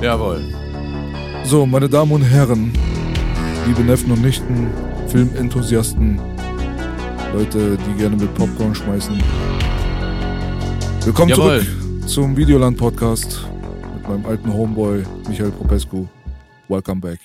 Jawohl. 0.00 0.44
So, 1.44 1.66
meine 1.66 1.88
Damen 1.88 2.12
und 2.12 2.22
Herren, 2.22 2.72
liebe 3.66 3.82
Neffen 3.82 4.12
und 4.12 4.22
Nichten, 4.22 4.70
Filmenthusiasten, 5.08 6.18
Leute, 7.32 7.76
die 7.76 7.94
gerne 7.94 8.16
mit 8.16 8.32
Popcorn 8.36 8.76
schmeißen. 8.76 9.20
Willkommen 11.04 11.30
Jawohl. 11.30 11.64
zurück 11.64 12.08
zum 12.08 12.36
Videoland-Podcast 12.36 13.44
mit 13.96 14.08
meinem 14.08 14.26
alten 14.26 14.52
Homeboy 14.52 15.04
Michael 15.28 15.50
Popescu. 15.50 16.06
Welcome 16.68 17.00
back. 17.00 17.18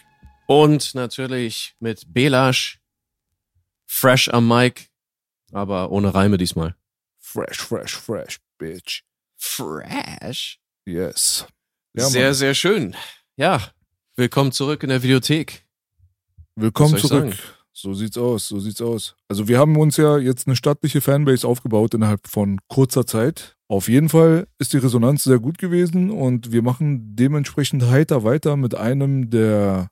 Und 0.48 0.96
natürlich 0.96 1.76
mit 1.80 2.12
Belasch, 2.12 2.80
fresh 3.86 4.30
am 4.30 4.48
Mic, 4.48 4.88
aber 5.52 5.92
ohne 5.92 6.12
Reime 6.12 6.40
diesmal. 6.40 6.76
Fresh, 7.20 7.60
fresh, 7.60 7.96
fresh, 7.96 8.40
bitch. 8.58 9.04
Fresh? 9.38 10.60
Yes. 10.86 11.46
Ja, 11.96 12.06
sehr, 12.06 12.26
Mann. 12.26 12.34
sehr 12.34 12.54
schön. 12.56 12.96
Ja, 13.38 13.62
willkommen 14.16 14.52
zurück 14.52 14.82
in 14.82 14.90
der 14.90 15.04
Videothek. 15.04 15.64
Willkommen 16.56 16.98
zurück. 16.98 17.36
So 17.72 17.94
sieht's 17.94 18.18
aus, 18.18 18.48
so 18.48 18.60
sieht's 18.60 18.82
aus. 18.82 19.16
Also 19.28 19.48
wir 19.48 19.60
haben 19.60 19.78
uns 19.78 19.98
ja 19.98 20.18
jetzt 20.18 20.48
eine 20.48 20.56
stattliche 20.56 21.02
Fanbase 21.02 21.48
aufgebaut 21.48 21.94
innerhalb 21.94 22.28
von 22.28 22.60
kurzer 22.68 23.06
Zeit. 23.06 23.58
Auf 23.68 23.90
jeden 23.90 24.10
Fall 24.10 24.48
ist 24.58 24.74
die 24.74 24.78
Resonanz 24.78 25.24
sehr 25.24 25.38
gut 25.38 25.60
gewesen 25.60 26.10
und 26.10 26.52
wir 26.52 26.64
machen 26.64 27.16
dementsprechend 27.16 27.84
heiter 27.86 28.24
weiter 28.24 28.58
mit 28.58 28.74
einem 28.74 29.30
der 29.30 29.90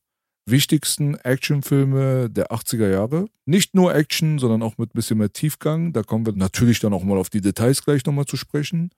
wichtigsten 0.47 1.16
Actionfilme 1.16 2.31
der 2.31 2.52
80er 2.52 2.89
Jahre. 2.89 3.25
Nicht 3.45 3.75
nur 3.75 3.94
Action, 3.94 4.39
sondern 4.39 4.63
auch 4.63 4.79
mit 4.79 4.89
ein 4.89 4.97
bisschen 4.97 5.19
mehr 5.19 5.33
Tiefgang. 5.33 5.94
Da 5.94 6.02
kommen 6.02 6.25
wir 6.25 6.33
natürlich 6.33 6.79
dann 6.79 6.94
auch 6.94 7.03
mal 7.03 7.19
auf 7.19 7.29
die 7.29 7.41
Details 7.41 7.83
gleich 7.83 8.03
nochmal 8.05 8.25
zu 8.25 8.38
sprechen. 8.38 8.89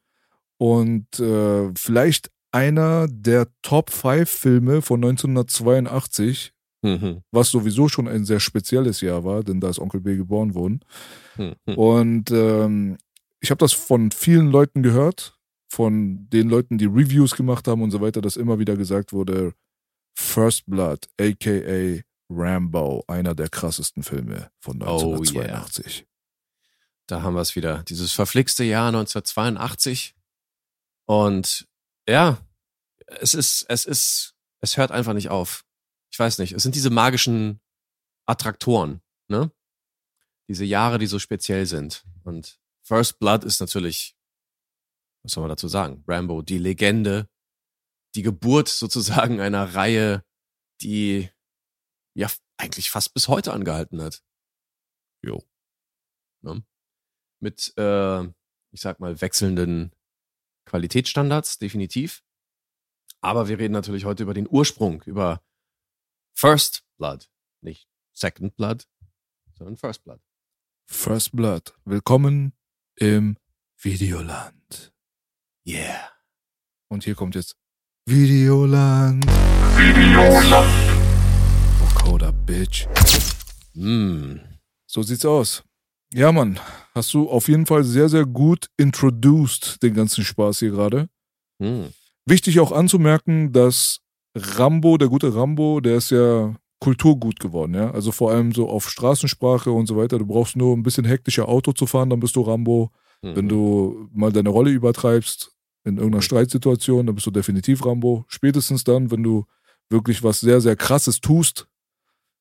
Und 0.58 1.20
äh, 1.20 1.72
vielleicht 1.76 2.30
einer 2.54 3.08
der 3.10 3.48
Top 3.62 3.90
5 3.90 4.30
Filme 4.30 4.82
von 4.82 5.02
1982, 5.04 6.54
Mhm. 6.86 7.24
was 7.32 7.50
sowieso 7.50 7.88
schon 7.88 8.10
ein 8.10 8.26
sehr 8.26 8.42
spezielles 8.42 9.00
Jahr 9.00 9.24
war, 9.24 9.42
denn 9.44 9.62
da 9.62 9.70
ist 9.70 9.80
Onkel 9.80 10.02
B 10.02 10.18
geboren 10.18 10.54
worden. 10.54 10.82
Mhm. 11.38 11.56
Und 11.76 12.30
ähm, 12.32 12.98
ich 13.40 13.52
habe 13.52 13.60
das 13.60 13.72
von 13.72 14.12
vielen 14.12 14.48
Leuten 14.52 14.84
gehört, 14.84 15.38
von 15.70 16.30
den 16.30 16.50
Leuten, 16.50 16.78
die 16.78 16.86
Reviews 16.86 17.36
gemacht 17.36 17.68
haben 17.70 17.82
und 17.82 17.92
so 17.92 18.02
weiter, 18.02 18.22
dass 18.22 18.36
immer 18.36 18.60
wieder 18.60 18.76
gesagt 18.76 19.14
wurde, 19.14 19.54
First 20.14 20.66
Blood, 20.68 21.08
aka 21.20 22.02
Rambo, 22.30 23.04
einer 23.08 23.34
der 23.34 23.48
krassesten 23.50 24.04
Filme 24.04 24.50
von 24.60 24.82
Oh, 24.82 25.14
1982. 25.14 26.06
Da 27.08 27.22
haben 27.22 27.34
wir 27.36 27.42
es 27.42 27.56
wieder. 27.56 27.84
Dieses 27.88 28.12
verflixte 28.12 28.64
Jahr 28.66 28.88
1982. 28.90 30.16
Und 31.06 31.68
ja, 32.08 32.46
es 33.08 33.34
ist, 33.34 33.66
es 33.70 33.86
ist, 33.86 34.36
es 34.62 34.78
hört 34.78 34.92
einfach 34.92 35.14
nicht 35.14 35.30
auf. 35.30 35.66
Ich 36.12 36.20
weiß 36.20 36.40
nicht. 36.40 36.54
Es 36.54 36.64
sind 36.64 36.76
diese 36.76 36.90
magischen 36.90 37.62
Attraktoren, 38.26 39.02
ne? 39.28 39.52
Diese 40.48 40.66
Jahre, 40.66 40.98
die 41.00 41.08
so 41.08 41.20
speziell 41.20 41.66
sind. 41.66 42.06
Und 42.24 42.60
First 42.84 43.20
Blood 43.20 43.44
ist 43.44 43.60
natürlich, 43.60 44.16
was 45.24 45.34
soll 45.34 45.42
man 45.42 45.50
dazu 45.50 45.68
sagen? 45.68 46.04
Rambo, 46.08 46.42
die 46.42 46.58
Legende, 46.58 47.30
die 48.16 48.22
Geburt 48.22 48.68
sozusagen 48.68 49.40
einer 49.40 49.74
Reihe, 49.74 50.24
die 50.82 51.30
ja 52.14 52.30
eigentlich 52.58 52.92
fast 52.92 53.14
bis 53.14 53.28
heute 53.28 53.54
angehalten 53.54 54.02
hat. 54.02 54.22
Jo. 55.24 55.44
Ne? 56.42 56.64
Mit, 57.40 57.74
äh, 57.78 58.24
ich 58.72 58.82
sag 58.82 59.00
mal, 59.00 59.22
wechselnden 59.22 59.93
Qualitätsstandards, 60.66 61.60
definitiv. 61.60 62.24
Aber 63.22 63.48
wir 63.48 63.60
reden 63.60 63.74
natürlich 63.74 64.06
heute 64.06 64.24
über 64.24 64.34
den 64.34 64.48
Ursprung, 64.50 65.02
über 65.04 65.42
First 66.34 66.84
Blood. 66.98 67.30
Nicht 67.62 67.88
Second 68.14 68.56
Blood, 68.56 68.88
sondern 69.58 69.78
First 69.78 70.04
Blood. 70.04 70.20
First 70.86 71.32
Blood, 71.32 71.74
willkommen 71.86 72.54
im 72.96 73.38
Videoland. 73.78 74.94
Yeah. 75.66 76.12
Und 76.90 77.06
hier 77.06 77.16
kommt 77.16 77.36
jetzt 77.36 77.56
Videoland. 78.06 79.26
Videoland. 79.26 80.70
Vocoder, 81.80 82.34
Bitch. 82.34 82.88
Mm. 83.74 84.40
So 84.86 85.02
sieht's 85.02 85.26
aus. 85.26 85.64
Ja, 86.14 86.32
Mann, 86.32 86.60
hast 86.94 87.14
du 87.14 87.28
auf 87.28 87.48
jeden 87.48 87.66
Fall 87.66 87.84
sehr, 87.84 88.08
sehr 88.08 88.26
gut 88.26 88.68
introduced 88.78 89.82
den 89.82 89.96
ganzen 89.96 90.24
Spaß 90.24 90.60
hier 90.60 90.70
gerade. 90.70 91.10
Mm. 91.60 91.86
Wichtig 92.26 92.60
auch 92.60 92.72
anzumerken, 92.72 93.52
dass 93.52 94.00
Rambo, 94.36 94.98
der 94.98 95.08
gute 95.08 95.34
Rambo, 95.34 95.80
der 95.82 95.98
ist 95.98 96.12
ja 96.12 96.56
Kulturgut 96.80 97.40
geworden, 97.40 97.74
ja. 97.74 97.92
Also 97.92 98.12
vor 98.12 98.32
allem 98.32 98.52
so 98.52 98.70
auf 98.70 98.90
Straßensprache 98.90 99.72
und 99.72 99.88
so 99.88 99.98
weiter. 99.98 100.20
Du 100.20 100.26
brauchst 100.26 100.56
nur 100.56 100.76
ein 100.76 100.84
bisschen 100.84 101.06
hektischer 101.06 101.48
Auto 101.48 101.72
zu 101.72 101.88
fahren, 101.88 102.10
dann 102.10 102.20
bist 102.20 102.36
du 102.36 102.42
Rambo. 102.42 102.92
Mhm. 103.22 103.36
Wenn 103.36 103.50
du 103.50 104.10
mal 104.14 104.32
deine 104.32 104.50
Rolle 104.50 104.70
übertreibst 104.70 105.52
in 105.84 105.98
irgendeiner 105.98 106.22
Streitsituation, 106.22 107.08
dann 107.08 107.16
bist 107.16 107.26
du 107.26 107.32
definitiv 107.32 107.86
Rambo. 107.86 108.26
Spätestens 108.28 108.84
dann, 108.84 109.10
wenn 109.12 109.24
du 109.24 109.46
wirklich 109.90 110.24
was 110.24 110.42
sehr, 110.42 110.62
sehr 110.62 110.76
krasses 110.76 111.22
tust, 111.22 111.68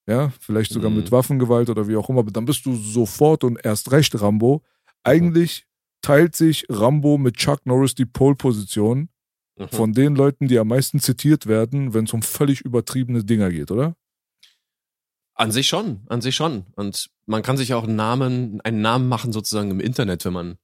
ja, 0.07 0.31
vielleicht 0.41 0.73
sogar 0.73 0.91
Mhm. 0.91 0.97
mit 0.97 1.13
Waffengewalt 1.13 1.71
oder 1.71 1.87
wie 1.89 1.97
auch 1.97 2.09
immer, 2.09 2.23
dann 2.25 2.45
bist 2.45 2.67
du 2.67 2.75
sofort 2.77 3.45
und 3.45 3.65
erst 3.65 3.93
recht 3.93 4.21
Rambo. 4.21 4.63
Eigentlich 5.05 5.67
teilt 6.03 6.35
sich 6.37 6.67
Rambo 6.69 7.19
mit 7.19 7.37
Chuck 7.37 7.65
Norris 7.67 7.95
die 7.95 8.07
Pole-Position 8.07 9.09
Mhm. 9.59 9.69
von 9.69 9.93
den 9.93 10.17
Leuten, 10.17 10.49
die 10.49 10.59
am 10.59 10.69
meisten 10.69 10.99
zitiert 10.99 11.47
werden, 11.47 11.93
wenn 11.95 12.05
es 12.07 12.12
um 12.12 12.23
völlig 12.23 12.62
übertriebene 12.62 13.23
Dinger 13.25 13.51
geht, 13.51 13.71
oder? 13.71 13.95
An 15.35 15.51
sich 15.53 15.67
schon, 15.69 16.03
an 16.09 16.21
sich 16.21 16.35
schon. 16.35 16.67
Und 16.77 17.11
man 17.27 17.43
kann 17.43 17.57
sich 17.57 17.73
auch 17.75 17.85
einen 17.85 17.97
Namen, 17.97 18.61
einen 18.62 18.81
Namen 18.83 19.09
machen 19.09 19.33
sozusagen 19.33 19.71
im 19.71 19.81
Internet, 19.81 20.25
wenn 20.25 20.33
man 20.33 20.59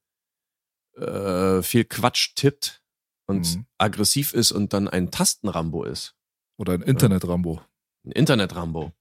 äh, 0.96 1.62
viel 1.62 1.84
Quatsch 1.84 2.34
tippt 2.34 2.82
und 3.26 3.56
Mhm. 3.56 3.66
aggressiv 3.78 4.34
ist 4.34 4.50
und 4.52 4.72
dann 4.72 4.88
ein 4.88 5.10
Tastenrambo 5.12 5.84
ist. 5.84 6.14
Oder 6.56 6.72
ein 6.72 6.82
Internet-Rambo. 6.82 7.60
Ein 8.04 8.10
Internet-Rambo. 8.12 8.92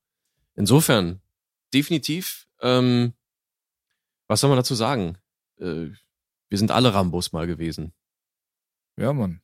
Insofern, 0.58 1.22
definitiv, 1.74 2.48
ähm, 2.62 3.14
was 4.28 4.42
soll 4.42 4.50
man 4.50 4.58
dazu 4.58 4.76
sagen? 4.76 5.18
Äh, 5.60 5.92
wir 6.50 6.58
sind 6.58 6.72
alle 6.72 6.94
Rambos 6.94 7.32
mal 7.32 7.48
gewesen. 7.48 7.94
Ja, 8.98 9.14
Mann. 9.14 9.42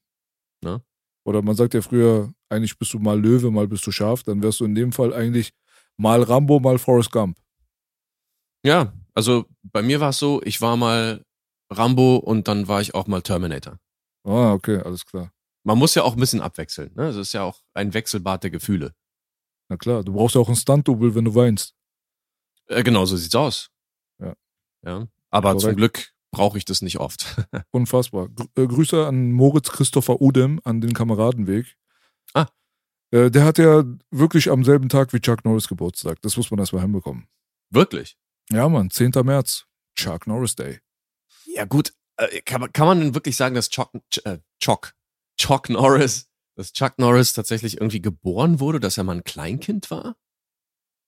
Ne? 0.62 0.82
Oder 1.24 1.42
man 1.42 1.56
sagt 1.56 1.74
ja 1.74 1.82
früher, 1.82 2.34
eigentlich 2.50 2.78
bist 2.78 2.94
du 2.94 3.00
mal 3.00 3.20
Löwe, 3.20 3.52
mal 3.52 3.68
bist 3.68 3.86
du 3.86 3.92
Schaf. 3.92 4.24
Dann 4.24 4.42
wärst 4.42 4.60
du 4.60 4.66
in 4.66 4.76
dem 4.76 4.92
Fall 4.92 5.14
eigentlich 5.14 5.54
mal 5.98 6.24
Rambo, 6.24 6.60
mal 6.60 6.80
Forrest 6.80 7.12
Gump. 7.12 7.38
Ja, 8.66 8.94
also 9.14 9.46
bei 9.62 9.82
mir 9.82 10.00
war 10.00 10.10
es 10.10 10.20
so, 10.20 10.42
ich 10.44 10.62
war 10.62 10.76
mal 10.78 11.24
Rambo 11.70 12.18
und 12.18 12.48
dann 12.48 12.68
war 12.68 12.82
ich 12.82 12.96
auch 12.96 13.08
mal 13.08 13.22
Terminator. 13.22 13.78
Ah, 14.24 14.54
okay, 14.54 14.78
alles 14.78 15.06
klar. 15.06 15.32
Man 15.64 15.78
muss 15.78 15.96
ja 15.96 16.04
auch 16.04 16.14
ein 16.14 16.20
bisschen 16.20 16.42
abwechseln. 16.42 16.92
Ne? 16.96 17.08
Das 17.08 17.16
ist 17.16 17.34
ja 17.34 17.44
auch 17.44 17.62
ein 17.74 17.94
Wechselbad 17.94 18.44
der 18.44 18.52
Gefühle. 18.52 18.94
Na 19.74 19.78
klar, 19.78 20.04
du 20.04 20.14
brauchst 20.14 20.36
ja 20.36 20.42
auch 20.42 20.48
einen 20.50 20.56
Stunt-Double, 20.56 21.16
wenn 21.16 21.26
du 21.26 21.34
weinst. 21.34 21.74
Äh, 22.68 22.84
genau, 22.84 23.06
so 23.06 23.18
sieht's 23.18 23.34
aus. 23.34 23.72
Ja. 24.20 24.36
ja. 24.86 25.08
Aber 25.32 25.50
Korrekt. 25.50 25.62
zum 25.62 25.76
Glück 25.76 26.14
brauche 26.30 26.60
ich 26.60 26.66
das 26.66 26.84
nicht 26.84 27.00
oft. 27.00 27.44
Unfassbar. 27.72 28.30
Gr 28.30 28.46
äh, 28.56 28.68
Grüße 28.68 29.08
an 29.08 29.32
Moritz 29.32 29.72
Christopher 29.72 30.22
Udem 30.22 30.62
an 30.64 30.80
den 30.80 30.94
Kameradenweg. 30.94 31.76
Ah. 32.36 32.46
Äh, 33.10 33.32
der 33.32 33.46
hat 33.46 33.58
ja 33.58 33.84
wirklich 34.12 34.52
am 34.52 34.64
selben 34.64 34.90
Tag 34.90 35.12
wie 35.12 35.20
Chuck 35.22 35.44
Norris 35.44 35.68
Geburtstag. 35.68 36.22
Das 36.22 36.38
muss 36.38 36.52
man 36.52 36.60
erstmal 36.60 36.84
hinbekommen. 36.84 37.28
Wirklich? 37.72 38.16
Ja, 38.52 38.70
Mann, 38.70 38.92
10. 38.92 39.10
März. 39.24 39.66
Chuck 39.96 40.28
Norris 40.28 40.56
Day. 40.56 40.82
Ja, 41.46 41.66
gut. 41.66 41.94
Äh, 42.18 42.42
kann, 42.42 42.62
man, 42.62 42.72
kann 42.72 42.86
man 42.86 43.00
denn 43.00 43.16
wirklich 43.16 43.36
sagen, 43.36 43.56
dass 43.56 43.70
Chuck, 43.72 43.92
Ch- 44.14 44.24
äh, 44.26 44.38
Chuck, 44.60 44.94
Chuck 45.36 45.70
Norris, 45.70 46.30
dass 46.56 46.74
Chuck 46.74 46.98
Norris 46.98 47.34
tatsächlich 47.34 47.78
irgendwie 47.78 48.02
geboren 48.02 48.60
wurde, 48.60 48.80
dass 48.80 48.98
er 48.98 49.04
mal 49.04 49.16
ein 49.18 49.24
Kleinkind 49.24 49.90
war? 49.92 50.16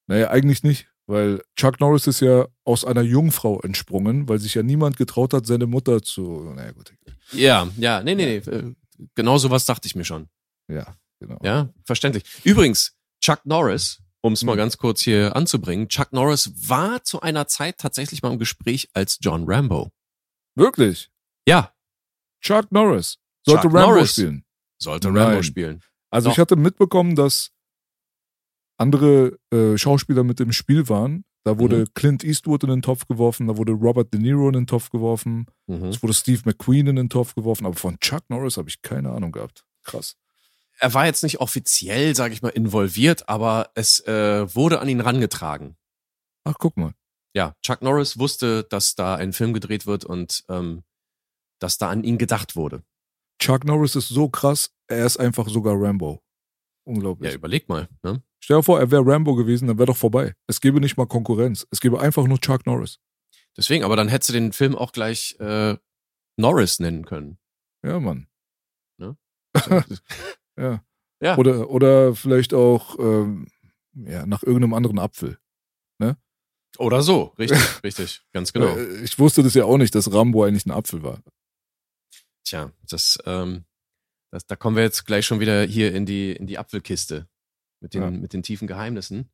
Naja, 0.07 0.29
eigentlich 0.29 0.63
nicht. 0.63 0.87
Weil 1.07 1.43
Chuck 1.55 1.79
Norris 1.79 2.07
ist 2.07 2.19
ja 2.21 2.47
aus 2.63 2.83
einer 2.83 3.01
Jungfrau 3.03 3.59
entsprungen, 3.61 4.27
weil 4.27 4.39
sich 4.39 4.55
ja 4.55 4.63
niemand 4.63 4.97
getraut 4.97 5.33
hat, 5.33 5.45
seine 5.45 5.67
Mutter 5.67 6.01
zu. 6.01 6.51
Naja, 6.55 6.71
gut. 6.71 6.93
Ja, 7.31 7.67
ja, 7.77 8.01
nee, 8.01 8.15
nee, 8.15 8.41
nee. 8.45 8.51
äh, 8.51 8.73
Genau 9.13 9.37
sowas 9.37 9.65
dachte 9.65 9.87
ich 9.87 9.95
mir 9.95 10.05
schon. 10.05 10.29
Ja, 10.67 10.95
genau. 11.19 11.37
Ja, 11.43 11.69
verständlich. 11.83 12.23
Übrigens, 12.43 12.95
Chuck 13.21 13.45
Norris, 13.45 14.01
um 14.21 14.33
es 14.33 14.43
mal 14.43 14.53
Mhm. 14.53 14.57
ganz 14.59 14.77
kurz 14.77 15.01
hier 15.01 15.35
anzubringen, 15.35 15.89
Chuck 15.89 16.11
Norris 16.13 16.51
war 16.69 17.03
zu 17.03 17.21
einer 17.21 17.45
Zeit 17.47 17.77
tatsächlich 17.77 18.21
mal 18.23 18.31
im 18.31 18.39
Gespräch 18.39 18.89
als 18.93 19.19
John 19.21 19.43
Rambo. 19.45 19.91
Wirklich? 20.55 21.11
Ja, 21.47 21.73
Chuck 22.41 22.71
Norris 22.71 23.17
sollte 23.45 23.63
Chuck 23.63 23.73
Rambo 23.73 23.91
Norris. 23.95 24.13
spielen. 24.13 24.44
Sollte 24.77 25.11
Nein. 25.11 25.23
Rambo 25.23 25.41
spielen. 25.43 25.81
Also 26.09 26.29
Doch. 26.29 26.35
ich 26.35 26.39
hatte 26.39 26.55
mitbekommen, 26.55 27.15
dass 27.15 27.51
andere 28.77 29.37
äh, 29.51 29.77
Schauspieler 29.77 30.23
mit 30.23 30.39
im 30.39 30.51
Spiel 30.51 30.89
waren. 30.89 31.23
Da 31.43 31.59
wurde 31.59 31.81
Mhm. 31.81 31.93
Clint 31.93 32.23
Eastwood 32.23 32.63
in 32.63 32.69
den 32.71 32.81
Topf 32.81 33.05
geworfen, 33.07 33.47
da 33.47 33.55
wurde 33.55 33.71
Robert 33.73 34.11
De 34.13 34.19
Niro 34.19 34.47
in 34.47 34.53
den 34.53 34.67
Topf 34.67 34.89
geworfen, 34.89 35.45
Mhm. 35.67 35.85
es 35.85 36.01
wurde 36.01 36.13
Steve 36.15 36.41
McQueen 36.45 36.87
in 36.87 36.95
den 36.95 37.09
Topf 37.09 37.35
geworfen, 37.35 37.67
aber 37.67 37.75
von 37.75 37.99
Chuck 37.99 38.23
Norris 38.29 38.57
habe 38.57 38.67
ich 38.67 38.81
keine 38.81 39.11
Ahnung 39.11 39.31
gehabt. 39.31 39.63
Krass. 39.83 40.15
Er 40.79 40.93
war 40.95 41.05
jetzt 41.05 41.21
nicht 41.23 41.39
offiziell, 41.39 42.15
sage 42.15 42.33
ich 42.33 42.41
mal, 42.41 42.49
involviert, 42.49 43.29
aber 43.29 43.69
es 43.75 43.99
äh, 44.07 44.53
wurde 44.55 44.79
an 44.81 44.89
ihn 44.89 45.01
rangetragen. 45.01 45.77
Ach, 46.43 46.55
guck 46.57 46.75
mal. 46.77 46.93
Ja, 47.33 47.53
Chuck 47.61 47.81
Norris 47.81 48.17
wusste, 48.17 48.63
dass 48.63 48.95
da 48.95 49.15
ein 49.15 49.31
Film 49.31 49.53
gedreht 49.53 49.85
wird 49.85 50.03
und 50.03 50.43
ähm, 50.49 50.83
dass 51.59 51.77
da 51.77 51.89
an 51.89 52.03
ihn 52.03 52.17
gedacht 52.17 52.55
wurde. 52.55 52.81
Chuck 53.45 53.63
Norris 53.65 53.95
ist 53.95 54.09
so 54.09 54.27
krass, 54.29 54.71
er 54.87 55.05
ist 55.05 55.17
einfach 55.17 55.47
sogar 55.49 55.75
Rambo. 55.79 56.13
Ja, 56.13 56.91
Unglaublich. 56.93 57.33
überleg 57.33 57.67
mal. 57.69 57.87
Ne? 58.03 58.21
Stell 58.39 58.57
dir 58.57 58.63
vor, 58.63 58.79
er 58.79 58.91
wäre 58.91 59.05
Rambo 59.05 59.35
gewesen, 59.35 59.67
dann 59.67 59.77
wäre 59.77 59.87
doch 59.87 59.97
vorbei. 59.97 60.33
Es 60.47 60.61
gäbe 60.61 60.79
nicht 60.79 60.97
mal 60.97 61.07
Konkurrenz. 61.07 61.67
Es 61.71 61.79
gäbe 61.79 61.99
einfach 61.99 62.25
nur 62.27 62.39
Chuck 62.39 62.65
Norris. 62.65 62.99
Deswegen, 63.57 63.83
aber 63.83 63.95
dann 63.95 64.07
hättest 64.07 64.29
du 64.29 64.33
den 64.33 64.51
Film 64.51 64.75
auch 64.75 64.91
gleich 64.91 65.35
äh, 65.39 65.75
Norris 66.37 66.79
nennen 66.79 67.05
können. 67.05 67.37
Ja, 67.83 67.99
Mann. 67.99 68.27
Also, 69.53 69.95
Ja. 70.57 70.83
ja. 71.21 71.37
Oder, 71.37 71.69
oder 71.69 72.13
vielleicht 72.15 72.53
auch 72.53 72.97
ähm, 72.99 73.47
ja, 73.93 74.25
nach 74.25 74.43
irgendeinem 74.43 74.73
anderen 74.73 74.99
Apfel. 74.99 75.37
Oder 76.77 77.01
so, 77.03 77.33
richtig, 77.39 77.83
richtig, 77.85 78.21
ganz 78.33 78.51
genau. 78.51 78.75
Äh, 78.75 79.03
Ich 79.05 79.17
wusste 79.17 79.41
das 79.43 79.53
ja 79.53 79.63
auch 79.63 79.77
nicht, 79.77 79.95
dass 79.95 80.11
Rambo 80.11 80.43
eigentlich 80.43 80.65
ein 80.65 80.71
Apfel 80.71 81.03
war. 81.03 81.21
Tja, 82.45 82.71
das, 82.89 83.17
ähm, 83.25 83.65
das, 84.31 84.45
da 84.45 84.55
kommen 84.55 84.75
wir 84.75 84.83
jetzt 84.83 85.05
gleich 85.05 85.25
schon 85.25 85.39
wieder 85.39 85.63
hier 85.63 85.93
in 85.93 86.05
die, 86.05 86.31
in 86.31 86.47
die 86.47 86.57
Apfelkiste 86.57 87.27
mit 87.81 87.93
den, 87.93 88.01
Ja. 88.03 88.11
mit 88.11 88.33
den 88.33 88.43
tiefen 88.43 88.67
Geheimnissen. 88.67 89.29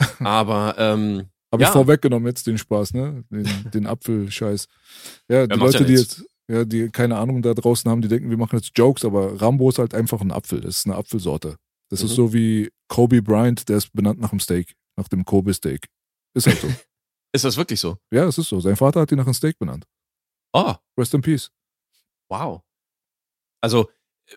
Aber 0.20 0.74
ähm, 0.78 1.28
Habe 1.52 1.62
Ja. 1.62 1.68
ich 1.68 1.72
vorweggenommen 1.72 2.26
jetzt 2.28 2.46
den 2.46 2.58
Spaß, 2.58 2.94
ne? 2.94 3.24
Den, 3.30 3.70
den 3.72 3.86
Apfelscheiß. 3.86 4.68
Ja, 5.28 5.46
die 5.46 5.54
ja 5.54 5.60
Leute, 5.64 5.84
die 5.84 5.94
jetzt, 5.94 6.24
ja, 6.48 6.64
die 6.64 6.88
keine 6.90 7.16
Ahnung 7.18 7.42
da 7.42 7.54
draußen 7.54 7.90
haben, 7.90 8.02
die 8.02 8.08
denken, 8.08 8.30
wir 8.30 8.36
machen 8.36 8.56
jetzt 8.56 8.72
Jokes, 8.76 9.04
aber 9.04 9.40
Rambo 9.40 9.68
ist 9.68 9.78
halt 9.78 9.94
einfach 9.94 10.20
ein 10.20 10.30
Apfel. 10.32 10.60
Das 10.60 10.78
ist 10.78 10.86
eine 10.86 10.96
Apfelsorte. 10.96 11.56
Das 11.90 12.02
ist 12.02 12.12
Mhm. 12.12 12.14
so 12.14 12.32
wie 12.32 12.70
Kobe 12.88 13.20
Bryant, 13.22 13.68
der 13.68 13.78
ist 13.78 13.92
benannt 13.92 14.20
nach 14.20 14.30
dem 14.30 14.38
Steak, 14.40 14.74
nach 14.96 15.08
dem 15.08 15.24
Kobe 15.24 15.52
Steak. 15.54 15.88
Ist 16.34 16.46
halt 16.46 16.58
so. 16.60 16.68
ist 17.32 17.44
das 17.44 17.56
wirklich 17.56 17.80
so? 17.80 17.98
ja, 18.12 18.24
es 18.26 18.38
ist 18.38 18.48
so. 18.48 18.60
Sein 18.60 18.76
Vater 18.76 19.00
hat 19.00 19.10
ihn 19.12 19.18
nach 19.18 19.26
einem 19.26 19.34
Steak 19.34 19.58
benannt. 19.58 19.86
Oh, 20.52 20.74
Rest 20.98 21.14
in 21.14 21.20
Peace. 21.22 21.50
Wow. 22.30 22.62
Also, 23.60 23.90
äh, 24.26 24.36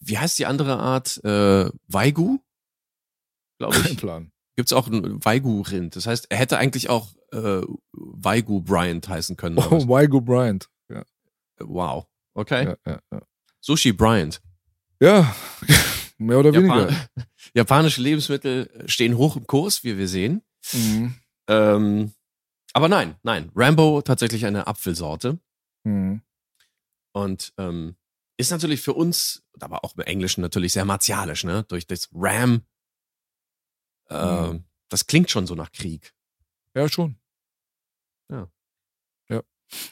wie 0.00 0.18
heißt 0.18 0.38
die 0.38 0.46
andere 0.46 0.78
Art? 0.78 1.22
Äh, 1.24 1.70
Waigu? 1.88 2.38
Glaube 3.58 3.80
Kein 3.80 3.92
ich. 3.92 3.98
Plan. 3.98 4.32
Gibt's 4.56 4.72
auch 4.72 4.88
ein 4.88 5.24
Waigu-Rind. 5.24 5.96
Das 5.96 6.06
heißt, 6.06 6.26
er 6.30 6.36
hätte 6.36 6.58
eigentlich 6.58 6.90
auch 6.90 7.14
äh, 7.32 7.62
Waigu 7.92 8.60
Bryant 8.60 9.08
heißen 9.08 9.36
können. 9.36 9.56
Oh? 9.58 9.88
Wygo 9.88 10.20
Bryant. 10.20 10.68
Ja, 10.90 11.04
Wow. 11.60 12.06
Okay. 12.34 12.64
ja, 12.64 12.76
ja, 12.86 13.00
ja. 13.12 13.22
Sushi 13.60 13.92
Bryant. 13.92 14.40
ja 15.00 15.34
mehr 16.18 16.38
oder 16.38 16.52
weniger. 16.52 16.88
Japan 16.90 16.96
Japanische 17.54 18.02
Lebensmittel 18.02 18.84
stehen 18.86 19.16
hoch 19.16 19.36
im 19.36 19.46
Kurs, 19.46 19.84
wie 19.84 19.96
wir 19.98 20.08
sehen. 20.08 20.42
Mhm. 20.72 21.14
Ähm, 21.48 22.12
aber 22.72 22.88
nein, 22.88 23.16
nein. 23.22 23.50
Rambo 23.54 24.02
tatsächlich 24.02 24.46
eine 24.46 24.66
Apfelsorte. 24.66 25.38
Mhm. 25.84 26.22
Und 27.12 27.52
ähm, 27.58 27.96
ist 28.36 28.50
natürlich 28.50 28.80
für 28.80 28.94
uns, 28.94 29.42
aber 29.60 29.84
auch 29.84 29.94
im 29.96 30.02
Englischen 30.04 30.40
natürlich 30.40 30.72
sehr 30.72 30.84
martialisch, 30.84 31.44
ne? 31.44 31.64
Durch 31.68 31.86
das 31.86 32.08
Ram. 32.14 32.62
Äh, 34.08 34.50
Mhm. 34.52 34.64
Das 34.88 35.06
klingt 35.06 35.30
schon 35.30 35.46
so 35.46 35.54
nach 35.54 35.70
Krieg. 35.70 36.12
Ja, 36.74 36.88
schon. 36.88 37.16
Ja. 38.28 38.50
Ja. 39.28 39.42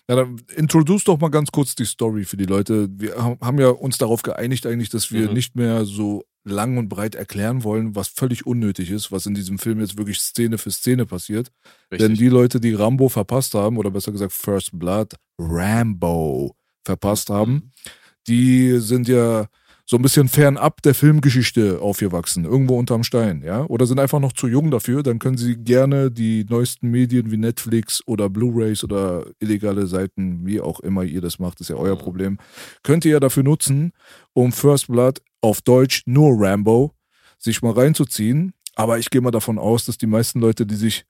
Ja, 0.09 0.17
dann 0.17 0.43
introduce 0.57 1.05
doch 1.05 1.19
mal 1.21 1.29
ganz 1.29 1.53
kurz 1.53 1.77
die 1.77 1.85
Story 1.85 2.25
für 2.25 2.37
die 2.37 2.47
Leute. 2.47 2.89
Wir 2.91 3.15
ha- 3.17 3.39
haben 3.41 3.61
ja 3.61 3.69
uns 3.69 3.97
darauf 3.99 4.23
geeinigt 4.23 4.67
eigentlich, 4.67 4.89
dass 4.91 5.13
wir 5.13 5.29
Mhm. 5.29 5.35
nicht 5.35 5.55
mehr 5.55 5.85
so 5.85 6.25
lang 6.45 6.79
und 6.79 6.89
breit 6.89 7.15
erklären 7.15 7.63
wollen, 7.63 7.95
was 7.95 8.09
völlig 8.09 8.45
unnötig 8.47 8.91
ist, 8.91 9.13
was 9.13 9.27
in 9.27 9.35
diesem 9.35 9.59
Film 9.61 9.79
jetzt 9.81 9.99
wirklich 9.99 10.19
Szene 10.19 10.59
für 10.59 10.73
Szene 10.73 11.07
passiert. 11.07 11.53
Denn 11.93 12.15
die 12.15 12.29
Leute, 12.29 12.59
die 12.59 12.75
Rambo 12.75 13.09
verpasst 13.09 13.55
haben, 13.55 13.77
oder 13.77 13.91
besser 13.93 14.11
gesagt 14.11 14.33
First 14.33 14.71
Blood, 14.77 15.15
Rambo 15.39 16.57
verpasst 16.89 17.31
haben, 17.31 17.73
die 18.27 18.79
sind 18.79 19.09
ja 19.09 19.47
so 19.85 19.97
ein 19.97 20.03
bisschen 20.03 20.29
fernab 20.29 20.83
der 20.83 20.95
Filmgeschichte 20.95 21.81
aufgewachsen, 21.81 22.45
irgendwo 22.45 22.79
unterm 22.79 23.05
Stein, 23.05 23.43
ja, 23.43 23.65
oder 23.65 23.87
sind 23.87 23.99
einfach 23.99 24.21
noch 24.21 24.35
zu 24.35 24.47
jung 24.47 24.71
dafür, 24.71 25.03
dann 25.03 25.19
können 25.19 25.39
sie 25.39 25.57
gerne 25.57 26.11
die 26.11 26.45
neuesten 26.49 26.91
Medien 26.91 27.31
wie 27.31 27.39
Netflix 27.39 28.03
oder 28.07 28.29
Blu-rays 28.29 28.85
oder 28.85 29.25
illegale 29.41 29.87
Seiten, 29.87 30.45
wie 30.45 30.61
auch 30.61 30.81
immer 30.81 31.05
ihr 31.05 31.23
das 31.23 31.39
macht, 31.39 31.61
ist 31.61 31.71
ja 31.71 31.77
euer 31.77 31.95
Mhm. 31.95 32.01
Problem, 32.01 32.39
könnt 32.83 33.07
ihr 33.07 33.13
ja 33.13 33.21
dafür 33.21 33.45
nutzen, 33.45 33.93
um 34.35 34.53
First 34.53 34.89
Blood 34.89 35.21
auf 35.41 35.63
Deutsch 35.63 36.03
nur 36.05 36.37
Rambo 36.39 36.93
sich 37.39 37.63
mal 37.63 37.73
reinzuziehen. 37.73 38.53
Aber 38.75 38.99
ich 38.99 39.11
gehe 39.11 39.21
mal 39.21 39.33
davon 39.33 39.59
aus, 39.59 39.87
dass 39.87 39.99
die 39.99 40.07
meisten 40.07 40.39
Leute, 40.39 40.65
die 40.65 40.77
sich 40.77 41.05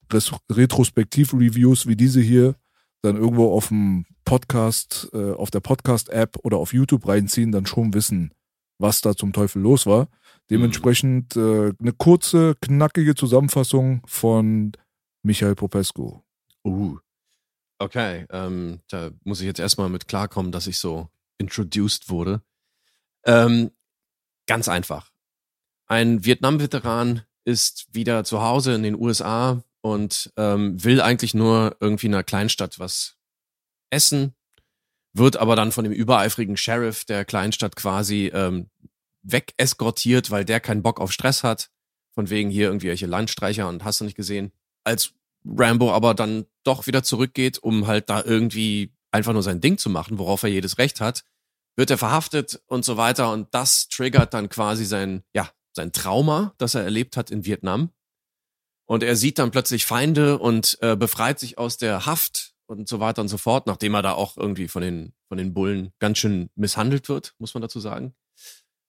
Retrospektiv-Reviews 0.51 1.87
wie 1.87 1.97
diese 1.97 2.21
hier 2.21 2.55
dann 3.03 3.17
irgendwo 3.17 3.53
auf 3.53 3.69
dem 3.69 4.07
Podcast, 4.25 5.09
äh, 5.13 5.33
auf 5.33 5.51
der 5.51 5.61
Podcast-App 5.61 6.39
oder 6.43 6.59
auf 6.59 6.73
YouTube 6.73 7.07
reinziehen, 7.07 7.53
dann 7.53 7.67
schon 7.67 7.95
wissen, 7.95 8.35
was 8.79 9.01
da 9.01 9.15
zum 9.15 9.33
Teufel 9.33 9.63
los 9.63 9.87
war. 9.87 10.09
Dementsprechend 10.51 11.37
äh, 11.37 11.73
eine 11.79 11.93
kurze, 11.93 12.55
knackige 12.61 13.15
Zusammenfassung 13.15 14.03
von 14.07 14.73
Michael 15.23 15.55
Popescu. 15.55 16.21
Uh. 16.65 16.99
Okay, 17.79 18.27
ähm, 18.31 18.81
da 18.89 19.11
muss 19.25 19.41
ich 19.41 19.47
jetzt 19.47 19.61
erstmal 19.61 19.89
mit 19.89 20.09
klarkommen, 20.09 20.51
dass 20.51 20.67
ich 20.67 20.79
so 20.79 21.09
introduced 21.39 22.11
wurde. 22.11 22.43
Ähm, 23.25 23.71
ganz 24.47 24.69
einfach. 24.69 25.11
Ein 25.87 26.25
Vietnam-Veteran 26.25 27.23
ist 27.45 27.87
wieder 27.93 28.25
zu 28.25 28.43
Hause 28.43 28.75
in 28.75 28.83
den 28.83 28.97
USA 28.97 29.63
und 29.81 30.33
ähm, 30.37 30.83
will 30.83 31.01
eigentlich 31.01 31.35
nur 31.35 31.77
irgendwie 31.81 32.07
in 32.07 32.15
einer 32.15 32.25
Kleinstadt 32.25 32.79
was 32.79 33.17
essen, 33.91 34.35
wird 35.13 35.37
aber 35.37 35.57
dann 35.57 35.73
von 35.73 35.85
dem 35.85 35.93
übereifrigen 35.93 36.57
Sheriff 36.57 37.05
der 37.05 37.25
Kleinstadt 37.25 37.77
quasi 37.77 38.31
ähm, 38.35 38.69
wegeskortiert, 39.23 40.31
weil 40.31 40.45
der 40.45 40.61
keinen 40.61 40.83
Bock 40.83 41.01
auf 41.01 41.13
Stress 41.13 41.45
hat. 41.45 41.71
Von 42.15 42.31
wegen 42.31 42.51
hier 42.51 42.67
irgendwie 42.67 42.89
welche 42.89 43.07
Landstreicher 43.07 43.69
und 43.69 43.85
hast 43.85 44.01
du 44.01 44.05
nicht 44.05 44.17
gesehen. 44.17 44.53
Als 44.85 45.13
Rambo 45.45 45.93
aber 45.93 46.15
dann 46.15 46.47
doch 46.65 46.87
wieder 46.87 47.03
zurückgeht, 47.03 47.59
um 47.59 47.87
halt 47.87 48.11
da 48.11 48.23
irgendwie 48.23 48.93
einfach 49.13 49.33
nur 49.33 49.43
sein 49.43 49.61
Ding 49.61 49.79
zu 49.79 49.89
machen, 49.89 50.19
worauf 50.19 50.43
er 50.43 50.49
jedes 50.49 50.79
Recht 50.79 51.01
hat, 51.01 51.25
wird 51.77 51.91
er 51.91 51.99
verhaftet 51.99 52.61
und 52.67 52.85
so 52.85 52.97
weiter 52.97 53.33
und 53.33 53.55
das 53.55 53.89
triggert 53.89 54.35
dann 54.35 54.49
quasi 54.49 54.85
sein, 54.85 55.23
ja, 55.33 55.49
sein 55.73 55.93
Trauma, 55.93 56.55
das 56.59 56.75
er 56.75 56.83
erlebt 56.83 57.17
hat 57.17 57.31
in 57.31 57.45
Vietnam. 57.45 57.91
Und 58.89 59.03
er 59.03 59.17
sieht 59.17 59.39
dann 59.39 59.51
plötzlich 59.51 59.85
Feinde 59.85 60.39
und 60.39 60.79
äh, 60.81 60.97
befreit 60.97 61.39
sich 61.39 61.59
aus 61.59 61.77
der 61.77 62.07
Haft 62.07 62.55
und 62.67 62.89
so 62.89 63.01
weiter 63.01 63.21
und 63.21 63.29
so 63.29 63.37
fort, 63.37 63.67
nachdem 63.67 63.95
er 63.95 64.01
da 64.01 64.13
auch 64.13 64.39
irgendwie 64.39 64.67
von 64.67 64.81
den, 64.81 65.13
von 65.29 65.37
den 65.37 65.53
Bullen 65.53 65.93
ganz 65.99 66.19
schön 66.19 66.49
misshandelt 66.55 67.11
wird, 67.11 67.35
muss 67.39 67.53
man 67.53 67.61
dazu 67.61 67.81
sagen. 67.81 68.15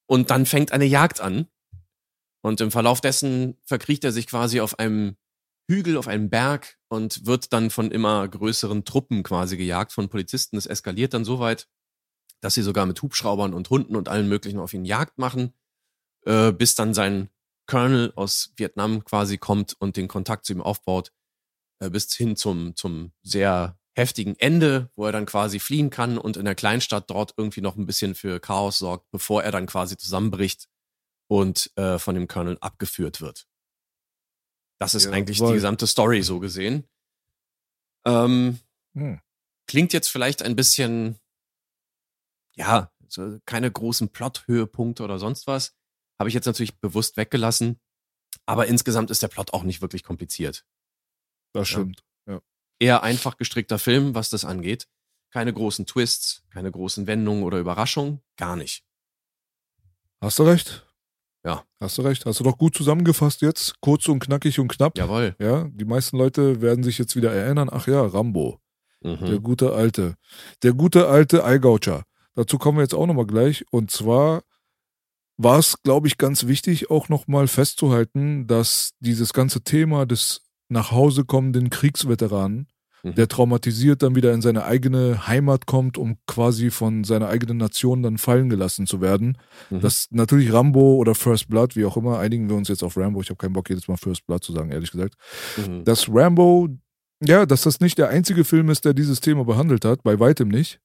Und 0.06 0.32
dann 0.32 0.46
fängt 0.46 0.72
eine 0.72 0.86
Jagd 0.86 1.20
an. 1.20 1.48
Und 2.42 2.62
im 2.62 2.72
Verlauf 2.72 3.02
dessen 3.02 3.58
verkriecht 3.66 4.06
er 4.06 4.14
sich 4.14 4.28
quasi 4.28 4.62
auf 4.62 4.80
einem 4.80 5.18
Hügel, 5.70 5.98
auf 5.98 6.08
einem 6.08 6.30
Berg 6.30 6.78
und 6.88 7.26
wird 7.26 7.52
dann 7.52 7.70
von 7.70 7.92
immer 7.92 8.26
größeren 8.26 8.86
Truppen 8.86 9.22
quasi 9.24 9.58
gejagt 9.58 9.92
von 9.92 10.08
Polizisten. 10.08 10.56
Es 10.56 10.66
eskaliert 10.66 11.14
dann 11.14 11.26
so 11.26 11.40
weit, 11.40 11.68
dass 12.40 12.54
sie 12.54 12.62
sogar 12.62 12.86
mit 12.86 13.02
Hubschraubern 13.02 13.54
und 13.54 13.70
Hunden 13.70 13.98
und 13.98 14.08
allen 14.08 14.30
möglichen 14.30 14.60
auf 14.60 14.74
ihn 14.74 14.86
Jagd 14.86 15.18
machen, 15.18 15.54
äh, 16.26 16.54
bis 16.54 16.76
dann 16.76 16.94
sein 16.94 17.30
Colonel 17.70 18.12
aus 18.16 18.52
Vietnam 18.58 19.06
quasi 19.06 19.38
kommt 19.38 19.76
und 19.80 19.96
den 19.96 20.08
Kontakt 20.08 20.46
zu 20.46 20.54
ihm 20.54 20.62
aufbaut, 20.62 21.12
äh, 21.80 21.90
bis 21.90 22.14
hin 22.14 22.36
zum, 22.36 22.76
zum 22.76 23.14
sehr 23.22 23.78
heftigen 23.96 24.36
Ende, 24.38 24.90
wo 24.96 25.06
er 25.06 25.12
dann 25.12 25.26
quasi 25.26 25.60
fliehen 25.60 25.90
kann 25.90 26.18
und 26.18 26.38
in 26.38 26.46
der 26.46 26.56
Kleinstadt 26.56 27.10
dort 27.10 27.34
irgendwie 27.38 27.62
noch 27.62 27.76
ein 27.76 27.86
bisschen 27.86 28.16
für 28.16 28.40
Chaos 28.40 28.78
sorgt, 28.80 29.10
bevor 29.12 29.44
er 29.44 29.52
dann 29.52 29.68
quasi 29.68 29.98
zusammenbricht 29.98 30.68
und 31.28 31.72
äh, 31.76 32.00
von 32.00 32.16
dem 32.16 32.28
Colonel 32.28 32.58
abgeführt 32.62 33.22
wird. 33.22 33.48
Das 34.80 34.96
ist 34.96 35.06
Ja, 35.06 35.12
eigentlich 35.12 35.38
voll. 35.40 35.50
die 35.50 35.54
gesamte 35.56 35.86
Story 35.88 36.24
so 36.24 36.40
gesehen. 36.40 36.88
Ähm, 38.06 38.60
Hm. 38.96 39.20
klingt 39.68 39.94
jetzt 39.94 40.08
vielleicht 40.08 40.42
ein 40.42 40.56
bisschen, 40.56 41.20
ja, 42.56 42.92
so 43.08 43.38
keine 43.46 43.70
großen 43.72 44.10
Plot-Höhepunkte 44.10 45.04
oder 45.04 45.20
sonst 45.20 45.46
was. 45.48 45.76
Habe 46.20 46.28
ich 46.30 46.36
jetzt 46.36 46.46
natürlich 46.46 46.78
bewusst 46.80 47.18
weggelassen. 47.18 47.80
Aber 48.46 48.68
insgesamt 48.68 49.10
ist 49.10 49.24
der 49.24 49.28
Plot 49.30 49.54
auch 49.54 49.64
nicht 49.64 49.82
wirklich 49.82 50.04
kompliziert. 50.04 50.66
Das 51.54 51.68
stimmt. 51.70 52.04
Eher 52.82 53.04
einfach 53.04 53.38
gestrickter 53.38 53.78
Film, 53.80 54.16
was 54.16 54.30
das 54.30 54.46
angeht. 54.46 54.88
Keine 55.32 55.52
großen 55.54 55.86
Twists, 55.86 56.44
keine 56.50 56.72
großen 56.72 57.08
Wendungen 57.08 57.44
oder 57.44 57.60
Überraschungen. 57.60 58.22
Gar 58.38 58.56
nicht. 58.56 58.84
Hast 60.22 60.40
du 60.40 60.44
recht? 60.44 60.86
Ja. 61.44 61.66
Hast 61.82 61.98
du 61.98 62.02
recht. 62.04 62.26
Hast 62.26 62.40
du 62.40 62.44
doch 62.44 62.58
gut 62.58 62.76
zusammengefasst 62.76 63.42
jetzt. 63.42 63.80
Kurz 63.82 64.08
und 64.08 64.20
knackig 64.20 64.60
und 64.60 64.70
knapp. 64.70 64.98
Jawohl. 64.98 65.36
Ja, 65.40 65.66
die 65.70 65.86
meisten 65.86 66.18
Leute 66.18 66.62
werden 66.62 66.84
sich 66.84 66.98
jetzt 66.98 67.16
wieder 67.16 67.34
erinnern. 67.34 67.70
Ach 67.72 67.88
ja, 67.88 68.02
Rambo. 68.02 68.60
Der 69.04 69.16
Mhm. 69.18 69.44
gute 69.44 69.74
alte. 69.74 70.16
Der 70.64 70.74
gute 70.74 71.08
alte 71.08 71.44
Eigaucher. 71.46 72.04
Dazu 72.36 72.58
kommen 72.58 72.78
wir 72.78 72.84
jetzt 72.84 72.94
auch 72.96 73.08
nochmal 73.08 73.28
gleich. 73.28 73.66
Und 73.72 73.92
zwar 73.92 74.44
war 75.42 75.58
es, 75.58 75.82
glaube 75.84 76.08
ich, 76.08 76.18
ganz 76.18 76.48
wichtig, 76.48 76.90
auch 76.92 77.08
nochmal 77.08 77.48
festzuhalten, 77.48 78.46
dass 78.46 78.92
dieses 79.00 79.32
ganze 79.32 79.62
Thema 79.62 80.06
des 80.06 80.42
nach 80.68 80.92
Hause 80.92 81.24
kommenden 81.24 81.70
Kriegsveteranen, 81.70 82.68
Mhm. 83.02 83.16
der 83.16 83.30
traumatisiert 83.30 84.04
dann 84.04 84.16
wieder 84.16 84.34
in 84.34 84.42
seine 84.42 84.66
eigene 84.66 85.26
Heimat 85.28 85.66
kommt, 85.66 85.98
um 85.98 86.18
quasi 86.28 86.70
von 86.70 87.06
seiner 87.06 87.30
eigenen 87.30 87.56
Nation 87.56 88.04
dann 88.04 88.18
fallen 88.18 88.50
gelassen 88.50 88.86
zu 88.86 89.00
werden. 89.00 89.38
Mhm. 89.70 89.80
Das 89.80 90.08
natürlich 90.12 90.52
Rambo 90.52 90.96
oder 90.96 91.16
First 91.16 91.48
Blood, 91.48 91.78
wie 91.78 91.86
auch 91.86 91.96
immer, 91.96 92.20
einigen 92.20 92.50
wir 92.50 92.58
uns 92.58 92.68
jetzt 92.68 92.84
auf 92.84 92.98
Rambo. 92.98 93.22
Ich 93.22 93.30
habe 93.30 93.38
keinen 93.38 93.54
Bock, 93.54 93.70
jedes 93.70 93.88
Mal 93.88 93.96
First 93.96 94.28
Blood 94.28 94.44
zu 94.44 94.52
sagen, 94.52 94.72
ehrlich 94.72 94.92
gesagt 94.92 95.16
Mhm. 95.58 95.86
dass 95.86 96.10
Rambo, 96.10 96.68
ja, 97.24 97.46
dass 97.46 97.62
das 97.62 97.80
nicht 97.80 97.98
der 97.98 98.10
einzige 98.10 98.44
Film 98.44 98.70
ist, 98.70 98.84
der 98.84 98.94
dieses 98.94 99.22
Thema 99.22 99.46
behandelt 99.46 99.86
hat, 99.86 100.04
bei 100.04 100.20
weitem 100.20 100.50
nicht. 100.50 100.82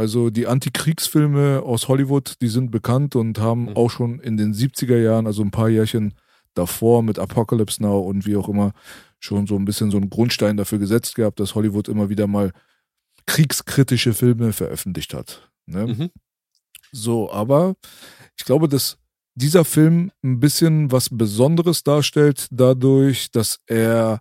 Also 0.00 0.30
die 0.30 0.46
Antikriegsfilme 0.46 1.60
aus 1.62 1.86
Hollywood, 1.88 2.36
die 2.40 2.48
sind 2.48 2.70
bekannt 2.70 3.16
und 3.16 3.38
haben 3.38 3.64
Mhm. 3.66 3.76
auch 3.76 3.90
schon 3.90 4.18
in 4.20 4.38
den 4.38 4.54
70er 4.54 4.96
Jahren, 4.96 5.26
also 5.26 5.42
ein 5.42 5.50
paar 5.50 5.68
Jährchen 5.68 6.14
davor 6.54 7.02
mit 7.02 7.18
Apocalypse 7.18 7.82
Now 7.82 8.00
und 8.00 8.24
wie 8.24 8.34
auch 8.36 8.48
immer, 8.48 8.72
schon 9.18 9.46
so 9.46 9.56
ein 9.56 9.66
bisschen 9.66 9.90
so 9.90 9.98
einen 9.98 10.08
Grundstein 10.08 10.56
dafür 10.56 10.78
gesetzt 10.78 11.16
gehabt, 11.16 11.38
dass 11.38 11.54
Hollywood 11.54 11.88
immer 11.88 12.08
wieder 12.08 12.26
mal 12.26 12.52
kriegskritische 13.26 14.14
Filme 14.14 14.54
veröffentlicht 14.54 15.12
hat. 15.12 15.50
Ne? 15.66 15.86
Mhm. 15.88 16.10
So, 16.92 17.30
aber 17.30 17.74
ich 18.38 18.46
glaube, 18.46 18.68
dass 18.68 18.96
dieser 19.34 19.66
Film 19.66 20.12
ein 20.24 20.40
bisschen 20.40 20.90
was 20.90 21.10
Besonderes 21.10 21.82
darstellt, 21.84 22.46
dadurch, 22.50 23.30
dass 23.32 23.60
er 23.66 24.20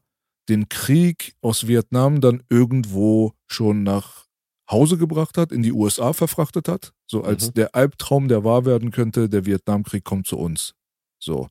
den 0.49 0.67
Krieg 0.67 1.35
aus 1.41 1.67
Vietnam 1.67 2.19
dann 2.19 2.43
irgendwo 2.49 3.31
schon 3.47 3.83
nach 3.83 4.25
Hause 4.69 4.97
gebracht 4.97 5.37
hat, 5.37 5.51
in 5.51 5.63
die 5.63 5.71
USA 5.73 6.13
verfrachtet 6.13 6.67
hat, 6.67 6.93
so 7.07 7.23
als 7.23 7.47
Mhm. 7.47 7.53
der 7.55 7.75
Albtraum, 7.75 8.27
der 8.27 8.43
wahr 8.43 8.65
werden 8.65 8.91
könnte, 8.91 9.29
der 9.29 9.45
Vietnamkrieg 9.45 10.03
kommt 10.03 10.27
zu 10.27 10.37
uns. 10.37 10.73
So. 11.19 11.47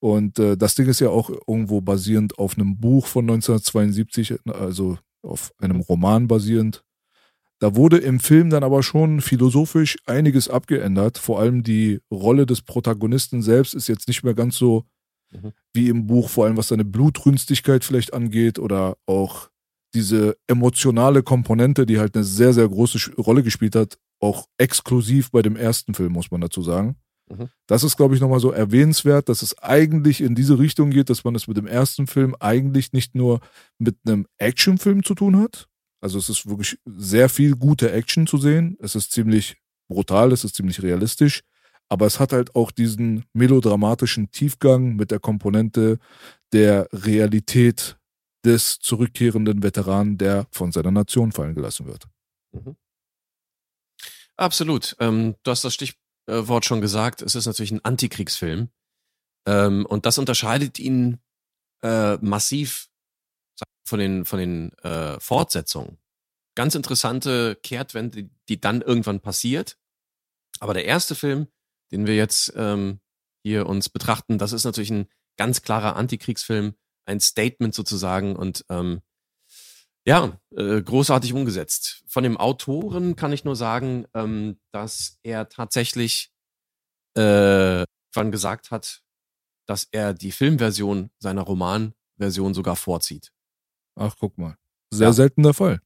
Und 0.00 0.38
äh, 0.38 0.56
das 0.56 0.74
Ding 0.74 0.88
ist 0.88 1.00
ja 1.00 1.10
auch 1.10 1.30
irgendwo 1.46 1.80
basierend 1.80 2.38
auf 2.38 2.56
einem 2.56 2.78
Buch 2.78 3.06
von 3.06 3.24
1972, 3.24 4.36
also 4.46 4.98
auf 5.22 5.52
einem 5.58 5.80
Roman 5.80 6.28
basierend. 6.28 6.84
Da 7.60 7.74
wurde 7.74 7.98
im 7.98 8.20
Film 8.20 8.50
dann 8.50 8.62
aber 8.62 8.84
schon 8.84 9.20
philosophisch 9.20 9.96
einiges 10.06 10.48
abgeändert. 10.48 11.18
Vor 11.18 11.40
allem 11.40 11.64
die 11.64 12.00
Rolle 12.12 12.46
des 12.46 12.62
Protagonisten 12.62 13.42
selbst 13.42 13.74
ist 13.74 13.88
jetzt 13.88 14.06
nicht 14.06 14.22
mehr 14.22 14.34
ganz 14.34 14.56
so 14.56 14.84
Mhm. 15.32 15.52
wie 15.74 15.88
im 15.90 16.06
Buch, 16.06 16.30
vor 16.30 16.46
allem 16.46 16.56
was 16.56 16.68
seine 16.68 16.84
Blutrünstigkeit 16.84 17.84
vielleicht 17.84 18.14
angeht 18.14 18.58
oder 18.58 18.96
auch 19.06 19.50
diese 19.94 20.36
emotionale 20.46 21.22
Komponente, 21.22 21.86
die 21.86 21.98
halt 21.98 22.14
eine 22.14 22.24
sehr, 22.24 22.52
sehr 22.52 22.68
große 22.68 23.14
Rolle 23.16 23.42
gespielt 23.42 23.74
hat, 23.74 23.98
auch 24.20 24.46
exklusiv 24.58 25.30
bei 25.30 25.42
dem 25.42 25.56
ersten 25.56 25.94
Film, 25.94 26.12
muss 26.12 26.30
man 26.30 26.40
dazu 26.40 26.62
sagen. 26.62 26.96
Mhm. 27.30 27.48
Das 27.66 27.84
ist, 27.84 27.96
glaube 27.96 28.14
ich, 28.14 28.20
nochmal 28.20 28.40
so 28.40 28.50
erwähnenswert, 28.50 29.28
dass 29.28 29.42
es 29.42 29.58
eigentlich 29.58 30.20
in 30.20 30.34
diese 30.34 30.58
Richtung 30.58 30.90
geht, 30.90 31.10
dass 31.10 31.24
man 31.24 31.34
es 31.34 31.46
mit 31.46 31.56
dem 31.56 31.66
ersten 31.66 32.06
Film 32.06 32.34
eigentlich 32.40 32.92
nicht 32.92 33.14
nur 33.14 33.40
mit 33.78 33.96
einem 34.06 34.26
Actionfilm 34.38 35.04
zu 35.04 35.14
tun 35.14 35.38
hat. 35.38 35.68
Also 36.00 36.18
es 36.18 36.28
ist 36.28 36.48
wirklich 36.48 36.78
sehr 36.86 37.28
viel 37.28 37.56
gute 37.56 37.90
Action 37.92 38.26
zu 38.26 38.38
sehen. 38.38 38.76
Es 38.80 38.94
ist 38.94 39.12
ziemlich 39.12 39.56
brutal, 39.88 40.32
es 40.32 40.44
ist 40.44 40.54
ziemlich 40.54 40.82
realistisch. 40.82 41.42
Aber 41.88 42.06
es 42.06 42.20
hat 42.20 42.32
halt 42.32 42.54
auch 42.54 42.70
diesen 42.70 43.24
melodramatischen 43.32 44.30
Tiefgang 44.30 44.96
mit 44.96 45.10
der 45.10 45.20
Komponente 45.20 45.98
der 46.52 46.88
Realität 46.92 47.97
des 48.48 48.78
zurückkehrenden 48.78 49.62
Veteranen, 49.62 50.16
der 50.16 50.46
von 50.50 50.72
seiner 50.72 50.90
Nation 50.90 51.32
fallen 51.32 51.54
gelassen 51.54 51.86
wird. 51.86 52.08
Absolut. 54.36 54.96
Ähm, 55.00 55.34
du 55.42 55.50
hast 55.50 55.64
das 55.64 55.74
Stichwort 55.74 56.64
schon 56.64 56.80
gesagt. 56.80 57.20
Es 57.20 57.34
ist 57.34 57.44
natürlich 57.44 57.72
ein 57.72 57.84
Antikriegsfilm. 57.84 58.70
Ähm, 59.46 59.84
und 59.84 60.06
das 60.06 60.16
unterscheidet 60.16 60.78
ihn 60.78 61.18
äh, 61.82 62.16
massiv 62.16 62.88
von 63.84 63.98
den, 63.98 64.24
von 64.24 64.38
den 64.38 64.72
äh, 64.78 65.20
Fortsetzungen. 65.20 65.98
Ganz 66.54 66.74
interessante 66.74 67.56
Kehrtwende, 67.62 68.30
die 68.48 68.60
dann 68.60 68.80
irgendwann 68.80 69.20
passiert. 69.20 69.78
Aber 70.58 70.72
der 70.72 70.86
erste 70.86 71.14
Film, 71.14 71.48
den 71.92 72.06
wir 72.06 72.16
jetzt 72.16 72.52
ähm, 72.56 73.00
hier 73.42 73.66
uns 73.66 73.90
betrachten, 73.90 74.38
das 74.38 74.52
ist 74.52 74.64
natürlich 74.64 74.90
ein 74.90 75.08
ganz 75.36 75.62
klarer 75.62 75.96
Antikriegsfilm, 75.96 76.74
ein 77.08 77.20
Statement 77.20 77.74
sozusagen 77.74 78.36
und 78.36 78.64
ähm, 78.68 79.00
ja, 80.06 80.38
äh, 80.56 80.80
großartig 80.80 81.32
umgesetzt. 81.32 82.04
Von 82.06 82.22
dem 82.22 82.36
Autoren 82.36 83.16
kann 83.16 83.32
ich 83.32 83.44
nur 83.44 83.56
sagen, 83.56 84.06
ähm, 84.14 84.58
dass 84.72 85.18
er 85.22 85.48
tatsächlich 85.48 86.30
äh, 87.14 87.84
wann 88.14 88.30
gesagt 88.30 88.70
hat, 88.70 89.02
dass 89.66 89.88
er 89.90 90.14
die 90.14 90.32
Filmversion 90.32 91.10
seiner 91.18 91.42
Romanversion 91.42 92.54
sogar 92.54 92.76
vorzieht. 92.76 93.32
Ach, 93.96 94.14
guck 94.18 94.38
mal. 94.38 94.56
Sehr 94.90 95.08
Ja. 95.08 95.12
selten 95.12 95.42
der 95.42 95.54
Fall. 95.54 95.80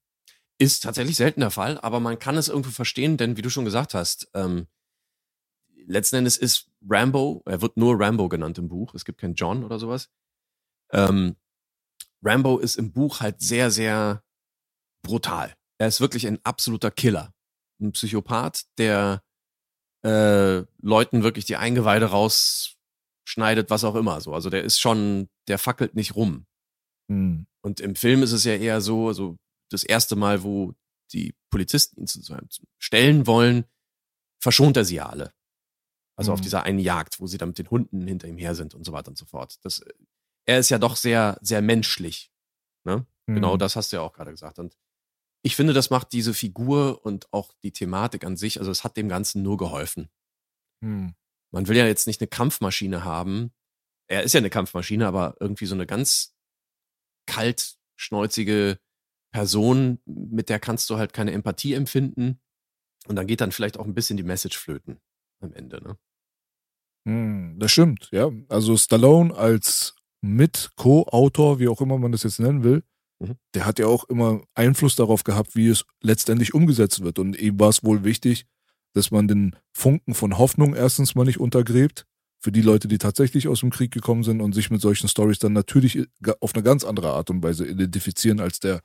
Ist 0.59 0.85
tatsächlich 0.85 1.17
selten 1.17 1.41
der 1.41 1.51
Fall, 1.51 1.79
aber 1.81 1.99
man 1.99 2.19
kann 2.19 2.37
es 2.37 2.49
irgendwo 2.49 2.71
verstehen, 2.71 3.17
denn 3.17 3.37
wie 3.37 3.43
du 3.43 3.51
schon 3.51 3.65
gesagt 3.65 3.95
hast, 3.95 4.29
ähm, 4.35 4.69
letzten 5.87 6.17
Endes 6.17 6.37
ist 6.37 6.71
Rambo, 6.89 7.43
er 7.47 7.61
wird 7.61 7.77
nur 7.77 7.99
Rambo 7.99 8.29
genannt 8.29 8.59
im 8.59 8.69
Buch, 8.69 8.95
es 8.95 9.05
gibt 9.05 9.21
keinen 9.21 9.35
John 9.35 9.65
oder 9.65 9.79
sowas. 9.79 10.09
Ähm, 10.93 11.37
Rambo 12.23 12.59
ist 12.59 12.77
im 12.77 12.93
Buch 12.93 13.21
halt 13.21 13.41
sehr, 13.41 13.71
sehr 13.71 14.23
brutal. 15.03 15.55
Er 15.79 15.89
ist 15.89 16.01
wirklich 16.01 16.27
ein 16.27 16.39
absoluter 16.45 16.91
Killer. 16.91 17.35
Ein 17.81 17.93
Psychopath, 17.93 18.67
der 18.79 19.23
äh, 20.05 20.65
Leuten 20.81 21.23
wirklich 21.23 21.45
die 21.45 21.57
Eingeweide 21.57 22.07
rausschneidet, 22.07 23.71
was 23.71 23.85
auch 23.85 23.95
immer. 23.95 24.21
So. 24.21 24.35
Also 24.35 24.51
der 24.51 24.63
ist 24.63 24.79
schon, 24.81 25.29
der 25.49 25.59
fackelt 25.59 25.95
nicht 25.95 26.15
rum. 26.15 26.47
Hm. 27.11 27.47
Und 27.65 27.81
im 27.81 27.97
Film 27.97 28.23
ist 28.23 28.33
es 28.33 28.45
ja 28.45 28.55
eher 28.55 28.81
so, 28.81 29.09
also 29.09 29.37
das 29.71 29.83
erste 29.85 30.17
Mal, 30.17 30.43
wo 30.43 30.75
die 31.13 31.35
Polizisten 31.51 32.01
ihn 32.01 32.07
zu, 32.07 32.21
stellen 32.79 33.27
wollen, 33.27 33.65
verschont 34.41 34.77
er 34.77 34.85
sie 34.85 34.97
ja 34.97 35.07
alle. 35.07 35.33
Also 36.17 36.33
auf 36.33 36.41
Mhm. 36.41 36.45
dieser 36.45 36.63
einen 36.65 36.79
Jagd, 36.79 37.21
wo 37.21 37.27
sie 37.27 37.39
dann 37.39 37.51
mit 37.51 37.59
den 37.59 37.71
Hunden 37.71 38.07
hinter 38.07 38.29
ihm 38.29 38.39
her 38.39 38.55
sind 38.55 38.75
und 38.75 38.85
so 38.85 38.93
weiter 38.93 39.09
und 39.09 39.19
so 39.19 39.25
fort. 39.25 39.59
Das, 39.65 39.81
äh, 39.81 39.93
er 40.47 40.59
ist 40.59 40.71
ja 40.71 40.79
doch 40.79 40.97
sehr, 40.97 41.39
sehr 41.41 41.63
menschlich. 41.63 42.33
Ne? 42.85 43.07
Genau 43.27 43.53
Hm. 43.53 43.59
das 43.59 43.77
hast 43.77 43.93
du 43.93 43.97
ja 43.97 44.03
auch 44.03 44.13
gerade 44.13 44.31
gesagt. 44.31 44.59
Und 44.59 44.77
ich 45.45 45.57
finde, 45.57 45.73
das 45.73 45.91
macht 45.91 46.13
diese 46.13 46.35
Figur 46.35 47.05
und 47.05 47.33
auch 47.33 47.53
die 47.63 47.73
Thematik 47.73 48.25
an 48.25 48.37
sich, 48.37 48.59
also 48.59 48.71
es 48.71 48.85
hat 48.85 48.97
dem 48.97 49.09
Ganzen 49.09 49.43
nur 49.43 49.57
geholfen. 49.57 50.09
Hm. 50.85 51.15
Man 51.53 51.69
will 51.69 51.77
ja 51.77 51.87
jetzt 51.87 52.07
nicht 52.07 52.21
eine 52.21 52.29
Kampfmaschine 52.29 53.05
haben. 53.05 53.53
Er 54.09 54.23
ist 54.23 54.33
ja 54.33 54.39
eine 54.39 54.51
Kampfmaschine, 54.51 55.07
aber 55.07 55.37
irgendwie 55.41 55.67
so 55.67 55.75
eine 55.75 55.87
ganz 55.87 56.35
kaltschnäuzige 57.27 58.79
Person, 59.33 60.01
mit 60.07 60.49
der 60.49 60.61
kannst 60.61 60.91
du 60.91 60.97
halt 60.97 61.13
keine 61.13 61.33
Empathie 61.33 61.75
empfinden. 61.75 62.41
Und 63.09 63.17
dann 63.17 63.27
geht 63.27 63.41
dann 63.41 63.53
vielleicht 63.53 63.79
auch 63.79 63.85
ein 63.87 63.95
bisschen 63.95 64.17
die 64.17 64.23
Message 64.23 64.57
flöten 64.59 65.01
am 65.41 65.53
Ende, 65.53 65.83
ne? 65.83 65.99
Hm, 67.07 67.59
Das 67.59 67.73
stimmt, 67.73 68.09
ja. 68.13 68.31
Also 68.49 68.77
Stallone 68.77 69.35
als 69.35 69.97
Mit-Co-Autor, 70.23 71.59
wie 71.59 71.69
auch 71.69 71.81
immer 71.81 71.99
man 71.99 72.13
das 72.13 72.23
jetzt 72.23 72.41
nennen 72.41 72.65
will, 72.65 72.83
Mhm. 73.23 73.37
der 73.55 73.67
hat 73.67 73.79
ja 73.79 73.87
auch 73.87 74.05
immer 74.05 74.43
Einfluss 74.55 74.97
darauf 74.97 75.23
gehabt, 75.25 75.55
wie 75.55 75.69
es 75.69 75.85
letztendlich 76.03 76.55
umgesetzt 76.55 77.03
wird. 77.03 77.19
Und 77.19 77.39
ihm 77.39 77.59
war 77.61 77.69
es 77.69 77.85
wohl 77.85 78.05
wichtig, 78.05 78.47
dass 78.95 79.11
man 79.11 79.29
den 79.29 79.57
Funken 79.73 80.15
von 80.15 80.39
Hoffnung 80.39 80.75
erstens 80.75 81.15
mal 81.15 81.25
nicht 81.25 81.39
untergräbt, 81.41 82.07
für 82.41 82.51
die 82.51 82.63
Leute, 82.63 82.89
die 82.89 82.99
tatsächlich 82.99 83.47
aus 83.47 83.61
dem 83.61 83.71
Krieg 83.71 83.93
gekommen 83.93 84.25
sind 84.25 84.41
und 84.41 84.53
sich 84.53 84.71
mit 84.71 84.81
solchen 84.81 85.09
Stories 85.09 85.39
dann 85.39 85.53
natürlich 85.53 86.05
auf 86.41 86.55
eine 86.55 86.65
ganz 86.65 86.83
andere 86.83 87.11
Art 87.11 87.31
und 87.31 87.43
Weise 87.43 87.65
identifizieren 87.65 88.41
als 88.41 88.59
der 88.59 88.81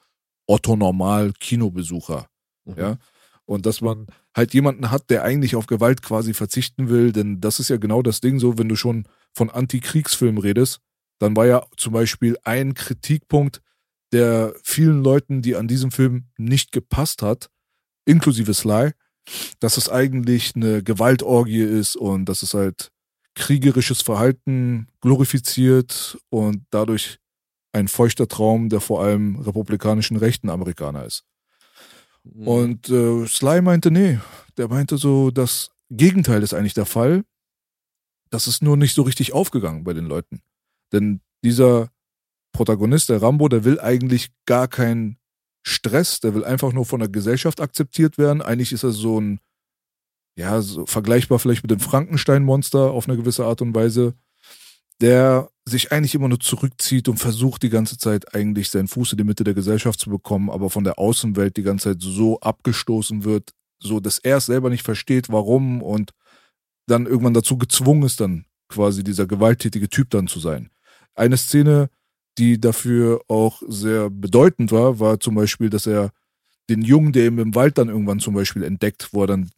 Otto-Normal-Kinobesucher. 0.45 2.27
Mhm. 2.65 2.75
Ja. 2.77 2.97
Und 3.45 3.65
dass 3.65 3.81
man 3.81 4.07
halt 4.35 4.53
jemanden 4.53 4.91
hat, 4.91 5.09
der 5.09 5.23
eigentlich 5.23 5.55
auf 5.55 5.65
Gewalt 5.67 6.01
quasi 6.03 6.33
verzichten 6.33 6.89
will, 6.89 7.11
denn 7.11 7.41
das 7.41 7.59
ist 7.59 7.69
ja 7.69 7.77
genau 7.77 8.01
das 8.03 8.21
Ding 8.21 8.39
so, 8.39 8.57
wenn 8.57 8.69
du 8.69 8.75
schon 8.75 9.07
von 9.33 9.49
Antikriegsfilmen 9.49 10.41
redest, 10.41 10.81
dann 11.19 11.35
war 11.35 11.45
ja 11.45 11.65
zum 11.77 11.93
Beispiel 11.93 12.37
ein 12.43 12.73
Kritikpunkt, 12.73 13.61
der 14.11 14.53
vielen 14.63 15.03
Leuten, 15.03 15.41
die 15.41 15.55
an 15.55 15.67
diesem 15.67 15.91
Film 15.91 16.25
nicht 16.37 16.71
gepasst 16.71 17.21
hat, 17.21 17.49
inklusive 18.05 18.53
Sly, 18.53 18.91
dass 19.59 19.77
es 19.77 19.89
eigentlich 19.89 20.55
eine 20.55 20.83
Gewaltorgie 20.83 21.63
ist 21.63 21.95
und 21.95 22.25
dass 22.25 22.43
es 22.43 22.53
halt 22.53 22.91
kriegerisches 23.35 24.01
Verhalten 24.01 24.87
glorifiziert 25.01 26.17
und 26.29 26.65
dadurch 26.71 27.19
ein 27.73 27.87
feuchter 27.87 28.27
Traum 28.27 28.69
der 28.69 28.79
vor 28.79 29.03
allem 29.03 29.37
republikanischen 29.39 30.17
rechten 30.17 30.49
Amerikaner 30.49 31.05
ist. 31.05 31.23
Mhm. 32.23 32.47
Und 32.47 32.89
äh, 32.89 33.27
Sly 33.27 33.61
meinte, 33.61 33.91
nee, 33.91 34.19
der 34.57 34.69
meinte 34.69 34.97
so, 34.97 35.31
das 35.31 35.69
Gegenteil 35.89 36.43
ist 36.43 36.53
eigentlich 36.53 36.73
der 36.73 36.85
Fall. 36.85 37.23
Das 38.29 38.47
ist 38.47 38.63
nur 38.63 38.75
nicht 38.75 38.93
so 38.93 39.03
richtig 39.03 39.33
aufgegangen 39.33 39.83
bei 39.83 39.93
den 39.93 40.05
Leuten. 40.05 40.41
Denn 40.91 41.21
dieser 41.43 41.89
Protagonist, 42.53 43.09
der 43.09 43.21
Rambo, 43.21 43.49
der 43.49 43.63
will 43.63 43.79
eigentlich 43.79 44.31
gar 44.45 44.67
keinen 44.67 45.17
Stress, 45.65 46.19
der 46.19 46.33
will 46.33 46.45
einfach 46.45 46.73
nur 46.73 46.85
von 46.85 46.99
der 46.99 47.09
Gesellschaft 47.09 47.61
akzeptiert 47.61 48.17
werden. 48.17 48.41
Eigentlich 48.41 48.71
ist 48.71 48.83
er 48.83 48.91
so 48.91 49.19
ein, 49.19 49.39
ja, 50.37 50.61
so 50.61 50.85
vergleichbar 50.85 51.39
vielleicht 51.39 51.63
mit 51.63 51.71
dem 51.71 51.79
Frankenstein-Monster 51.79 52.91
auf 52.91 53.07
eine 53.07 53.17
gewisse 53.17 53.45
Art 53.45 53.61
und 53.61 53.75
Weise, 53.75 54.13
der 55.01 55.49
sich 55.65 55.91
eigentlich 55.91 56.15
immer 56.15 56.29
nur 56.29 56.39
zurückzieht 56.39 57.09
und 57.09 57.17
versucht 57.17 57.63
die 57.63 57.69
ganze 57.69 57.97
Zeit 57.97 58.33
eigentlich 58.33 58.69
seinen 58.69 58.87
Fuß 58.87 59.11
in 59.11 59.17
die 59.17 59.23
Mitte 59.23 59.43
der 59.43 59.53
Gesellschaft 59.53 59.99
zu 59.99 60.09
bekommen, 60.09 60.49
aber 60.49 60.69
von 60.69 60.83
der 60.83 60.97
Außenwelt 60.97 61.57
die 61.57 61.63
ganze 61.63 61.91
Zeit 61.91 62.01
so 62.01 62.39
abgestoßen 62.39 63.23
wird, 63.23 63.51
so 63.79 63.99
dass 63.99 64.17
er 64.19 64.37
es 64.37 64.45
selber 64.45 64.69
nicht 64.69 64.83
versteht, 64.83 65.29
warum 65.29 65.83
und 65.83 66.11
dann 66.87 67.05
irgendwann 67.05 67.33
dazu 67.33 67.57
gezwungen 67.57 68.03
ist, 68.03 68.21
dann 68.21 68.45
quasi 68.69 69.03
dieser 69.03 69.27
gewalttätige 69.27 69.89
Typ 69.89 70.09
dann 70.09 70.27
zu 70.27 70.39
sein. 70.39 70.71
Eine 71.17 71.37
Szene, 71.37 71.89
die 72.37 72.61
dafür 72.61 73.21
auch 73.27 73.61
sehr 73.67 74.09
bedeutend 74.09 74.71
war, 74.71 74.99
war 74.99 75.19
zum 75.19 75.35
Beispiel, 75.35 75.69
dass 75.69 75.87
er 75.87 76.11
den 76.69 76.81
Jungen, 76.81 77.11
der 77.11 77.27
ihm 77.27 77.39
im 77.39 77.55
Wald 77.55 77.77
dann 77.77 77.89
irgendwann 77.89 78.19
zum 78.19 78.33
Beispiel 78.33 78.63
entdeckt, 78.63 79.09
wo 79.11 79.23
er 79.23 79.27
dann 79.27 79.49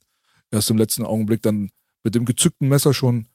erst 0.51 0.69
im 0.69 0.77
letzten 0.77 1.05
Augenblick 1.05 1.41
dann 1.41 1.71
mit 2.03 2.15
dem 2.15 2.25
gezückten 2.25 2.69
Messer 2.69 2.93
schon 2.93 3.27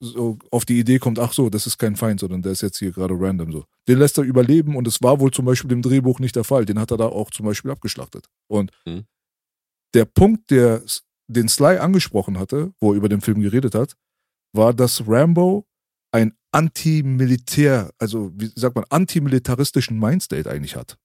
so 0.00 0.38
auf 0.50 0.64
die 0.64 0.78
Idee 0.78 0.98
kommt, 0.98 1.18
ach 1.18 1.32
so, 1.32 1.48
das 1.48 1.66
ist 1.66 1.78
kein 1.78 1.96
Feind, 1.96 2.20
sondern 2.20 2.42
der 2.42 2.52
ist 2.52 2.62
jetzt 2.62 2.78
hier 2.78 2.92
gerade 2.92 3.14
random 3.16 3.52
so. 3.52 3.64
Den 3.88 3.98
lässt 3.98 4.18
er 4.18 4.24
überleben 4.24 4.76
und 4.76 4.86
es 4.86 5.02
war 5.02 5.20
wohl 5.20 5.30
zum 5.30 5.44
Beispiel 5.44 5.72
im 5.72 5.82
Drehbuch 5.82 6.18
nicht 6.18 6.36
der 6.36 6.44
Fall. 6.44 6.64
Den 6.64 6.78
hat 6.78 6.90
er 6.90 6.96
da 6.96 7.06
auch 7.06 7.30
zum 7.30 7.46
Beispiel 7.46 7.70
abgeschlachtet. 7.70 8.28
Und 8.48 8.72
mhm. 8.84 9.04
der 9.94 10.04
Punkt, 10.04 10.50
der 10.50 10.82
den 11.28 11.48
Sly 11.48 11.78
angesprochen 11.78 12.38
hatte, 12.38 12.72
wo 12.80 12.92
er 12.92 12.96
über 12.96 13.08
den 13.08 13.20
Film 13.20 13.40
geredet 13.40 13.74
hat, 13.74 13.94
war, 14.52 14.74
dass 14.74 15.06
Rambo 15.06 15.66
ein 16.14 16.32
anti-militär, 16.52 17.90
also 17.98 18.30
wie 18.36 18.48
sagt 18.54 18.76
man, 18.76 18.84
antimilitaristischen 18.88 19.98
Mindstate 19.98 20.48
eigentlich 20.48 20.76
hat. 20.76 20.96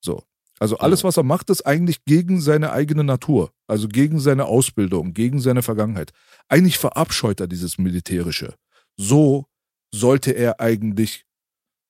So. 0.00 0.22
Also 0.60 0.78
alles, 0.78 1.02
was 1.02 1.16
er 1.16 1.24
macht, 1.24 1.50
ist 1.50 1.66
eigentlich 1.66 2.04
gegen 2.04 2.40
seine 2.40 2.70
eigene 2.70 3.02
Natur, 3.02 3.52
also 3.66 3.88
gegen 3.88 4.20
seine 4.20 4.44
Ausbildung, 4.44 5.14
gegen 5.14 5.40
seine 5.40 5.62
Vergangenheit. 5.62 6.12
Eigentlich 6.48 6.78
verabscheut 6.78 7.40
er 7.40 7.48
dieses 7.48 7.78
Militärische. 7.78 8.54
So 8.96 9.46
sollte 9.92 10.30
er 10.30 10.60
eigentlich 10.60 11.24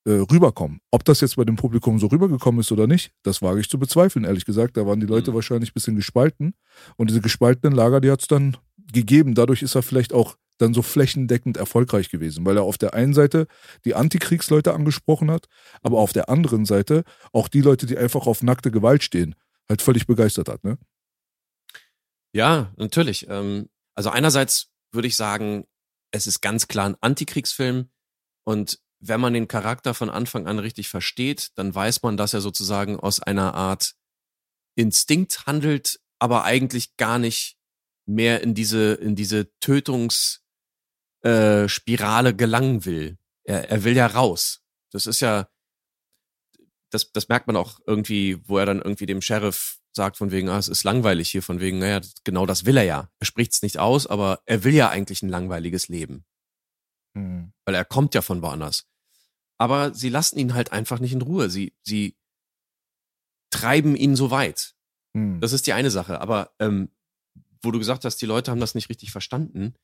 äh, 0.07 0.13
rüberkommen. 0.13 0.81
Ob 0.91 1.05
das 1.05 1.21
jetzt 1.21 1.37
bei 1.37 1.45
dem 1.45 1.57
Publikum 1.57 1.99
so 1.99 2.07
rübergekommen 2.07 2.63
ist 2.63 2.73
oder 2.73 2.87
nicht, 2.87 3.13
das 3.23 3.43
wage 3.43 3.61
ich 3.61 3.69
zu 3.69 3.79
bezweifeln, 3.79 4.25
ehrlich 4.25 4.47
gesagt. 4.47 4.79
Da 4.79 4.87
waren 4.87 5.01
die 5.01 5.07
Leute 5.07 5.33
mhm. 5.33 5.35
wahrscheinlich 5.35 5.73
ein 5.73 5.75
bisschen 5.75 5.97
gespalten. 5.97 6.55
Und 6.97 7.11
diese 7.11 7.21
gespaltenen 7.21 7.77
Lager, 7.77 8.01
die 8.01 8.11
hat 8.11 8.23
es 8.23 8.29
dann 8.29 8.57
gegeben. 8.91 9.35
Dadurch 9.35 9.61
ist 9.61 9.75
er 9.75 9.83
vielleicht 9.83 10.15
auch 10.15 10.37
dann 10.63 10.75
so 10.75 10.83
flächendeckend 10.83 11.57
erfolgreich 11.57 12.09
gewesen, 12.09 12.47
weil 12.47 12.57
er 12.57 12.63
auf 12.63 12.79
der 12.79 12.95
einen 12.95 13.13
Seite 13.13 13.47
die 13.85 13.95
Antikriegsleute 13.95 14.73
angesprochen 14.73 15.31
hat, 15.31 15.49
aber 15.83 15.99
auf 15.99 16.13
der 16.13 16.29
anderen 16.29 16.65
Seite 16.65 17.05
auch 17.33 17.49
die 17.49 17.61
Leute, 17.61 17.87
die 17.87 17.99
einfach 17.99 18.27
auf 18.27 18.43
nackte 18.43 18.71
Gewalt 18.71 19.03
stehen, 19.03 19.35
halt 19.69 19.83
völlig 19.83 20.07
begeistert 20.07 20.49
hat, 20.49 20.65
ne? 20.65 20.79
Ja, 22.35 22.73
natürlich. 22.77 23.27
Ähm, 23.29 23.69
also 23.95 24.09
einerseits 24.09 24.71
würde 24.91 25.09
ich 25.09 25.17
sagen, 25.17 25.67
es 26.13 26.27
ist 26.27 26.41
ganz 26.41 26.69
klar 26.69 26.87
ein 26.87 26.97
Antikriegsfilm 27.01 27.91
und 28.45 28.79
wenn 29.01 29.21
man 29.21 29.35
den 29.35 29.49
Charakter 29.49 29.95
von 29.95 30.09
Anfang 30.09 30.47
an 30.47 30.61
richtig 30.61 30.89
versteht, 30.89 31.51
dann 31.57 31.75
weiß 31.75 32.03
man, 32.03 32.17
dass 32.17 32.35
er 32.35 32.41
sozusagen 32.41 32.99
aus 32.99 33.21
einer 33.21 33.55
Art 33.55 33.95
Instinkt 34.77 35.45
handelt, 35.47 36.01
aber 36.21 36.45
eigentlich 36.45 36.97
gar 36.97 37.19
nicht 37.19 37.57
mehr 38.07 38.43
in 38.43 38.55
diese, 38.55 38.95
in 38.95 39.17
diese 39.17 39.51
Tötungs- 39.61 40.42
äh, 41.23 41.69
Spirale 41.69 42.35
gelangen 42.35 42.85
will. 42.85 43.19
Er, 43.45 43.71
er 43.71 43.85
will 43.85 43.97
ja 43.97 44.07
raus. 44.07 44.63
Das 44.91 45.07
ist 45.07 45.21
ja, 45.21 45.49
das, 46.91 47.13
das 47.13 47.29
merkt 47.29 47.47
man 47.47 47.57
auch 47.57 47.81
irgendwie, 47.87 48.41
wo 48.47 48.59
er 48.59 48.67
dann 48.67 48.83
irgendwie 48.83 49.07
dem 49.07 49.23
Sheriff 49.23 49.79
sagt 49.95 50.17
von 50.17 50.31
wegen, 50.31 50.49
ah, 50.49 50.59
es 50.59 50.69
ist 50.69 50.85
langweilig 50.85 51.31
hier, 51.31 51.43
von 51.43 51.61
wegen, 51.61 51.79
naja, 51.79 52.01
genau 52.25 52.47
das 52.47 52.65
will 52.65 52.77
er 52.77 52.85
ja. 52.85 53.11
Er 53.19 53.27
spricht 53.27 53.53
es 53.53 53.63
nicht 53.63 53.79
aus, 53.79 54.07
aber 54.07 54.41
er 54.47 54.65
will 54.65 54.75
ja 54.75 54.89
eigentlich 54.89 55.23
ein 55.23 55.29
langweiliges 55.29 55.89
Leben. 55.89 56.25
Mhm. 57.15 57.53
Weil 57.65 57.75
er 57.75 57.85
kommt 57.85 58.15
ja 58.15 58.23
von 58.23 58.43
woanders. 58.43 58.87
Aber 59.59 59.95
sie 59.95 60.09
lassen 60.09 60.39
ihn 60.39 60.55
halt 60.55 60.73
einfach 60.73 60.99
nicht 60.99 61.13
in 61.13 61.23
Ruhe. 61.23 61.51
Sie, 61.51 61.75
sie 61.83 62.17
treiben 63.51 63.95
ihn 63.97 64.17
so 64.17 64.31
weit. 64.31 64.75
Mhm. 65.13 65.41
Das 65.41 65.53
ist 65.53 65.67
die 65.67 65.73
eine 65.73 65.91
Sache. 65.91 66.21
Aber 66.21 66.55
ähm, 66.59 66.91
wo 67.63 67.71
du 67.71 67.79
gesagt 67.79 68.05
hast, 68.05 68.17
die 68.17 68.27
Leute 68.27 68.51
haben 68.51 68.61
das 68.61 68.75
nicht 68.75 68.89
richtig 68.89 69.13
verstanden, 69.13 69.75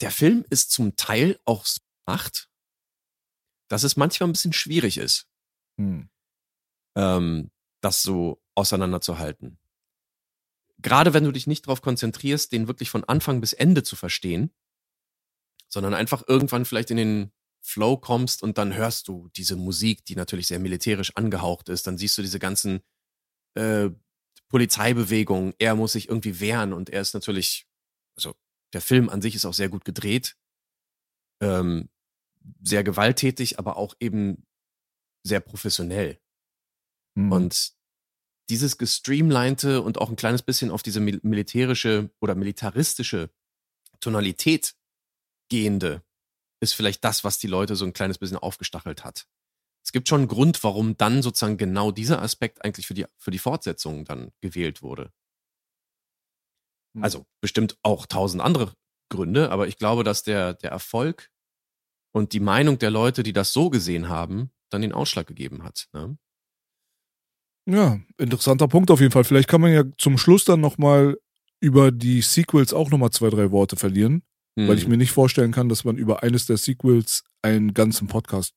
der 0.00 0.10
Film 0.10 0.44
ist 0.50 0.70
zum 0.70 0.96
Teil 0.96 1.38
auch 1.44 1.66
so 1.66 1.80
gemacht, 2.04 2.48
dass 3.68 3.82
es 3.82 3.96
manchmal 3.96 4.28
ein 4.28 4.32
bisschen 4.32 4.52
schwierig 4.52 4.98
ist, 4.98 5.28
hm. 5.78 6.08
ähm, 6.96 7.50
das 7.80 8.02
so 8.02 8.42
auseinanderzuhalten. 8.54 9.58
Gerade 10.78 11.12
wenn 11.12 11.24
du 11.24 11.32
dich 11.32 11.46
nicht 11.46 11.66
darauf 11.66 11.82
konzentrierst, 11.82 12.52
den 12.52 12.68
wirklich 12.68 12.90
von 12.90 13.04
Anfang 13.04 13.40
bis 13.40 13.52
Ende 13.52 13.82
zu 13.82 13.96
verstehen, 13.96 14.52
sondern 15.68 15.94
einfach 15.94 16.22
irgendwann 16.26 16.64
vielleicht 16.64 16.90
in 16.90 16.96
den 16.96 17.32
Flow 17.60 17.96
kommst 17.96 18.42
und 18.42 18.58
dann 18.58 18.74
hörst 18.74 19.08
du 19.08 19.28
diese 19.36 19.56
Musik, 19.56 20.04
die 20.04 20.16
natürlich 20.16 20.46
sehr 20.46 20.58
militärisch 20.58 21.14
angehaucht 21.16 21.68
ist, 21.68 21.86
dann 21.86 21.98
siehst 21.98 22.16
du 22.16 22.22
diese 22.22 22.38
ganzen 22.38 22.80
äh, 23.54 23.90
Polizeibewegungen, 24.48 25.52
er 25.58 25.74
muss 25.74 25.92
sich 25.92 26.08
irgendwie 26.08 26.40
wehren 26.40 26.72
und 26.72 26.88
er 26.88 27.02
ist 27.02 27.12
natürlich, 27.12 27.67
der 28.72 28.80
Film 28.80 29.08
an 29.08 29.22
sich 29.22 29.34
ist 29.34 29.44
auch 29.44 29.54
sehr 29.54 29.68
gut 29.68 29.84
gedreht, 29.84 30.36
ähm, 31.40 31.88
sehr 32.62 32.84
gewalttätig, 32.84 33.58
aber 33.58 33.76
auch 33.76 33.94
eben 34.00 34.46
sehr 35.24 35.40
professionell. 35.40 36.20
Mhm. 37.14 37.32
Und 37.32 37.72
dieses 38.50 38.78
gestreamlinete 38.78 39.82
und 39.82 39.98
auch 39.98 40.08
ein 40.08 40.16
kleines 40.16 40.42
bisschen 40.42 40.70
auf 40.70 40.82
diese 40.82 41.00
mil 41.00 41.20
militärische 41.22 42.10
oder 42.20 42.34
militaristische 42.34 43.30
Tonalität 44.00 44.74
gehende 45.50 46.02
ist 46.60 46.74
vielleicht 46.74 47.04
das, 47.04 47.24
was 47.24 47.38
die 47.38 47.46
Leute 47.46 47.76
so 47.76 47.84
ein 47.84 47.92
kleines 47.92 48.18
bisschen 48.18 48.38
aufgestachelt 48.38 49.04
hat. 49.04 49.28
Es 49.84 49.92
gibt 49.92 50.08
schon 50.08 50.22
einen 50.22 50.28
Grund, 50.28 50.62
warum 50.64 50.96
dann 50.96 51.22
sozusagen 51.22 51.56
genau 51.56 51.92
dieser 51.92 52.20
Aspekt 52.20 52.64
eigentlich 52.64 52.86
für 52.86 52.94
die, 52.94 53.06
für 53.16 53.30
die 53.30 53.38
Fortsetzung 53.38 54.04
dann 54.04 54.32
gewählt 54.40 54.82
wurde. 54.82 55.12
Hm. 56.98 57.04
Also 57.04 57.26
bestimmt 57.40 57.76
auch 57.82 58.06
tausend 58.06 58.42
andere 58.42 58.72
Gründe, 59.10 59.50
aber 59.50 59.68
ich 59.68 59.78
glaube, 59.78 60.04
dass 60.04 60.22
der, 60.22 60.54
der 60.54 60.70
Erfolg 60.70 61.30
und 62.12 62.32
die 62.32 62.40
Meinung 62.40 62.78
der 62.78 62.90
Leute, 62.90 63.22
die 63.22 63.32
das 63.32 63.52
so 63.52 63.70
gesehen 63.70 64.08
haben, 64.08 64.50
dann 64.70 64.82
den 64.82 64.92
Ausschlag 64.92 65.26
gegeben 65.26 65.62
hat. 65.64 65.88
Ne? 65.92 66.18
Ja, 67.66 68.00
interessanter 68.16 68.68
Punkt 68.68 68.90
auf 68.90 69.00
jeden 69.00 69.12
Fall. 69.12 69.24
Vielleicht 69.24 69.48
kann 69.48 69.60
man 69.60 69.72
ja 69.72 69.84
zum 69.98 70.18
Schluss 70.18 70.44
dann 70.44 70.60
nochmal 70.60 71.18
über 71.60 71.90
die 71.90 72.22
Sequels 72.22 72.72
auch 72.72 72.90
nochmal 72.90 73.10
zwei, 73.10 73.30
drei 73.30 73.50
Worte 73.50 73.76
verlieren, 73.76 74.22
hm. 74.58 74.68
weil 74.68 74.76
ich 74.76 74.84
hm. 74.84 74.90
mir 74.90 74.96
nicht 74.96 75.12
vorstellen 75.12 75.52
kann, 75.52 75.68
dass 75.68 75.84
man 75.84 75.96
über 75.96 76.22
eines 76.22 76.46
der 76.46 76.56
Sequels 76.56 77.24
einen 77.42 77.74
ganzen 77.74 78.08
Podcast 78.08 78.54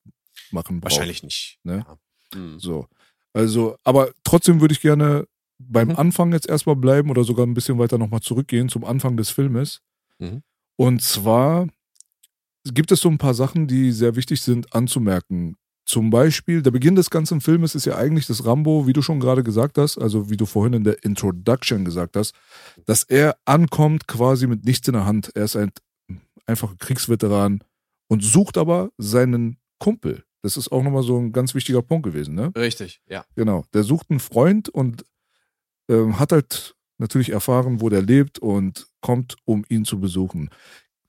machen 0.50 0.80
braucht. 0.80 0.92
Wahrscheinlich 0.92 1.22
nicht. 1.22 1.58
Ne? 1.62 1.84
Ja. 1.86 1.98
Hm. 2.34 2.58
So. 2.58 2.86
Also, 3.34 3.76
aber 3.84 4.12
trotzdem 4.24 4.60
würde 4.60 4.72
ich 4.72 4.80
gerne 4.80 5.26
beim 5.68 5.88
mhm. 5.88 5.96
Anfang 5.96 6.32
jetzt 6.32 6.48
erstmal 6.48 6.76
bleiben 6.76 7.10
oder 7.10 7.24
sogar 7.24 7.46
ein 7.46 7.54
bisschen 7.54 7.78
weiter 7.78 7.98
nochmal 7.98 8.20
zurückgehen 8.20 8.68
zum 8.68 8.84
Anfang 8.84 9.16
des 9.16 9.30
Filmes. 9.30 9.80
Mhm. 10.18 10.42
Und 10.76 11.02
zwar 11.02 11.66
gibt 12.64 12.92
es 12.92 13.00
so 13.00 13.08
ein 13.08 13.18
paar 13.18 13.34
Sachen, 13.34 13.66
die 13.66 13.92
sehr 13.92 14.16
wichtig 14.16 14.40
sind 14.40 14.74
anzumerken. 14.74 15.56
Zum 15.84 16.10
Beispiel, 16.10 16.62
der 16.62 16.70
Beginn 16.70 16.94
des 16.94 17.10
ganzen 17.10 17.40
Filmes 17.40 17.74
ist 17.74 17.86
ja 17.86 17.96
eigentlich 17.96 18.26
das 18.26 18.46
Rambo, 18.46 18.86
wie 18.86 18.92
du 18.92 19.02
schon 19.02 19.18
gerade 19.18 19.42
gesagt 19.42 19.78
hast, 19.78 19.98
also 19.98 20.30
wie 20.30 20.36
du 20.36 20.46
vorhin 20.46 20.74
in 20.74 20.84
der 20.84 21.02
Introduction 21.04 21.84
gesagt 21.84 22.16
hast, 22.16 22.34
dass 22.86 23.02
er 23.02 23.36
ankommt 23.44 24.06
quasi 24.06 24.46
mit 24.46 24.64
nichts 24.64 24.86
in 24.86 24.94
der 24.94 25.06
Hand. 25.06 25.32
Er 25.34 25.44
ist 25.44 25.56
ein 25.56 25.72
einfacher 26.46 26.76
Kriegsveteran 26.78 27.64
und 28.08 28.22
sucht 28.22 28.58
aber 28.58 28.90
seinen 28.96 29.58
Kumpel. 29.78 30.24
Das 30.42 30.56
ist 30.56 30.70
auch 30.70 30.82
nochmal 30.82 31.02
so 31.02 31.18
ein 31.18 31.32
ganz 31.32 31.54
wichtiger 31.54 31.82
Punkt 31.82 32.04
gewesen, 32.04 32.34
ne? 32.34 32.52
Richtig, 32.56 33.00
ja. 33.08 33.24
Genau. 33.36 33.64
Der 33.74 33.82
sucht 33.84 34.10
einen 34.10 34.20
Freund 34.20 34.68
und 34.68 35.04
ähm, 35.88 36.18
hat 36.18 36.32
halt 36.32 36.74
natürlich 36.98 37.30
erfahren, 37.30 37.80
wo 37.80 37.88
der 37.88 38.02
lebt 38.02 38.38
und 38.38 38.86
kommt, 39.00 39.36
um 39.44 39.64
ihn 39.68 39.84
zu 39.84 40.00
besuchen. 40.00 40.50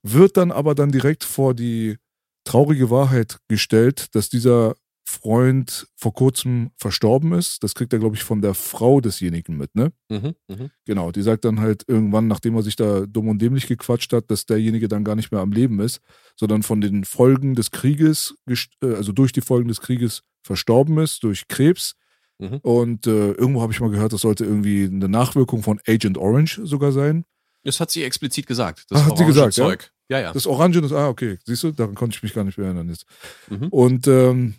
Wird 0.02 0.38
dann 0.38 0.52
aber 0.52 0.76
dann 0.76 0.92
direkt 0.92 1.24
vor 1.24 1.54
die 1.54 1.98
traurige 2.46 2.90
Wahrheit 2.90 3.38
gestellt, 3.48 4.14
dass 4.16 4.30
dieser 4.30 4.76
Freund 5.06 5.88
vor 5.96 6.14
kurzem 6.14 6.72
verstorben 6.78 7.34
ist. 7.34 7.64
Das 7.64 7.76
kriegt 7.76 7.94
er, 7.94 8.00
glaube 8.00 8.16
ich, 8.16 8.24
von 8.24 8.42
der 8.42 8.54
Frau 8.54 9.02
desjenigen 9.02 9.58
mit, 9.58 9.76
ne? 9.76 9.92
Mhm, 10.10 10.34
mhm. 10.48 10.70
Genau, 10.86 11.12
die 11.12 11.22
sagt 11.22 11.46
dann 11.46 11.60
halt 11.60 11.84
irgendwann, 11.88 12.28
nachdem 12.28 12.56
er 12.56 12.64
sich 12.64 12.76
da 12.76 13.06
dumm 13.06 13.28
und 13.28 13.42
dämlich 13.42 13.68
gequatscht 13.68 14.14
hat, 14.14 14.32
dass 14.32 14.46
derjenige 14.46 14.88
dann 14.88 15.04
gar 15.04 15.16
nicht 15.16 15.32
mehr 15.32 15.42
am 15.42 15.52
Leben 15.52 15.80
ist, 15.80 16.00
sondern 16.36 16.64
von 16.64 16.82
den 16.82 17.04
Folgen 17.04 17.54
des 17.54 17.72
Krieges, 17.72 18.36
äh, 18.48 18.56
also 18.96 19.12
durch 19.12 19.34
die 19.34 19.42
Folgen 19.42 19.68
des 19.68 19.82
Krieges 19.82 20.24
verstorben 20.42 20.98
ist, 21.00 21.24
durch 21.24 21.48
Krebs. 21.48 21.96
Mhm. 22.40 22.58
Und 22.62 23.08
äh, 23.08 23.32
irgendwo 23.32 23.62
habe 23.62 23.74
ich 23.74 23.80
mal 23.80 23.90
gehört, 23.90 24.14
das 24.14 24.22
sollte 24.22 24.46
irgendwie 24.46 24.86
eine 24.86 25.10
Nachwirkung 25.10 25.64
von 25.64 25.80
Agent 25.88 26.18
Orange 26.18 26.62
sogar 26.64 26.92
sein. 26.92 27.26
Das 27.64 27.80
hat 27.80 27.92
sie 27.92 28.04
explizit 28.04 28.48
gesagt. 28.48 28.86
Ah, 28.92 29.06
hat 29.06 29.18
sie 29.18 29.26
gesagt, 29.26 29.56
ja? 29.58 29.66
Zeug. 29.66 29.92
Ja, 30.10 30.20
ja. 30.20 30.34
Das 30.34 30.46
Orange, 30.46 30.82
das, 30.82 30.92
ah, 30.92 31.08
okay, 31.08 31.40
siehst 31.46 31.64
du, 31.64 31.72
daran 31.72 31.96
konnte 31.96 32.18
ich 32.18 32.24
mich 32.24 32.34
gar 32.34 32.44
nicht 32.44 32.58
mehr 32.58 32.68
erinnern 32.68 32.90
jetzt. 32.90 33.06
Mhm. 33.50 33.68
Und 33.70 34.08
ähm, 34.08 34.56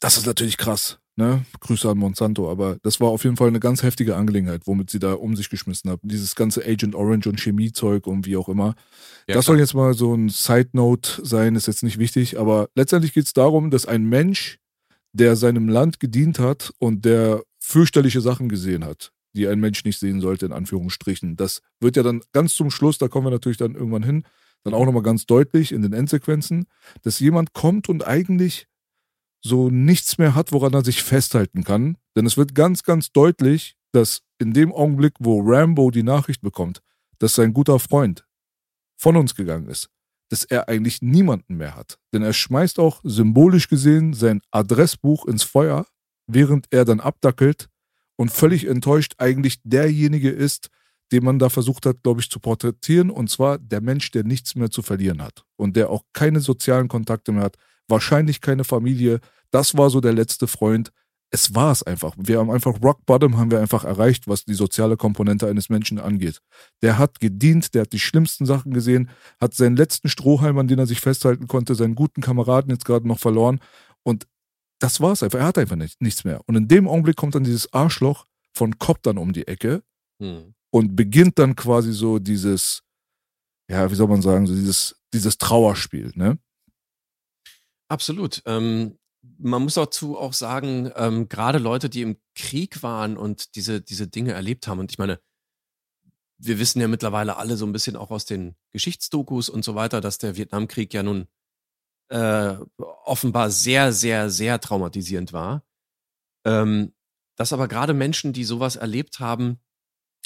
das 0.00 0.16
ist 0.16 0.26
natürlich 0.26 0.56
krass. 0.56 0.98
Ne? 1.16 1.44
Grüße 1.60 1.88
an 1.88 1.96
Monsanto, 1.96 2.50
aber 2.50 2.76
das 2.82 3.00
war 3.00 3.08
auf 3.08 3.22
jeden 3.22 3.36
Fall 3.36 3.46
eine 3.46 3.60
ganz 3.60 3.84
heftige 3.84 4.16
Angelegenheit, 4.16 4.62
womit 4.64 4.90
sie 4.90 4.98
da 4.98 5.12
um 5.12 5.36
sich 5.36 5.48
geschmissen 5.48 5.88
haben. 5.88 6.00
Dieses 6.02 6.34
ganze 6.34 6.64
Agent 6.64 6.96
Orange 6.96 7.28
und 7.28 7.38
Chemiezeug 7.38 8.08
und 8.08 8.26
wie 8.26 8.36
auch 8.36 8.48
immer. 8.48 8.74
Ja, 9.28 9.34
das 9.34 9.34
klar. 9.34 9.42
soll 9.42 9.60
jetzt 9.60 9.74
mal 9.74 9.94
so 9.94 10.12
ein 10.12 10.28
Side 10.28 10.70
Note 10.72 11.24
sein, 11.24 11.54
ist 11.54 11.68
jetzt 11.68 11.84
nicht 11.84 11.98
wichtig, 11.98 12.36
aber 12.36 12.68
letztendlich 12.74 13.12
geht 13.12 13.26
es 13.26 13.32
darum, 13.32 13.70
dass 13.70 13.86
ein 13.86 14.02
Mensch, 14.04 14.58
der 15.14 15.36
seinem 15.36 15.68
Land 15.68 16.00
gedient 16.00 16.38
hat 16.38 16.72
und 16.78 17.04
der 17.04 17.42
fürchterliche 17.60 18.20
Sachen 18.20 18.48
gesehen 18.48 18.84
hat, 18.84 19.12
die 19.34 19.48
ein 19.48 19.60
Mensch 19.60 19.84
nicht 19.84 19.98
sehen 19.98 20.20
sollte, 20.20 20.44
in 20.44 20.52
Anführungsstrichen. 20.52 21.36
Das 21.36 21.62
wird 21.80 21.96
ja 21.96 22.02
dann 22.02 22.22
ganz 22.32 22.54
zum 22.54 22.70
Schluss, 22.70 22.98
da 22.98 23.08
kommen 23.08 23.26
wir 23.26 23.30
natürlich 23.30 23.56
dann 23.56 23.74
irgendwann 23.74 24.02
hin, 24.02 24.24
dann 24.64 24.74
auch 24.74 24.84
nochmal 24.84 25.02
ganz 25.02 25.24
deutlich 25.24 25.72
in 25.72 25.82
den 25.82 25.92
Endsequenzen, 25.92 26.66
dass 27.02 27.20
jemand 27.20 27.52
kommt 27.52 27.88
und 27.88 28.06
eigentlich 28.06 28.66
so 29.40 29.70
nichts 29.70 30.18
mehr 30.18 30.34
hat, 30.34 30.52
woran 30.52 30.74
er 30.74 30.84
sich 30.84 31.02
festhalten 31.02 31.64
kann. 31.64 31.96
Denn 32.16 32.26
es 32.26 32.36
wird 32.36 32.54
ganz, 32.54 32.82
ganz 32.82 33.12
deutlich, 33.12 33.76
dass 33.92 34.22
in 34.38 34.52
dem 34.52 34.72
Augenblick, 34.72 35.14
wo 35.20 35.42
Rambo 35.42 35.90
die 35.90 36.02
Nachricht 36.02 36.40
bekommt, 36.40 36.80
dass 37.18 37.34
sein 37.34 37.52
guter 37.52 37.78
Freund 37.78 38.26
von 38.96 39.16
uns 39.16 39.34
gegangen 39.34 39.68
ist, 39.68 39.90
dass 40.34 40.42
er 40.42 40.68
eigentlich 40.68 41.00
niemanden 41.00 41.58
mehr 41.58 41.76
hat. 41.76 42.00
Denn 42.12 42.22
er 42.22 42.32
schmeißt 42.32 42.80
auch 42.80 43.00
symbolisch 43.04 43.68
gesehen 43.68 44.14
sein 44.14 44.40
Adressbuch 44.50 45.26
ins 45.26 45.44
Feuer, 45.44 45.86
während 46.26 46.66
er 46.70 46.84
dann 46.84 46.98
abdackelt 46.98 47.68
und 48.16 48.32
völlig 48.32 48.66
enttäuscht 48.66 49.14
eigentlich 49.18 49.60
derjenige 49.62 50.30
ist, 50.30 50.70
den 51.12 51.22
man 51.22 51.38
da 51.38 51.50
versucht 51.50 51.86
hat, 51.86 52.02
glaube 52.02 52.20
ich, 52.20 52.30
zu 52.30 52.40
porträtieren. 52.40 53.10
Und 53.10 53.30
zwar 53.30 53.58
der 53.58 53.80
Mensch, 53.80 54.10
der 54.10 54.24
nichts 54.24 54.56
mehr 54.56 54.72
zu 54.72 54.82
verlieren 54.82 55.22
hat 55.22 55.44
und 55.54 55.76
der 55.76 55.88
auch 55.88 56.02
keine 56.12 56.40
sozialen 56.40 56.88
Kontakte 56.88 57.30
mehr 57.30 57.44
hat, 57.44 57.56
wahrscheinlich 57.86 58.40
keine 58.40 58.64
Familie. 58.64 59.20
Das 59.52 59.76
war 59.78 59.88
so 59.88 60.00
der 60.00 60.14
letzte 60.14 60.48
Freund. 60.48 60.90
Es 61.34 61.52
war 61.52 61.72
es 61.72 61.82
einfach. 61.82 62.14
Wir 62.16 62.38
haben 62.38 62.48
einfach 62.52 62.80
Rock 62.80 63.04
Bottom 63.06 63.36
haben 63.38 63.50
wir 63.50 63.58
einfach 63.58 63.82
erreicht, 63.82 64.28
was 64.28 64.44
die 64.44 64.54
soziale 64.54 64.96
Komponente 64.96 65.48
eines 65.48 65.68
Menschen 65.68 65.98
angeht. 65.98 66.38
Der 66.80 66.96
hat 66.96 67.18
gedient, 67.18 67.74
der 67.74 67.82
hat 67.82 67.92
die 67.92 67.98
schlimmsten 67.98 68.46
Sachen 68.46 68.72
gesehen, 68.72 69.10
hat 69.40 69.52
seinen 69.52 69.74
letzten 69.76 70.08
Strohhalm, 70.08 70.56
an 70.58 70.68
den 70.68 70.78
er 70.78 70.86
sich 70.86 71.00
festhalten 71.00 71.48
konnte, 71.48 71.74
seinen 71.74 71.96
guten 71.96 72.20
Kameraden 72.20 72.70
jetzt 72.70 72.84
gerade 72.84 73.08
noch 73.08 73.18
verloren. 73.18 73.58
Und 74.04 74.28
das 74.78 75.00
war 75.00 75.10
es 75.10 75.24
einfach. 75.24 75.40
Er 75.40 75.46
hat 75.46 75.58
einfach 75.58 75.74
nicht, 75.74 76.00
nichts 76.00 76.22
mehr. 76.22 76.40
Und 76.46 76.54
in 76.54 76.68
dem 76.68 76.86
Augenblick 76.86 77.16
kommt 77.16 77.34
dann 77.34 77.42
dieses 77.42 77.72
Arschloch 77.72 78.26
von 78.52 78.78
Cobb 78.78 79.02
dann 79.02 79.18
um 79.18 79.32
die 79.32 79.48
Ecke 79.48 79.82
Mhm. 80.20 80.54
und 80.70 80.94
beginnt 80.94 81.40
dann 81.40 81.56
quasi 81.56 81.92
so 81.92 82.20
dieses, 82.20 82.84
ja, 83.68 83.90
wie 83.90 83.96
soll 83.96 84.06
man 84.06 84.22
sagen, 84.22 84.46
so 84.46 84.54
dieses, 84.54 84.94
dieses 85.12 85.36
Trauerspiel, 85.38 86.12
ne? 86.14 86.38
Absolut. 87.88 88.40
Ähm, 88.46 88.96
man 89.38 89.62
muss 89.62 89.74
dazu 89.74 90.18
auch 90.18 90.32
sagen, 90.32 90.90
ähm, 90.96 91.28
gerade 91.28 91.58
Leute, 91.58 91.88
die 91.88 92.02
im 92.02 92.16
Krieg 92.34 92.82
waren 92.82 93.16
und 93.16 93.56
diese, 93.56 93.80
diese 93.80 94.08
Dinge 94.08 94.32
erlebt 94.32 94.66
haben, 94.66 94.80
und 94.80 94.90
ich 94.90 94.98
meine, 94.98 95.20
wir 96.38 96.58
wissen 96.58 96.80
ja 96.80 96.88
mittlerweile 96.88 97.36
alle 97.36 97.56
so 97.56 97.66
ein 97.66 97.72
bisschen 97.72 97.96
auch 97.96 98.10
aus 98.10 98.24
den 98.24 98.54
Geschichtsdokus 98.72 99.48
und 99.48 99.64
so 99.64 99.74
weiter, 99.74 100.00
dass 100.00 100.18
der 100.18 100.36
Vietnamkrieg 100.36 100.92
ja 100.92 101.02
nun 101.02 101.26
äh, 102.08 102.56
offenbar 102.76 103.50
sehr, 103.50 103.92
sehr, 103.92 104.30
sehr 104.30 104.60
traumatisierend 104.60 105.32
war. 105.32 105.64
Ähm, 106.44 106.92
dass 107.36 107.52
aber 107.52 107.68
gerade 107.68 107.94
Menschen, 107.94 108.32
die 108.32 108.44
sowas 108.44 108.76
erlebt 108.76 109.20
haben, 109.20 109.58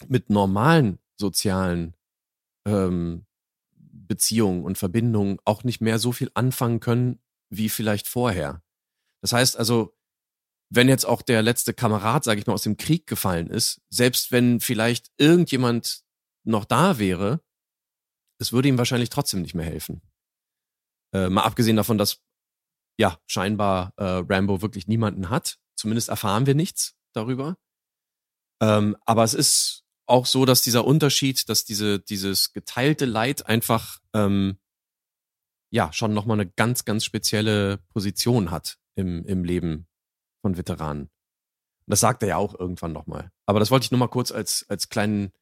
mit 0.08 0.30
normalen 0.30 0.98
sozialen 1.16 1.94
ähm, 2.66 3.26
Beziehungen 3.74 4.64
und 4.64 4.78
Verbindungen 4.78 5.38
auch 5.44 5.64
nicht 5.64 5.80
mehr 5.80 5.98
so 5.98 6.12
viel 6.12 6.30
anfangen 6.34 6.80
können 6.80 7.20
wie 7.50 7.68
vielleicht 7.68 8.06
vorher. 8.06 8.62
Das 9.22 9.32
heißt 9.32 9.56
also, 9.56 9.94
wenn 10.70 10.88
jetzt 10.88 11.06
auch 11.06 11.22
der 11.22 11.42
letzte 11.42 11.72
Kamerad, 11.72 12.24
sage 12.24 12.40
ich 12.40 12.46
mal, 12.46 12.54
aus 12.54 12.62
dem 12.62 12.76
Krieg 12.76 13.06
gefallen 13.06 13.48
ist, 13.48 13.80
selbst 13.88 14.32
wenn 14.32 14.60
vielleicht 14.60 15.10
irgendjemand 15.16 16.02
noch 16.44 16.64
da 16.64 16.98
wäre, 16.98 17.40
es 18.38 18.52
würde 18.52 18.68
ihm 18.68 18.78
wahrscheinlich 18.78 19.10
trotzdem 19.10 19.42
nicht 19.42 19.54
mehr 19.54 19.66
helfen. 19.66 20.02
Äh, 21.14 21.28
mal 21.30 21.42
abgesehen 21.42 21.76
davon, 21.76 21.98
dass 21.98 22.20
ja 22.98 23.18
scheinbar 23.26 23.92
äh, 23.96 24.04
Rambo 24.04 24.60
wirklich 24.60 24.86
niemanden 24.86 25.30
hat. 25.30 25.58
Zumindest 25.74 26.08
erfahren 26.08 26.46
wir 26.46 26.54
nichts 26.54 26.96
darüber. 27.14 27.56
Ähm, 28.60 28.96
aber 29.06 29.24
es 29.24 29.34
ist 29.34 29.84
auch 30.06 30.26
so, 30.26 30.44
dass 30.44 30.62
dieser 30.62 30.84
Unterschied, 30.84 31.48
dass 31.48 31.64
diese 31.64 32.00
dieses 32.00 32.52
geteilte 32.52 33.04
Leid 33.04 33.46
einfach 33.46 34.00
ähm, 34.14 34.58
ja 35.70 35.92
schon 35.92 36.12
noch 36.14 36.26
mal 36.26 36.34
eine 36.34 36.50
ganz 36.50 36.84
ganz 36.84 37.04
spezielle 37.04 37.78
Position 37.88 38.50
hat 38.50 38.78
im 38.98 39.24
im 39.24 39.44
Leben 39.44 39.86
von 40.42 40.56
Veteranen. 40.56 41.02
Und 41.04 41.10
das 41.86 42.00
sagt 42.00 42.22
er 42.22 42.28
ja 42.28 42.36
auch 42.36 42.58
irgendwann 42.58 42.92
noch 42.92 43.06
mal. 43.06 43.30
Aber 43.46 43.60
das 43.60 43.70
wollte 43.70 43.84
ich 43.84 43.90
nur 43.90 44.00
mal 44.00 44.08
kurz 44.08 44.32
als 44.32 44.66
als 44.68 44.88
kleinen 44.88 45.32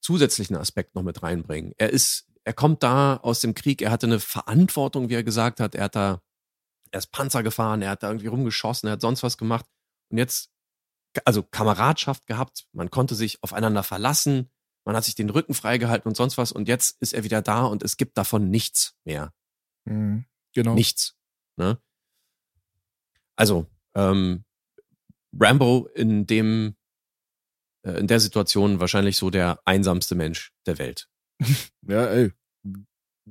zusätzlichen 0.00 0.56
Aspekt 0.56 0.94
noch 0.94 1.02
mit 1.02 1.22
reinbringen. 1.22 1.72
Er 1.78 1.90
ist 1.90 2.28
er 2.44 2.52
kommt 2.52 2.82
da 2.82 3.16
aus 3.16 3.40
dem 3.40 3.54
Krieg, 3.54 3.80
er 3.80 3.90
hatte 3.90 4.06
eine 4.06 4.20
Verantwortung, 4.20 5.08
wie 5.08 5.14
er 5.14 5.24
gesagt 5.24 5.60
hat, 5.60 5.74
er 5.74 5.84
hat 5.84 5.96
da 5.96 6.20
er 6.90 6.98
ist 6.98 7.10
Panzer 7.10 7.42
gefahren, 7.42 7.82
er 7.82 7.90
hat 7.90 8.02
da 8.02 8.08
irgendwie 8.08 8.28
rumgeschossen, 8.28 8.86
er 8.86 8.92
hat 8.92 9.00
sonst 9.00 9.22
was 9.22 9.38
gemacht 9.38 9.66
und 10.10 10.18
jetzt 10.18 10.50
also 11.24 11.42
Kameradschaft 11.42 12.26
gehabt, 12.26 12.66
man 12.72 12.90
konnte 12.90 13.14
sich 13.14 13.42
aufeinander 13.42 13.82
verlassen, 13.82 14.50
man 14.84 14.94
hat 14.94 15.04
sich 15.04 15.14
den 15.14 15.30
Rücken 15.30 15.54
freigehalten 15.54 16.08
und 16.08 16.16
sonst 16.16 16.36
was 16.36 16.52
und 16.52 16.68
jetzt 16.68 17.00
ist 17.00 17.14
er 17.14 17.24
wieder 17.24 17.40
da 17.40 17.64
und 17.64 17.82
es 17.82 17.96
gibt 17.96 18.18
davon 18.18 18.50
nichts 18.50 18.96
mehr. 19.04 19.32
Mhm. 19.86 20.26
Genau. 20.52 20.74
Nichts. 20.74 21.16
Ne? 21.56 21.78
Also, 23.36 23.66
ähm, 23.94 24.44
Rambo 25.38 25.88
in 25.94 26.26
dem, 26.26 26.76
äh, 27.84 27.98
in 27.98 28.06
der 28.06 28.20
Situation 28.20 28.80
wahrscheinlich 28.80 29.16
so 29.16 29.30
der 29.30 29.60
einsamste 29.64 30.14
Mensch 30.14 30.52
der 30.66 30.78
Welt. 30.78 31.08
Ja, 31.86 32.06
ey. 32.06 32.32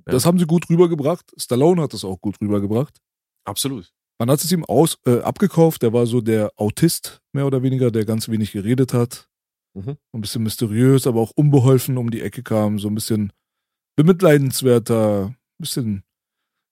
Das 0.05 0.27
haben 0.27 0.37
sie 0.37 0.45
gut 0.45 0.69
rübergebracht. 0.69 1.33
Stallone 1.37 1.81
hat 1.81 1.93
das 1.93 2.03
auch 2.03 2.19
gut 2.21 2.39
rübergebracht. 2.39 2.99
Absolut. 3.45 3.91
Man 4.19 4.29
hat 4.29 4.43
es 4.43 4.51
ihm 4.51 4.63
aus, 4.65 4.99
äh, 5.05 5.21
abgekauft. 5.21 5.81
Der 5.81 5.91
war 5.91 6.05
so 6.05 6.21
der 6.21 6.51
Autist, 6.55 7.21
mehr 7.33 7.47
oder 7.47 7.63
weniger, 7.63 7.89
der 7.89 8.05
ganz 8.05 8.29
wenig 8.29 8.51
geredet 8.51 8.93
hat. 8.93 9.27
Mhm. 9.75 9.97
Ein 10.13 10.21
bisschen 10.21 10.43
mysteriös, 10.43 11.07
aber 11.07 11.19
auch 11.19 11.31
unbeholfen 11.31 11.97
um 11.97 12.11
die 12.11 12.21
Ecke 12.21 12.43
kam. 12.43 12.77
So 12.77 12.89
ein 12.89 12.95
bisschen 12.95 13.33
bemitleidenswerter, 13.95 15.27
ein 15.27 15.37
bisschen 15.57 16.03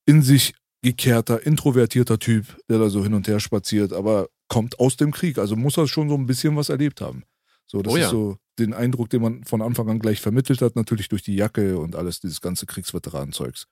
in 0.06 0.22
sich 0.22 0.54
gekehrter, 0.82 1.46
introvertierter 1.46 2.20
Typ, 2.20 2.58
der 2.70 2.80
da 2.80 2.90
so 2.90 3.04
hin 3.04 3.14
und 3.14 3.28
her 3.28 3.40
spaziert, 3.40 3.94
aber 3.94 4.30
kommt 4.48 4.80
aus 4.80 4.98
dem 4.98 5.12
Krieg. 5.12 5.38
Also 5.38 5.56
muss 5.56 5.78
er 5.78 5.88
schon 5.88 6.10
so 6.10 6.16
ein 6.16 6.26
bisschen 6.26 6.56
was 6.56 6.70
erlebt 6.70 7.02
haben. 7.02 7.24
So, 7.68 7.82
das 7.82 7.94
Oh 7.94 7.98
ja. 7.98 8.06
ist 8.06 8.12
so 8.12 8.38
den 8.60 8.74
Eindruck, 8.74 9.10
den 9.10 9.22
man 9.22 9.44
von 9.44 9.62
Anfang 9.62 9.90
an 9.90 10.00
gleich 10.00 10.20
vermittelt 10.20 10.62
hat, 10.62 10.76
natürlich 10.76 11.08
durch 11.08 11.24
die 11.24 11.36
Jacke 11.36 11.78
und 11.78 11.96
alles, 11.96 12.20
dieses 12.20 12.42
ganze 12.42 12.66
Kriegsveteranenzeugs. 12.66 13.68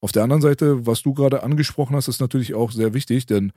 Auf 0.00 0.12
der 0.12 0.22
anderen 0.22 0.42
Seite, 0.42 0.86
was 0.86 1.02
du 1.02 1.14
gerade 1.14 1.42
angesprochen 1.42 1.96
hast, 1.96 2.08
ist 2.08 2.20
natürlich 2.20 2.54
auch 2.54 2.72
sehr 2.72 2.94
wichtig, 2.94 3.26
denn 3.26 3.52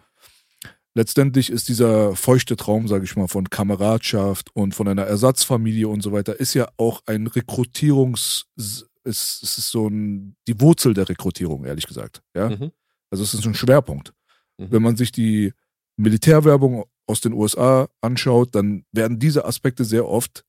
letztendlich 0.94 1.50
ist 1.50 1.70
dieser 1.70 2.16
feuchte 2.16 2.56
Traum, 2.56 2.88
sage 2.88 3.06
ich 3.06 3.16
mal, 3.16 3.28
von 3.28 3.50
Kameradschaft 3.50 4.50
und 4.54 4.76
von 4.76 4.88
einer 4.88 5.04
Ersatzfamilie 5.04 5.88
und 5.88 6.02
so 6.02 6.12
weiter, 6.12 6.40
ist 6.40 6.54
ja 6.54 6.68
auch 6.78 7.02
ein 7.06 7.28
Rekrutierungs, 7.28 8.48
es, 8.58 8.90
es 9.04 9.58
ist 9.58 9.70
so 9.70 9.88
ein, 9.88 10.36
die 10.48 10.60
Wurzel 10.60 10.94
der 10.94 11.08
Rekrutierung, 11.08 11.66
ehrlich 11.66 11.88
gesagt. 11.88 12.22
Ja? 12.36 12.50
Mhm. 12.50 12.72
Also 13.16 13.24
es 13.24 13.34
ist 13.34 13.46
ein 13.46 13.54
Schwerpunkt. 13.54 14.14
Mhm. 14.58 14.72
Wenn 14.72 14.82
man 14.82 14.98
sich 14.98 15.12
die 15.14 15.54
Militärwerbung 15.98 16.84
aus 17.08 17.22
den 17.22 17.32
USA 17.34 17.88
anschaut, 18.02 18.54
dann 18.56 18.84
werden 18.92 19.20
diese 19.20 19.46
Aspekte 19.46 19.86
sehr 19.86 20.06
oft 20.08 20.44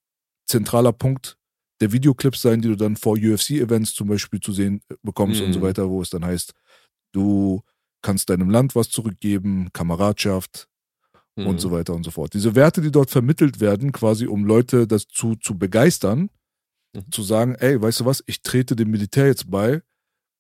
zentraler 0.49 0.93
Punkt 0.93 1.37
der 1.81 1.93
Videoclips 1.93 2.43
sein, 2.43 2.61
die 2.61 2.69
du 2.69 2.77
dann 2.77 2.97
vor 2.97 3.17
UFC-Events 3.17 3.95
zum 3.95 4.09
Beispiel 4.09 4.41
zu 4.41 4.51
sehen 4.53 4.81
äh, 4.89 4.95
bekommst 5.03 5.41
und 5.43 5.53
so 5.53 5.61
Mhm. 5.61 5.65
weiter, 5.65 5.89
wo 5.91 6.03
es 6.03 6.11
dann 6.11 6.25
heißt, 6.25 6.53
du 7.13 7.63
kannst 8.03 8.31
deinem 8.31 8.51
Land 8.51 8.75
was 8.75 8.89
zurückgeben, 8.91 9.69
Kameradschaft 9.73 10.69
Mhm. 11.37 11.47
und 11.47 11.61
so 11.61 11.71
weiter 11.71 11.95
und 11.95 12.03
so 12.05 12.11
fort. 12.11 12.35
Diese 12.35 12.55
Werte, 12.55 12.81
die 12.81 12.91
dort 12.91 13.11
vermittelt 13.11 13.61
werden, 13.61 13.93
quasi 13.93 14.27
um 14.27 14.45
Leute 14.45 14.87
dazu 14.89 15.37
zu 15.37 15.57
begeistern, 15.59 16.31
Mhm. 16.97 17.13
zu 17.13 17.23
sagen, 17.23 17.55
ey, 17.57 17.81
weißt 17.81 18.01
du 18.01 18.05
was, 18.07 18.25
ich 18.27 18.43
trete 18.43 18.75
dem 18.75 18.91
Militär 18.91 19.27
jetzt 19.27 19.51
bei 19.51 19.83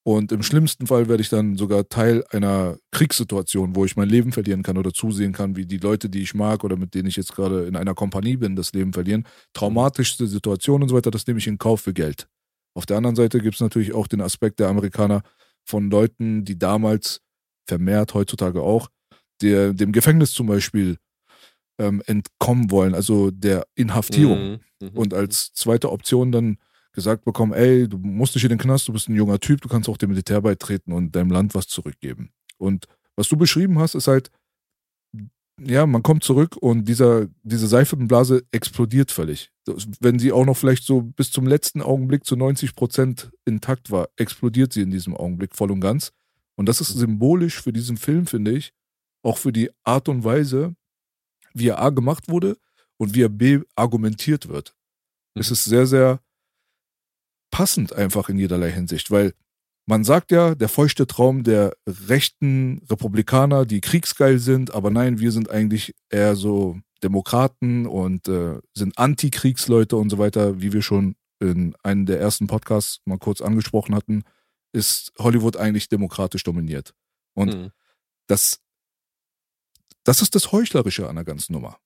Und 0.07 0.31
im 0.31 0.45
schlimmsten 0.45 0.87
Fall 0.87 1.09
werde 1.09 1.21
ich 1.21 1.31
dann 1.31 1.57
sogar 1.57 1.88
Teil 1.88 2.23
einer 2.31 2.79
Kriegssituation, 2.92 3.75
wo 3.75 3.85
ich 3.85 3.97
mein 3.97 4.09
Leben 4.09 4.31
verlieren 4.31 4.62
kann 4.62 4.79
oder 4.79 4.92
zusehen 4.92 5.33
kann, 5.33 5.57
wie 5.57 5.66
die 5.66 5.79
Leute, 5.79 6.09
die 6.09 6.23
ich 6.23 6.33
mag 6.33 6.62
oder 6.62 6.77
mit 6.77 6.95
denen 6.95 7.09
ich 7.09 7.16
jetzt 7.16 7.35
gerade 7.35 7.64
in 7.64 7.75
einer 7.75 7.92
Kompanie 7.92 8.37
bin, 8.37 8.55
das 8.55 8.73
Leben 8.73 8.92
verlieren. 8.92 9.27
Traumatischste 9.53 10.29
Situationen 10.29 10.85
und 10.85 10.90
so 10.90 10.95
weiter, 10.95 11.11
das 11.11 11.27
nehme 11.27 11.40
ich 11.40 11.49
in 11.49 11.59
Kauf 11.59 11.81
für 11.81 11.92
Geld. 11.92 12.29
Auf 12.77 12.87
der 12.87 12.99
anderen 12.99 13.16
Seite 13.16 13.40
gibt 13.40 13.57
es 13.57 13.61
natürlich 13.61 13.95
auch 13.95 14.07
den 14.07 14.21
Aspekt 14.21 14.61
der 14.61 14.69
Amerikaner 14.69 15.23
von 15.64 15.90
Leuten, 15.90 16.45
die 16.45 16.57
damals 16.57 17.21
vermehrt, 17.66 18.14
heutzutage 18.14 18.62
auch, 18.62 18.88
der, 19.42 19.73
dem 19.73 19.90
Gefängnis 19.90 20.31
zum 20.31 20.47
Beispiel 20.47 20.99
ähm, 21.81 22.01
entkommen 22.07 22.71
wollen, 22.71 22.95
also 22.95 23.33
der 23.33 23.66
Inhaftierung. 23.75 24.61
Mhm, 24.81 24.88
mhm, 24.88 24.88
Und 24.97 25.14
als 25.14 25.53
zweite 25.53 25.90
Option 25.90 26.31
dann 26.31 26.59
gesagt 26.96 27.24
bekommen, 27.24 27.52
ey, 27.54 27.88
du 27.88 27.98
musst 27.98 28.35
nicht 28.35 28.44
in 28.44 28.50
den 28.50 28.59
Knast, 28.59 28.88
du 28.88 28.92
bist 28.92 29.09
ein 29.09 29.14
junger 29.14 29.38
Typ, 29.38 29.61
du 29.61 29.68
kannst 29.68 29.88
auch 29.88 29.98
dem 29.98 30.11
Militär 30.11 30.42
beitreten 30.42 30.92
und 30.92 31.14
deinem 31.14 31.30
Land 31.30 31.54
was 31.54 31.68
zurückgeben. 31.68 32.32
Und 32.59 32.87
was 33.16 33.28
du 33.28 33.37
beschrieben 33.37 33.78
hast, 33.78 33.94
ist 33.94 34.09
halt, 34.09 34.32
ja, 35.59 35.87
man 35.87 36.02
kommt 36.02 36.22
zurück 36.24 36.56
und 36.56 36.85
dieser, 36.87 37.28
diese 37.42 37.66
Seifenblase 37.66 38.42
explodiert 38.50 39.11
völlig. 39.11 39.50
Wenn 40.00 40.18
sie 40.18 40.32
auch 40.32 40.44
noch 40.44 40.56
vielleicht 40.56 40.85
so 40.85 41.00
bis 41.02 41.30
zum 41.30 41.46
letzten 41.46 41.80
Augenblick 41.80 42.26
zu 42.26 42.37
90 42.37 42.74
Prozent 42.74 43.30
intakt 43.46 43.90
war, 43.90 44.09
explodiert 44.16 44.72
sie 44.72 44.82
in 44.82 44.90
diesem 44.90 45.16
Augenblick 45.16 45.56
voll 45.56 45.70
und 45.70 45.80
ganz. 45.80 46.12
Und 46.56 46.66
das 46.68 46.80
ist 46.80 46.88
symbolisch 46.88 47.61
für 47.62 47.72
diesen 47.72 47.96
Film, 47.96 48.26
finde 48.26 48.52
ich, 48.52 48.72
auch 49.22 49.38
für 49.38 49.52
die 49.52 49.70
Art 49.85 50.09
und 50.09 50.24
Weise, 50.24 50.74
wie 51.54 51.68
er 51.68 51.80
A 51.80 51.90
gemacht 51.90 52.28
wurde 52.28 52.59
und 52.98 53.14
wie 53.14 53.22
er 53.22 53.28
B 53.30 53.61
argumentiert 53.76 54.48
wird. 54.48 54.74
Es 55.35 55.48
Mhm. 55.48 55.52
ist 55.54 55.64
sehr, 55.64 55.87
sehr 55.87 56.20
passend 57.50 57.92
einfach 57.92 58.28
in 58.28 58.38
jederlei 58.38 58.70
Hinsicht, 58.70 59.11
weil 59.11 59.32
man 59.88 60.02
sagt 60.02 60.32
ja, 60.32 60.54
der 60.54 60.68
feuchte 60.68 61.06
Traum 61.06 61.44
der 61.44 61.76
rechten 61.87 62.82
Republikaner, 62.90 63.66
die 63.66 63.80
kriegsgeil 63.80 64.38
sind, 64.38 64.74
aber 64.74 64.90
nein, 64.90 65.20
wir 65.20 65.30
sind 65.30 65.48
eigentlich 65.50 65.94
eher 66.11 66.35
so 66.35 66.78
Demokraten 67.04 67.87
und 67.87 68.26
äh, 68.26 68.59
sind 68.74 68.98
Antikriegsleute 68.98 69.96
und 69.96 70.11
so 70.11 70.18
weiter, 70.18 70.61
wie 70.61 70.72
wir 70.72 70.82
schon 70.82 71.14
in 71.38 71.76
einem 71.82 72.06
der 72.06 72.18
ersten 72.18 72.46
Podcasts 72.46 73.00
mal 73.04 73.18
kurz 73.18 73.40
angesprochen 73.40 73.94
hatten, 73.94 74.24
ist 74.72 75.12
Hollywood 75.18 75.56
eigentlich 75.56 75.88
demokratisch 75.88 76.42
dominiert. 76.42 76.94
Und 77.35 77.54
Mhm. 77.54 77.70
das, 78.26 78.61
das 80.04 80.22
ist 80.22 80.35
das 80.35 80.50
Heuchlerische 80.52 81.09
an 81.09 81.16
der 81.16 81.24
ganzen 81.24 81.52
Nummer. 81.52 81.78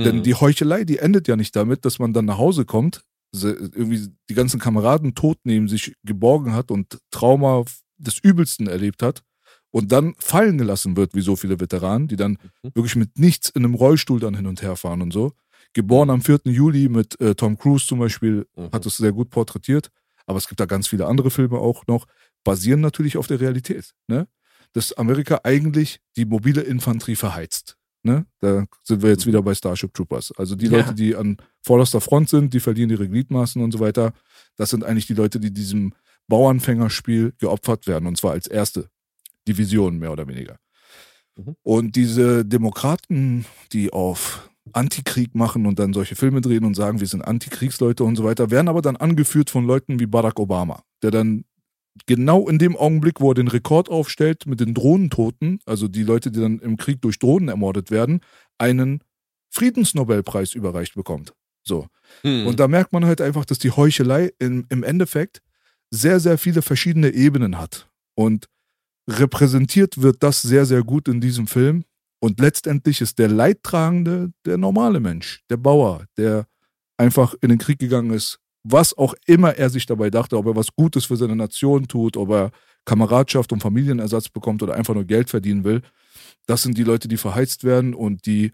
Denn 0.00 0.18
Mhm. 0.18 0.22
die 0.22 0.34
Heuchelei, 0.34 0.84
die 0.84 0.98
endet 0.98 1.28
ja 1.28 1.36
nicht 1.36 1.54
damit, 1.54 1.84
dass 1.84 1.98
man 1.98 2.12
dann 2.12 2.24
nach 2.24 2.38
Hause 2.38 2.64
kommt, 2.64 3.04
irgendwie 3.32 4.08
die 4.28 4.34
ganzen 4.34 4.58
Kameraden 4.60 5.14
tot 5.14 5.38
neben 5.44 5.68
sich 5.68 5.94
geborgen 6.04 6.52
hat 6.54 6.70
und 6.70 6.98
Trauma 7.10 7.64
des 7.98 8.18
Übelsten 8.22 8.66
erlebt 8.68 9.02
hat 9.02 9.22
und 9.70 9.92
dann 9.92 10.14
fallen 10.18 10.56
gelassen 10.58 10.96
wird, 10.96 11.14
wie 11.14 11.20
so 11.20 11.36
viele 11.36 11.60
Veteranen, 11.60 12.08
die 12.08 12.16
dann 12.16 12.38
Mhm. 12.62 12.70
wirklich 12.74 12.96
mit 12.96 13.18
nichts 13.18 13.50
in 13.50 13.64
einem 13.64 13.74
Rollstuhl 13.74 14.20
dann 14.20 14.34
hin 14.34 14.46
und 14.46 14.62
her 14.62 14.76
fahren 14.76 15.02
und 15.02 15.12
so. 15.12 15.32
Geboren 15.74 16.08
am 16.10 16.22
4. 16.22 16.40
Juli 16.44 16.88
mit 16.88 17.20
äh, 17.20 17.34
Tom 17.34 17.58
Cruise 17.58 17.86
zum 17.86 17.98
Beispiel, 17.98 18.46
Mhm. 18.56 18.70
hat 18.72 18.86
es 18.86 18.96
sehr 18.96 19.12
gut 19.12 19.30
porträtiert. 19.30 19.90
Aber 20.26 20.38
es 20.38 20.46
gibt 20.48 20.60
da 20.60 20.66
ganz 20.66 20.88
viele 20.88 21.06
andere 21.06 21.30
Filme 21.30 21.58
auch 21.58 21.86
noch, 21.86 22.06
basieren 22.44 22.80
natürlich 22.80 23.16
auf 23.16 23.26
der 23.26 23.40
Realität. 23.40 23.92
Ne? 24.08 24.26
Dass 24.72 24.92
Amerika 24.92 25.40
eigentlich 25.44 26.00
die 26.16 26.24
mobile 26.26 26.60
Infanterie 26.62 27.16
verheizt. 27.16 27.76
Ne? 28.02 28.26
Da 28.40 28.64
sind 28.84 29.02
wir 29.02 29.10
jetzt 29.10 29.26
wieder 29.26 29.42
bei 29.42 29.54
Starship 29.54 29.92
Troopers. 29.94 30.32
Also 30.36 30.54
die 30.54 30.66
Ja. 30.66 30.78
Leute, 30.78 30.94
die 30.94 31.16
an 31.16 31.36
vorderster 31.68 32.00
Front 32.00 32.30
sind, 32.30 32.54
die 32.54 32.60
verlieren 32.60 32.90
ihre 32.90 33.08
Gliedmaßen 33.08 33.62
und 33.62 33.72
so 33.72 33.78
weiter. 33.78 34.12
Das 34.56 34.70
sind 34.70 34.84
eigentlich 34.84 35.06
die 35.06 35.14
Leute, 35.14 35.38
die 35.38 35.52
diesem 35.52 35.92
Bauernfängerspiel 36.26 37.34
geopfert 37.38 37.86
werden. 37.86 38.06
Und 38.06 38.16
zwar 38.16 38.32
als 38.32 38.46
erste 38.46 38.88
Division, 39.46 39.98
mehr 39.98 40.10
oder 40.10 40.26
weniger. 40.26 40.56
Mhm. 41.36 41.56
Und 41.62 41.94
diese 41.94 42.44
Demokraten, 42.44 43.44
die 43.72 43.92
auf 43.92 44.50
Antikrieg 44.72 45.34
machen 45.34 45.66
und 45.66 45.78
dann 45.78 45.92
solche 45.92 46.16
Filme 46.16 46.40
drehen 46.40 46.64
und 46.64 46.74
sagen, 46.74 47.00
wir 47.00 47.06
sind 47.06 47.22
Antikriegsleute 47.22 48.02
und 48.02 48.16
so 48.16 48.24
weiter, 48.24 48.50
werden 48.50 48.68
aber 48.68 48.82
dann 48.82 48.96
angeführt 48.96 49.50
von 49.50 49.66
Leuten 49.66 50.00
wie 50.00 50.06
Barack 50.06 50.38
Obama, 50.38 50.82
der 51.02 51.10
dann 51.10 51.44
genau 52.06 52.48
in 52.48 52.58
dem 52.58 52.76
Augenblick, 52.76 53.20
wo 53.20 53.30
er 53.30 53.34
den 53.34 53.48
Rekord 53.48 53.90
aufstellt 53.90 54.46
mit 54.46 54.60
den 54.60 54.74
Drohnentoten, 54.74 55.60
also 55.66 55.88
die 55.88 56.02
Leute, 56.02 56.30
die 56.30 56.40
dann 56.40 56.58
im 56.60 56.76
Krieg 56.76 57.00
durch 57.02 57.18
Drohnen 57.18 57.48
ermordet 57.48 57.90
werden, 57.90 58.20
einen 58.58 59.00
Friedensnobelpreis 59.50 60.54
überreicht 60.54 60.94
bekommt. 60.94 61.32
So. 61.68 61.86
Mhm. 62.22 62.46
Und 62.46 62.60
da 62.60 62.66
merkt 62.66 62.92
man 62.92 63.04
halt 63.04 63.20
einfach, 63.20 63.44
dass 63.44 63.58
die 63.58 63.70
Heuchelei 63.70 64.32
im, 64.38 64.66
im 64.68 64.82
Endeffekt 64.82 65.42
sehr, 65.90 66.20
sehr 66.20 66.38
viele 66.38 66.62
verschiedene 66.62 67.10
Ebenen 67.10 67.58
hat. 67.58 67.88
Und 68.14 68.48
repräsentiert 69.08 70.02
wird 70.02 70.22
das 70.22 70.42
sehr, 70.42 70.66
sehr 70.66 70.82
gut 70.82 71.08
in 71.08 71.20
diesem 71.20 71.46
Film. 71.46 71.84
Und 72.20 72.40
letztendlich 72.40 73.00
ist 73.00 73.18
der 73.18 73.28
Leidtragende 73.28 74.32
der 74.44 74.58
normale 74.58 75.00
Mensch, 75.00 75.42
der 75.50 75.56
Bauer, 75.56 76.04
der 76.16 76.46
einfach 76.96 77.34
in 77.40 77.48
den 77.48 77.58
Krieg 77.58 77.78
gegangen 77.78 78.10
ist, 78.10 78.40
was 78.64 78.96
auch 78.96 79.14
immer 79.26 79.54
er 79.56 79.70
sich 79.70 79.86
dabei 79.86 80.10
dachte, 80.10 80.36
ob 80.36 80.46
er 80.46 80.56
was 80.56 80.74
Gutes 80.74 81.04
für 81.04 81.16
seine 81.16 81.36
Nation 81.36 81.86
tut, 81.86 82.16
ob 82.16 82.30
er 82.30 82.50
Kameradschaft 82.84 83.52
und 83.52 83.60
Familienersatz 83.60 84.28
bekommt 84.28 84.62
oder 84.62 84.74
einfach 84.74 84.94
nur 84.94 85.04
Geld 85.04 85.30
verdienen 85.30 85.62
will. 85.64 85.82
Das 86.46 86.62
sind 86.62 86.76
die 86.76 86.84
Leute, 86.84 87.06
die 87.06 87.16
verheizt 87.16 87.62
werden 87.62 87.94
und 87.94 88.26
die 88.26 88.52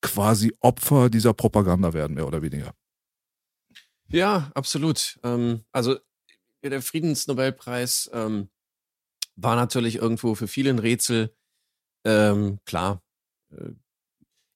quasi 0.00 0.52
Opfer 0.60 1.10
dieser 1.10 1.34
Propaganda 1.34 1.92
werden, 1.92 2.14
mehr 2.14 2.26
oder 2.26 2.42
weniger. 2.42 2.74
Ja, 4.08 4.50
absolut. 4.54 5.18
Ähm, 5.22 5.64
also 5.72 5.98
der 6.62 6.82
Friedensnobelpreis 6.82 8.10
ähm, 8.12 8.50
war 9.36 9.56
natürlich 9.56 9.96
irgendwo 9.96 10.34
für 10.34 10.48
viele 10.48 10.70
ein 10.70 10.78
Rätsel. 10.78 11.34
Ähm, 12.04 12.58
klar, 12.64 13.02
äh, 13.50 13.72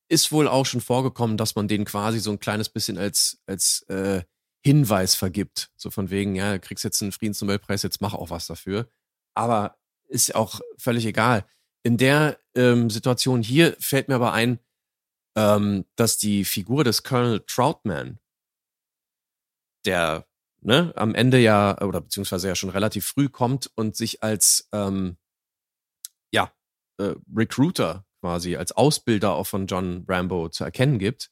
ist 0.08 0.32
wohl 0.32 0.48
auch 0.48 0.66
schon 0.66 0.80
vorgekommen, 0.80 1.36
dass 1.36 1.54
man 1.54 1.68
den 1.68 1.84
quasi 1.84 2.20
so 2.20 2.30
ein 2.30 2.38
kleines 2.38 2.68
bisschen 2.68 2.98
als 2.98 3.38
als 3.46 3.82
äh, 3.88 4.22
Hinweis 4.64 5.14
vergibt, 5.14 5.70
so 5.76 5.90
von 5.90 6.10
wegen, 6.10 6.36
ja, 6.36 6.58
kriegst 6.58 6.84
jetzt 6.84 7.02
einen 7.02 7.12
Friedensnobelpreis, 7.12 7.82
jetzt 7.82 8.00
mach 8.00 8.14
auch 8.14 8.30
was 8.30 8.46
dafür. 8.46 8.88
Aber 9.34 9.76
ist 10.08 10.34
auch 10.34 10.60
völlig 10.78 11.04
egal. 11.04 11.44
In 11.82 11.98
der 11.98 12.38
ähm, 12.54 12.88
Situation 12.88 13.42
hier 13.42 13.76
fällt 13.78 14.08
mir 14.08 14.14
aber 14.14 14.32
ein, 14.32 14.58
ähm, 15.36 15.84
dass 15.96 16.18
die 16.18 16.44
Figur 16.44 16.84
des 16.84 17.02
Colonel 17.02 17.44
Troutman, 17.46 18.18
der 19.84 20.26
ne, 20.60 20.92
am 20.96 21.14
Ende 21.14 21.38
ja, 21.38 21.80
oder 21.80 22.00
beziehungsweise 22.00 22.48
ja 22.48 22.54
schon 22.54 22.70
relativ 22.70 23.06
früh 23.06 23.28
kommt 23.28 23.70
und 23.74 23.96
sich 23.96 24.22
als 24.22 24.68
ähm, 24.72 25.16
ja, 26.32 26.52
äh, 26.98 27.14
Recruiter 27.34 28.04
quasi, 28.20 28.56
als 28.56 28.72
Ausbilder 28.72 29.32
auch 29.32 29.46
von 29.46 29.66
John 29.66 30.04
Rambo 30.08 30.48
zu 30.48 30.64
erkennen 30.64 30.98
gibt, 30.98 31.30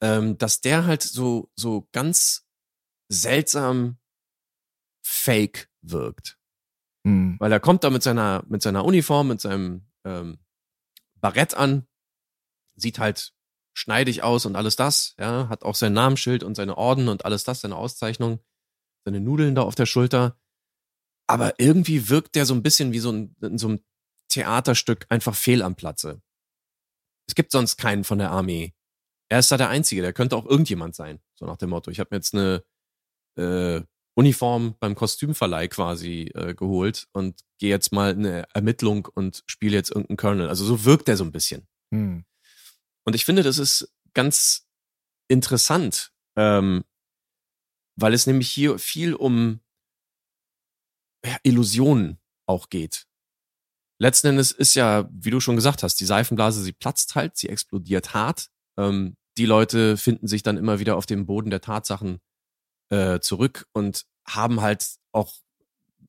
ähm, 0.00 0.36
dass 0.38 0.60
der 0.60 0.84
halt 0.86 1.02
so, 1.02 1.50
so 1.54 1.88
ganz 1.92 2.46
seltsam 3.08 3.98
fake 5.02 5.70
wirkt. 5.82 6.38
Hm. 7.06 7.36
Weil 7.38 7.52
er 7.52 7.60
kommt 7.60 7.84
da 7.84 7.90
mit 7.90 8.02
seiner, 8.02 8.44
mit 8.48 8.62
seiner 8.62 8.84
Uniform, 8.84 9.28
mit 9.28 9.40
seinem 9.40 9.86
ähm, 10.04 10.38
Barett 11.14 11.54
an, 11.54 11.86
sieht 12.80 12.98
halt 12.98 13.32
schneidig 13.74 14.22
aus 14.22 14.46
und 14.46 14.56
alles 14.56 14.76
das, 14.76 15.14
ja, 15.18 15.48
hat 15.48 15.62
auch 15.62 15.74
sein 15.74 15.92
Namensschild 15.92 16.42
und 16.42 16.54
seine 16.54 16.76
Orden 16.76 17.08
und 17.08 17.24
alles 17.24 17.44
das, 17.44 17.60
seine 17.60 17.76
Auszeichnung, 17.76 18.40
seine 19.04 19.20
Nudeln 19.20 19.54
da 19.54 19.62
auf 19.62 19.74
der 19.74 19.86
Schulter. 19.86 20.38
Aber 21.26 21.54
irgendwie 21.58 22.08
wirkt 22.08 22.34
der 22.34 22.46
so 22.46 22.54
ein 22.54 22.62
bisschen 22.62 22.92
wie 22.92 22.98
so 22.98 23.12
ein, 23.12 23.36
in 23.40 23.58
so 23.58 23.68
einem 23.68 23.80
Theaterstück 24.28 25.06
einfach 25.08 25.34
fehl 25.34 25.62
am 25.62 25.76
Platze. 25.76 26.20
Es 27.28 27.34
gibt 27.34 27.52
sonst 27.52 27.76
keinen 27.76 28.04
von 28.04 28.18
der 28.18 28.32
Armee. 28.32 28.74
Er 29.28 29.38
ist 29.38 29.52
da 29.52 29.56
der 29.56 29.68
Einzige, 29.68 30.02
der 30.02 30.12
könnte 30.12 30.36
auch 30.36 30.46
irgendjemand 30.46 30.96
sein. 30.96 31.20
So 31.34 31.46
nach 31.46 31.56
dem 31.56 31.70
Motto. 31.70 31.90
Ich 31.90 32.00
habe 32.00 32.08
mir 32.10 32.16
jetzt 32.16 32.34
eine 32.34 32.64
äh, 33.36 33.82
Uniform 34.14 34.74
beim 34.80 34.96
Kostümverleih 34.96 35.68
quasi 35.68 36.32
äh, 36.34 36.54
geholt 36.54 37.06
und 37.12 37.40
gehe 37.58 37.70
jetzt 37.70 37.92
mal 37.92 38.12
in 38.12 38.26
eine 38.26 38.44
Ermittlung 38.52 39.06
und 39.14 39.44
spiele 39.46 39.76
jetzt 39.76 39.90
irgendeinen 39.90 40.16
Colonel. 40.16 40.48
Also 40.48 40.64
so 40.64 40.84
wirkt 40.84 41.08
er 41.08 41.16
so 41.16 41.24
ein 41.24 41.32
bisschen. 41.32 41.68
Hm. 41.94 42.24
Und 43.10 43.16
ich 43.16 43.24
finde, 43.24 43.42
das 43.42 43.58
ist 43.58 43.92
ganz 44.14 44.68
interessant, 45.26 46.12
ähm, 46.36 46.84
weil 47.96 48.14
es 48.14 48.28
nämlich 48.28 48.48
hier 48.48 48.78
viel 48.78 49.14
um 49.14 49.58
ja, 51.26 51.36
Illusionen 51.42 52.20
auch 52.46 52.68
geht. 52.68 53.08
Letzten 53.98 54.28
Endes 54.28 54.52
ist 54.52 54.74
ja, 54.74 55.08
wie 55.10 55.32
du 55.32 55.40
schon 55.40 55.56
gesagt 55.56 55.82
hast, 55.82 55.96
die 55.96 56.04
Seifenblase, 56.04 56.62
sie 56.62 56.72
platzt 56.72 57.16
halt, 57.16 57.36
sie 57.36 57.48
explodiert 57.48 58.14
hart. 58.14 58.48
Ähm, 58.78 59.16
die 59.36 59.46
Leute 59.46 59.96
finden 59.96 60.28
sich 60.28 60.44
dann 60.44 60.56
immer 60.56 60.78
wieder 60.78 60.94
auf 60.94 61.06
dem 61.06 61.26
Boden 61.26 61.50
der 61.50 61.60
Tatsachen 61.60 62.20
äh, 62.90 63.18
zurück 63.18 63.66
und 63.72 64.06
haben 64.24 64.60
halt 64.60 64.86
auch 65.10 65.34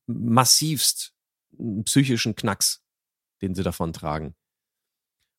massivst 0.06 1.14
einen 1.58 1.82
psychischen 1.82 2.36
Knacks, 2.36 2.80
den 3.40 3.56
sie 3.56 3.64
davon 3.64 3.92
tragen. 3.92 4.36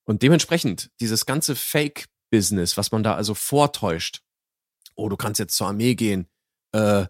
Und 0.06 0.22
dementsprechend, 0.22 0.92
dieses 1.00 1.26
ganze 1.26 1.56
Fake-Business, 1.56 2.78
was 2.78 2.92
man 2.92 3.04
da 3.04 3.16
also 3.16 3.34
vortäuscht, 3.34 4.22
oh, 4.96 5.10
du 5.10 5.18
kannst 5.18 5.40
jetzt 5.40 5.56
zur 5.56 5.68
Armee 5.68 5.96
gehen, 5.96 6.28
äh, 6.74 7.04
äh, 7.04 7.08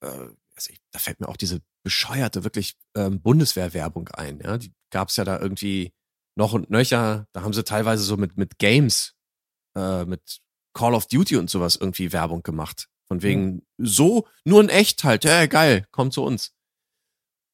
also 0.00 0.70
ich, 0.70 0.80
da 0.92 0.98
fällt 0.98 1.20
mir 1.20 1.28
auch 1.28 1.36
diese 1.36 1.60
bescheuerte, 1.82 2.44
wirklich 2.44 2.76
ähm, 2.96 3.20
Bundeswehrwerbung 3.20 4.08
ein. 4.08 4.40
Ja, 4.40 4.58
die 4.58 4.72
gab's 4.90 5.16
ja 5.16 5.24
da 5.24 5.38
irgendwie 5.38 5.92
noch 6.36 6.52
und 6.52 6.70
nöcher. 6.70 7.26
Da 7.32 7.42
haben 7.42 7.52
sie 7.52 7.64
teilweise 7.64 8.02
so 8.04 8.16
mit 8.16 8.36
mit 8.36 8.58
Games, 8.58 9.14
äh, 9.76 10.04
mit 10.04 10.40
Call 10.72 10.94
of 10.94 11.06
Duty 11.06 11.36
und 11.36 11.50
sowas 11.50 11.76
irgendwie 11.76 12.12
Werbung 12.12 12.42
gemacht. 12.42 12.88
Von 13.06 13.22
wegen 13.22 13.66
so 13.76 14.26
nur 14.44 14.60
in 14.60 14.68
echt 14.68 15.04
halt. 15.04 15.24
Ja, 15.24 15.46
geil, 15.46 15.86
komm 15.90 16.10
zu 16.10 16.22
uns. 16.22 16.54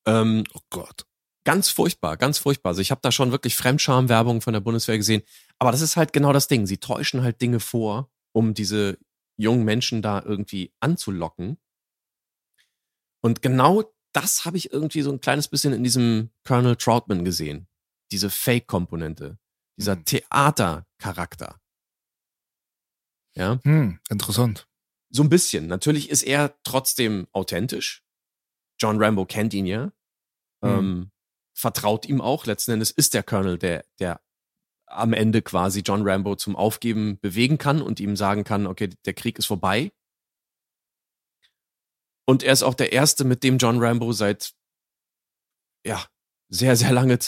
Ähm, 0.06 0.44
Oh 0.54 0.60
Gott. 0.70 1.06
Ganz 1.44 1.68
furchtbar, 1.70 2.16
ganz 2.16 2.38
furchtbar. 2.38 2.70
Also 2.70 2.80
ich 2.82 2.90
habe 2.90 3.00
da 3.02 3.10
schon 3.12 3.32
wirklich 3.32 3.56
Fremdscham-Werbung 3.56 4.40
von 4.40 4.52
der 4.52 4.60
Bundeswehr 4.60 4.96
gesehen. 4.96 5.22
Aber 5.58 5.72
das 5.72 5.80
ist 5.80 5.96
halt 5.96 6.12
genau 6.12 6.32
das 6.32 6.48
Ding. 6.48 6.66
Sie 6.66 6.78
täuschen 6.78 7.22
halt 7.22 7.40
Dinge 7.40 7.60
vor, 7.60 8.10
um 8.32 8.54
diese 8.54 8.98
jungen 9.36 9.64
Menschen 9.64 10.02
da 10.02 10.22
irgendwie 10.22 10.72
anzulocken. 10.80 11.58
Und 13.22 13.42
genau 13.42 13.84
das 14.12 14.44
habe 14.44 14.56
ich 14.56 14.72
irgendwie 14.72 15.02
so 15.02 15.12
ein 15.12 15.20
kleines 15.20 15.48
bisschen 15.48 15.72
in 15.72 15.84
diesem 15.84 16.30
Colonel 16.44 16.76
Troutman 16.76 17.24
gesehen. 17.24 17.68
Diese 18.10 18.28
Fake-Komponente, 18.30 19.38
dieser 19.78 19.96
Mhm. 19.96 20.04
Theatercharakter. 20.04 21.60
Ja, 23.36 23.60
Hm, 23.62 24.00
interessant. 24.10 24.66
so 25.10 25.22
ein 25.22 25.28
bisschen. 25.28 25.66
Natürlich 25.68 26.10
ist 26.10 26.22
er 26.22 26.60
trotzdem 26.64 27.28
authentisch. 27.32 28.02
John 28.80 29.02
Rambo 29.02 29.24
kennt 29.26 29.54
ihn 29.54 29.66
ja. 29.66 29.92
Ähm, 30.62 31.10
vertraut 31.60 32.06
ihm 32.06 32.20
auch. 32.20 32.46
Letzten 32.46 32.72
Endes 32.72 32.90
ist 32.90 33.14
der 33.14 33.22
Colonel, 33.22 33.58
der, 33.58 33.84
der 33.98 34.20
am 34.86 35.12
Ende 35.12 35.42
quasi 35.42 35.80
John 35.80 36.06
Rambo 36.06 36.34
zum 36.34 36.56
Aufgeben 36.56 37.20
bewegen 37.20 37.58
kann 37.58 37.80
und 37.80 38.00
ihm 38.00 38.16
sagen 38.16 38.42
kann, 38.44 38.66
okay, 38.66 38.90
der 39.04 39.14
Krieg 39.14 39.38
ist 39.38 39.46
vorbei. 39.46 39.92
Und 42.26 42.42
er 42.42 42.52
ist 42.52 42.62
auch 42.62 42.74
der 42.74 42.92
Erste, 42.92 43.24
mit 43.24 43.44
dem 43.44 43.58
John 43.58 43.82
Rambo 43.82 44.12
seit 44.12 44.52
ja, 45.84 46.04
sehr, 46.48 46.76
sehr 46.76 46.92
lange, 46.92 47.18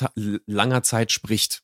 langer 0.47 0.83
Zeit 0.83 1.13
spricht, 1.13 1.63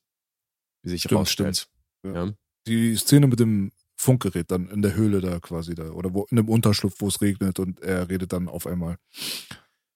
wie 0.82 0.90
sich 0.90 1.02
Stimmt, 1.02 1.12
herausstellt. 1.12 1.68
stimmt. 1.98 2.16
Ja. 2.16 2.32
Die 2.66 2.96
Szene 2.96 3.26
mit 3.26 3.40
dem 3.40 3.72
Funkgerät 3.96 4.50
dann 4.50 4.68
in 4.68 4.82
der 4.82 4.94
Höhle 4.94 5.20
da 5.20 5.40
quasi 5.40 5.74
da 5.74 5.90
oder 5.90 6.14
wo 6.14 6.24
in 6.30 6.36
dem 6.36 6.48
Unterschlupf, 6.48 6.96
wo 7.00 7.08
es 7.08 7.20
regnet 7.20 7.58
und 7.58 7.80
er 7.80 8.08
redet 8.08 8.32
dann 8.32 8.48
auf 8.48 8.66
einmal. 8.66 8.98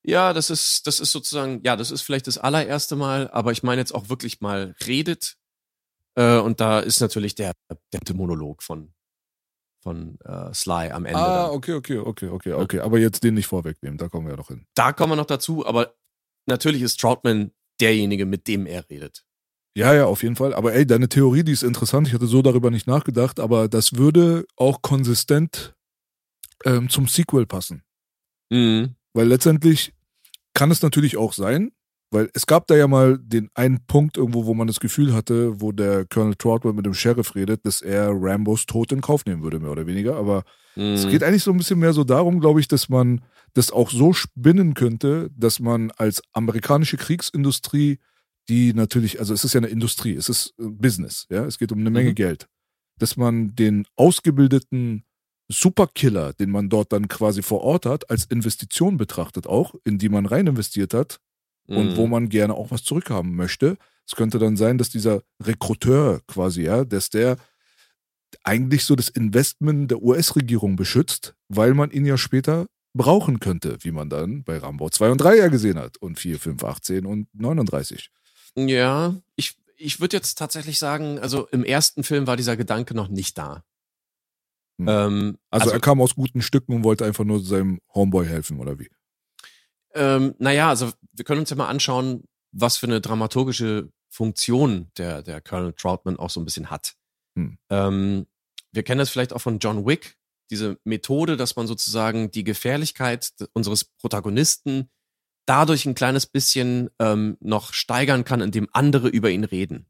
Ja, 0.04 0.32
das 0.32 0.50
ist, 0.50 0.86
das 0.86 0.98
ist 1.00 1.12
sozusagen, 1.12 1.60
ja, 1.64 1.76
das 1.76 1.90
ist 1.90 2.02
vielleicht 2.02 2.26
das 2.26 2.38
allererste 2.38 2.96
Mal, 2.96 3.30
aber 3.30 3.52
ich 3.52 3.62
meine 3.62 3.80
jetzt 3.80 3.94
auch 3.94 4.08
wirklich 4.08 4.40
mal 4.40 4.74
redet. 4.86 5.36
Äh, 6.16 6.38
und 6.38 6.60
da 6.60 6.80
ist 6.80 7.00
natürlich 7.00 7.34
der, 7.34 7.52
der 7.92 8.16
Monolog 8.16 8.62
von, 8.62 8.92
von 9.82 10.18
äh, 10.24 10.52
Sly 10.52 10.90
am 10.90 11.06
Ende. 11.06 11.20
Ah, 11.20 11.46
dann. 11.46 11.50
okay, 11.56 11.74
okay, 11.74 11.98
okay, 11.98 12.28
okay, 12.28 12.52
okay. 12.52 12.80
Aber 12.80 12.98
jetzt 12.98 13.22
den 13.22 13.34
nicht 13.34 13.46
vorwegnehmen, 13.46 13.96
da 13.96 14.08
kommen 14.08 14.26
wir 14.26 14.32
ja 14.32 14.36
noch 14.36 14.48
hin. 14.48 14.66
Da 14.74 14.92
kommen 14.92 15.12
wir 15.12 15.16
noch 15.16 15.26
dazu, 15.26 15.64
aber 15.64 15.94
natürlich 16.46 16.82
ist 16.82 17.00
Troutman 17.00 17.52
derjenige, 17.80 18.26
mit 18.26 18.48
dem 18.48 18.66
er 18.66 18.88
redet. 18.90 19.24
Ja, 19.74 19.94
ja, 19.94 20.04
auf 20.04 20.22
jeden 20.22 20.36
Fall. 20.36 20.52
Aber 20.52 20.74
ey, 20.74 20.86
deine 20.86 21.08
Theorie, 21.08 21.44
die 21.44 21.52
ist 21.52 21.62
interessant. 21.62 22.06
Ich 22.06 22.14
hatte 22.14 22.26
so 22.26 22.42
darüber 22.42 22.70
nicht 22.70 22.86
nachgedacht, 22.86 23.40
aber 23.40 23.68
das 23.68 23.94
würde 23.94 24.44
auch 24.56 24.82
konsistent 24.82 25.74
ähm, 26.64 26.90
zum 26.90 27.08
Sequel 27.08 27.46
passen. 27.46 27.82
Mhm. 28.50 28.96
Weil 29.14 29.28
letztendlich 29.28 29.92
kann 30.54 30.70
es 30.70 30.82
natürlich 30.82 31.16
auch 31.16 31.32
sein, 31.32 31.70
weil 32.10 32.28
es 32.34 32.46
gab 32.46 32.66
da 32.66 32.76
ja 32.76 32.86
mal 32.88 33.18
den 33.18 33.48
einen 33.54 33.84
Punkt 33.86 34.16
irgendwo, 34.18 34.44
wo 34.44 34.54
man 34.54 34.66
das 34.66 34.80
Gefühl 34.80 35.14
hatte, 35.14 35.60
wo 35.60 35.72
der 35.72 36.04
Colonel 36.06 36.34
Troutman 36.36 36.76
mit 36.76 36.84
dem 36.86 36.94
Sheriff 36.94 37.34
redet, 37.34 37.64
dass 37.64 37.80
er 37.80 38.10
Rambos 38.12 38.66
Tod 38.66 38.92
in 38.92 39.00
Kauf 39.00 39.24
nehmen 39.24 39.42
würde, 39.42 39.60
mehr 39.60 39.70
oder 39.70 39.86
weniger. 39.86 40.16
Aber 40.16 40.44
Mhm. 40.76 40.92
es 40.94 41.08
geht 41.08 41.22
eigentlich 41.22 41.42
so 41.42 41.50
ein 41.52 41.56
bisschen 41.58 41.78
mehr 41.78 41.92
so 41.92 42.04
darum, 42.04 42.40
glaube 42.40 42.60
ich, 42.60 42.68
dass 42.68 42.88
man 42.88 43.22
das 43.54 43.70
auch 43.70 43.90
so 43.90 44.12
spinnen 44.12 44.74
könnte, 44.74 45.30
dass 45.36 45.58
man 45.60 45.90
als 45.92 46.22
amerikanische 46.32 46.96
Kriegsindustrie, 46.96 47.98
die 48.48 48.72
natürlich, 48.74 49.18
also 49.20 49.32
es 49.34 49.44
ist 49.44 49.52
ja 49.54 49.60
eine 49.60 49.68
Industrie, 49.68 50.14
es 50.14 50.28
ist 50.28 50.54
äh, 50.58 50.64
Business, 50.68 51.26
ja, 51.30 51.44
es 51.44 51.58
geht 51.58 51.72
um 51.72 51.78
eine 51.78 51.90
Menge 51.90 52.10
Mhm. 52.10 52.14
Geld, 52.14 52.48
dass 52.98 53.16
man 53.16 53.54
den 53.54 53.86
ausgebildeten 53.96 55.04
Superkiller, 55.52 56.32
den 56.32 56.50
man 56.50 56.68
dort 56.68 56.92
dann 56.92 57.08
quasi 57.08 57.42
vor 57.42 57.60
Ort 57.62 57.86
hat, 57.86 58.10
als 58.10 58.24
Investition 58.24 58.96
betrachtet 58.96 59.46
auch, 59.46 59.74
in 59.84 59.98
die 59.98 60.08
man 60.08 60.26
rein 60.26 60.46
investiert 60.46 60.94
hat 60.94 61.18
und 61.68 61.90
Mhm. 61.92 61.96
wo 61.96 62.06
man 62.06 62.28
gerne 62.28 62.54
auch 62.54 62.70
was 62.70 62.82
zurückhaben 62.82 63.36
möchte. 63.36 63.76
Es 64.06 64.16
könnte 64.16 64.38
dann 64.38 64.56
sein, 64.56 64.78
dass 64.78 64.90
dieser 64.90 65.22
Rekruteur 65.42 66.20
quasi, 66.26 66.62
ja, 66.62 66.84
dass 66.84 67.10
der 67.10 67.36
eigentlich 68.44 68.84
so 68.84 68.96
das 68.96 69.08
Investment 69.08 69.90
der 69.90 70.02
US-Regierung 70.02 70.76
beschützt, 70.76 71.34
weil 71.48 71.74
man 71.74 71.90
ihn 71.90 72.06
ja 72.06 72.16
später 72.16 72.66
brauchen 72.94 73.40
könnte, 73.40 73.76
wie 73.80 73.92
man 73.92 74.10
dann 74.10 74.42
bei 74.44 74.58
Rambo 74.58 74.90
2 74.90 75.10
und 75.10 75.18
3 75.18 75.36
ja 75.36 75.48
gesehen 75.48 75.78
hat 75.78 75.96
und 75.98 76.18
4, 76.18 76.38
5, 76.38 76.64
18 76.64 77.06
und 77.06 77.28
39. 77.34 78.10
Ja, 78.56 79.16
ich, 79.36 79.56
ich 79.76 80.00
würde 80.00 80.16
jetzt 80.16 80.36
tatsächlich 80.38 80.78
sagen, 80.78 81.18
also 81.18 81.46
im 81.48 81.64
ersten 81.64 82.04
Film 82.04 82.26
war 82.26 82.36
dieser 82.36 82.56
Gedanke 82.56 82.94
noch 82.94 83.08
nicht 83.08 83.38
da. 83.38 83.64
Hm. 84.78 84.88
Ähm, 84.88 85.38
Also, 85.50 85.70
er 85.70 85.80
kam 85.80 86.00
aus 86.00 86.14
guten 86.14 86.42
Stücken 86.42 86.74
und 86.74 86.84
wollte 86.84 87.04
einfach 87.04 87.24
nur 87.24 87.40
seinem 87.42 87.80
Homeboy 87.94 88.26
helfen, 88.26 88.58
oder 88.58 88.78
wie? 88.78 88.90
Ähm, 89.94 90.34
naja, 90.38 90.68
also 90.68 90.90
wir 91.12 91.24
können 91.24 91.40
uns 91.40 91.50
ja 91.50 91.56
mal 91.56 91.68
anschauen, 91.68 92.24
was 92.52 92.76
für 92.76 92.86
eine 92.86 93.00
dramaturgische 93.00 93.90
Funktion 94.08 94.90
der, 94.96 95.22
der 95.22 95.40
Colonel 95.40 95.72
Troutman 95.74 96.18
auch 96.18 96.30
so 96.30 96.40
ein 96.40 96.44
bisschen 96.44 96.70
hat. 96.70 96.94
Hm. 97.36 97.58
Ähm, 97.70 98.26
wir 98.72 98.82
kennen 98.82 98.98
das 98.98 99.10
vielleicht 99.10 99.32
auch 99.32 99.40
von 99.40 99.58
John 99.58 99.86
Wick, 99.86 100.16
diese 100.50 100.78
Methode, 100.84 101.36
dass 101.36 101.56
man 101.56 101.66
sozusagen 101.66 102.30
die 102.30 102.44
Gefährlichkeit 102.44 103.32
unseres 103.52 103.84
Protagonisten 103.84 104.90
dadurch 105.46 105.86
ein 105.86 105.94
kleines 105.94 106.26
bisschen 106.26 106.90
ähm, 106.98 107.36
noch 107.40 107.72
steigern 107.72 108.24
kann, 108.24 108.40
indem 108.40 108.68
andere 108.72 109.08
über 109.08 109.30
ihn 109.30 109.44
reden. 109.44 109.86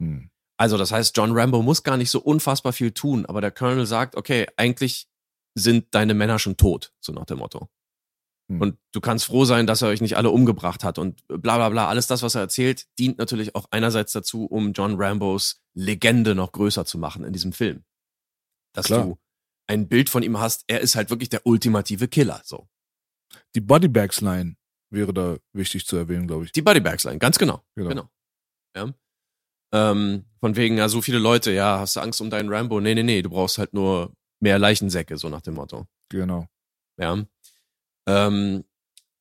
Hm. 0.00 0.30
Also 0.64 0.78
das 0.78 0.92
heißt, 0.92 1.14
John 1.14 1.36
Rambo 1.36 1.60
muss 1.60 1.82
gar 1.82 1.98
nicht 1.98 2.08
so 2.08 2.22
unfassbar 2.22 2.72
viel 2.72 2.92
tun, 2.92 3.26
aber 3.26 3.42
der 3.42 3.50
Colonel 3.50 3.84
sagt, 3.84 4.16
okay, 4.16 4.46
eigentlich 4.56 5.08
sind 5.54 5.94
deine 5.94 6.14
Männer 6.14 6.38
schon 6.38 6.56
tot, 6.56 6.94
so 7.00 7.12
nach 7.12 7.26
dem 7.26 7.40
Motto. 7.40 7.68
Hm. 8.50 8.62
Und 8.62 8.78
du 8.90 9.02
kannst 9.02 9.26
froh 9.26 9.44
sein, 9.44 9.66
dass 9.66 9.82
er 9.82 9.88
euch 9.88 10.00
nicht 10.00 10.16
alle 10.16 10.30
umgebracht 10.30 10.82
hat 10.82 10.98
und 10.98 11.22
bla 11.28 11.56
bla 11.56 11.68
bla. 11.68 11.88
Alles 11.88 12.06
das, 12.06 12.22
was 12.22 12.34
er 12.34 12.40
erzählt, 12.40 12.86
dient 12.98 13.18
natürlich 13.18 13.54
auch 13.54 13.66
einerseits 13.72 14.12
dazu, 14.12 14.46
um 14.46 14.72
John 14.72 14.94
Rambos 14.96 15.60
Legende 15.74 16.34
noch 16.34 16.52
größer 16.52 16.86
zu 16.86 16.96
machen 16.96 17.24
in 17.24 17.34
diesem 17.34 17.52
Film. 17.52 17.84
Dass 18.72 18.86
Klar. 18.86 19.04
du 19.04 19.18
ein 19.66 19.86
Bild 19.86 20.08
von 20.08 20.22
ihm 20.22 20.38
hast, 20.38 20.64
er 20.66 20.80
ist 20.80 20.96
halt 20.96 21.10
wirklich 21.10 21.28
der 21.28 21.46
ultimative 21.46 22.08
Killer. 22.08 22.40
So. 22.42 22.70
Die 23.54 23.60
Bodybags-Line 23.60 24.56
wäre 24.88 25.12
da 25.12 25.36
wichtig 25.52 25.84
zu 25.84 25.98
erwähnen, 25.98 26.26
glaube 26.26 26.46
ich. 26.46 26.52
Die 26.52 26.62
Bodybags-Line, 26.62 27.18
ganz 27.18 27.38
genau. 27.38 27.62
Genau. 27.74 27.90
Genau. 27.90 28.08
Ja. 28.74 28.94
Ähm, 29.74 30.24
von 30.38 30.54
wegen, 30.54 30.78
ja, 30.78 30.88
so 30.88 31.02
viele 31.02 31.18
Leute, 31.18 31.50
ja, 31.50 31.80
hast 31.80 31.96
du 31.96 32.00
Angst 32.00 32.20
um 32.20 32.30
deinen 32.30 32.48
Rambo? 32.48 32.80
Nee, 32.80 32.94
nee, 32.94 33.02
nee, 33.02 33.22
du 33.22 33.30
brauchst 33.30 33.58
halt 33.58 33.74
nur 33.74 34.14
mehr 34.38 34.60
Leichensäcke, 34.60 35.18
so 35.18 35.28
nach 35.28 35.40
dem 35.40 35.54
Motto. 35.54 35.88
Genau. 36.10 36.46
Ja. 36.96 37.24
Ähm, 38.06 38.64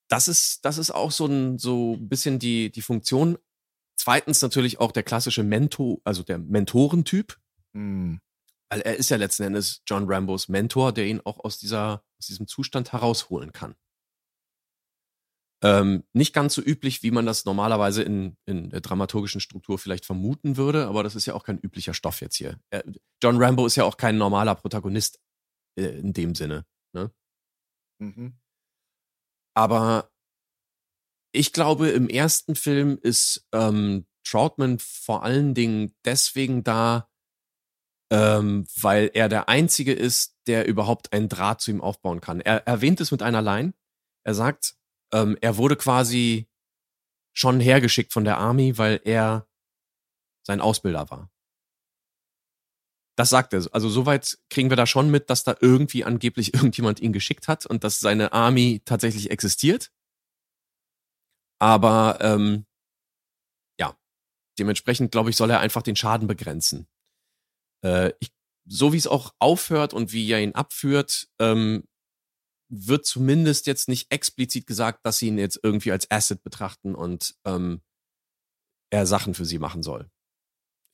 das 0.09 0.27
ist, 0.27 0.63
das 0.63 0.77
ist 0.77 0.91
auch 0.91 1.09
so 1.09 1.25
ein, 1.25 1.57
so 1.57 1.95
ein 1.95 2.07
bisschen 2.07 2.37
die, 2.37 2.71
die 2.71 2.83
Funktion. 2.83 3.39
Zweitens 3.95 4.43
natürlich 4.43 4.79
auch 4.79 4.91
der 4.91 5.01
klassische 5.01 5.41
Mentor, 5.43 5.97
also 6.03 6.21
der 6.21 6.37
Mentorentyp, 6.37 7.39
Hm. 7.73 8.19
weil 8.69 8.81
er 8.81 8.95
ist 8.95 9.09
ja 9.09 9.17
letzten 9.17 9.43
Endes 9.43 9.81
John 9.87 10.05
Rambos 10.05 10.49
Mentor, 10.49 10.91
der 10.91 11.07
ihn 11.07 11.21
auch 11.23 11.43
aus 11.43 11.57
dieser, 11.57 12.03
aus 12.19 12.27
diesem 12.27 12.47
Zustand 12.47 12.91
herausholen 12.91 13.51
kann. 13.53 13.73
Ähm, 15.63 16.04
nicht 16.12 16.34
ganz 16.34 16.56
so 16.56 16.62
üblich, 16.62 17.04
wie 17.04 17.12
man 17.12 17.26
das 17.26 17.45
normalerweise 17.45 18.04
in, 18.04 18.36
in 18.45 18.69
der 18.69 18.82
dramaturgischen 18.82 19.39
Struktur 19.39 19.80
vielleicht 19.80 20.06
vermuten 20.06 20.58
würde, 20.58 20.88
aber 20.88 21.04
das 21.04 21.15
ist 21.15 21.26
ja 21.26 21.34
auch 21.36 21.43
kein 21.43 21.58
üblicher 21.58 21.93
Stoff 21.93 22.19
jetzt 22.19 22.36
hier. 22.36 22.60
Er, 22.69 22.84
John 23.21 23.41
Rambo 23.41 23.65
ist 23.65 23.78
ja 23.78 23.86
auch 23.86 23.95
kein 23.95 24.17
normaler 24.17 24.56
Protagonist 24.56 25.21
äh, 25.80 25.97
in 25.99 26.12
dem 26.12 26.36
Sinne. 26.36 26.65
Mhm. 28.04 28.38
Aber 29.56 30.12
ich 31.32 31.54
glaube, 31.54 31.90
im 31.90 32.10
ersten 32.10 32.56
Film 32.56 32.98
ist 33.02 33.48
ähm, 33.54 34.06
Troutman 34.23 34.79
vor 34.79 35.23
allen 35.23 35.54
Dingen 35.54 35.96
deswegen 36.06 36.63
da, 36.63 37.10
ähm, 38.12 38.65
weil 38.79 39.10
er 39.13 39.29
der 39.29 39.50
Einzige 39.50 39.94
ist, 39.94 40.37
der 40.48 40.67
überhaupt 40.67 41.13
einen 41.13 41.29
Draht 41.29 41.62
zu 41.62 41.71
ihm 41.71 41.81
aufbauen 41.81 42.21
kann. 42.21 42.40
Er 42.42 42.67
erwähnt 42.67 43.02
es 43.02 43.12
mit 43.12 43.21
einer 43.23 43.42
Line. 43.42 43.73
Er 44.25 44.33
sagt, 44.33 44.75
ähm, 45.13 45.37
er 45.41 45.57
wurde 45.57 45.77
quasi 45.77 46.47
schon 47.33 47.59
hergeschickt 47.59 48.11
von 48.11 48.25
der 48.25 48.37
Army, 48.37 48.77
weil 48.77 48.99
er 49.05 49.47
sein 50.45 50.59
Ausbilder 50.59 51.09
war. 51.09 51.31
Das 53.15 53.29
sagt 53.29 53.53
er. 53.53 53.67
Also 53.71 53.89
soweit 53.89 54.39
kriegen 54.49 54.69
wir 54.69 54.77
da 54.77 54.87
schon 54.87 55.09
mit, 55.11 55.29
dass 55.29 55.43
da 55.43 55.55
irgendwie 55.61 56.03
angeblich 56.03 56.53
irgendjemand 56.53 56.99
ihn 56.99 57.13
geschickt 57.13 57.47
hat 57.47 57.65
und 57.65 57.83
dass 57.83 57.99
seine 57.99 58.33
Army 58.33 58.81
tatsächlich 58.85 59.31
existiert. 59.31 59.91
Aber 61.59 62.17
ähm, 62.21 62.65
ja, 63.79 63.95
dementsprechend 64.59 65.11
glaube 65.11 65.29
ich, 65.29 65.37
soll 65.37 65.51
er 65.51 65.59
einfach 65.59 65.83
den 65.83 65.95
Schaden 65.95 66.27
begrenzen. 66.27 66.87
Äh, 67.85 68.13
ich, 68.19 68.31
so 68.65 68.93
wie 68.93 68.97
es 68.97 69.07
auch 69.07 69.33
aufhört 69.39 69.93
und 69.93 70.11
wie 70.11 70.29
er 70.29 70.41
ihn 70.41 70.55
abführt, 70.55 71.29
ähm, 71.39 71.85
wird 72.69 73.05
zumindest 73.05 73.67
jetzt 73.67 73.87
nicht 73.87 74.11
explizit 74.11 74.67
gesagt, 74.67 75.05
dass 75.05 75.17
sie 75.17 75.27
ihn 75.27 75.37
jetzt 75.37 75.59
irgendwie 75.61 75.91
als 75.91 76.09
Asset 76.09 76.43
betrachten 76.43 76.95
und 76.95 77.35
ähm, 77.45 77.81
er 78.89 79.05
Sachen 79.05 79.33
für 79.33 79.45
sie 79.45 79.59
machen 79.59 79.83
soll. 79.83 80.09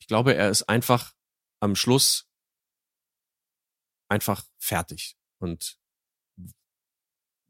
Ich 0.00 0.06
glaube, 0.06 0.34
er 0.34 0.50
ist 0.50 0.64
einfach 0.64 1.12
am 1.60 1.76
Schluss 1.76 2.28
einfach 4.08 4.44
fertig 4.58 5.16
und 5.38 5.78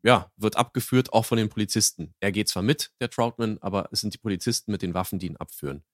ja, 0.03 0.33
wird 0.37 0.57
abgeführt, 0.57 1.13
auch 1.13 1.27
von 1.27 1.39
den 1.39 1.49
Polizisten. 1.49 2.15
Er 2.21 2.33
geht 2.33 2.49
zwar 2.49 2.63
mit, 2.63 2.93
der 3.01 3.11
Troutman, 3.11 3.59
aber 3.61 3.89
es 3.93 4.01
sind 4.01 4.15
die 4.15 4.19
Polizisten 4.19 4.73
mit 4.73 4.83
den 4.83 4.95
Waffen, 4.95 5.19
die 5.19 5.27
ihn 5.27 5.37
abführen. 5.37 5.85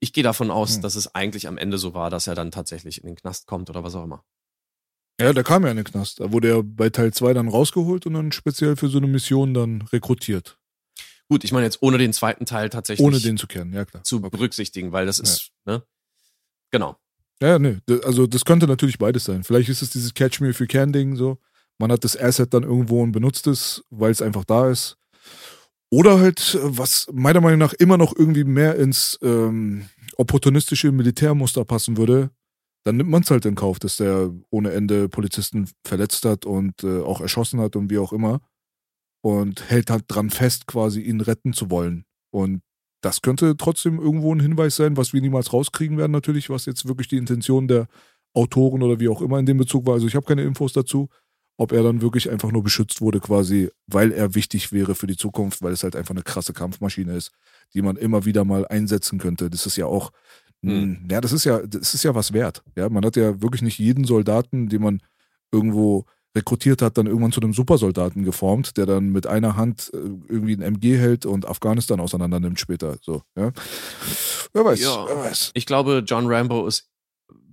Ich 0.00 0.12
gehe 0.12 0.24
davon 0.24 0.50
aus, 0.50 0.76
hm. 0.76 0.82
dass 0.82 0.94
es 0.94 1.14
eigentlich 1.14 1.48
am 1.48 1.56
Ende 1.56 1.78
so 1.78 1.94
war, 1.94 2.10
dass 2.10 2.26
er 2.26 2.34
dann 2.34 2.50
tatsächlich 2.50 3.00
in 3.00 3.06
den 3.06 3.16
Knast 3.16 3.46
kommt 3.46 3.70
oder 3.70 3.84
was 3.84 3.94
auch 3.94 4.04
immer. 4.04 4.24
Ja, 5.20 5.32
der 5.32 5.44
kam 5.44 5.64
ja 5.64 5.70
in 5.70 5.76
den 5.76 5.84
Knast. 5.84 6.20
Da 6.20 6.32
wurde 6.32 6.48
er 6.48 6.62
bei 6.62 6.90
Teil 6.90 7.12
2 7.12 7.34
dann 7.34 7.48
rausgeholt 7.48 8.06
und 8.06 8.14
dann 8.14 8.30
speziell 8.32 8.76
für 8.76 8.88
so 8.88 8.98
eine 8.98 9.08
Mission 9.08 9.52
dann 9.52 9.82
rekrutiert. 9.92 10.58
Gut, 11.28 11.44
ich 11.44 11.52
meine 11.52 11.64
jetzt 11.64 11.82
ohne 11.82 11.98
den 11.98 12.12
zweiten 12.12 12.46
Teil 12.46 12.70
tatsächlich. 12.70 13.04
Ohne 13.04 13.20
den 13.20 13.36
zu 13.36 13.46
kennen, 13.46 13.72
ja 13.72 13.84
klar. 13.84 14.04
Zu 14.04 14.18
okay. 14.18 14.30
berücksichtigen, 14.30 14.92
weil 14.92 15.06
das 15.06 15.18
ist, 15.18 15.50
ja. 15.66 15.74
ne? 15.74 15.82
Genau. 16.70 16.96
Ja, 17.40 17.58
ne, 17.58 17.82
also 18.04 18.26
das 18.26 18.44
könnte 18.44 18.66
natürlich 18.66 18.98
beides 18.98 19.24
sein. 19.24 19.44
Vielleicht 19.44 19.68
ist 19.68 19.82
es 19.82 19.90
dieses 19.90 20.14
Catch 20.14 20.40
Me 20.40 20.48
If 20.48 20.60
You 20.60 20.66
Can 20.66 20.92
Ding 20.92 21.16
so. 21.16 21.38
Man 21.78 21.92
hat 21.92 22.02
das 22.02 22.16
Asset 22.16 22.52
dann 22.52 22.64
irgendwo 22.64 23.02
und 23.02 23.12
benutzt 23.12 23.46
es, 23.46 23.84
weil 23.90 24.10
es 24.10 24.22
einfach 24.22 24.44
da 24.44 24.70
ist. 24.70 24.96
Oder 25.90 26.18
halt, 26.18 26.58
was 26.62 27.06
meiner 27.12 27.40
Meinung 27.40 27.58
nach 27.58 27.72
immer 27.74 27.96
noch 27.96 28.14
irgendwie 28.16 28.44
mehr 28.44 28.76
ins 28.76 29.18
ähm, 29.22 29.88
opportunistische 30.16 30.92
Militärmuster 30.92 31.64
passen 31.64 31.96
würde, 31.96 32.30
dann 32.88 32.96
nimmt 32.96 33.10
man 33.10 33.20
es 33.22 33.30
halt 33.30 33.44
in 33.44 33.54
Kauf, 33.54 33.78
dass 33.78 33.96
der 33.96 34.32
ohne 34.48 34.72
Ende 34.72 35.10
Polizisten 35.10 35.68
verletzt 35.84 36.24
hat 36.24 36.46
und 36.46 36.82
äh, 36.82 37.02
auch 37.02 37.20
erschossen 37.20 37.60
hat 37.60 37.76
und 37.76 37.90
wie 37.90 37.98
auch 37.98 38.14
immer. 38.14 38.40
Und 39.20 39.68
hält 39.68 39.90
halt 39.90 40.04
dran 40.08 40.30
fest, 40.30 40.66
quasi 40.66 41.02
ihn 41.02 41.20
retten 41.20 41.52
zu 41.52 41.70
wollen. 41.70 42.06
Und 42.30 42.62
das 43.02 43.20
könnte 43.20 43.58
trotzdem 43.58 43.98
irgendwo 43.98 44.34
ein 44.34 44.40
Hinweis 44.40 44.76
sein, 44.76 44.96
was 44.96 45.12
wir 45.12 45.20
niemals 45.20 45.52
rauskriegen 45.52 45.98
werden, 45.98 46.12
natürlich, 46.12 46.48
was 46.48 46.64
jetzt 46.64 46.88
wirklich 46.88 47.08
die 47.08 47.18
Intention 47.18 47.68
der 47.68 47.88
Autoren 48.32 48.82
oder 48.82 49.00
wie 49.00 49.10
auch 49.10 49.20
immer 49.20 49.38
in 49.38 49.44
dem 49.44 49.58
Bezug 49.58 49.84
war. 49.84 49.94
Also 49.94 50.06
ich 50.06 50.14
habe 50.14 50.24
keine 50.24 50.44
Infos 50.44 50.72
dazu 50.72 51.10
ob 51.58 51.72
er 51.72 51.82
dann 51.82 52.00
wirklich 52.00 52.30
einfach 52.30 52.52
nur 52.52 52.62
beschützt 52.62 53.00
wurde, 53.00 53.18
quasi, 53.18 53.68
weil 53.88 54.12
er 54.12 54.36
wichtig 54.36 54.72
wäre 54.72 54.94
für 54.94 55.08
die 55.08 55.16
Zukunft, 55.16 55.60
weil 55.60 55.72
es 55.72 55.82
halt 55.82 55.96
einfach 55.96 56.14
eine 56.14 56.22
krasse 56.22 56.52
Kampfmaschine 56.52 57.14
ist, 57.14 57.32
die 57.74 57.82
man 57.82 57.96
immer 57.96 58.24
wieder 58.24 58.44
mal 58.44 58.64
einsetzen 58.66 59.18
könnte. 59.18 59.50
Das 59.50 59.66
ist 59.66 59.76
ja 59.76 59.86
auch, 59.86 60.12
mhm. 60.62 61.06
ja, 61.10 61.20
das 61.20 61.32
ist 61.32 61.44
ja, 61.44 61.60
das 61.66 61.94
ist 61.94 62.02
ja 62.02 62.14
was 62.14 62.32
wert. 62.32 62.62
Ja, 62.76 62.88
man 62.88 63.04
hat 63.04 63.16
ja 63.16 63.40
wirklich 63.40 63.62
nicht 63.62 63.78
jeden 63.78 64.04
Soldaten, 64.04 64.68
den 64.68 64.82
man 64.82 65.00
irgendwo 65.52 66.04
rekrutiert 66.36 66.82
hat, 66.82 66.98
dann 66.98 67.06
irgendwann 67.06 67.32
zu 67.32 67.40
einem 67.40 67.52
Supersoldaten 67.52 68.22
geformt, 68.22 68.76
der 68.76 68.86
dann 68.86 69.10
mit 69.10 69.26
einer 69.26 69.56
Hand 69.56 69.90
äh, 69.92 69.96
irgendwie 69.96 70.54
ein 70.54 70.62
MG 70.62 70.96
hält 70.96 71.26
und 71.26 71.46
Afghanistan 71.46 72.00
auseinander 72.00 72.40
nimmt 72.40 72.60
später. 72.60 72.96
So, 73.00 73.22
ja. 73.36 73.52
Wer 74.52 74.64
weiß, 74.64 74.80
ja, 74.80 75.06
wer 75.06 75.16
weiß. 75.16 75.52
Ich 75.54 75.66
glaube, 75.66 76.02
John 76.06 76.26
Rambo 76.26 76.66
ist 76.66 76.90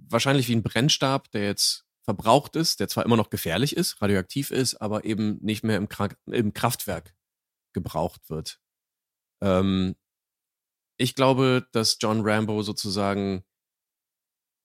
wahrscheinlich 0.10 0.48
wie 0.48 0.56
ein 0.56 0.64
Brennstab, 0.64 1.32
der 1.32 1.46
jetzt 1.46 1.86
verbraucht 2.04 2.56
ist, 2.56 2.80
der 2.80 2.88
zwar 2.88 3.06
immer 3.06 3.18
noch 3.18 3.30
gefährlich 3.30 3.76
ist, 3.76 4.02
radioaktiv 4.02 4.52
ist, 4.52 4.76
aber 4.76 5.06
eben 5.06 5.40
nicht 5.42 5.64
mehr 5.64 5.78
im, 5.78 5.90
Kra 5.90 6.10
im 6.28 6.54
Kraftwerk 6.54 7.16
gebraucht 7.74 8.30
wird. 8.30 8.60
Ähm, 9.42 9.96
ich 10.98 11.16
glaube, 11.16 11.68
dass 11.72 11.98
John 12.00 12.22
Rambo 12.22 12.62
sozusagen 12.62 13.44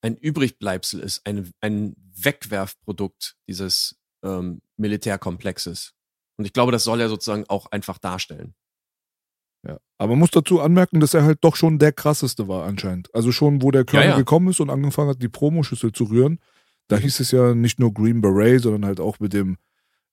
ein 0.01 0.15
Übrigbleibsel 0.15 0.99
ist, 0.99 1.25
ein, 1.25 1.51
ein 1.61 1.95
Wegwerfprodukt 2.15 3.35
dieses 3.47 3.99
ähm, 4.23 4.61
Militärkomplexes. 4.77 5.93
Und 6.37 6.45
ich 6.45 6.53
glaube, 6.53 6.71
das 6.71 6.83
soll 6.83 7.01
er 7.01 7.09
sozusagen 7.09 7.45
auch 7.49 7.67
einfach 7.67 7.99
darstellen. 7.99 8.55
Ja, 9.67 9.77
aber 9.99 10.13
man 10.13 10.19
muss 10.19 10.31
dazu 10.31 10.59
anmerken, 10.59 10.99
dass 10.99 11.13
er 11.13 11.23
halt 11.23 11.39
doch 11.41 11.55
schon 11.55 11.77
der 11.77 11.91
krasseste 11.91 12.47
war 12.47 12.65
anscheinend. 12.65 13.13
Also 13.13 13.31
schon, 13.31 13.61
wo 13.61 13.69
der 13.69 13.85
Clown 13.85 14.03
ja, 14.03 14.09
ja. 14.11 14.17
gekommen 14.17 14.49
ist 14.49 14.59
und 14.59 14.71
angefangen 14.71 15.09
hat, 15.09 15.21
die 15.21 15.29
Promoschüssel 15.29 15.91
zu 15.91 16.05
rühren, 16.05 16.39
da 16.87 16.97
hieß 16.97 17.19
es 17.19 17.31
ja 17.31 17.53
nicht 17.53 17.79
nur 17.79 17.93
Green 17.93 18.21
Beret, 18.21 18.63
sondern 18.63 18.85
halt 18.85 18.99
auch 18.99 19.19
mit 19.19 19.33
dem 19.33 19.57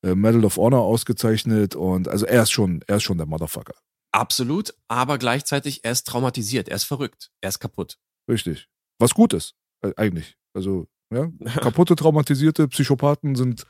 äh, 0.03 0.13
Medal 0.13 0.45
of 0.45 0.57
Honor 0.57 0.81
ausgezeichnet. 0.81 1.75
Und 1.75 2.07
also 2.07 2.27
er 2.27 2.43
ist 2.43 2.51
schon, 2.51 2.83
er 2.87 2.97
ist 2.97 3.03
schon 3.03 3.17
der 3.17 3.25
Motherfucker. 3.25 3.73
Absolut, 4.11 4.73
aber 4.87 5.17
gleichzeitig 5.17 5.83
er 5.83 5.91
ist 5.91 6.07
traumatisiert, 6.07 6.67
er 6.67 6.75
ist 6.75 6.85
verrückt, 6.85 7.31
er 7.41 7.49
ist 7.49 7.59
kaputt. 7.59 7.97
Richtig. 8.27 8.67
Was 8.97 9.13
gut 9.13 9.33
ist, 9.33 9.55
äh, 9.81 9.93
eigentlich. 9.97 10.35
Also, 10.53 10.87
ja, 11.11 11.31
kaputte, 11.61 11.95
traumatisierte 11.95 12.67
Psychopathen 12.67 13.35
sind 13.35 13.65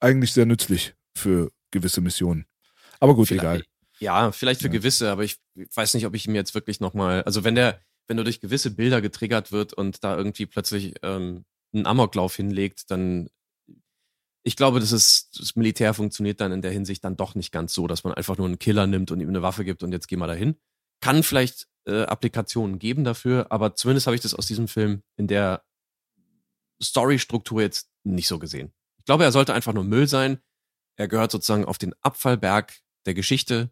eigentlich 0.00 0.32
sehr 0.32 0.46
nützlich 0.46 0.94
für 1.16 1.50
gewisse 1.70 2.00
Missionen. 2.00 2.46
Aber 3.00 3.14
gut, 3.14 3.28
vielleicht, 3.28 3.44
egal. 3.44 3.64
Ja, 4.00 4.32
vielleicht 4.32 4.60
für 4.60 4.68
ja. 4.68 4.72
gewisse, 4.72 5.10
aber 5.10 5.24
ich 5.24 5.38
weiß 5.74 5.94
nicht, 5.94 6.06
ob 6.06 6.14
ich 6.14 6.26
ihm 6.26 6.34
jetzt 6.34 6.54
wirklich 6.54 6.80
nochmal, 6.80 7.22
also 7.22 7.44
wenn 7.44 7.54
der, 7.54 7.80
wenn 8.06 8.18
er 8.18 8.24
durch 8.24 8.40
gewisse 8.40 8.70
Bilder 8.70 9.00
getriggert 9.00 9.52
wird 9.52 9.72
und 9.72 10.02
da 10.02 10.16
irgendwie 10.16 10.46
plötzlich 10.46 10.94
ähm, 11.02 11.44
einen 11.72 11.86
Amoklauf 11.86 12.36
hinlegt, 12.36 12.90
dann 12.90 13.28
ich 14.44 14.56
glaube, 14.56 14.80
das 14.80 14.92
ist, 14.92 15.38
das 15.38 15.56
Militär 15.56 15.94
funktioniert 15.94 16.40
dann 16.40 16.52
in 16.52 16.62
der 16.62 16.70
Hinsicht 16.70 17.02
dann 17.04 17.16
doch 17.16 17.34
nicht 17.34 17.50
ganz 17.50 17.74
so, 17.74 17.86
dass 17.86 18.04
man 18.04 18.14
einfach 18.14 18.36
nur 18.36 18.46
einen 18.46 18.58
Killer 18.58 18.86
nimmt 18.86 19.10
und 19.10 19.20
ihm 19.20 19.28
eine 19.28 19.42
Waffe 19.42 19.64
gibt 19.64 19.82
und 19.82 19.92
jetzt 19.92 20.06
geh 20.06 20.16
mal 20.16 20.26
dahin. 20.26 20.56
Kann 21.00 21.22
vielleicht 21.22 21.66
äh, 21.86 22.02
Applikationen 22.02 22.78
geben 22.78 23.04
dafür, 23.04 23.46
aber 23.50 23.74
zumindest 23.74 24.06
habe 24.06 24.14
ich 24.14 24.22
das 24.22 24.34
aus 24.34 24.46
diesem 24.46 24.68
Film 24.68 25.02
in 25.16 25.26
der 25.26 25.64
Storystruktur 26.82 27.62
jetzt 27.62 27.90
nicht 28.04 28.28
so 28.28 28.38
gesehen. 28.38 28.72
Ich 28.98 29.04
glaube, 29.04 29.24
er 29.24 29.32
sollte 29.32 29.54
einfach 29.54 29.72
nur 29.72 29.84
Müll 29.84 30.06
sein. 30.06 30.38
Er 30.96 31.08
gehört 31.08 31.30
sozusagen 31.30 31.64
auf 31.64 31.78
den 31.78 31.94
Abfallberg 32.02 32.74
der 33.06 33.14
Geschichte 33.14 33.70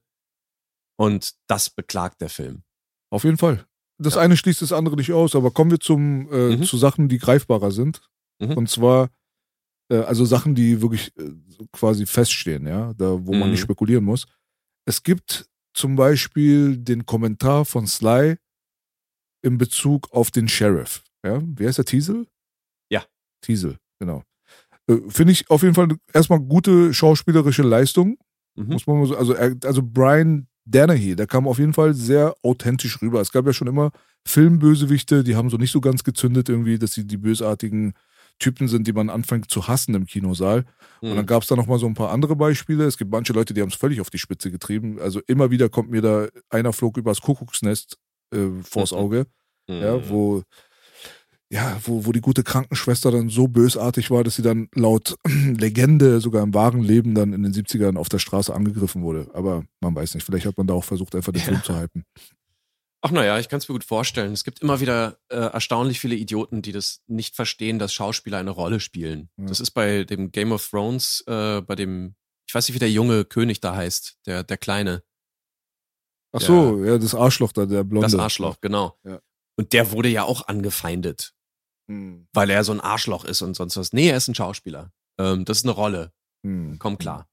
und 0.97 1.35
das 1.47 1.70
beklagt 1.70 2.20
der 2.20 2.31
Film. 2.31 2.64
Auf 3.11 3.25
jeden 3.25 3.39
Fall 3.39 3.66
das 4.03 4.14
ja. 4.14 4.20
eine 4.20 4.37
schließt 4.37 4.62
das 4.62 4.73
andere 4.73 4.97
nicht 4.97 5.12
aus, 5.12 5.35
aber 5.35 5.51
kommen 5.51 5.70
wir 5.70 5.81
zum, 5.81 6.31
äh, 6.33 6.57
mhm. 6.57 6.62
zu 6.64 6.77
Sachen, 6.77 7.09
die 7.09 7.18
greifbarer 7.18 7.70
sind. 7.70 8.01
Mhm. 8.39 8.57
Und 8.57 8.68
zwar, 8.68 9.11
also 10.01 10.24
Sachen, 10.24 10.55
die 10.55 10.80
wirklich 10.80 11.12
äh, 11.18 11.30
quasi 11.72 12.07
feststehen, 12.07 12.66
ja, 12.66 12.93
da 12.95 13.18
wo 13.26 13.32
mhm. 13.32 13.40
man 13.40 13.51
nicht 13.51 13.61
mhm. 13.61 13.64
spekulieren 13.64 14.05
muss. 14.05 14.26
Es 14.84 15.03
gibt 15.03 15.47
zum 15.74 15.97
Beispiel 15.97 16.76
den 16.76 17.07
Kommentar 17.07 17.64
von 17.64 17.86
Sly 17.86 18.36
in 19.43 19.59
Bezug 19.59 20.12
auf 20.12 20.30
den 20.30 20.49
Sheriff. 20.49 21.03
Ja, 21.24 21.40
wer 21.45 21.70
ist 21.70 21.78
der 21.78 21.84
Teasel? 21.84 22.26
Ja. 22.90 23.05
Teasel, 23.40 23.78
genau. 23.99 24.22
Äh, 24.88 24.99
Finde 25.09 25.32
ich 25.32 25.49
auf 25.51 25.62
jeden 25.62 25.74
Fall 25.74 25.88
erstmal 26.12 26.40
gute 26.40 26.93
schauspielerische 26.93 27.62
Leistung. 27.62 28.18
Mhm. 28.57 28.66
Muss 28.66 28.86
man 28.86 29.05
so, 29.07 29.16
also, 29.16 29.34
also 29.34 29.82
Brian 29.82 30.47
Danahy, 30.64 31.16
der 31.16 31.26
kam 31.26 31.49
auf 31.49 31.59
jeden 31.59 31.72
Fall 31.72 31.95
sehr 31.95 32.34
authentisch 32.43 33.01
rüber. 33.03 33.20
Es 33.20 33.32
gab 33.32 33.47
ja 33.47 33.53
schon 33.53 33.68
immer 33.68 33.90
Filmbösewichte, 34.26 35.24
die 35.24 35.34
haben 35.34 35.51
so 35.51 35.57
nicht 35.57 35.72
so 35.72 35.80
ganz 35.80 36.05
gezündet 36.05 36.49
irgendwie, 36.49 36.78
dass 36.78 36.93
sie 36.93 37.07
die 37.07 37.16
bösartigen 37.16 37.95
Typen 38.39 38.68
sind, 38.68 38.87
die 38.87 38.93
man 38.93 39.11
anfängt 39.11 39.51
zu 39.51 39.68
hassen 39.68 39.95
im 39.95 40.07
Kinosaal. 40.07 40.64
Mhm. 41.01 41.11
Und 41.11 41.16
dann 41.16 41.26
gab 41.26 41.43
es 41.43 41.49
da 41.49 41.57
nochmal 41.57 41.78
so 41.78 41.87
ein 41.87 41.95
paar 41.95 42.11
andere 42.11 42.37
Beispiele. 42.37 42.85
Es 42.85 42.99
gibt 42.99 43.11
manche 43.11 43.33
Leute, 43.33 43.55
die 43.55 43.61
haben 43.61 43.68
es 43.68 43.74
völlig 43.74 44.01
auf 44.01 44.11
die 44.11 44.18
Spitze 44.18 44.51
getrieben. 44.51 44.99
Also 45.01 45.20
immer 45.26 45.51
wieder 45.51 45.68
kommt 45.68 45.91
mir 45.91 46.03
da 46.03 46.28
einer 46.51 46.72
flog 46.72 46.97
übers 46.97 47.20
Kuckucksnest 47.20 47.99
äh, 48.35 48.49
vors 48.62 48.93
mhm. 48.93 48.99
Auge, 48.99 49.26
mhm. 49.68 49.74
ja, 49.80 50.09
wo 50.09 50.43
ja, 51.53 51.78
wo, 51.85 52.07
wo 52.07 52.12
die 52.12 52.22
gute 52.22 52.43
Krankenschwester 52.43 53.11
dann 53.11 53.28
so 53.28 53.47
bösartig 53.47 54.11
war, 54.11 54.24
dass 54.24 54.37
sie 54.37 54.43
dann 54.43 54.68
laut 54.74 55.16
Legende 55.28 56.18
sogar 56.22 56.43
im 56.43 56.55
wahren 56.55 56.80
Leben 56.80 57.14
dann 57.14 57.35
in 57.35 57.43
den 57.43 57.53
70ern 57.53 57.99
auf 57.99 58.09
der 58.09 58.20
Straße 58.20 58.55
angegriffen 58.55 59.03
wurde. 59.03 59.30
Aber 59.35 59.62
man 59.83 59.95
weiß 59.95 60.14
nicht, 60.14 60.24
vielleicht 60.24 60.47
hat 60.47 60.57
man 60.57 60.66
da 60.66 60.72
auch 60.72 60.85
versucht, 60.85 61.14
einfach 61.14 61.30
den 61.30 61.41
ja. 61.41 61.49
Film 61.49 61.62
zu 61.62 61.78
hypen. 61.78 62.05
Ach 63.05 63.11
naja, 63.11 63.38
ich 63.40 63.48
kann 63.48 63.59
es 63.59 63.68
mir 63.68 63.72
gut 63.72 63.84
vorstellen. 63.84 64.32
Es 64.32 64.44
gibt 64.44 64.61
immer 64.61 64.78
wieder 64.78 65.18
äh, 65.28 65.36
erstaunlich 65.36 65.98
viele 65.98 66.14
Idioten, 66.14 66.62
die 66.62 66.70
das 66.70 67.03
nicht 67.09 67.34
verstehen, 67.34 67.80
dass 67.80 67.92
Schauspieler 67.92 68.38
eine 68.38 68.53
Rolle 68.53 68.78
spielen. 68.78 69.28
Ja. 69.36 69.46
Das 69.46 69.59
ist 69.59 69.72
bei 69.72 70.05
dem 70.05 70.30
Game 70.30 70.53
of 70.53 70.68
Thrones, 70.68 71.24
äh, 71.26 71.61
bei 71.62 71.74
dem, 71.74 72.14
ich 72.46 72.55
weiß 72.55 72.68
nicht, 72.68 72.76
wie 72.76 72.78
der 72.78 72.92
junge 72.92 73.24
König 73.24 73.61
da 73.61 73.74
heißt, 73.74 74.18
der, 74.26 74.44
der 74.44 74.57
Kleine. 74.57 75.03
Ach 76.32 76.40
so, 76.40 76.82
ja, 76.84 76.96
das 76.96 77.14
Arschloch 77.14 77.53
da, 77.53 77.66
der 77.66 77.82
Blonde. 77.82 78.07
Das 78.07 78.14
Arschloch, 78.14 78.61
genau. 78.61 78.96
Ja. 79.05 79.20
Und 79.57 79.72
der 79.72 79.90
wurde 79.90 80.09
ja 80.09 80.22
auch 80.22 80.46
angefeindet. 80.46 81.34
Hm. 81.88 82.28
Weil 82.32 82.50
er 82.50 82.62
so 82.62 82.72
ein 82.72 82.80
Arschloch 82.80 83.24
ist 83.24 83.42
und 83.42 83.55
sonst 83.55 83.76
was. 83.76 83.92
Nee, 83.92 84.09
er 84.09 84.16
ist 84.16 84.28
ein 84.28 84.34
Schauspieler. 84.34 84.92
Ähm, 85.18 85.44
das 85.44 85.59
ist 85.59 85.64
eine 85.64 85.72
Rolle. 85.72 86.12
Hm. 86.44 86.78
Komm 86.78 86.98
klar. 86.98 87.28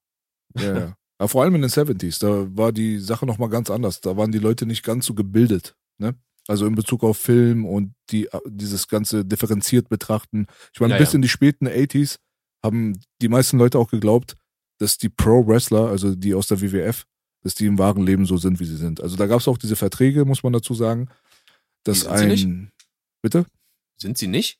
Ja, 0.57 0.97
ja. 1.19 1.23
Aber 1.23 1.29
vor 1.29 1.43
allem 1.43 1.55
in 1.55 1.61
den 1.61 1.69
70s, 1.69 2.19
da 2.19 2.47
war 2.55 2.71
die 2.71 2.99
Sache 2.99 3.25
nochmal 3.25 3.49
ganz 3.49 3.69
anders. 3.69 4.01
Da 4.01 4.15
waren 4.17 4.31
die 4.31 4.39
Leute 4.39 4.65
nicht 4.65 4.83
ganz 4.83 5.05
so 5.05 5.13
gebildet. 5.13 5.75
Ne? 5.97 6.15
Also 6.47 6.65
in 6.65 6.75
Bezug 6.75 7.03
auf 7.03 7.17
Film 7.17 7.65
und 7.65 7.93
die, 8.09 8.27
dieses 8.47 8.87
ganze 8.87 9.25
differenziert 9.25 9.89
betrachten. 9.89 10.47
Ich 10.73 10.79
meine, 10.79 10.93
ja, 10.93 10.99
bis 10.99 11.11
ja. 11.11 11.17
in 11.17 11.21
die 11.21 11.29
späten 11.29 11.67
80s 11.67 12.17
haben 12.63 12.99
die 13.21 13.27
meisten 13.27 13.57
Leute 13.57 13.77
auch 13.77 13.91
geglaubt, 13.91 14.35
dass 14.79 14.97
die 14.97 15.09
Pro-Wrestler, 15.09 15.89
also 15.89 16.15
die 16.15 16.33
aus 16.33 16.47
der 16.47 16.61
WWF, 16.61 17.05
dass 17.43 17.55
die 17.55 17.65
im 17.65 17.77
wahren 17.77 18.05
Leben 18.05 18.25
so 18.25 18.37
sind, 18.37 18.59
wie 18.59 18.65
sie 18.65 18.77
sind. 18.77 19.01
Also 19.01 19.15
da 19.15 19.27
gab 19.27 19.41
es 19.41 19.47
auch 19.47 19.57
diese 19.57 19.75
Verträge, 19.75 20.25
muss 20.25 20.43
man 20.43 20.53
dazu 20.53 20.73
sagen, 20.73 21.09
dass 21.83 22.05
ein. 22.05 22.29
Nicht? 22.29 22.47
Bitte? 23.21 23.45
Sind 23.97 24.17
sie 24.17 24.27
nicht? 24.27 24.59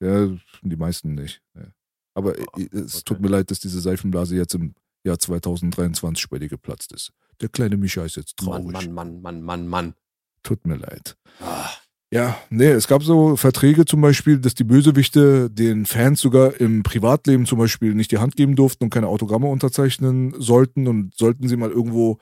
Ja, 0.00 0.28
die 0.62 0.76
meisten 0.76 1.14
nicht. 1.14 1.40
Ja. 1.54 1.66
Aber 2.14 2.38
äh, 2.38 2.68
es 2.72 3.04
tut 3.04 3.20
mir 3.20 3.28
leid, 3.28 3.50
dass 3.50 3.58
diese 3.58 3.80
Seifenblase 3.80 4.36
jetzt 4.36 4.54
im 4.54 4.74
Jahr 5.04 5.18
2023 5.18 6.28
bei 6.28 6.38
dir 6.38 6.48
geplatzt 6.48 6.92
ist. 6.92 7.12
Der 7.40 7.48
kleine 7.48 7.76
Micha 7.76 8.04
ist 8.04 8.16
jetzt 8.16 8.36
traurig. 8.36 8.64
Mann, 8.64 8.92
Mann, 8.92 8.94
Mann, 8.94 9.20
Mann, 9.20 9.42
Mann, 9.42 9.68
Mann. 9.68 9.94
Tut 10.42 10.66
mir 10.66 10.76
leid. 10.76 11.16
Ah. 11.40 11.70
Ja, 12.14 12.36
nee, 12.48 12.68
es 12.70 12.86
gab 12.86 13.02
so 13.02 13.34
Verträge 13.34 13.86
zum 13.86 14.00
Beispiel, 14.00 14.38
dass 14.38 14.54
die 14.54 14.62
Bösewichte 14.62 15.50
den 15.50 15.84
Fans 15.84 16.20
sogar 16.20 16.60
im 16.60 16.84
Privatleben 16.84 17.44
zum 17.44 17.58
Beispiel 17.58 17.92
nicht 17.94 18.12
die 18.12 18.18
Hand 18.18 18.36
geben 18.36 18.54
durften 18.54 18.84
und 18.84 18.90
keine 18.90 19.08
Autogramme 19.08 19.48
unterzeichnen 19.48 20.32
sollten 20.38 20.86
und 20.86 21.12
sollten 21.16 21.48
sie 21.48 21.56
mal 21.56 21.70
irgendwo 21.70 22.18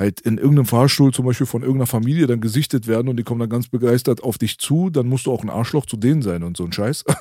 halt 0.00 0.20
in 0.22 0.38
irgendeinem 0.38 0.66
Fahrstuhl 0.66 1.12
zum 1.12 1.26
Beispiel 1.26 1.46
von 1.46 1.60
irgendeiner 1.60 1.86
Familie 1.86 2.26
dann 2.26 2.40
gesichtet 2.40 2.86
werden 2.86 3.08
und 3.08 3.18
die 3.18 3.22
kommen 3.22 3.38
dann 3.38 3.50
ganz 3.50 3.68
begeistert 3.68 4.22
auf 4.22 4.38
dich 4.38 4.58
zu, 4.58 4.88
dann 4.88 5.06
musst 5.06 5.26
du 5.26 5.32
auch 5.32 5.42
ein 5.42 5.50
Arschloch 5.50 5.84
zu 5.84 5.98
denen 5.98 6.22
sein 6.22 6.42
und 6.42 6.56
so 6.56 6.64
ein 6.64 6.72
Scheiß. 6.72 7.04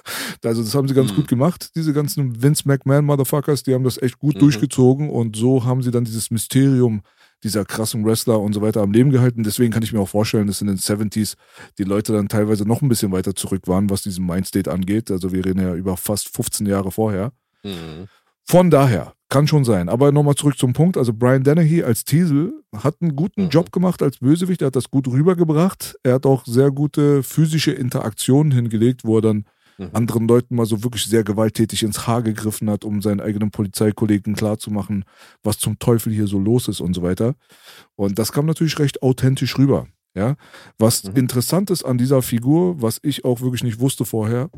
Also 0.45 0.63
das 0.63 0.73
haben 0.73 0.87
sie 0.87 0.93
ganz 0.93 1.11
mhm. 1.11 1.17
gut 1.17 1.27
gemacht, 1.27 1.71
diese 1.75 1.91
ganzen 1.91 2.41
Vince 2.41 2.63
McMahon 2.65 3.03
Motherfuckers, 3.03 3.63
die 3.63 3.73
haben 3.73 3.83
das 3.83 4.01
echt 4.01 4.19
gut 4.19 4.35
mhm. 4.35 4.39
durchgezogen 4.39 5.09
und 5.09 5.35
so 5.35 5.65
haben 5.65 5.83
sie 5.83 5.91
dann 5.91 6.05
dieses 6.05 6.31
Mysterium 6.31 7.01
dieser 7.43 7.65
krassen 7.65 8.05
Wrestler 8.05 8.39
und 8.39 8.53
so 8.53 8.61
weiter 8.61 8.81
am 8.81 8.91
Leben 8.91 9.11
gehalten. 9.11 9.43
Deswegen 9.43 9.71
kann 9.71 9.83
ich 9.83 9.91
mir 9.91 9.99
auch 9.99 10.09
vorstellen, 10.09 10.47
dass 10.47 10.61
in 10.61 10.67
den 10.67 10.77
70s 10.77 11.35
die 11.77 11.83
Leute 11.83 12.13
dann 12.13 12.29
teilweise 12.29 12.65
noch 12.65 12.81
ein 12.81 12.89
bisschen 12.89 13.11
weiter 13.11 13.35
zurück 13.35 13.67
waren, 13.67 13.89
was 13.89 14.01
diesen 14.01 14.25
Mindstate 14.25 14.71
angeht. 14.71 15.11
Also 15.11 15.31
wir 15.33 15.45
reden 15.45 15.61
ja 15.61 15.73
über 15.75 15.97
fast 15.97 16.33
15 16.35 16.65
Jahre 16.65 16.91
vorher. 16.91 17.33
Mhm. 17.63 18.07
Von 18.45 18.69
daher, 18.69 19.13
kann 19.29 19.47
schon 19.47 19.63
sein. 19.63 19.89
Aber 19.89 20.11
nochmal 20.11 20.35
zurück 20.35 20.57
zum 20.57 20.73
Punkt. 20.73 20.97
Also 20.97 21.13
Brian 21.13 21.43
Dennehy 21.43 21.83
als 21.83 22.03
Teasel 22.03 22.63
hat 22.75 22.95
einen 22.99 23.15
guten 23.15 23.43
mhm. 23.43 23.49
Job 23.49 23.71
gemacht 23.71 24.01
als 24.01 24.17
Bösewicht. 24.17 24.61
Er 24.61 24.67
hat 24.67 24.75
das 24.75 24.89
gut 24.89 25.07
rübergebracht. 25.07 25.95
Er 26.03 26.15
hat 26.15 26.25
auch 26.25 26.45
sehr 26.45 26.71
gute 26.71 27.23
physische 27.23 27.71
Interaktionen 27.71 28.51
hingelegt, 28.51 29.01
wo 29.05 29.17
er 29.17 29.21
dann 29.21 29.45
mhm. 29.77 29.89
anderen 29.93 30.27
Leuten 30.27 30.55
mal 30.55 30.65
so 30.65 30.83
wirklich 30.83 31.05
sehr 31.05 31.23
gewalttätig 31.23 31.83
ins 31.83 32.07
Haar 32.07 32.23
gegriffen 32.23 32.69
hat, 32.69 32.83
um 32.83 33.01
seinen 33.01 33.21
eigenen 33.21 33.51
Polizeikollegen 33.51 34.35
klarzumachen, 34.35 35.05
was 35.43 35.59
zum 35.59 35.77
Teufel 35.77 36.11
hier 36.11 36.27
so 36.27 36.39
los 36.39 36.67
ist 36.67 36.81
und 36.81 36.95
so 36.95 37.03
weiter. 37.03 37.35
Und 37.95 38.17
das 38.17 38.31
kam 38.31 38.47
natürlich 38.47 38.79
recht 38.79 39.03
authentisch 39.03 39.57
rüber. 39.57 39.87
Ja, 40.15 40.37
was 40.79 41.03
mhm. 41.03 41.15
interessant 41.17 41.69
ist 41.69 41.83
an 41.83 41.99
dieser 41.99 42.23
Figur, 42.23 42.81
was 42.81 42.99
ich 43.03 43.25
auch 43.25 43.41
wirklich 43.41 43.63
nicht 43.63 43.79
wusste 43.79 44.05
vorher, 44.05 44.49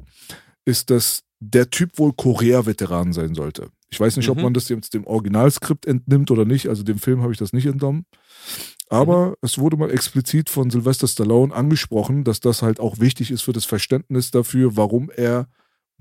ist, 0.64 0.90
dass 0.90 1.24
der 1.42 1.70
Typ 1.70 2.00
wohl 2.00 2.14
Korea-Veteran 2.14 3.12
sein 3.12 3.36
sollte. 3.36 3.70
Ich 3.92 4.00
weiß 4.00 4.18
nicht, 4.18 4.28
mhm. 4.28 4.32
ob 4.32 4.42
man 4.42 4.54
das 4.54 4.70
jetzt 4.70 4.94
dem 4.94 5.06
Originalskript 5.06 5.86
entnimmt 5.86 6.32
oder 6.32 6.46
nicht. 6.46 6.70
Also 6.70 6.84
dem 6.84 6.98
Film 6.98 7.22
habe 7.22 7.34
ich 7.34 7.38
das 7.38 7.54
nicht 7.54 7.66
entnommen. 7.66 8.06
Aber 8.90 9.28
mhm. 9.28 9.36
es 9.42 9.58
wurde 9.58 9.78
mal 9.78 9.92
explizit 9.92 10.50
von 10.50 10.70
Sylvester 10.70 11.08
Stallone 11.08 11.54
angesprochen, 11.54 12.24
dass 12.24 12.40
das 12.40 12.62
halt 12.62 12.80
auch 12.80 13.00
wichtig 13.00 13.32
ist 13.32 13.42
für 13.42 13.54
das 13.54 13.66
Verständnis 13.66 14.32
dafür, 14.32 14.78
warum 14.78 15.12
er 15.16 15.48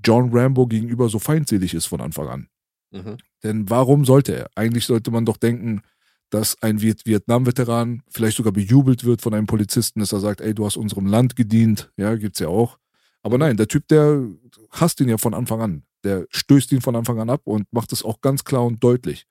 John 0.03 0.29
Rambo 0.33 0.67
gegenüber 0.67 1.09
so 1.09 1.19
feindselig 1.19 1.73
ist 1.73 1.85
von 1.85 2.01
Anfang 2.01 2.27
an. 2.27 2.47
Mhm. 2.91 3.17
Denn 3.43 3.69
warum 3.69 4.05
sollte 4.05 4.35
er? 4.35 4.49
Eigentlich 4.55 4.85
sollte 4.85 5.11
man 5.11 5.25
doch 5.25 5.37
denken, 5.37 5.81
dass 6.29 6.61
ein 6.61 6.81
Vietnam-Veteran 6.81 8.03
vielleicht 8.09 8.37
sogar 8.37 8.53
bejubelt 8.53 9.03
wird 9.03 9.21
von 9.21 9.33
einem 9.33 9.47
Polizisten, 9.47 9.99
dass 9.99 10.13
er 10.13 10.21
sagt, 10.21 10.39
ey, 10.39 10.55
du 10.55 10.65
hast 10.65 10.77
unserem 10.77 11.05
Land 11.05 11.35
gedient. 11.35 11.91
Ja, 11.97 12.15
gibt's 12.15 12.39
ja 12.39 12.47
auch. 12.47 12.77
Aber 13.21 13.37
nein, 13.37 13.57
der 13.57 13.67
Typ, 13.67 13.87
der 13.89 14.27
hasst 14.71 15.01
ihn 15.01 15.09
ja 15.09 15.17
von 15.17 15.33
Anfang 15.33 15.61
an. 15.61 15.83
Der 16.03 16.25
stößt 16.29 16.71
ihn 16.71 16.81
von 16.81 16.95
Anfang 16.95 17.19
an 17.19 17.29
ab 17.29 17.41
und 17.45 17.71
macht 17.71 17.91
es 17.91 18.03
auch 18.03 18.21
ganz 18.21 18.43
klar 18.43 18.65
und 18.65 18.83
deutlich. 18.83 19.27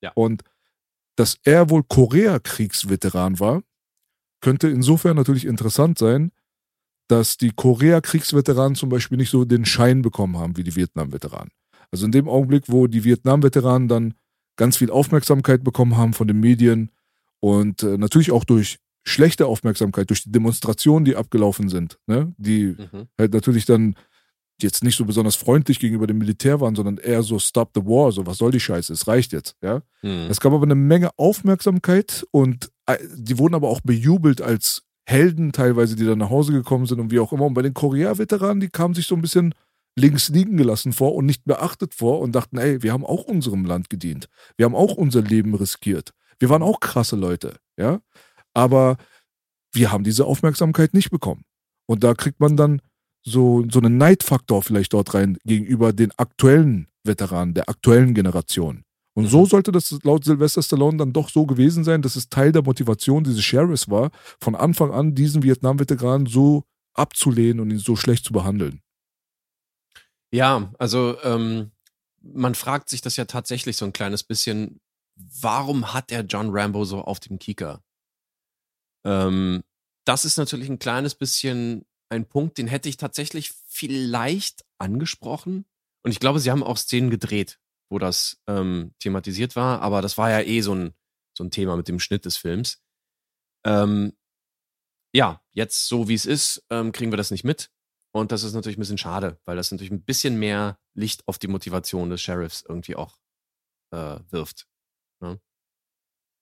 Ja. 0.00 0.12
Und 0.14 0.42
dass 1.16 1.38
er 1.44 1.70
wohl 1.70 1.82
Koreakriegsveteran 1.84 3.38
war, 3.40 3.62
könnte 4.40 4.68
insofern 4.68 5.16
natürlich 5.16 5.46
interessant 5.46 5.98
sein, 5.98 6.32
dass 7.08 7.36
die 7.36 7.50
Koreakriegsveteranen 7.50 8.74
zum 8.74 8.88
Beispiel 8.88 9.18
nicht 9.18 9.30
so 9.30 9.44
den 9.44 9.64
Schein 9.64 10.02
bekommen 10.02 10.38
haben 10.38 10.56
wie 10.56 10.64
die 10.64 10.74
Vietnam-Veteranen. 10.74 11.50
Also 11.90 12.06
in 12.06 12.12
dem 12.12 12.28
Augenblick, 12.28 12.64
wo 12.66 12.86
die 12.86 13.04
Vietnam-Veteranen 13.04 13.88
dann 13.88 14.14
ganz 14.56 14.76
viel 14.78 14.90
Aufmerksamkeit 14.90 15.62
bekommen 15.62 15.96
haben 15.96 16.14
von 16.14 16.26
den 16.26 16.40
Medien 16.40 16.90
und 17.40 17.82
äh, 17.82 17.98
natürlich 17.98 18.32
auch 18.32 18.44
durch 18.44 18.78
schlechte 19.04 19.46
Aufmerksamkeit, 19.46 20.08
durch 20.08 20.24
die 20.24 20.32
Demonstrationen, 20.32 21.04
die 21.04 21.16
abgelaufen 21.16 21.68
sind, 21.68 21.98
ne? 22.06 22.34
die 22.38 22.76
mhm. 22.78 23.08
halt 23.18 23.34
natürlich 23.34 23.66
dann 23.66 23.96
jetzt 24.62 24.84
nicht 24.84 24.96
so 24.96 25.04
besonders 25.04 25.36
freundlich 25.36 25.80
gegenüber 25.80 26.06
dem 26.06 26.18
Militär 26.18 26.60
waren, 26.60 26.74
sondern 26.74 26.98
eher 26.98 27.22
so 27.22 27.38
Stop 27.38 27.72
the 27.74 27.82
War, 27.82 28.12
so 28.12 28.26
was 28.26 28.38
soll 28.38 28.52
die 28.52 28.60
Scheiße, 28.60 28.92
es 28.92 29.06
reicht 29.06 29.32
jetzt, 29.32 29.56
ja. 29.62 29.82
Mhm. 30.02 30.28
Es 30.30 30.40
gab 30.40 30.52
aber 30.52 30.64
eine 30.64 30.74
Menge 30.74 31.10
Aufmerksamkeit 31.16 32.24
und 32.30 32.70
äh, 32.86 32.98
die 33.16 33.38
wurden 33.38 33.54
aber 33.54 33.68
auch 33.68 33.80
bejubelt 33.80 34.40
als 34.40 34.82
Helden 35.06 35.52
teilweise, 35.52 35.96
die 35.96 36.06
dann 36.06 36.18
nach 36.18 36.30
Hause 36.30 36.52
gekommen 36.52 36.86
sind 36.86 37.00
und 37.00 37.10
wie 37.10 37.18
auch 37.18 37.32
immer. 37.32 37.44
Und 37.44 37.54
bei 37.54 37.62
den 37.62 37.74
Korea-Veteranen, 37.74 38.60
die 38.60 38.68
kamen 38.68 38.94
sich 38.94 39.06
so 39.06 39.14
ein 39.14 39.20
bisschen 39.20 39.54
links 39.96 40.28
liegen 40.28 40.56
gelassen 40.56 40.92
vor 40.92 41.14
und 41.14 41.26
nicht 41.26 41.44
beachtet 41.44 41.94
vor 41.94 42.20
und 42.20 42.32
dachten, 42.32 42.58
ey, 42.58 42.82
wir 42.82 42.92
haben 42.92 43.04
auch 43.04 43.24
unserem 43.24 43.64
Land 43.64 43.90
gedient. 43.90 44.28
Wir 44.56 44.64
haben 44.64 44.74
auch 44.74 44.94
unser 44.94 45.22
Leben 45.22 45.54
riskiert. 45.54 46.12
Wir 46.38 46.48
waren 46.48 46.62
auch 46.62 46.80
krasse 46.80 47.16
Leute, 47.16 47.56
ja. 47.76 48.00
Aber 48.54 48.96
wir 49.72 49.92
haben 49.92 50.04
diese 50.04 50.24
Aufmerksamkeit 50.24 50.94
nicht 50.94 51.10
bekommen. 51.10 51.44
Und 51.86 52.02
da 52.02 52.14
kriegt 52.14 52.40
man 52.40 52.56
dann 52.56 52.80
so, 53.24 53.64
so 53.70 53.78
einen 53.80 53.96
Neidfaktor 53.96 54.62
vielleicht 54.62 54.92
dort 54.92 55.14
rein 55.14 55.38
gegenüber 55.44 55.92
den 55.92 56.12
aktuellen 56.18 56.88
Veteranen, 57.04 57.54
der 57.54 57.68
aktuellen 57.68 58.14
Generation. 58.14 58.84
Und 59.14 59.24
mhm. 59.24 59.28
so 59.28 59.46
sollte 59.46 59.72
das 59.72 59.96
laut 60.02 60.24
Sylvester 60.24 60.62
Stallone 60.62 60.98
dann 60.98 61.12
doch 61.12 61.30
so 61.30 61.46
gewesen 61.46 61.84
sein, 61.84 62.02
dass 62.02 62.16
es 62.16 62.28
Teil 62.28 62.52
der 62.52 62.62
Motivation 62.62 63.24
dieses 63.24 63.42
Sheriffs 63.42 63.88
war, 63.88 64.10
von 64.40 64.54
Anfang 64.54 64.92
an 64.92 65.14
diesen 65.14 65.42
Vietnam-Veteranen 65.42 66.26
so 66.26 66.64
abzulehnen 66.94 67.60
und 67.60 67.70
ihn 67.70 67.78
so 67.78 67.96
schlecht 67.96 68.24
zu 68.24 68.32
behandeln. 68.32 68.80
Ja, 70.32 70.72
also 70.78 71.16
ähm, 71.22 71.70
man 72.20 72.54
fragt 72.54 72.88
sich 72.88 73.00
das 73.00 73.16
ja 73.16 73.24
tatsächlich 73.24 73.76
so 73.76 73.84
ein 73.84 73.92
kleines 73.92 74.24
bisschen, 74.24 74.80
warum 75.14 75.92
hat 75.92 76.10
er 76.10 76.22
John 76.22 76.50
Rambo 76.50 76.84
so 76.84 77.02
auf 77.02 77.20
dem 77.20 77.38
Kieker? 77.38 77.82
Ähm, 79.04 79.62
das 80.04 80.24
ist 80.24 80.36
natürlich 80.36 80.68
ein 80.68 80.78
kleines 80.78 81.14
bisschen 81.14 81.84
ein 82.08 82.26
Punkt, 82.26 82.58
den 82.58 82.66
hätte 82.66 82.88
ich 82.88 82.96
tatsächlich 82.96 83.52
vielleicht 83.66 84.64
angesprochen. 84.78 85.64
Und 86.02 86.10
ich 86.10 86.20
glaube, 86.20 86.38
sie 86.40 86.50
haben 86.50 86.62
auch 86.62 86.76
Szenen 86.76 87.10
gedreht, 87.10 87.58
wo 87.90 87.98
das 87.98 88.42
ähm, 88.46 88.94
thematisiert 88.98 89.56
war, 89.56 89.80
aber 89.80 90.02
das 90.02 90.18
war 90.18 90.30
ja 90.30 90.40
eh 90.40 90.60
so 90.60 90.74
ein, 90.74 90.94
so 91.36 91.44
ein 91.44 91.50
Thema 91.50 91.76
mit 91.76 91.88
dem 91.88 92.00
Schnitt 92.00 92.24
des 92.24 92.36
Films. 92.36 92.82
Ähm, 93.64 94.12
ja, 95.14 95.42
jetzt 95.52 95.86
so 95.86 96.08
wie 96.08 96.14
es 96.14 96.26
ist, 96.26 96.64
ähm, 96.70 96.92
kriegen 96.92 97.12
wir 97.12 97.16
das 97.16 97.30
nicht 97.30 97.44
mit. 97.44 97.70
Und 98.12 98.30
das 98.30 98.44
ist 98.44 98.54
natürlich 98.54 98.76
ein 98.76 98.80
bisschen 98.80 98.98
schade, 98.98 99.40
weil 99.44 99.56
das 99.56 99.72
natürlich 99.72 99.90
ein 99.90 100.04
bisschen 100.04 100.38
mehr 100.38 100.78
Licht 100.94 101.26
auf 101.26 101.38
die 101.38 101.48
Motivation 101.48 102.10
des 102.10 102.20
Sheriffs 102.20 102.64
irgendwie 102.68 102.94
auch 102.94 103.18
äh, 103.92 104.20
wirft. 104.30 104.68
Ne? 105.20 105.40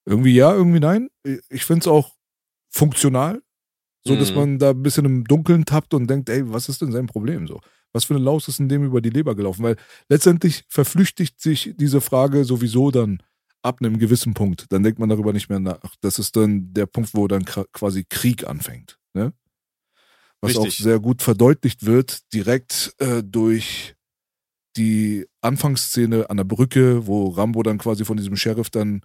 Irgendwie 0.04 0.34
ja, 0.34 0.52
irgendwie 0.52 0.80
nein. 0.80 1.10
Ich 1.48 1.64
finde 1.64 1.80
es 1.80 1.86
auch 1.86 2.16
funktional, 2.70 3.42
so, 4.04 4.16
dass 4.16 4.30
mhm. 4.30 4.36
man 4.36 4.58
da 4.58 4.70
ein 4.70 4.82
bisschen 4.82 5.04
im 5.04 5.24
Dunkeln 5.24 5.64
tappt 5.64 5.94
und 5.94 6.08
denkt, 6.08 6.28
ey, 6.28 6.50
was 6.50 6.68
ist 6.68 6.82
denn 6.82 6.92
sein 6.92 7.06
Problem 7.06 7.46
so? 7.46 7.60
Was 7.92 8.04
für 8.04 8.14
eine 8.14 8.24
Laus 8.24 8.48
ist 8.48 8.58
in 8.58 8.68
dem 8.68 8.84
über 8.84 9.00
die 9.00 9.10
Leber 9.10 9.34
gelaufen? 9.34 9.62
Weil 9.62 9.76
letztendlich 10.08 10.64
verflüchtigt 10.68 11.40
sich 11.40 11.74
diese 11.76 12.00
Frage 12.00 12.44
sowieso 12.44 12.90
dann 12.90 13.22
ab 13.62 13.78
einem 13.80 13.98
gewissen 13.98 14.34
Punkt. 14.34 14.66
Dann 14.70 14.82
denkt 14.82 14.98
man 14.98 15.08
darüber 15.08 15.32
nicht 15.32 15.48
mehr 15.48 15.60
nach. 15.60 15.94
Das 16.00 16.18
ist 16.18 16.36
dann 16.36 16.72
der 16.72 16.86
Punkt, 16.86 17.14
wo 17.14 17.28
dann 17.28 17.44
quasi 17.44 18.04
Krieg 18.08 18.46
anfängt. 18.46 18.98
Ne? 19.14 19.32
Was 20.40 20.56
Richtig. 20.56 20.66
auch 20.66 20.84
sehr 20.84 20.98
gut 20.98 21.22
verdeutlicht 21.22 21.86
wird, 21.86 22.32
direkt 22.32 22.94
äh, 22.98 23.22
durch 23.22 23.94
die 24.76 25.26
Anfangsszene 25.42 26.28
an 26.30 26.38
der 26.38 26.44
Brücke, 26.44 27.06
wo 27.06 27.28
Rambo 27.28 27.62
dann 27.62 27.78
quasi 27.78 28.04
von 28.04 28.16
diesem 28.16 28.36
Sheriff 28.36 28.70
dann 28.70 29.02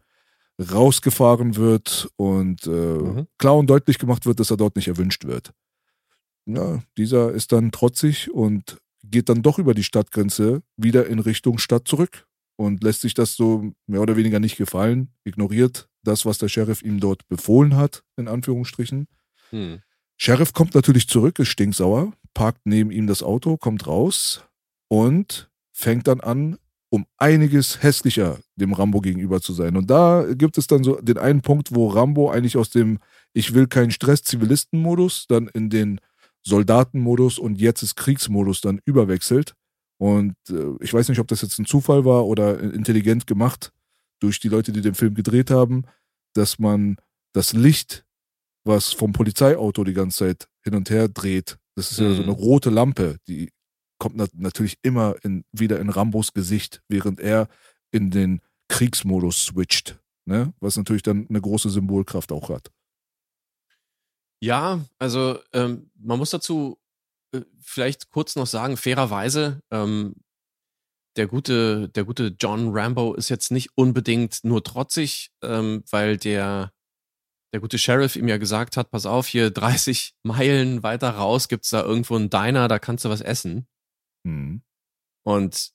rausgefahren 0.59 1.55
wird 1.55 2.09
und 2.15 2.65
äh, 2.65 2.69
mhm. 2.69 3.27
klar 3.37 3.57
und 3.57 3.69
deutlich 3.69 3.99
gemacht 3.99 4.25
wird, 4.25 4.39
dass 4.39 4.51
er 4.51 4.57
dort 4.57 4.75
nicht 4.75 4.87
erwünscht 4.87 5.25
wird. 5.25 5.53
Ja, 6.45 6.81
dieser 6.97 7.31
ist 7.31 7.51
dann 7.51 7.71
trotzig 7.71 8.31
und 8.31 8.77
geht 9.03 9.29
dann 9.29 9.43
doch 9.43 9.59
über 9.59 9.73
die 9.73 9.83
Stadtgrenze 9.83 10.63
wieder 10.75 11.07
in 11.07 11.19
Richtung 11.19 11.59
Stadt 11.59 11.87
zurück 11.87 12.27
und 12.55 12.83
lässt 12.83 13.01
sich 13.01 13.13
das 13.13 13.35
so 13.35 13.71
mehr 13.85 14.01
oder 14.01 14.17
weniger 14.17 14.39
nicht 14.39 14.57
gefallen, 14.57 15.09
ignoriert 15.23 15.89
das, 16.03 16.25
was 16.25 16.37
der 16.37 16.49
Sheriff 16.49 16.81
ihm 16.81 16.99
dort 16.99 17.27
befohlen 17.27 17.75
hat, 17.75 18.03
in 18.15 18.27
Anführungsstrichen. 18.27 19.07
Mhm. 19.51 19.81
Sheriff 20.17 20.53
kommt 20.53 20.73
natürlich 20.73 21.07
zurück, 21.07 21.37
ist 21.37 21.49
stinksauer, 21.49 22.13
parkt 22.33 22.61
neben 22.65 22.91
ihm 22.91 23.05
das 23.07 23.21
Auto, 23.21 23.57
kommt 23.57 23.85
raus 23.85 24.43
und 24.87 25.51
fängt 25.71 26.07
dann 26.07 26.21
an, 26.21 26.57
um 26.89 27.05
einiges 27.17 27.83
hässlicher 27.83 28.39
dem 28.55 28.73
Rambo 28.73 29.01
gegenüber 29.01 29.41
zu 29.41 29.53
sein. 29.53 29.75
Und 29.75 29.89
da 29.89 30.25
gibt 30.33 30.57
es 30.57 30.67
dann 30.67 30.83
so 30.83 30.95
den 31.01 31.17
einen 31.17 31.41
Punkt, 31.41 31.75
wo 31.75 31.87
Rambo 31.87 32.29
eigentlich 32.29 32.57
aus 32.57 32.69
dem 32.69 32.99
Ich 33.33 33.53
will 33.53 33.67
keinen 33.67 33.91
Stress 33.91 34.23
Zivilisten-Modus 34.23 35.27
dann 35.27 35.47
in 35.47 35.69
den 35.69 35.99
Soldatenmodus 36.43 37.39
und 37.39 37.59
jetzt 37.59 37.83
ist 37.83 37.95
Kriegsmodus 37.95 38.61
dann 38.61 38.79
überwechselt. 38.85 39.53
Und 39.97 40.35
äh, 40.49 40.75
ich 40.79 40.93
weiß 40.93 41.09
nicht, 41.09 41.19
ob 41.19 41.27
das 41.27 41.41
jetzt 41.41 41.59
ein 41.59 41.65
Zufall 41.65 42.05
war 42.05 42.25
oder 42.25 42.59
intelligent 42.59 43.27
gemacht 43.27 43.73
durch 44.19 44.39
die 44.39 44.49
Leute, 44.49 44.71
die 44.71 44.81
den 44.81 44.95
Film 44.95 45.13
gedreht 45.13 45.51
haben, 45.51 45.83
dass 46.33 46.59
man 46.59 46.97
das 47.33 47.53
Licht, 47.53 48.05
was 48.63 48.93
vom 48.93 49.11
Polizeiauto 49.11 49.83
die 49.83 49.93
ganze 49.93 50.19
Zeit 50.19 50.47
hin 50.63 50.75
und 50.75 50.89
her 50.89 51.09
dreht, 51.09 51.57
das 51.75 51.91
ist 51.91 51.99
mhm. 51.99 52.05
ja 52.05 52.15
so 52.15 52.23
eine 52.23 52.31
mhm. 52.31 52.37
rote 52.37 52.69
Lampe, 52.69 53.17
die 53.27 53.51
kommt 53.97 54.15
nat 54.15 54.31
natürlich 54.33 54.77
immer 54.81 55.15
in, 55.23 55.43
wieder 55.51 55.79
in 55.79 55.89
Rambos 55.89 56.33
Gesicht, 56.33 56.81
während 56.87 57.19
er 57.19 57.47
in 57.91 58.11
den 58.11 58.41
Kriegsmodus 58.69 59.45
switcht. 59.45 59.99
Ne? 60.25 60.53
Was 60.59 60.77
natürlich 60.77 61.03
dann 61.03 61.27
eine 61.29 61.41
große 61.41 61.69
Symbolkraft 61.69 62.31
auch 62.31 62.49
hat. 62.49 62.71
Ja, 64.39 64.85
also 64.99 65.39
ähm, 65.53 65.89
man 65.95 66.19
muss 66.19 66.29
dazu 66.29 66.77
äh, 67.33 67.41
vielleicht 67.59 68.09
kurz 68.09 68.35
noch 68.35 68.45
sagen, 68.45 68.77
fairerweise, 68.77 69.61
ähm, 69.71 70.15
der 71.15 71.27
gute, 71.27 71.89
der 71.89 72.03
gute 72.03 72.35
John 72.39 72.69
Rambo 72.71 73.15
ist 73.15 73.29
jetzt 73.29 73.51
nicht 73.51 73.71
unbedingt 73.75 74.43
nur 74.43 74.63
trotzig, 74.63 75.31
ähm, 75.41 75.83
weil 75.89 76.17
der, 76.17 76.71
der 77.53 77.59
gute 77.59 77.79
Sheriff 77.79 78.15
ihm 78.15 78.27
ja 78.27 78.37
gesagt 78.37 78.77
hat, 78.77 78.91
pass 78.91 79.07
auf, 79.07 79.25
hier 79.25 79.49
30 79.49 80.13
Meilen 80.23 80.83
weiter 80.83 81.09
raus 81.09 81.47
gibt's 81.47 81.71
da 81.71 81.81
irgendwo 81.83 82.15
einen 82.15 82.29
Diner, 82.29 82.67
da 82.67 82.77
kannst 82.77 83.05
du 83.05 83.09
was 83.09 83.21
essen. 83.21 83.67
Mhm. 84.27 84.61
Und 85.23 85.71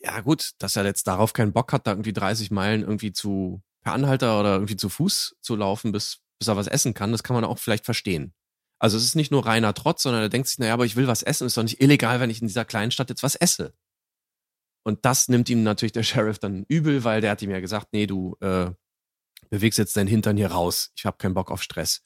ja, 0.00 0.20
gut, 0.20 0.52
dass 0.58 0.76
er 0.76 0.84
jetzt 0.84 1.06
darauf 1.06 1.32
keinen 1.32 1.52
Bock 1.52 1.72
hat, 1.72 1.86
da 1.86 1.92
irgendwie 1.92 2.12
30 2.12 2.50
Meilen 2.50 2.82
irgendwie 2.82 3.12
zu 3.12 3.62
per 3.82 3.92
Anhalter 3.92 4.38
oder 4.40 4.54
irgendwie 4.54 4.76
zu 4.76 4.88
Fuß 4.88 5.36
zu 5.40 5.56
laufen, 5.56 5.92
bis, 5.92 6.18
bis 6.38 6.48
er 6.48 6.56
was 6.56 6.66
essen 6.66 6.92
kann, 6.92 7.12
das 7.12 7.22
kann 7.22 7.34
man 7.34 7.44
auch 7.44 7.58
vielleicht 7.58 7.84
verstehen. 7.84 8.34
Also 8.78 8.96
es 8.98 9.04
ist 9.04 9.16
nicht 9.16 9.30
nur 9.30 9.46
reiner 9.46 9.72
Trotz, 9.74 10.02
sondern 10.02 10.22
er 10.22 10.28
denkt 10.28 10.48
sich, 10.48 10.58
naja, 10.58 10.74
aber 10.74 10.84
ich 10.84 10.96
will 10.96 11.06
was 11.06 11.22
essen, 11.22 11.46
ist 11.46 11.56
doch 11.56 11.62
nicht 11.62 11.80
illegal, 11.80 12.20
wenn 12.20 12.28
ich 12.28 12.42
in 12.42 12.48
dieser 12.48 12.64
kleinen 12.64 12.90
Stadt 12.90 13.08
jetzt 13.08 13.22
was 13.22 13.36
esse. 13.36 13.72
Und 14.84 15.04
das 15.04 15.28
nimmt 15.28 15.48
ihm 15.48 15.62
natürlich 15.62 15.92
der 15.92 16.02
Sheriff 16.04 16.38
dann 16.38 16.64
übel, 16.68 17.04
weil 17.04 17.20
der 17.20 17.30
hat 17.30 17.42
ihm 17.42 17.50
ja 17.50 17.60
gesagt, 17.60 17.88
nee, 17.92 18.06
du 18.06 18.36
äh, 18.40 18.70
bewegst 19.50 19.78
jetzt 19.78 19.96
deinen 19.96 20.08
Hintern 20.08 20.36
hier 20.36 20.50
raus. 20.50 20.92
Ich 20.96 21.06
habe 21.06 21.16
keinen 21.16 21.34
Bock 21.34 21.50
auf 21.50 21.62
Stress. 21.62 22.02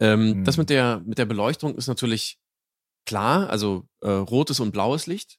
Ähm, 0.00 0.40
Mhm. 0.40 0.44
Das 0.44 0.56
mit 0.56 0.70
der, 0.70 1.02
mit 1.04 1.18
der 1.18 1.26
Beleuchtung 1.26 1.76
ist 1.76 1.88
natürlich 1.88 2.38
klar, 3.08 3.48
also 3.48 3.88
äh, 4.02 4.10
rotes 4.10 4.60
und 4.60 4.70
blaues 4.70 5.06
Licht. 5.06 5.38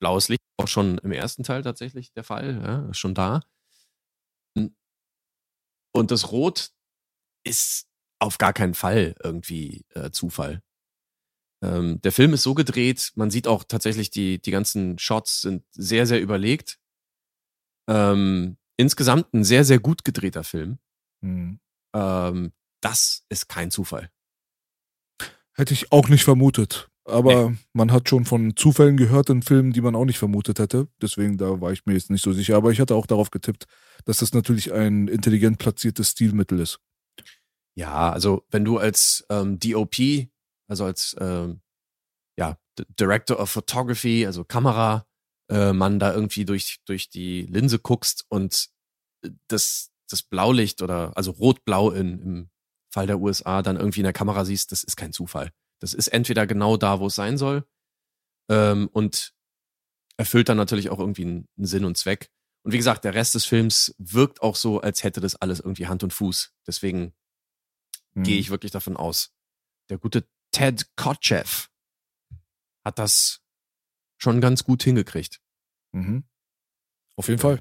Blaues 0.00 0.28
Licht 0.28 0.42
auch 0.58 0.66
schon 0.66 0.98
im 0.98 1.12
ersten 1.12 1.44
Teil 1.44 1.62
tatsächlich 1.62 2.12
der 2.12 2.24
Fall, 2.24 2.60
ja, 2.62 2.92
schon 2.92 3.14
da. 3.14 3.42
Und 5.94 6.10
das 6.10 6.32
Rot 6.32 6.72
ist 7.44 7.86
auf 8.18 8.38
gar 8.38 8.52
keinen 8.52 8.74
Fall 8.74 9.14
irgendwie 9.22 9.86
äh, 9.94 10.10
Zufall. 10.10 10.62
Ähm, 11.62 12.02
der 12.02 12.12
Film 12.12 12.34
ist 12.34 12.42
so 12.42 12.54
gedreht, 12.54 13.12
man 13.14 13.30
sieht 13.30 13.46
auch 13.46 13.64
tatsächlich, 13.64 14.10
die, 14.10 14.40
die 14.42 14.50
ganzen 14.50 14.98
Shots 14.98 15.40
sind 15.42 15.64
sehr, 15.70 16.06
sehr 16.06 16.20
überlegt. 16.20 16.78
Ähm, 17.88 18.58
insgesamt 18.76 19.32
ein 19.32 19.44
sehr, 19.44 19.64
sehr 19.64 19.78
gut 19.78 20.04
gedrehter 20.04 20.44
Film. 20.44 20.78
Mhm. 21.22 21.60
Ähm, 21.94 22.52
das 22.82 23.24
ist 23.28 23.48
kein 23.48 23.70
Zufall. 23.70 24.10
Hätte 25.54 25.72
ich 25.72 25.92
auch 25.92 26.08
nicht 26.08 26.24
vermutet. 26.24 26.90
Aber 27.06 27.54
man 27.72 27.92
hat 27.92 28.08
schon 28.08 28.24
von 28.24 28.56
Zufällen 28.56 28.96
gehört 28.96 29.30
in 29.30 29.42
Filmen, 29.42 29.72
die 29.72 29.80
man 29.80 29.94
auch 29.94 30.04
nicht 30.04 30.18
vermutet 30.18 30.58
hätte. 30.58 30.88
Deswegen, 31.00 31.38
da 31.38 31.60
war 31.60 31.70
ich 31.70 31.86
mir 31.86 31.94
jetzt 31.94 32.10
nicht 32.10 32.24
so 32.24 32.32
sicher. 32.32 32.56
Aber 32.56 32.72
ich 32.72 32.80
hatte 32.80 32.96
auch 32.96 33.06
darauf 33.06 33.30
getippt, 33.30 33.66
dass 34.04 34.18
das 34.18 34.32
natürlich 34.32 34.72
ein 34.72 35.06
intelligent 35.06 35.58
platziertes 35.58 36.10
Stilmittel 36.10 36.58
ist. 36.58 36.80
Ja, 37.76 38.10
also 38.10 38.44
wenn 38.50 38.64
du 38.64 38.78
als 38.78 39.24
ähm, 39.30 39.58
DOP, 39.60 39.94
also 40.68 40.84
als 40.84 41.14
ähm, 41.20 41.60
ja, 42.36 42.58
D 42.78 42.84
Director 42.98 43.38
of 43.38 43.50
Photography, 43.50 44.26
also 44.26 44.44
Kamera, 44.44 45.06
äh, 45.48 45.72
Mann 45.72 46.00
da 46.00 46.12
irgendwie 46.12 46.44
durch, 46.44 46.78
durch 46.86 47.08
die 47.08 47.42
Linse 47.42 47.78
guckst 47.78 48.24
und 48.28 48.68
das, 49.48 49.92
das 50.10 50.22
Blaulicht 50.22 50.82
oder 50.82 51.16
also 51.16 51.30
rot-blau 51.30 51.90
in, 51.92 52.20
im 52.20 52.50
Fall 52.90 53.06
der 53.06 53.20
USA 53.20 53.62
dann 53.62 53.76
irgendwie 53.76 54.00
in 54.00 54.04
der 54.04 54.12
Kamera 54.12 54.44
siehst, 54.44 54.72
das 54.72 54.82
ist 54.82 54.96
kein 54.96 55.12
Zufall. 55.12 55.52
Das 55.80 55.94
ist 55.94 56.08
entweder 56.08 56.46
genau 56.46 56.76
da, 56.76 57.00
wo 57.00 57.06
es 57.06 57.14
sein 57.14 57.36
soll 57.38 57.64
ähm, 58.50 58.88
und 58.92 59.34
erfüllt 60.16 60.48
dann 60.48 60.56
natürlich 60.56 60.88
auch 60.90 60.98
irgendwie 60.98 61.22
einen, 61.24 61.48
einen 61.56 61.66
Sinn 61.66 61.84
und 61.84 61.96
Zweck. 61.98 62.30
Und 62.64 62.72
wie 62.72 62.78
gesagt, 62.78 63.04
der 63.04 63.14
Rest 63.14 63.34
des 63.34 63.44
Films 63.44 63.94
wirkt 63.98 64.42
auch 64.42 64.56
so, 64.56 64.80
als 64.80 65.04
hätte 65.04 65.20
das 65.20 65.36
alles 65.36 65.60
irgendwie 65.60 65.86
Hand 65.86 66.02
und 66.02 66.12
Fuß. 66.12 66.52
Deswegen 66.66 67.12
Mhm. 68.14 68.22
gehe 68.24 68.38
ich 68.38 68.48
wirklich 68.50 68.72
davon 68.72 68.96
aus. 68.96 69.34
Der 69.90 69.98
gute 69.98 70.26
Ted 70.50 70.86
Kotcheff 70.96 71.68
hat 72.82 72.98
das 72.98 73.42
schon 74.16 74.40
ganz 74.40 74.64
gut 74.64 74.82
hingekriegt. 74.82 75.40
Mhm. 75.92 76.24
Auf 77.16 77.28
jeden 77.28 77.40
Fall. 77.40 77.60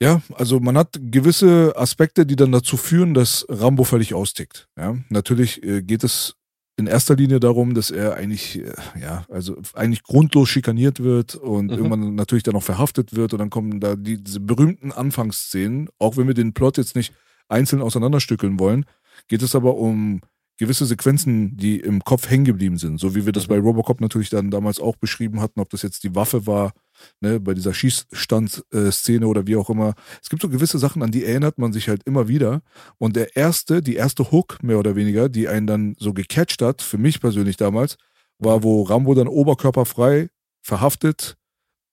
Ja, 0.00 0.22
also 0.34 0.60
man 0.60 0.78
hat 0.78 0.96
gewisse 0.98 1.74
Aspekte, 1.76 2.24
die 2.24 2.36
dann 2.36 2.52
dazu 2.52 2.76
führen, 2.78 3.12
dass 3.12 3.44
Rambo 3.50 3.84
völlig 3.84 4.14
austickt. 4.14 4.70
Ja, 4.78 4.96
natürlich 5.10 5.62
äh, 5.62 5.82
geht 5.82 6.04
es 6.04 6.36
in 6.78 6.86
erster 6.86 7.16
Linie 7.16 7.40
darum, 7.40 7.74
dass 7.74 7.90
er 7.90 8.14
eigentlich, 8.14 8.60
äh, 8.60 8.72
ja, 9.00 9.24
also 9.28 9.56
eigentlich 9.74 10.04
grundlos 10.04 10.48
schikaniert 10.48 11.00
wird 11.00 11.34
und 11.34 11.66
Mhm. 11.66 11.70
irgendwann 11.72 12.14
natürlich 12.14 12.44
dann 12.44 12.54
auch 12.54 12.62
verhaftet 12.62 13.16
wird 13.16 13.32
und 13.32 13.40
dann 13.40 13.50
kommen 13.50 13.80
da 13.80 13.96
die, 13.96 14.22
diese 14.22 14.38
berühmten 14.40 14.92
Anfangsszenen, 14.92 15.88
auch 15.98 16.16
wenn 16.16 16.28
wir 16.28 16.34
den 16.34 16.54
Plot 16.54 16.78
jetzt 16.78 16.94
nicht 16.94 17.12
einzeln 17.48 17.82
auseinanderstückeln 17.82 18.60
wollen, 18.60 18.84
geht 19.26 19.42
es 19.42 19.56
aber 19.56 19.76
um 19.76 20.20
gewisse 20.58 20.86
Sequenzen, 20.86 21.56
die 21.56 21.78
im 21.78 22.02
Kopf 22.04 22.28
hängen 22.28 22.44
geblieben 22.44 22.78
sind, 22.78 22.98
so 22.98 23.14
wie 23.14 23.24
wir 23.24 23.32
das 23.32 23.44
Mhm. 23.44 23.48
bei 23.48 23.58
Robocop 23.60 24.00
natürlich 24.00 24.28
dann 24.28 24.50
damals 24.50 24.80
auch 24.80 24.96
beschrieben 24.96 25.40
hatten, 25.40 25.60
ob 25.60 25.70
das 25.70 25.82
jetzt 25.82 26.02
die 26.04 26.14
Waffe 26.14 26.46
war, 26.46 26.72
ne, 27.20 27.38
bei 27.40 27.54
dieser 27.54 27.72
Schießstandszene 27.72 29.26
oder 29.26 29.46
wie 29.46 29.56
auch 29.56 29.70
immer. 29.70 29.94
Es 30.20 30.28
gibt 30.28 30.42
so 30.42 30.48
gewisse 30.48 30.78
Sachen, 30.78 31.02
an 31.02 31.12
die 31.12 31.24
erinnert 31.24 31.58
man 31.58 31.72
sich 31.72 31.88
halt 31.88 32.02
immer 32.04 32.26
wieder. 32.28 32.60
Und 32.98 33.14
der 33.16 33.36
erste, 33.36 33.82
die 33.82 33.94
erste 33.94 34.32
Hook, 34.32 34.62
mehr 34.62 34.78
oder 34.78 34.96
weniger, 34.96 35.28
die 35.28 35.48
einen 35.48 35.66
dann 35.68 35.96
so 35.98 36.12
gecatcht 36.12 36.60
hat, 36.60 36.82
für 36.82 36.98
mich 36.98 37.20
persönlich 37.20 37.56
damals, 37.56 37.96
war, 38.38 38.62
wo 38.62 38.82
Rambo 38.82 39.14
dann 39.14 39.28
oberkörperfrei 39.28 40.28
verhaftet, 40.60 41.36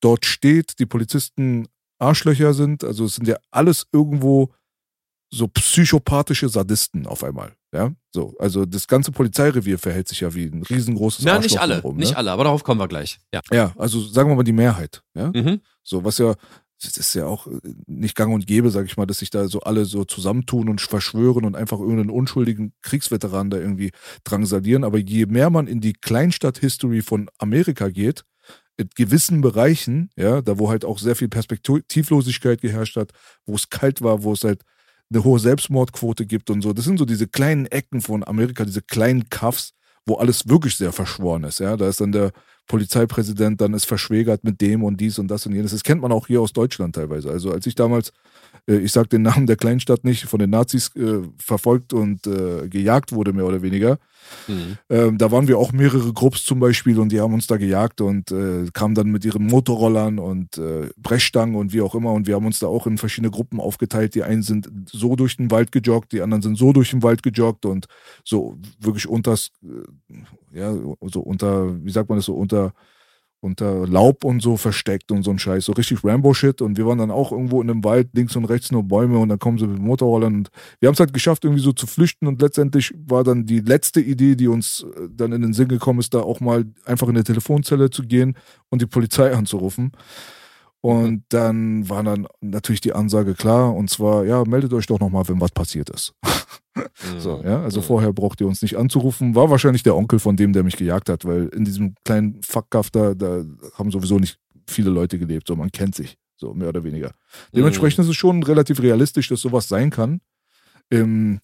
dort 0.01 0.25
steht, 0.25 0.79
die 0.79 0.85
Polizisten 0.85 1.67
Arschlöcher 1.99 2.53
sind, 2.53 2.83
also 2.83 3.05
es 3.05 3.15
sind 3.15 3.27
ja 3.27 3.37
alles 3.51 3.87
irgendwo 3.91 4.53
so 5.31 5.47
psychopathische 5.47 6.49
Sadisten 6.49 7.07
auf 7.07 7.23
einmal. 7.23 7.55
Ja, 7.75 7.91
so. 8.09 8.33
Also 8.39 8.65
das 8.65 8.87
ganze 8.87 9.11
Polizeirevier 9.11 9.77
verhält 9.77 10.07
sich 10.07 10.21
ja 10.21 10.33
wie 10.33 10.45
ein 10.45 10.63
riesengroßes 10.63 11.25
Na, 11.25 11.33
nicht 11.39 11.43
Arschloch 11.43 11.61
alle, 11.61 11.73
drumherum, 11.81 11.97
nicht 11.97 12.11
ne? 12.11 12.17
alle, 12.17 12.31
aber 12.31 12.45
darauf 12.45 12.63
kommen 12.63 12.79
wir 12.79 12.87
gleich. 12.87 13.19
Ja. 13.33 13.41
Ja, 13.51 13.73
also 13.77 13.99
sagen 13.99 14.29
wir 14.29 14.35
mal 14.35 14.43
die 14.43 14.53
Mehrheit. 14.53 15.01
Ja, 15.13 15.31
Mhm. 15.35 15.59
so 15.83 16.05
was 16.05 16.17
ja, 16.19 16.35
das 16.81 16.95
ist 16.95 17.13
ja 17.15 17.25
auch 17.25 17.47
äh, 17.47 17.59
nicht 17.85 18.15
gang 18.15 18.33
und 18.33 18.47
gäbe, 18.47 18.69
sag 18.71 18.85
ich 18.85 18.95
mal, 18.95 19.05
dass 19.05 19.17
sich 19.19 19.29
da 19.29 19.49
so 19.49 19.59
alle 19.59 19.83
so 19.83 20.05
zusammentun 20.05 20.69
und 20.69 20.79
verschwören 20.79 21.43
und 21.43 21.55
einfach 21.57 21.79
irgendeinen 21.79 22.11
unschuldigen 22.11 22.71
Kriegsveteran 22.81 23.49
da 23.49 23.57
irgendwie 23.57 23.91
drangsalieren. 24.23 24.85
Aber 24.85 24.97
je 24.97 25.25
mehr 25.25 25.49
man 25.49 25.67
in 25.67 25.81
die 25.81 25.93
Kleinstadt-History 25.93 27.01
von 27.01 27.29
Amerika 27.39 27.89
geht, 27.89 28.23
in 28.77 28.89
gewissen 28.95 29.41
Bereichen, 29.41 30.09
ja, 30.15 30.41
da 30.41 30.57
wo 30.59 30.69
halt 30.69 30.85
auch 30.85 30.99
sehr 30.99 31.15
viel 31.15 31.29
Perspektivlosigkeit 31.29 32.61
geherrscht 32.61 32.95
hat, 32.97 33.11
wo 33.45 33.55
es 33.55 33.69
kalt 33.69 34.01
war, 34.01 34.23
wo 34.23 34.33
es 34.33 34.43
halt 34.43 34.63
eine 35.11 35.23
hohe 35.23 35.39
Selbstmordquote 35.39 36.25
gibt 36.25 36.49
und 36.49 36.61
so. 36.61 36.73
Das 36.73 36.85
sind 36.85 36.97
so 36.97 37.05
diese 37.05 37.27
kleinen 37.27 37.65
Ecken 37.67 38.01
von 38.01 38.23
Amerika, 38.23 38.65
diese 38.65 38.81
kleinen 38.81 39.29
Kaffs, 39.29 39.73
wo 40.05 40.15
alles 40.15 40.47
wirklich 40.47 40.75
sehr 40.75 40.91
verschworen 40.91 41.43
ist. 41.43 41.59
Ja, 41.59 41.77
da 41.77 41.87
ist 41.87 42.01
dann 42.01 42.11
der 42.11 42.31
Polizeipräsident, 42.67 43.61
dann 43.61 43.73
ist 43.73 43.85
verschwägert 43.85 44.43
mit 44.43 44.61
dem 44.61 44.83
und 44.83 44.97
dies 44.97 45.19
und 45.19 45.27
das 45.27 45.45
und 45.45 45.53
jenes. 45.53 45.71
Das 45.71 45.83
kennt 45.83 46.01
man 46.01 46.11
auch 46.11 46.27
hier 46.27 46.41
aus 46.41 46.53
Deutschland 46.53 46.95
teilweise. 46.95 47.29
Also 47.29 47.51
als 47.51 47.67
ich 47.67 47.75
damals, 47.75 48.11
äh, 48.67 48.77
ich 48.77 48.91
sag 48.91 49.09
den 49.09 49.21
Namen 49.23 49.47
der 49.47 49.55
Kleinstadt 49.57 50.03
nicht, 50.03 50.25
von 50.25 50.39
den 50.39 50.49
Nazis 50.49 50.91
äh, 50.95 51.21
verfolgt 51.37 51.93
und 51.93 52.27
äh, 52.27 52.67
gejagt 52.67 53.11
wurde, 53.11 53.33
mehr 53.33 53.45
oder 53.45 53.61
weniger, 53.61 53.97
Mhm. 54.47 54.77
ähm, 54.89 55.17
da 55.17 55.31
waren 55.31 55.47
wir 55.47 55.57
auch 55.57 55.71
mehrere 55.71 56.13
Grupps 56.13 56.45
zum 56.45 56.59
Beispiel 56.59 56.99
und 56.99 57.11
die 57.11 57.19
haben 57.19 57.33
uns 57.33 57.47
da 57.47 57.57
gejagt 57.57 58.01
und 58.01 58.31
äh, 58.31 58.65
kamen 58.73 58.95
dann 58.95 59.11
mit 59.11 59.25
ihren 59.25 59.45
Motorrollern 59.45 60.19
und 60.19 60.57
äh, 60.57 60.89
Brechstangen 60.97 61.55
und 61.55 61.73
wie 61.73 61.81
auch 61.81 61.95
immer 61.95 62.11
und 62.11 62.27
wir 62.27 62.35
haben 62.35 62.45
uns 62.45 62.59
da 62.59 62.67
auch 62.67 62.87
in 62.87 62.97
verschiedene 62.97 63.31
Gruppen 63.31 63.59
aufgeteilt. 63.59 64.15
Die 64.15 64.23
einen 64.23 64.41
sind 64.41 64.69
so 64.91 65.15
durch 65.15 65.37
den 65.37 65.51
Wald 65.51 65.71
gejoggt, 65.71 66.11
die 66.11 66.21
anderen 66.21 66.41
sind 66.41 66.57
so 66.57 66.73
durch 66.73 66.91
den 66.91 67.03
Wald 67.03 67.23
gejoggt 67.23 67.65
und 67.65 67.85
so 68.23 68.57
wirklich 68.79 69.07
unters, 69.07 69.51
ja, 70.53 70.73
so 71.01 71.19
unter, 71.21 71.83
wie 71.83 71.91
sagt 71.91 72.09
man 72.09 72.17
das 72.17 72.25
so, 72.25 72.33
unter 72.33 72.73
unter 73.45 73.87
Laub 73.87 74.25
und 74.25 74.41
so 74.41 74.57
versteckt 74.57 75.11
und 75.11 75.23
so 75.23 75.31
ein 75.31 75.39
Scheiß, 75.39 75.65
so 75.65 75.71
richtig 75.71 76.03
Rambo-Shit. 76.03 76.61
Und 76.61 76.77
wir 76.77 76.85
waren 76.85 76.97
dann 76.97 77.11
auch 77.11 77.31
irgendwo 77.31 77.61
in 77.61 77.69
einem 77.69 77.83
Wald, 77.83 78.09
links 78.13 78.35
und 78.35 78.45
rechts 78.45 78.71
nur 78.71 78.83
Bäume 78.83 79.19
und 79.19 79.29
dann 79.29 79.39
kommen 79.39 79.57
sie 79.57 79.67
mit 79.67 79.79
Motorrollern 79.79 80.35
und 80.35 80.49
wir 80.79 80.87
haben 80.87 80.93
es 80.93 80.99
halt 80.99 81.13
geschafft, 81.13 81.45
irgendwie 81.45 81.61
so 81.63 81.71
zu 81.71 81.87
flüchten 81.87 82.27
und 82.27 82.41
letztendlich 82.41 82.93
war 83.05 83.23
dann 83.23 83.45
die 83.45 83.59
letzte 83.59 84.01
Idee, 84.01 84.35
die 84.35 84.47
uns 84.47 84.83
äh, 84.83 85.07
dann 85.09 85.31
in 85.31 85.41
den 85.41 85.53
Sinn 85.53 85.67
gekommen 85.67 85.99
ist, 85.99 86.13
da 86.13 86.21
auch 86.21 86.39
mal 86.39 86.65
einfach 86.85 87.07
in 87.07 87.15
eine 87.15 87.23
Telefonzelle 87.23 87.89
zu 87.89 88.03
gehen 88.03 88.35
und 88.69 88.81
die 88.81 88.87
Polizei 88.87 89.31
anzurufen. 89.31 89.91
Und 90.85 91.23
dann 91.29 91.89
war 91.89 92.03
dann 92.03 92.27
natürlich 92.41 92.79
die 92.79 92.93
Ansage 92.93 93.33
klar, 93.33 93.73
und 93.73 93.89
zwar, 93.89 94.23
ja, 94.23 94.43
meldet 94.45 94.71
euch 94.71 94.85
doch 94.85 94.99
nochmal, 94.99 95.27
wenn 95.27 95.41
was 95.41 95.51
passiert 95.51 95.89
ist. 95.89 96.13
So, 97.19 97.41
ja, 97.41 97.63
also 97.63 97.79
Mhm. 97.79 97.85
vorher 97.85 98.11
braucht 98.13 98.41
ihr 98.41 98.47
uns 98.47 98.61
nicht 98.61 98.75
anzurufen. 98.75 99.33
War 99.33 99.49
wahrscheinlich 99.49 99.81
der 99.81 99.95
Onkel 99.95 100.19
von 100.19 100.35
dem, 100.35 100.51
der 100.51 100.63
mich 100.63 100.75
gejagt 100.75 101.07
hat, 101.07 101.23
weil 101.23 101.47
in 101.47 101.63
diesem 101.63 101.95
kleinen 102.03 102.43
Fuckkaff 102.43 102.91
da, 102.91 103.13
da 103.15 103.45
haben 103.75 103.91
sowieso 103.91 104.19
nicht 104.19 104.37
viele 104.67 104.89
Leute 104.89 105.17
gelebt, 105.17 105.47
so 105.47 105.55
man 105.55 105.71
kennt 105.71 105.95
sich, 105.95 106.17
so 106.35 106.53
mehr 106.53 106.67
oder 106.67 106.83
weniger. 106.83 107.13
Dementsprechend 107.55 108.03
ist 108.03 108.09
es 108.09 108.17
schon 108.17 108.43
relativ 108.43 108.81
realistisch, 108.81 109.29
dass 109.29 109.39
sowas 109.39 109.69
sein 109.69 109.89
kann. 109.89 110.19
Ähm, 110.91 111.39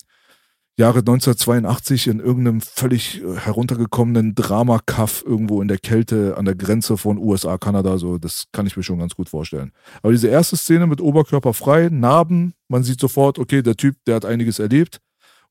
Jahre 0.78 1.00
1982 1.00 2.08
in 2.08 2.20
irgendeinem 2.20 2.62
völlig 2.62 3.22
äh, 3.22 3.36
heruntergekommenen 3.36 4.36
Drama-Kaff 4.36 5.24
irgendwo 5.26 5.62
in 5.62 5.68
der 5.68 5.78
Kälte 5.78 6.38
an 6.38 6.46
der 6.46 6.56
Grenze 6.56 6.98
von 6.98 7.18
USA, 7.18 7.58
Kanada, 7.58 7.98
so, 7.98 8.18
das 8.18 8.46
kann 8.52 8.66
ich 8.66 8.78
mir 8.78 8.84
schon 8.84 9.00
ganz 9.00 9.16
gut 9.16 9.30
vorstellen. 9.30 9.74
Aber 10.02 10.12
diese 10.12 10.30
erste 10.30 10.56
Szene 10.56 10.88
mit 10.88 11.02
Oberkörper 11.02 11.54
frei, 11.54 11.90
Narben, 11.92 12.54
man 12.68 12.84
sieht 12.84 13.00
sofort, 13.00 13.38
okay, 13.38 13.62
der 13.62 13.76
Typ, 13.76 13.98
der 14.08 14.16
hat 14.16 14.26
einiges 14.26 14.60
erlebt. 14.60 15.00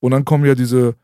Und 0.01 0.13
dann 0.13 0.25
kommen 0.25 0.47
ja 0.47 0.55
diese 0.55 0.97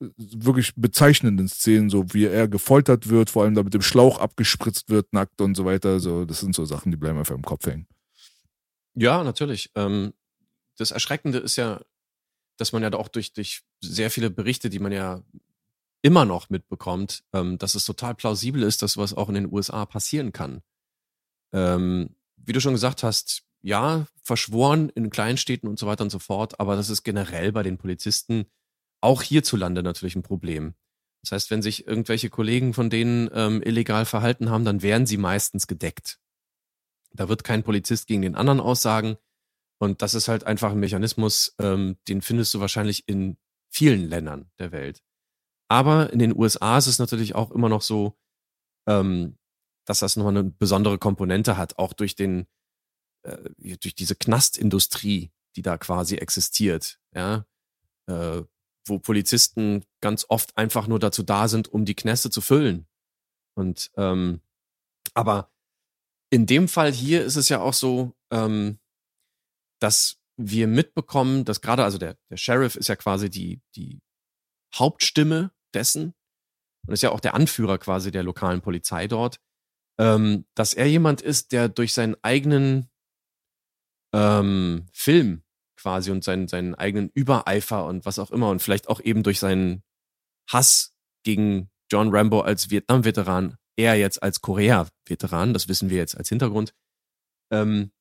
äh, 0.00 0.06
wirklich 0.16 0.74
bezeichnenden 0.74 1.48
Szenen, 1.48 1.90
so 1.90 2.12
wie 2.12 2.26
er 2.26 2.48
gefoltert 2.48 3.08
wird, 3.08 3.30
vor 3.30 3.44
allem 3.44 3.54
da 3.54 3.62
mit 3.62 3.74
dem 3.74 3.82
Schlauch 3.82 4.18
abgespritzt 4.18 4.90
wird, 4.90 5.12
nackt 5.12 5.40
und 5.40 5.56
so 5.56 5.64
weiter. 5.64 6.00
So, 6.00 6.24
das 6.24 6.40
sind 6.40 6.56
so 6.56 6.64
Sachen, 6.64 6.90
die 6.90 6.98
bleiben 6.98 7.18
einfach 7.18 7.36
im 7.36 7.42
Kopf 7.42 7.66
hängen. 7.66 7.86
Ja, 8.94 9.22
natürlich. 9.22 9.70
Ähm, 9.76 10.12
das 10.76 10.90
Erschreckende 10.90 11.38
ist 11.38 11.56
ja, 11.56 11.80
dass 12.60 12.72
man 12.72 12.82
ja 12.82 12.92
auch 12.92 13.08
durch, 13.08 13.32
durch 13.32 13.62
sehr 13.80 14.10
viele 14.10 14.30
Berichte, 14.30 14.68
die 14.68 14.78
man 14.78 14.92
ja 14.92 15.22
immer 16.02 16.24
noch 16.24 16.50
mitbekommt, 16.50 17.24
ähm, 17.32 17.58
dass 17.58 17.74
es 17.74 17.84
total 17.84 18.14
plausibel 18.14 18.62
ist, 18.62 18.82
dass 18.82 18.96
was 18.96 19.14
auch 19.14 19.28
in 19.28 19.34
den 19.34 19.52
USA 19.52 19.86
passieren 19.86 20.32
kann. 20.32 20.62
Ähm, 21.52 22.14
wie 22.36 22.52
du 22.52 22.60
schon 22.60 22.74
gesagt 22.74 23.02
hast, 23.02 23.42
ja, 23.62 24.06
verschworen 24.22 24.88
in 24.90 25.10
Kleinstädten 25.10 25.68
und 25.68 25.78
so 25.78 25.86
weiter 25.86 26.04
und 26.04 26.10
so 26.10 26.18
fort, 26.18 26.58
aber 26.60 26.76
das 26.76 26.88
ist 26.88 27.02
generell 27.02 27.52
bei 27.52 27.62
den 27.62 27.78
Polizisten 27.78 28.46
auch 29.00 29.22
hierzulande 29.22 29.82
natürlich 29.82 30.16
ein 30.16 30.22
Problem. 30.22 30.74
Das 31.22 31.32
heißt, 31.32 31.50
wenn 31.50 31.62
sich 31.62 31.86
irgendwelche 31.86 32.30
Kollegen 32.30 32.72
von 32.72 32.88
denen 32.88 33.28
ähm, 33.34 33.62
illegal 33.62 34.06
verhalten 34.06 34.50
haben, 34.50 34.64
dann 34.64 34.82
werden 34.82 35.06
sie 35.06 35.18
meistens 35.18 35.66
gedeckt. 35.66 36.18
Da 37.12 37.28
wird 37.28 37.44
kein 37.44 37.62
Polizist 37.62 38.06
gegen 38.06 38.22
den 38.22 38.36
anderen 38.36 38.60
aussagen. 38.60 39.16
Und 39.80 40.02
das 40.02 40.14
ist 40.14 40.28
halt 40.28 40.44
einfach 40.44 40.72
ein 40.72 40.80
Mechanismus, 40.80 41.54
ähm, 41.58 41.96
den 42.06 42.20
findest 42.20 42.52
du 42.52 42.60
wahrscheinlich 42.60 43.08
in 43.08 43.38
vielen 43.70 44.08
Ländern 44.08 44.50
der 44.58 44.72
Welt. 44.72 45.02
Aber 45.68 46.12
in 46.12 46.18
den 46.18 46.36
USA 46.36 46.76
ist 46.76 46.86
es 46.86 46.98
natürlich 46.98 47.34
auch 47.34 47.50
immer 47.50 47.68
noch 47.68 47.80
so, 47.80 48.18
ähm, 48.86 49.38
dass 49.86 50.00
das 50.00 50.16
nochmal 50.16 50.36
eine 50.36 50.44
besondere 50.44 50.98
Komponente 50.98 51.56
hat, 51.56 51.78
auch 51.78 51.94
durch 51.94 52.14
den, 52.14 52.46
äh, 53.22 53.50
durch 53.58 53.94
diese 53.94 54.16
Knastindustrie, 54.16 55.32
die 55.56 55.62
da 55.62 55.78
quasi 55.78 56.16
existiert, 56.16 57.00
ja, 57.14 57.46
äh, 58.06 58.42
wo 58.86 58.98
Polizisten 58.98 59.84
ganz 60.02 60.26
oft 60.28 60.56
einfach 60.58 60.88
nur 60.88 60.98
dazu 60.98 61.22
da 61.22 61.48
sind, 61.48 61.68
um 61.68 61.84
die 61.84 61.94
Knäste 61.94 62.30
zu 62.30 62.40
füllen. 62.40 62.86
Und 63.54 63.90
ähm, 63.96 64.42
aber 65.14 65.50
in 66.30 66.46
dem 66.46 66.68
Fall 66.68 66.92
hier 66.92 67.24
ist 67.24 67.36
es 67.36 67.48
ja 67.48 67.60
auch 67.60 67.74
so, 67.74 68.14
ähm, 68.30 68.78
dass 69.80 70.18
wir 70.36 70.66
mitbekommen, 70.66 71.44
dass 71.44 71.60
gerade, 71.60 71.84
also 71.84 71.98
der, 71.98 72.16
der 72.30 72.36
Sheriff 72.36 72.76
ist 72.76 72.88
ja 72.88 72.96
quasi 72.96 73.28
die, 73.28 73.60
die 73.74 74.00
Hauptstimme 74.74 75.52
dessen 75.74 76.14
und 76.86 76.94
ist 76.94 77.02
ja 77.02 77.10
auch 77.10 77.20
der 77.20 77.34
Anführer 77.34 77.78
quasi 77.78 78.10
der 78.10 78.22
lokalen 78.22 78.62
Polizei 78.62 79.06
dort, 79.06 79.40
ähm, 79.98 80.46
dass 80.54 80.74
er 80.74 80.86
jemand 80.86 81.20
ist, 81.20 81.52
der 81.52 81.68
durch 81.68 81.92
seinen 81.92 82.16
eigenen 82.22 82.88
ähm, 84.14 84.86
Film 84.92 85.42
quasi 85.76 86.10
und 86.10 86.24
seinen, 86.24 86.48
seinen 86.48 86.74
eigenen 86.74 87.10
Übereifer 87.10 87.86
und 87.86 88.04
was 88.04 88.18
auch 88.18 88.30
immer 88.30 88.50
und 88.50 88.60
vielleicht 88.62 88.88
auch 88.88 89.00
eben 89.00 89.22
durch 89.22 89.38
seinen 89.38 89.82
Hass 90.48 90.94
gegen 91.24 91.70
John 91.90 92.14
Rambo 92.14 92.40
als 92.40 92.70
Vietnam-Veteran, 92.70 93.56
er 93.76 93.94
jetzt 93.96 94.22
als 94.22 94.40
Korea-Veteran, 94.40 95.52
das 95.52 95.68
wissen 95.68 95.90
wir 95.90 95.98
jetzt 95.98 96.16
als 96.16 96.28
Hintergrund, 96.28 96.74
ähm, 97.50 97.92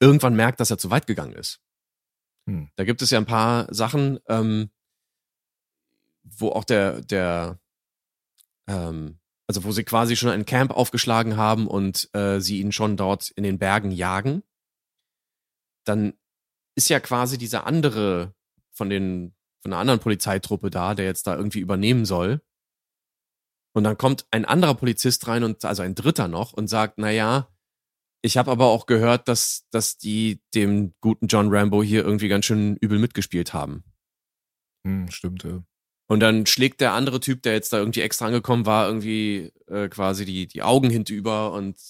irgendwann 0.00 0.34
merkt, 0.34 0.60
dass 0.60 0.70
er 0.70 0.78
zu 0.78 0.90
weit 0.90 1.06
gegangen 1.06 1.34
ist. 1.34 1.60
Hm. 2.46 2.70
Da 2.76 2.84
gibt 2.84 3.02
es 3.02 3.10
ja 3.10 3.18
ein 3.18 3.26
paar 3.26 3.72
Sachen, 3.72 4.18
ähm, 4.28 4.70
wo 6.22 6.50
auch 6.50 6.64
der, 6.64 7.02
der, 7.02 7.60
ähm, 8.66 9.18
also 9.46 9.64
wo 9.64 9.72
sie 9.72 9.84
quasi 9.84 10.16
schon 10.16 10.30
ein 10.30 10.46
Camp 10.46 10.70
aufgeschlagen 10.70 11.36
haben 11.36 11.66
und 11.66 12.08
äh, 12.14 12.40
sie 12.40 12.60
ihn 12.60 12.72
schon 12.72 12.96
dort 12.96 13.30
in 13.30 13.42
den 13.42 13.58
Bergen 13.58 13.90
jagen. 13.90 14.42
Dann 15.84 16.14
ist 16.74 16.88
ja 16.88 17.00
quasi 17.00 17.36
dieser 17.36 17.66
andere 17.66 18.34
von 18.72 18.90
den 18.90 19.34
von 19.62 19.72
einer 19.72 19.80
anderen 19.80 20.00
Polizeitruppe 20.00 20.70
da, 20.70 20.94
der 20.94 21.04
jetzt 21.04 21.26
da 21.26 21.36
irgendwie 21.36 21.60
übernehmen 21.60 22.04
soll. 22.04 22.40
Und 23.72 23.84
dann 23.84 23.98
kommt 23.98 24.26
ein 24.30 24.44
anderer 24.44 24.74
Polizist 24.74 25.28
rein 25.28 25.44
und 25.44 25.64
also 25.64 25.82
ein 25.82 25.94
dritter 25.94 26.28
noch 26.28 26.52
und 26.52 26.68
sagt, 26.68 26.94
na 26.96 27.10
ja, 27.10 27.48
ich 28.22 28.36
habe 28.36 28.50
aber 28.50 28.66
auch 28.66 28.86
gehört, 28.86 29.28
dass, 29.28 29.66
dass 29.70 29.96
die 29.96 30.40
dem 30.54 30.94
guten 31.00 31.26
John 31.26 31.54
Rambo 31.54 31.82
hier 31.82 32.04
irgendwie 32.04 32.28
ganz 32.28 32.44
schön 32.44 32.76
übel 32.76 32.98
mitgespielt 32.98 33.54
haben. 33.54 33.84
Hm, 34.86 35.10
stimmt, 35.10 35.44
ja. 35.44 35.62
Und 36.08 36.20
dann 36.20 36.44
schlägt 36.44 36.80
der 36.80 36.92
andere 36.92 37.20
Typ, 37.20 37.42
der 37.42 37.52
jetzt 37.52 37.72
da 37.72 37.78
irgendwie 37.78 38.00
extra 38.00 38.26
angekommen 38.26 38.66
war, 38.66 38.88
irgendwie 38.88 39.52
äh, 39.68 39.88
quasi 39.88 40.24
die, 40.24 40.48
die 40.48 40.62
Augen 40.62 40.90
hinüber 40.90 41.52
und 41.52 41.80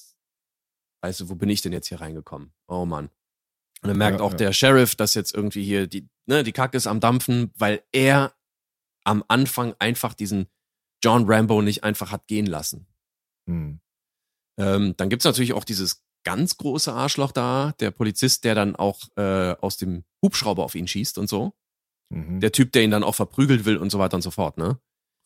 weißt 1.02 1.20
du, 1.20 1.28
wo 1.30 1.36
bin 1.36 1.48
ich 1.48 1.62
denn 1.62 1.72
jetzt 1.72 1.88
hier 1.88 2.00
reingekommen? 2.00 2.52
Oh 2.68 2.84
Mann. 2.84 3.08
Und 3.82 3.88
dann 3.88 3.96
merkt 3.96 4.18
ja, 4.18 4.24
auch 4.26 4.32
ja. 4.32 4.36
der 4.36 4.52
Sheriff, 4.52 4.94
dass 4.94 5.14
jetzt 5.14 5.34
irgendwie 5.34 5.64
hier 5.64 5.86
die, 5.86 6.06
ne, 6.26 6.44
die 6.44 6.52
Kacke 6.52 6.76
ist 6.76 6.86
am 6.86 7.00
Dampfen, 7.00 7.50
weil 7.56 7.82
er 7.92 8.34
am 9.04 9.24
Anfang 9.28 9.74
einfach 9.78 10.12
diesen 10.12 10.48
John 11.02 11.24
Rambo 11.26 11.62
nicht 11.62 11.82
einfach 11.82 12.12
hat 12.12 12.26
gehen 12.26 12.46
lassen. 12.46 12.86
Hm. 13.48 13.80
Ähm, 14.58 14.94
dann 14.98 15.08
gibt's 15.08 15.24
natürlich 15.24 15.54
auch 15.54 15.64
dieses 15.64 16.04
ganz 16.24 16.56
große 16.56 16.92
Arschloch 16.92 17.32
da, 17.32 17.72
der 17.80 17.90
Polizist, 17.90 18.44
der 18.44 18.54
dann 18.54 18.76
auch 18.76 19.00
äh, 19.16 19.54
aus 19.60 19.76
dem 19.76 20.04
Hubschrauber 20.22 20.64
auf 20.64 20.74
ihn 20.74 20.88
schießt 20.88 21.18
und 21.18 21.28
so. 21.28 21.52
Mhm. 22.10 22.40
Der 22.40 22.52
Typ, 22.52 22.72
der 22.72 22.82
ihn 22.82 22.90
dann 22.90 23.04
auch 23.04 23.14
verprügelt 23.14 23.64
will 23.64 23.76
und 23.76 23.90
so 23.90 23.98
weiter 23.98 24.16
und 24.16 24.22
so 24.22 24.30
fort, 24.30 24.58
ne? 24.58 24.80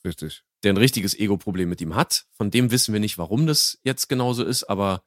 Richtig. 0.04 0.44
Der 0.62 0.72
ein 0.72 0.76
richtiges 0.76 1.18
Ego-Problem 1.18 1.68
mit 1.68 1.80
ihm 1.80 1.94
hat. 1.94 2.26
Von 2.32 2.50
dem 2.50 2.70
wissen 2.70 2.92
wir 2.92 3.00
nicht, 3.00 3.18
warum 3.18 3.46
das 3.46 3.78
jetzt 3.84 4.08
genauso 4.08 4.44
ist, 4.44 4.64
aber 4.64 5.02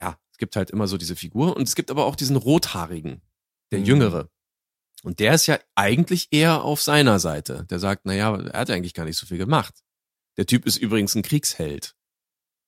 ja, 0.00 0.18
es 0.30 0.38
gibt 0.38 0.56
halt 0.56 0.70
immer 0.70 0.86
so 0.86 0.96
diese 0.96 1.16
Figur. 1.16 1.56
Und 1.56 1.66
es 1.66 1.74
gibt 1.74 1.90
aber 1.90 2.04
auch 2.04 2.16
diesen 2.16 2.36
Rothaarigen, 2.36 3.22
der 3.72 3.80
mhm. 3.80 3.84
Jüngere. 3.84 4.30
Und 5.02 5.18
der 5.20 5.34
ist 5.34 5.46
ja 5.46 5.58
eigentlich 5.74 6.28
eher 6.30 6.62
auf 6.62 6.80
seiner 6.80 7.18
Seite. 7.18 7.66
Der 7.70 7.78
sagt, 7.78 8.06
naja, 8.06 8.36
er 8.36 8.60
hat 8.60 8.70
eigentlich 8.70 8.94
gar 8.94 9.04
nicht 9.04 9.18
so 9.18 9.26
viel 9.26 9.38
gemacht. 9.38 9.74
Der 10.36 10.46
Typ 10.46 10.66
ist 10.66 10.76
übrigens 10.76 11.14
ein 11.14 11.22
Kriegsheld. 11.22 11.94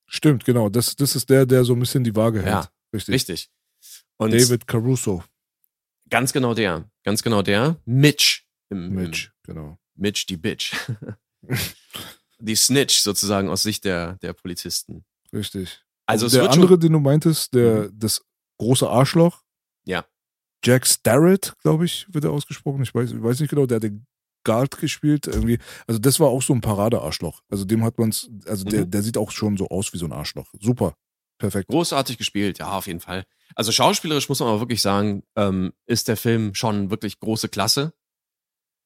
Stimmt, 0.09 0.45
genau. 0.45 0.69
Das, 0.71 0.97
das 0.97 1.15
ist 1.15 1.29
der, 1.29 1.47
der 1.47 1.65
so 1.65 1.75
ein 1.75 1.81
bisschen 1.81 2.03
die 2.03 2.17
Waage 2.17 2.41
hält. 2.41 2.65
Ja, 2.65 2.69
richtig. 2.95 3.15
richtig. 3.15 3.51
Und 4.17 4.33
David 4.33 4.67
Caruso. 4.67 5.23
Ganz 6.09 6.33
genau 6.33 6.55
der. 6.55 6.91
Ganz 7.05 7.23
genau 7.23 7.43
der. 7.43 7.77
Mitch. 7.85 8.45
Im, 8.71 8.95
Mitch, 8.95 9.31
im, 9.47 9.55
genau. 9.55 9.79
Mitch, 9.95 10.27
die 10.27 10.37
Bitch. 10.37 10.75
die 12.39 12.57
Snitch 12.57 13.01
sozusagen 13.01 13.49
aus 13.49 13.63
Sicht 13.63 13.85
der, 13.85 14.15
der 14.17 14.33
Polizisten. 14.33 15.05
Richtig. 15.33 15.81
Also 16.07 16.27
Und 16.27 16.35
der 16.35 16.51
andere, 16.51 16.79
den 16.79 16.93
du 16.93 17.01
meintest, 17.01 17.55
der, 17.55 17.85
mhm. 17.85 17.99
das 17.99 18.25
große 18.59 18.89
Arschloch. 18.89 19.43
Ja. 19.85 20.07
Jack 20.65 20.87
Starrett, 20.87 21.55
glaube 21.63 21.85
ich, 21.85 22.07
wird 22.13 22.25
er 22.25 22.31
ausgesprochen. 22.31 22.83
Ich 22.83 22.95
weiß, 22.95 23.13
ich 23.13 23.23
weiß 23.23 23.41
nicht 23.41 23.51
genau, 23.51 23.67
der 23.67 23.77
hat 23.77 23.83
den 23.83 24.07
Guard 24.49 24.79
gespielt. 24.79 25.27
Irgendwie. 25.27 25.59
Also 25.87 26.01
das 26.01 26.19
war 26.21 26.29
auch 26.29 26.43
so 26.43 26.55
ein 26.55 26.63
Paradearschloch. 26.63 27.43
Also 27.51 27.67
dem 27.67 27.85
hat 27.85 27.99
man 27.99 28.09
es, 28.09 28.31
also 28.47 28.65
mhm. 28.65 28.71
der, 28.71 28.85
der 28.87 29.03
sieht 29.03 29.19
auch 29.19 29.31
schon 29.31 29.59
so 29.59 29.69
aus 29.69 29.93
wie 29.93 29.99
so 29.99 30.07
ein 30.07 30.13
Arschloch. 30.13 30.49
Super. 30.59 30.95
Perfekt. 31.39 31.69
Großartig 31.69 32.19
gespielt, 32.19 32.59
ja, 32.59 32.77
auf 32.77 32.87
jeden 32.87 33.01
Fall. 33.01 33.25
Also 33.55 33.71
schauspielerisch 33.71 34.29
muss 34.29 34.41
man 34.41 34.49
aber 34.49 34.61
wirklich 34.61 34.83
sagen, 34.83 35.23
ähm, 35.37 35.73
ist 35.87 36.09
der 36.09 36.17
Film 36.17 36.55
schon 36.55 36.91
wirklich 36.91 37.21
große 37.21 37.49
Klasse. 37.49 37.93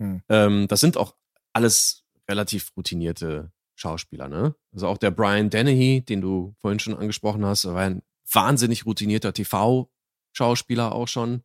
Hm. 0.02 0.22
Ähm, 0.28 0.68
das 0.68 0.80
sind 0.80 0.96
auch 0.96 1.14
alles 1.54 2.04
relativ 2.28 2.72
routinierte 2.76 3.52
Schauspieler, 3.74 4.28
ne? 4.28 4.54
Also 4.72 4.88
auch 4.88 4.98
der 4.98 5.12
Brian 5.12 5.48
Dennehy, 5.48 6.02
den 6.02 6.20
du 6.20 6.54
vorhin 6.60 6.78
schon 6.78 6.94
angesprochen 6.96 7.46
hast, 7.46 7.64
war 7.64 7.80
ein 7.80 8.02
wahnsinnig 8.30 8.84
routinierter 8.84 9.32
TV-Schauspieler 9.32 10.92
auch 10.92 11.08
schon. 11.08 11.42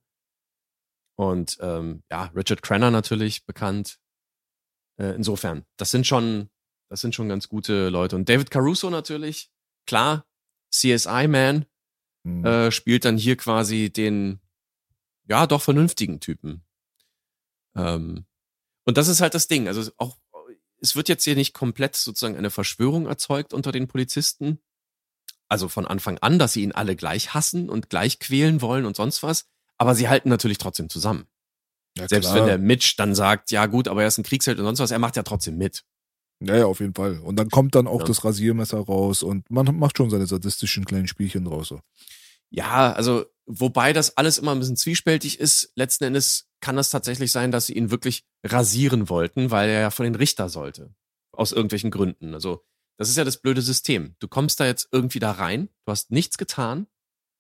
Und 1.17 1.57
ähm, 1.61 2.03
ja, 2.11 2.25
Richard 2.35 2.61
Crenner 2.61 2.91
natürlich 2.91 3.45
bekannt. 3.45 3.99
Äh, 4.97 5.15
insofern, 5.15 5.65
das 5.77 5.91
sind 5.91 6.05
schon, 6.05 6.49
das 6.89 7.01
sind 7.01 7.15
schon 7.15 7.29
ganz 7.29 7.47
gute 7.49 7.89
Leute. 7.89 8.15
Und 8.15 8.29
David 8.29 8.51
Caruso 8.51 8.89
natürlich, 8.89 9.51
klar, 9.85 10.25
CSI-Man, 10.71 11.65
mhm. 12.23 12.45
äh, 12.45 12.71
spielt 12.71 13.05
dann 13.05 13.17
hier 13.17 13.37
quasi 13.37 13.91
den, 13.91 14.39
ja, 15.27 15.47
doch 15.47 15.61
vernünftigen 15.61 16.19
Typen. 16.19 16.63
Ähm, 17.75 18.25
und 18.85 18.97
das 18.97 19.07
ist 19.07 19.21
halt 19.21 19.33
das 19.33 19.47
Ding. 19.47 19.67
Also 19.67 19.91
auch, 19.97 20.17
es 20.79 20.95
wird 20.95 21.09
jetzt 21.09 21.23
hier 21.23 21.35
nicht 21.35 21.53
komplett 21.53 21.95
sozusagen 21.95 22.37
eine 22.37 22.49
Verschwörung 22.49 23.07
erzeugt 23.07 23.53
unter 23.53 23.71
den 23.71 23.87
Polizisten. 23.87 24.59
Also 25.49 25.69
von 25.69 25.87
Anfang 25.87 26.17
an, 26.19 26.39
dass 26.39 26.53
sie 26.53 26.63
ihn 26.63 26.73
alle 26.73 26.95
gleich 26.95 27.33
hassen 27.33 27.69
und 27.69 27.89
gleich 27.89 28.19
quälen 28.19 28.61
wollen 28.61 28.85
und 28.85 28.95
sonst 28.95 29.23
was. 29.23 29.45
Aber 29.77 29.95
sie 29.95 30.09
halten 30.09 30.29
natürlich 30.29 30.57
trotzdem 30.57 30.89
zusammen. 30.89 31.27
Ja, 31.97 32.07
Selbst 32.07 32.33
wenn 32.33 32.45
der 32.45 32.57
Mitch 32.57 32.95
dann 32.97 33.15
sagt, 33.15 33.51
ja 33.51 33.65
gut, 33.65 33.87
aber 33.87 34.01
er 34.01 34.07
ist 34.07 34.17
ein 34.17 34.23
Kriegsheld 34.23 34.59
und 34.59 34.65
sonst 34.65 34.79
was, 34.79 34.91
er 34.91 34.99
macht 34.99 35.15
ja 35.15 35.23
trotzdem 35.23 35.57
mit. 35.57 35.83
Ja, 36.39 36.55
ja, 36.55 36.65
auf 36.65 36.79
jeden 36.79 36.93
Fall. 36.93 37.19
Und 37.19 37.37
dann 37.37 37.49
kommt 37.49 37.75
dann 37.75 37.87
auch 37.87 38.01
ja. 38.01 38.05
das 38.05 38.23
Rasiermesser 38.23 38.79
raus 38.79 39.23
und 39.23 39.49
man 39.49 39.77
macht 39.77 39.97
schon 39.97 40.09
seine 40.09 40.27
sadistischen 40.27 40.85
kleinen 40.85 41.07
Spielchen 41.07 41.45
draus. 41.45 41.69
So. 41.69 41.79
Ja, 42.49 42.93
also 42.93 43.25
wobei 43.45 43.93
das 43.93 44.17
alles 44.17 44.37
immer 44.37 44.51
ein 44.51 44.59
bisschen 44.59 44.77
zwiespältig 44.77 45.39
ist, 45.39 45.71
letzten 45.75 46.03
Endes 46.05 46.47
kann 46.61 46.75
das 46.75 46.89
tatsächlich 46.89 47.31
sein, 47.31 47.51
dass 47.51 47.67
sie 47.67 47.73
ihn 47.73 47.91
wirklich 47.91 48.25
rasieren 48.43 49.09
wollten, 49.09 49.51
weil 49.51 49.69
er 49.69 49.81
ja 49.81 49.89
von 49.89 50.03
den 50.03 50.15
Richter 50.15 50.49
sollte. 50.49 50.93
Aus 51.31 51.51
irgendwelchen 51.51 51.91
Gründen. 51.91 52.33
Also, 52.33 52.63
das 52.97 53.09
ist 53.09 53.17
ja 53.17 53.23
das 53.23 53.37
blöde 53.37 53.61
System. 53.61 54.15
Du 54.19 54.27
kommst 54.27 54.59
da 54.59 54.65
jetzt 54.65 54.89
irgendwie 54.91 55.19
da 55.19 55.31
rein, 55.31 55.69
du 55.85 55.91
hast 55.91 56.11
nichts 56.11 56.37
getan, 56.37 56.87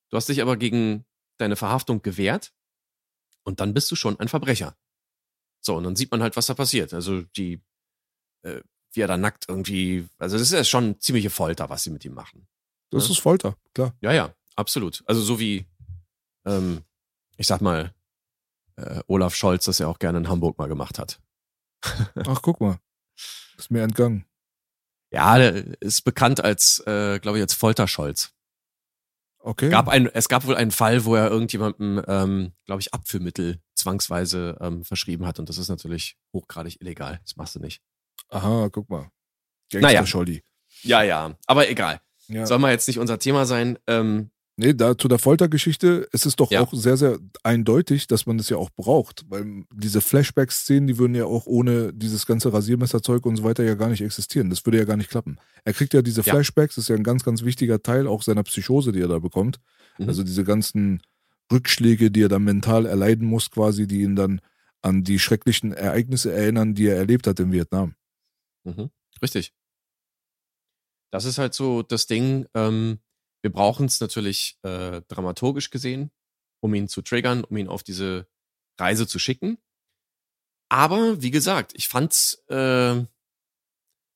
du 0.09 0.17
hast 0.17 0.29
dich 0.29 0.41
aber 0.41 0.57
gegen 0.57 1.05
deine 1.37 1.55
Verhaftung 1.55 2.01
gewehrt 2.01 2.53
und 3.47 3.61
dann 3.61 3.73
bist 3.73 3.89
du 3.89 3.95
schon 3.95 4.19
ein 4.19 4.27
Verbrecher. 4.27 4.75
So, 5.61 5.75
und 5.77 5.85
dann 5.85 5.95
sieht 5.95 6.11
man 6.11 6.21
halt, 6.21 6.35
was 6.35 6.47
da 6.47 6.53
passiert. 6.53 6.93
Also 6.93 7.21
die, 7.21 7.61
äh, 8.43 8.61
wie 8.91 9.01
er 9.01 9.07
da 9.07 9.15
nackt 9.17 9.45
irgendwie, 9.47 10.07
also 10.17 10.37
das 10.37 10.47
ist 10.47 10.53
ja 10.53 10.63
schon 10.63 10.99
ziemliche 10.99 11.29
Folter, 11.29 11.69
was 11.69 11.83
sie 11.83 11.89
mit 11.89 12.03
ihm 12.05 12.13
machen. 12.13 12.47
Das 12.91 13.05
Ja. 13.07 13.11
ist 13.13 13.19
Folter, 13.19 13.55
klar. 13.73 13.95
Ja, 14.01 14.11
ja, 14.11 14.33
absolut. 14.55 15.01
Also 15.07 15.21
so 15.21 15.39
wie, 15.39 15.65
ähm, 16.45 16.83
ich 17.37 17.47
sag 17.47 17.61
mal, 17.61 17.93
äh, 18.75 19.01
Olaf 19.07 19.33
Scholz 19.35 19.65
das 19.65 19.79
ja 19.79 19.87
auch 19.87 19.99
gerne 19.99 20.19
in 20.19 20.27
Hamburg 20.27 20.57
mal 20.57 20.67
gemacht 20.67 20.99
hat. 20.99 21.21
Ach, 22.27 22.41
guck 22.41 22.59
mal. 22.61 22.79
Ist 23.57 23.71
mir 23.71 23.81
entgangen. 23.81 24.25
Ja, 25.11 25.37
der 25.37 25.81
ist 25.81 26.01
bekannt 26.03 26.41
als, 26.43 26.79
äh, 26.85 27.19
glaube 27.19 27.37
ich, 27.37 27.41
als 27.41 27.53
Folterscholz. 27.53 28.33
Okay. 29.47 29.69
Gab 29.69 29.87
ein, 29.87 30.07
es 30.07 30.27
gab 30.27 30.45
wohl 30.45 30.57
einen 30.57 30.71
Fall, 30.71 31.05
wo 31.05 31.15
er 31.15 31.31
irgendjemandem, 31.31 32.03
ähm, 32.05 32.51
glaube 32.65 32.81
ich, 32.81 32.93
Abführmittel 32.93 33.61
zwangsweise 33.75 34.57
ähm, 34.59 34.83
verschrieben 34.83 35.25
hat 35.25 35.39
und 35.39 35.47
das 35.47 35.57
ist 35.57 35.69
natürlich 35.69 36.17
hochgradig 36.33 36.81
illegal. 36.81 37.21
Das 37.23 37.37
machst 37.37 37.55
du 37.55 37.59
nicht. 37.61 37.81
Aha, 38.27 38.67
guck 38.69 38.89
mal. 38.89 39.09
Naja. 39.71 40.05
Scholli. 40.05 40.43
Ja, 40.81 41.01
ja, 41.01 41.37
aber 41.45 41.69
egal. 41.69 42.01
Ja. 42.27 42.45
Soll 42.45 42.59
mal 42.59 42.71
jetzt 42.71 42.89
nicht 42.89 42.99
unser 42.99 43.19
Thema 43.19 43.45
sein. 43.45 43.79
Ähm, 43.87 44.31
Nee, 44.59 44.73
da 44.73 44.97
zu 44.97 45.07
der 45.07 45.19
Foltergeschichte, 45.19 46.07
es 46.11 46.25
ist 46.25 46.39
doch 46.39 46.49
Ja. 46.49 46.61
auch 46.61 46.73
sehr, 46.73 46.97
sehr 46.97 47.19
eindeutig, 47.43 48.07
dass 48.07 48.25
man 48.25 48.39
das 48.39 48.49
ja 48.49 48.57
auch 48.57 48.71
braucht. 48.71 49.23
Weil 49.29 49.65
diese 49.71 50.01
Flashback-Szenen, 50.01 50.87
die 50.87 50.97
würden 50.97 51.13
ja 51.13 51.25
auch 51.25 51.45
ohne 51.45 51.93
dieses 51.93 52.25
ganze 52.25 52.51
Rasiermesserzeug 52.51 53.23
und 53.27 53.35
so 53.35 53.43
weiter 53.43 53.63
ja 53.63 53.75
gar 53.75 53.89
nicht 53.89 54.01
existieren. 54.01 54.49
Das 54.49 54.65
würde 54.65 54.79
ja 54.79 54.85
gar 54.85 54.97
nicht 54.97 55.11
klappen. 55.11 55.37
Er 55.63 55.73
kriegt 55.73 55.93
ja 55.93 56.01
diese 56.01 56.21
Ja. 56.21 56.33
Flashbacks, 56.33 56.73
das 56.73 56.85
ist 56.85 56.89
ja 56.89 56.95
ein 56.95 57.03
ganz, 57.03 57.23
ganz 57.23 57.43
wichtiger 57.43 57.83
Teil 57.83 58.07
auch 58.07 58.23
seiner 58.23 58.41
Psychose, 58.43 58.91
die 58.91 58.99
er 59.01 59.07
da 59.07 59.19
bekommt. 59.19 59.59
Mhm. 59.99 60.07
Also 60.09 60.23
diese 60.23 60.43
ganzen 60.43 61.03
Rückschläge, 61.51 62.09
die 62.09 62.23
er 62.23 62.29
dann 62.29 62.43
mental 62.43 62.87
erleiden 62.87 63.27
muss, 63.27 63.51
quasi, 63.51 63.85
die 63.85 64.01
ihn 64.01 64.15
dann 64.15 64.41
an 64.81 65.03
die 65.03 65.19
schrecklichen 65.19 65.71
Ereignisse 65.71 66.33
erinnern, 66.33 66.73
die 66.73 66.87
er 66.87 66.97
erlebt 66.97 67.27
hat 67.27 67.39
in 67.39 67.51
Vietnam. 67.51 67.93
Mhm. 68.63 68.89
Richtig. 69.21 69.53
Das 71.11 71.25
ist 71.25 71.37
halt 71.37 71.53
so 71.53 71.83
das 71.83 72.07
Ding. 72.07 72.47
Ähm, 72.55 72.99
wir 73.47 73.53
brauchen 73.53 73.85
es 73.85 74.01
natürlich 74.01 74.59
äh, 74.63 75.01
dramaturgisch 75.07 75.69
gesehen, 75.69 76.11
um 76.59 76.73
ihn 76.73 76.89
zu 76.89 77.01
triggern, 77.01 77.45
um 77.45 77.55
ihn 77.55 77.69
auf 77.69 77.81
diese 77.81 78.27
Reise 78.77 79.07
zu 79.07 79.19
schicken. 79.19 79.57
Aber 80.67 81.21
wie 81.21 81.31
gesagt, 81.31 81.71
ich 81.73 81.87
fand's 81.87 82.43
äh, 82.49 83.01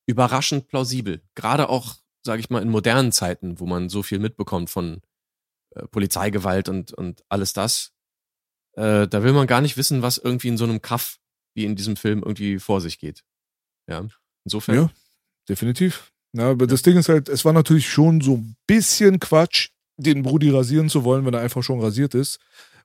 überraschend 0.05 0.67
plausibel. 0.67 1.21
Gerade 1.33 1.69
auch, 1.69 1.95
sage 2.25 2.41
ich 2.41 2.49
mal, 2.49 2.61
in 2.61 2.67
modernen 2.67 3.13
Zeiten, 3.13 3.61
wo 3.61 3.65
man 3.65 3.87
so 3.87 4.03
viel 4.03 4.19
mitbekommt 4.19 4.69
von 4.69 5.01
äh, 5.75 5.87
Polizeigewalt 5.87 6.67
und, 6.67 6.91
und 6.91 7.23
alles 7.29 7.53
das. 7.53 7.93
Äh, 8.73 9.07
da 9.07 9.23
will 9.23 9.31
man 9.31 9.47
gar 9.47 9.61
nicht 9.61 9.77
wissen, 9.77 10.01
was 10.01 10.17
irgendwie 10.17 10.49
in 10.49 10.57
so 10.57 10.65
einem 10.65 10.81
Kaff 10.81 11.19
wie 11.53 11.63
in 11.63 11.77
diesem 11.77 11.95
Film 11.95 12.19
irgendwie 12.19 12.59
vor 12.59 12.81
sich 12.81 12.99
geht. 12.99 13.23
Ja. 13.87 14.05
Insofern. 14.43 14.75
Ja, 14.75 14.91
definitiv. 15.47 16.11
Ja, 16.33 16.51
aber 16.51 16.67
das 16.67 16.81
Ding 16.81 16.97
ist 16.97 17.09
halt, 17.09 17.27
es 17.29 17.43
war 17.43 17.53
natürlich 17.53 17.89
schon 17.89 18.21
so 18.21 18.35
ein 18.37 18.55
bisschen 18.67 19.19
Quatsch, 19.19 19.69
den 19.97 20.23
Brudi 20.23 20.49
rasieren 20.49 20.89
zu 20.89 21.03
wollen, 21.03 21.25
wenn 21.25 21.33
er 21.33 21.41
einfach 21.41 21.61
schon 21.63 21.79
rasiert 21.81 22.15
ist. 22.15 22.39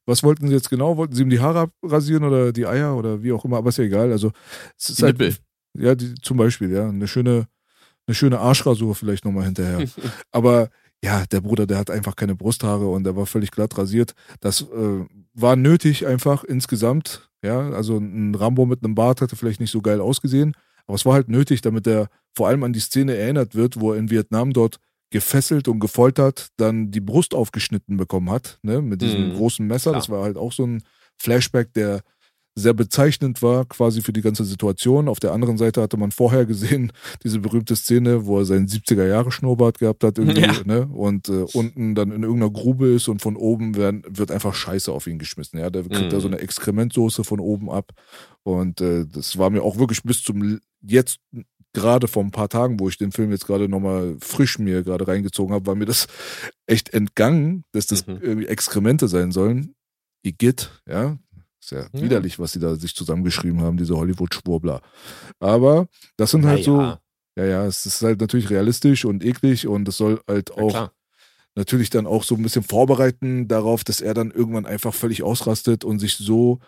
Was 0.05 0.23
wollten 0.23 0.49
sie 0.49 0.55
jetzt 0.55 0.71
genau? 0.71 0.97
Wollten 0.97 1.15
sie 1.15 1.23
ihm 1.23 1.31
die 1.31 1.41
Haare 1.41 1.71
abrasieren 1.83 2.25
oder 2.25 2.53
die 2.53 2.67
Eier 2.67 2.97
oder 2.97 3.23
wie 3.23 3.33
auch 3.33 3.45
immer? 3.45 3.57
Aber 3.59 3.71
ist 3.71 3.79
ja 3.79 3.85
egal. 3.85 4.13
Also, 4.13 4.33
es 4.79 4.91
ist 4.91 4.99
Die 5.01 5.05
halt, 5.05 5.19
Nippel. 5.19 5.37
ja, 5.79 5.95
die, 5.95 6.15
zum 6.23 6.37
Beispiel, 6.37 6.71
ja, 6.73 6.89
eine 6.89 7.09
schöne, 7.09 7.47
eine 8.07 8.15
schöne 8.15 8.39
Arschrasur 8.39 8.95
vielleicht 8.95 9.25
nochmal 9.25 9.45
hinterher. 9.47 9.85
Aber 10.31 10.69
ja, 11.03 11.25
der 11.27 11.41
Bruder, 11.41 11.67
der 11.67 11.79
hat 11.79 11.91
einfach 11.91 12.15
keine 12.17 12.35
Brusthaare 12.35 12.89
und 12.89 13.05
der 13.05 13.17
war 13.17 13.27
völlig 13.27 13.51
glatt 13.51 13.77
rasiert. 13.79 14.15
Das 14.41 14.63
äh, 14.63 15.05
war 15.35 15.57
nötig 15.57 16.07
einfach 16.07 16.45
insgesamt. 16.45 17.29
Ja, 17.43 17.71
also 17.71 17.99
ein 17.99 18.35
Rambo 18.35 18.65
mit 18.67 18.83
einem 18.83 18.95
Bart 18.95 19.21
hätte 19.21 19.37
vielleicht 19.37 19.61
nicht 19.61 19.71
so 19.71 19.81
geil 19.83 20.01
ausgesehen, 20.01 20.55
aber 20.87 20.95
es 20.97 21.05
war 21.07 21.15
halt 21.15 21.29
nötig, 21.29 21.61
damit 21.63 21.87
er 21.87 22.09
vor 22.35 22.49
allem 22.49 22.63
an 22.65 22.73
die 22.73 22.81
Szene 22.81 23.17
erinnert 23.17 23.55
wird, 23.55 23.81
wo 23.81 23.93
er 23.93 23.99
in 23.99 24.11
Vietnam 24.11 24.53
dort 24.53 24.79
gefesselt 25.11 25.69
und 25.69 25.81
gefoltert 25.81 26.49
dann 26.57 26.91
die 26.91 27.01
Brust 27.01 27.35
aufgeschnitten 27.35 27.97
bekommen 27.97 28.31
hat, 28.31 28.59
ne, 28.63 28.83
mit 28.83 29.01
diesem 29.03 29.29
Mhm. 29.29 29.35
großen 29.35 29.67
Messer. 29.67 29.91
Klar. 29.93 30.01
Das 30.01 30.09
war 30.11 30.23
halt 30.25 30.37
auch 30.37 30.53
so 30.53 30.65
ein 30.67 30.83
Flashback, 31.19 31.73
der 31.75 32.03
sehr 32.59 32.73
bezeichnend 32.73 33.43
war, 33.43 33.67
quasi 33.67 34.01
für 34.01 34.15
die 34.15 34.23
ganze 34.23 34.43
Situation. 34.45 35.09
Auf 35.09 35.21
der 35.21 35.33
anderen 35.33 35.59
Seite 35.59 35.83
hatte 35.83 35.99
man 35.99 36.11
vorher 36.11 36.47
gesehen, 36.47 36.91
diese 37.23 37.39
berühmte 37.39 37.77
Szene, 37.77 38.25
wo 38.27 38.39
er 38.39 38.47
seinen 38.47 38.67
70er-Jahre-Schnurrbart 38.67 39.79
gehabt 39.79 40.03
hat 40.03 40.19
irgendwie, 40.19 40.41
Ja. 40.41 40.55
ne? 40.65 40.87
Und 40.87 41.29
äh, 41.29 41.45
unten 41.53 41.95
dann 41.95 42.13
in 42.13 42.23
irgendeiner 42.23 42.51
Grube 42.53 42.89
ist 42.89 43.09
und 43.09 43.21
von 43.21 43.37
oben 43.37 43.77
werden, 43.77 44.03
wird 44.09 44.31
einfach 44.31 44.55
Scheiße 44.55 44.91
auf 44.91 45.07
ihn 45.07 45.19
geschmissen. 45.19 45.59
Ja, 45.61 45.69
der 45.71 45.83
kriegt 45.83 46.11
da 46.13 46.17
Mhm. 46.17 46.21
so 46.23 46.29
eine 46.29 46.39
Exkrementsoße 46.39 47.25
von 47.25 47.41
oben 47.41 47.71
ab. 47.71 47.93
Und 48.43 48.81
äh, 48.81 49.05
das 49.07 49.37
war 49.39 49.51
mir 49.51 49.63
auch 49.63 49.79
wirklich 49.79 50.03
bis 50.03 50.23
zum 50.23 50.59
jetzt 50.83 51.19
gerade 51.75 52.09
vor 52.09 52.25
ein 52.25 52.31
paar 52.31 52.49
Tagen, 52.49 52.81
wo 52.81 52.89
ich 52.89 52.97
den 52.97 53.13
Film 53.13 53.31
jetzt 53.33 53.47
gerade 53.47 53.69
nochmal 53.69 54.17
frisch 54.21 54.59
mir 54.59 54.83
gerade 54.83 55.07
reingezogen 55.07 55.55
habe, 55.55 55.67
war 55.67 55.75
mir 55.75 55.85
das 55.85 56.07
echt 56.67 56.95
entgangen, 56.95 57.65
dass 57.73 57.87
das 57.87 58.07
Mhm. 58.07 58.19
irgendwie 58.23 58.47
Exkremente 58.47 59.09
sein 59.09 59.31
sollen. 59.31 59.75
Igitt, 60.23 60.71
ja. 60.89 61.19
Ist 61.67 61.73
ja, 61.73 61.81
Ja. 61.93 62.01
widerlich, 62.01 62.39
was 62.39 62.53
sie 62.53 62.61
da 62.61 62.77
sich 62.77 62.95
zusammengeschrieben 62.95 63.61
haben, 63.61 63.77
diese 63.77 63.97
Hollywood-Schwurbler. 63.97 64.83
Aber 65.41 65.89
das 66.17 66.31
sind 66.31 66.47
halt 66.47 66.63
so, 66.63 66.77
Naja, 66.77 67.01
ja, 67.37 67.45
ja, 67.45 67.67
es 67.67 67.85
ist 67.87 68.03
halt 68.03 68.21
natürlich 68.21 68.51
realistisch 68.51 69.05
und 69.05 69.25
eklig 69.25 69.67
und 69.67 69.89
es 69.89 69.97
soll 69.97 70.21
halt 70.29 70.51
ja, 70.51 70.63
auch 70.63 70.71
klar. 70.71 70.93
natürlich 71.57 71.91
dann 71.91 72.07
auch 72.07 72.23
so 72.23 72.37
ein 72.37 72.43
bisschen 72.45 72.63
vorbereiten 72.63 73.49
darauf, 73.49 73.83
dass 73.83 74.01
er 74.01 74.15
dann 74.15 74.31
irgendwann 74.31 74.65
einfach 74.65 74.95
völlig 74.95 75.25
ausrastet 75.25 75.83
und 75.85 75.99
sich 75.99 76.15
so 76.17 76.61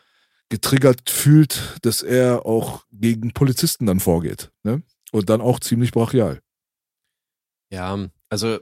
getriggert 0.48 1.08
fühlt, 1.10 1.78
dass 1.82 2.02
er 2.02 2.44
auch 2.44 2.84
gegen 2.90 3.32
Polizisten 3.32 3.86
dann 3.86 4.00
vorgeht. 4.00 4.50
Ne? 4.64 4.82
Und 5.12 5.30
dann 5.30 5.40
auch 5.40 5.60
ziemlich 5.60 5.92
brachial. 5.92 6.40
Ja, 7.70 8.08
also 8.30 8.58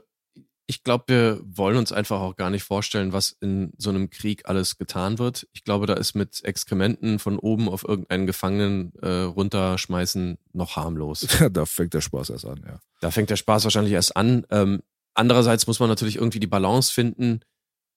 ich 0.69 0.83
glaube, 0.83 1.05
wir 1.07 1.41
wollen 1.45 1.77
uns 1.77 1.93
einfach 1.93 2.19
auch 2.19 2.35
gar 2.35 2.49
nicht 2.49 2.63
vorstellen, 2.63 3.13
was 3.13 3.31
in 3.39 3.71
so 3.77 3.89
einem 3.89 4.09
Krieg 4.09 4.49
alles 4.49 4.77
getan 4.77 5.17
wird. 5.17 5.47
Ich 5.53 5.63
glaube, 5.63 5.85
da 5.85 5.93
ist 5.93 6.13
mit 6.13 6.43
Exkrementen 6.43 7.19
von 7.19 7.39
oben 7.39 7.69
auf 7.69 7.87
irgendeinen 7.87 8.27
Gefangenen 8.27 8.93
äh, 9.01 9.21
runterschmeißen 9.21 10.37
noch 10.51 10.75
harmlos. 10.75 11.25
da 11.51 11.65
fängt 11.65 11.93
der 11.93 12.01
Spaß 12.01 12.31
erst 12.31 12.45
an, 12.45 12.61
ja. 12.67 12.79
Da 12.99 13.11
fängt 13.11 13.29
der 13.29 13.37
Spaß 13.37 13.63
wahrscheinlich 13.63 13.93
erst 13.93 14.17
an. 14.17 14.45
Ähm, 14.49 14.83
andererseits 15.13 15.67
muss 15.67 15.79
man 15.79 15.87
natürlich 15.87 16.17
irgendwie 16.17 16.41
die 16.41 16.47
Balance 16.47 16.91
finden, 16.91 17.39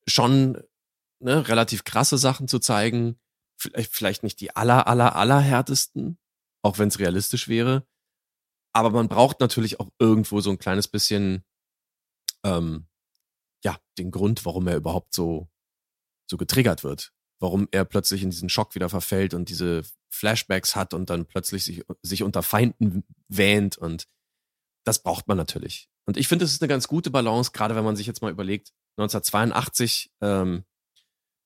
schon 0.06 0.62
ne, 1.18 1.48
relativ 1.48 1.82
krasse 1.82 2.18
Sachen 2.18 2.46
zu 2.46 2.60
zeigen. 2.60 3.18
Vielleicht, 3.56 3.92
vielleicht 3.92 4.22
nicht 4.22 4.40
die 4.40 4.54
aller, 4.54 4.86
aller, 4.86 5.16
aller 5.16 5.40
härtesten, 5.40 6.18
auch 6.62 6.78
wenn 6.78 6.88
es 6.88 7.00
realistisch 7.00 7.48
wäre. 7.48 7.84
Aber 8.72 8.90
man 8.90 9.08
braucht 9.08 9.40
natürlich 9.40 9.80
auch 9.80 9.90
irgendwo 9.98 10.40
so 10.40 10.50
ein 10.50 10.58
kleines 10.60 10.86
bisschen, 10.86 11.42
ähm, 12.44 12.86
ja, 13.64 13.78
den 13.98 14.10
Grund, 14.10 14.44
warum 14.44 14.66
er 14.68 14.76
überhaupt 14.76 15.14
so, 15.14 15.48
so 16.28 16.36
getriggert 16.36 16.84
wird. 16.84 17.12
Warum 17.40 17.68
er 17.70 17.84
plötzlich 17.84 18.22
in 18.22 18.30
diesen 18.30 18.48
Schock 18.50 18.74
wieder 18.74 18.88
verfällt 18.90 19.32
und 19.34 19.48
diese 19.48 19.82
Flashbacks 20.10 20.76
hat 20.76 20.92
und 20.92 21.08
dann 21.08 21.26
plötzlich 21.26 21.64
sich, 21.64 21.82
sich 22.02 22.22
unter 22.22 22.42
Feinden 22.42 23.04
wähnt 23.28 23.78
und 23.78 24.06
das 24.84 25.02
braucht 25.02 25.26
man 25.28 25.36
natürlich. 25.36 25.88
Und 26.06 26.16
ich 26.16 26.28
finde, 26.28 26.44
es 26.44 26.52
ist 26.52 26.62
eine 26.62 26.68
ganz 26.68 26.88
gute 26.88 27.10
Balance, 27.10 27.52
gerade 27.52 27.76
wenn 27.76 27.84
man 27.84 27.96
sich 27.96 28.06
jetzt 28.06 28.20
mal 28.22 28.30
überlegt, 28.30 28.72
1982, 28.98 30.10
ähm, 30.20 30.64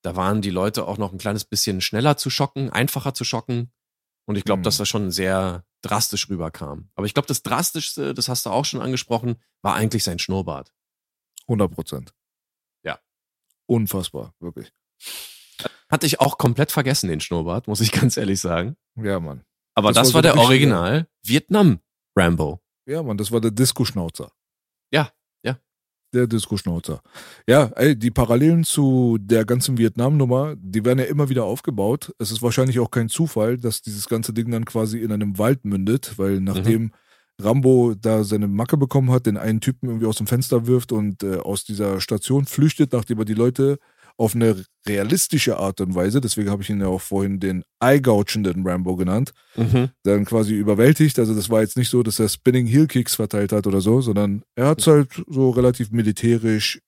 da 0.03 0.17
waren 0.17 0.43
die 0.43 0.51
Leute 0.51 0.87
auch 0.87 0.99
noch 0.99 1.13
ein 1.13 1.19
kleines 1.19 1.45
bisschen 1.45 1.81
schneller 1.81 2.17
zu 2.17 2.31
schocken, 2.31 2.71
einfacher 2.71 3.15
zu 3.15 3.25
schocken. 3.25 3.73
Und 4.27 4.37
ich 4.37 4.45
glaube, 4.45 4.61
Mhm. 4.61 4.65
dass 4.65 4.79
das 4.79 4.89
schon 4.89 5.11
sehr 5.11 5.65
drastisch 5.83 6.29
rüberkam. 6.29 6.91
Aber 6.95 7.07
ich 7.07 7.15
glaube, 7.15 7.29
das 7.29 7.43
Drastischste, 7.43 8.15
das 8.15 8.29
hast 8.29 8.47
du 8.47 8.51
auch 8.51 8.65
schon 8.65 8.81
angesprochen, 8.81 9.37
war 9.63 9.75
eigentlich 9.75 10.03
sein 10.03 10.19
Schnurrbart. 10.19 10.73
100 11.49 11.71
Prozent. 11.71 12.15
Ja. 12.85 12.99
Unfassbar, 13.67 14.35
wirklich. 14.41 14.73
Hatte 15.89 16.07
ich 16.07 16.21
auch 16.21 16.39
komplett 16.39 16.73
vergessen, 16.73 17.09
den 17.09 17.21
Schnurrbart, 17.21 17.69
muss 17.69 17.81
ich 17.81 17.93
ganz 17.93 18.17
ehrlich 18.17 18.41
sagen. 18.41 18.77
Ja, 18.97 19.21
Mann. 19.21 19.45
Aber 19.75 19.93
Das 19.93 20.09
das, 20.09 20.15
war 20.15 20.23
der 20.23 20.37
Original 20.37 21.09
Vietnam 21.23 21.81
Rambo. 22.17 22.61
Ja, 22.87 23.03
Mann, 23.03 23.17
das 23.17 23.33
war 23.33 23.41
der 23.41 23.51
Disco-Schnauzer. 23.51 24.31
Ja, 24.93 25.11
ja. 25.43 25.59
Der 26.13 26.27
Disco-Schnauzer. 26.27 27.03
Ja, 27.49 27.65
ey, 27.75 27.97
die 27.99 28.11
Parallelen 28.11 28.63
zu 28.65 29.19
der 29.21 29.45
ganzen 29.45 29.79
Vietnam-Nummer, 29.79 30.55
die 30.57 30.85
werden 30.85 30.99
ja 31.01 31.07
immer 31.07 31.29
wieder 31.29 31.45
aufgebaut. 31.45 32.15
Es 32.19 32.31
ist 32.31 32.43
wahrscheinlich 32.43 32.79
auch 32.79 32.91
kein 32.91 33.09
Zufall, 33.09 33.57
dass 33.59 33.83
dieses 33.83 34.09
ganze 34.09 34.33
Ding 34.33 34.51
dann 34.51 34.65
quasi 34.65 35.01
in 35.01 35.11
einem 35.13 35.39
Wald 35.39 35.65
mündet, 35.65 36.19
weil 36.19 36.41
nachdem 36.41 36.93
Rambo 37.41 37.95
da 38.01 38.25
seine 38.25 38.47
Macke 38.49 38.77
bekommen 38.77 39.11
hat, 39.11 39.27
den 39.27 39.37
einen 39.37 39.61
Typen 39.61 39.89
irgendwie 39.89 40.07
aus 40.07 40.17
dem 40.17 40.27
Fenster 40.27 40.67
wirft 40.67 40.93
und 40.93 41.23
äh, 41.23 41.37
aus 41.37 41.65
dieser 41.65 42.01
Station 42.01 42.45
flüchtet, 42.47 42.93
nachdem 42.93 43.19
er 43.19 43.25
die 43.25 43.35
Leute 43.35 43.79
auf 44.17 44.37
eine 44.37 44.65
realistische 44.87 45.57
Art 45.59 45.81
und 45.81 45.97
Weise, 45.97 46.21
deswegen 46.21 46.49
habe 46.49 46.63
ich 46.63 46.71
ihn 46.71 46.81
ja 46.81 46.87
auch 46.87 47.01
vorhin 47.01 47.41
den 47.41 47.65
eye-gouchenden 47.81 48.65
Rambo 48.65 48.95
genannt, 48.95 49.33
Mhm. 49.57 49.89
dann 50.05 50.25
quasi 50.25 50.55
überwältigt. 50.55 51.19
Also 51.19 51.35
das 51.35 51.51
war 51.51 51.63
jetzt 51.63 51.77
nicht 51.77 51.91
so, 51.91 52.05
dass 52.05 52.21
er 52.21 52.29
Spinning 52.29 52.67
Heel 52.67 52.87
Kicks 52.87 53.17
verteilt 53.17 53.51
hat 53.51 53.67
oder 53.67 53.81
so, 53.81 54.01
sondern 54.01 54.45
er 54.55 54.69
hat 54.69 54.81
es 54.81 54.87
halt 54.87 55.09
so 55.27 55.51
relativ 55.51 55.91
militärisch 55.91 56.81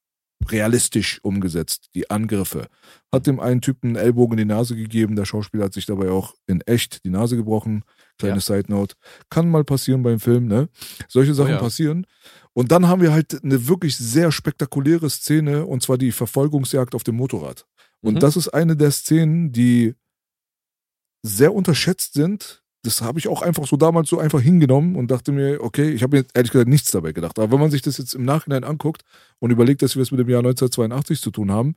realistisch 0.50 1.18
umgesetzt, 1.22 1.88
die 1.94 2.10
Angriffe. 2.10 2.68
Hat 3.12 3.26
dem 3.26 3.40
einen 3.40 3.62
Typen 3.62 3.88
einen 3.88 3.96
Ellbogen 3.96 4.38
in 4.38 4.46
die 4.48 4.54
Nase 4.54 4.76
gegeben, 4.76 5.16
der 5.16 5.24
Schauspieler 5.24 5.64
hat 5.64 5.72
sich 5.72 5.86
dabei 5.86 6.10
auch 6.10 6.34
in 6.46 6.60
echt 6.60 7.04
die 7.04 7.10
Nase 7.10 7.36
gebrochen. 7.36 7.82
Kleine 8.18 8.36
Ja. 8.36 8.40
Side 8.40 8.64
Note. 8.68 8.94
Kann 9.30 9.48
mal 9.50 9.64
passieren 9.64 10.02
beim 10.02 10.18
Film, 10.20 10.46
ne? 10.46 10.68
Solche 11.08 11.34
Sachen 11.34 11.50
ja. 11.52 11.58
passieren. 11.58 12.06
Und 12.52 12.72
dann 12.72 12.88
haben 12.88 13.02
wir 13.02 13.12
halt 13.12 13.42
eine 13.44 13.68
wirklich 13.68 13.96
sehr 13.96 14.32
spektakuläre 14.32 15.10
Szene, 15.10 15.66
und 15.66 15.82
zwar 15.82 15.98
die 15.98 16.12
Verfolgungsjagd 16.12 16.94
auf 16.94 17.04
dem 17.04 17.16
Motorrad. 17.16 17.66
Und 18.00 18.14
Mhm. 18.14 18.18
das 18.20 18.36
ist 18.36 18.48
eine 18.48 18.76
der 18.76 18.90
Szenen, 18.90 19.52
die 19.52 19.94
sehr 21.22 21.54
unterschätzt 21.54 22.14
sind. 22.14 22.62
Das 22.82 23.00
habe 23.02 23.18
ich 23.18 23.26
auch 23.26 23.42
einfach 23.42 23.66
so 23.66 23.76
damals 23.76 24.08
so 24.08 24.18
einfach 24.20 24.40
hingenommen 24.40 24.94
und 24.94 25.10
dachte 25.10 25.32
mir, 25.32 25.60
okay, 25.60 25.90
ich 25.90 26.02
habe 26.04 26.18
mir 26.18 26.24
ehrlich 26.34 26.52
gesagt 26.52 26.68
nichts 26.68 26.92
dabei 26.92 27.12
gedacht. 27.12 27.38
Aber 27.38 27.50
wenn 27.52 27.58
man 27.60 27.70
sich 27.70 27.82
das 27.82 27.98
jetzt 27.98 28.14
im 28.14 28.24
Nachhinein 28.24 28.62
anguckt 28.62 29.02
und 29.40 29.50
überlegt, 29.50 29.82
dass 29.82 29.96
wir 29.96 30.02
es 30.02 30.12
mit 30.12 30.20
dem 30.20 30.28
Jahr 30.28 30.38
1982 30.38 31.20
zu 31.20 31.30
tun 31.32 31.50
haben, 31.50 31.74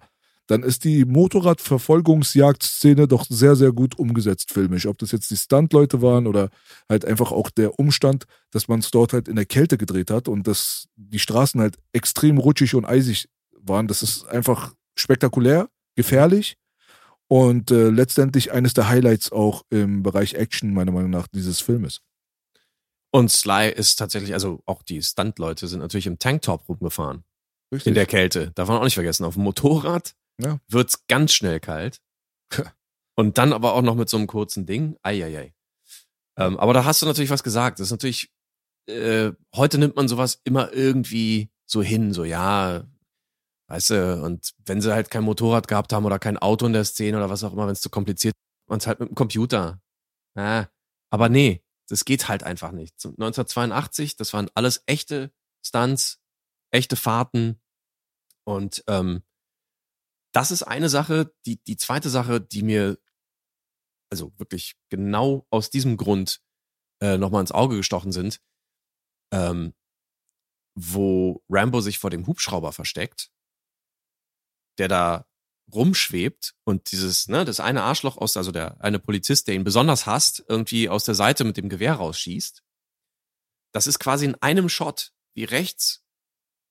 dann 0.50 0.64
ist 0.64 0.84
die 0.84 1.06
Motorradverfolgungsjagd-Szene 1.06 3.08
doch 3.08 3.26
sehr, 3.30 3.56
sehr 3.56 3.72
gut 3.72 4.00
umgesetzt 4.00 4.52
filmisch. 4.52 4.88
Ob 4.88 4.97
das 4.97 5.12
jetzt 5.12 5.30
die 5.30 5.38
Stuntleute 5.38 6.02
waren 6.02 6.26
oder 6.26 6.50
halt 6.89 7.06
einfach 7.06 7.32
auch 7.32 7.52
der 7.52 7.78
Umstand, 7.78 8.26
dass 8.50 8.68
man 8.68 8.80
es 8.80 8.89
dort 8.89 9.14
halt 9.14 9.28
in 9.28 9.36
der 9.36 9.45
Kälte 9.45 9.78
gedreht 9.78 10.10
hat 10.10 10.28
und 10.28 10.47
dass 10.47 10.88
die 10.95 11.20
Straßen 11.20 11.62
halt 11.62 11.78
extrem 11.93 12.39
rutschig 12.39 12.74
und 12.74 12.86
eisig 12.86 13.30
waren. 13.62 13.88
Das 13.88 14.02
ist 14.02 14.26
einfach 14.26 14.74
spektakulär, 14.95 15.70
gefährlich 15.95 16.56
und 17.28 17.70
äh, 17.70 17.89
letztendlich 17.89 18.52
eines 18.52 18.74
der 18.74 18.89
Highlights 18.89 19.32
auch 19.32 19.62
im 19.70 20.02
Bereich 20.02 20.34
Action, 20.34 20.74
meiner 20.74 20.91
Meinung 20.91 21.12
nach, 21.12 21.28
dieses 21.28 21.62
Filmes. 21.62 22.02
Und 23.12 23.30
Sly 23.30 23.70
ist 23.70 23.97
tatsächlich, 23.97 24.34
also 24.34 24.62
auch 24.66 24.82
die 24.82 25.04
Stunt-Leute 25.04 25.68
sind 25.68 25.80
natürlich 25.80 26.08
im 26.08 26.18
Tanktop 26.18 26.68
rumgefahren. 26.68 27.24
Richtig. 27.72 27.89
In 27.89 27.93
der 27.93 28.08
Kälte. 28.08 28.52
Darf 28.56 28.68
man 28.68 28.80
auch 28.80 28.84
nicht 28.84 28.95
vergessen. 28.95 29.26
Auf 29.26 29.36
dem 29.36 29.43
Motorrad 29.43 30.16
Ja. 30.39 30.59
wird's 30.67 31.05
ganz 31.07 31.33
schnell 31.33 31.59
kalt. 31.59 32.01
Und 33.15 33.37
dann 33.37 33.51
aber 33.51 33.73
auch 33.73 33.81
noch 33.81 33.95
mit 33.95 34.09
so 34.09 34.17
einem 34.17 34.27
kurzen 34.27 34.65
Ding. 34.65 34.97
Eieiei. 35.03 35.53
Ähm, 36.37 36.57
aber 36.57 36.73
da 36.73 36.85
hast 36.85 37.01
du 37.01 37.05
natürlich 37.05 37.29
was 37.29 37.43
gesagt. 37.43 37.79
Das 37.79 37.87
ist 37.87 37.91
natürlich, 37.91 38.31
äh, 38.87 39.31
heute 39.53 39.77
nimmt 39.77 39.97
man 39.97 40.07
sowas 40.07 40.39
immer 40.45 40.71
irgendwie 40.71 41.51
so 41.65 41.83
hin, 41.83 42.13
so 42.13 42.23
ja, 42.23 42.85
weißt 43.67 43.89
du, 43.91 44.23
und 44.23 44.53
wenn 44.65 44.81
sie 44.81 44.93
halt 44.93 45.11
kein 45.11 45.23
Motorrad 45.23 45.67
gehabt 45.67 45.93
haben 45.93 46.05
oder 46.05 46.17
kein 46.17 46.37
Auto 46.37 46.65
in 46.65 46.73
der 46.73 46.85
Szene 46.85 47.17
oder 47.17 47.29
was 47.29 47.43
auch 47.43 47.53
immer, 47.53 47.67
wenn 47.67 47.73
es 47.73 47.81
zu 47.81 47.89
kompliziert 47.89 48.33
ist, 48.33 48.69
man 48.69 48.79
es 48.79 48.87
halt 48.87 48.99
mit 48.99 49.09
dem 49.09 49.15
Computer. 49.15 49.81
Ja, 50.35 50.69
aber 51.11 51.29
nee, 51.29 51.61
das 51.89 52.05
geht 52.05 52.29
halt 52.29 52.43
einfach 52.43 52.71
nicht. 52.71 52.99
Zum 52.99 53.11
1982, 53.11 54.15
das 54.15 54.33
waren 54.33 54.49
alles 54.55 54.83
echte 54.85 55.31
Stunts, 55.63 56.21
echte 56.71 56.95
Fahrten 56.95 57.59
und 58.45 58.83
ähm, 58.87 59.23
das 60.32 60.51
ist 60.51 60.63
eine 60.63 60.89
Sache. 60.89 61.34
Die, 61.45 61.61
die 61.63 61.77
zweite 61.77 62.09
Sache, 62.09 62.41
die 62.41 62.63
mir 62.63 62.97
also 64.11 64.34
wirklich 64.38 64.75
genau 64.89 65.45
aus 65.49 65.69
diesem 65.69 65.97
Grund 65.97 66.41
äh, 67.01 67.17
nochmal 67.17 67.41
ins 67.41 67.51
Auge 67.51 67.77
gestochen 67.77 68.11
sind, 68.11 68.41
ähm, 69.32 69.73
wo 70.75 71.43
Rambo 71.49 71.82
sich 71.82 71.99
vor 71.99 72.09
dem 72.09 72.27
Hubschrauber 72.27 72.71
versteckt, 72.71 73.32
der 74.77 74.88
da 74.88 75.25
rumschwebt 75.71 76.55
und 76.63 76.91
dieses, 76.91 77.27
ne, 77.27 77.45
das 77.45 77.59
eine 77.59 77.84
Arschloch 77.84 78.17
aus, 78.17 78.38
also 78.38 78.51
der 78.51 78.82
eine 78.82 78.97
Polizist, 78.97 79.47
der 79.47 79.55
ihn 79.55 79.63
besonders 79.63 80.05
hasst, 80.07 80.43
irgendwie 80.47 80.89
aus 80.89 81.03
der 81.03 81.15
Seite 81.15 81.43
mit 81.43 81.57
dem 81.57 81.69
Gewehr 81.69 81.93
rausschießt. 81.95 82.63
Das 83.71 83.86
ist 83.86 83.99
quasi 83.99 84.25
in 84.25 84.36
einem 84.36 84.67
Shot, 84.67 85.13
wie 85.36 85.43
rechts 85.43 86.03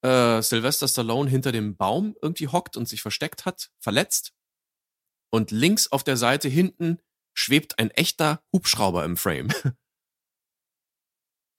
äh, 0.01 0.41
Sylvester 0.41 0.87
Stallone 0.87 1.29
hinter 1.29 1.51
dem 1.51 1.75
Baum 1.75 2.15
irgendwie 2.21 2.47
hockt 2.47 2.77
und 2.77 2.87
sich 2.87 3.01
versteckt 3.01 3.45
hat, 3.45 3.69
verletzt. 3.79 4.33
Und 5.31 5.51
links 5.51 5.91
auf 5.91 6.03
der 6.03 6.17
Seite 6.17 6.47
hinten 6.49 6.99
schwebt 7.35 7.77
ein 7.79 7.91
echter 7.91 8.41
Hubschrauber 8.53 9.03
im 9.05 9.17
Frame. 9.17 9.49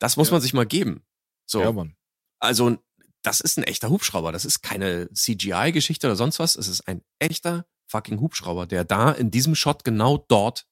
Das 0.01 0.16
muss 0.16 0.28
Ja. 0.28 0.32
man 0.34 0.41
sich 0.43 0.55
mal 0.55 0.64
geben. 0.66 1.05
So, 1.47 1.61
Ja, 1.61 1.72
Mann. 1.72 1.95
also 2.41 2.78
das 3.22 3.41
ist 3.41 3.59
ein 3.59 3.64
echter 3.64 3.91
Hubschrauber. 3.91 4.32
Das 4.32 4.45
ist 4.47 4.62
keine 4.62 5.12
CGI-Geschichte 5.12 6.07
oder 6.07 6.16
sonst 6.16 6.38
was. 6.38 6.57
Es 6.57 6.68
ist 6.68 6.88
ein 6.88 7.03
echter 7.18 7.66
fucking 7.91 8.20
Hubschrauber, 8.20 8.66
der 8.66 8.84
da 8.84 9.12
in 9.12 9.30
diesem 9.30 9.55
Shot 9.55 9.84
genau 9.84 10.16
dort 10.28 10.66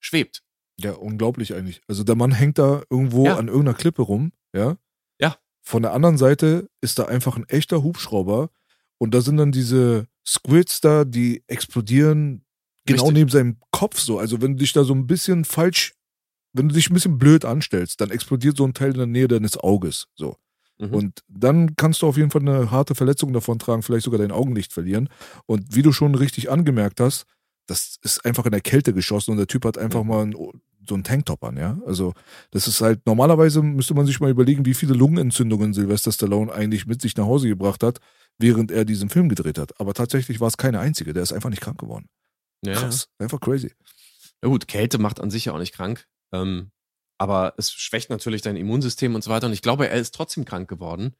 schwebt. 0.00 0.42
Ja, 0.80 0.92
unglaublich 0.92 1.52
eigentlich. 1.54 1.82
Also 1.88 2.04
der 2.04 2.14
Mann 2.14 2.32
hängt 2.32 2.58
da 2.58 2.82
irgendwo 2.88 3.26
Ja. 3.26 3.36
an 3.36 3.48
irgendeiner 3.48 3.76
Klippe 3.76 4.02
rum, 4.02 4.32
ja. 4.54 4.78
Von 5.64 5.82
der 5.82 5.92
anderen 5.92 6.18
Seite 6.18 6.68
ist 6.80 6.98
da 6.98 7.06
einfach 7.06 7.36
ein 7.36 7.48
echter 7.48 7.82
Hubschrauber 7.82 8.50
und 8.98 9.14
da 9.14 9.22
sind 9.22 9.38
dann 9.38 9.50
diese 9.50 10.06
Squids 10.26 10.80
da, 10.80 11.04
die 11.04 11.42
explodieren 11.46 12.44
genau 12.86 13.04
Richtig. 13.04 13.18
neben 13.18 13.30
seinem 13.30 13.56
Kopf 13.70 13.98
so. 13.98 14.18
Also 14.18 14.42
wenn 14.42 14.52
du 14.52 14.58
dich 14.58 14.72
da 14.72 14.84
so 14.84 14.94
ein 14.94 15.06
bisschen 15.06 15.44
falsch, 15.44 15.94
wenn 16.52 16.68
du 16.68 16.74
dich 16.74 16.90
ein 16.90 16.94
bisschen 16.94 17.18
blöd 17.18 17.44
anstellst, 17.44 18.00
dann 18.00 18.10
explodiert 18.10 18.56
so 18.56 18.64
ein 18.64 18.74
Teil 18.74 18.92
in 18.92 18.98
der 18.98 19.06
Nähe 19.06 19.28
deines 19.28 19.56
Auges, 19.56 20.06
so. 20.14 20.36
Mhm. 20.78 20.94
Und 20.94 21.20
dann 21.28 21.76
kannst 21.76 22.02
du 22.02 22.06
auf 22.06 22.16
jeden 22.16 22.30
Fall 22.30 22.42
eine 22.42 22.70
harte 22.70 22.94
Verletzung 22.94 23.32
davon 23.32 23.58
tragen, 23.58 23.82
vielleicht 23.82 24.04
sogar 24.04 24.18
dein 24.18 24.32
Augenlicht 24.32 24.72
verlieren. 24.72 25.08
Und 25.46 25.74
wie 25.74 25.82
du 25.82 25.92
schon 25.92 26.14
richtig 26.14 26.50
angemerkt 26.50 27.00
hast, 27.00 27.26
das 27.66 27.96
ist 28.02 28.24
einfach 28.24 28.44
in 28.44 28.52
der 28.52 28.60
Kälte 28.60 28.92
geschossen 28.92 29.30
und 29.30 29.38
der 29.38 29.46
Typ 29.46 29.64
hat 29.64 29.78
einfach 29.78 30.04
mal 30.04 30.26
ein, 30.26 30.34
so 30.88 30.94
einen 30.94 31.04
Tanktop 31.04 31.42
an, 31.44 31.56
ja. 31.56 31.78
Also, 31.86 32.14
das 32.50 32.68
ist 32.68 32.80
halt, 32.80 33.04
normalerweise 33.06 33.62
müsste 33.62 33.94
man 33.94 34.06
sich 34.06 34.20
mal 34.20 34.30
überlegen, 34.30 34.64
wie 34.66 34.74
viele 34.74 34.94
Lungenentzündungen 34.94 35.72
Sylvester 35.74 36.12
Stallone 36.12 36.52
eigentlich 36.52 36.86
mit 36.86 37.00
sich 37.00 37.16
nach 37.16 37.24
Hause 37.26 37.48
gebracht 37.48 37.82
hat, 37.82 38.00
während 38.38 38.70
er 38.70 38.84
diesen 38.84 39.10
Film 39.10 39.28
gedreht 39.28 39.58
hat. 39.58 39.78
Aber 39.80 39.94
tatsächlich 39.94 40.40
war 40.40 40.48
es 40.48 40.56
keine 40.56 40.80
einzige, 40.80 41.12
der 41.12 41.22
ist 41.22 41.32
einfach 41.32 41.50
nicht 41.50 41.62
krank 41.62 41.78
geworden. 41.78 42.06
ja. 42.64 42.74
Krass, 42.74 43.08
einfach 43.18 43.40
crazy. 43.40 43.72
Ja 44.42 44.48
gut, 44.50 44.68
Kälte 44.68 44.98
macht 44.98 45.20
an 45.20 45.30
sich 45.30 45.46
ja 45.46 45.52
auch 45.54 45.58
nicht 45.58 45.74
krank. 45.74 46.06
Ähm, 46.32 46.70
aber 47.18 47.54
es 47.56 47.72
schwächt 47.72 48.10
natürlich 48.10 48.42
dein 48.42 48.56
Immunsystem 48.56 49.14
und 49.14 49.22
so 49.24 49.30
weiter. 49.30 49.46
Und 49.46 49.52
ich 49.52 49.62
glaube, 49.62 49.88
er 49.88 49.98
ist 49.98 50.14
trotzdem 50.14 50.44
krank 50.44 50.68
geworden. 50.68 51.14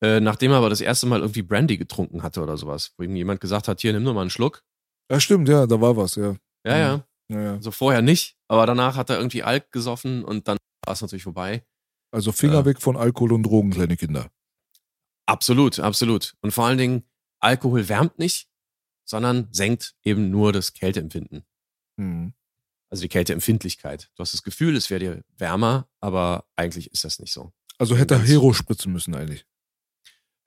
Äh, 0.00 0.20
nachdem 0.20 0.52
er 0.52 0.58
aber 0.58 0.70
das 0.70 0.80
erste 0.80 1.06
Mal 1.06 1.20
irgendwie 1.20 1.42
Brandy 1.42 1.76
getrunken 1.76 2.22
hatte 2.22 2.40
oder 2.42 2.56
sowas. 2.56 2.92
Wo 2.96 3.02
ihm 3.02 3.16
jemand 3.16 3.40
gesagt 3.40 3.66
hat, 3.66 3.80
hier, 3.80 3.92
nimm 3.92 4.04
doch 4.04 4.14
mal 4.14 4.20
einen 4.20 4.30
Schluck. 4.30 4.62
Ja, 5.10 5.18
stimmt, 5.18 5.48
ja, 5.48 5.66
da 5.66 5.80
war 5.80 5.96
was, 5.96 6.14
ja. 6.16 6.36
Ja, 6.64 6.74
Mhm. 6.74 6.80
ja. 6.80 7.04
Ja, 7.28 7.40
ja. 7.40 7.52
Also 7.54 7.70
vorher 7.70 8.02
nicht. 8.02 8.36
Aber 8.48 8.66
danach 8.66 8.96
hat 8.96 9.10
er 9.10 9.16
irgendwie 9.16 9.42
Alk 9.42 9.70
gesoffen 9.72 10.24
und 10.24 10.48
dann 10.48 10.56
war 10.84 10.94
es 10.94 11.00
natürlich 11.02 11.24
vorbei. 11.24 11.64
Also 12.10 12.32
Finger 12.32 12.54
Ja. 12.54 12.64
weg 12.64 12.80
von 12.80 12.96
Alkohol 12.96 13.32
und 13.34 13.42
Drogen, 13.42 13.70
kleine 13.70 13.96
Kinder. 13.96 14.30
Absolut, 15.26 15.78
absolut. 15.78 16.34
Und 16.40 16.52
vor 16.52 16.66
allen 16.66 16.78
Dingen, 16.78 17.02
Alkohol 17.40 17.88
wärmt 17.88 18.18
nicht, 18.18 18.48
sondern 19.04 19.48
senkt 19.52 19.94
eben 20.02 20.30
nur 20.30 20.52
das 20.52 20.72
Kälteempfinden. 20.72 21.44
Mhm. 21.96 22.32
Also 22.90 23.02
die 23.02 23.08
Kälteempfindlichkeit. 23.08 24.10
Du 24.14 24.22
hast 24.22 24.32
das 24.32 24.42
Gefühl, 24.42 24.74
es 24.76 24.88
wäre 24.88 25.00
dir 25.00 25.24
wärmer, 25.36 25.88
aber 26.00 26.46
eigentlich 26.56 26.90
ist 26.92 27.04
das 27.04 27.18
nicht 27.18 27.32
so. 27.32 27.52
Also 27.76 27.96
hätte 27.96 28.14
er 28.14 28.22
Hero 28.22 28.54
spritzen 28.54 28.92
müssen 28.92 29.14
eigentlich. 29.14 29.44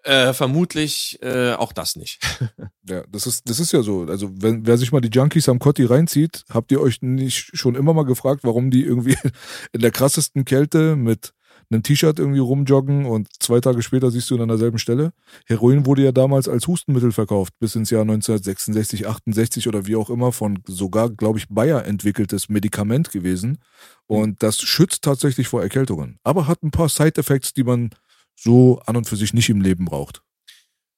Äh, 0.04 0.34
vermutlich 0.34 1.20
äh, 1.22 1.54
auch 1.54 1.74
das 1.74 1.96
nicht. 1.96 2.20
Ja, 2.90 3.04
das 3.10 3.28
ist, 3.28 3.48
das 3.48 3.60
ist 3.60 3.72
ja 3.74 3.84
so. 3.84 4.08
Also, 4.10 4.32
wenn, 4.42 4.66
wer 4.66 4.76
sich 4.76 4.92
mal 4.92 5.02
die 5.02 5.16
Junkies 5.16 5.48
am 5.48 5.60
Kotti 5.60 5.86
reinzieht, 5.86 6.44
habt 6.50 6.72
ihr 6.72 6.82
euch 6.82 7.04
nicht 7.04 7.52
schon 7.54 7.76
immer 7.76 7.94
mal 7.94 8.06
gefragt, 8.06 8.44
warum 8.44 8.72
die 8.72 8.84
irgendwie 8.84 9.16
in 9.72 9.82
der 9.82 9.92
krassesten 9.92 10.46
Kälte 10.46 10.96
mit 10.96 11.32
einem 11.70 11.84
T-Shirt 11.84 12.20
irgendwie 12.20 12.40
rumjoggen 12.40 13.06
und 13.06 13.28
zwei 13.40 13.60
Tage 13.60 13.82
später 13.82 14.12
siehst 14.12 14.30
du 14.30 14.36
ihn 14.36 14.42
an 14.42 14.48
derselben 14.48 14.80
Stelle? 14.80 15.14
Heroin 15.46 15.86
wurde 15.86 16.04
ja 16.04 16.12
damals 16.12 16.50
als 16.50 16.68
Hustenmittel 16.68 17.12
verkauft, 17.12 17.54
bis 17.60 17.76
ins 17.76 17.92
Jahr 17.92 18.02
1966, 18.02 19.08
68 19.08 19.68
oder 19.68 19.86
wie 19.86 19.96
auch 19.96 20.10
immer, 20.10 20.32
von 20.32 20.60
sogar, 20.68 21.10
glaube 21.10 21.40
ich, 21.40 21.48
Bayer 21.50 21.86
entwickeltes 21.86 22.50
Medikament 22.50 23.12
gewesen. 23.12 23.60
Und 24.08 24.44
das 24.44 24.60
schützt 24.60 25.04
tatsächlich 25.04 25.48
vor 25.48 25.62
Erkältungen. 25.62 26.18
Aber 26.24 26.48
hat 26.48 26.64
ein 26.64 26.72
paar 26.72 26.90
Side-Effects, 26.90 27.54
die 27.54 27.64
man 27.64 27.92
so 28.36 28.80
an 28.86 28.98
und 28.98 29.08
für 29.08 29.16
sich 29.16 29.34
nicht 29.34 29.50
im 29.50 29.62
Leben 29.62 29.86
braucht. 29.86 30.24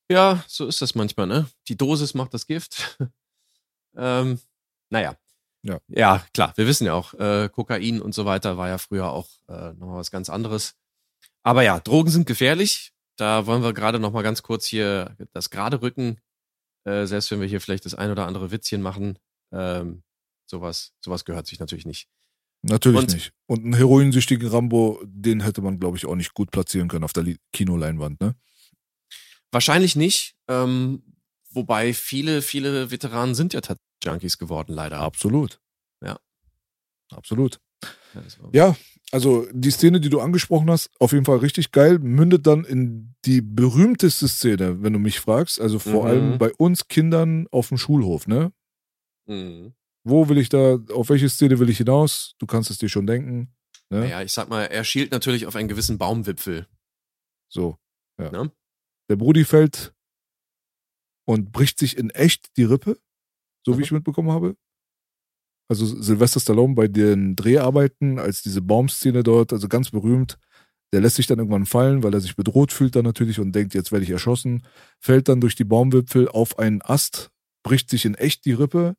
Ja, 0.09 0.43
so 0.47 0.67
ist 0.67 0.81
das 0.81 0.95
manchmal, 0.95 1.27
ne? 1.27 1.49
Die 1.67 1.77
Dosis 1.77 2.13
macht 2.13 2.33
das 2.33 2.47
Gift. 2.47 2.97
ähm, 3.95 4.39
naja. 4.89 5.15
Ja. 5.63 5.79
Ja, 5.87 6.25
klar, 6.33 6.51
wir 6.57 6.67
wissen 6.67 6.85
ja 6.85 6.93
auch, 6.93 7.13
äh, 7.13 7.49
Kokain 7.49 8.01
und 8.01 8.13
so 8.13 8.25
weiter 8.25 8.57
war 8.57 8.67
ja 8.67 8.77
früher 8.77 9.11
auch 9.11 9.29
äh, 9.47 9.73
nochmal 9.73 9.95
was 9.95 10.11
ganz 10.11 10.29
anderes. 10.29 10.75
Aber 11.41 11.63
ja, 11.63 11.79
Drogen 11.79 12.11
sind 12.11 12.27
gefährlich. 12.27 12.93
Da 13.15 13.45
wollen 13.45 13.63
wir 13.63 13.73
gerade 13.73 13.99
nochmal 13.99 14.23
ganz 14.23 14.43
kurz 14.43 14.65
hier 14.65 15.15
das 15.33 15.49
gerade 15.49 15.81
rücken. 15.81 16.19
Äh, 16.85 17.05
selbst 17.05 17.31
wenn 17.31 17.39
wir 17.39 17.47
hier 17.47 17.61
vielleicht 17.61 17.85
das 17.85 17.95
ein 17.95 18.11
oder 18.11 18.27
andere 18.27 18.51
Witzchen 18.51 18.81
machen. 18.81 19.19
Ähm, 19.51 20.03
sowas, 20.45 20.93
sowas 20.99 21.25
gehört 21.25 21.47
sich 21.47 21.59
natürlich 21.59 21.85
nicht. 21.85 22.09
Natürlich 22.63 22.99
Und- 23.01 23.13
nicht. 23.13 23.31
Und 23.45 23.63
einen 23.65 23.73
heroinsüchtigen 23.75 24.47
Rambo, 24.47 25.01
den 25.05 25.41
hätte 25.41 25.61
man, 25.61 25.79
glaube 25.79 25.97
ich, 25.97 26.05
auch 26.05 26.15
nicht 26.15 26.33
gut 26.33 26.49
platzieren 26.51 26.87
können 26.87 27.03
auf 27.03 27.13
der 27.13 27.25
Kinoleinwand, 27.51 28.19
ne? 28.21 28.35
Wahrscheinlich 29.51 29.95
nicht. 29.95 30.35
Ähm, 30.47 31.03
Wobei 31.55 31.93
viele, 31.93 32.41
viele 32.41 32.89
Veteranen 32.89 33.35
sind 33.35 33.53
ja 33.53 33.61
tatsächlich 33.61 33.79
Junkies 34.03 34.39
geworden, 34.39 34.73
leider. 34.73 34.97
Absolut. 35.01 35.59
Ja. 36.03 36.17
Absolut. 37.11 37.59
Ja, 38.53 38.75
also 39.11 39.45
die 39.51 39.69
Szene, 39.69 39.99
die 40.01 40.09
du 40.09 40.19
angesprochen 40.19 40.71
hast, 40.71 40.89
auf 40.99 41.11
jeden 41.11 41.25
Fall 41.25 41.37
richtig 41.37 41.71
geil, 41.71 41.99
mündet 41.99 42.47
dann 42.47 42.63
in 42.65 43.13
die 43.25 43.41
berühmteste 43.41 44.27
Szene, 44.27 44.81
wenn 44.81 44.93
du 44.93 44.99
mich 44.99 45.19
fragst. 45.19 45.61
Also 45.61 45.77
vor 45.77 46.05
Mhm. 46.05 46.09
allem 46.09 46.37
bei 46.39 46.51
uns 46.53 46.87
Kindern 46.87 47.45
auf 47.51 47.67
dem 47.69 47.77
Schulhof, 47.77 48.25
ne? 48.25 48.51
Mhm. 49.27 49.75
Wo 50.05 50.27
will 50.29 50.37
ich 50.37 50.49
da, 50.49 50.77
auf 50.93 51.09
welche 51.09 51.29
Szene 51.29 51.59
will 51.59 51.69
ich 51.69 51.77
hinaus? 51.77 52.35
Du 52.39 52.45
kannst 52.45 52.69
es 52.69 52.77
dir 52.77 52.89
schon 52.89 53.07
denken. 53.07 53.53
Ne? 53.89 54.01
Naja, 54.01 54.21
ich 54.21 54.31
sag 54.33 54.49
mal, 54.49 54.63
er 54.65 54.83
schielt 54.83 55.11
natürlich 55.11 55.45
auf 55.45 55.55
einen 55.55 55.69
gewissen 55.69 55.97
Baumwipfel. 55.97 56.67
So. 57.49 57.77
Ja. 58.19 58.31
Ne? 58.31 58.51
Der 59.09 59.15
Brudi 59.15 59.45
fällt 59.45 59.93
und 61.25 61.51
bricht 61.51 61.79
sich 61.79 61.97
in 61.97 62.09
echt 62.09 62.57
die 62.57 62.63
Rippe, 62.63 62.99
so 63.65 63.73
wie 63.73 63.77
Mhm. 63.77 63.83
ich 63.83 63.91
mitbekommen 63.91 64.31
habe. 64.31 64.57
Also 65.69 65.85
Sylvester 65.85 66.39
Stallone 66.39 66.75
bei 66.75 66.87
den 66.87 67.35
Dreharbeiten, 67.35 68.19
als 68.19 68.41
diese 68.41 68.61
Baumszene 68.61 69.23
dort, 69.23 69.53
also 69.53 69.67
ganz 69.69 69.91
berühmt, 69.91 70.37
der 70.91 71.01
lässt 71.01 71.15
sich 71.15 71.25
dann 71.27 71.39
irgendwann 71.39 71.65
fallen, 71.65 72.03
weil 72.03 72.13
er 72.13 72.19
sich 72.19 72.35
bedroht 72.35 72.71
fühlt 72.71 72.95
dann 72.95 73.05
natürlich 73.05 73.39
und 73.39 73.53
denkt, 73.53 73.73
jetzt 73.73 73.91
werde 73.91 74.03
ich 74.03 74.11
erschossen, 74.11 74.65
fällt 74.99 75.29
dann 75.29 75.41
durch 75.41 75.55
die 75.55 75.63
Baumwipfel 75.63 76.27
auf 76.27 76.59
einen 76.59 76.81
Ast, 76.81 77.31
bricht 77.63 77.89
sich 77.89 78.05
in 78.05 78.15
echt 78.15 78.45
die 78.45 78.51
Rippe 78.53 78.95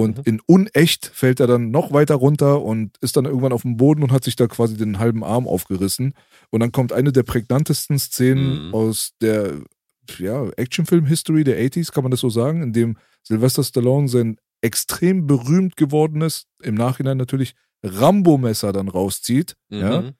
und 0.00 0.18
Mhm. 0.18 0.22
in 0.24 0.40
unecht 0.46 1.06
fällt 1.14 1.40
er 1.40 1.46
dann 1.46 1.70
noch 1.70 1.92
weiter 1.92 2.16
runter 2.16 2.60
und 2.62 2.96
ist 3.00 3.16
dann 3.16 3.24
irgendwann 3.24 3.52
auf 3.52 3.62
dem 3.62 3.76
Boden 3.76 4.02
und 4.02 4.12
hat 4.12 4.24
sich 4.24 4.36
da 4.36 4.46
quasi 4.46 4.76
den 4.76 4.98
halben 4.98 5.24
Arm 5.24 5.46
aufgerissen. 5.48 6.12
Und 6.50 6.60
dann 6.60 6.72
kommt 6.72 6.92
eine 6.92 7.12
der 7.12 7.22
prägnantesten 7.22 7.98
Szenen 7.98 8.68
Mhm. 8.68 8.74
aus 8.74 9.12
der 9.20 9.54
ja, 10.18 10.48
Actionfilm-History 10.56 11.42
der 11.44 11.58
80s, 11.58 11.90
kann 11.92 12.04
man 12.04 12.10
das 12.10 12.20
so 12.20 12.28
sagen, 12.30 12.62
in 12.62 12.72
dem 12.72 12.96
Sylvester 13.24 13.64
Stallone 13.64 14.08
sein 14.08 14.36
extrem 14.60 15.26
berühmt 15.26 15.76
gewordenes, 15.76 16.44
im 16.62 16.74
Nachhinein 16.74 17.16
natürlich, 17.16 17.54
Rambo-Messer 17.82 18.72
dann 18.72 18.88
rauszieht. 18.88 19.54
Ja? 19.70 20.02
Mhm. 20.02 20.12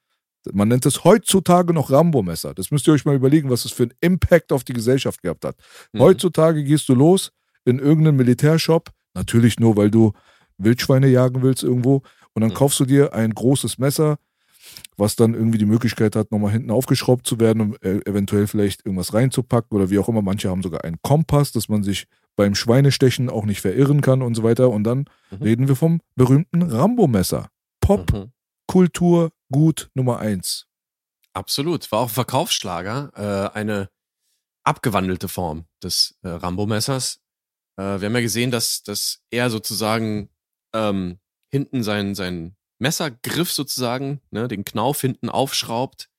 Man 0.52 0.68
nennt 0.68 0.86
es 0.86 1.04
heutzutage 1.04 1.72
noch 1.72 1.90
Rambo-Messer. 1.90 2.54
Das 2.54 2.70
müsst 2.70 2.86
ihr 2.88 2.94
euch 2.94 3.04
mal 3.04 3.14
überlegen, 3.16 3.50
was 3.50 3.64
das 3.64 3.72
für 3.72 3.84
einen 3.84 3.94
Impact 4.00 4.52
auf 4.52 4.64
die 4.64 4.72
Gesellschaft 4.74 5.22
gehabt 5.22 5.44
hat. 5.44 5.56
Mhm. 5.92 6.00
Heutzutage 6.00 6.64
gehst 6.64 6.88
du 6.88 6.94
los 6.94 7.32
in 7.64 7.78
irgendeinen 7.78 8.16
Militärshop, 8.16 8.90
natürlich 9.16 9.58
nur, 9.58 9.76
weil 9.76 9.90
du 9.90 10.12
Wildschweine 10.58 11.08
jagen 11.08 11.42
willst 11.42 11.62
irgendwo, 11.62 12.02
und 12.34 12.42
dann 12.42 12.50
Mhm. 12.50 12.54
kaufst 12.54 12.78
du 12.80 12.84
dir 12.84 13.12
ein 13.14 13.30
großes 13.34 13.78
Messer, 13.78 14.18
was 14.96 15.16
dann 15.16 15.34
irgendwie 15.34 15.58
die 15.58 15.64
Möglichkeit 15.66 16.14
hat, 16.16 16.30
nochmal 16.32 16.52
hinten 16.52 16.70
aufgeschraubt 16.70 17.26
zu 17.26 17.40
werden, 17.40 17.60
um 17.62 17.76
äh, 17.82 18.00
eventuell 18.08 18.46
vielleicht 18.46 18.84
irgendwas 18.84 19.14
reinzupacken 19.14 19.76
oder 19.76 19.90
wie 19.90 19.98
auch 19.98 20.08
immer. 20.08 20.22
Manche 20.22 20.50
haben 20.50 20.62
sogar 20.62 20.84
einen 20.84 20.98
Kompass, 21.02 21.52
dass 21.52 21.68
man 21.68 21.82
sich 21.82 22.06
beim 22.36 22.54
Schweinestechen 22.54 23.30
auch 23.30 23.44
nicht 23.46 23.60
verirren 23.62 24.00
kann 24.02 24.20
und 24.22 24.34
so 24.34 24.42
weiter. 24.42 24.68
Und 24.70 24.84
dann 24.84 25.06
Mhm. 25.30 25.42
reden 25.42 25.68
wir 25.68 25.76
vom 25.76 26.00
berühmten 26.14 26.62
Rambo-Messer. 26.62 27.48
Mhm. 27.88 28.28
Popkultur 28.66 29.30
gut 29.50 29.90
Nummer 29.94 30.18
eins. 30.18 30.66
Absolut. 31.32 31.90
War 31.92 32.00
auch 32.00 32.08
ein 32.08 32.14
Verkaufsschlager, 32.14 33.12
äh, 33.54 33.56
eine 33.56 33.88
abgewandelte 34.64 35.28
Form 35.28 35.64
des 35.82 36.16
äh, 36.22 36.28
Rambo-Messers. 36.28 37.20
Äh, 37.76 38.00
wir 38.00 38.06
haben 38.06 38.14
ja 38.14 38.20
gesehen, 38.20 38.50
dass, 38.50 38.82
dass 38.82 39.22
er 39.30 39.50
sozusagen 39.50 40.30
ähm, 40.74 41.18
hinten 41.50 41.82
seinen, 41.82 42.14
seinen 42.14 42.56
Messergriff 42.78 43.52
sozusagen, 43.52 44.20
ne, 44.30 44.48
den 44.48 44.64
Knauf 44.64 45.00
hinten 45.00 45.28
aufschraubt 45.28 46.10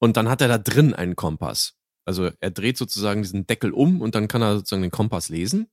und 0.00 0.16
dann 0.16 0.28
hat 0.28 0.40
er 0.40 0.48
da 0.48 0.58
drin 0.58 0.94
einen 0.94 1.16
Kompass. 1.16 1.76
Also 2.04 2.30
er 2.40 2.50
dreht 2.50 2.76
sozusagen 2.76 3.22
diesen 3.22 3.46
Deckel 3.46 3.72
um 3.72 4.00
und 4.00 4.14
dann 4.14 4.28
kann 4.28 4.42
er 4.42 4.56
sozusagen 4.56 4.82
den 4.82 4.90
Kompass 4.90 5.28
lesen. 5.28 5.70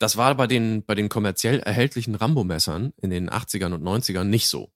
Das 0.00 0.16
war 0.16 0.34
bei 0.36 0.46
den, 0.46 0.84
bei 0.84 0.94
den 0.94 1.08
kommerziell 1.08 1.60
erhältlichen 1.60 2.14
Rambo-Messern 2.14 2.92
in 2.96 3.10
den 3.10 3.30
80ern 3.30 3.74
und 3.74 3.82
90ern 3.82 4.24
nicht 4.24 4.48
so. 4.48 4.72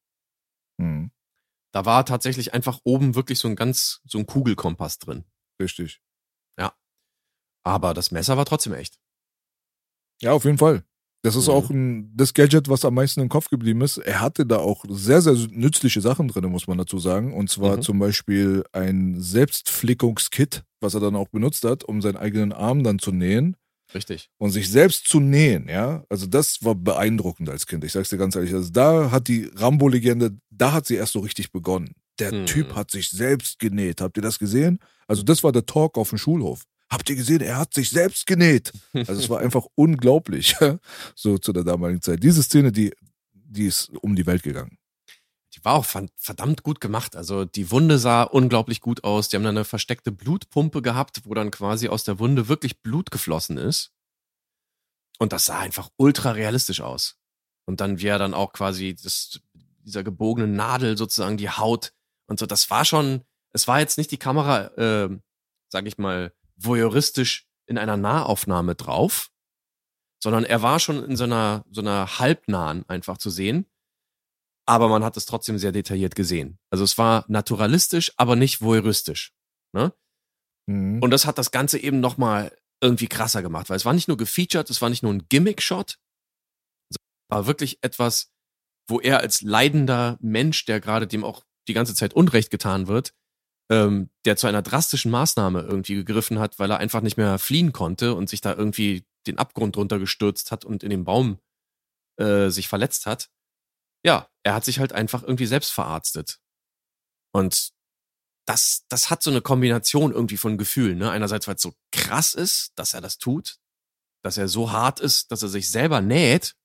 Hm, 0.80 1.10
Da 1.72 1.84
war 1.84 2.04
tatsächlich 2.04 2.54
einfach 2.54 2.80
oben 2.84 3.14
wirklich 3.14 3.38
so 3.38 3.48
ein 3.48 3.56
ganz, 3.56 4.00
so 4.04 4.18
ein 4.18 4.26
Kugelkompass 4.26 4.98
drin. 4.98 5.24
richtig. 5.60 6.00
Aber 7.64 7.94
das 7.94 8.10
Messer 8.10 8.36
war 8.36 8.44
trotzdem 8.44 8.74
echt. 8.74 8.98
Ja, 10.20 10.32
auf 10.32 10.44
jeden 10.44 10.58
Fall. 10.58 10.84
Das 11.24 11.36
ist 11.36 11.46
Mhm. 11.46 11.52
auch 11.54 11.70
ein, 11.70 12.16
das 12.16 12.34
Gadget, 12.34 12.68
was 12.68 12.84
am 12.84 12.94
meisten 12.94 13.20
im 13.20 13.28
Kopf 13.28 13.48
geblieben 13.48 13.80
ist. 13.82 13.98
Er 13.98 14.20
hatte 14.20 14.44
da 14.44 14.56
auch 14.58 14.84
sehr, 14.88 15.22
sehr 15.22 15.34
nützliche 15.50 16.00
Sachen 16.00 16.26
drin, 16.28 16.44
muss 16.50 16.66
man 16.66 16.78
dazu 16.78 16.98
sagen. 16.98 17.32
Und 17.32 17.48
zwar 17.48 17.76
Mhm. 17.76 17.82
zum 17.82 17.98
Beispiel 18.00 18.64
ein 18.72 19.20
Selbstflickungskit, 19.20 20.64
was 20.80 20.94
er 20.94 21.00
dann 21.00 21.14
auch 21.16 21.28
benutzt 21.28 21.64
hat, 21.64 21.84
um 21.84 22.02
seinen 22.02 22.16
eigenen 22.16 22.52
Arm 22.52 22.82
dann 22.82 22.98
zu 22.98 23.12
nähen 23.12 23.56
Richtig. 23.94 24.30
und 24.38 24.50
sich 24.50 24.68
selbst 24.70 25.06
zu 25.08 25.20
nähen, 25.20 25.68
ja. 25.68 26.04
Also 26.08 26.26
das 26.26 26.64
war 26.64 26.74
beeindruckend 26.74 27.48
als 27.48 27.66
Kind. 27.66 27.84
Ich 27.84 27.92
sag's 27.92 28.08
dir 28.10 28.18
ganz 28.18 28.34
ehrlich. 28.34 28.52
Also 28.52 28.70
da 28.70 29.10
hat 29.12 29.28
die 29.28 29.48
Rambo-Legende, 29.54 30.36
da 30.50 30.72
hat 30.72 30.86
sie 30.86 30.96
erst 30.96 31.12
so 31.12 31.20
richtig 31.20 31.52
begonnen. 31.52 31.94
Der 32.18 32.32
Mhm. 32.32 32.46
Typ 32.46 32.74
hat 32.74 32.90
sich 32.90 33.10
selbst 33.10 33.58
genäht. 33.60 34.00
Habt 34.00 34.16
ihr 34.16 34.22
das 34.22 34.38
gesehen? 34.40 34.80
Also 35.06 35.22
das 35.22 35.44
war 35.44 35.52
der 35.52 35.66
Talk 35.66 35.96
auf 35.98 36.10
dem 36.10 36.18
Schulhof. 36.18 36.64
Habt 36.92 37.08
ihr 37.08 37.16
gesehen? 37.16 37.40
Er 37.40 37.56
hat 37.56 37.72
sich 37.72 37.88
selbst 37.88 38.26
genäht. 38.26 38.70
Also 38.92 39.14
es 39.14 39.30
war 39.30 39.38
einfach 39.40 39.64
unglaublich, 39.76 40.56
so 41.14 41.38
zu 41.38 41.54
der 41.54 41.64
damaligen 41.64 42.02
Zeit. 42.02 42.22
Diese 42.22 42.42
Szene, 42.42 42.70
die, 42.70 42.92
die 43.32 43.64
ist 43.64 43.88
um 44.02 44.14
die 44.14 44.26
Welt 44.26 44.42
gegangen. 44.42 44.76
Die 45.54 45.64
war 45.64 45.72
auch 45.72 45.86
verdammt 45.86 46.62
gut 46.62 46.82
gemacht. 46.82 47.16
Also 47.16 47.46
die 47.46 47.70
Wunde 47.70 47.98
sah 47.98 48.24
unglaublich 48.24 48.82
gut 48.82 49.04
aus. 49.04 49.30
Die 49.30 49.36
haben 49.36 49.42
dann 49.42 49.56
eine 49.56 49.64
versteckte 49.64 50.12
Blutpumpe 50.12 50.82
gehabt, 50.82 51.22
wo 51.24 51.32
dann 51.32 51.50
quasi 51.50 51.88
aus 51.88 52.04
der 52.04 52.18
Wunde 52.18 52.48
wirklich 52.48 52.82
Blut 52.82 53.10
geflossen 53.10 53.56
ist. 53.56 53.90
Und 55.18 55.32
das 55.32 55.46
sah 55.46 55.60
einfach 55.60 55.88
ultra 55.96 56.32
realistisch 56.32 56.82
aus. 56.82 57.16
Und 57.64 57.80
dann 57.80 58.00
wie 58.00 58.08
er 58.08 58.18
dann 58.18 58.34
auch 58.34 58.52
quasi 58.52 58.94
das, 58.94 59.40
dieser 59.78 60.04
gebogenen 60.04 60.56
Nadel 60.56 60.98
sozusagen 60.98 61.38
die 61.38 61.48
Haut 61.48 61.94
und 62.26 62.38
so. 62.38 62.44
Das 62.44 62.68
war 62.68 62.84
schon, 62.84 63.22
es 63.54 63.66
war 63.66 63.80
jetzt 63.80 63.96
nicht 63.96 64.10
die 64.10 64.18
Kamera, 64.18 64.66
äh, 64.76 65.08
sag 65.70 65.86
ich 65.86 65.96
mal, 65.96 66.34
voyeuristisch 66.64 67.48
in 67.66 67.78
einer 67.78 67.96
Nahaufnahme 67.96 68.74
drauf, 68.74 69.30
sondern 70.22 70.44
er 70.44 70.62
war 70.62 70.78
schon 70.78 71.04
in 71.04 71.16
so 71.16 71.24
einer, 71.24 71.64
so 71.70 71.80
einer 71.80 72.18
halbnahen 72.18 72.88
einfach 72.88 73.18
zu 73.18 73.30
sehen. 73.30 73.66
Aber 74.66 74.88
man 74.88 75.02
hat 75.02 75.16
es 75.16 75.26
trotzdem 75.26 75.58
sehr 75.58 75.72
detailliert 75.72 76.14
gesehen. 76.14 76.58
Also 76.70 76.84
es 76.84 76.96
war 76.96 77.24
naturalistisch, 77.28 78.12
aber 78.16 78.36
nicht 78.36 78.62
voyeuristisch. 78.62 79.32
Ne? 79.74 79.92
Mhm. 80.66 81.02
Und 81.02 81.10
das 81.10 81.26
hat 81.26 81.38
das 81.38 81.50
Ganze 81.50 81.78
eben 81.78 82.00
nochmal 82.00 82.56
irgendwie 82.80 83.08
krasser 83.08 83.42
gemacht, 83.42 83.70
weil 83.70 83.76
es 83.76 83.84
war 83.84 83.92
nicht 83.92 84.08
nur 84.08 84.16
gefeatured, 84.16 84.68
es 84.70 84.82
war 84.82 84.90
nicht 84.90 85.02
nur 85.02 85.12
ein 85.12 85.28
Gimmick-Shot, 85.28 85.98
es 86.90 86.96
war 87.30 87.46
wirklich 87.46 87.78
etwas, 87.82 88.32
wo 88.88 89.00
er 89.00 89.20
als 89.20 89.42
leidender 89.42 90.18
Mensch, 90.20 90.64
der 90.64 90.80
gerade 90.80 91.06
dem 91.06 91.24
auch 91.24 91.44
die 91.68 91.74
ganze 91.74 91.94
Zeit 91.94 92.14
Unrecht 92.14 92.50
getan 92.50 92.88
wird, 92.88 93.14
ähm, 93.72 94.10
der 94.26 94.36
zu 94.36 94.46
einer 94.46 94.60
drastischen 94.60 95.10
Maßnahme 95.10 95.62
irgendwie 95.62 95.94
gegriffen 95.94 96.38
hat, 96.38 96.58
weil 96.58 96.70
er 96.70 96.76
einfach 96.76 97.00
nicht 97.00 97.16
mehr 97.16 97.38
fliehen 97.38 97.72
konnte 97.72 98.14
und 98.14 98.28
sich 98.28 98.42
da 98.42 98.54
irgendwie 98.54 99.06
den 99.26 99.38
Abgrund 99.38 99.76
drunter 99.76 99.98
gestürzt 99.98 100.50
hat 100.50 100.66
und 100.66 100.82
in 100.82 100.90
den 100.90 101.04
Baum 101.04 101.38
äh, 102.18 102.50
sich 102.50 102.68
verletzt 102.68 103.06
hat. 103.06 103.30
Ja, 104.04 104.28
er 104.42 104.54
hat 104.54 104.66
sich 104.66 104.78
halt 104.78 104.92
einfach 104.92 105.22
irgendwie 105.22 105.46
selbst 105.46 105.72
verarztet. 105.72 106.38
Und 107.32 107.72
das, 108.46 108.84
das 108.90 109.08
hat 109.08 109.22
so 109.22 109.30
eine 109.30 109.40
Kombination 109.40 110.12
irgendwie 110.12 110.36
von 110.36 110.58
Gefühlen. 110.58 110.98
Ne? 110.98 111.10
Einerseits, 111.10 111.48
weil 111.48 111.54
es 111.54 111.62
so 111.62 111.72
krass 111.92 112.34
ist, 112.34 112.72
dass 112.74 112.92
er 112.92 113.00
das 113.00 113.16
tut, 113.16 113.56
dass 114.22 114.36
er 114.36 114.48
so 114.48 114.70
hart 114.70 115.00
ist, 115.00 115.30
dass 115.30 115.42
er 115.42 115.48
sich 115.48 115.70
selber 115.70 116.02
näht. 116.02 116.56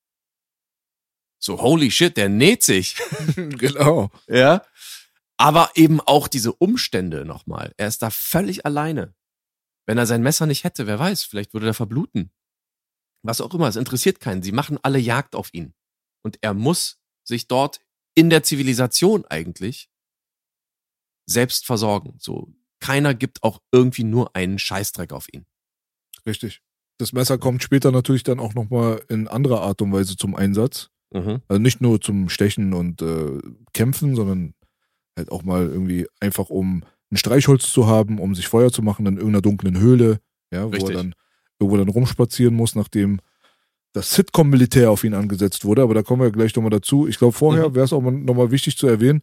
So, 1.40 1.62
holy 1.62 1.90
shit, 1.90 2.18
der 2.18 2.28
näht 2.28 2.64
sich. 2.64 2.98
genau. 3.36 4.12
Ja. 4.28 4.66
Aber 5.38 5.72
eben 5.76 6.02
auch 6.02 6.28
diese 6.28 6.54
Umstände 6.54 7.26
nochmal. 7.26 7.74
Er 7.78 7.88
ist 7.88 8.02
da 8.02 8.10
völlig 8.10 8.66
alleine. 8.66 9.14
Wenn 9.86 9.98
er 9.98 10.08
sein 10.08 10.24
Messer 10.24 10.46
nicht 10.48 10.64
hätte, 10.64 10.88
wer 10.88 11.00
weiß, 11.00 11.24
vielleicht 11.24 11.54
würde 11.54 11.68
er 11.68 11.74
verbluten. 11.74 12.32
Was 13.24 13.42
auch 13.42 13.54
immer, 13.54 13.68
es 13.68 13.76
interessiert 13.76 14.20
keinen. 14.20 14.44
Sie 14.44 14.52
machen 14.52 14.80
alle 14.82 15.00
Jagd 15.00 15.36
auf 15.36 15.54
ihn. 15.54 15.74
Und 16.24 16.40
er 16.42 16.54
muss 16.54 17.00
sich 17.24 17.48
dort 17.48 17.80
in 18.16 18.30
der 18.30 18.44
Zivilisation 18.44 19.26
eigentlich 19.26 19.90
selbst 21.30 21.66
versorgen. 21.66 22.16
So, 22.20 22.54
keiner 22.80 23.14
gibt 23.14 23.44
auch 23.44 23.62
irgendwie 23.72 24.04
nur 24.04 24.36
einen 24.36 24.60
Scheißdreck 24.60 25.14
auf 25.14 25.28
ihn. 25.32 25.46
Richtig. 26.26 26.62
Das 27.00 27.14
Messer 27.14 27.38
kommt 27.38 27.62
später 27.62 27.92
natürlich 27.92 28.24
dann 28.24 28.40
auch 28.40 28.56
nochmal 28.56 29.04
in 29.08 29.28
anderer 29.28 29.62
Art 29.62 29.82
und 29.82 29.92
Weise 29.94 30.18
zum 30.18 30.36
Einsatz. 30.36 30.90
Mhm. 31.14 31.42
Also 31.48 31.62
nicht 31.62 31.80
nur 31.80 32.02
zum 32.02 32.30
Stechen 32.30 32.74
und 32.74 33.02
äh, 33.02 33.40
Kämpfen, 33.74 34.16
sondern 34.16 34.54
halt 35.18 35.32
auch 35.32 35.44
mal 35.44 35.68
irgendwie 35.68 36.08
einfach 36.20 36.50
um 36.50 36.84
ein 37.12 37.18
Streichholz 37.18 37.72
zu 37.72 37.88
haben, 37.88 38.20
um 38.20 38.36
sich 38.36 38.48
Feuer 38.48 38.72
zu 38.72 38.82
machen 38.82 39.06
in 39.06 39.16
irgendeiner 39.16 39.42
dunklen 39.42 39.80
Höhle, 39.80 40.20
ja, 40.52 40.66
wo 40.66 40.70
Richtig. 40.70 40.90
er 40.96 40.96
dann 41.04 41.16
irgendwo 41.60 41.78
dann 41.78 41.90
rumspazieren 41.90 42.54
muss, 42.56 42.76
nachdem 42.76 43.20
das 43.94 44.14
Sitcom-Militär 44.14 44.92
auf 44.92 45.04
ihn 45.04 45.14
angesetzt 45.14 45.66
wurde. 45.66 45.82
Aber 45.82 45.94
da 45.94 46.04
kommen 46.04 46.22
wir 46.22 46.32
gleich 46.32 46.56
nochmal 46.56 46.70
dazu. 46.70 47.08
Ich 47.08 47.18
glaube, 47.18 47.34
vorher 47.34 47.70
Mhm. 47.70 47.76
wäre 47.76 47.86
es 47.86 47.94
auch 47.94 48.02
mal- 48.02 48.12
nochmal 48.12 48.52
wichtig 48.52 48.78
zu 48.78 48.88
erwähnen, 48.88 49.22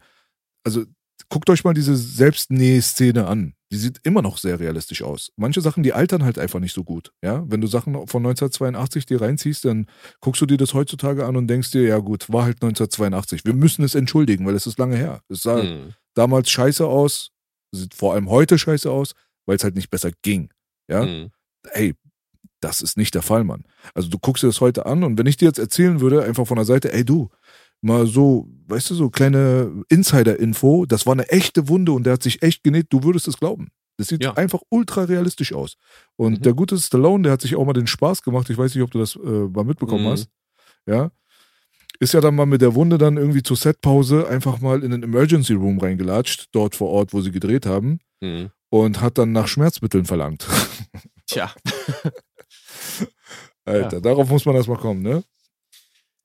also 0.64 0.84
guckt 1.28 1.48
euch 1.50 1.62
mal 1.64 1.74
diese 1.74 1.94
Selbstnäh-Szene 1.96 3.26
an. 3.26 3.54
Die 3.74 3.80
sieht 3.80 3.98
immer 4.04 4.22
noch 4.22 4.38
sehr 4.38 4.60
realistisch 4.60 5.02
aus. 5.02 5.32
Manche 5.36 5.60
Sachen, 5.60 5.82
die 5.82 5.92
altern 5.92 6.22
halt 6.22 6.38
einfach 6.38 6.60
nicht 6.60 6.72
so 6.72 6.84
gut. 6.84 7.12
Ja, 7.24 7.42
wenn 7.48 7.60
du 7.60 7.66
Sachen 7.66 7.94
von 8.06 8.22
1982 8.22 9.04
dir 9.04 9.20
reinziehst, 9.20 9.64
dann 9.64 9.86
guckst 10.20 10.40
du 10.40 10.46
dir 10.46 10.56
das 10.56 10.74
heutzutage 10.74 11.26
an 11.26 11.34
und 11.36 11.48
denkst 11.48 11.72
dir, 11.72 11.82
ja 11.82 11.98
gut, 11.98 12.32
war 12.32 12.44
halt 12.44 12.62
1982. 12.62 13.44
Wir 13.44 13.52
müssen 13.54 13.84
es 13.84 13.96
entschuldigen, 13.96 14.46
weil 14.46 14.54
es 14.54 14.66
ist 14.68 14.78
lange 14.78 14.96
her. 14.96 15.22
Es 15.28 15.42
sah 15.42 15.62
Mhm. 15.64 15.94
damals 16.14 16.50
scheiße 16.50 16.86
aus, 16.86 17.30
sieht 17.72 17.94
vor 17.94 18.14
allem 18.14 18.30
heute 18.30 18.58
scheiße 18.58 18.88
aus, 18.88 19.14
weil 19.46 19.56
es 19.56 19.64
halt 19.64 19.74
nicht 19.74 19.90
besser 19.90 20.12
ging. 20.22 20.50
Ja, 20.88 21.04
Mhm. 21.04 21.30
ey, 21.72 21.94
das 22.60 22.80
ist 22.80 22.96
nicht 22.96 23.14
der 23.14 23.22
Fall, 23.22 23.42
Mann. 23.44 23.64
Also 23.92 24.08
du 24.08 24.18
guckst 24.18 24.42
dir 24.42 24.46
das 24.46 24.60
heute 24.60 24.86
an 24.86 25.02
und 25.02 25.18
wenn 25.18 25.26
ich 25.26 25.36
dir 25.36 25.46
jetzt 25.46 25.58
erzählen 25.58 26.00
würde, 26.00 26.22
einfach 26.22 26.46
von 26.46 26.56
der 26.56 26.64
Seite, 26.64 26.92
ey 26.92 27.04
du, 27.04 27.28
mal 27.84 28.06
so, 28.06 28.48
weißt 28.68 28.90
du, 28.90 28.94
so 28.94 29.10
kleine 29.10 29.84
Insider-Info, 29.88 30.86
das 30.86 31.06
war 31.06 31.12
eine 31.12 31.28
echte 31.28 31.68
Wunde 31.68 31.92
und 31.92 32.04
der 32.04 32.14
hat 32.14 32.22
sich 32.22 32.42
echt 32.42 32.62
genäht, 32.64 32.86
du 32.90 33.02
würdest 33.04 33.28
es 33.28 33.36
glauben. 33.38 33.68
Das 33.96 34.08
sieht 34.08 34.24
Ja. 34.24 34.32
einfach 34.34 34.60
ultra 34.70 35.04
realistisch 35.04 35.52
aus. 35.52 35.76
Und 36.16 36.38
Mhm. 36.38 36.42
der 36.42 36.54
gute 36.54 36.76
Stallone, 36.78 37.22
der 37.24 37.32
hat 37.32 37.42
sich 37.42 37.54
auch 37.54 37.64
mal 37.64 37.72
den 37.74 37.86
Spaß 37.86 38.22
gemacht, 38.22 38.50
ich 38.50 38.58
weiß 38.58 38.74
nicht, 38.74 38.82
ob 38.82 38.90
du 38.90 38.98
das 38.98 39.14
äh, 39.16 39.18
mal 39.18 39.64
mitbekommen 39.64 40.04
Mhm. 40.04 40.08
hast, 40.08 40.28
ja, 40.86 41.10
ist 42.00 42.12
ja 42.12 42.20
dann 42.20 42.34
mal 42.34 42.46
mit 42.46 42.60
der 42.60 42.74
Wunde 42.74 42.98
dann 42.98 43.16
irgendwie 43.16 43.42
zur 43.42 43.56
Setpause 43.56 44.26
einfach 44.28 44.60
mal 44.60 44.82
in 44.82 44.90
den 44.90 45.02
Emergency 45.04 45.52
Room 45.54 45.78
reingelatscht, 45.78 46.48
dort 46.52 46.74
vor 46.74 46.88
Ort, 46.90 47.12
wo 47.12 47.20
sie 47.20 47.30
gedreht 47.30 47.66
haben, 47.66 48.00
Mhm. 48.20 48.50
und 48.70 49.00
hat 49.00 49.16
dann 49.18 49.30
nach 49.32 49.46
Schmerzmitteln 49.46 50.04
verlangt. 50.06 50.46
Tja. 51.26 51.52
Alter, 53.64 54.00
darauf 54.00 54.28
muss 54.28 54.44
man 54.44 54.56
erstmal 54.56 54.78
kommen, 54.78 55.02
ne? 55.02 55.22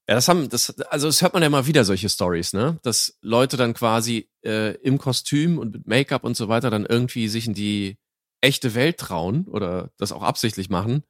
Ja, 0.10 0.15
das 0.15 0.27
haben, 0.27 0.49
das, 0.49 0.72
also 0.80 1.06
das 1.07 1.22
hört 1.22 1.34
man 1.34 1.44
ja 1.44 1.48
immer 1.48 1.68
wieder, 1.68 1.86
solche 1.86 2.10
Stories, 2.10 2.53
ne? 2.53 2.80
Dass 2.81 3.19
Leute 3.22 3.57
dann 3.57 3.76
quasi 3.76 4.27
äh, 4.44 4.73
im 4.77 4.98
Kostüm 4.98 5.60
und 5.60 5.72
mit 5.72 5.86
Make-up 5.88 6.23
und 6.23 6.36
so 6.36 6.48
weiter 6.48 6.72
dann 6.72 6.88
irgendwie 6.88 7.27
sich 7.27 7.45
in 7.45 7.53
die 7.53 7.99
echte 8.41 8.73
Welt 8.73 8.98
trauen 8.98 9.45
oder 9.45 9.91
das 9.98 10.11
auch 10.11 10.23
absichtlich 10.23 10.68
machen 10.72 11.03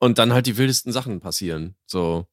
und 0.00 0.18
dann 0.18 0.34
halt 0.34 0.44
die 0.44 0.58
wildesten 0.58 0.92
Sachen 0.92 1.20
passieren. 1.20 1.76
So 1.86 2.26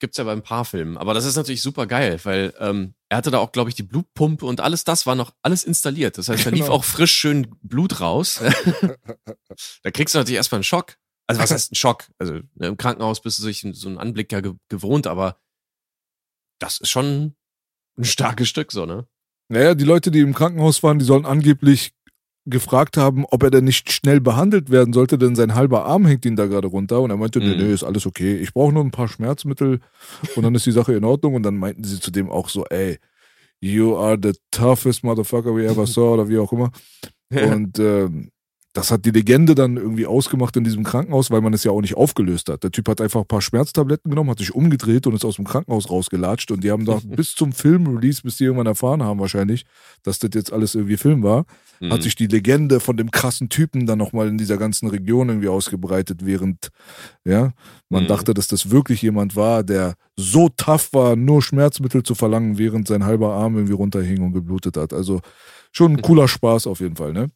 gibt's 0.00 0.18
ja 0.18 0.24
bei 0.24 0.32
ein 0.32 0.42
paar 0.42 0.64
Filmen. 0.64 0.98
Aber 0.98 1.14
das 1.14 1.26
ist 1.26 1.36
natürlich 1.36 1.62
super 1.62 1.86
geil, 1.86 2.18
weil 2.24 2.52
ähm, 2.58 2.94
er 3.08 3.18
hatte 3.18 3.30
da 3.30 3.38
auch, 3.38 3.52
glaube 3.52 3.70
ich, 3.70 3.76
die 3.76 3.84
Blutpumpe 3.84 4.44
und 4.44 4.60
alles 4.60 4.82
das 4.82 5.06
war 5.06 5.14
noch 5.14 5.32
alles 5.42 5.62
installiert. 5.62 6.18
Das 6.18 6.28
heißt, 6.28 6.44
da 6.44 6.50
lief 6.50 6.64
Genau. 6.64 6.72
auch 6.72 6.82
frisch 6.82 7.14
schön 7.14 7.54
Blut 7.62 8.00
raus. 8.00 8.40
da 9.84 9.90
kriegst 9.92 10.16
du 10.16 10.18
natürlich 10.18 10.38
erstmal 10.38 10.56
einen 10.56 10.64
Schock. 10.64 10.96
Also 11.26 11.40
was 11.40 11.50
heißt 11.52 11.72
ein 11.72 11.76
Schock? 11.76 12.08
Also 12.18 12.34
ne, 12.54 12.66
im 12.68 12.76
Krankenhaus 12.76 13.20
bist 13.22 13.38
du 13.38 13.42
sich 13.42 13.66
so 13.72 13.88
einen 13.88 13.98
Anblick 13.98 14.32
ja 14.32 14.40
ge 14.40 14.54
gewohnt, 14.68 15.06
aber 15.06 15.36
das 16.58 16.78
ist 16.78 16.90
schon 16.90 17.34
ein 17.98 18.04
starkes 18.04 18.48
Stück, 18.48 18.72
so, 18.72 18.86
ne? 18.86 19.06
Naja, 19.48 19.74
die 19.74 19.84
Leute, 19.84 20.10
die 20.10 20.20
im 20.20 20.34
Krankenhaus 20.34 20.82
waren, 20.82 20.98
die 20.98 21.04
sollen 21.04 21.26
angeblich 21.26 21.92
gefragt 22.44 22.96
haben, 22.96 23.24
ob 23.26 23.42
er 23.44 23.50
denn 23.50 23.64
nicht 23.64 23.92
schnell 23.92 24.20
behandelt 24.20 24.70
werden 24.70 24.92
sollte, 24.92 25.16
denn 25.18 25.36
sein 25.36 25.54
halber 25.54 25.84
Arm 25.84 26.06
hängt 26.06 26.24
ihm 26.24 26.34
da 26.34 26.46
gerade 26.46 26.66
runter. 26.68 27.00
Und 27.00 27.10
er 27.10 27.16
meinte, 27.16 27.38
nee, 27.38 27.54
Mhm. 27.54 27.56
nee, 27.58 27.72
ist 27.72 27.84
alles 27.84 28.04
okay. 28.06 28.36
Ich 28.36 28.52
brauche 28.52 28.72
nur 28.72 28.82
ein 28.82 28.90
paar 28.90 29.06
Schmerzmittel 29.08 29.80
und 30.34 30.42
dann 30.42 30.54
ist 30.54 30.66
die 30.66 30.72
Sache 30.72 30.94
in 30.94 31.04
Ordnung. 31.04 31.34
Und 31.34 31.44
dann 31.44 31.56
meinten 31.56 31.84
sie 31.84 32.00
zu 32.00 32.10
dem 32.10 32.30
auch 32.30 32.48
so, 32.48 32.64
ey, 32.66 32.98
you 33.60 33.96
are 33.96 34.18
the 34.20 34.32
toughest 34.50 35.04
motherfucker 35.04 35.54
we 35.54 35.66
ever 35.66 35.86
saw 35.86 36.14
oder 36.14 36.28
wie 36.28 36.38
auch 36.38 36.52
immer. 36.52 36.72
Und 37.30 37.78
ähm, 37.78 38.31
das 38.74 38.90
hat 38.90 39.04
die 39.04 39.10
Legende 39.10 39.54
dann 39.54 39.76
irgendwie 39.76 40.06
ausgemacht 40.06 40.56
in 40.56 40.64
diesem 40.64 40.82
Krankenhaus, 40.82 41.30
weil 41.30 41.42
man 41.42 41.52
es 41.52 41.62
ja 41.62 41.70
auch 41.72 41.82
nicht 41.82 41.94
aufgelöst 41.96 42.48
hat. 42.48 42.62
Der 42.62 42.70
Typ 42.70 42.88
hat 42.88 43.02
einfach 43.02 43.20
ein 43.20 43.26
paar 43.26 43.42
Schmerztabletten 43.42 44.10
genommen, 44.10 44.30
hat 44.30 44.38
sich 44.38 44.54
umgedreht 44.54 45.06
und 45.06 45.14
ist 45.14 45.26
aus 45.26 45.36
dem 45.36 45.44
Krankenhaus 45.46 45.90
rausgelatscht. 45.90 46.50
Und 46.50 46.64
die 46.64 46.70
haben 46.70 46.86
da 46.86 46.98
bis 47.04 47.34
zum 47.34 47.52
Film-Release, 47.52 48.22
bis 48.22 48.38
die 48.38 48.44
irgendwann 48.44 48.66
erfahren 48.66 49.02
haben 49.02 49.20
wahrscheinlich, 49.20 49.64
dass 50.02 50.18
das 50.18 50.30
jetzt 50.34 50.52
alles 50.52 50.74
irgendwie 50.74 50.96
Film 50.96 51.22
war, 51.22 51.44
Mhm. 51.80 51.92
hat 51.92 52.02
sich 52.04 52.14
die 52.14 52.28
Legende 52.28 52.78
von 52.78 52.96
dem 52.96 53.10
krassen 53.10 53.48
Typen 53.48 53.86
dann 53.86 53.98
nochmal 53.98 54.28
in 54.28 54.38
dieser 54.38 54.56
ganzen 54.56 54.88
Region 54.88 55.28
irgendwie 55.28 55.48
ausgebreitet, 55.48 56.24
während, 56.24 56.68
ja, 57.24 57.52
man 57.90 58.04
Mhm. 58.04 58.08
dachte, 58.08 58.34
dass 58.34 58.46
das 58.46 58.70
wirklich 58.70 59.02
jemand 59.02 59.34
war, 59.34 59.64
der 59.64 59.94
so 60.16 60.48
tough 60.48 60.92
war, 60.92 61.16
nur 61.16 61.42
Schmerzmittel 61.42 62.04
zu 62.04 62.14
verlangen, 62.14 62.56
während 62.56 62.86
sein 62.86 63.04
halber 63.04 63.32
Arm 63.34 63.56
irgendwie 63.56 63.74
runterhing 63.74 64.22
und 64.22 64.32
geblutet 64.32 64.76
hat. 64.76 64.92
Also 64.92 65.20
schon 65.72 65.94
ein 65.96 66.02
cooler 66.02 66.28
Spaß 66.28 66.68
auf 66.68 66.78
jeden 66.80 66.94
Fall, 66.96 67.12
ne? 67.12 67.26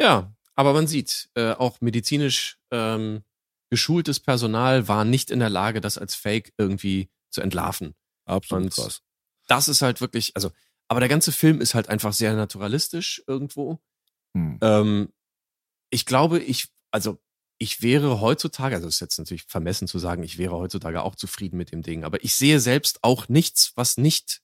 Ja, 0.00 0.31
aber 0.54 0.72
man 0.72 0.86
sieht, 0.86 1.30
äh, 1.34 1.52
auch 1.52 1.80
medizinisch 1.80 2.58
ähm, 2.70 3.22
geschultes 3.70 4.20
Personal 4.20 4.86
war 4.86 5.04
nicht 5.04 5.30
in 5.30 5.38
der 5.38 5.50
Lage, 5.50 5.80
das 5.80 5.96
als 5.96 6.14
Fake 6.14 6.52
irgendwie 6.58 7.08
zu 7.30 7.40
entlarven. 7.40 7.94
Absolut 8.26 8.64
Und 8.64 8.74
krass. 8.74 9.02
Das 9.48 9.68
ist 9.68 9.82
halt 9.82 10.00
wirklich, 10.00 10.36
also, 10.36 10.52
aber 10.88 11.00
der 11.00 11.08
ganze 11.08 11.32
Film 11.32 11.60
ist 11.60 11.74
halt 11.74 11.88
einfach 11.88 12.12
sehr 12.12 12.34
naturalistisch 12.34 13.22
irgendwo. 13.26 13.80
Hm. 14.36 14.58
Ähm, 14.60 15.12
ich 15.90 16.06
glaube, 16.06 16.38
ich, 16.38 16.68
also 16.90 17.18
ich 17.58 17.80
wäre 17.80 18.20
heutzutage, 18.20 18.74
also 18.74 18.88
es 18.88 18.96
ist 18.96 19.00
jetzt 19.00 19.18
natürlich 19.18 19.44
vermessen 19.44 19.88
zu 19.88 19.98
sagen, 19.98 20.22
ich 20.22 20.36
wäre 20.36 20.56
heutzutage 20.56 21.02
auch 21.02 21.14
zufrieden 21.14 21.56
mit 21.56 21.72
dem 21.72 21.82
Ding, 21.82 22.04
aber 22.04 22.22
ich 22.24 22.34
sehe 22.34 22.60
selbst 22.60 23.02
auch 23.02 23.28
nichts, 23.28 23.72
was 23.76 23.96
nicht 23.96 24.41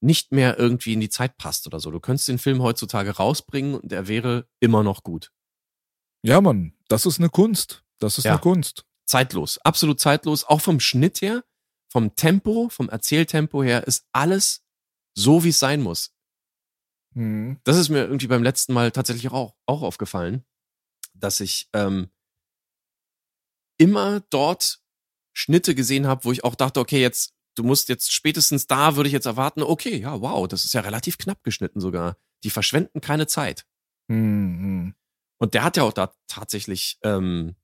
nicht 0.00 0.32
mehr 0.32 0.58
irgendwie 0.58 0.92
in 0.92 1.00
die 1.00 1.08
Zeit 1.08 1.36
passt 1.38 1.66
oder 1.66 1.80
so. 1.80 1.90
Du 1.90 2.00
könntest 2.00 2.28
den 2.28 2.38
Film 2.38 2.62
heutzutage 2.62 3.10
rausbringen 3.16 3.74
und 3.74 3.92
er 3.92 4.06
wäre 4.08 4.48
immer 4.60 4.82
noch 4.82 5.02
gut. 5.02 5.32
Ja, 6.22 6.40
Mann, 6.40 6.74
das 6.88 7.06
ist 7.06 7.18
eine 7.18 7.28
Kunst. 7.30 7.84
Das 7.98 8.18
ist 8.18 8.24
Ja. 8.24 8.32
eine 8.32 8.40
Kunst. 8.40 8.84
Zeitlos, 9.06 9.58
absolut 9.58 9.98
zeitlos, 10.00 10.44
auch 10.44 10.60
vom 10.60 10.80
Schnitt 10.80 11.22
her, 11.22 11.42
vom 11.90 12.14
Tempo, 12.14 12.68
vom 12.68 12.88
Erzähltempo 12.90 13.62
her 13.62 13.86
ist 13.86 14.06
alles 14.12 14.62
so, 15.16 15.42
wie 15.44 15.48
es 15.48 15.58
sein 15.58 15.80
muss. 15.80 16.14
Hm. 17.14 17.58
das 17.64 17.78
ist 17.78 17.88
mir 17.88 18.00
irgendwie 18.04 18.26
beim 18.26 18.42
letzten 18.42 18.74
Mal 18.74 18.90
tatsächlich 18.92 19.32
auch, 19.32 19.56
auch 19.64 19.80
aufgefallen, 19.82 20.44
dass 21.14 21.40
ich 21.40 21.68
ähm, 21.72 22.10
immer 23.78 24.20
dort 24.28 24.80
Schnitte 25.32 25.74
gesehen 25.74 26.06
habe, 26.06 26.24
wo 26.24 26.32
ich 26.32 26.44
auch 26.44 26.54
dachte, 26.54 26.80
okay, 26.80 27.00
jetzt, 27.00 27.32
du 27.54 27.62
musst 27.62 27.88
jetzt 27.88 28.12
spätestens 28.12 28.66
da, 28.66 28.96
würde 28.96 29.08
ich 29.08 29.12
jetzt 29.12 29.26
erwarten, 29.26 29.62
okay, 29.62 29.96
ja, 29.96 30.20
wow, 30.20 30.46
das 30.46 30.64
ist 30.64 30.74
ja 30.74 30.80
relativ 30.80 31.18
knapp 31.18 31.42
geschnitten 31.42 31.80
sogar. 31.80 32.16
Die 32.44 32.50
verschwenden 32.50 33.00
keine 33.00 33.26
Zeit. 33.26 33.66
Hm, 34.08 34.58
hm. 34.60 34.94
Und 35.38 35.54
der 35.54 35.64
hat 35.64 35.76
ja 35.76 35.82
auch 35.82 35.92
da 35.92 36.12
tatsächlich 36.26 36.98
ähm, 37.02 37.54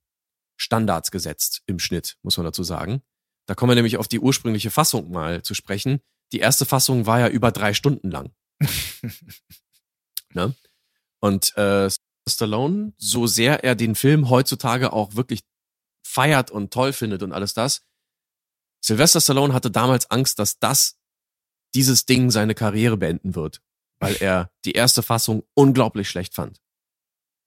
Standards 0.57 1.11
gesetzt 1.11 1.61
im 1.65 1.79
Schnitt, 1.79 2.17
muss 2.23 2.37
man 2.37 2.45
dazu 2.45 2.63
sagen. 2.63 3.01
Da 3.47 3.55
kommen 3.55 3.71
wir 3.71 3.75
nämlich 3.75 3.97
auf 3.97 4.07
die 4.07 4.19
ursprüngliche 4.19 4.71
Fassung 4.71 5.11
mal 5.11 5.43
zu 5.43 5.53
sprechen. 5.53 6.01
Die 6.31 6.39
erste 6.39 6.65
Fassung 6.65 7.05
war 7.05 7.19
ja 7.19 7.27
über 7.27 7.51
drei 7.51 7.73
Stunden 7.73 8.09
lang. 8.09 8.33
ne? 10.33 10.55
Und 11.19 11.55
äh, 11.57 11.89
Stallone, 12.27 12.93
so 12.97 13.27
sehr 13.27 13.63
er 13.63 13.75
den 13.75 13.95
Film 13.95 14.29
heutzutage 14.29 14.93
auch 14.93 15.15
wirklich 15.15 15.41
feiert 16.03 16.49
und 16.49 16.71
toll 16.73 16.93
findet 16.93 17.23
und 17.23 17.33
alles 17.33 17.53
das, 17.53 17.83
Sylvester 18.85 19.19
Stallone 19.19 19.51
hatte 19.51 19.71
damals 19.71 20.11
Angst, 20.11 20.37
dass 20.37 20.59
das 20.59 20.99
dieses 21.73 22.05
Ding 22.05 22.29
seine 22.29 22.53
Karriere 22.53 22.97
beenden 22.97 23.33
wird, 23.33 23.63
weil 23.99 24.15
er 24.21 24.51
die 24.63 24.73
erste 24.73 25.01
Fassung 25.01 25.43
unglaublich 25.55 26.07
schlecht 26.07 26.35
fand. 26.35 26.61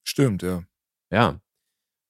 Stimmt, 0.04 0.42
ja. 0.42 0.64
Ja. 1.12 1.40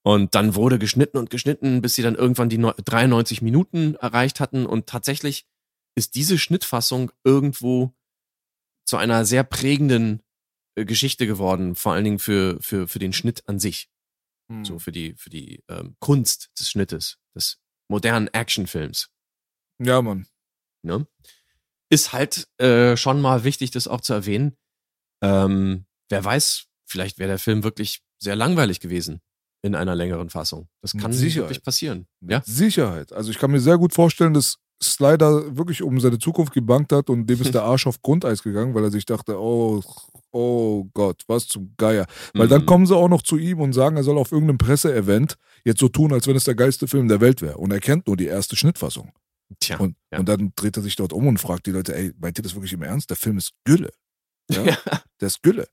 Und 0.02 0.34
dann 0.34 0.54
wurde 0.54 0.78
geschnitten 0.78 1.18
und 1.18 1.28
geschnitten, 1.28 1.82
bis 1.82 1.94
sie 1.94 2.02
dann 2.02 2.14
irgendwann 2.14 2.48
die 2.48 2.56
neu- 2.56 2.72
93 2.72 3.42
Minuten 3.42 3.96
erreicht 3.96 4.40
hatten. 4.40 4.64
Und 4.64 4.86
tatsächlich 4.86 5.46
ist 5.94 6.14
diese 6.14 6.38
Schnittfassung 6.38 7.12
irgendwo 7.22 7.92
zu 8.86 8.96
einer 8.96 9.26
sehr 9.26 9.44
prägenden 9.44 10.22
äh, 10.74 10.86
Geschichte 10.86 11.26
geworden, 11.26 11.74
vor 11.74 11.92
allen 11.92 12.04
Dingen 12.04 12.18
für, 12.18 12.56
für, 12.62 12.88
für 12.88 12.98
den 12.98 13.12
Schnitt 13.12 13.46
an 13.46 13.58
sich. 13.58 13.90
Hm. 14.50 14.64
So 14.64 14.78
für 14.78 14.92
die, 14.92 15.12
für 15.16 15.28
die 15.28 15.62
ähm, 15.68 15.96
Kunst 15.98 16.50
des 16.58 16.70
Schnittes, 16.70 17.18
des 17.34 17.60
modernen 17.88 18.28
Actionfilms. 18.28 19.10
Ja, 19.80 20.02
Mann. 20.02 20.26
Ne? 20.82 21.06
Ist 21.90 22.12
halt 22.12 22.48
äh, 22.58 22.96
schon 22.96 23.20
mal 23.20 23.44
wichtig, 23.44 23.70
das 23.70 23.88
auch 23.88 24.00
zu 24.00 24.12
erwähnen. 24.12 24.56
Ähm, 25.22 25.84
wer 26.08 26.24
weiß, 26.24 26.64
vielleicht 26.86 27.18
wäre 27.18 27.28
der 27.30 27.38
Film 27.38 27.62
wirklich 27.64 28.00
sehr 28.22 28.36
langweilig 28.36 28.80
gewesen 28.80 29.20
in 29.62 29.74
einer 29.74 29.94
längeren 29.94 30.30
Fassung. 30.30 30.68
Das 30.82 30.92
kann 30.96 31.12
wirklich 31.18 31.62
passieren. 31.62 32.06
Mit 32.20 32.30
Ja. 32.32 32.42
Sicherheit. 32.44 33.12
Also 33.12 33.30
ich 33.30 33.38
kann 33.38 33.50
mir 33.50 33.60
sehr 33.60 33.78
gut 33.78 33.92
vorstellen, 33.92 34.34
dass 34.34 34.58
Slider 34.80 35.56
wirklich 35.56 35.82
um 35.82 35.98
seine 35.98 36.18
Zukunft 36.18 36.52
gebankt 36.52 36.92
hat 36.92 37.10
und 37.10 37.26
dem 37.26 37.40
ist 37.40 37.52
der 37.54 37.62
Arsch 37.64 37.86
auf 37.88 38.00
Grundeis 38.00 38.42
gegangen, 38.44 38.74
weil 38.74 38.84
er 38.84 38.90
sich 38.92 39.04
dachte, 39.06 39.36
oh, 39.40 39.82
oh 40.30 40.84
Gott, 40.94 41.22
was 41.26 41.48
zum 41.48 41.74
Geier. 41.76 42.06
Weil 42.34 42.46
dann 42.46 42.62
Mhm. 42.62 42.66
kommen 42.66 42.86
sie 42.86 42.94
auch 42.96 43.08
noch 43.08 43.22
zu 43.22 43.36
ihm 43.38 43.60
und 43.60 43.72
sagen, 43.72 43.96
er 43.96 44.04
soll 44.04 44.18
auf 44.18 44.30
irgendeinem 44.30 44.58
Presseevent 44.58 45.36
jetzt 45.64 45.80
so 45.80 45.88
tun, 45.88 46.12
als 46.12 46.28
wenn 46.28 46.36
es 46.36 46.44
der 46.44 46.54
geilste 46.54 46.86
Film 46.86 47.08
der 47.08 47.20
Welt 47.20 47.42
wäre. 47.42 47.56
Und 47.56 47.72
er 47.72 47.80
kennt 47.80 48.06
nur 48.06 48.16
die 48.16 48.26
erste 48.26 48.54
Schnittfassung. 48.54 49.10
Tja. 49.60 49.78
Und, 49.78 49.96
ja. 50.12 50.18
und 50.18 50.28
dann 50.28 50.52
dreht 50.56 50.76
er 50.76 50.82
sich 50.82 50.96
dort 50.96 51.12
um 51.12 51.26
und 51.26 51.38
fragt 51.38 51.66
die 51.66 51.70
Leute, 51.72 51.94
ey, 51.94 52.12
meint 52.18 52.38
ihr 52.38 52.42
das 52.42 52.54
wirklich 52.54 52.72
im 52.72 52.82
Ernst? 52.82 53.10
Der 53.10 53.16
Film 53.16 53.38
ist 53.38 53.52
Gülle. 53.64 53.90
Ja? 54.50 54.62
Ja. 54.64 54.76
Der 55.20 55.26
ist 55.26 55.42
Gülle. 55.42 55.66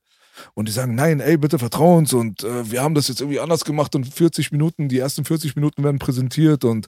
Und 0.53 0.67
die 0.67 0.73
sagen, 0.73 0.95
nein, 0.95 1.21
ey, 1.21 1.37
bitte 1.37 1.59
vertrau 1.59 1.95
uns 1.95 2.11
und 2.11 2.43
äh, 2.43 2.69
wir 2.69 2.81
haben 2.83 2.93
das 2.93 3.07
jetzt 3.07 3.21
irgendwie 3.21 3.39
anders 3.39 3.63
gemacht 3.63 3.95
und 3.95 4.05
40 4.05 4.51
Minuten, 4.51 4.89
die 4.89 4.99
ersten 4.99 5.23
40 5.23 5.55
Minuten 5.55 5.81
werden 5.81 5.97
präsentiert 5.97 6.65
und 6.65 6.87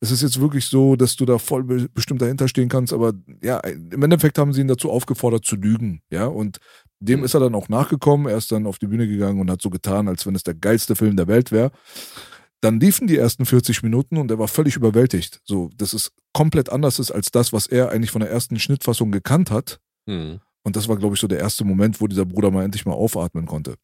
es 0.00 0.10
ist 0.10 0.22
jetzt 0.22 0.40
wirklich 0.40 0.66
so, 0.66 0.96
dass 0.96 1.14
du 1.14 1.24
da 1.24 1.38
voll 1.38 1.62
be 1.62 1.88
bestimmt 1.94 2.22
dahinter 2.22 2.48
stehen 2.48 2.68
kannst, 2.68 2.92
aber 2.92 3.12
ja, 3.40 3.58
im 3.60 4.02
Endeffekt 4.02 4.36
haben 4.36 4.52
sie 4.52 4.62
ihn 4.62 4.66
dazu 4.68 4.90
aufgefordert 4.90 5.44
zu 5.44 5.54
lügen, 5.54 6.00
ja, 6.10 6.26
und 6.26 6.58
Dem 7.00 7.20
Mhm. 7.20 7.24
ist 7.26 7.34
er 7.34 7.40
dann 7.40 7.54
auch 7.54 7.68
nachgekommen. 7.68 8.26
Er 8.26 8.36
ist 8.38 8.50
dann 8.50 8.66
auf 8.66 8.80
die 8.80 8.88
Bühne 8.88 9.06
gegangen 9.06 9.40
und 9.40 9.48
hat 9.48 9.62
so 9.62 9.70
getan, 9.70 10.08
als 10.08 10.26
wenn 10.26 10.34
es 10.34 10.42
der 10.42 10.54
geilste 10.54 10.96
Film 10.96 11.16
der 11.16 11.28
Welt 11.28 11.52
wäre. 11.52 11.70
Dann 12.60 12.80
liefen 12.80 13.06
die 13.06 13.16
ersten 13.16 13.46
40 13.46 13.82
Minuten 13.82 14.16
und 14.16 14.30
er 14.30 14.38
war 14.38 14.48
völlig 14.48 14.76
überwältigt. 14.76 15.40
So, 15.44 15.70
dass 15.76 15.92
es 15.92 16.12
komplett 16.32 16.70
anders 16.70 16.98
ist 16.98 17.10
als 17.10 17.30
das, 17.30 17.52
was 17.52 17.66
er 17.66 17.90
eigentlich 17.90 18.10
von 18.10 18.20
der 18.20 18.30
ersten 18.30 18.58
Schnittfassung 18.58 19.12
gekannt 19.12 19.50
hat. 19.50 19.80
Hm. 20.08 20.40
Und 20.64 20.76
das 20.76 20.88
war, 20.88 20.96
glaube 20.96 21.14
ich, 21.14 21.20
so 21.20 21.28
der 21.28 21.38
erste 21.38 21.64
Moment, 21.64 22.00
wo 22.00 22.08
dieser 22.08 22.26
Bruder 22.26 22.50
mal 22.50 22.64
endlich 22.64 22.84
mal 22.84 22.94
aufatmen 22.94 23.46
konnte. 23.46 23.76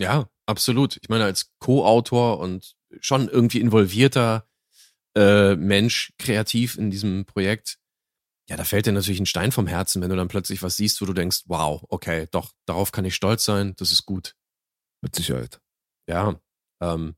Ja, 0.00 0.28
absolut. 0.46 0.98
Ich 1.00 1.08
meine, 1.08 1.24
als 1.24 1.52
Co-Autor 1.60 2.40
und 2.40 2.74
schon 3.00 3.28
irgendwie 3.28 3.60
involvierter 3.60 4.48
äh, 5.16 5.54
Mensch, 5.54 6.12
kreativ 6.18 6.76
in 6.76 6.90
diesem 6.90 7.24
Projekt, 7.24 7.78
ja, 8.48 8.56
da 8.56 8.64
fällt 8.64 8.86
dir 8.86 8.92
natürlich 8.92 9.20
ein 9.20 9.26
Stein 9.26 9.52
vom 9.52 9.66
Herzen, 9.66 10.02
wenn 10.02 10.10
du 10.10 10.16
dann 10.16 10.28
plötzlich 10.28 10.62
was 10.62 10.76
siehst, 10.76 11.00
wo 11.00 11.06
du 11.06 11.14
denkst, 11.14 11.44
wow, 11.46 11.82
okay, 11.88 12.26
doch, 12.30 12.52
darauf 12.66 12.92
kann 12.92 13.04
ich 13.04 13.14
stolz 13.14 13.44
sein, 13.44 13.74
das 13.76 13.90
ist 13.90 14.04
gut. 14.04 14.34
Mit 15.00 15.14
Sicherheit. 15.14 15.60
Ja, 16.06 16.38
ähm, 16.82 17.14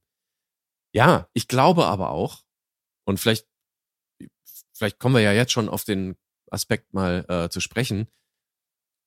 ja, 0.96 1.28
ich 1.34 1.46
glaube 1.46 1.84
aber 1.84 2.08
auch, 2.08 2.42
und 3.04 3.20
vielleicht, 3.20 3.46
vielleicht 4.72 4.98
kommen 4.98 5.14
wir 5.14 5.20
ja 5.20 5.32
jetzt 5.32 5.52
schon 5.52 5.68
auf 5.68 5.84
den 5.84 6.16
Aspekt 6.50 6.94
mal 6.94 7.26
äh, 7.28 7.50
zu 7.50 7.60
sprechen. 7.60 8.08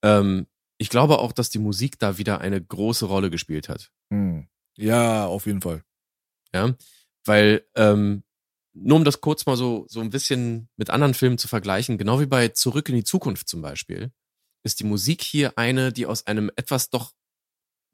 Ähm, 0.03 0.45
ich 0.77 0.89
glaube 0.89 1.17
auch, 1.17 1.31
dass 1.31 1.49
die 1.49 1.57
Musik 1.57 1.97
da 1.97 2.19
wieder 2.19 2.41
eine 2.41 2.63
große 2.63 3.07
Rolle 3.07 3.31
gespielt 3.31 3.69
hat. 3.69 3.91
Hm. 4.13 4.47
Ja, 4.77 5.25
auf 5.25 5.47
jeden 5.47 5.61
Fall. 5.61 5.83
Ja, 6.53 6.75
weil 7.25 7.67
ähm, 7.75 8.23
nur 8.73 8.97
um 8.97 9.03
das 9.03 9.19
kurz 9.19 9.47
mal 9.47 9.57
so 9.57 9.85
so 9.89 9.99
ein 9.99 10.11
bisschen 10.11 10.69
mit 10.77 10.91
anderen 10.91 11.15
Filmen 11.15 11.39
zu 11.39 11.47
vergleichen, 11.47 11.97
genau 11.97 12.19
wie 12.21 12.27
bei 12.27 12.49
Zurück 12.49 12.87
in 12.89 12.95
die 12.95 13.03
Zukunft 13.03 13.49
zum 13.49 13.63
Beispiel, 13.63 14.11
ist 14.63 14.79
die 14.79 14.85
Musik 14.85 15.23
hier 15.23 15.57
eine, 15.57 15.91
die 15.91 16.05
aus 16.05 16.27
einem 16.27 16.51
etwas 16.55 16.91
doch 16.91 17.13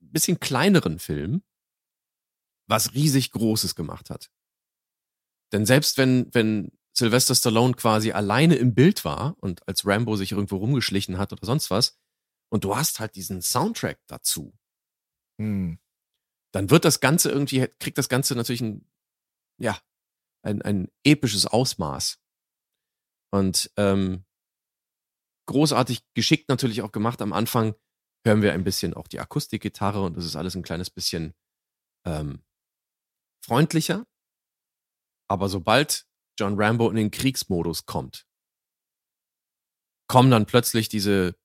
ein 0.01 0.11
bisschen 0.11 0.41
kleineren 0.41 0.99
Film 0.99 1.43
was 2.67 2.93
riesig 2.93 3.31
Großes 3.31 3.75
gemacht 3.75 4.09
hat. 4.09 4.31
Denn 5.51 5.65
selbst 5.65 5.97
wenn 5.97 6.33
wenn 6.33 6.71
Sylvester 6.97 7.35
Stallone 7.35 7.73
quasi 7.73 8.11
alleine 8.11 8.55
im 8.55 8.73
Bild 8.73 9.03
war 9.03 9.35
und 9.41 9.67
als 9.67 9.85
Rambo 9.85 10.15
sich 10.15 10.31
irgendwo 10.31 10.57
rumgeschlichen 10.57 11.17
hat 11.17 11.33
oder 11.33 11.45
sonst 11.45 11.69
was, 11.69 11.99
und 12.49 12.63
du 12.63 12.75
hast 12.75 12.99
halt 12.99 13.15
diesen 13.15 13.41
Soundtrack 13.41 13.99
dazu, 14.07 14.57
Hm. 15.39 15.79
dann 16.53 16.69
wird 16.69 16.85
das 16.85 17.01
Ganze 17.01 17.29
irgendwie, 17.29 17.67
kriegt 17.79 17.97
das 17.97 18.07
Ganze 18.07 18.35
natürlich 18.35 18.61
ein, 18.61 18.89
ja, 19.59 19.77
ein, 20.43 20.61
ein 20.61 20.89
episches 21.03 21.45
Ausmaß. 21.45 22.21
Und 23.33 23.69
ähm, 23.75 24.23
großartig 25.47 26.05
geschickt 26.13 26.47
natürlich 26.47 26.81
auch 26.81 26.93
gemacht. 26.93 27.21
Am 27.21 27.33
Anfang 27.33 27.75
hören 28.25 28.41
wir 28.41 28.53
ein 28.53 28.63
bisschen 28.63 28.93
auch 28.93 29.07
die 29.07 29.19
Akustikgitarre 29.19 30.01
und 30.01 30.15
das 30.15 30.25
ist 30.25 30.37
alles 30.37 30.55
ein 30.55 30.63
kleines 30.63 30.89
bisschen 30.89 31.33
ähm, 32.05 32.43
freundlicher. 33.45 34.05
Aber 35.29 35.49
sobald 35.49 36.05
John 36.39 36.59
Rambo 36.59 36.89
in 36.89 36.95
den 36.95 37.11
Kriegsmodus 37.11 37.85
kommt, 37.85 38.25
kommen 40.07 40.31
dann 40.31 40.45
plötzlich 40.45 40.89
diese 40.89 41.35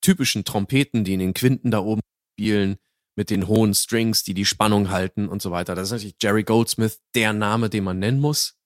typischen 0.00 0.44
Trompeten, 0.44 1.04
die 1.04 1.14
in 1.14 1.20
den 1.20 1.34
Quinten 1.34 1.70
da 1.70 1.78
oben 1.80 2.00
spielen, 2.34 2.76
mit 3.16 3.30
den 3.30 3.46
hohen 3.46 3.74
Strings, 3.74 4.24
die 4.24 4.34
die 4.34 4.44
Spannung 4.44 4.90
halten 4.90 5.28
und 5.28 5.40
so 5.40 5.50
weiter. 5.50 5.74
Das 5.74 5.88
ist 5.88 5.92
natürlich 5.92 6.16
Jerry 6.20 6.42
Goldsmith, 6.42 7.00
der 7.14 7.32
Name, 7.32 7.70
den 7.70 7.84
man 7.84 7.98
nennen 8.00 8.20
muss, 8.20 8.58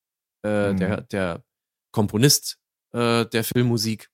äh, 0.44 0.72
Mhm. 0.72 0.76
der, 0.78 1.00
der 1.02 1.44
Komponist 1.92 2.58
äh, 2.92 3.26
der 3.26 3.44
Filmmusik. 3.44 4.10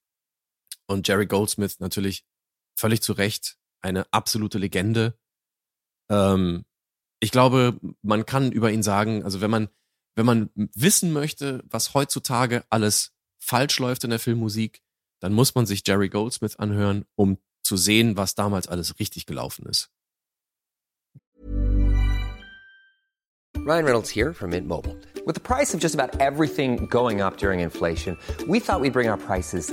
Und 0.86 1.06
Jerry 1.06 1.27
Goldsmith 1.27 1.78
natürlich 1.81 2.27
völlig 2.77 3.01
zu 3.01 3.12
Recht 3.12 3.56
eine 3.81 4.12
absolute 4.12 4.59
Legende. 4.59 5.16
Ähm, 6.11 6.65
ich 7.25 7.31
glaube, 7.31 7.81
man 8.03 8.27
kann 8.27 8.53
über 8.53 8.71
ihn 8.71 8.83
sagen, 8.83 9.25
also 9.25 9.41
wenn 9.41 9.51
man, 9.51 9.69
wenn 10.15 10.27
man 10.27 10.51
wissen 10.55 11.11
möchte, 11.11 11.65
was 11.71 11.95
heutzutage 11.95 12.65
alles 12.69 13.13
falsch 13.39 13.79
läuft 13.79 14.05
in 14.05 14.11
der 14.11 14.19
Filmmusik, 14.19 14.83
dann 15.21 15.33
muss 15.33 15.55
man 15.55 15.65
sich 15.65 15.83
Jerry 15.87 16.11
Goldsmith 16.11 16.57
anhören, 16.57 17.07
um 17.17 17.39
zu 17.63 17.79
sehen, 17.79 18.19
was 18.19 18.35
damals 18.35 18.69
alles 18.69 18.99
richtig 18.99 19.25
gelaufen 19.25 19.65
ist. 19.65 19.89
Ryan 23.57 23.87
Reynolds 23.87 24.11
here 24.11 24.35
from 24.35 24.51
Mint 24.51 24.69
Mobile. 24.69 24.95
With 25.25 25.35
the 25.35 25.41
price 25.41 25.73
of 25.73 25.81
just 25.81 25.95
about 25.99 26.21
everything 26.21 26.87
going 26.91 27.23
up 27.23 27.39
during 27.39 27.61
inflation, 27.61 28.19
we 28.47 28.61
thought 28.61 28.83
we'd 28.83 28.93
bring 28.93 29.09
our 29.09 29.17
prices 29.17 29.73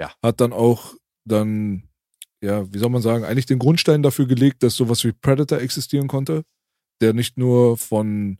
Ja. 0.00 0.12
Hat 0.22 0.40
dann 0.40 0.52
auch 0.52 0.94
dann, 1.24 1.84
ja, 2.42 2.72
wie 2.72 2.78
soll 2.78 2.88
man 2.90 3.02
sagen, 3.02 3.24
eigentlich 3.24 3.46
den 3.46 3.58
Grundstein 3.58 4.02
dafür 4.02 4.26
gelegt, 4.26 4.62
dass 4.62 4.74
sowas 4.74 5.04
wie 5.04 5.12
Predator 5.12 5.60
existieren 5.60 6.08
konnte. 6.08 6.42
Der 7.00 7.12
nicht 7.12 7.38
nur 7.38 7.76
von, 7.78 8.38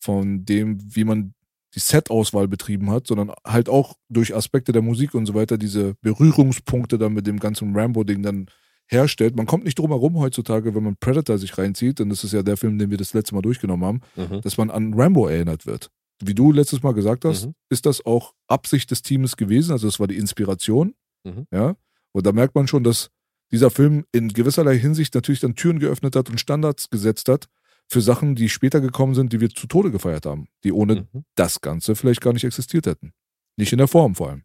von 0.00 0.44
dem, 0.44 0.78
wie 0.94 1.04
man 1.04 1.34
die 1.74 1.80
Set-Auswahl 1.80 2.48
betrieben 2.48 2.90
hat, 2.90 3.06
sondern 3.06 3.32
halt 3.46 3.68
auch 3.68 3.96
durch 4.08 4.34
Aspekte 4.34 4.72
der 4.72 4.82
Musik 4.82 5.14
und 5.14 5.26
so 5.26 5.34
weiter 5.34 5.58
diese 5.58 5.94
Berührungspunkte 6.02 6.98
dann 6.98 7.14
mit 7.14 7.26
dem 7.26 7.38
ganzen 7.40 7.76
Rambo-Ding 7.76 8.22
dann 8.22 8.46
herstellt. 8.86 9.34
Man 9.36 9.46
kommt 9.46 9.64
nicht 9.64 9.78
drum 9.78 9.90
herum 9.90 10.18
heutzutage, 10.18 10.74
wenn 10.74 10.84
man 10.84 10.96
Predator 10.96 11.38
sich 11.38 11.56
reinzieht, 11.58 12.00
und 12.00 12.10
das 12.10 12.22
ist 12.22 12.32
ja 12.32 12.42
der 12.42 12.56
Film, 12.56 12.78
den 12.78 12.90
wir 12.90 12.98
das 12.98 13.14
letzte 13.14 13.34
Mal 13.34 13.42
durchgenommen 13.42 13.84
haben, 13.86 14.00
Mhm. 14.16 14.40
dass 14.42 14.56
man 14.56 14.70
an 14.70 14.94
Rambo 14.94 15.26
erinnert 15.26 15.66
wird. 15.66 15.90
Wie 16.22 16.34
du 16.34 16.52
letztes 16.52 16.82
Mal 16.82 16.92
gesagt 16.94 17.24
hast, 17.24 17.46
Mhm. 17.46 17.54
ist 17.70 17.86
das 17.86 18.04
auch 18.06 18.34
Absicht 18.46 18.90
des 18.90 19.02
Teams 19.02 19.36
gewesen. 19.36 19.72
Also 19.72 19.86
das 19.88 19.98
war 20.00 20.06
die 20.06 20.16
Inspiration. 20.16 20.94
Mhm. 21.24 21.46
Ja. 21.50 21.76
Und 22.12 22.26
da 22.26 22.32
merkt 22.32 22.54
man 22.54 22.68
schon, 22.68 22.84
dass 22.84 23.10
dieser 23.50 23.70
Film 23.70 24.04
in 24.12 24.28
gewisserlei 24.28 24.78
Hinsicht 24.78 25.14
natürlich 25.14 25.40
dann 25.40 25.54
Türen 25.56 25.78
geöffnet 25.80 26.16
hat 26.16 26.30
und 26.30 26.38
Standards 26.40 26.88
gesetzt 26.90 27.28
hat 27.28 27.48
für 27.88 28.00
Sachen, 28.00 28.34
die 28.34 28.48
später 28.48 28.80
gekommen 28.80 29.14
sind, 29.14 29.32
die 29.32 29.40
wir 29.40 29.50
zu 29.50 29.66
Tode 29.66 29.90
gefeiert 29.90 30.24
haben, 30.26 30.46
die 30.64 30.72
ohne 30.72 31.06
Mhm. 31.12 31.24
das 31.34 31.60
Ganze 31.60 31.94
vielleicht 31.96 32.20
gar 32.20 32.32
nicht 32.32 32.44
existiert 32.44 32.86
hätten. 32.86 33.12
Nicht 33.56 33.72
in 33.72 33.78
der 33.78 33.88
Form 33.88 34.14
vor 34.14 34.30
allem. 34.30 34.44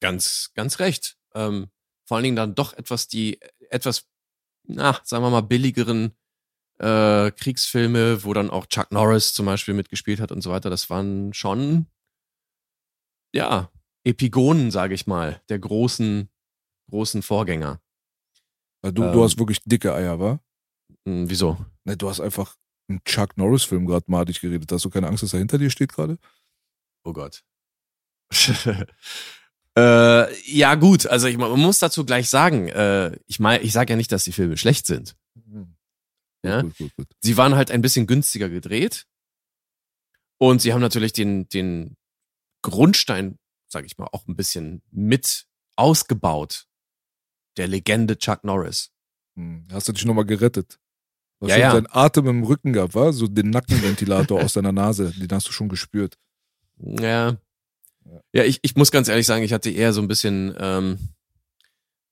Ganz, 0.00 0.50
ganz 0.54 0.78
recht. 0.78 1.16
Ähm, 1.34 1.68
vor 2.06 2.16
allen 2.16 2.24
Dingen 2.24 2.36
dann 2.36 2.54
doch 2.54 2.72
etwas 2.74 3.08
die, 3.08 3.38
etwas, 3.70 4.06
na, 4.64 4.98
sagen 5.04 5.24
wir 5.24 5.30
mal, 5.30 5.40
billigeren 5.42 6.12
äh, 6.78 7.30
Kriegsfilme, 7.30 8.24
wo 8.24 8.32
dann 8.34 8.50
auch 8.50 8.66
Chuck 8.66 8.90
Norris 8.92 9.32
zum 9.34 9.46
Beispiel 9.46 9.74
mitgespielt 9.74 10.20
hat 10.20 10.32
und 10.32 10.42
so 10.42 10.50
weiter. 10.50 10.70
Das 10.70 10.90
waren 10.90 11.32
schon, 11.32 11.86
ja, 13.34 13.70
Epigonen, 14.04 14.70
sage 14.70 14.94
ich 14.94 15.06
mal, 15.06 15.40
der 15.48 15.58
großen, 15.58 16.28
großen 16.90 17.22
Vorgänger. 17.22 17.80
Also 18.82 18.94
du, 18.94 19.02
Ähm. 19.04 19.12
du 19.12 19.24
hast 19.24 19.38
wirklich 19.38 19.60
dicke 19.64 19.94
Eier, 19.94 20.20
wa? 20.20 20.40
Hm, 21.06 21.28
wieso? 21.28 21.56
Ne, 21.84 21.96
du 21.96 22.08
hast 22.08 22.20
einfach 22.20 22.56
einen 22.88 23.02
Chuck 23.04 23.36
Norris-Film 23.36 23.86
gerade 23.86 24.04
madig 24.08 24.40
geredet. 24.40 24.70
Hast 24.70 24.84
du 24.84 24.90
keine 24.90 25.08
Angst, 25.08 25.22
dass 25.22 25.32
er 25.32 25.40
hinter 25.40 25.58
dir 25.58 25.70
steht 25.70 25.92
gerade? 25.92 26.18
Oh 27.04 27.12
Gott. 27.12 27.42
äh, 29.76 30.50
ja, 30.50 30.74
gut, 30.74 31.06
also 31.06 31.26
ich, 31.26 31.36
man 31.36 31.58
muss 31.58 31.78
dazu 31.78 32.04
gleich 32.04 32.28
sagen, 32.28 32.68
äh, 32.68 33.18
ich 33.26 33.40
meine, 33.40 33.62
ich 33.62 33.72
sage 33.72 33.92
ja 33.92 33.96
nicht, 33.96 34.12
dass 34.12 34.24
die 34.24 34.32
Filme 34.32 34.56
schlecht 34.56 34.86
sind. 34.86 35.16
Ja? 36.46 36.62
Gut, 36.62 36.78
gut, 36.78 36.96
gut. 36.96 37.06
Sie 37.20 37.36
waren 37.36 37.54
halt 37.54 37.70
ein 37.70 37.82
bisschen 37.82 38.06
günstiger 38.06 38.48
gedreht. 38.48 39.06
Und 40.38 40.60
sie 40.60 40.72
haben 40.72 40.80
natürlich 40.82 41.12
den, 41.12 41.48
den 41.48 41.96
Grundstein, 42.62 43.38
sage 43.68 43.86
ich 43.86 43.96
mal, 43.96 44.08
auch 44.12 44.26
ein 44.26 44.36
bisschen 44.36 44.82
mit 44.90 45.46
ausgebaut. 45.76 46.66
Der 47.56 47.68
Legende 47.68 48.18
Chuck 48.18 48.44
Norris. 48.44 48.90
Hm, 49.36 49.66
Hast 49.72 49.88
du 49.88 49.92
dich 49.92 50.04
nochmal 50.04 50.26
gerettet? 50.26 50.78
Hast 51.40 51.50
Ja, 51.50 51.56
ja. 51.58 51.72
deinen 51.72 51.88
Atem 51.90 52.26
im 52.26 52.42
Rücken 52.44 52.72
gehabt, 52.72 52.94
war? 52.94 53.12
So 53.12 53.26
den 53.26 53.50
Nackenventilator 53.50 54.40
aus 54.44 54.54
deiner 54.54 54.72
Nase, 54.72 55.12
den 55.12 55.30
hast 55.30 55.48
du 55.48 55.52
schon 55.52 55.68
gespürt. 55.68 56.18
Ja. 56.78 57.38
Ja, 58.32 58.44
ich, 58.44 58.60
ich 58.62 58.76
muss 58.76 58.90
ganz 58.90 59.08
ehrlich 59.08 59.26
sagen, 59.26 59.42
ich 59.42 59.52
hatte 59.52 59.70
eher 59.70 59.92
so 59.92 60.00
ein 60.00 60.08
bisschen, 60.08 60.54
ähm, 60.58 60.98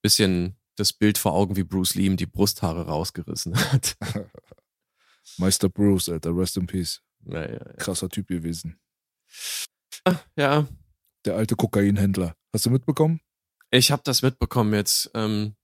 bisschen 0.01 0.55
das 0.75 0.93
Bild 0.93 1.17
vor 1.17 1.33
Augen, 1.33 1.55
wie 1.55 1.63
Bruce 1.63 1.95
Lee 1.95 2.05
ihm 2.05 2.17
die 2.17 2.25
Brusthaare 2.25 2.85
rausgerissen 2.87 3.55
hat. 3.55 3.97
Meister 5.37 5.69
Bruce, 5.69 6.09
Alter, 6.09 6.35
rest 6.35 6.57
in 6.57 6.67
peace. 6.67 7.01
Ja, 7.25 7.49
ja, 7.49 7.59
Krasser 7.77 8.09
Typ 8.09 8.27
gewesen. 8.27 8.79
ja. 10.07 10.19
ja. 10.37 10.67
Der 11.25 11.35
alte 11.35 11.55
Kokainhändler. 11.55 12.35
Hast 12.53 12.67
du 12.67 12.69
mitbekommen? 12.69 13.19
Ich 13.71 13.91
habe 13.91 14.03
das 14.05 14.21
mitbekommen 14.21 14.73
jetzt. 14.73 15.09
Ähm, 15.15 15.55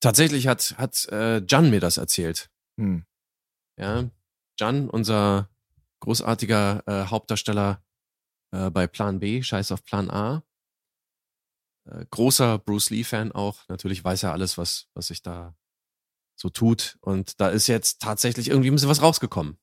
tatsächlich 0.00 0.46
hat, 0.46 0.74
hat 0.78 1.06
äh, 1.12 1.44
Jan 1.46 1.68
mir 1.68 1.80
das 1.80 1.98
erzählt. 1.98 2.50
Hm. 2.78 3.04
Ja, 3.76 4.10
Jan, 4.58 4.88
unser 4.88 5.50
großartiger 6.00 6.82
äh, 6.86 7.06
Hauptdarsteller 7.06 7.84
äh, 8.52 8.70
bei 8.70 8.86
Plan 8.86 9.20
B, 9.20 9.42
Scheiß 9.42 9.72
auf 9.72 9.84
Plan 9.84 10.10
A. 10.10 10.42
Äh, 11.90 12.06
großer 12.10 12.58
Bruce 12.58 12.90
Lee-Fan 12.90 13.32
auch. 13.32 13.68
Natürlich 13.68 14.04
weiß 14.04 14.22
er 14.24 14.32
alles, 14.32 14.58
was, 14.58 14.86
was 14.94 15.08
sich 15.08 15.22
da 15.22 15.54
so 16.36 16.48
tut. 16.48 16.96
Und 17.00 17.40
da 17.40 17.48
ist 17.48 17.66
jetzt 17.66 18.00
tatsächlich 18.00 18.48
irgendwie 18.48 18.70
ein 18.70 18.74
bisschen 18.74 18.88
was 18.88 19.02
rausgekommen. 19.02 19.58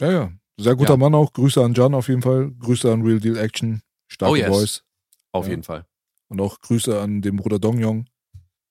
Ja, 0.00 0.10
ja. 0.10 0.32
Sehr 0.58 0.74
guter 0.74 0.92
Ja. 0.94 0.96
Mann 0.96 1.14
auch. 1.14 1.32
Grüße 1.32 1.62
an 1.62 1.74
Jan 1.74 1.94
auf 1.94 2.08
jeden 2.08 2.22
Fall. 2.22 2.50
Grüße 2.58 2.90
an 2.92 3.02
Real 3.02 3.20
Deal 3.20 3.36
Action. 3.36 3.82
Starke 4.08 4.32
Oh, 4.32 4.36
yes. 4.36 4.48
Boys. 4.48 4.84
Auf 5.32 5.44
Ja. 5.46 5.50
jeden 5.50 5.62
Fall. 5.62 5.86
Und 6.28 6.40
auch 6.40 6.60
Grüße 6.60 7.00
an 7.00 7.20
den 7.22 7.36
Bruder 7.36 7.58
Dong 7.58 7.78
Yong. 7.78 8.06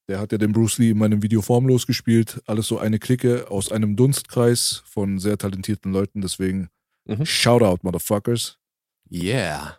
Der 0.07 0.19
hat 0.19 0.31
ja 0.31 0.37
den 0.37 0.51
Bruce 0.51 0.77
Lee 0.79 0.91
in 0.91 0.97
meinem 0.97 1.21
Video 1.23 1.41
formlos 1.41 1.87
gespielt. 1.87 2.41
Alles 2.45 2.67
so 2.67 2.77
eine 2.77 2.99
Clique 2.99 3.49
aus 3.49 3.71
einem 3.71 3.95
Dunstkreis 3.95 4.83
von 4.85 5.19
sehr 5.19 5.37
talentierten 5.37 5.91
Leuten. 5.91 6.21
Deswegen 6.21 6.69
Mhm. 7.07 7.25
Shoutout, 7.25 7.79
Motherfuckers. 7.83 8.57
Yeah. 9.11 9.77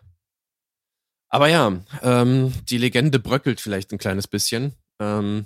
Aber 1.29 1.47
ja, 1.49 1.79
ähm, 2.01 2.53
die 2.69 2.77
Legende 2.77 3.19
bröckelt 3.19 3.59
vielleicht 3.61 3.91
ein 3.91 3.97
kleines 3.97 4.27
bisschen. 4.27 4.73
Ähm, 4.99 5.45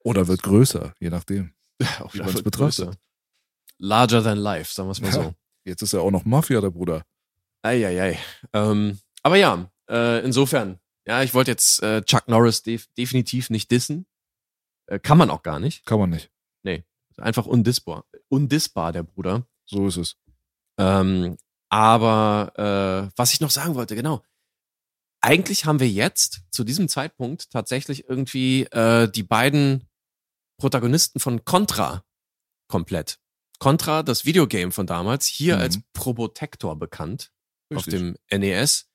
Oder 0.00 0.28
wird 0.28 0.42
größer, 0.42 0.94
je 1.00 1.10
nachdem. 1.10 1.54
auch 2.00 2.14
Wie 2.14 2.18
man's 2.18 2.34
wird 2.34 2.44
betrachtet. 2.44 2.86
größer. 2.86 2.98
Larger 3.78 4.22
than 4.22 4.38
life, 4.38 4.72
sagen 4.72 4.88
wir 4.88 4.92
es 4.92 5.00
mal 5.00 5.08
Ja. 5.08 5.12
so. 5.14 5.34
Jetzt 5.64 5.82
ist 5.82 5.92
er 5.94 6.02
auch 6.02 6.10
noch 6.10 6.24
Mafia, 6.24 6.60
der 6.60 6.70
Bruder. 6.70 7.04
Eieiei. 7.62 8.18
Ähm, 8.52 8.98
aber 9.22 9.36
ja, 9.36 9.70
äh, 9.88 10.22
insofern, 10.24 10.78
ja, 11.06 11.22
ich 11.22 11.32
wollte 11.34 11.50
jetzt 11.50 11.82
äh, 11.82 12.02
Chuck 12.02 12.28
Norris 12.28 12.62
def 12.62 12.86
definitiv 12.98 13.48
nicht 13.50 13.70
dissen. 13.70 14.06
Äh, 14.86 14.98
kann 14.98 15.16
man 15.18 15.30
auch 15.30 15.42
gar 15.42 15.58
nicht. 15.58 15.84
Kann 15.86 15.98
man 15.98 16.10
nicht. 16.10 16.30
Einfach 17.16 17.46
undissbar. 17.46 18.06
Undissbar, 18.28 18.90
der 18.92 19.04
Bruder. 19.04 19.46
So 19.66 19.86
ist 19.86 19.96
es. 19.98 20.16
Ähm, 20.80 21.36
aber 21.68 22.52
äh, 23.12 23.12
was 23.16 23.32
ich 23.32 23.40
noch 23.40 23.50
sagen 23.50 23.76
wollte, 23.76 23.94
genau. 23.94 24.24
Eigentlich 25.24 25.64
haben 25.64 25.80
wir 25.80 25.88
jetzt 25.88 26.42
zu 26.50 26.64
diesem 26.64 26.86
Zeitpunkt 26.88 27.50
tatsächlich 27.50 28.08
irgendwie 28.10 28.64
äh, 28.64 29.10
die 29.10 29.22
beiden 29.22 29.88
Protagonisten 30.60 31.18
von 31.18 31.44
Contra 31.46 32.04
komplett. 32.68 33.18
Contra, 33.58 34.02
das 34.02 34.26
Videogame 34.26 34.70
von 34.70 34.86
damals, 34.86 35.26
hier 35.26 35.56
Mhm. 35.56 35.60
als 35.62 35.78
Probotector 35.94 36.76
bekannt 36.78 37.32
auf 37.72 37.86
Richtig. 37.86 37.94
dem 37.94 38.16
NES. 38.30 38.90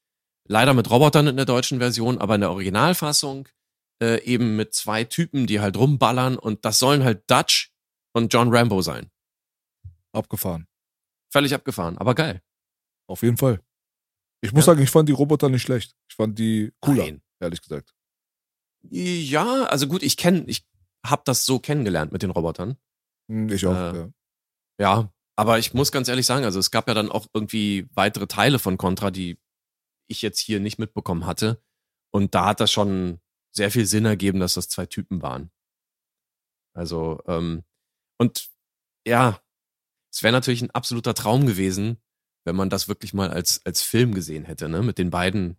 Leider 0.47 0.73
mit 0.75 0.89
Robotern 0.91 1.27
in 1.27 1.35
der 1.37 1.45
deutschen 1.45 1.79
Version, 1.79 2.19
aber 2.19 2.35
in 2.35 2.41
der 2.41 2.51
Originalfassung 2.51 3.47
äh, 4.01 4.21
eben 4.23 4.55
mit 4.55 4.73
zwei 4.75 5.03
Typen, 5.05 5.47
die 5.47 5.59
halt 5.59 5.77
rumballern 5.77 6.37
und 6.37 6.63
das 6.63 6.77
sollen 6.79 7.03
halt 7.03 7.23
Dutch 7.29 7.73
und 8.13 8.31
John 8.33 8.53
Rambo 8.55 8.81
sein. 8.83 9.09
Abgefahren. 10.13 10.67
Völlig 11.31 11.53
abgefahren, 11.55 11.97
aber 11.97 12.13
geil. 12.15 12.41
Auf 13.07 13.23
jeden 13.23 13.37
Fall. 13.37 13.61
Ich 14.41 14.53
muss 14.53 14.61
Ja. 14.65 14.73
sagen, 14.73 14.81
ich 14.83 14.89
fand 14.89 15.09
die 15.09 15.13
Roboter 15.13 15.49
nicht 15.49 15.63
schlecht. 15.63 15.95
Fand 16.19 16.37
die 16.37 16.73
cooler, 16.81 17.05
Nein. 17.05 17.21
ehrlich 17.39 17.61
gesagt. 17.61 17.95
Ja, 18.89 19.63
also 19.63 19.87
gut, 19.87 20.03
ich 20.03 20.17
kenne, 20.17 20.43
ich 20.47 20.67
habe 21.05 21.21
das 21.25 21.45
so 21.45 21.59
kennengelernt 21.59 22.11
mit 22.11 22.23
den 22.23 22.31
Robotern. 22.31 22.77
Hm, 23.29 23.47
Ich 23.49 23.65
auch. 23.65 23.73
Äh, 23.93 23.97
ja. 23.97 24.09
Ja, 24.79 25.13
aber 25.37 25.59
ich 25.59 25.73
muss 25.73 25.91
ganz 25.91 26.07
ehrlich 26.09 26.25
sagen, 26.25 26.43
also 26.43 26.59
es 26.59 26.71
gab 26.71 26.87
ja 26.89 26.93
dann 26.93 27.11
auch 27.11 27.27
irgendwie 27.33 27.87
weitere 27.93 28.27
Teile 28.27 28.59
von 28.59 28.77
Contra, 28.77 29.11
die 29.11 29.37
ich 30.07 30.21
jetzt 30.21 30.39
hier 30.39 30.59
nicht 30.59 30.79
mitbekommen 30.79 31.25
hatte. 31.25 31.61
Und 32.11 32.35
da 32.35 32.47
hat 32.47 32.59
das 32.59 32.71
schon 32.71 33.19
sehr 33.55 33.71
viel 33.71 33.85
Sinn 33.85 34.05
ergeben, 34.05 34.39
dass 34.39 34.55
das 34.55 34.67
zwei 34.67 34.85
Typen 34.85 35.21
waren. 35.21 35.51
Also, 36.73 37.21
ähm, 37.27 37.63
und 38.17 38.49
ja, 39.05 39.41
es 40.11 40.23
wäre 40.23 40.33
natürlich 40.33 40.61
ein 40.61 40.71
absoluter 40.71 41.13
Traum 41.13 41.45
gewesen, 41.45 41.97
wenn 42.45 42.55
man 42.55 42.69
das 42.69 42.87
wirklich 42.87 43.13
mal 43.13 43.29
als, 43.29 43.65
als 43.65 43.81
Film 43.81 44.13
gesehen 44.13 44.43
hätte, 44.45 44.69
ne? 44.69 44.81
Mit 44.81 44.97
den 44.97 45.09
beiden 45.09 45.57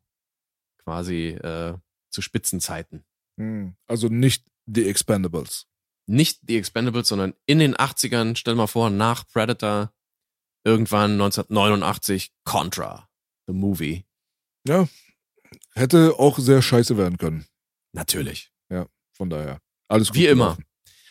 quasi 0.85 1.29
äh, 1.29 1.75
zu 2.11 2.23
Spitzenzeiten. 2.23 3.05
Hm. 3.39 3.75
Also 3.87 4.09
nicht 4.09 4.45
The 4.67 4.87
Expendables. 4.89 5.67
nicht 6.07 6.39
die 6.43 6.57
Expendables, 6.57 7.09
sondern 7.09 7.35
in 7.47 7.59
den 7.59 7.75
80ern, 7.77 8.37
stell 8.37 8.55
mal 8.55 8.67
vor, 8.67 8.91
nach 8.91 9.27
Predator, 9.27 9.93
irgendwann 10.65 11.13
1989, 11.13 12.31
Contra, 12.45 13.09
the 13.47 13.53
movie. 13.53 14.05
Ja. 14.67 14.89
Hätte 15.75 16.15
auch 16.19 16.39
sehr 16.39 16.63
scheiße 16.63 16.97
werden 16.97 17.19
können. 17.19 17.47
Natürlich. 17.93 18.53
Von 19.13 19.29
daher. 19.29 19.61
Alles 19.89 20.09
gut 20.09 20.17
Wie 20.17 20.27
immer. 20.27 20.45
gelaufen. 20.55 20.65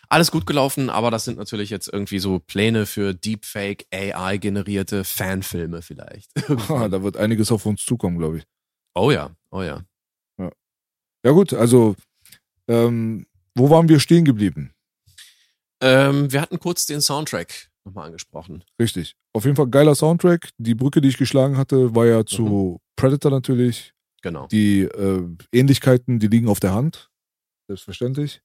Alles 0.09 0.31
gut 0.31 0.47
gelaufen, 0.47 0.89
aber 0.89 1.11
das 1.11 1.25
sind 1.25 1.37
natürlich 1.37 1.69
jetzt 1.69 1.87
irgendwie 1.87 2.17
so 2.17 2.39
Pläne 2.39 2.87
für 2.87 3.13
Deepfake, 3.13 3.85
AI-generierte 3.93 5.03
Fanfilme 5.03 5.83
vielleicht. 5.83 6.31
Ha, 6.69 6.87
da 6.89 7.03
wird 7.03 7.17
einiges 7.17 7.51
auf 7.51 7.67
uns 7.67 7.85
zukommen, 7.85 8.17
glaube 8.17 8.39
ich. 8.39 8.45
Oh 8.99 9.11
ja, 9.11 9.35
oh 9.51 9.61
ja. 9.61 9.83
Ja 11.25 11.31
gut, 11.31 11.53
also 11.53 11.95
ähm, 12.67 13.25
wo 13.55 13.69
waren 13.69 13.89
wir 13.89 13.99
stehen 13.99 14.23
geblieben? 14.23 14.73
Ähm, 15.81 16.31
wir 16.31 16.41
hatten 16.41 16.59
kurz 16.59 16.85
den 16.85 17.01
Soundtrack 17.01 17.69
nochmal 17.83 18.07
angesprochen. 18.07 18.63
Richtig. 18.79 19.15
Auf 19.33 19.45
jeden 19.45 19.55
Fall 19.55 19.67
geiler 19.67 19.95
Soundtrack. 19.95 20.49
Die 20.57 20.75
Brücke, 20.75 21.01
die 21.01 21.09
ich 21.09 21.17
geschlagen 21.17 21.57
hatte, 21.57 21.93
war 21.95 22.05
ja 22.05 22.25
zu 22.25 22.79
Predator 22.95 23.31
natürlich. 23.31 23.93
Genau. 24.21 24.47
Die 24.47 24.81
äh, 24.81 25.27
Ähnlichkeiten, 25.51 26.19
die 26.19 26.27
liegen 26.27 26.47
auf 26.47 26.59
der 26.59 26.73
Hand. 26.73 27.09
Selbstverständlich. 27.67 28.41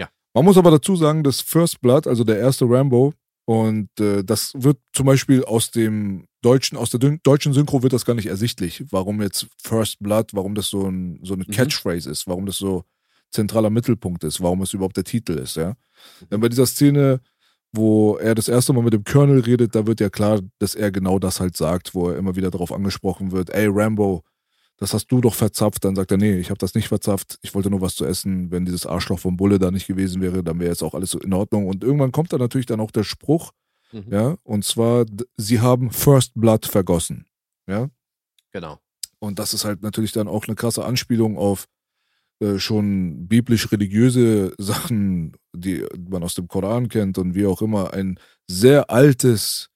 Ja. 0.00 0.08
Man 0.34 0.44
muss 0.44 0.58
aber 0.58 0.70
dazu 0.70 0.96
sagen, 0.96 1.24
dass 1.24 1.40
First 1.40 1.80
Blood, 1.80 2.06
also 2.06 2.24
der 2.24 2.38
erste 2.38 2.64
Rambo, 2.68 3.14
und 3.48 3.88
äh, 3.98 4.22
das 4.24 4.52
wird 4.54 4.76
zum 4.92 5.06
Beispiel 5.06 5.42
aus 5.42 5.70
dem 5.70 6.26
deutschen, 6.42 6.76
aus 6.76 6.90
der 6.90 7.00
deutschen 7.22 7.54
Synchro 7.54 7.82
wird 7.82 7.94
das 7.94 8.04
gar 8.04 8.12
nicht 8.12 8.26
ersichtlich, 8.26 8.84
warum 8.90 9.22
jetzt 9.22 9.46
First 9.62 10.00
Blood, 10.00 10.34
warum 10.34 10.54
das 10.54 10.68
so, 10.68 10.86
ein, 10.86 11.18
so 11.22 11.32
eine 11.32 11.44
Mhm. 11.48 11.52
Catchphrase 11.52 12.10
ist, 12.10 12.26
warum 12.26 12.44
das 12.44 12.58
so 12.58 12.84
zentraler 13.30 13.70
Mittelpunkt 13.70 14.22
ist, 14.24 14.42
warum 14.42 14.60
es 14.60 14.74
überhaupt 14.74 14.98
der 14.98 15.04
Titel 15.04 15.32
ist, 15.32 15.56
ja. 15.56 15.72
Denn 16.30 16.40
bei 16.40 16.50
dieser 16.50 16.66
Szene, 16.66 17.22
wo 17.72 18.18
er 18.18 18.34
das 18.34 18.48
erste 18.48 18.74
Mal 18.74 18.82
mit 18.82 18.92
dem 18.92 19.04
Colonel 19.04 19.40
redet, 19.40 19.74
da 19.74 19.86
wird 19.86 20.00
ja 20.00 20.10
klar, 20.10 20.40
dass 20.58 20.74
er 20.74 20.90
genau 20.90 21.18
das 21.18 21.40
halt 21.40 21.56
sagt, 21.56 21.94
wo 21.94 22.10
er 22.10 22.18
immer 22.18 22.36
wieder 22.36 22.50
darauf 22.50 22.70
angesprochen 22.70 23.32
wird, 23.32 23.48
ey 23.48 23.66
Rambo, 23.70 24.24
das 24.78 24.94
hast 24.94 25.06
du 25.08 25.20
doch 25.20 25.34
verzapft. 25.34 25.84
Dann 25.84 25.94
sagt 25.94 26.10
er, 26.10 26.16
nee, 26.16 26.38
ich 26.38 26.50
habe 26.50 26.58
das 26.58 26.74
nicht 26.74 26.88
verzapft, 26.88 27.38
ich 27.42 27.54
wollte 27.54 27.70
nur 27.70 27.80
was 27.80 27.94
zu 27.94 28.04
essen. 28.04 28.50
Wenn 28.50 28.64
dieses 28.64 28.86
Arschloch 28.86 29.18
vom 29.18 29.36
Bulle 29.36 29.58
da 29.58 29.70
nicht 29.70 29.86
gewesen 29.86 30.22
wäre, 30.22 30.42
dann 30.42 30.58
wäre 30.58 30.70
jetzt 30.70 30.82
auch 30.82 30.94
alles 30.94 31.14
in 31.14 31.32
Ordnung. 31.32 31.66
Und 31.66 31.84
irgendwann 31.84 32.12
kommt 32.12 32.32
da 32.32 32.38
natürlich 32.38 32.66
dann 32.66 32.80
auch 32.80 32.90
der 32.90 33.04
Spruch, 33.04 33.52
Mhm. 33.92 34.04
ja, 34.10 34.36
und 34.42 34.64
zwar, 34.66 35.06
sie 35.38 35.60
haben 35.60 35.90
First 35.90 36.32
Blood 36.34 36.66
vergossen, 36.66 37.24
ja. 37.66 37.88
Genau. 38.52 38.78
Und 39.18 39.38
das 39.38 39.54
ist 39.54 39.64
halt 39.64 39.82
natürlich 39.82 40.12
dann 40.12 40.28
auch 40.28 40.46
eine 40.46 40.56
krasse 40.56 40.84
Anspielung 40.84 41.38
auf 41.38 41.66
äh, 42.40 42.58
schon 42.58 43.26
biblisch-religiöse 43.28 44.54
Sachen, 44.58 45.32
die 45.54 45.84
man 46.08 46.22
aus 46.22 46.34
dem 46.34 46.48
Koran 46.48 46.88
kennt 46.88 47.18
und 47.18 47.34
wie 47.34 47.46
auch 47.46 47.62
immer. 47.62 47.92
Ein 47.94 48.20
sehr 48.46 48.90
altes, 48.90 49.70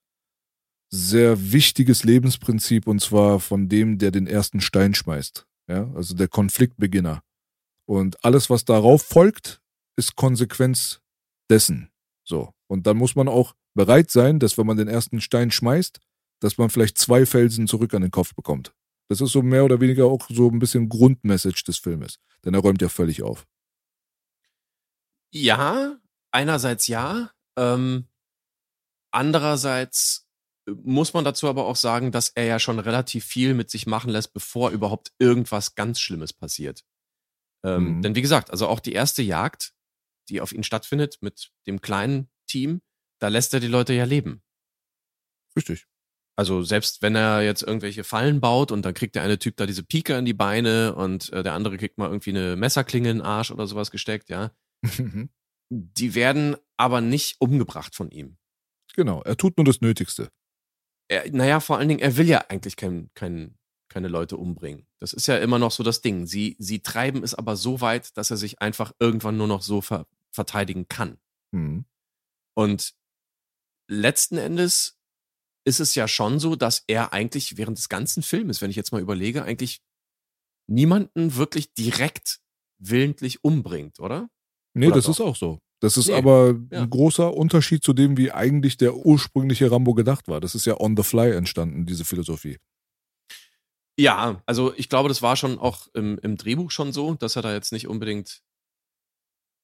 sehr 0.92 1.52
wichtiges 1.52 2.04
Lebensprinzip 2.04 2.86
und 2.86 3.00
zwar 3.00 3.40
von 3.40 3.68
dem, 3.68 3.96
der 3.96 4.10
den 4.10 4.26
ersten 4.26 4.60
Stein 4.60 4.94
schmeißt. 4.94 5.46
Ja, 5.66 5.90
also 5.94 6.14
der 6.14 6.28
Konfliktbeginner. 6.28 7.22
Und 7.86 8.22
alles, 8.24 8.50
was 8.50 8.64
darauf 8.64 9.02
folgt, 9.02 9.62
ist 9.96 10.16
Konsequenz 10.16 11.00
dessen. 11.50 11.90
So. 12.24 12.52
Und 12.66 12.86
dann 12.86 12.98
muss 12.98 13.16
man 13.16 13.28
auch 13.28 13.54
bereit 13.74 14.10
sein, 14.10 14.38
dass 14.38 14.58
wenn 14.58 14.66
man 14.66 14.76
den 14.76 14.88
ersten 14.88 15.20
Stein 15.20 15.50
schmeißt, 15.50 15.98
dass 16.40 16.58
man 16.58 16.68
vielleicht 16.68 16.98
zwei 16.98 17.24
Felsen 17.24 17.66
zurück 17.66 17.94
an 17.94 18.02
den 18.02 18.10
Kopf 18.10 18.34
bekommt. 18.34 18.74
Das 19.08 19.20
ist 19.20 19.32
so 19.32 19.42
mehr 19.42 19.64
oder 19.64 19.80
weniger 19.80 20.06
auch 20.06 20.28
so 20.28 20.48
ein 20.48 20.58
bisschen 20.58 20.88
Grundmessage 20.88 21.64
des 21.66 21.78
Filmes. 21.78 22.18
Denn 22.44 22.54
er 22.54 22.60
räumt 22.60 22.82
ja 22.82 22.88
völlig 22.88 23.22
auf. 23.22 23.46
Ja, 25.30 25.96
einerseits 26.30 26.86
ja. 26.86 27.30
Ähm, 27.56 28.08
andererseits 29.10 30.21
muss 30.66 31.12
man 31.12 31.24
dazu 31.24 31.48
aber 31.48 31.66
auch 31.66 31.76
sagen, 31.76 32.12
dass 32.12 32.28
er 32.28 32.44
ja 32.44 32.58
schon 32.58 32.78
relativ 32.78 33.24
viel 33.24 33.54
mit 33.54 33.70
sich 33.70 33.86
machen 33.86 34.10
lässt, 34.10 34.32
bevor 34.32 34.70
überhaupt 34.70 35.12
irgendwas 35.18 35.74
ganz 35.74 36.00
Schlimmes 36.00 36.32
passiert. 36.32 36.84
Ähm, 37.64 37.96
Mhm. 37.96 38.02
Denn 38.02 38.14
wie 38.14 38.22
gesagt, 38.22 38.50
also 38.50 38.68
auch 38.68 38.80
die 38.80 38.92
erste 38.92 39.22
Jagd, 39.22 39.74
die 40.28 40.40
auf 40.40 40.52
ihn 40.52 40.62
stattfindet 40.62 41.18
mit 41.20 41.50
dem 41.66 41.80
kleinen 41.80 42.28
Team, 42.46 42.80
da 43.20 43.28
lässt 43.28 43.54
er 43.54 43.60
die 43.60 43.68
Leute 43.68 43.92
ja 43.92 44.04
leben. 44.04 44.42
Richtig. 45.56 45.86
Also 46.36 46.62
selbst 46.62 47.02
wenn 47.02 47.14
er 47.14 47.42
jetzt 47.42 47.62
irgendwelche 47.62 48.04
Fallen 48.04 48.40
baut 48.40 48.72
und 48.72 48.84
dann 48.84 48.94
kriegt 48.94 49.14
der 49.16 49.22
eine 49.22 49.38
Typ 49.38 49.56
da 49.56 49.66
diese 49.66 49.82
Pike 49.84 50.16
in 50.16 50.24
die 50.24 50.32
Beine 50.32 50.94
und 50.94 51.30
äh, 51.32 51.42
der 51.42 51.52
andere 51.52 51.76
kriegt 51.76 51.98
mal 51.98 52.06
irgendwie 52.06 52.30
eine 52.30 52.56
Messerklinge 52.56 53.10
in 53.10 53.18
den 53.18 53.26
Arsch 53.26 53.50
oder 53.50 53.66
sowas 53.66 53.90
gesteckt, 53.90 54.30
ja. 54.30 54.50
Die 55.70 56.14
werden 56.14 56.56
aber 56.76 57.00
nicht 57.00 57.36
umgebracht 57.40 57.94
von 57.94 58.10
ihm. 58.10 58.38
genau. 58.94 59.22
Er 59.22 59.36
tut 59.36 59.56
nur 59.56 59.64
das 59.64 59.80
Nötigste. 59.80 60.30
Er, 61.12 61.30
naja, 61.30 61.60
vor 61.60 61.76
allen 61.76 61.88
Dingen, 61.88 62.00
er 62.00 62.16
will 62.16 62.26
ja 62.26 62.38
eigentlich 62.48 62.76
keinen 62.76 63.10
kein, 63.12 63.58
keine 63.90 64.08
Leute 64.08 64.38
umbringen. 64.38 64.86
Das 64.98 65.12
ist 65.12 65.26
ja 65.26 65.36
immer 65.36 65.58
noch 65.58 65.70
so 65.70 65.82
das 65.82 66.00
Ding. 66.00 66.26
Sie, 66.26 66.56
sie 66.58 66.80
treiben 66.80 67.22
es 67.22 67.34
aber 67.34 67.56
so 67.56 67.82
weit, 67.82 68.16
dass 68.16 68.30
er 68.30 68.38
sich 68.38 68.62
einfach 68.62 68.92
irgendwann 68.98 69.36
nur 69.36 69.46
noch 69.46 69.60
so 69.60 69.82
ver 69.82 70.06
verteidigen 70.30 70.88
kann. 70.88 71.18
Mhm. 71.50 71.84
Und 72.54 72.94
letzten 73.86 74.38
Endes 74.38 74.98
ist 75.66 75.80
es 75.80 75.94
ja 75.94 76.08
schon 76.08 76.40
so, 76.40 76.56
dass 76.56 76.84
er 76.86 77.12
eigentlich 77.12 77.58
während 77.58 77.76
des 77.76 77.90
ganzen 77.90 78.22
Filmes, 78.22 78.62
wenn 78.62 78.70
ich 78.70 78.76
jetzt 78.76 78.92
mal 78.92 79.02
überlege, 79.02 79.44
eigentlich 79.44 79.82
niemanden 80.66 81.36
wirklich 81.36 81.74
direkt 81.74 82.40
willentlich 82.78 83.44
umbringt, 83.44 84.00
oder? 84.00 84.30
Nee, 84.72 84.86
Oder 84.86 84.96
das 84.96 85.04
doch? 85.04 85.10
ist 85.10 85.20
auch 85.20 85.36
so. 85.36 85.60
Das 85.82 85.96
ist 85.96 86.06
Nee, 86.06 86.14
aber 86.14 86.54
ja. 86.70 86.82
ein 86.82 86.90
großer 86.90 87.34
Unterschied 87.34 87.82
zu 87.82 87.92
dem, 87.92 88.16
wie 88.16 88.30
eigentlich 88.30 88.76
der 88.76 88.94
ursprüngliche 88.94 89.70
Rambo 89.70 89.94
gedacht 89.94 90.28
war. 90.28 90.40
Das 90.40 90.54
ist 90.54 90.64
ja 90.64 90.78
on 90.80 90.96
the 90.96 91.02
fly 91.02 91.32
entstanden, 91.32 91.86
diese 91.86 92.04
Philosophie. 92.04 92.58
Ja, 93.98 94.42
also 94.46 94.72
ich 94.76 94.88
glaube, 94.88 95.08
das 95.08 95.22
war 95.22 95.36
schon 95.36 95.58
auch 95.58 95.88
im, 95.92 96.18
im 96.22 96.36
Drehbuch 96.36 96.70
schon 96.70 96.92
so, 96.92 97.14
dass 97.14 97.36
er 97.36 97.42
da 97.42 97.52
jetzt 97.52 97.72
nicht 97.72 97.88
unbedingt. 97.88 98.42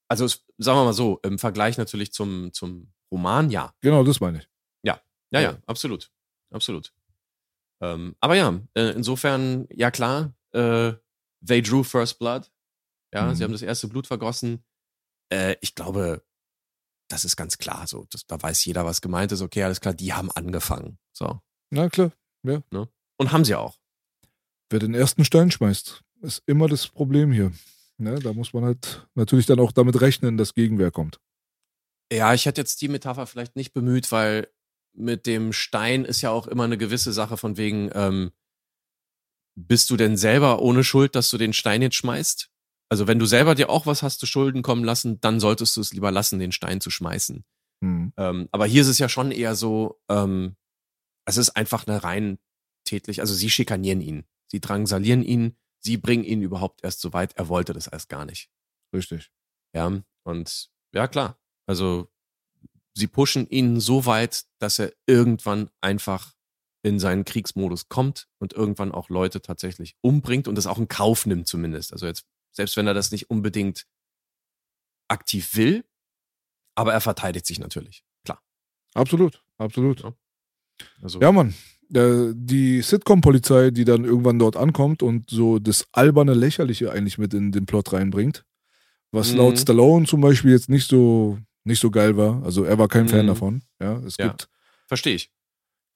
Also 0.08 0.24
es, 0.24 0.44
sagen 0.58 0.78
wir 0.78 0.84
mal 0.84 0.92
so, 0.92 1.18
im 1.22 1.38
Vergleich 1.38 1.78
natürlich 1.78 2.12
zum, 2.12 2.52
zum 2.52 2.92
Roman, 3.10 3.50
ja. 3.50 3.72
Genau, 3.80 4.04
das 4.04 4.20
meine 4.20 4.38
ich. 4.38 4.48
Ja, 4.82 5.00
ja, 5.30 5.40
Ja. 5.40 5.58
absolut. 5.66 6.10
Absolut. 6.50 6.92
Ähm, 7.80 8.16
aber 8.20 8.34
ja, 8.34 8.60
äh, 8.74 8.90
insofern, 8.90 9.66
ja 9.70 9.90
klar, 9.90 10.34
äh, 10.52 10.92
they 11.46 11.62
drew 11.62 11.82
first 11.84 12.18
blood. 12.18 12.50
Ja, 13.14 13.26
Mhm. 13.26 13.34
sie 13.36 13.44
haben 13.44 13.52
das 13.52 13.62
erste 13.62 13.86
Blut 13.88 14.06
vergossen. 14.06 14.64
Äh, 15.30 15.56
ich 15.60 15.74
glaube, 15.74 16.24
das 17.08 17.24
ist 17.24 17.36
ganz 17.36 17.58
klar 17.58 17.86
so. 17.86 18.06
Das, 18.10 18.26
da 18.26 18.40
weiß 18.40 18.64
jeder, 18.64 18.84
was 18.84 19.00
gemeint 19.00 19.32
ist. 19.32 19.40
Okay, 19.42 19.62
alles 19.62 19.80
klar, 19.80 19.94
die 19.94 20.12
haben 20.12 20.30
angefangen. 20.30 20.98
So. 21.12 21.40
Na 21.70 21.88
klar, 21.88 22.12
Und 23.18 23.32
haben 23.32 23.44
sie 23.44 23.54
auch. 23.54 23.78
wer 24.70 24.78
den 24.78 24.94
ersten 24.94 25.24
Stein 25.24 25.50
schmeißt, 25.50 26.02
ist 26.22 26.42
immer 26.46 26.68
das 26.68 26.88
Problem 26.88 27.32
hier. 27.32 27.52
Ne, 28.00 28.20
da 28.20 28.32
muss 28.32 28.52
man 28.52 28.64
halt 28.64 29.08
natürlich 29.14 29.46
dann 29.46 29.58
auch 29.58 29.72
damit 29.72 30.00
rechnen, 30.00 30.36
dass 30.36 30.54
Gegenwehr 30.54 30.90
kommt. 30.92 31.20
Ja, 32.12 32.32
ich 32.32 32.46
hätte 32.46 32.60
jetzt 32.60 32.80
die 32.80 32.88
Metapher 32.88 33.26
vielleicht 33.26 33.56
nicht 33.56 33.72
bemüht, 33.72 34.12
weil 34.12 34.48
mit 34.94 35.26
dem 35.26 35.52
Stein 35.52 36.04
ist 36.04 36.20
ja 36.20 36.30
auch 36.30 36.46
immer 36.46 36.64
eine 36.64 36.78
gewisse 36.78 37.12
Sache 37.12 37.36
von 37.36 37.56
wegen, 37.56 37.90
ähm, 37.94 38.30
bist 39.56 39.90
du 39.90 39.96
denn 39.96 40.16
selber 40.16 40.62
ohne 40.62 40.84
Schuld, 40.84 41.16
dass 41.16 41.28
du 41.30 41.38
den 41.38 41.52
Stein 41.52 41.82
jetzt 41.82 41.96
schmeißt? 41.96 42.50
Also 42.90 43.06
wenn 43.06 43.18
du 43.18 43.26
selber 43.26 43.54
dir 43.54 43.68
auch 43.68 43.86
was 43.86 44.02
hast 44.02 44.18
zu 44.18 44.26
Schulden 44.26 44.62
kommen 44.62 44.84
lassen, 44.84 45.20
dann 45.20 45.40
solltest 45.40 45.76
du 45.76 45.80
es 45.80 45.92
lieber 45.92 46.10
lassen, 46.10 46.38
den 46.38 46.52
Stein 46.52 46.80
zu 46.80 46.90
schmeißen. 46.90 47.44
Hm. 47.82 48.12
Ähm, 48.16 48.48
aber 48.50 48.66
hier 48.66 48.82
ist 48.82 48.88
es 48.88 48.98
ja 48.98 49.08
schon 49.08 49.30
eher 49.30 49.54
so, 49.54 50.00
ähm, 50.08 50.56
es 51.26 51.36
ist 51.36 51.50
einfach 51.50 51.86
eine 51.86 52.02
rein 52.02 52.38
tätlich, 52.84 53.20
also 53.20 53.34
sie 53.34 53.50
schikanieren 53.50 54.00
ihn, 54.00 54.24
sie 54.46 54.60
drangsalieren 54.60 55.22
ihn, 55.22 55.56
sie 55.80 55.98
bringen 55.98 56.24
ihn 56.24 56.42
überhaupt 56.42 56.82
erst 56.82 57.00
so 57.00 57.12
weit, 57.12 57.34
er 57.36 57.48
wollte 57.48 57.74
das 57.74 57.86
erst 57.86 58.08
gar 58.08 58.24
nicht. 58.24 58.50
Richtig. 58.94 59.30
Ja, 59.74 60.02
und 60.24 60.70
ja, 60.94 61.06
klar. 61.08 61.38
Also 61.66 62.08
sie 62.94 63.06
pushen 63.06 63.46
ihn 63.48 63.80
so 63.80 64.06
weit, 64.06 64.46
dass 64.58 64.78
er 64.78 64.92
irgendwann 65.06 65.70
einfach 65.80 66.34
in 66.82 66.98
seinen 66.98 67.24
Kriegsmodus 67.24 67.88
kommt 67.88 68.28
und 68.38 68.52
irgendwann 68.52 68.92
auch 68.92 69.08
Leute 69.08 69.42
tatsächlich 69.42 69.96
umbringt 70.00 70.48
und 70.48 70.54
das 70.54 70.66
auch 70.66 70.78
in 70.78 70.88
Kauf 70.88 71.26
nimmt 71.26 71.46
zumindest. 71.46 71.92
Also 71.92 72.06
jetzt, 72.06 72.26
selbst 72.52 72.76
wenn 72.76 72.86
er 72.86 72.94
das 72.94 73.10
nicht 73.12 73.30
unbedingt 73.30 73.86
aktiv 75.08 75.56
will, 75.56 75.84
aber 76.74 76.92
er 76.92 77.00
verteidigt 77.00 77.46
sich 77.46 77.58
natürlich. 77.58 78.04
Klar. 78.24 78.42
Absolut, 78.94 79.42
absolut. 79.58 80.00
Ja. 80.02 80.14
Also, 81.02 81.20
Ja, 81.20 81.32
Mann. 81.32 81.54
Äh, 81.94 82.32
Die 82.34 82.82
Sitcom-Polizei, 82.82 83.70
die 83.70 83.84
dann 83.84 84.04
irgendwann 84.04 84.38
dort 84.38 84.56
ankommt 84.56 85.02
und 85.02 85.30
so 85.30 85.58
das 85.58 85.86
alberne 85.92 86.34
Lächerliche 86.34 86.92
eigentlich 86.92 87.16
mit 87.18 87.32
in 87.32 87.50
den 87.50 87.64
Plot 87.66 87.92
reinbringt, 87.94 88.44
was 89.10 89.32
Mhm. 89.32 89.38
laut 89.38 89.58
Stallone 89.58 90.06
zum 90.06 90.20
Beispiel 90.20 90.50
jetzt 90.52 90.68
nicht 90.68 90.86
so, 90.88 91.38
nicht 91.64 91.80
so 91.80 91.90
geil 91.90 92.16
war. 92.16 92.42
Also 92.44 92.64
er 92.64 92.78
war 92.78 92.88
kein 92.88 93.08
Fan 93.08 93.24
Mhm. 93.24 93.28
davon. 93.28 93.62
Ja, 93.80 93.96
es 94.00 94.16
Ja. 94.18 94.28
gibt 94.28 94.48
verstehe 94.86 95.14
ich. 95.14 95.30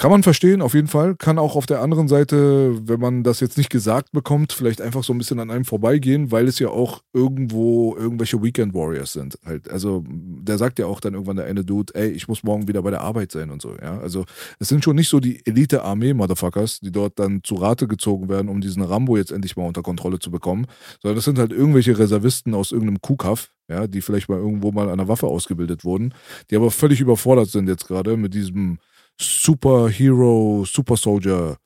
Kann 0.03 0.11
man 0.11 0.25
verstehen, 0.25 0.63
auf 0.63 0.75
jeden 0.75 0.89
Fall. 0.89 1.15
Kann 1.15 1.39
auch 1.39 1.55
auf 1.55 1.67
der 1.67 1.81
anderen 1.81 2.09
Seite, 2.09 2.89
wenn 2.89 2.99
man 2.99 3.23
das 3.23 3.39
jetzt 3.39 3.57
nicht 3.57 3.71
gesagt 3.71 4.11
bekommt, 4.11 4.53
vielleicht 4.53 4.81
einfach 4.81 5.05
so 5.05 5.13
ein 5.13 5.19
bisschen 5.19 5.39
an 5.39 5.49
einem 5.49 5.65
vorbeigehen, 5.65 6.33
weil 6.33 6.49
es 6.49 6.59
ja 6.59 6.71
auch 6.71 7.05
irgendwo 7.13 7.95
irgendwelche 7.97 8.43
Weekend 8.43 8.75
Warriors 8.75 9.13
sind. 9.13 9.39
Halt. 9.47 9.71
Also 9.71 10.03
der 10.09 10.59
sagt 10.59 10.81
ja 10.81 10.87
auch 10.87 10.99
dann 10.99 11.15
irgendwann 11.15 11.37
der 11.37 11.45
eine 11.45 11.65
Dude, 11.65 11.95
ey, 11.95 12.09
ich 12.09 12.27
muss 12.27 12.43
morgen 12.43 12.67
wieder 12.67 12.83
bei 12.83 12.91
der 12.91 13.03
Arbeit 13.03 13.31
sein 13.31 13.53
und 13.53 13.63
so. 13.63 13.77
Ja, 13.81 14.01
also 14.01 14.25
es 14.59 14.69
sind 14.69 14.83
schon 14.83 14.97
nicht 14.97 15.09
so 15.09 15.21
die 15.21 15.41
Elite-Armee-Motherfuckers, 15.47 16.81
die 16.81 16.91
dort 16.91 17.21
dann 17.21 17.45
zu 17.45 17.55
Rate 17.55 17.87
gezogen 17.87 18.29
werden, 18.29 18.49
um 18.49 18.61
diesen 18.61 18.83
Rambo 18.83 19.17
jetzt 19.17 19.31
endlich 19.31 19.57
mal 19.57 19.69
unter 19.69 19.83
Kontrolle 19.83 20.19
zu 20.19 20.33
bekommen, 20.33 20.67
sondern 21.01 21.15
das 21.15 21.27
sind 21.27 21.39
halt 21.39 21.53
irgendwelche 21.53 21.97
Reservisten 21.97 22.55
aus 22.55 22.73
irgendeinem 22.73 23.03
Kuhkaff, 23.03 23.53
ja, 23.69 23.87
die 23.87 24.01
vielleicht 24.01 24.29
mal 24.29 24.39
irgendwo 24.39 24.73
mal 24.73 24.89
an 24.89 24.99
der 24.99 25.07
Waffe 25.07 25.29
ausgebildet 25.29 25.85
wurden, 25.85 26.13
die 26.51 26.57
aber 26.57 26.73
völlig 26.73 27.01
überfordert 27.01 27.51
sind 27.51 27.69
jetzt 27.69 27.87
gerade 27.87 28.17
mit 28.17 28.35
diesem 28.35 28.81
Superhero, 29.21 30.65
Super 30.67 30.97
Soldier, 30.97 31.59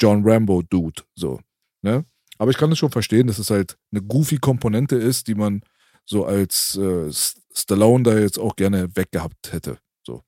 John 0.00 0.22
Rambo 0.24 0.62
Dude, 0.62 1.02
so, 1.14 1.40
ne? 1.82 2.04
Aber 2.38 2.50
ich 2.50 2.56
kann 2.56 2.72
es 2.72 2.78
schon 2.78 2.90
verstehen, 2.90 3.26
dass 3.26 3.38
es 3.38 3.50
halt 3.50 3.76
eine 3.92 4.02
goofy 4.02 4.38
Komponente 4.38 4.96
ist, 4.96 5.28
die 5.28 5.34
man 5.34 5.62
so 6.06 6.24
als 6.24 6.74
äh, 6.76 7.12
Stallone 7.52 8.02
da 8.02 8.18
jetzt 8.18 8.38
auch 8.38 8.56
gerne 8.56 8.96
weggehabt 8.96 9.52
hätte. 9.52 9.78
So. 10.06 10.24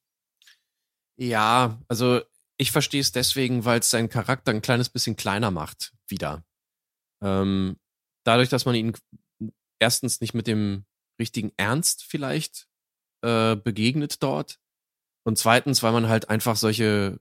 Ja, 1.16 1.80
also 1.88 2.20
ich 2.58 2.70
verstehe 2.70 3.00
es 3.00 3.12
deswegen, 3.12 3.64
weil 3.64 3.80
es 3.80 3.90
seinen 3.90 4.10
Charakter 4.10 4.52
ein 4.52 4.60
kleines 4.60 4.90
bisschen 4.90 5.16
kleiner 5.16 5.50
macht, 5.50 5.94
wieder. 6.06 6.44
Ähm, 7.22 7.78
dadurch, 8.24 8.50
dass 8.50 8.66
man 8.66 8.74
ihn 8.74 8.92
erstens 9.80 10.20
nicht 10.20 10.34
mit 10.34 10.46
dem 10.46 10.84
richtigen 11.18 11.50
Ernst 11.56 12.04
vielleicht 12.04 12.68
äh, 13.22 13.56
begegnet 13.56 14.22
dort 14.22 14.60
und 15.24 15.38
zweitens, 15.38 15.82
weil 15.82 15.92
man 15.92 16.08
halt 16.08 16.28
einfach 16.28 16.56
solche, 16.56 17.18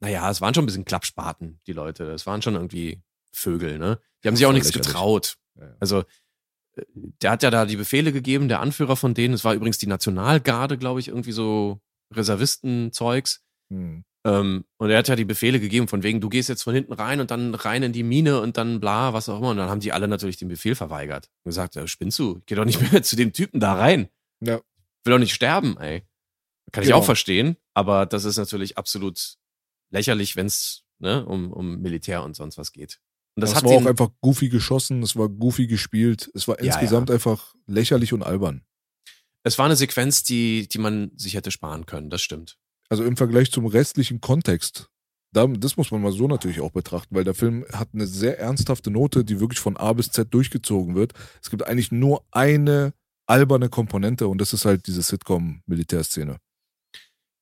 naja, 0.00 0.30
es 0.30 0.40
waren 0.40 0.54
schon 0.54 0.64
ein 0.64 0.66
bisschen 0.66 0.84
Klappspaten, 0.84 1.60
die 1.66 1.72
Leute. 1.72 2.04
Es 2.12 2.26
waren 2.26 2.42
schon 2.42 2.54
irgendwie 2.54 3.02
Vögel, 3.32 3.78
ne? 3.78 4.00
Die 4.22 4.28
haben 4.28 4.36
sich 4.36 4.46
auch 4.46 4.52
nichts 4.52 4.72
getraut. 4.72 5.36
Also, 5.80 6.00
äh, 6.76 6.84
der 6.94 7.30
hat 7.32 7.42
ja 7.42 7.50
da 7.50 7.66
die 7.66 7.76
Befehle 7.76 8.12
gegeben, 8.12 8.48
der 8.48 8.60
Anführer 8.60 8.96
von 8.96 9.14
denen. 9.14 9.34
Es 9.34 9.44
war 9.44 9.54
übrigens 9.54 9.78
die 9.78 9.86
Nationalgarde, 9.86 10.78
glaube 10.78 11.00
ich, 11.00 11.08
irgendwie 11.08 11.32
so 11.32 11.80
Reservistenzeugs. 12.12 13.42
Hm. 13.70 14.04
Ähm, 14.24 14.64
und 14.78 14.90
er 14.90 14.98
hat 14.98 15.08
ja 15.08 15.16
die 15.16 15.24
Befehle 15.24 15.60
gegeben, 15.60 15.86
von 15.86 16.02
wegen, 16.02 16.20
du 16.20 16.28
gehst 16.28 16.48
jetzt 16.48 16.64
von 16.64 16.74
hinten 16.74 16.92
rein 16.92 17.20
und 17.20 17.30
dann 17.30 17.54
rein 17.54 17.82
in 17.84 17.92
die 17.92 18.02
Mine 18.02 18.40
und 18.40 18.56
dann 18.56 18.80
bla, 18.80 19.12
was 19.12 19.28
auch 19.28 19.38
immer. 19.38 19.50
Und 19.50 19.56
dann 19.56 19.70
haben 19.70 19.80
die 19.80 19.92
alle 19.92 20.08
natürlich 20.08 20.36
den 20.36 20.48
Befehl 20.48 20.74
verweigert. 20.74 21.28
Und 21.44 21.50
gesagt, 21.50 21.76
ja, 21.76 21.86
spinnst 21.86 22.18
du? 22.18 22.42
Geh 22.46 22.56
doch 22.56 22.64
nicht 22.64 22.80
mehr 22.92 23.02
zu 23.02 23.16
dem 23.16 23.32
Typen 23.32 23.60
da 23.60 23.74
rein. 23.74 24.08
Ja. 24.40 24.60
Will 25.04 25.12
doch 25.12 25.18
nicht 25.18 25.34
sterben, 25.34 25.76
ey. 25.78 26.02
Kann 26.72 26.82
ich 26.82 26.88
Genau. 26.88 26.98
auch 26.98 27.04
verstehen, 27.04 27.56
aber 27.74 28.06
das 28.06 28.24
ist 28.24 28.36
natürlich 28.36 28.76
absolut 28.78 29.36
lächerlich, 29.90 30.36
wenn 30.36 30.46
es 30.46 30.82
ne, 30.98 31.24
um, 31.24 31.52
um 31.52 31.78
Militär 31.80 32.22
und 32.24 32.34
sonst 32.34 32.58
was 32.58 32.72
geht. 32.72 33.00
Und 33.36 33.42
das, 33.42 33.50
Das, 33.50 33.58
hat 33.58 33.64
war 33.70 33.76
auch 33.76 33.86
einfach 33.86 34.08
goofy 34.20 34.48
geschossen, 34.48 35.02
es 35.02 35.14
war 35.16 35.28
goofy 35.28 35.66
gespielt, 35.66 36.30
es 36.34 36.48
war 36.48 36.58
Ja, 36.62 36.66
insgesamt 36.72 37.10
einfach 37.10 37.54
lächerlich 37.66 38.12
und 38.12 38.22
albern. 38.22 38.64
es 39.44 39.58
war 39.58 39.66
eine 39.66 39.76
Sequenz, 39.76 40.22
die, 40.24 40.68
die 40.68 40.78
man 40.78 41.12
sich 41.16 41.34
hätte 41.34 41.50
sparen 41.50 41.86
können, 41.86 42.10
das 42.10 42.22
stimmt. 42.22 42.56
Also 42.88 43.04
im 43.04 43.16
Vergleich 43.16 43.52
zum 43.52 43.66
restlichen 43.66 44.20
Kontext, 44.20 44.88
da, 45.32 45.46
das 45.46 45.76
muss 45.76 45.90
man 45.90 46.00
mal 46.02 46.12
so 46.12 46.26
natürlich 46.28 46.60
auch 46.60 46.70
betrachten, 46.72 47.14
weil 47.14 47.24
der 47.24 47.34
Film 47.34 47.64
hat 47.72 47.90
eine 47.92 48.06
sehr 48.06 48.38
ernsthafte 48.38 48.90
Note, 48.90 49.24
die 49.24 49.38
wirklich 49.38 49.60
von 49.60 49.76
A 49.76 49.92
bis 49.92 50.10
Z 50.10 50.32
durchgezogen 50.32 50.94
wird. 50.94 51.12
Es 51.42 51.50
gibt 51.50 51.66
eigentlich 51.66 51.92
nur 51.92 52.24
eine 52.30 52.94
alberne 53.26 53.68
Komponente 53.68 54.28
und 54.28 54.40
das 54.40 54.52
ist 54.52 54.64
halt 54.64 54.86
diese 54.86 55.02
Sitcom-Militärszene. 55.02 56.38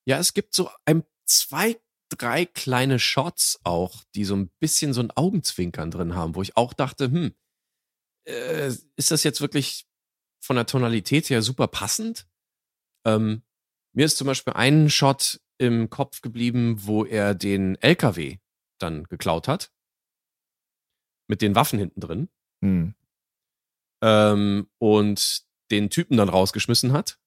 Ja, 0.07 0.19
es 0.19 0.35
gibt 0.35 0.55
so 0.55 0.71
ein, 0.85 1.05
zwei, 1.25 1.81
drei 2.11 2.45
kleine 2.47 2.99
Shots 2.99 3.61
auch, 3.65 4.05
die 4.15 4.25
so 4.25 4.37
ein 4.37 4.51
bisschen 4.61 4.93
so 4.93 5.01
ein 5.01 5.11
Augenzwinkern 5.11 5.91
drin 5.91 6.15
haben, 6.15 6.35
wo 6.35 6.43
ich 6.43 6.57
auch 6.57 6.73
dachte, 6.73 7.07
hm, 7.07 7.35
äh, 8.27 8.73
ist 8.97 9.11
das 9.11 9.25
jetzt 9.25 9.41
wirklich 9.41 9.87
von 10.43 10.57
der 10.57 10.67
Tonalität 10.67 11.31
her 11.31 11.43
super 11.43 11.69
passend? 11.69 12.29
Ähm, 13.07 13.43
mir 13.95 14.07
ist 14.07 14.17
zum 14.17 14.27
Beispiel 14.27 14.53
ein 14.53 14.91
Shot 14.91 15.41
im 15.59 15.89
Kopf 15.89 16.21
geblieben, 16.21 16.77
wo 16.87 17.05
er 17.05 17.35
den 17.35 17.77
LKW 17.77 18.39
dann 18.79 19.05
geklaut 19.05 19.49
hat. 19.49 19.73
Mit 21.29 21.41
den 21.41 21.55
Waffen 21.55 21.79
hinten 21.79 22.01
drin. 22.01 22.29
Hm. 22.63 22.95
ähm, 24.03 24.71
und 24.79 25.45
den 25.71 25.91
Typen 25.91 26.17
dann 26.17 26.29
rausgeschmissen 26.29 26.93
hat. 26.93 27.19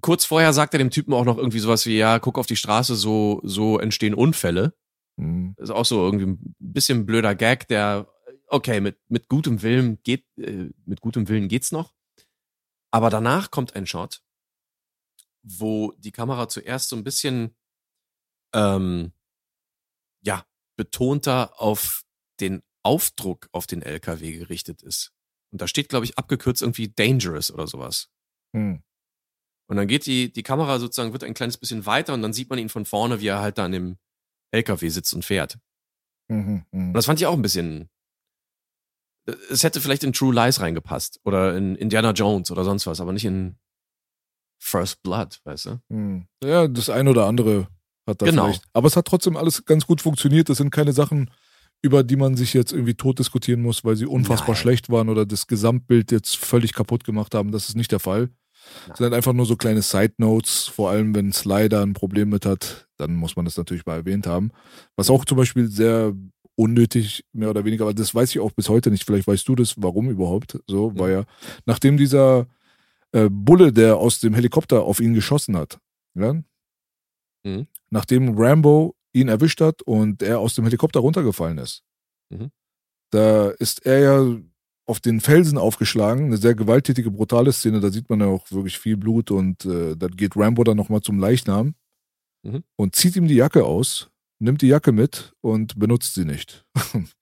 Kurz 0.00 0.24
vorher 0.24 0.52
sagt 0.52 0.74
er 0.74 0.78
dem 0.78 0.90
Typen 0.90 1.12
auch 1.12 1.24
noch 1.24 1.38
irgendwie 1.38 1.58
sowas 1.58 1.86
wie, 1.86 1.96
ja, 1.98 2.18
guck 2.18 2.38
auf 2.38 2.46
die 2.46 2.56
Straße, 2.56 2.94
so, 2.94 3.40
so 3.42 3.78
entstehen 3.78 4.14
Unfälle. 4.14 4.74
Hm. 5.18 5.56
ist 5.58 5.70
auch 5.70 5.84
so 5.84 6.04
irgendwie 6.04 6.26
ein 6.26 6.54
bisschen 6.60 7.04
blöder 7.04 7.34
Gag, 7.34 7.66
der, 7.66 8.08
okay, 8.46 8.80
mit, 8.80 8.98
mit 9.08 9.28
gutem 9.28 9.62
Willen 9.62 10.00
geht, 10.04 10.24
äh, 10.38 10.70
mit 10.86 11.00
gutem 11.00 11.28
Willen 11.28 11.48
geht's 11.48 11.72
noch. 11.72 11.92
Aber 12.92 13.10
danach 13.10 13.50
kommt 13.50 13.74
ein 13.74 13.86
Shot, 13.86 14.22
wo 15.42 15.92
die 15.98 16.12
Kamera 16.12 16.48
zuerst 16.48 16.88
so 16.88 16.96
ein 16.96 17.02
bisschen, 17.02 17.56
ähm, 18.54 19.12
ja, 20.22 20.46
betonter 20.76 21.60
auf 21.60 22.04
den 22.40 22.62
Aufdruck 22.84 23.48
auf 23.50 23.66
den 23.66 23.82
LKW 23.82 24.38
gerichtet 24.38 24.82
ist. 24.82 25.12
Und 25.50 25.60
da 25.60 25.66
steht, 25.66 25.88
glaube 25.88 26.04
ich, 26.04 26.16
abgekürzt 26.16 26.62
irgendwie 26.62 26.88
dangerous 26.88 27.50
oder 27.50 27.66
sowas. 27.66 28.08
Hm. 28.54 28.82
Und 29.68 29.76
dann 29.76 29.86
geht 29.86 30.06
die, 30.06 30.32
die 30.32 30.42
Kamera 30.42 30.78
sozusagen, 30.78 31.12
wird 31.12 31.24
ein 31.24 31.34
kleines 31.34 31.58
bisschen 31.58 31.84
weiter 31.86 32.14
und 32.14 32.22
dann 32.22 32.32
sieht 32.32 32.48
man 32.50 32.58
ihn 32.58 32.70
von 32.70 32.84
vorne, 32.86 33.20
wie 33.20 33.26
er 33.26 33.40
halt 33.40 33.58
da 33.58 33.66
an 33.66 33.72
dem 33.72 33.98
LKW 34.50 34.88
sitzt 34.88 35.12
und 35.14 35.24
fährt. 35.24 35.58
Mhm, 36.28 36.64
mhm. 36.72 36.88
Und 36.88 36.94
das 36.94 37.06
fand 37.06 37.20
ich 37.20 37.26
auch 37.26 37.34
ein 37.34 37.42
bisschen. 37.42 37.88
Es 39.50 39.62
hätte 39.62 39.80
vielleicht 39.82 40.04
in 40.04 40.14
True 40.14 40.34
Lies 40.34 40.60
reingepasst 40.60 41.20
oder 41.24 41.54
in 41.54 41.76
Indiana 41.76 42.12
Jones 42.12 42.50
oder 42.50 42.64
sonst 42.64 42.86
was, 42.86 43.00
aber 43.00 43.12
nicht 43.12 43.26
in 43.26 43.56
First 44.58 45.02
Blood, 45.02 45.38
weißt 45.44 45.66
du? 45.66 45.80
Hm. 45.90 46.26
Ja, 46.42 46.66
das 46.66 46.88
eine 46.88 47.10
oder 47.10 47.26
andere 47.26 47.68
hat 48.06 48.22
da 48.22 48.26
Genau. 48.26 48.44
vielleicht. 48.46 48.64
Aber 48.72 48.86
es 48.86 48.96
hat 48.96 49.06
trotzdem 49.06 49.36
alles 49.36 49.64
ganz 49.66 49.86
gut 49.86 50.00
funktioniert. 50.00 50.48
Das 50.48 50.56
sind 50.58 50.70
keine 50.70 50.92
Sachen, 50.94 51.30
über 51.82 52.02
die 52.02 52.16
man 52.16 52.36
sich 52.36 52.54
jetzt 52.54 52.72
irgendwie 52.72 52.94
tot 52.94 53.18
diskutieren 53.18 53.62
muss, 53.62 53.84
weil 53.84 53.96
sie 53.96 54.06
unfassbar 54.06 54.54
Nein. 54.54 54.62
schlecht 54.62 54.88
waren 54.88 55.10
oder 55.10 55.26
das 55.26 55.46
Gesamtbild 55.46 56.10
jetzt 56.10 56.36
völlig 56.36 56.72
kaputt 56.72 57.04
gemacht 57.04 57.34
haben. 57.34 57.52
Das 57.52 57.68
ist 57.68 57.76
nicht 57.76 57.92
der 57.92 58.00
Fall. 58.00 58.30
Es 58.90 58.98
sind 58.98 59.12
einfach 59.14 59.32
nur 59.32 59.46
so 59.46 59.56
kleine 59.56 59.82
Side 59.82 60.14
Notes, 60.18 60.66
vor 60.66 60.90
allem 60.90 61.14
wenn 61.14 61.32
Slider 61.32 61.82
ein 61.82 61.92
Problem 61.94 62.28
mit 62.30 62.46
hat, 62.46 62.88
dann 62.96 63.14
muss 63.14 63.36
man 63.36 63.44
das 63.44 63.56
natürlich 63.56 63.86
mal 63.86 63.96
erwähnt 63.96 64.26
haben. 64.26 64.50
Was 64.96 65.10
auch 65.10 65.24
zum 65.24 65.36
Beispiel 65.38 65.68
sehr 65.68 66.14
unnötig, 66.56 67.24
mehr 67.32 67.50
oder 67.50 67.64
weniger, 67.64 67.84
aber 67.84 67.94
das 67.94 68.14
weiß 68.14 68.30
ich 68.30 68.40
auch 68.40 68.50
bis 68.52 68.68
heute 68.68 68.90
nicht. 68.90 69.04
Vielleicht 69.04 69.28
weißt 69.28 69.46
du 69.48 69.54
das, 69.54 69.74
warum 69.78 70.10
überhaupt 70.10 70.58
so, 70.66 70.98
war 70.98 71.08
ja, 71.10 71.24
nachdem 71.66 71.96
dieser 71.96 72.46
äh, 73.12 73.28
Bulle, 73.30 73.72
der 73.72 73.96
aus 73.96 74.20
dem 74.20 74.34
Helikopter 74.34 74.82
auf 74.82 75.00
ihn 75.00 75.14
geschossen 75.14 75.56
hat, 75.56 75.78
ja, 76.14 76.34
Mhm. 77.44 77.68
nachdem 77.90 78.36
Rambo 78.36 78.96
ihn 79.12 79.28
erwischt 79.28 79.60
hat 79.60 79.82
und 79.82 80.22
er 80.22 80.40
aus 80.40 80.54
dem 80.54 80.64
Helikopter 80.64 81.00
runtergefallen 81.00 81.58
ist, 81.58 81.84
Mhm. 82.30 82.50
da 83.10 83.50
ist 83.50 83.86
er 83.86 83.98
ja 84.00 84.36
auf 84.88 85.00
den 85.00 85.20
Felsen 85.20 85.58
aufgeschlagen, 85.58 86.26
eine 86.26 86.38
sehr 86.38 86.54
gewalttätige, 86.54 87.10
brutale 87.10 87.52
Szene, 87.52 87.80
da 87.80 87.90
sieht 87.90 88.08
man 88.08 88.20
ja 88.20 88.26
auch 88.26 88.50
wirklich 88.50 88.78
viel 88.78 88.96
Blut 88.96 89.30
und 89.30 89.64
äh, 89.66 89.94
dann 89.96 90.12
geht 90.16 90.36
Rambo 90.36 90.64
dann 90.64 90.76
nochmal 90.76 91.00
zum 91.02 91.18
Leichnam 91.18 91.74
Mhm. 92.44 92.62
und 92.76 92.94
zieht 92.94 93.16
ihm 93.16 93.26
die 93.28 93.34
Jacke 93.34 93.64
aus, 93.64 94.10
nimmt 94.38 94.62
die 94.62 94.68
Jacke 94.68 94.92
mit 94.92 95.34
und 95.40 95.78
benutzt 95.78 96.14
sie 96.14 96.24
nicht. 96.24 96.64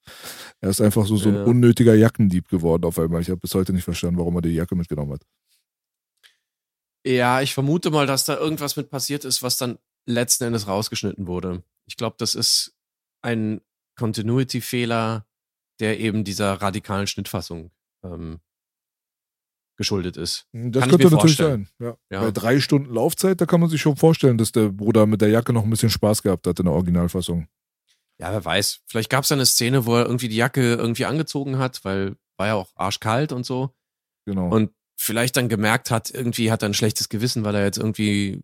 er 0.61 0.69
ist 0.71 0.81
einfach 0.83 1.07
so, 1.07 1.17
so 1.17 1.31
ein 1.31 1.35
Ja. 1.37 1.45
unnötiger 1.45 1.95
Jackendieb 1.95 2.49
geworden 2.49 2.85
auf 2.85 2.99
einmal. 2.99 3.23
Ich 3.23 3.31
habe 3.31 3.41
bis 3.41 3.55
heute 3.55 3.73
nicht 3.73 3.85
verstanden, 3.85 4.19
warum 4.19 4.37
er 4.37 4.43
die 4.43 4.51
Jacke 4.51 4.77
mitgenommen 4.77 5.13
hat. 5.15 5.23
Ja, 7.07 7.41
ich 7.41 7.55
vermute 7.55 7.91
mal, 7.91 8.07
dass 8.07 8.25
da 8.25 8.37
irgendwas 8.37 8.77
mit 8.77 8.91
passiert 8.91 9.25
ist, 9.25 9.43
was 9.43 9.57
dann 9.57 9.79
letzten 10.07 10.45
Endes 10.45 10.67
rausgeschnitten 10.67 11.27
wurde. 11.27 11.63
Ich 11.87 11.97
glaube, 11.97 12.17
das 12.19 12.35
ist 12.35 12.77
ein 13.23 13.61
Continuity-Fehler, 13.99 15.25
der 15.81 16.01
eben 16.01 16.25
dieser 16.25 16.55
radikalen 16.55 17.07
Schnittfassung 17.07 17.71
ähm, 18.05 18.41
geschuldet 19.77 20.17
ist. 20.17 20.47
Das 20.53 20.83
Kann 20.83 20.91
könnte 20.91 21.11
natürlich 21.11 21.37
sein. 21.37 21.69
Ja. 21.79 21.97
Ja. 22.11 22.21
Bei 22.23 22.31
drei 22.31 22.61
Stunden 22.61 22.93
Laufzeit, 22.93 23.41
da 23.41 23.47
kann 23.47 23.61
man 23.61 23.69
sich 23.69 23.81
schon 23.81 23.97
vorstellen, 23.97 24.39
dass 24.39 24.53
der 24.53 24.71
Bruder 24.71 25.07
mit 25.07 25.21
der 25.21 25.29
Jacke 25.29 25.53
noch 25.53 25.65
ein 25.65 25.71
bisschen 25.71 25.91
Spaß 25.91 26.23
gehabt 26.23 26.47
hat 26.47 26.59
in 26.59 26.65
der 26.65 26.75
Originalfassung. 26.75 27.47
Ja, 28.19 28.33
wer 28.33 28.45
weiß. 28.45 28.81
Vielleicht 28.87 29.11
gab 29.11 29.25
es 29.25 29.33
eine 29.33 29.45
Szene, 29.45 29.85
wo 29.85 29.97
er 29.97 30.07
irgendwie 30.07 30.29
die 30.29 30.37
Jacke 30.37 30.75
irgendwie 30.75 31.05
angezogen 31.05 31.59
hat, 31.59 31.85
weil 31.85 32.17
war 32.39 32.47
ja 32.47 32.55
auch 32.55 32.73
arschkalt 32.75 33.33
und 33.33 33.45
so. 33.45 33.75
Genau. 34.27 34.49
Und 34.49 34.73
vielleicht 34.97 35.37
dann 35.37 35.49
gemerkt 35.49 35.91
hat, 35.91 36.11
irgendwie 36.11 36.51
hat 36.51 36.63
er 36.63 36.71
ein 36.71 36.75
schlechtes 36.75 37.09
Gewissen, 37.09 37.45
weil 37.45 37.55
er 37.55 37.65
jetzt 37.65 37.79
irgendwie 37.79 38.43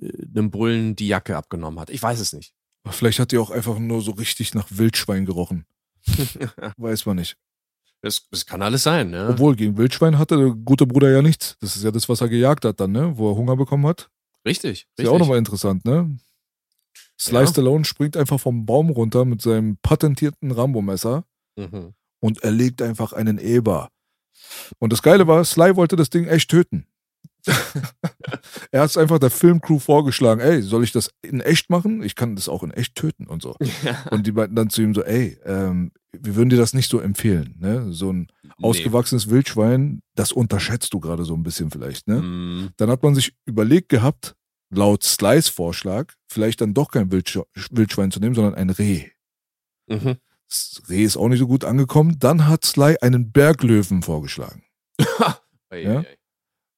äh, 0.00 0.10
einem 0.34 0.50
Bullen 0.50 0.96
die 0.96 1.08
Jacke 1.08 1.36
abgenommen 1.36 1.80
hat. 1.80 1.90
Ich 1.90 2.02
weiß 2.02 2.20
es 2.20 2.32
nicht. 2.32 2.54
Vielleicht 2.90 3.20
hat 3.20 3.30
die 3.30 3.38
auch 3.38 3.50
einfach 3.50 3.78
nur 3.78 4.02
so 4.02 4.12
richtig 4.12 4.54
nach 4.54 4.66
Wildschwein 4.70 5.24
gerochen. 5.24 5.66
Weiß 6.76 7.06
man 7.06 7.16
nicht. 7.16 7.36
Das, 8.02 8.26
das 8.30 8.44
kann 8.46 8.62
alles 8.62 8.82
sein, 8.82 9.10
ne? 9.10 9.28
Obwohl, 9.30 9.54
gegen 9.54 9.76
Wildschwein 9.76 10.18
hatte 10.18 10.36
der 10.36 10.50
gute 10.50 10.86
Bruder 10.86 11.10
ja 11.10 11.22
nichts. 11.22 11.56
Das 11.60 11.76
ist 11.76 11.84
ja 11.84 11.90
das, 11.92 12.08
was 12.08 12.20
er 12.20 12.28
gejagt 12.28 12.64
hat 12.64 12.80
dann, 12.80 12.90
ne? 12.92 13.16
Wo 13.16 13.30
er 13.30 13.36
Hunger 13.36 13.56
bekommen 13.56 13.86
hat. 13.86 14.10
richtig. 14.46 14.70
Ist 14.82 14.86
richtig. 14.98 15.04
ja 15.06 15.10
auch 15.12 15.18
nochmal 15.18 15.38
interessant, 15.38 15.84
ne? 15.84 16.16
Sly 17.20 17.40
Ja. 17.42 17.46
Stallone 17.46 17.84
springt 17.84 18.16
einfach 18.16 18.40
vom 18.40 18.66
Baum 18.66 18.90
runter 18.90 19.24
mit 19.24 19.40
seinem 19.40 19.76
patentierten 19.82 20.50
Rambo-Messer 20.50 21.24
Mhm. 21.56 21.94
und 22.20 22.42
erlegt 22.42 22.82
einfach 22.82 23.12
einen 23.12 23.38
Eber. 23.38 23.88
Und 24.80 24.92
das 24.92 25.02
Geile 25.02 25.26
war, 25.28 25.44
Sly 25.44 25.76
wollte 25.76 25.94
das 25.96 26.10
Ding 26.10 26.26
echt 26.26 26.50
töten. 26.50 26.86
er 28.70 28.82
hat 28.82 28.90
es 28.90 28.96
einfach 28.96 29.18
der 29.18 29.30
Filmcrew 29.30 29.78
vorgeschlagen, 29.78 30.40
ey, 30.40 30.62
soll 30.62 30.84
ich 30.84 30.92
das 30.92 31.10
in 31.22 31.40
echt 31.40 31.70
machen? 31.70 32.02
Ich 32.02 32.14
kann 32.14 32.36
das 32.36 32.48
auch 32.48 32.62
in 32.62 32.70
echt 32.70 32.94
töten 32.94 33.26
und 33.26 33.42
so. 33.42 33.56
Und 34.10 34.26
die 34.26 34.32
meinten 34.32 34.54
dann 34.54 34.70
zu 34.70 34.82
ihm 34.82 34.94
so, 34.94 35.02
ey, 35.02 35.38
ähm, 35.44 35.90
wir 36.12 36.36
würden 36.36 36.50
dir 36.50 36.56
das 36.56 36.74
nicht 36.74 36.90
so 36.90 37.00
empfehlen. 37.00 37.56
Ne? 37.58 37.92
So 37.92 38.12
ein 38.12 38.28
ausgewachsenes 38.60 39.28
Wildschwein, 39.30 40.02
das 40.14 40.30
unterschätzt 40.30 40.92
du 40.94 41.00
gerade 41.00 41.24
so 41.24 41.34
ein 41.34 41.42
bisschen 41.42 41.70
vielleicht. 41.70 42.06
Ne? 42.06 42.22
Mm, 42.22 42.70
Dann 42.76 42.90
hat 42.90 43.02
man 43.02 43.14
sich 43.14 43.34
überlegt 43.46 43.88
gehabt, 43.88 44.36
laut 44.70 45.02
Slys 45.02 45.48
Vorschlag, 45.48 46.12
vielleicht 46.28 46.60
dann 46.60 46.74
doch 46.74 46.90
kein 46.90 47.10
Wildsch 47.10 47.38
Wildschwein 47.70 48.10
zu 48.10 48.20
nehmen, 48.20 48.34
sondern 48.34 48.54
ein 48.54 48.70
Reh. 48.70 49.08
Mhm. 49.88 50.16
Das 50.48 50.82
Reh 50.88 51.02
ist 51.02 51.16
auch 51.16 51.28
nicht 51.28 51.38
so 51.38 51.46
gut 51.46 51.64
angekommen. 51.64 52.18
Dann 52.18 52.46
hat 52.46 52.64
Sly 52.64 52.98
einen 53.00 53.32
Berglöwen 53.32 54.02
vorgeschlagen. 54.02 54.62
Ja? 55.74 56.04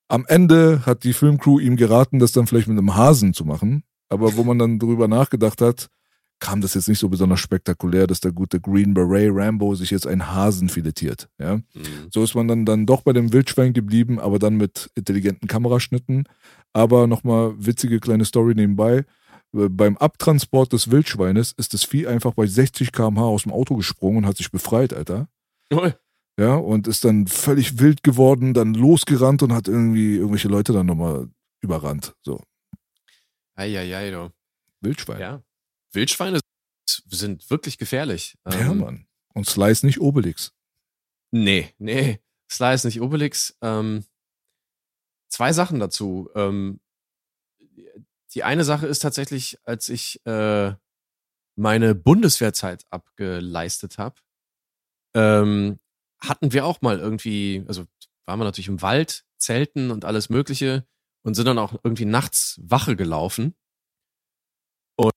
Am 0.08 0.24
Ende 0.28 0.84
hat 0.86 1.04
die 1.04 1.12
Filmcrew 1.12 1.58
ihm 1.58 1.76
geraten, 1.76 2.18
das 2.18 2.32
dann 2.32 2.46
vielleicht 2.46 2.68
mit 2.68 2.78
einem 2.78 2.94
Hasen 2.94 3.34
zu 3.34 3.44
machen. 3.44 3.84
Aber 4.08 4.36
wo 4.36 4.44
man 4.44 4.58
dann 4.58 4.78
drüber 4.78 5.08
nachgedacht 5.08 5.60
hat, 5.60 5.88
kam 6.40 6.60
das 6.60 6.74
jetzt 6.74 6.88
nicht 6.88 6.98
so 6.98 7.08
besonders 7.08 7.40
spektakulär, 7.40 8.06
dass 8.06 8.20
der 8.20 8.32
gute 8.32 8.60
Green 8.60 8.92
Beret 8.92 9.30
Rambo 9.32 9.74
sich 9.74 9.90
jetzt 9.90 10.06
einen 10.06 10.30
Hasen 10.32 10.68
filetiert. 10.68 11.28
Ja? 11.38 11.56
Mm. 11.56 11.62
So 12.10 12.22
ist 12.22 12.34
man 12.34 12.48
dann, 12.48 12.66
dann 12.66 12.86
doch 12.86 13.02
bei 13.02 13.12
dem 13.12 13.32
Wildschwein 13.32 13.72
geblieben, 13.72 14.20
aber 14.20 14.38
dann 14.38 14.56
mit 14.56 14.90
intelligenten 14.94 15.48
Kameraschnitten. 15.48 16.28
Aber 16.72 17.06
nochmal 17.06 17.54
witzige 17.56 17.98
kleine 17.98 18.24
Story 18.24 18.54
nebenbei. 18.54 19.06
Äh, 19.54 19.68
Beim 19.70 19.96
Abtransport 19.96 20.72
des 20.72 20.90
Wildschweines 20.90 21.52
ist 21.52 21.72
das 21.72 21.84
Vieh 21.84 22.06
einfach 22.06 22.34
bei 22.34 22.46
60 22.46 22.92
km/h 22.92 23.24
aus 23.24 23.44
dem 23.44 23.52
Auto 23.52 23.76
gesprungen 23.76 24.18
und 24.18 24.26
hat 24.26 24.36
sich 24.36 24.50
befreit, 24.50 24.92
Alter. 24.92 25.28
Ui. 25.72 25.94
Ja, 26.36 26.56
und 26.56 26.88
ist 26.88 27.04
dann 27.04 27.26
völlig 27.28 27.78
wild 27.78 28.02
geworden, 28.02 28.54
dann 28.54 28.74
losgerannt 28.74 29.42
und 29.42 29.52
hat 29.52 29.68
irgendwie 29.68 30.16
irgendwelche 30.16 30.48
Leute 30.48 30.72
dann 30.72 30.86
nochmal 30.86 31.28
überrannt. 31.60 32.14
So, 32.22 32.42
Ei, 33.54 33.78
ei, 33.78 33.96
ei, 33.96 34.10
du. 34.10 34.32
Wildschwein. 34.80 35.20
Ja. 35.20 35.42
Wildschweine 35.92 36.40
sind 36.86 37.48
wirklich 37.50 37.78
gefährlich. 37.78 38.36
Ja, 38.50 38.70
Ähm, 38.72 38.78
Mann. 38.78 39.06
Und 39.32 39.48
Sly 39.48 39.70
ist 39.70 39.84
nicht 39.84 40.00
Obelix. 40.00 40.52
Nee, 41.30 41.72
nee. 41.78 42.20
Sly 42.50 42.74
ist 42.74 42.84
nicht 42.84 43.00
Obelix. 43.00 43.56
Ähm, 43.62 44.04
zwei 45.28 45.52
Sachen 45.52 45.78
dazu. 45.78 46.30
Ähm, 46.34 46.80
die 48.34 48.42
eine 48.42 48.64
Sache 48.64 48.86
ist 48.88 49.00
tatsächlich, 49.00 49.58
als 49.64 49.88
ich 49.88 50.24
äh, 50.26 50.74
meine 51.56 51.94
Bundeswehrzeit 51.94 52.84
abgeleistet 52.90 53.98
habe, 53.98 54.16
ähm, 55.14 55.78
hatten 56.28 56.52
wir 56.52 56.64
auch 56.66 56.80
mal 56.82 56.98
irgendwie, 56.98 57.64
also 57.68 57.86
waren 58.26 58.38
wir 58.38 58.44
natürlich 58.44 58.68
im 58.68 58.82
Wald, 58.82 59.24
Zelten 59.38 59.90
und 59.90 60.04
alles 60.04 60.28
Mögliche 60.30 60.86
und 61.22 61.34
sind 61.34 61.46
dann 61.46 61.58
auch 61.58 61.74
irgendwie 61.84 62.04
nachts 62.06 62.58
Wache 62.62 62.96
gelaufen. 62.96 63.54
Und 64.96 65.12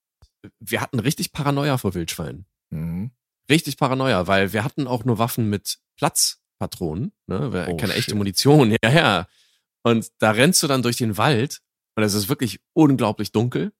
wir 0.60 0.82
hatten 0.82 1.00
richtig 1.00 1.32
Paranoia 1.32 1.78
vor 1.78 1.94
Wildschweinen 1.94 2.46
Mhm. 2.70 3.12
richtig 3.50 3.78
Paranoia, 3.78 4.28
weil 4.28 4.52
wir 4.54 4.64
hatten 4.64 4.88
auch 4.88 5.06
nur 5.06 5.18
Waffen 5.20 5.50
mit 5.50 5.80
Platzpatronen, 5.98 7.14
ne? 7.28 7.54
Wir- 7.54 7.68
Oh, 7.70 7.78
keine 7.78 7.94
echte 7.94 8.12
shit. 8.12 8.16
Munition, 8.16 8.72
ja, 8.84 8.90
ja. 8.92 9.28
Und 9.84 10.12
da 10.20 10.32
rennst 10.32 10.62
du 10.64 10.68
dann 10.68 10.82
durch 10.84 10.98
den 10.98 11.18
Wald 11.18 11.62
und 11.96 12.04
es 12.04 12.14
ist 12.14 12.28
wirklich 12.28 12.60
unglaublich 12.74 13.32
dunkel 13.32 13.72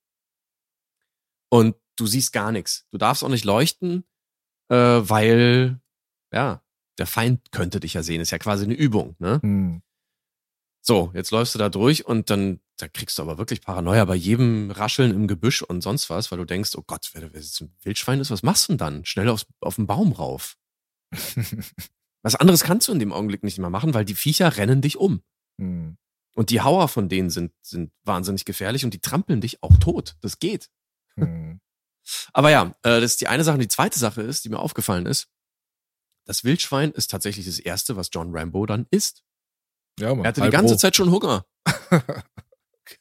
und 1.52 1.76
du 1.98 2.08
siehst 2.08 2.32
gar 2.32 2.52
nichts. 2.52 2.86
Du 2.92 2.98
darfst 2.98 3.24
auch 3.24 3.30
nicht 3.30 3.44
leuchten, 3.46 4.06
äh, 4.72 4.76
weil, 4.76 5.82
ja, 6.34 6.64
der 6.98 7.08
Feind 7.08 7.52
könnte 7.52 7.80
dich 7.80 7.94
ja 7.94 8.04
sehen. 8.04 8.22
Ist 8.22 8.32
ja 8.32 8.40
quasi 8.40 8.66
eine 8.66 8.74
Übung, 8.74 9.16
ne? 9.20 9.40
Mhm. 9.42 9.82
So, 10.82 11.12
jetzt 11.14 11.32
läufst 11.32 11.54
du 11.54 11.60
da 11.60 11.70
durch 11.70 12.06
und 12.06 12.30
dann 12.30 12.60
da 12.78 12.88
kriegst 12.88 13.18
du 13.18 13.24
aber 13.24 13.38
wirklich 13.38 13.62
Paranoia 13.62 14.06
bei 14.06 14.16
jedem 14.16 14.72
Rascheln 14.72 15.12
im 15.12 15.28
Gebüsch 15.28 15.64
und 15.64 15.82
sonst 15.82 16.10
was, 16.10 16.32
weil 16.32 16.38
du 16.38 16.46
denkst, 16.46 16.76
oh 16.78 16.84
Gott, 16.86 17.10
wenn 17.14 17.24
es 17.34 17.60
ein 17.60 17.76
Wildschwein 17.82 18.20
ist, 18.20 18.30
was 18.30 18.44
machst 18.44 18.68
du 18.68 18.74
denn 18.74 18.78
dann? 18.78 19.06
Schnell 19.06 19.30
aufs, 19.30 19.48
auf 19.60 19.76
den 19.76 19.88
Baum 19.88 20.12
rauf. 20.12 20.58
Was 22.24 22.36
anderes 22.36 22.64
kannst 22.64 22.88
du 22.88 22.92
in 22.92 23.00
dem 23.00 23.14
Augenblick 23.14 23.44
nicht 23.44 23.58
mehr 23.58 23.70
machen, 23.70 23.94
weil 23.94 24.04
die 24.04 24.16
Viecher 24.16 24.58
rennen 24.58 24.82
dich 24.82 24.98
um. 24.98 25.22
Mhm. 25.58 25.98
Und 26.36 26.50
die 26.50 26.62
Hauer 26.62 26.90
von 26.90 27.08
denen 27.08 27.30
sind, 27.30 27.54
sind 27.62 27.92
wahnsinnig 28.04 28.44
gefährlich 28.44 28.84
und 28.84 28.94
die 28.94 29.00
trampeln 29.00 29.40
dich 29.40 29.64
auch 29.64 29.78
tot. 29.78 30.18
Das 30.22 30.40
geht. 30.40 30.70
Mhm. 31.16 31.62
Aber 32.34 32.50
ja, 32.50 32.76
äh, 32.84 33.00
das 33.00 33.12
ist 33.12 33.22
die 33.22 33.28
eine 33.28 33.44
Sache. 33.44 33.54
Und 33.54 33.62
die 33.62 33.70
zweite 33.70 33.98
Sache 33.98 34.24
ist, 34.24 34.44
die 34.44 34.50
mir 34.50 34.60
aufgefallen 34.60 35.06
ist, 35.06 35.30
das 36.28 36.44
Wildschwein 36.44 36.92
ist 36.92 37.10
tatsächlich 37.10 37.46
das 37.48 37.58
erste, 37.60 37.96
was 37.96 38.10
John 38.12 38.36
Rambo 38.36 38.66
dann 38.68 38.86
isst. 38.92 39.24
Ja, 40.00 40.14
Mann. 40.14 40.26
Er 40.26 40.30
hatte 40.30 40.42
die 40.42 40.44
halb 40.44 40.52
ganze 40.54 40.74
roh. 40.76 40.78
Zeit 40.78 40.96
schon 40.96 41.10
Hunger. 41.12 41.46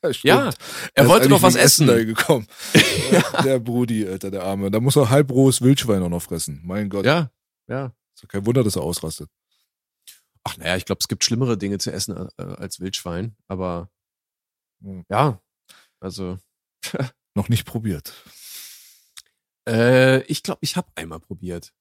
Ja. 0.03 0.11
Ja, 0.25 0.51
er 0.95 1.09
wollte 1.09 1.29
noch 1.29 1.43
was 1.43 1.55
essen. 1.55 1.87
dahin 1.87 2.09
gekommen. 2.09 2.49
Der 3.45 3.61
Brudi, 3.61 4.05
Alter, 4.05 4.33
der 4.33 4.43
Arme. 4.43 4.69
Da 4.69 4.81
muss 4.81 4.97
er 4.97 5.11
halbrohes 5.11 5.63
Wildschwein 5.63 6.03
auch 6.03 6.09
noch 6.09 6.23
fressen. 6.23 6.61
Mein 6.65 6.89
Gott. 6.89 7.05
Ja, 7.07 7.31
ja. 7.69 7.95
Ist 8.15 8.25
doch 8.25 8.29
kein 8.29 8.45
Wunder, 8.47 8.65
dass 8.65 8.75
er 8.75 8.83
ausrastet. 8.83 9.31
Ach 10.43 10.57
naja, 10.57 10.75
ich 10.77 10.87
glaube, 10.87 10.99
es 11.01 11.07
gibt 11.07 11.25
schlimmere 11.25 11.57
Dinge 11.57 11.79
zu 11.79 11.93
essen 11.93 12.29
äh, 12.37 12.43
als 12.43 12.81
Wildschwein, 12.81 13.37
aber 13.47 13.89
Hm. 14.83 15.05
ja, 15.09 15.41
also 16.01 16.37
Noch 17.37 17.49
nicht 17.49 17.65
probiert. 17.65 18.13
äh, 19.69 20.23
ich 20.23 20.43
glaube, 20.43 20.59
ich 20.63 20.77
habe 20.77 20.89
einmal 20.97 21.21
probiert. 21.21 21.73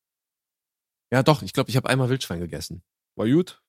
Ja, 1.12 1.24
doch, 1.24 1.42
ich 1.42 1.54
glaube, 1.54 1.70
ich 1.70 1.78
habe 1.78 1.90
einmal 1.90 2.10
Wildschwein 2.10 2.40
gegessen. 2.40 2.84
War 3.16 3.28
gut? 3.28 3.62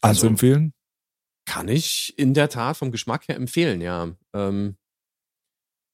Kannst 0.00 0.20
Also- 0.20 0.22
du 0.22 0.32
empfehlen? 0.32 0.74
Kann 1.46 1.68
ich 1.68 2.14
in 2.18 2.32
der 2.32 2.48
Tat 2.48 2.76
vom 2.78 2.90
Geschmack 2.90 3.28
her 3.28 3.36
empfehlen, 3.36 3.82
ja. 3.82 4.16
Ähm, 4.34 4.76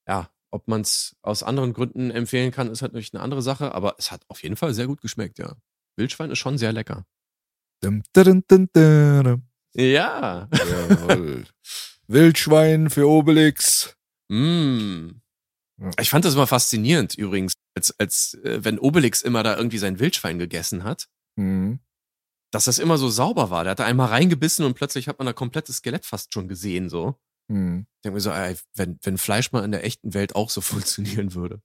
ja, 0.07 0.29
ob 0.49 0.67
man 0.69 0.81
es 0.81 1.17
aus 1.21 1.43
anderen 1.43 1.73
Gründen 1.73 2.09
empfehlen 2.09 2.51
kann, 2.51 2.71
ist 2.71 2.81
halt 2.81 2.93
natürlich 2.93 3.13
eine 3.13 3.21
andere 3.21 3.41
Sache, 3.41 3.73
aber 3.75 3.95
es 3.97 4.11
hat 4.11 4.23
auf 4.29 4.41
jeden 4.43 4.55
Fall 4.55 4.73
sehr 4.73 4.87
gut 4.87 5.01
geschmeckt, 5.01 5.39
ja. 5.39 5.55
Wildschwein 5.97 6.31
ist 6.31 6.39
schon 6.39 6.57
sehr 6.57 6.71
lecker. 6.71 7.05
Dum, 7.81 8.01
dum, 8.13 8.43
dum. 8.47 8.69
Ja. 9.73 10.47
Jawohl. 10.53 11.45
Wildschwein 12.07 12.89
für 12.89 13.07
Obelix. 13.09 13.97
Mm. 14.29 15.09
Ich 15.99 16.09
fand 16.09 16.23
das 16.25 16.33
immer 16.35 16.47
faszinierend 16.47 17.15
übrigens, 17.15 17.53
als, 17.75 17.97
als 17.99 18.33
äh, 18.43 18.63
wenn 18.63 18.79
Obelix 18.79 19.21
immer 19.21 19.43
da 19.43 19.55
irgendwie 19.57 19.77
sein 19.77 19.99
Wildschwein 19.99 20.39
gegessen 20.39 20.83
hat, 20.83 21.07
Mhm. 21.37 21.79
dass 22.51 22.65
das 22.65 22.79
immer 22.79 22.97
so 22.97 23.09
sauber 23.09 23.49
war. 23.49 23.63
Der 23.63 23.71
hat 23.71 23.79
da 23.79 23.85
einmal 23.85 24.09
reingebissen 24.09 24.65
und 24.65 24.73
plötzlich 24.73 25.07
hat 25.07 25.17
man 25.19 25.25
da 25.25 25.33
komplettes 25.33 25.77
Skelett 25.77 26.05
fast 26.05 26.33
schon 26.33 26.47
gesehen, 26.47 26.89
so. 26.89 27.15
Mhm. 27.47 27.85
Ich 27.97 28.01
denke 28.03 28.15
mir 28.15 28.21
so, 28.21 28.31
ey, 28.31 28.55
wenn, 28.75 28.99
wenn 29.03 29.17
Fleisch 29.17 29.51
mal 29.51 29.63
in 29.63 29.71
der 29.71 29.85
echten 29.85 30.13
Welt 30.13 30.35
auch 30.35 30.49
so 30.49 30.59
funktionieren 31.25 31.33
würde. 31.33 31.61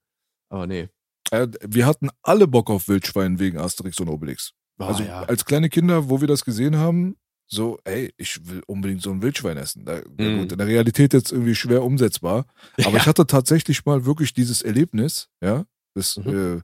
Aber 0.48 0.66
nee. 0.66 0.88
Äh, 1.32 1.48
Wir 1.66 1.86
hatten 1.86 2.10
alle 2.22 2.46
Bock 2.46 2.70
auf 2.70 2.86
Wildschwein 2.88 3.38
wegen 3.40 3.58
Asterix 3.58 3.98
und 4.00 4.08
Obelix. 4.08 4.52
Ah, 4.78 4.86
Also 4.88 5.02
ja. 5.02 5.22
als 5.24 5.44
kleine 5.44 5.68
Kinder, 5.68 6.08
wo 6.08 6.20
wir 6.20 6.28
das 6.28 6.44
gesehen 6.44 6.76
haben, 6.76 7.16
so, 7.48 7.78
ey, 7.84 8.12
ich 8.16 8.46
will 8.46 8.62
unbedingt 8.66 9.02
so 9.02 9.10
ein 9.10 9.22
Wildschwein 9.22 9.56
essen. 9.56 9.84
Da, 9.84 9.96
Mhm. 10.18 10.38
gut, 10.40 10.52
in 10.52 10.58
der 10.58 10.66
Realität 10.66 11.12
jetzt 11.14 11.32
irgendwie 11.32 11.54
schwer 11.56 11.82
umsetzbar. 11.82 12.46
Aber 12.78 12.90
Ja. 12.92 12.96
ich 12.98 13.06
hatte 13.06 13.26
tatsächlich 13.26 13.84
mal 13.84 14.04
wirklich 14.04 14.34
dieses 14.34 14.62
Erlebnis, 14.62 15.28
ja. 15.42 15.64
Das 15.96 16.16
Mhm. 16.18 16.58
äh, 16.58 16.60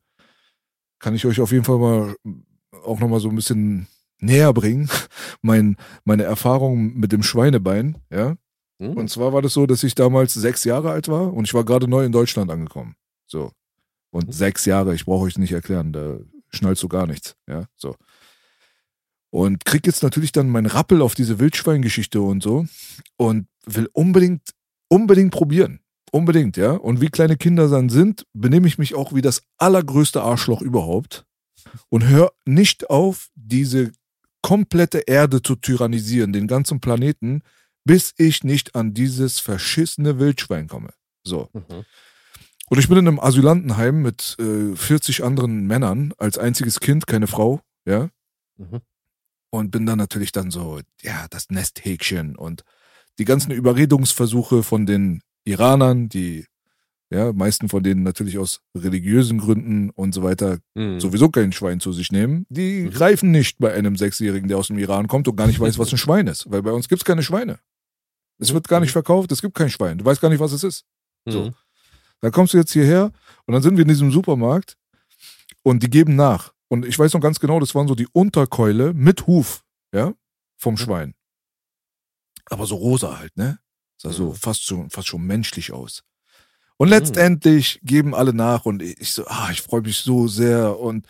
kann 1.00 1.14
ich 1.14 1.26
euch 1.26 1.40
auf 1.40 1.50
jeden 1.50 1.64
Fall 1.64 1.78
mal 1.78 2.14
auch 2.84 3.00
nochmal 3.00 3.18
so 3.20 3.28
ein 3.28 3.34
bisschen 3.36 3.86
näher 4.20 4.52
bringen. 4.52 4.88
Mein, 5.42 5.76
meine 6.04 6.22
Erfahrung 6.22 6.94
mit 6.94 7.10
dem 7.12 7.22
Schweinebein, 7.24 7.98
ja. 8.10 8.36
Hm. 8.80 8.96
Und 8.96 9.08
zwar 9.10 9.32
war 9.32 9.42
das 9.42 9.52
so, 9.54 9.66
dass 9.66 9.82
ich 9.82 9.94
damals 9.96 10.34
sechs 10.34 10.62
Jahre 10.64 10.90
alt 10.92 11.08
war 11.08 11.32
und 11.32 11.44
ich 11.46 11.54
war 11.54 11.64
gerade 11.64 11.88
neu 11.88 12.04
in 12.04 12.12
Deutschland 12.12 12.50
angekommen. 12.50 12.94
So. 13.26 13.50
Und 14.10 14.28
Mhm. 14.28 14.32
sechs 14.32 14.64
Jahre, 14.66 14.94
ich 14.94 15.04
brauche 15.06 15.24
euch 15.24 15.38
nicht 15.38 15.52
erklären, 15.52 15.92
da 15.92 16.18
schnallst 16.50 16.82
du 16.82 16.88
gar 16.88 17.06
nichts. 17.06 17.34
Ja, 17.48 17.64
so. 17.76 17.96
Und 19.30 19.64
krieg 19.64 19.86
jetzt 19.86 20.02
natürlich 20.02 20.30
dann 20.32 20.50
mein 20.50 20.66
Rappel 20.66 21.00
auf 21.00 21.14
diese 21.14 21.38
Wildschweingeschichte 21.38 22.20
und 22.20 22.42
so 22.42 22.66
und 23.16 23.46
will 23.64 23.88
unbedingt, 23.92 24.42
unbedingt 24.88 25.32
probieren. 25.32 25.80
Unbedingt, 26.14 26.58
ja. 26.58 26.72
Und 26.72 27.00
wie 27.00 27.08
kleine 27.08 27.38
Kinder 27.38 27.68
dann 27.68 27.88
sind, 27.88 28.26
benehme 28.34 28.68
ich 28.68 28.76
mich 28.76 28.94
auch 28.94 29.14
wie 29.14 29.22
das 29.22 29.42
allergrößte 29.56 30.22
Arschloch 30.22 30.60
überhaupt 30.60 31.24
und 31.88 32.06
hör 32.06 32.32
nicht 32.44 32.90
auf, 32.90 33.30
diese 33.34 33.92
komplette 34.42 34.98
Erde 34.98 35.40
zu 35.40 35.56
tyrannisieren, 35.56 36.34
den 36.34 36.48
ganzen 36.48 36.80
Planeten, 36.80 37.42
bis 37.84 38.12
ich 38.18 38.44
nicht 38.44 38.74
an 38.74 38.92
dieses 38.92 39.40
verschissene 39.40 40.18
Wildschwein 40.18 40.68
komme. 40.68 40.92
So. 41.24 41.48
Mhm. 41.54 41.84
Und 42.68 42.78
ich 42.78 42.88
bin 42.88 42.98
in 42.98 43.08
einem 43.08 43.20
Asylantenheim 43.20 44.02
mit 44.02 44.36
äh, 44.38 44.76
40 44.76 45.24
anderen 45.24 45.66
Männern, 45.66 46.12
als 46.18 46.36
einziges 46.36 46.80
Kind, 46.80 47.06
keine 47.06 47.26
Frau, 47.26 47.60
ja. 47.86 48.10
Mhm. 48.58 48.80
Und 49.50 49.70
bin 49.70 49.86
dann 49.86 49.98
natürlich 49.98 50.32
dann 50.32 50.50
so, 50.50 50.80
ja, 51.00 51.26
das 51.30 51.48
Nesthäkchen 51.48 52.36
und 52.36 52.64
die 53.18 53.24
ganzen 53.24 53.50
Überredungsversuche 53.50 54.62
von 54.62 54.86
den 54.86 55.22
Iranern, 55.44 56.08
die, 56.08 56.46
ja, 57.10 57.32
meisten 57.32 57.68
von 57.68 57.82
denen 57.82 58.02
natürlich 58.02 58.38
aus 58.38 58.60
religiösen 58.76 59.38
Gründen 59.38 59.90
und 59.90 60.12
so 60.14 60.22
weiter 60.22 60.58
Mhm. 60.74 60.98
sowieso 61.00 61.28
kein 61.28 61.52
Schwein 61.52 61.80
zu 61.80 61.92
sich 61.92 62.10
nehmen, 62.12 62.46
die 62.48 62.82
Mhm. 62.84 62.90
greifen 62.90 63.30
nicht 63.30 63.58
bei 63.58 63.72
einem 63.72 63.96
Sechsjährigen, 63.96 64.48
der 64.48 64.58
aus 64.58 64.68
dem 64.68 64.78
Iran 64.78 65.08
kommt 65.08 65.28
und 65.28 65.36
gar 65.36 65.46
nicht 65.46 65.60
weiß, 65.60 65.78
was 65.78 65.92
ein 65.92 65.98
Schwein 65.98 66.26
ist. 66.26 66.50
Weil 66.50 66.62
bei 66.62 66.72
uns 66.72 66.88
gibt's 66.88 67.04
keine 67.04 67.22
Schweine. 67.22 67.58
Es 68.38 68.52
wird 68.54 68.66
gar 68.68 68.80
nicht 68.80 68.92
verkauft, 68.92 69.30
es 69.30 69.42
gibt 69.42 69.54
kein 69.54 69.70
Schwein. 69.70 69.98
Du 69.98 70.04
weißt 70.04 70.20
gar 70.20 70.28
nicht, 70.30 70.40
was 70.40 70.52
es 70.52 70.64
ist. 70.64 70.84
so. 71.28 71.44
Mhm. 71.46 71.54
Dann 72.20 72.32
kommst 72.32 72.54
du 72.54 72.58
jetzt 72.58 72.72
hierher 72.72 73.12
und 73.46 73.52
dann 73.54 73.62
sind 73.62 73.76
wir 73.76 73.82
in 73.82 73.88
diesem 73.88 74.10
Supermarkt 74.12 74.76
und 75.62 75.82
die 75.82 75.90
geben 75.90 76.14
nach. 76.16 76.52
Und 76.68 76.86
ich 76.86 76.98
weiß 76.98 77.12
noch 77.14 77.20
ganz 77.20 77.38
genau, 77.40 77.60
das 77.60 77.74
waren 77.74 77.86
so 77.88 77.94
die 77.94 78.08
Unterkeule 78.12 78.94
mit 78.94 79.26
Huf, 79.26 79.62
ja, 79.92 80.14
vom 80.56 80.76
Schwein. 80.76 81.14
Aber 82.46 82.66
so 82.66 82.76
rosa 82.76 83.18
halt, 83.18 83.36
ne? 83.36 83.58
Sah 84.02 84.10
so 84.12 84.30
Mhm. 84.30 84.34
fast 84.34 84.64
schon, 84.64 84.90
fast 84.90 85.06
schon 85.08 85.22
menschlich 85.22 85.72
aus. 85.72 86.02
Und 86.76 86.88
letztendlich 86.88 87.78
geben 87.84 88.14
alle 88.14 88.34
nach 88.34 88.64
und 88.66 88.82
ich 88.82 89.12
so, 89.12 89.24
ah, 89.26 89.48
ich 89.52 89.62
freue 89.62 89.82
mich 89.82 89.98
so 89.98 90.26
sehr 90.26 90.78
und 90.80 91.06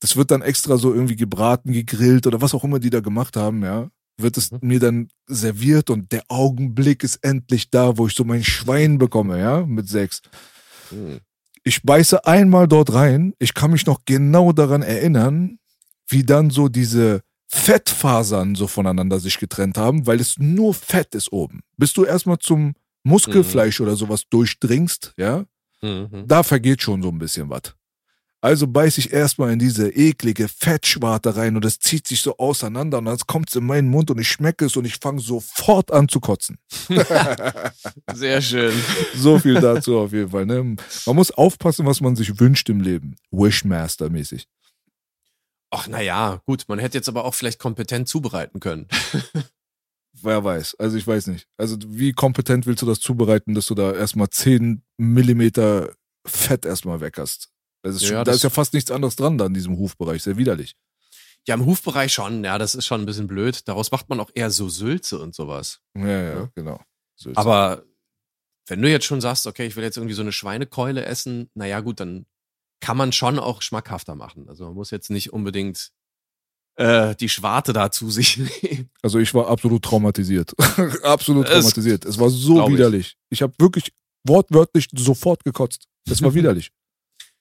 das 0.00 0.16
wird 0.16 0.32
dann 0.32 0.42
extra 0.42 0.76
so 0.76 0.92
irgendwie 0.92 1.14
gebraten, 1.14 1.72
gegrillt 1.72 2.26
oder 2.26 2.40
was 2.40 2.54
auch 2.54 2.64
immer 2.64 2.80
die 2.80 2.90
da 2.90 2.98
gemacht 3.00 3.36
haben, 3.36 3.62
ja. 3.62 3.88
Wird 4.18 4.36
es 4.36 4.50
Mhm. 4.50 4.58
mir 4.62 4.80
dann 4.80 5.08
serviert 5.28 5.88
und 5.90 6.10
der 6.10 6.24
Augenblick 6.28 7.04
ist 7.04 7.16
endlich 7.22 7.70
da, 7.70 7.96
wo 7.96 8.08
ich 8.08 8.14
so 8.14 8.24
mein 8.24 8.42
Schwein 8.42 8.98
bekomme, 8.98 9.38
ja, 9.38 9.64
mit 9.64 9.88
sechs. 9.88 10.20
Mhm. 10.90 11.20
Ich 11.62 11.82
beiße 11.84 12.26
einmal 12.26 12.66
dort 12.66 12.92
rein. 12.92 13.34
Ich 13.38 13.54
kann 13.54 13.70
mich 13.70 13.86
noch 13.86 14.00
genau 14.04 14.50
daran 14.52 14.82
erinnern, 14.82 15.58
wie 16.08 16.24
dann 16.24 16.50
so 16.50 16.68
diese 16.68 17.22
Fettfasern 17.54 18.54
so 18.54 18.66
voneinander 18.66 19.20
sich 19.20 19.38
getrennt 19.38 19.76
haben, 19.76 20.06
weil 20.06 20.20
es 20.20 20.38
nur 20.38 20.72
Fett 20.74 21.14
ist 21.14 21.32
oben. 21.32 21.60
Bis 21.76 21.92
du 21.92 22.04
erstmal 22.04 22.38
zum 22.38 22.74
Muskelfleisch 23.04 23.80
oder 23.80 23.94
sowas 23.94 24.24
durchdringst, 24.30 25.12
ja, 25.16 25.44
Mhm. 25.82 26.24
da 26.28 26.44
vergeht 26.44 26.80
schon 26.80 27.02
so 27.02 27.08
ein 27.08 27.18
bisschen 27.18 27.50
was. 27.50 27.74
Also 28.40 28.66
beiß 28.66 28.98
ich 28.98 29.12
erstmal 29.12 29.52
in 29.52 29.58
diese 29.58 29.88
eklige 29.90 30.48
Fettschwarte 30.48 31.36
rein 31.36 31.54
und 31.56 31.64
es 31.64 31.78
zieht 31.78 32.08
sich 32.08 32.22
so 32.22 32.36
auseinander 32.38 32.98
und 32.98 33.04
dann 33.04 33.18
kommt 33.26 33.48
es 33.50 33.56
in 33.56 33.64
meinen 33.66 33.88
Mund 33.88 34.10
und 34.10 34.18
ich 34.20 34.28
schmecke 34.28 34.64
es 34.64 34.76
und 34.76 34.84
ich 34.84 34.96
fange 34.96 35.20
sofort 35.20 35.92
an 35.92 36.08
zu 36.08 36.18
kotzen. 36.20 36.58
Sehr 38.14 38.40
schön. 38.42 38.72
So 39.14 39.38
viel 39.38 39.60
dazu 39.60 39.98
auf 39.98 40.12
jeden 40.12 40.30
Fall. 40.30 40.46
Ne? 40.46 40.76
Man 41.06 41.16
muss 41.16 41.30
aufpassen, 41.30 41.86
was 41.86 42.00
man 42.00 42.16
sich 42.16 42.38
wünscht 42.40 42.68
im 42.68 42.80
Leben. 42.80 43.14
Wishmaster-mäßig. 43.30 44.46
Ach, 45.74 45.88
naja, 45.88 46.42
gut, 46.46 46.64
man 46.68 46.78
hätte 46.78 46.98
jetzt 46.98 47.08
aber 47.08 47.24
auch 47.24 47.34
vielleicht 47.34 47.58
kompetent 47.58 48.06
zubereiten 48.08 48.60
können. 48.60 48.86
Wer 50.14 50.44
weiß. 50.44 50.74
Also 50.78 50.96
ich 50.98 51.06
weiß 51.06 51.28
nicht. 51.28 51.48
Also 51.56 51.76
wie 51.86 52.12
kompetent 52.12 52.66
willst 52.66 52.82
du 52.82 52.86
das 52.86 53.00
zubereiten, 53.00 53.54
dass 53.54 53.66
du 53.66 53.74
da 53.74 53.92
erstmal 53.94 54.28
10 54.28 54.84
Millimeter 54.98 55.94
Fett 56.26 56.66
erstmal 56.66 57.00
weg 57.00 57.16
hast? 57.18 57.48
Das 57.82 57.96
ist 57.96 58.02
Ja, 58.02 58.08
schon, 58.08 58.16
da 58.16 58.24
das- 58.24 58.36
ist 58.36 58.42
ja 58.42 58.50
fast 58.50 58.74
nichts 58.74 58.90
anderes 58.90 59.16
dran 59.16 59.38
da 59.38 59.46
in 59.46 59.54
diesem 59.54 59.78
Hufbereich. 59.78 60.22
Sehr 60.22 60.36
widerlich. 60.36 60.76
Ja, 61.48 61.54
im 61.54 61.64
Hufbereich 61.66 62.12
schon, 62.12 62.44
ja, 62.44 62.58
das 62.58 62.74
ist 62.74 62.86
schon 62.86 63.00
ein 63.00 63.06
bisschen 63.06 63.26
blöd. 63.26 63.66
Daraus 63.66 63.90
macht 63.90 64.08
man 64.10 64.20
auch 64.20 64.30
eher 64.34 64.50
so 64.50 64.68
Sülze 64.68 65.18
und 65.18 65.34
sowas. 65.34 65.80
Ja, 65.96 66.06
ja, 66.06 66.34
Ja. 66.34 66.50
genau. 66.54 66.80
Ist 67.16 67.36
Aber 67.36 67.82
wenn 68.68 68.80
du 68.82 68.88
jetzt 68.90 69.06
schon 69.06 69.20
sagst, 69.20 69.46
okay, 69.46 69.66
ich 69.66 69.74
will 69.76 69.82
jetzt 69.82 69.96
irgendwie 69.96 70.14
so 70.14 70.22
eine 70.22 70.30
Schweinekeule 70.32 71.04
essen, 71.04 71.50
naja, 71.54 71.80
gut, 71.80 71.98
dann 71.98 72.26
kann 72.82 72.96
man 72.96 73.12
schon 73.12 73.38
auch 73.38 73.62
schmackhafter 73.62 74.14
machen. 74.16 74.48
Also 74.48 74.64
man 74.66 74.74
muss 74.74 74.90
jetzt 74.90 75.08
nicht 75.08 75.32
unbedingt 75.32 75.92
äh, 76.76 77.14
die 77.14 77.28
Schwarte 77.28 77.72
da 77.72 77.90
zu 77.92 78.10
sich 78.10 78.36
nehmen. 78.62 78.90
Also 79.02 79.18
ich 79.18 79.32
war 79.34 79.46
absolut 79.48 79.84
traumatisiert. 79.84 80.52
absolut 81.04 81.46
Es- 81.46 81.52
traumatisiert. 81.52 82.04
Es 82.04 82.18
war 82.18 82.28
so 82.28 82.54
glaub 82.54 82.68
ich. 82.68 82.74
widerlich. 82.74 83.16
Ich 83.30 83.40
habe 83.40 83.54
wirklich 83.58 83.92
wortwörtlich 84.26 84.88
sofort 84.92 85.44
gekotzt. 85.44 85.86
Es 86.10 86.20
war 86.22 86.34
widerlich. 86.34 86.72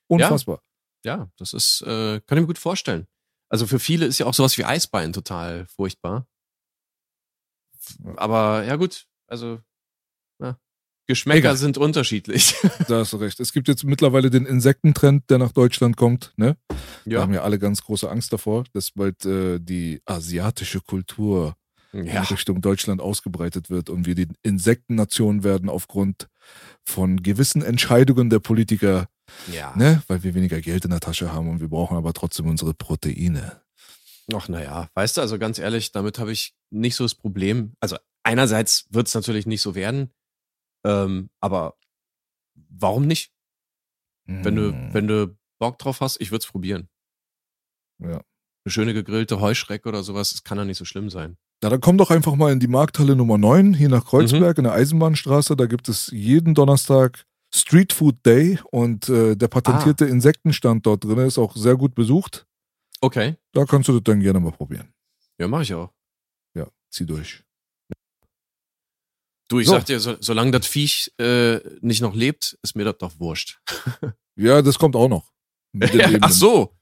Unfassbar. 0.07 0.61
Ja, 1.03 1.31
das 1.37 1.53
ist, 1.53 1.81
äh, 1.81 2.19
kann 2.21 2.37
ich 2.37 2.41
mir 2.41 2.47
gut 2.47 2.59
vorstellen. 2.59 3.07
Also 3.49 3.65
für 3.65 3.79
viele 3.79 4.05
ist 4.05 4.19
ja 4.19 4.27
auch 4.27 4.33
sowas 4.35 4.57
wie 4.59 4.63
Eisbein 4.65 5.11
total 5.11 5.65
furchtbar. 5.67 6.27
Aber 8.15 8.63
ja 8.63 8.75
gut, 8.75 9.07
also 9.27 9.47
ja. 9.55 9.63
Geschmäcker 11.11 11.39
Egal. 11.39 11.57
sind 11.57 11.77
unterschiedlich. 11.77 12.55
Da 12.87 12.99
hast 12.99 13.11
du 13.11 13.17
recht. 13.17 13.41
Es 13.41 13.51
gibt 13.51 13.67
jetzt 13.67 13.83
mittlerweile 13.83 14.29
den 14.29 14.45
Insektentrend, 14.45 15.29
der 15.29 15.39
nach 15.39 15.51
Deutschland 15.51 15.97
kommt. 15.97 16.31
Ne? 16.37 16.55
Da 17.05 17.21
haben 17.21 17.33
ja 17.33 17.41
alle 17.41 17.59
ganz 17.59 17.81
große 17.81 18.09
Angst 18.09 18.31
davor, 18.31 18.63
dass 18.71 18.91
bald 18.91 19.25
äh, 19.25 19.59
die 19.59 20.01
asiatische 20.05 20.79
Kultur 20.79 21.55
ja. 21.91 21.99
in 21.99 22.23
Richtung 22.23 22.61
Deutschland 22.61 23.01
ausgebreitet 23.01 23.69
wird 23.69 23.89
und 23.89 24.05
wir 24.05 24.15
die 24.15 24.29
Insektennation 24.41 25.43
werden 25.43 25.67
aufgrund 25.69 26.29
von 26.85 27.21
gewissen 27.21 27.61
Entscheidungen 27.61 28.29
der 28.29 28.39
Politiker, 28.39 29.07
ja. 29.53 29.75
ne? 29.75 30.01
weil 30.07 30.23
wir 30.23 30.33
weniger 30.33 30.61
Geld 30.61 30.85
in 30.85 30.91
der 30.91 31.01
Tasche 31.01 31.33
haben 31.33 31.49
und 31.49 31.59
wir 31.59 31.67
brauchen 31.67 31.97
aber 31.97 32.13
trotzdem 32.13 32.47
unsere 32.47 32.73
Proteine. 32.73 33.61
Ach 34.33 34.47
naja, 34.47 34.89
weißt 34.93 35.17
du, 35.17 35.21
also 35.21 35.37
ganz 35.37 35.59
ehrlich, 35.59 35.91
damit 35.91 36.19
habe 36.19 36.31
ich 36.31 36.53
nicht 36.69 36.95
so 36.95 37.03
das 37.03 37.15
Problem. 37.15 37.73
Also 37.81 37.97
einerseits 38.23 38.85
wird 38.91 39.07
es 39.07 39.13
natürlich 39.13 39.45
nicht 39.45 39.61
so 39.61 39.75
werden, 39.75 40.11
ähm, 40.85 41.29
aber 41.39 41.77
warum 42.69 43.07
nicht? 43.07 43.31
Wenn 44.25 44.55
du, 44.55 44.71
Hm, 44.71 44.93
wenn 44.93 45.07
du 45.07 45.37
Bock 45.59 45.77
drauf 45.79 45.99
hast, 46.01 46.21
ich 46.21 46.31
würde 46.31 46.43
es 46.43 46.47
probieren. 46.51 46.89
Ja. 47.99 48.21
Eine 48.63 48.71
schöne 48.71 48.93
gegrillte 48.93 49.39
Heuschrecke 49.41 49.89
oder 49.89 50.03
sowas, 50.03 50.31
das 50.31 50.43
kann 50.43 50.57
ja 50.57 50.65
nicht 50.65 50.77
so 50.77 50.85
schlimm 50.85 51.09
sein. 51.09 51.37
Na, 51.63 51.69
dann 51.69 51.81
komm 51.81 51.97
doch 51.97 52.09
einfach 52.11 52.35
mal 52.35 52.51
in 52.51 52.59
die 52.59 52.67
Markthalle 52.67 53.15
Nummer 53.15 53.37
9 53.37 53.73
hier 53.73 53.89
nach 53.89 54.05
Kreuzberg 54.05 54.57
Mhm. 54.57 54.61
in 54.61 54.63
der 54.65 54.73
Eisenbahnstraße. 54.73 55.55
Da 55.55 55.65
gibt 55.65 55.89
es 55.89 56.07
jeden 56.07 56.53
Donnerstag 56.55 57.25
Street 57.53 57.91
Food 57.93 58.25
Day 58.25 58.59
und 58.71 59.09
äh, 59.09 59.35
der 59.35 59.47
patentierte 59.47 60.05
Ah. 60.05 60.09
Insektenstand 60.09 60.85
dort 60.85 61.03
drin 61.03 61.17
ist 61.19 61.37
auch 61.37 61.55
sehr 61.55 61.75
gut 61.75 61.93
besucht. 61.95 62.47
Okay. 63.01 63.35
Da 63.51 63.65
kannst 63.65 63.89
du 63.89 63.93
das 63.93 64.03
dann 64.03 64.21
gerne 64.21 64.39
mal 64.39 64.51
probieren. 64.51 64.93
Ja, 65.39 65.47
mache 65.47 65.63
ich 65.63 65.73
auch. 65.73 65.91
Ja, 66.55 66.67
zieh 66.89 67.05
durch. 67.05 67.43
Du, 69.51 69.59
ich 69.59 69.67
So. 69.67 69.73
sag 69.73 69.85
dir, 69.85 69.99
so, 69.99 70.15
solange 70.21 70.51
das 70.51 70.65
Viech 70.65 71.11
äh, 71.19 71.59
nicht 71.81 72.01
noch 72.01 72.15
lebt, 72.15 72.57
ist 72.63 72.77
mir 72.77 72.85
das 72.85 72.97
doch 72.97 73.19
wurscht. 73.19 73.59
Ja, 74.37 74.61
das 74.61 74.79
kommt 74.79 74.95
auch 74.95 75.09
noch. 75.09 75.29
Ach 76.21 76.31
so. 76.31 76.73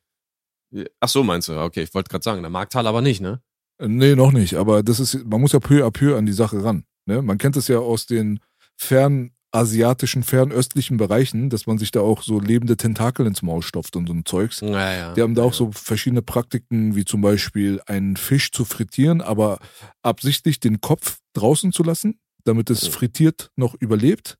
Ach 0.99 1.09
so, 1.09 1.23
meinst 1.23 1.47
du? 1.47 1.59
Okay, 1.59 1.81
ich 1.81 1.93
wollte 1.95 2.09
gerade 2.09 2.23
sagen, 2.23 2.43
der 2.43 2.51
Markthalle 2.51 2.87
aber 2.87 3.01
nicht, 3.01 3.21
ne? 3.21 3.41
Nee, 3.81 4.15
noch 4.15 4.31
nicht. 4.31 4.53
Aber 4.53 4.83
das 4.83 4.99
ist, 4.99 5.25
man 5.25 5.41
muss 5.41 5.51
ja 5.53 5.59
peu 5.59 5.83
à 5.83 5.89
peu 5.89 6.15
an 6.15 6.27
die 6.27 6.31
Sache 6.31 6.63
ran. 6.63 6.85
Ne? 7.07 7.23
Man 7.23 7.39
kennt 7.39 7.57
es 7.57 7.67
ja 7.67 7.79
aus 7.79 8.05
den 8.05 8.39
fernasiatischen, 8.77 10.21
fernöstlichen 10.23 10.97
Bereichen, 10.97 11.49
dass 11.49 11.65
man 11.65 11.79
sich 11.79 11.89
da 11.89 12.01
auch 12.01 12.21
so 12.21 12.39
lebende 12.39 12.77
Tentakel 12.77 13.25
ins 13.25 13.41
Maul 13.41 13.63
stopft 13.63 13.95
und 13.95 14.07
so 14.07 14.13
ein 14.13 14.25
Zeugs. 14.25 14.61
Ja, 14.61 14.93
ja. 14.93 15.13
Die 15.15 15.21
haben 15.23 15.33
da 15.33 15.41
auch 15.41 15.53
ja. 15.53 15.57
so 15.57 15.71
verschiedene 15.71 16.21
Praktiken, 16.21 16.95
wie 16.95 17.03
zum 17.03 17.21
Beispiel 17.21 17.81
einen 17.87 18.15
Fisch 18.15 18.51
zu 18.51 18.63
frittieren, 18.63 19.21
aber 19.21 19.57
absichtlich 20.03 20.59
den 20.59 20.81
Kopf 20.81 21.17
draußen 21.33 21.73
zu 21.73 21.83
lassen, 21.83 22.19
damit 22.43 22.69
es 22.69 22.83
Mhm. 22.87 22.91
frittiert 22.91 23.51
noch 23.55 23.75
überlebt. 23.79 24.37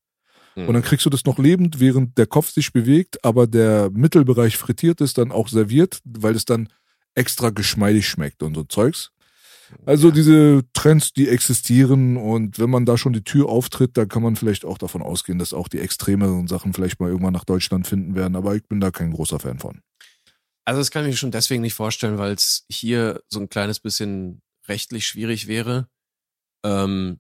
Und 0.56 0.74
dann 0.74 0.82
kriegst 0.84 1.06
du 1.06 1.10
das 1.10 1.24
noch 1.24 1.38
lebend, 1.40 1.80
während 1.80 2.18
der 2.18 2.26
Kopf 2.28 2.50
sich 2.52 2.74
bewegt, 2.74 3.24
aber 3.24 3.48
der 3.48 3.90
Mittelbereich 3.92 4.58
frittiert 4.58 5.00
ist, 5.00 5.18
dann 5.18 5.32
auch 5.32 5.48
serviert, 5.48 6.00
weil 6.04 6.36
es 6.36 6.44
dann 6.44 6.68
extra 7.16 7.50
geschmeidig 7.52 8.10
schmeckt 8.10 8.44
und 8.44 8.56
so 8.56 8.64
Zeugs. 8.66 9.12
Also 9.86 10.12
diese 10.12 10.64
Trends, 10.74 11.14
die 11.14 11.30
existieren 11.30 12.18
und 12.18 12.60
wenn 12.60 12.70
man 12.70 12.86
da 12.86 12.98
schon 12.98 13.14
die 13.14 13.24
Tür 13.24 13.48
auftritt, 13.48 13.96
dann 13.96 14.10
kann 14.10 14.22
man 14.24 14.36
vielleicht 14.36 14.66
auch 14.66 14.78
davon 14.78 15.02
ausgehen, 15.02 15.40
dass 15.40 15.54
auch 15.54 15.70
die 15.70 15.80
extremeren 15.80 16.48
Sachen 16.48 16.74
vielleicht 16.74 17.00
mal 17.00 17.08
irgendwann 17.08 17.34
nach 17.34 17.46
Deutschland 17.46 17.88
finden 17.88 18.16
werden, 18.16 18.36
aber 18.36 18.56
ich 18.56 18.64
bin 18.68 18.82
da 18.82 18.92
kein 18.92 19.12
großer 19.12 19.40
Fan 19.40 19.60
von. 19.60 19.80
Also 20.66 20.82
das 20.82 20.92
kann 20.92 21.06
ich 21.06 21.12
mir 21.12 21.18
schon 21.18 21.32
deswegen 21.32 21.62
nicht 21.62 21.76
vorstellen, 21.76 22.18
weil 22.18 22.34
es 22.34 22.66
hier 22.70 23.22
so 23.30 23.40
ein 23.40 23.48
kleines 23.48 23.80
bisschen 23.80 24.42
rechtlich 24.68 25.08
schwierig 25.08 25.48
wäre, 25.48 25.88
ähm, 26.66 27.20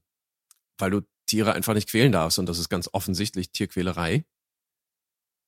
weil 0.79 0.91
du 0.91 1.01
Tiere 1.27 1.53
einfach 1.53 1.73
nicht 1.73 1.89
quälen 1.89 2.11
darfst 2.11 2.39
und 2.39 2.47
das 2.47 2.57
ist 2.59 2.69
ganz 2.69 2.89
offensichtlich 2.91 3.51
Tierquälerei. 3.51 4.25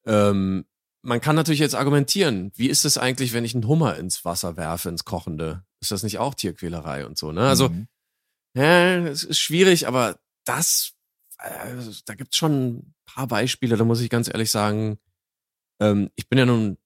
Ähm, 0.06 0.66
man 1.04 1.22
kann 1.22 1.36
natürlich 1.36 1.60
jetzt 1.60 1.76
argumentieren, 1.76 2.52
wie 2.56 2.70
ist 2.70 2.86
es 2.86 2.98
eigentlich, 2.98 3.34
wenn 3.34 3.46
ich 3.46 3.56
einen 3.56 3.68
Hummer 3.68 3.98
ins 3.98 4.24
Wasser 4.24 4.58
werfe, 4.58 4.90
ins 4.90 5.06
Kochende? 5.06 5.66
Ist 5.80 5.92
das 5.92 6.04
nicht 6.04 6.20
auch 6.20 6.36
Tierquälerei 6.36 7.06
und 7.06 7.18
so, 7.18 7.32
ne? 7.32 7.48
Also, 7.48 7.70
Mhm. 7.70 7.88
ja, 8.56 8.98
es 9.08 9.24
ist 9.24 9.40
schwierig, 9.40 9.88
aber 9.88 10.20
das, 10.46 10.94
äh, 11.40 11.76
da 12.06 12.14
gibt's 12.14 12.38
schon 12.38 12.76
ein 12.78 12.96
paar 13.06 13.28
Beispiele, 13.28 13.78
da 13.78 13.84
muss 13.84 14.02
ich 14.02 14.10
ganz 14.10 14.28
ehrlich 14.28 14.52
sagen, 14.52 15.00
ähm, 15.80 16.12
ich 16.16 16.30
bin 16.30 16.38
ja 16.38 16.46
nun 16.46 16.78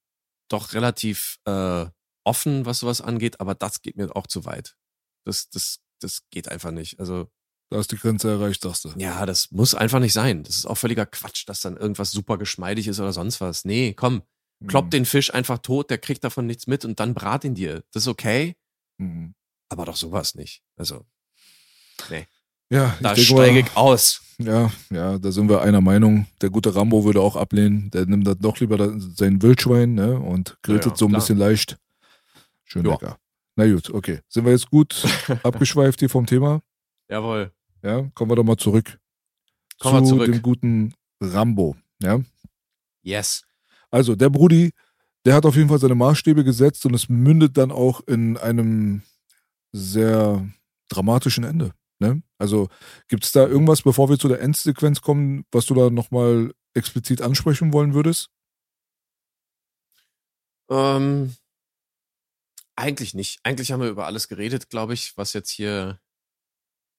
doch 0.50 0.74
relativ 0.74 1.40
äh, 1.46 1.86
offen, 2.24 2.66
was 2.66 2.80
sowas 2.80 3.02
angeht, 3.02 3.40
aber 3.42 3.56
das 3.56 3.82
geht 3.82 3.98
mir 3.98 4.16
auch 4.16 4.28
zu 4.28 4.46
weit. 4.46 4.78
Das, 5.26 5.50
das, 5.50 5.82
das 6.00 6.24
geht 6.30 6.48
einfach 6.50 6.72
nicht. 6.72 7.00
Also, 7.00 7.30
da 7.70 7.80
ist 7.80 7.92
die 7.92 7.98
Grenze 7.98 8.30
erreicht, 8.30 8.62
sagst 8.62 8.86
du. 8.86 8.90
ja, 8.98 9.26
das 9.26 9.52
muss 9.52 9.74
einfach 9.76 10.00
nicht 10.00 10.14
sein. 10.14 10.44
Das 10.44 10.56
ist 10.56 10.66
auch 10.66 10.76
völliger 10.78 11.06
Quatsch, 11.06 11.48
dass 11.48 11.62
dann 11.62 11.78
irgendwas 11.78 12.12
super 12.12 12.38
geschmeidig 12.38 12.88
ist 12.88 13.00
oder 13.00 13.12
sonst 13.14 13.42
was. 13.42 13.66
Nee, 13.66 13.94
komm, 13.94 14.22
klopp 14.68 14.86
Mhm. 14.86 14.90
den 14.92 15.06
Fisch 15.06 15.34
einfach 15.34 15.58
tot, 15.60 15.90
der 15.90 15.98
kriegt 15.98 16.24
davon 16.24 16.46
nichts 16.46 16.68
mit 16.68 16.86
und 16.86 17.00
dann 17.00 17.14
brat 17.14 17.44
ihn 17.44 17.56
dir. 17.56 17.84
Das 17.92 18.04
ist 18.04 18.08
okay, 18.08 18.56
Mhm. 18.98 19.34
aber 19.70 19.86
doch 19.86 19.96
sowas 19.96 20.36
nicht. 20.36 20.62
Also, 20.78 21.06
Ja, 22.70 22.98
da 23.02 23.16
steige 23.16 23.60
ich 23.60 23.76
aus. 23.78 24.22
ja, 24.40 24.72
ja, 24.90 25.18
da 25.20 25.32
sind 25.32 25.50
wir 25.50 25.62
einer 25.62 25.82
Meinung. 25.82 26.26
Der 26.42 26.50
gute 26.50 26.76
Rambo 26.76 27.04
würde 27.06 27.22
auch 27.22 27.36
ablehnen. 27.36 27.92
Der 27.92 28.06
nimmt 28.06 28.26
dann 28.28 28.40
doch 28.40 28.60
lieber 28.60 28.94
sein 29.00 29.42
Wildschwein 29.42 29.94
ne, 29.94 30.20
und 30.20 30.58
grillt 30.64 30.86
Ja, 30.86 30.92
es 30.92 30.98
so 31.00 31.06
ein 31.06 31.10
klar. 31.10 31.22
bisschen 31.22 31.38
leicht. 31.38 31.78
Schön 32.64 32.86
Ja. 32.86 32.92
lecker. 32.94 33.20
Na 33.56 33.72
gut, 33.72 33.90
okay. 33.92 34.20
Sind 34.28 34.46
wir 34.46 34.52
jetzt 34.52 34.70
gut 34.70 34.96
abgeschweift 35.44 36.00
hier 36.00 36.10
vom 36.10 36.26
Thema? 36.26 36.62
Jawohl. 37.08 37.52
Ja, 37.86 38.10
kommen 38.16 38.32
wir 38.32 38.36
doch 38.36 38.44
mal 38.44 38.58
zurück. 38.58 39.00
Kommen 39.80 40.02
wir 40.02 40.10
zu 40.10 40.16
zurück. 40.16 40.32
dem 40.32 40.42
guten 40.42 40.94
Rambo. 41.22 41.76
Ja, 42.02 42.20
Yes. 43.04 43.44
also 43.92 44.16
der 44.16 44.32
Brudi, 44.32 44.72
der 45.24 45.36
hat 45.36 45.46
auf 45.46 45.56
jeden 45.56 45.70
Fall 45.70 45.78
seine 45.78 45.94
Maßstäbe 45.94 46.44
gesetzt 46.44 46.86
und 46.88 46.96
es 46.96 47.10
mündet 47.10 47.58
dann 47.58 47.72
auch 47.72 48.02
in 48.08 48.38
einem 48.38 49.04
sehr 49.72 50.48
dramatischen 50.90 51.44
Ende. 51.44 51.74
Ne? 52.00 52.24
Also 52.40 52.70
gibt 53.08 53.24
es 53.24 53.32
da 53.32 53.46
irgendwas, 53.48 53.84
bevor 53.84 54.10
wir 54.10 54.18
zu 54.18 54.28
der 54.30 54.42
Endsequenz 54.42 55.02
kommen, 55.02 55.46
was 55.52 55.68
du 55.68 55.76
da 55.76 55.92
nochmal 55.92 56.54
explizit 56.74 57.22
ansprechen 57.22 57.72
wollen 57.72 57.94
würdest? 57.94 58.30
Ähm, 60.70 61.36
eigentlich 62.76 63.14
nicht. 63.14 63.40
Eigentlich 63.44 63.72
haben 63.72 63.82
wir 63.82 63.90
über 63.90 64.08
alles 64.08 64.28
geredet, 64.28 64.70
glaube 64.70 64.94
ich, 64.96 65.16
was 65.18 65.34
jetzt 65.34 65.52
hier 65.52 66.00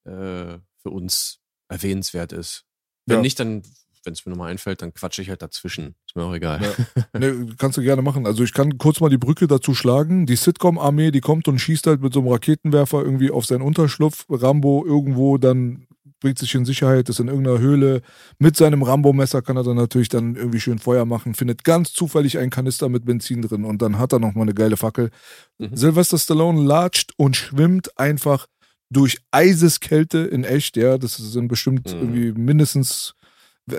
äh, 0.05 0.59
für 0.87 0.91
uns 0.91 1.41
erwähnenswert 1.69 2.33
ist. 2.33 2.63
Wenn 3.07 3.17
Ja. 3.17 3.23
nicht, 3.23 3.41
dann, 3.41 3.63
wenn 4.05 4.13
es 4.13 4.25
mir 4.25 4.31
nochmal 4.31 4.53
einfällt, 4.53 4.83
dann 4.83 4.95
quatsche 4.95 5.21
ich 5.21 5.29
halt 5.31 5.43
dazwischen. 5.43 5.97
Ist 6.07 6.15
mir 6.15 6.23
auch 6.25 6.35
egal. 6.35 6.61
Ja. 6.63 7.03
Ne, 7.19 7.47
kannst 7.59 7.77
du 7.77 7.83
gerne 7.83 8.03
machen. 8.03 8.25
Also 8.25 8.45
ich 8.45 8.53
kann 8.53 8.79
kurz 8.79 9.01
mal 9.01 9.09
die 9.11 9.19
Brücke 9.19 9.49
dazu 9.49 9.75
schlagen. 9.75 10.27
Die 10.27 10.37
Sitcom-Armee, 10.37 11.11
die 11.11 11.21
kommt 11.21 11.49
und 11.49 11.59
schießt 11.59 11.89
halt 11.89 12.03
mit 12.03 12.13
so 12.13 12.21
einem 12.21 12.29
Raketenwerfer 12.29 13.03
irgendwie 13.03 13.31
auf 13.33 13.47
seinen 13.47 13.63
Unterschlupf. 13.63 14.27
Rambo 14.29 14.85
irgendwo 14.87 15.39
dann 15.39 15.87
bringt 16.21 16.39
sich 16.39 16.55
in 16.55 16.65
Sicherheit, 16.65 17.09
ist 17.09 17.21
in 17.21 17.29
irgendeiner 17.29 17.59
Höhle. 17.59 18.01
Mit 18.39 18.57
seinem 18.57 18.83
Rambo-Messer 18.83 19.43
kann 19.43 19.57
er 19.57 19.65
dann 19.65 19.77
natürlich 19.77 20.09
dann 20.09 20.35
irgendwie 20.37 20.61
schön 20.61 20.79
Feuer 20.79 21.05
machen, 21.05 21.35
findet 21.35 21.63
ganz 21.65 21.93
zufällig 21.93 22.39
einen 22.39 22.51
Kanister 22.51 22.89
mit 22.89 23.05
Benzin 23.05 23.43
drin 23.43 23.65
und 23.65 23.83
dann 23.83 23.99
hat 23.99 24.13
er 24.13 24.19
nochmal 24.19 24.43
eine 24.45 24.55
geile 24.55 24.77
Fackel. 24.79 25.11
Mhm. 25.59 25.77
Sylvester 25.77 26.19
Stallone 26.19 26.63
latscht 26.63 27.13
und 27.17 27.37
schwimmt 27.37 27.99
einfach 27.99 28.47
durch 28.91 29.19
Eiseskälte 29.31 30.19
in 30.19 30.45
echt, 30.45 30.77
ja. 30.77 30.99
Das 30.99 31.17
sind 31.17 31.49
bestimmt 31.49 31.93
Mhm. 31.93 32.01
irgendwie 32.01 32.33
mindestens 32.41 33.15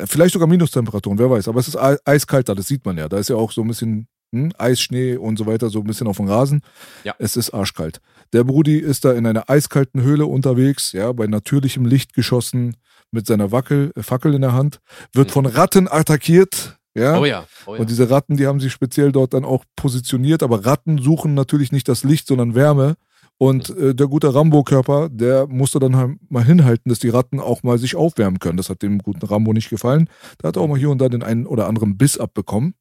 Vielleicht 0.05 0.33
sogar 0.33 0.49
Minustemperaturen, 0.49 1.17
wer 1.17 1.29
weiß. 1.29 1.47
Aber 1.47 1.61
es 1.61 1.69
ist 1.69 1.77
ei- 1.77 1.95
eiskalt 2.03 2.49
da, 2.49 2.55
das 2.55 2.67
sieht 2.67 2.85
man 2.85 2.97
ja. 2.97 3.07
Da 3.07 3.19
ist 3.19 3.29
ja 3.29 3.37
auch 3.37 3.53
so 3.53 3.61
ein 3.61 3.69
bisschen 3.69 4.07
hm, 4.33 4.51
Eis, 4.57 4.81
Schnee 4.81 5.15
und 5.15 5.37
so 5.39 5.45
weiter, 5.45 5.69
so 5.69 5.79
ein 5.79 5.85
bisschen 5.85 6.07
auf 6.07 6.17
dem 6.17 6.27
Rasen. 6.27 6.59
Ja. 7.05 7.15
Es 7.19 7.37
ist 7.37 7.51
arschkalt. 7.53 8.01
Der 8.33 8.43
Brudi 8.43 8.77
ist 8.79 9.05
da 9.05 9.13
in 9.13 9.25
einer 9.25 9.49
eiskalten 9.49 10.01
Höhle 10.01 10.25
unterwegs, 10.25 10.91
ja, 10.91 11.13
bei 11.13 11.25
natürlichem 11.27 11.85
Licht 11.85 12.11
geschossen, 12.13 12.75
mit 13.11 13.25
seiner 13.27 13.53
Wackel, 13.53 13.93
äh, 13.95 14.03
Fackel 14.03 14.33
in 14.33 14.41
der 14.41 14.51
Hand, 14.51 14.81
wird 15.13 15.29
Mhm. 15.29 15.31
von 15.31 15.45
Ratten 15.45 15.87
attackiert, 15.87 16.77
ja. 16.93 17.17
Oh 17.17 17.23
ja. 17.23 17.47
Oh 17.65 17.75
ja. 17.75 17.79
Und 17.79 17.89
diese 17.89 18.09
Ratten, 18.09 18.35
die 18.35 18.45
haben 18.45 18.59
sich 18.59 18.73
speziell 18.73 19.13
dort 19.13 19.33
dann 19.33 19.45
auch 19.45 19.63
positioniert, 19.77 20.43
aber 20.43 20.65
Ratten 20.65 20.97
suchen 20.97 21.33
natürlich 21.33 21.71
nicht 21.71 21.87
das 21.87 22.03
Licht, 22.03 22.27
sondern 22.27 22.55
Wärme. 22.55 22.95
Und 23.39 23.69
äh, 23.69 23.93
der 23.93 24.07
gute 24.07 24.33
Rambo-Körper, 24.33 25.09
der 25.09 25.47
musste 25.47 25.79
dann 25.79 25.95
halt 25.95 26.17
mal 26.31 26.43
hinhalten, 26.43 26.89
dass 26.89 26.99
die 26.99 27.09
Ratten 27.09 27.39
auch 27.39 27.61
mal 27.63 27.77
sich 27.77 27.95
aufwärmen 27.95 28.39
können. 28.39 28.57
Das 28.57 28.69
hat 28.69 28.81
dem 28.81 28.97
guten 28.99 29.25
Rambo 29.25 29.53
nicht 29.53 29.69
gefallen. 29.69 30.09
Da 30.39 30.47
hat 30.47 30.55
er 30.55 30.63
auch 30.63 30.67
mal 30.67 30.77
hier 30.79 30.89
und 30.89 30.99
da 30.99 31.09
den 31.09 31.23
einen 31.23 31.45
oder 31.45 31.67
anderen 31.67 31.97
Biss 31.97 32.17
abbekommen. 32.17 32.73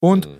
Und 0.00 0.28
Mhm. 0.28 0.38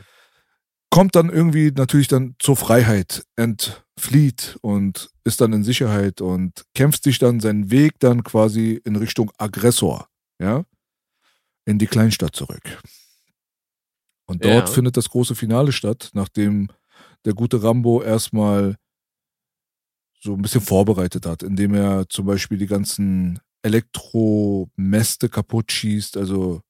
kommt 0.91 1.15
dann 1.17 1.31
irgendwie 1.31 1.73
natürlich 1.75 2.09
dann 2.09 2.35
zur 2.39 2.57
Freiheit, 2.57 3.25
entflieht 3.37 4.59
und 4.63 5.11
ist 5.25 5.41
dann 5.41 5.53
in 5.53 5.65
Sicherheit 5.65 6.21
und 6.21 6.65
kämpft 6.75 7.05
sich 7.05 7.19
dann 7.19 7.41
seinen 7.41 7.71
Weg 7.71 7.99
dann 8.01 8.25
quasi 8.25 8.81
in 8.85 8.97
Richtung 8.97 9.31
Aggressor, 9.39 10.09
ja, 10.41 10.65
in 11.65 11.79
die 11.79 11.87
Kleinstadt 11.87 12.35
zurück. 12.37 12.79
Und 14.27 14.45
dort 14.45 14.69
Ja. 14.69 14.75
findet 14.75 14.97
das 14.97 15.09
große 15.11 15.35
Finale 15.35 15.73
statt, 15.73 16.11
nachdem 16.15 16.69
der 17.25 17.35
gute 17.35 17.63
Rambo 17.63 18.03
erstmal 18.03 18.77
so 20.23 20.35
ein 20.35 20.43
bisschen 20.43 20.61
vorbereitet 20.61 21.27
hat, 21.27 21.43
indem 21.43 21.75
er 21.75 22.09
zum 22.09 22.27
Beispiel 22.27 22.59
die 22.59 22.67
ganzen 22.67 23.41
Elektromäste 23.63 25.29
kaputt 25.29 25.73
schießt, 25.73 26.17
also 26.17 26.61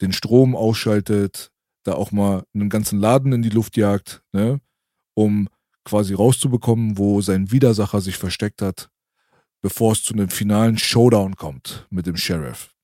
den 0.00 0.12
Strom 0.12 0.54
ausschaltet, 0.54 1.50
da 1.84 1.94
auch 1.94 2.12
mal 2.12 2.44
einen 2.54 2.68
ganzen 2.68 2.98
Laden 2.98 3.32
in 3.32 3.42
die 3.42 3.48
Luft 3.48 3.76
jagt, 3.76 4.22
ne, 4.32 4.60
um 5.14 5.48
quasi 5.84 6.14
rauszubekommen, 6.14 6.98
wo 6.98 7.20
sein 7.20 7.50
Widersacher 7.50 8.00
sich 8.00 8.16
versteckt 8.16 8.62
hat, 8.62 8.90
bevor 9.62 9.92
es 9.92 10.02
zu 10.02 10.14
einem 10.14 10.28
finalen 10.28 10.78
Showdown 10.78 11.36
kommt 11.36 11.86
mit 11.90 12.06
dem 12.06 12.16
Sheriff. 12.16 12.74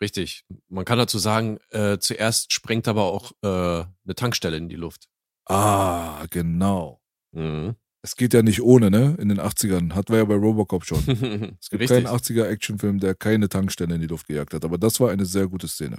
Richtig. 0.00 0.44
Man 0.68 0.84
kann 0.84 0.98
dazu 0.98 1.18
sagen, 1.18 1.58
äh, 1.70 1.98
zuerst 1.98 2.52
sprengt 2.52 2.88
aber 2.88 3.04
auch 3.04 3.32
äh, 3.42 3.46
eine 3.46 4.14
Tankstelle 4.16 4.56
in 4.56 4.68
die 4.68 4.76
Luft. 4.76 5.08
Ah, 5.46 6.26
genau. 6.30 7.00
Mhm. 7.32 7.76
Es 8.04 8.16
geht 8.16 8.34
ja 8.34 8.42
nicht 8.42 8.60
ohne, 8.60 8.90
ne? 8.90 9.16
In 9.20 9.28
den 9.28 9.40
80ern. 9.40 9.94
Hatten 9.94 10.12
wir 10.12 10.18
ja 10.18 10.24
bei 10.24 10.34
Robocop 10.34 10.84
schon. 10.84 10.98
Es 11.60 11.70
gibt 11.70 11.82
Richtig. 11.82 12.04
keinen 12.04 12.06
80er 12.08 12.44
Actionfilm, 12.44 12.98
der 12.98 13.14
keine 13.14 13.48
Tankstelle 13.48 13.94
in 13.94 14.00
die 14.00 14.08
Luft 14.08 14.26
gejagt 14.26 14.54
hat. 14.54 14.64
Aber 14.64 14.76
das 14.76 14.98
war 14.98 15.10
eine 15.10 15.24
sehr 15.24 15.46
gute 15.46 15.68
Szene. 15.68 15.98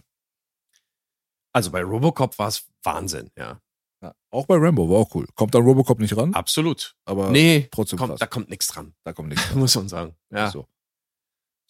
Also 1.54 1.72
bei 1.72 1.82
Robocop 1.82 2.38
war 2.40 2.50
es 2.50 2.66
Wahnsinn, 2.84 3.30
ja. 3.38 3.62
Ja. 4.02 4.14
Auch 4.32 4.46
bei 4.48 4.58
Rambo 4.58 4.90
war 4.90 4.98
auch 4.98 5.16
cool. 5.16 5.26
Kommt 5.36 5.56
an 5.56 5.64
Robocop 5.64 6.00
nicht 6.00 6.18
ran, 6.18 6.34
Absolut. 6.34 6.94
aber 7.06 7.30
nee, 7.30 7.70
trotzdem 7.72 7.98
kommt, 7.98 8.10
krass. 8.10 8.20
da 8.20 8.28
kommt 8.28 8.50
nichts 8.50 8.68
dran, 8.68 8.94
da 9.06 9.14
kommt 9.14 9.30
nichts. 9.30 9.56
muss 9.56 9.74
man 9.76 9.88
sagen. 9.88 10.14
Ja. 10.30 10.52
So. 10.52 10.68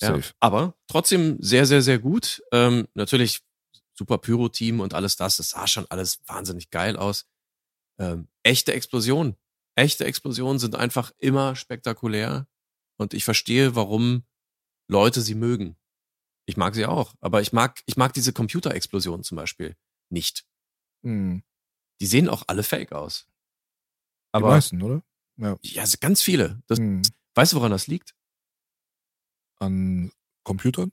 Ja, 0.02 0.20
aber 0.40 0.74
trotzdem 0.88 1.38
sehr, 1.42 1.68
sehr, 1.68 1.84
sehr 1.84 2.00
gut. 2.00 2.42
Ähm, 2.52 2.88
natürlich 2.96 3.42
super 3.94 4.18
Pyro-Team 4.18 4.80
und 4.80 4.96
alles 4.96 5.16
das. 5.16 5.38
Das 5.38 5.50
sah 5.50 5.68
schon 5.68 5.86
alles 5.90 6.20
wahnsinnig 6.26 6.72
geil 6.72 6.98
aus. 6.98 7.28
Ähm, 8.00 8.28
echte 8.42 8.74
Explosionen. 8.74 9.36
Echte 9.76 10.06
Explosionen 10.06 10.60
sind 10.60 10.76
einfach 10.76 11.12
immer 11.18 11.56
spektakulär. 11.56 12.48
Und 12.98 13.14
ich 13.14 13.24
verstehe, 13.24 13.76
warum 13.76 14.24
Leute 14.88 15.22
sie 15.22 15.36
mögen. 15.36 15.78
Ich 16.46 16.58
mag 16.58 16.76
sie 16.76 16.86
auch. 16.86 17.16
Aber 17.22 17.42
ich 17.42 17.54
mag, 17.54 17.82
ich 17.86 17.98
mag 17.98 18.14
diese 18.14 18.34
Computerexplosionen 18.34 19.24
zum 19.24 19.38
Beispiel 19.38 19.76
nicht. 20.10 20.46
Hm. 21.04 21.44
Die 22.00 22.06
sehen 22.06 22.30
auch 22.30 22.44
alle 22.48 22.64
fake 22.64 22.92
aus. 22.92 23.26
Die 23.28 23.32
Aber 24.34 24.50
meisten, 24.50 24.82
oder? 24.82 25.04
Ja. 25.38 25.58
ja, 25.64 25.84
ganz 26.00 26.22
viele. 26.22 26.62
Das, 26.68 26.80
Hm. 26.80 27.02
Weißt 27.36 27.54
du, 27.54 27.58
woran 27.58 27.72
das 27.72 27.88
liegt? 27.88 28.16
An 29.60 30.12
Computern? 30.44 30.92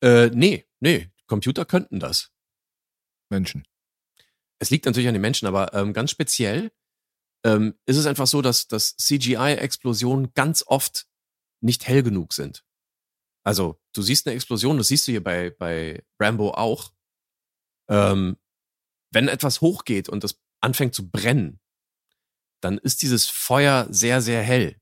Äh, 0.00 0.28
nee, 0.28 0.64
nee. 0.80 1.10
Computer 1.26 1.64
könnten 1.64 1.98
das. 1.98 2.30
Menschen. 3.30 3.66
es 4.58 4.70
liegt 4.70 4.86
natürlich 4.86 5.08
an 5.08 5.14
den 5.14 5.20
Menschen, 5.20 5.46
aber 5.46 5.74
ähm, 5.74 5.92
ganz 5.92 6.10
speziell 6.10 6.70
ähm, 7.44 7.74
ist 7.86 7.96
es 7.96 8.06
einfach 8.06 8.26
so, 8.26 8.42
dass, 8.42 8.68
dass 8.68 8.96
CGI-Explosionen 8.96 10.32
ganz 10.34 10.64
oft 10.66 11.06
nicht 11.60 11.86
hell 11.86 12.02
genug 12.02 12.32
sind. 12.32 12.64
Also, 13.44 13.80
du 13.94 14.02
siehst 14.02 14.26
eine 14.26 14.36
Explosion, 14.36 14.78
das 14.78 14.88
siehst 14.88 15.06
du 15.06 15.12
hier 15.12 15.22
bei, 15.22 15.50
bei 15.50 16.04
Rambo 16.20 16.52
auch. 16.52 16.92
Ähm, 17.88 18.36
wenn 19.10 19.28
etwas 19.28 19.60
hochgeht 19.60 20.08
und 20.08 20.24
das 20.24 20.40
anfängt 20.60 20.94
zu 20.94 21.08
brennen, 21.08 21.60
dann 22.60 22.78
ist 22.78 23.02
dieses 23.02 23.26
Feuer 23.28 23.86
sehr, 23.90 24.20
sehr 24.20 24.42
hell. 24.42 24.80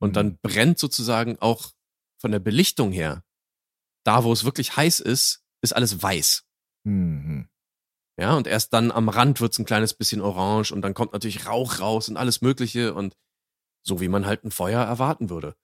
Und 0.00 0.16
dann 0.16 0.38
brennt 0.38 0.78
sozusagen 0.78 1.38
auch 1.38 1.72
von 2.20 2.32
der 2.32 2.38
Belichtung 2.38 2.92
her, 2.92 3.24
da 4.04 4.24
wo 4.24 4.32
es 4.32 4.44
wirklich 4.44 4.76
heiß 4.76 5.00
ist, 5.00 5.44
ist 5.62 5.74
alles 5.74 6.02
weiß. 6.02 6.44
Mhm. 6.84 7.49
Ja, 8.20 8.36
und 8.36 8.46
erst 8.46 8.74
dann 8.74 8.90
am 8.90 9.08
Rand 9.08 9.40
wird's 9.40 9.58
ein 9.58 9.64
kleines 9.64 9.94
bisschen 9.94 10.20
orange 10.20 10.72
und 10.72 10.82
dann 10.82 10.92
kommt 10.92 11.14
natürlich 11.14 11.46
Rauch 11.46 11.80
raus 11.80 12.10
und 12.10 12.18
alles 12.18 12.42
Mögliche 12.42 12.92
und 12.92 13.16
so 13.82 13.98
wie 13.98 14.08
man 14.08 14.26
halt 14.26 14.44
ein 14.44 14.50
Feuer 14.50 14.82
erwarten 14.84 15.30
würde. 15.30 15.56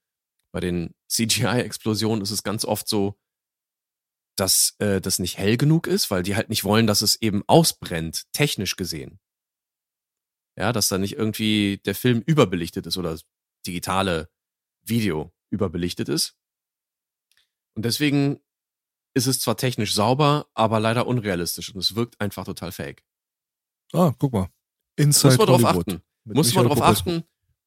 Bei 0.55 0.61
den 0.61 0.95
CGI-Explosionen 1.07 2.23
ist 2.23 2.31
es 2.31 2.43
ganz 2.43 2.65
oft 2.65 2.89
so, 2.89 3.20
dass 4.39 4.74
äh, 4.78 5.03
das 5.03 5.19
nicht 5.19 5.37
hell 5.37 5.59
genug 5.59 5.87
ist, 5.87 6.11
weil 6.11 6.23
die 6.23 6.35
halt 6.35 6.49
nicht 6.49 6.65
wollen, 6.65 6.87
dass 6.87 7.03
es 7.03 7.20
eben 7.20 7.45
ausbrennt, 7.47 8.24
technisch 8.33 8.77
gesehen. 8.77 9.20
Ja, 10.59 10.73
dass 10.73 10.89
da 10.89 10.97
nicht 10.97 11.16
irgendwie 11.16 11.83
der 11.85 11.95
Film 11.95 12.23
überbelichtet 12.24 12.87
ist 12.87 12.97
oder 12.97 13.11
das 13.11 13.27
digitale 13.66 14.31
Video 14.83 15.31
überbelichtet 15.51 16.09
ist. 16.09 16.39
Und 17.74 17.85
deswegen 17.85 18.41
ist 19.16 19.26
es 19.26 19.40
zwar 19.40 19.56
technisch 19.56 19.94
sauber, 19.94 20.47
aber 20.55 20.78
leider 20.78 21.06
unrealistisch 21.06 21.74
und 21.74 21.80
es 21.80 21.94
wirkt 21.97 22.20
einfach 22.20 22.44
total 22.44 22.70
fake. 22.70 23.02
Ah, 23.93 24.12
guck 24.18 24.32
mal. 24.32 24.48
Inside 24.97 25.28
Muss 25.28 25.38
man 25.38 25.47
drauf 25.47 25.62
Hollywood. 25.62 25.88
achten. 25.88 26.02
Mit 26.24 26.36
Muss 26.36 26.55
man 26.55 26.64
Michael 26.64 26.78
drauf 26.80 26.86
Popescu. 26.88 27.10
achten. 27.10 27.24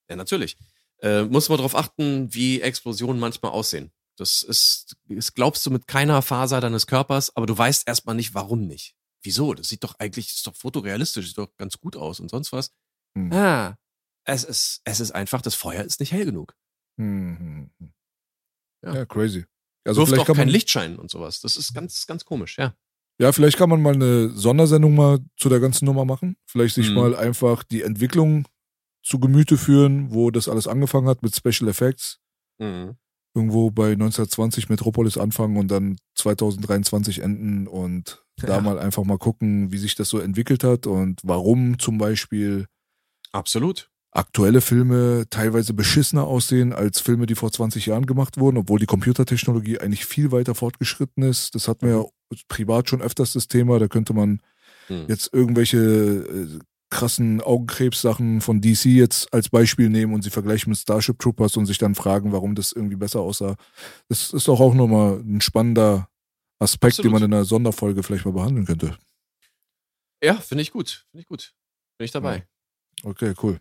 Ja, 0.09 0.15
natürlich. 0.15 0.57
Äh, 1.01 1.23
muss 1.23 1.49
man 1.49 1.57
drauf 1.57 1.75
achten, 1.75 2.33
wie 2.33 2.61
Explosionen 2.61 3.19
manchmal 3.19 3.51
aussehen. 3.51 3.91
Das 4.17 4.43
ist, 4.43 4.95
das 5.07 5.33
glaubst 5.33 5.65
du 5.65 5.71
mit 5.71 5.87
keiner 5.87 6.21
Faser 6.21 6.59
deines 6.61 6.87
Körpers, 6.87 7.35
aber 7.35 7.45
du 7.45 7.57
weißt 7.57 7.87
erstmal 7.87 8.15
nicht, 8.15 8.33
warum 8.33 8.67
nicht. 8.67 8.95
Wieso? 9.23 9.53
Das 9.53 9.69
sieht 9.69 9.83
doch 9.83 9.95
eigentlich, 9.99 10.29
ist 10.29 10.45
doch 10.45 10.55
fotorealistisch, 10.55 11.27
sieht 11.27 11.37
doch 11.37 11.55
ganz 11.57 11.79
gut 11.79 11.95
aus 11.95 12.19
und 12.19 12.29
sonst 12.29 12.51
was. 12.51 12.71
Hm. 13.17 13.31
Ah, 13.33 13.77
es 14.25 14.43
ist, 14.43 14.81
es 14.83 14.99
ist 14.99 15.11
einfach, 15.11 15.41
das 15.41 15.55
Feuer 15.55 15.83
ist 15.83 15.99
nicht 15.99 16.11
hell 16.11 16.25
genug. 16.25 16.55
Mhm. 16.97 17.71
Ja. 18.83 18.93
Ja. 18.93 19.05
crazy. 19.05 19.45
Also 19.85 20.01
Wirft 20.01 20.09
vielleicht 20.09 20.21
auch 20.23 20.27
kann 20.27 20.35
kein 20.35 20.47
man, 20.47 20.53
Lichtschein 20.53 20.97
und 20.97 21.09
sowas. 21.09 21.41
Das 21.41 21.55
ist 21.55 21.73
ganz, 21.73 22.05
ganz 22.07 22.25
komisch, 22.25 22.57
ja. 22.57 22.73
ja, 23.19 23.31
vielleicht 23.31 23.57
kann 23.57 23.69
man 23.69 23.81
mal 23.81 23.93
eine 23.95 24.29
Sondersendung 24.29 24.95
mal 24.95 25.19
zu 25.37 25.49
der 25.49 25.59
ganzen 25.59 25.85
Nummer 25.85 26.05
machen. 26.05 26.35
Vielleicht 26.45 26.75
sich 26.75 26.89
Mhm. 26.89 26.95
mal 26.95 27.15
einfach 27.15 27.63
die 27.63 27.81
Entwicklung 27.83 28.47
zu 29.03 29.19
Gemüte 29.19 29.57
führen, 29.57 30.11
wo 30.13 30.29
das 30.31 30.49
alles 30.49 30.67
angefangen 30.67 31.07
hat 31.07 31.23
mit 31.23 31.35
Special 31.35 31.69
Effects. 31.69 32.19
Mhm. 32.59 32.97
Irgendwo 33.35 33.71
bei 33.71 33.91
1920 33.93 34.69
Metropolis 34.69 35.17
anfangen 35.17 35.55
und 35.57 35.69
dann 35.69 35.97
2023 36.15 37.19
enden 37.19 37.67
und 37.67 38.23
da 38.37 38.55
Ja. 38.55 38.61
mal 38.61 38.77
einfach 38.79 39.03
mal 39.05 39.17
gucken, 39.17 39.71
wie 39.71 39.77
sich 39.77 39.95
das 39.95 40.09
so 40.09 40.19
entwickelt 40.19 40.63
hat 40.63 40.87
und 40.87 41.21
warum 41.23 41.79
zum 41.79 41.97
Beispiel 41.97 42.67
Absolut. 43.31 43.89
Aktuelle 44.11 44.61
Filme 44.61 45.25
teilweise 45.29 45.73
beschissener 45.73 46.25
aussehen 46.25 46.73
als 46.73 46.99
Filme, 46.99 47.25
die 47.25 47.35
vor 47.35 47.51
20 47.51 47.85
Jahren 47.85 48.05
gemacht 48.05 48.39
wurden, 48.39 48.57
obwohl 48.57 48.79
die 48.79 48.85
Computertechnologie 48.87 49.79
eigentlich 49.79 50.05
viel 50.05 50.31
weiter 50.31 50.55
fortgeschritten 50.55 51.23
ist. 51.23 51.53
Das 51.55 51.67
hatten 51.67 51.87
wir 51.87 51.97
ja 51.97 52.05
privat 52.47 52.89
schon 52.89 53.01
öfters 53.01 53.33
das 53.33 53.47
Thema. 53.47 53.79
Da 53.79 53.87
könnte 53.87 54.13
man 54.13 54.41
Mhm. 54.89 55.05
jetzt 55.07 55.31
irgendwelche 55.33 55.77
äh, 55.77 56.59
krassen 56.89 57.41
Augenkrebssachen 57.41 58.41
von 58.41 58.61
DC 58.61 58.85
jetzt 58.85 59.31
als 59.31 59.49
Beispiel 59.49 59.89
nehmen 59.89 60.13
und 60.15 60.23
sie 60.23 60.31
vergleichen 60.31 60.71
mit 60.71 60.79
Starship 60.79 61.19
Troopers 61.19 61.55
und 61.57 61.67
sich 61.67 61.77
dann 61.77 61.93
fragen, 61.93 62.31
warum 62.31 62.55
das 62.55 62.71
irgendwie 62.71 62.95
besser 62.95 63.19
aussah. 63.19 63.55
Das 64.07 64.33
ist 64.33 64.47
doch 64.47 64.59
auch 64.59 64.73
nochmal 64.73 65.19
ein 65.19 65.41
spannender 65.41 66.09
Aspekt, 66.57 66.97
den 66.97 67.01
Absolut. 67.05 67.13
man 67.13 67.23
in 67.23 67.33
einer 67.35 67.45
Sonderfolge 67.45 68.01
vielleicht 68.01 68.25
mal 68.25 68.31
behandeln 68.33 68.65
könnte. 68.65 68.97
Ja, 70.23 70.33
finde 70.35 70.63
ich 70.63 70.71
gut. 70.71 71.05
Finde 71.11 71.21
ich 71.21 71.27
gut. 71.27 71.53
Bin 71.99 72.05
ich 72.05 72.11
dabei. 72.11 72.47
Okay, 73.03 73.33
cool. 73.43 73.59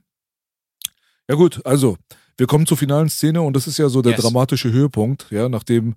Ja 1.28 1.36
gut, 1.36 1.64
also 1.66 1.96
wir 2.36 2.46
kommen 2.46 2.66
zur 2.66 2.76
finalen 2.76 3.08
Szene 3.08 3.42
und 3.42 3.54
das 3.54 3.66
ist 3.66 3.78
ja 3.78 3.88
so 3.88 4.00
der 4.02 4.12
Yes. 4.12 4.22
dramatische 4.22 4.72
Höhepunkt, 4.72 5.26
ja, 5.30 5.48
nachdem 5.48 5.94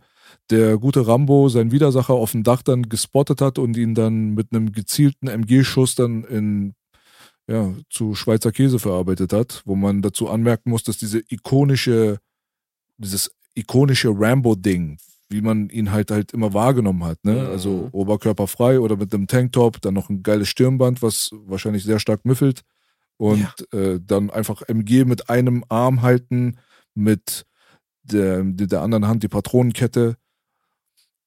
der 0.50 0.78
gute 0.78 1.08
Rambo 1.08 1.50
seinen 1.50 1.72
Widersacher 1.72 2.14
auf 2.14 2.32
dem 2.32 2.44
Dach 2.44 2.62
dann 2.62 2.90
gespottet 2.90 3.42
hat 3.42 3.58
und 3.60 3.78
ihn 3.78 3.96
dann 3.96 4.34
mit 4.34 4.48
einem 4.52 4.72
gezielten 4.72 5.28
MG-Schuss 5.28 5.96
dann 5.96 6.24
in 6.24 6.74
ja, 7.48 7.74
zu 7.90 8.16
Schweizer 8.16 8.52
Käse 8.52 8.80
verarbeitet 8.80 9.34
hat, 9.34 9.62
wo 9.66 9.76
man 9.76 10.02
dazu 10.02 10.30
anmerken 10.30 10.70
muss, 10.70 10.84
dass 10.84 10.98
diese 10.98 11.22
ikonische, 11.30 12.20
dieses 12.98 13.32
ikonische 13.56 14.10
Rambo-Ding, 14.10 14.98
wie 15.30 15.42
man 15.42 15.70
ihn 15.70 15.92
halt 15.92 16.12
halt 16.12 16.34
immer 16.34 16.54
wahrgenommen 16.54 17.04
hat, 17.04 17.24
ne? 17.24 17.34
Mhm. 17.34 17.48
Also 17.52 17.90
oberkörperfrei 17.92 18.80
oder 18.80 18.98
mit 18.98 19.14
einem 19.14 19.28
Tanktop, 19.28 19.82
dann 19.82 19.94
noch 19.94 20.10
ein 20.10 20.24
geiles 20.24 20.50
Stirnband, 20.50 21.02
was 21.02 21.32
wahrscheinlich 21.46 21.84
sehr 21.84 22.00
stark 22.00 22.26
müffelt 22.26 22.62
und 23.22 23.72
äh, 23.72 24.00
dann 24.04 24.32
einfach 24.32 24.64
MG 24.68 25.06
mit 25.06 25.30
einem 25.30 25.64
Arm 25.70 26.02
halten, 26.02 26.58
mit 26.96 27.46
der, 28.02 28.42
der 28.44 28.82
anderen 28.82 29.08
Hand 29.08 29.22
die 29.22 29.28
Patronenkette 29.28 30.18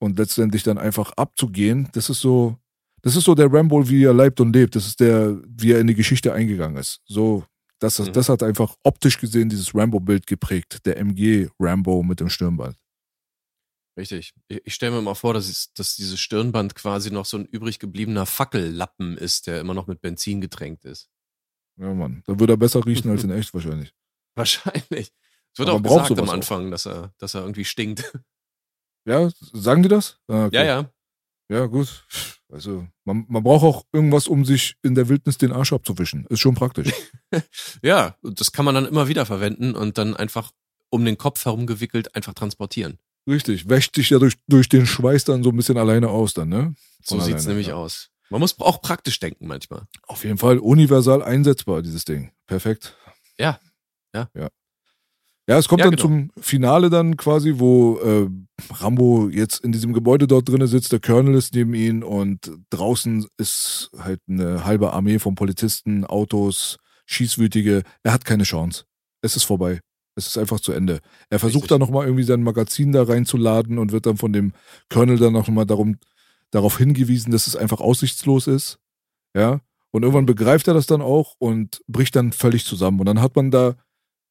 und 0.00 0.18
letztendlich 0.18 0.64
dann 0.64 0.76
einfach 0.76 1.12
abzugehen. 1.12 1.88
Das 1.92 2.10
ist 2.10 2.20
so, 2.20 2.58
das 3.02 3.14
ist 3.14 3.22
so 3.22 3.36
der 3.36 3.52
Rambo, 3.52 3.88
wie 3.88 4.02
er 4.04 4.12
leibt 4.12 4.40
und 4.40 4.52
lebt. 4.52 4.74
Das 4.74 4.88
ist 4.88 4.98
der, 4.98 5.40
wie 5.46 5.70
er 5.70 5.78
in 5.78 5.86
die 5.86 5.94
Geschichte 5.94 6.32
eingegangen 6.32 6.78
ist. 6.78 7.00
So, 7.04 7.44
das, 7.78 8.00
Mhm. 8.00 8.12
das 8.12 8.28
hat 8.28 8.42
einfach 8.42 8.74
optisch 8.82 9.18
gesehen 9.20 9.48
dieses 9.48 9.72
Rambo-Bild 9.72 10.26
geprägt. 10.26 10.84
Der 10.86 10.98
MG 10.98 11.48
Rambo 11.60 12.02
mit 12.02 12.18
dem 12.18 12.28
Stirnband. 12.28 12.76
Richtig. 13.96 14.34
Ich, 14.48 14.74
stelle 14.74 14.96
mir 14.96 15.02
mal 15.02 15.14
vor, 15.14 15.34
dass, 15.34 15.72
dass 15.74 15.94
dieses 15.94 16.18
Stirnband 16.18 16.74
quasi 16.74 17.12
noch 17.12 17.24
so 17.24 17.36
ein 17.36 17.46
übrig 17.46 17.78
gebliebener 17.78 18.26
Fackellappen 18.26 19.16
ist, 19.16 19.46
der 19.46 19.60
immer 19.60 19.74
noch 19.74 19.86
mit 19.86 20.00
Benzin 20.00 20.40
getränkt 20.40 20.84
ist. 20.84 21.08
Ja, 21.76 21.92
Mann. 21.92 22.22
Da 22.26 22.38
würde 22.38 22.54
er 22.54 22.56
besser 22.56 22.84
riechen 22.84 23.10
als 23.10 23.24
in 23.24 23.30
echt 23.30 23.52
wahrscheinlich. 23.54 23.92
Wahrscheinlich. 24.36 25.12
Es 25.52 25.58
wird 25.58 25.68
Aber 25.68 25.88
auch 25.90 26.02
gesagt 26.02 26.20
am 26.20 26.28
auch. 26.28 26.32
Anfang, 26.32 26.70
dass 26.72 26.86
er, 26.86 27.12
dass 27.18 27.34
er 27.34 27.42
irgendwie 27.42 27.64
stinkt. 27.64 28.12
Ja, 29.06 29.28
sagen 29.52 29.82
die 29.82 29.90
das? 29.90 30.18
Ah, 30.28 30.46
okay. 30.46 30.56
Ja, 30.56 30.64
ja. 30.64 30.90
Ja, 31.50 31.66
gut. 31.66 32.06
Also, 32.50 32.86
man, 33.04 33.26
man 33.28 33.42
braucht 33.42 33.62
auch 33.62 33.84
irgendwas, 33.92 34.28
um 34.28 34.46
sich 34.46 34.76
in 34.82 34.94
der 34.94 35.10
Wildnis 35.10 35.36
den 35.36 35.52
Arsch 35.52 35.74
abzuwischen. 35.74 36.24
Ist 36.30 36.40
schon 36.40 36.54
praktisch. 36.54 36.90
Ja, 37.82 38.16
das 38.22 38.52
kann 38.52 38.64
man 38.64 38.76
dann 38.76 38.86
immer 38.86 39.08
wieder 39.08 39.26
verwenden 39.26 39.74
und 39.74 39.98
dann 39.98 40.16
einfach 40.16 40.52
um 40.88 41.04
den 41.04 41.18
Kopf 41.18 41.44
herumgewickelt 41.44 42.14
einfach 42.14 42.32
transportieren. 42.32 42.98
Richtig. 43.28 43.68
Wäscht 43.68 43.96
sich 43.96 44.10
ja 44.10 44.18
durch, 44.18 44.36
durch 44.46 44.68
den 44.68 44.86
Schweiß 44.86 45.24
dann 45.24 45.42
so 45.42 45.50
ein 45.50 45.56
bisschen 45.56 45.76
alleine 45.76 46.08
aus 46.08 46.32
dann, 46.32 46.48
ne? 46.48 46.74
So 47.02 47.16
Von 47.16 47.24
sieht's 47.24 47.42
alleine, 47.42 47.48
nämlich 47.48 47.66
ja. 47.68 47.74
aus. 47.74 48.10
Man 48.34 48.40
muss 48.40 48.58
auch 48.58 48.82
praktisch 48.82 49.20
denken 49.20 49.46
manchmal. 49.46 49.82
Auf 50.08 50.24
jeden 50.24 50.38
Fall 50.38 50.58
universal 50.58 51.22
einsetzbar, 51.22 51.82
dieses 51.82 52.04
Ding. 52.04 52.32
Perfekt. 52.48 52.96
Ja. 53.38 53.60
Ja. 54.12 54.28
Ja, 54.34 54.48
ja 55.48 55.56
es 55.56 55.68
kommt 55.68 55.78
Ja, 55.78 55.84
dann 55.84 55.94
genau. 55.94 56.02
zum 56.02 56.30
Finale 56.40 56.90
dann 56.90 57.16
quasi, 57.16 57.60
wo 57.60 57.96
äh, 58.00 58.28
Rambo 58.72 59.28
jetzt 59.28 59.60
in 59.60 59.70
diesem 59.70 59.92
Gebäude 59.92 60.26
dort 60.26 60.48
drinnen 60.48 60.66
sitzt, 60.66 60.90
der 60.90 60.98
Colonel 60.98 61.36
ist 61.36 61.54
neben 61.54 61.74
ihn 61.74 62.02
und 62.02 62.50
draußen 62.70 63.24
ist 63.36 63.92
halt 63.96 64.18
eine 64.28 64.64
halbe 64.64 64.92
Armee 64.92 65.20
von 65.20 65.36
Polizisten, 65.36 66.04
Autos, 66.04 66.78
schießwütige, 67.06 67.84
er 68.02 68.12
hat 68.12 68.24
keine 68.24 68.42
Chance. 68.42 68.82
Es 69.22 69.36
ist 69.36 69.44
vorbei. 69.44 69.78
Es 70.16 70.26
ist 70.26 70.38
einfach 70.38 70.58
zu 70.58 70.72
Ende. 70.72 70.98
Er 71.30 71.38
versucht 71.38 71.62
Richtig. 71.62 71.68
dann 71.68 71.80
nochmal 71.80 72.06
irgendwie 72.06 72.24
sein 72.24 72.42
Magazin 72.42 72.90
da 72.90 73.04
reinzuladen 73.04 73.78
und 73.78 73.92
wird 73.92 74.06
dann 74.06 74.16
von 74.16 74.32
dem 74.32 74.54
Colonel 74.88 75.18
dann 75.18 75.32
nochmal 75.34 75.66
darum, 75.66 75.98
darauf 76.54 76.78
hingewiesen, 76.78 77.32
dass 77.32 77.46
es 77.46 77.56
einfach 77.56 77.80
aussichtslos 77.80 78.46
ist. 78.46 78.78
Ja. 79.36 79.60
Und 79.90 80.02
irgendwann 80.02 80.26
begreift 80.26 80.68
er 80.68 80.74
das 80.74 80.86
dann 80.86 81.02
auch 81.02 81.34
und 81.38 81.82
bricht 81.86 82.16
dann 82.16 82.32
völlig 82.32 82.64
zusammen. 82.64 83.00
Und 83.00 83.06
dann 83.06 83.20
hat 83.20 83.36
man 83.36 83.50
da 83.50 83.76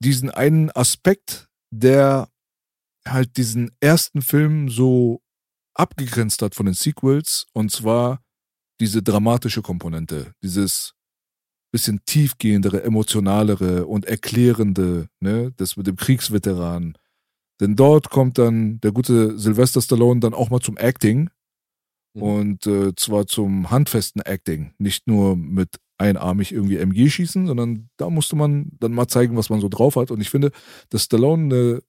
diesen 0.02 0.30
einen 0.30 0.72
Aspekt, 0.72 1.48
der 1.72 2.30
halt 3.06 3.36
diesen 3.38 3.72
ersten 3.82 4.22
Film 4.22 4.70
so 4.70 5.22
abgegrenzt 5.74 6.42
hat 6.42 6.56
von 6.56 6.66
den 6.66 6.76
Sequels. 6.76 7.46
Und 7.54 7.72
zwar 7.72 8.22
diese 8.80 9.04
dramatische 9.04 9.62
Komponente, 9.62 10.34
dieses 10.42 10.94
bisschen 11.72 12.02
tiefgehendere, 12.06 12.84
emotionalere 12.84 13.86
und 13.88 14.06
erklärende, 14.06 15.08
ne, 15.20 15.52
das 15.58 15.76
mit 15.76 15.88
dem 15.88 15.96
Kriegsveteran. 15.96 16.98
Denn 17.60 17.76
dort 17.76 18.10
kommt 18.10 18.38
dann 18.38 18.80
der 18.82 18.92
gute 18.92 19.38
Sylvester 19.38 19.82
Stallone 19.82 20.20
dann 20.20 20.34
auch 20.34 20.50
mal 20.50 20.60
zum 20.60 20.78
Acting 20.78 21.30
Mhm. 22.14 22.22
und 22.22 22.68
äh, 22.68 22.94
zwar 22.96 23.28
zum 23.28 23.72
handfesten 23.72 24.22
Acting, 24.22 24.74
nicht 24.78 25.08
nur 25.08 25.36
mit 25.36 25.80
einarmig 25.98 26.52
irgendwie 26.52 26.78
MG 26.78 27.10
schießen, 27.10 27.48
sondern 27.48 27.90
da 27.98 28.10
musste 28.10 28.36
man 28.36 28.72
dann 28.80 28.94
mal 28.94 29.08
zeigen, 29.08 29.38
was 29.38 29.50
man 29.50 29.62
so 29.62 29.70
drauf 29.70 29.96
hat. 29.96 30.12
Und 30.12 30.22
ich 30.22 30.30
finde, 30.30 30.52
dass 30.90 31.04
Stallone 31.04 31.44
eine 31.44 31.82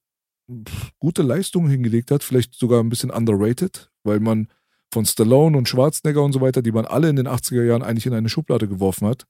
gute 0.99 1.23
Leistung 1.23 1.67
hingelegt 1.67 2.11
hat, 2.11 2.23
vielleicht 2.23 2.55
sogar 2.55 2.81
ein 2.81 2.89
bisschen 2.89 3.09
underrated, 3.09 3.89
weil 4.03 4.19
man 4.19 4.47
von 4.93 5.05
Stallone 5.05 5.57
und 5.57 5.67
Schwarzenegger 5.67 6.23
und 6.23 6.33
so 6.33 6.41
weiter, 6.41 6.61
die 6.61 6.71
man 6.71 6.85
alle 6.85 7.09
in 7.09 7.15
den 7.15 7.27
80er 7.27 7.63
Jahren 7.63 7.83
eigentlich 7.83 8.05
in 8.05 8.13
eine 8.13 8.29
Schublade 8.29 8.67
geworfen 8.67 9.07
hat, 9.07 9.25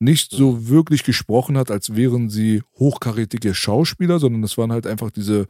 nicht 0.00 0.30
so 0.30 0.68
wirklich 0.68 1.04
gesprochen 1.04 1.56
hat, 1.56 1.70
als 1.70 1.96
wären 1.96 2.28
sie 2.28 2.62
hochkarätige 2.78 3.54
Schauspieler, 3.54 4.18
sondern 4.18 4.42
es 4.44 4.58
waren 4.58 4.72
halt 4.72 4.86
einfach 4.86 5.10
diese 5.10 5.46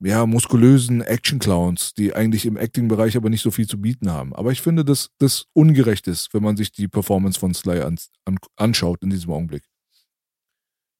ja, 0.00 0.26
muskulösen 0.26 1.00
Action-Clowns, 1.00 1.94
die 1.94 2.14
eigentlich 2.14 2.44
im 2.44 2.56
Acting-Bereich 2.56 3.16
aber 3.16 3.30
nicht 3.30 3.42
so 3.42 3.50
viel 3.50 3.66
zu 3.66 3.80
bieten 3.80 4.10
haben. 4.10 4.34
Aber 4.34 4.52
ich 4.52 4.60
finde, 4.60 4.84
dass 4.84 5.10
das 5.18 5.46
ungerecht 5.54 6.06
ist, 6.06 6.34
wenn 6.34 6.42
man 6.42 6.56
sich 6.56 6.70
die 6.72 6.88
Performance 6.88 7.40
von 7.40 7.54
Sly 7.54 7.80
an, 7.80 7.98
an, 8.24 8.38
anschaut 8.56 9.02
in 9.02 9.10
diesem 9.10 9.32
Augenblick. 9.32 9.64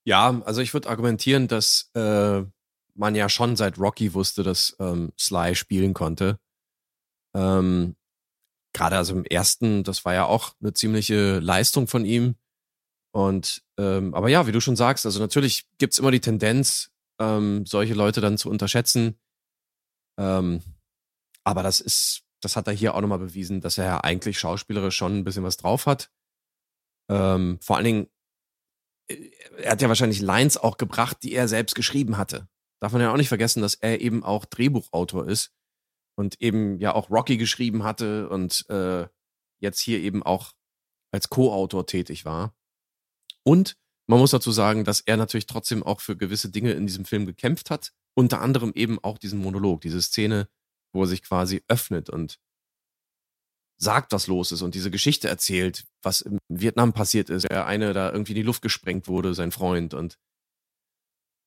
Ja, 0.05 0.41
also 0.45 0.61
ich 0.61 0.73
würde 0.73 0.89
argumentieren, 0.89 1.49
dass 1.49 1.91
äh, 1.95 2.43
man 2.95 3.15
ja 3.15 3.29
schon 3.29 3.57
seit 3.57 3.79
Rocky 3.79 4.15
wusste, 4.15 4.43
dass 4.43 4.77
ähm, 4.79 5.13
Sly 5.19 5.55
spielen 5.55 5.95
konnte. 5.95 6.39
Ähm, 7.35 7.97
Gerade 8.73 8.97
also 8.97 9.15
im 9.15 9.25
ersten, 9.25 9.85
das 9.85 10.05
war 10.05 10.15
ja 10.15 10.27
auch 10.27 10.55
eine 10.61 10.75
ziemliche 10.75 11.39
Leistung 11.41 11.87
von 11.87 12.05
ihm. 12.05 12.37
Und 13.13 13.63
ähm, 13.79 14.15
aber 14.15 14.29
ja, 14.29 14.47
wie 14.47 14.53
du 14.53 14.61
schon 14.61 14.77
sagst, 14.77 15.07
also 15.07 15.19
natürlich 15.21 15.67
gibt's 15.79 15.99
immer 15.99 16.11
die 16.11 16.21
Tendenz, 16.21 16.91
ähm, 17.21 17.67
solche 17.67 17.95
Leute 17.95 18.21
dann 18.21 18.39
zu 18.39 18.51
unterschätzen. 18.51 19.19
Ähm, 20.19 20.63
aber 21.45 21.63
das 21.63 21.81
ist, 21.81 22.23
das 22.41 22.57
hat 22.57 22.67
er 22.67 22.73
hier 22.73 22.95
auch 22.95 23.01
nochmal 23.01 23.19
bewiesen, 23.19 23.61
dass 23.61 23.79
er 23.79 23.85
ja 23.85 24.01
eigentlich 24.01 24.39
schauspielerisch 24.39 24.97
schon 24.97 25.19
ein 25.19 25.25
bisschen 25.25 25.45
was 25.45 25.57
drauf 25.57 25.87
hat. 25.87 26.11
Ähm, 27.09 27.59
vor 27.61 27.77
allen 27.77 27.85
Dingen, 27.85 28.09
äh, 29.09 29.31
er 29.59 29.73
hat 29.73 29.83
ja 29.83 29.89
wahrscheinlich 29.89 30.21
Lines 30.21 30.57
auch 30.57 30.77
gebracht, 30.77 31.19
die 31.23 31.35
er 31.35 31.49
selbst 31.49 31.75
geschrieben 31.75 32.17
hatte. 32.17 32.49
Darf 32.81 32.93
man 32.93 33.01
ja 33.01 33.13
auch 33.13 33.17
nicht 33.17 33.29
vergessen, 33.29 33.63
dass 33.63 33.75
er 33.75 34.01
eben 34.01 34.23
auch 34.23 34.45
Drehbuchautor 34.45 35.27
ist 35.27 35.55
und 36.17 36.41
eben 36.41 36.79
ja 36.79 36.95
auch 36.95 37.11
Rocky 37.11 37.37
geschrieben 37.37 37.85
hatte 37.85 38.29
und 38.29 38.69
äh, 38.69 39.07
jetzt 39.61 39.81
hier 39.81 40.01
eben 40.01 40.23
auch 40.23 40.53
als 41.13 41.31
Co-Autor 41.31 41.87
tätig 41.87 42.25
war. 42.25 42.55
Und 43.45 43.79
man 44.07 44.19
muss 44.21 44.31
dazu 44.31 44.53
sagen, 44.53 44.85
dass 44.85 45.01
er 45.01 45.17
natürlich 45.17 45.47
trotzdem 45.47 45.83
auch 45.83 46.01
für 46.01 46.17
gewisse 46.17 46.51
Dinge 46.51 46.73
in 46.73 46.87
diesem 46.87 47.05
Film 47.05 47.27
gekämpft 47.27 47.71
hat. 47.71 47.93
Unter 48.15 48.41
anderem 48.41 48.73
eben 48.75 49.03
auch 49.03 49.19
diesen 49.19 49.41
Monolog, 49.41 49.81
diese 49.81 50.01
Szene, 50.01 50.49
wo 50.93 51.03
er 51.03 51.07
sich 51.07 51.23
quasi 51.23 51.63
öffnet 51.69 52.09
und 52.09 52.39
sagt, 53.79 54.13
was 54.13 54.27
los 54.27 54.53
ist 54.53 54.63
und 54.63 54.75
diese 54.75 54.91
Geschichte 54.91 55.29
erzählt, 55.29 55.85
was 56.03 56.23
in 56.23 56.39
Vietnam 56.49 56.93
passiert 56.93 57.29
ist. 57.29 57.51
Der 57.51 57.67
eine 57.67 57.93
da 57.93 58.11
irgendwie 58.11 58.33
in 58.33 58.37
die 58.37 58.43
Luft 58.43 58.63
gesprengt 58.63 59.07
wurde, 59.09 59.35
sein 59.35 59.53
Freund. 59.53 59.93
Und 59.93 60.19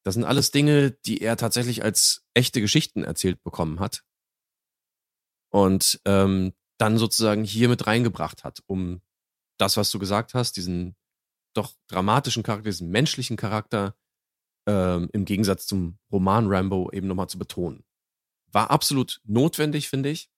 das 0.05 0.13
sind 0.13 0.25
alles 0.25 0.51
Dinge, 0.51 0.91
die 0.91 1.21
er 1.21 1.37
tatsächlich 1.37 1.83
als 1.83 2.25
echte 2.35 2.61
Geschichten 2.61 3.03
erzählt 3.03 3.41
bekommen 3.43 3.79
hat. 3.79 4.03
Und 5.51 5.99
ähm, 6.05 6.53
dann 6.77 6.97
sozusagen 6.97 7.43
hier 7.43 7.67
mit 7.67 7.87
reingebracht 7.87 8.43
hat, 8.43 8.61
um 8.67 9.01
das, 9.57 9.75
was 9.75 9.89
du 9.89 9.97
gesagt 9.97 10.35
hast, 10.35 10.55
diesen 10.55 10.95
doch 11.59 11.75
dramatischen 11.87 12.43
Charakter, 12.43 12.69
diesen 12.69 12.89
menschlichen 12.89 13.37
Charakter 13.37 13.95
ähm, 14.67 15.09
im 15.13 15.25
Gegensatz 15.25 15.65
zum 15.65 15.97
Roman 16.11 16.47
Rambo 16.47 16.89
eben 16.91 17.07
nochmal 17.07 17.29
zu 17.29 17.37
betonen. 17.39 17.83
War 18.51 18.71
absolut 18.71 19.21
notwendig, 19.25 19.89
finde 19.89 20.09
ich. 20.09 20.29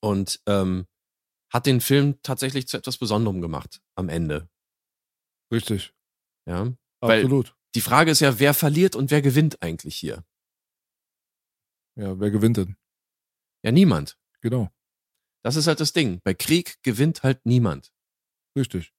Und 0.00 0.40
ähm, 0.46 0.86
hat 1.52 1.66
den 1.66 1.80
Film 1.80 2.20
tatsächlich 2.22 2.66
zu 2.66 2.76
etwas 2.76 2.98
Besonderem 2.98 3.40
gemacht 3.40 3.80
am 3.94 4.08
Ende. 4.08 4.48
Richtig. 5.52 5.94
Ja. 6.46 6.72
Weil- 7.00 7.20
Absolut. 7.22 7.56
Die 7.74 7.80
Frage 7.80 8.10
ist 8.10 8.20
ja, 8.20 8.38
wer 8.38 8.52
verliert 8.52 8.96
und 8.96 9.10
wer 9.10 9.22
gewinnt 9.22 9.62
eigentlich 9.62 9.96
hier? 9.96 10.24
Ja, 11.96 12.18
wer 12.20 12.30
gewinnt 12.30 12.56
denn? 12.58 12.76
Ja, 13.64 13.72
niemand. 13.72 14.18
Genau. 14.40 14.70
Das 15.42 15.56
ist 15.56 15.66
halt 15.66 15.80
das 15.80 15.92
Ding. 15.92 16.20
Bei 16.22 16.34
Krieg 16.34 16.82
gewinnt 16.82 17.22
halt 17.22 17.44
niemand. 17.46 17.92
Richtig. 18.56 18.92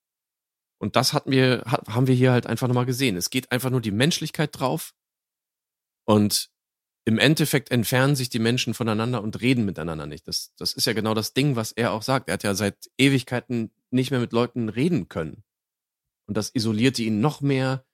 Und 0.84 0.98
das 0.98 1.14
hatten 1.14 1.32
wir, 1.32 1.64
ha- 1.66 1.82
haben 1.88 2.08
wir 2.08 2.14
hier 2.14 2.34
halt 2.34 2.46
einfach 2.46 2.68
nochmal 2.68 2.86
gesehen. 2.86 3.16
Es 3.16 3.30
geht 3.30 3.54
einfach 3.54 3.70
nur 3.70 3.80
die 3.80 3.92
Menschlichkeit 3.92 4.60
drauf. 4.60 4.94
Und 6.06 6.52
im 7.06 7.20
Endeffekt 7.20 7.72
entfernen 7.72 8.18
sich 8.18 8.28
die 8.28 8.40
Menschen 8.40 8.74
voneinander 8.74 9.24
und 9.24 9.40
reden 9.40 9.64
miteinander 9.64 10.08
nicht. 10.08 10.28
Das, 10.28 10.54
das 10.58 10.74
ist 10.74 10.86
ja 10.86 10.92
genau 10.92 11.14
das 11.14 11.34
Ding, 11.34 11.56
was 11.56 11.72
er 11.72 11.94
auch 11.94 12.02
sagt. 12.02 12.28
Er 12.28 12.34
hat 12.34 12.44
ja 12.44 12.54
seit 12.54 12.92
Ewigkeiten 12.98 13.72
nicht 13.92 14.12
mehr 14.12 14.20
mit 14.20 14.34
Leuten 14.34 14.68
reden 14.68 15.08
können. 15.08 15.46
Und 16.28 16.36
das 16.36 16.50
isolierte 16.54 17.02
ihn 17.02 17.22
noch 17.22 17.40
mehr. 17.40 17.86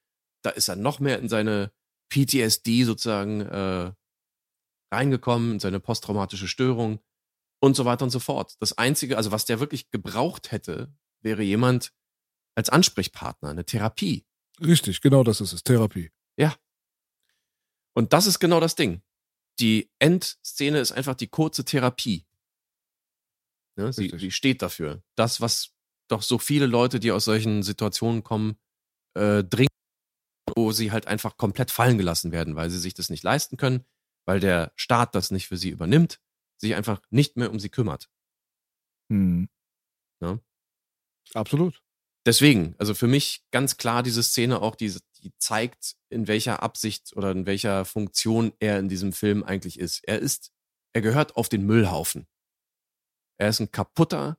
Da 0.42 0.50
ist 0.50 0.66
er 0.66 0.74
noch 0.74 0.98
mehr 0.98 1.20
in 1.20 1.28
seine 1.28 1.70
PTSD 2.12 2.82
sozusagen 2.82 3.42
äh, 3.42 3.92
reingekommen, 4.92 5.52
in 5.52 5.60
seine 5.60 5.78
posttraumatische 5.78 6.48
Störung 6.48 6.98
und 7.62 7.76
so 7.76 7.84
weiter 7.84 8.02
und 8.02 8.10
so 8.10 8.18
fort. 8.18 8.56
Das 8.58 8.76
Einzige, 8.78 9.16
also 9.16 9.30
was 9.30 9.44
der 9.44 9.60
wirklich 9.60 9.90
gebraucht 9.92 10.50
hätte, 10.50 10.92
wäre 11.22 11.44
jemand 11.44 11.92
als 12.60 12.70
Ansprechpartner, 12.70 13.48
eine 13.48 13.64
Therapie. 13.64 14.24
Richtig, 14.60 15.00
genau 15.00 15.24
das 15.24 15.40
ist 15.40 15.52
es. 15.52 15.62
Therapie. 15.62 16.10
Und 17.94 18.12
das 18.12 18.26
ist 18.26 18.38
genau 18.38 18.60
das 18.60 18.74
Ding. 18.74 19.02
Die 19.58 19.90
Endszene 19.98 20.78
ist 20.78 20.92
einfach 20.92 21.14
die 21.14 21.28
kurze 21.28 21.64
Therapie. 21.64 22.26
Ne? 23.76 23.92
Sie, 23.92 24.12
sie 24.16 24.30
steht 24.30 24.62
dafür. 24.62 25.02
Das, 25.16 25.40
was 25.40 25.74
doch 26.08 26.22
so 26.22 26.38
viele 26.38 26.66
Leute, 26.66 27.00
die 27.00 27.12
aus 27.12 27.24
solchen 27.24 27.62
Situationen 27.62 28.22
kommen, 28.22 28.58
äh, 29.14 29.44
dringend, 29.44 29.68
wo 30.56 30.72
sie 30.72 30.92
halt 30.92 31.06
einfach 31.06 31.36
komplett 31.36 31.70
fallen 31.70 31.98
gelassen 31.98 32.32
werden, 32.32 32.56
weil 32.56 32.70
sie 32.70 32.78
sich 32.78 32.94
das 32.94 33.10
nicht 33.10 33.22
leisten 33.22 33.56
können, 33.56 33.84
weil 34.26 34.40
der 34.40 34.72
Staat 34.76 35.14
das 35.14 35.30
nicht 35.30 35.46
für 35.46 35.56
sie 35.56 35.70
übernimmt, 35.70 36.20
sich 36.56 36.74
einfach 36.74 37.02
nicht 37.10 37.36
mehr 37.36 37.50
um 37.50 37.60
sie 37.60 37.68
kümmert. 37.68 38.08
Hm. 39.10 39.48
Ja. 40.20 40.40
Absolut. 41.34 41.82
Deswegen, 42.26 42.74
also 42.78 42.94
für 42.94 43.06
mich 43.06 43.44
ganz 43.50 43.76
klar 43.76 44.02
diese 44.02 44.22
Szene 44.22 44.60
auch, 44.60 44.76
die, 44.76 44.94
die 45.22 45.32
zeigt, 45.38 45.96
in 46.10 46.28
welcher 46.28 46.62
Absicht 46.62 47.16
oder 47.16 47.30
in 47.30 47.46
welcher 47.46 47.84
Funktion 47.84 48.52
er 48.58 48.78
in 48.78 48.88
diesem 48.88 49.12
Film 49.12 49.42
eigentlich 49.42 49.78
ist. 49.78 50.00
Er 50.06 50.18
ist, 50.18 50.52
er 50.92 51.00
gehört 51.00 51.36
auf 51.36 51.48
den 51.48 51.64
Müllhaufen. 51.64 52.26
Er 53.38 53.48
ist 53.48 53.60
ein 53.60 53.70
kaputter 53.70 54.38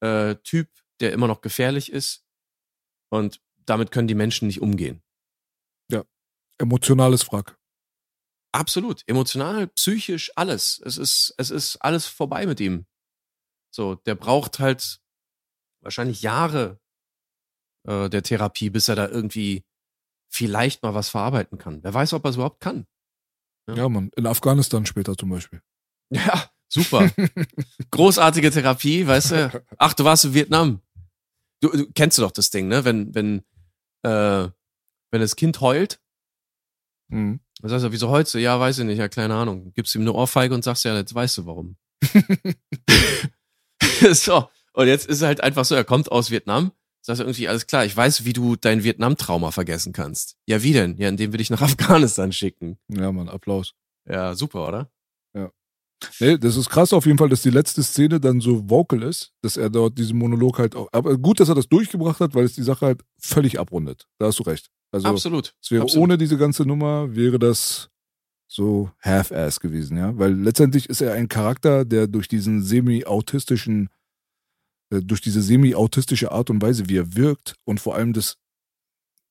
äh, 0.00 0.36
Typ, 0.36 0.68
der 1.00 1.12
immer 1.12 1.26
noch 1.26 1.40
gefährlich 1.40 1.90
ist. 1.90 2.24
Und 3.10 3.40
damit 3.66 3.90
können 3.90 4.08
die 4.08 4.14
Menschen 4.14 4.46
nicht 4.46 4.62
umgehen. 4.62 5.02
Emotionales 6.62 7.32
Wrack. 7.32 7.58
Absolut. 8.54 9.02
Emotional, 9.08 9.66
psychisch, 9.66 10.30
alles. 10.36 10.80
Es 10.84 10.96
ist, 10.96 11.34
es 11.38 11.50
ist 11.50 11.76
alles 11.78 12.06
vorbei 12.06 12.46
mit 12.46 12.60
ihm. 12.60 12.86
So, 13.74 13.96
der 13.96 14.14
braucht 14.14 14.60
halt 14.60 15.00
wahrscheinlich 15.82 16.22
Jahre 16.22 16.80
äh, 17.86 18.08
der 18.08 18.22
Therapie, 18.22 18.70
bis 18.70 18.88
er 18.88 18.96
da 18.96 19.08
irgendwie 19.08 19.64
vielleicht 20.30 20.82
mal 20.82 20.94
was 20.94 21.08
verarbeiten 21.10 21.58
kann. 21.58 21.82
Wer 21.82 21.92
weiß, 21.94 22.12
ob 22.14 22.24
er 22.24 22.30
es 22.30 22.36
überhaupt 22.36 22.60
kann. 22.60 22.86
Ja. 23.68 23.74
Ja, 23.76 23.88
Mann. 23.88 24.10
In 24.16 24.26
Afghanistan 24.26 24.86
später 24.86 25.16
zum 25.16 25.30
Beispiel. 25.30 25.60
Ja, 26.14 26.50
super. 26.68 27.10
Großartige 27.90 28.50
Therapie, 28.50 29.06
weißt 29.06 29.30
du? 29.30 29.64
Ach, 29.78 29.94
du 29.94 30.04
warst 30.04 30.26
in 30.26 30.34
Vietnam. 30.34 30.82
Du, 31.62 31.70
du 31.70 31.90
kennst 31.92 32.18
du 32.18 32.22
doch 32.22 32.32
das 32.32 32.50
Ding, 32.50 32.68
ne? 32.68 32.84
Wenn, 32.84 33.14
wenn, 33.14 33.38
äh, 34.02 34.50
wenn 35.10 35.20
das 35.20 35.36
Kind 35.36 35.60
heult, 35.62 36.00
Mhm. 37.08 37.40
dann 37.60 37.68
sagst 37.70 37.84
du, 37.84 37.92
wieso 37.92 38.08
heulst 38.10 38.34
du? 38.34 38.38
Ja, 38.38 38.58
weiß 38.58 38.78
ich 38.80 38.84
nicht, 38.86 38.98
ja, 38.98 39.08
keine 39.08 39.34
Ahnung. 39.34 39.72
Gibst 39.74 39.94
ihm 39.94 40.00
eine 40.02 40.12
Ohrfeige 40.14 40.54
und 40.54 40.64
sagst 40.64 40.84
ja, 40.84 40.94
jetzt 40.96 41.14
weißt 41.14 41.38
du 41.38 41.46
warum. 41.46 41.76
so. 44.12 44.48
Und 44.74 44.86
jetzt 44.86 45.06
ist 45.06 45.22
er 45.22 45.28
halt 45.28 45.42
einfach 45.42 45.64
so, 45.64 45.74
er 45.74 45.84
kommt 45.84 46.10
aus 46.10 46.30
Vietnam, 46.30 46.72
Sagst 47.04 47.18
du 47.18 47.24
irgendwie, 47.24 47.48
alles 47.48 47.66
klar, 47.66 47.84
ich 47.84 47.96
weiß, 47.96 48.24
wie 48.24 48.32
du 48.32 48.54
dein 48.54 48.84
Vietnam-Trauma 48.84 49.50
vergessen 49.50 49.92
kannst. 49.92 50.36
Ja, 50.46 50.62
wie 50.62 50.72
denn? 50.72 50.96
Ja, 50.98 51.08
indem 51.08 51.32
wir 51.32 51.38
dich 51.38 51.50
nach 51.50 51.60
Afghanistan 51.62 52.30
schicken. 52.30 52.78
Ja, 52.86 53.10
Mann, 53.10 53.28
Applaus. 53.28 53.74
Ja, 54.08 54.36
super, 54.36 54.68
oder? 54.68 54.88
Nee, 56.20 56.38
das 56.38 56.56
ist 56.56 56.68
krass 56.68 56.92
auf 56.92 57.06
jeden 57.06 57.18
Fall, 57.18 57.28
dass 57.28 57.42
die 57.42 57.50
letzte 57.50 57.82
Szene 57.82 58.20
dann 58.20 58.40
so 58.40 58.68
vocal 58.68 59.02
ist, 59.02 59.32
dass 59.42 59.56
er 59.56 59.70
dort 59.70 59.98
diesen 59.98 60.18
Monolog 60.18 60.58
halt 60.58 60.74
auch. 60.74 60.88
Aber 60.92 61.16
gut, 61.18 61.40
dass 61.40 61.48
er 61.48 61.54
das 61.54 61.68
durchgebracht 61.68 62.20
hat, 62.20 62.34
weil 62.34 62.44
es 62.44 62.54
die 62.54 62.62
Sache 62.62 62.86
halt 62.86 63.02
völlig 63.18 63.58
abrundet. 63.58 64.06
Da 64.18 64.26
hast 64.26 64.38
du 64.38 64.42
recht. 64.42 64.68
Also 64.90 65.08
Absolut. 65.08 65.54
es 65.62 65.70
wäre 65.70 65.82
Absolut. 65.82 66.04
ohne 66.04 66.18
diese 66.18 66.36
ganze 66.36 66.64
Nummer 66.64 67.14
wäre 67.14 67.38
das 67.38 67.88
so 68.46 68.90
half-ass 69.00 69.60
gewesen, 69.60 69.96
ja. 69.96 70.16
Weil 70.18 70.34
letztendlich 70.34 70.88
ist 70.88 71.00
er 71.00 71.14
ein 71.14 71.28
Charakter, 71.28 71.84
der 71.84 72.06
durch 72.06 72.28
diesen 72.28 72.62
semi-autistischen, 72.62 73.88
durch 75.00 75.20
diese 75.20 75.42
semi-autistische 75.42 76.32
Art 76.32 76.50
und 76.50 76.60
Weise, 76.60 76.88
wie 76.88 76.98
er 76.98 77.14
wirkt 77.16 77.54
und 77.64 77.80
vor 77.80 77.94
allem 77.94 78.12
das, 78.12 78.36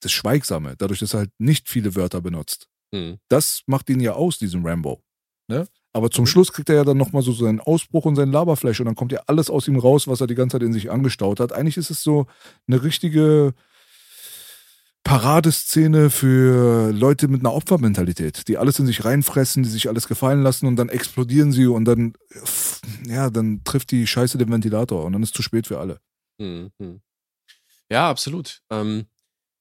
das 0.02 0.12
Schweigsame, 0.12 0.76
dadurch, 0.78 1.00
dass 1.00 1.14
er 1.14 1.20
halt 1.20 1.32
nicht 1.38 1.70
viele 1.70 1.96
Wörter 1.96 2.22
benutzt 2.22 2.68
Hm. 2.94 3.18
das 3.30 3.62
macht 3.68 3.90
ihn 3.90 4.00
ja 4.00 4.14
aus, 4.14 4.38
diesen 4.38 4.66
Rambo. 4.66 5.02
Ne? 5.48 5.68
Aber 5.94 6.10
zum 6.10 6.26
Schluss 6.26 6.52
kriegt 6.52 6.70
er 6.70 6.76
ja 6.76 6.84
dann 6.84 6.98
nochmal 6.98 7.22
so 7.22 7.32
seinen 7.32 7.60
Ausbruch 7.60 8.06
und 8.06 8.16
sein 8.16 8.32
Laberfleisch 8.32 8.80
und 8.80 8.86
dann 8.86 8.96
kommt 8.96 9.12
ja 9.12 9.22
alles 9.28 9.50
aus 9.50 9.68
ihm 9.68 9.78
raus, 9.78 10.08
was 10.08 10.22
er 10.22 10.28
die 10.28 10.36
ganze 10.36 10.56
Zeit 10.56 10.64
in 10.64 10.74
sich 10.74 10.92
angestaut 10.92 11.40
hat. 11.40 11.52
Eigentlich 11.54 11.78
ist 11.78 11.90
es 11.90 12.04
so 12.04 12.28
eine 12.68 12.84
richtige 12.84 13.54
Paradeszene 15.04 16.10
für 16.10 16.92
Leute 16.92 17.28
mit 17.28 17.42
einer 17.42 17.54
Opfermentalität, 17.54 18.48
die 18.48 18.58
alles 18.58 18.80
in 18.80 18.86
sich 18.86 19.04
reinfressen, 19.04 19.64
die 19.64 19.70
sich 19.70 19.90
alles 19.90 20.08
gefallen 20.08 20.44
lassen 20.44 20.68
und 20.68 20.76
dann 20.76 20.90
explodieren 20.90 21.52
sie 21.52 21.66
und 21.66 21.86
dann, 21.86 22.14
ja, 23.06 23.30
dann 23.30 23.64
trifft 23.64 23.92
die 23.92 24.08
Scheiße 24.08 24.38
den 24.38 24.52
Ventilator 24.52 25.06
und 25.06 25.14
dann 25.14 25.24
ist 25.24 25.34
zu 25.34 25.42
spät 25.42 25.68
für 25.68 25.80
alle. 25.80 26.00
Hm, 26.40 26.72
hm. 26.80 27.02
Ja, 27.90 28.10
absolut. 28.10 28.62
Ähm, 28.70 29.06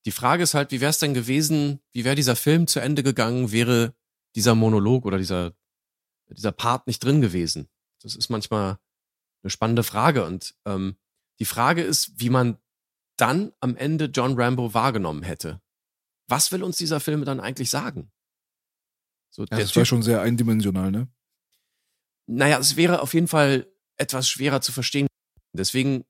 die 0.07 0.13
Frage 0.13 0.43
ist 0.43 0.55
halt, 0.55 0.71
wie 0.71 0.81
wäre 0.81 0.91
es 0.91 0.99
denn 0.99 1.15
gewesen, 1.15 1.81
wie 1.93 2.05
wäre 2.05 2.17
dieser 2.17 2.37
Film 2.37 2.67
zu 2.67 2.81
Ende 2.81 3.03
gegangen, 3.03 3.53
wäre 3.53 3.95
dieser 4.35 4.55
Monolog 4.55 5.05
oder 5.05 5.19
dieser, 5.19 5.53
dieser 6.29 6.53
Part 6.53 6.87
nicht 6.87 7.05
drin 7.05 7.21
gewesen? 7.21 7.69
Das 8.03 8.15
ist 8.17 8.31
manchmal 8.31 8.79
eine 9.43 9.51
spannende 9.51 9.83
Frage. 9.83 10.25
Und 10.25 10.55
ähm, 10.65 10.97
die 11.39 11.45
Frage 11.45 11.83
ist, 11.83 12.13
wie 12.17 12.31
man 12.31 12.59
dann 13.17 13.53
am 13.61 13.77
Ende 13.77 14.07
John 14.07 14.41
Rambo 14.41 14.73
wahrgenommen 14.73 15.23
hätte. 15.23 15.61
Was 16.29 16.53
will 16.53 16.63
uns 16.63 16.79
dieser 16.79 17.01
Film 17.01 17.25
dann 17.25 17.41
eigentlich 17.41 17.69
sagen? 17.69 18.11
So, 19.31 19.43
Ja, 19.43 19.59
das 19.59 19.77
war 19.77 19.85
schon 19.85 20.03
sehr 20.03 20.23
eindimensional, 20.23 20.91
ne? 20.91 21.09
Naja, 22.31 22.59
es 22.59 22.77
wäre 22.77 23.03
auf 23.03 23.15
jeden 23.15 23.29
Fall 23.29 23.67
etwas 23.97 24.29
schwerer 24.29 24.61
zu 24.61 24.73
verstehen. 24.73 25.09
Deswegen 25.53 26.05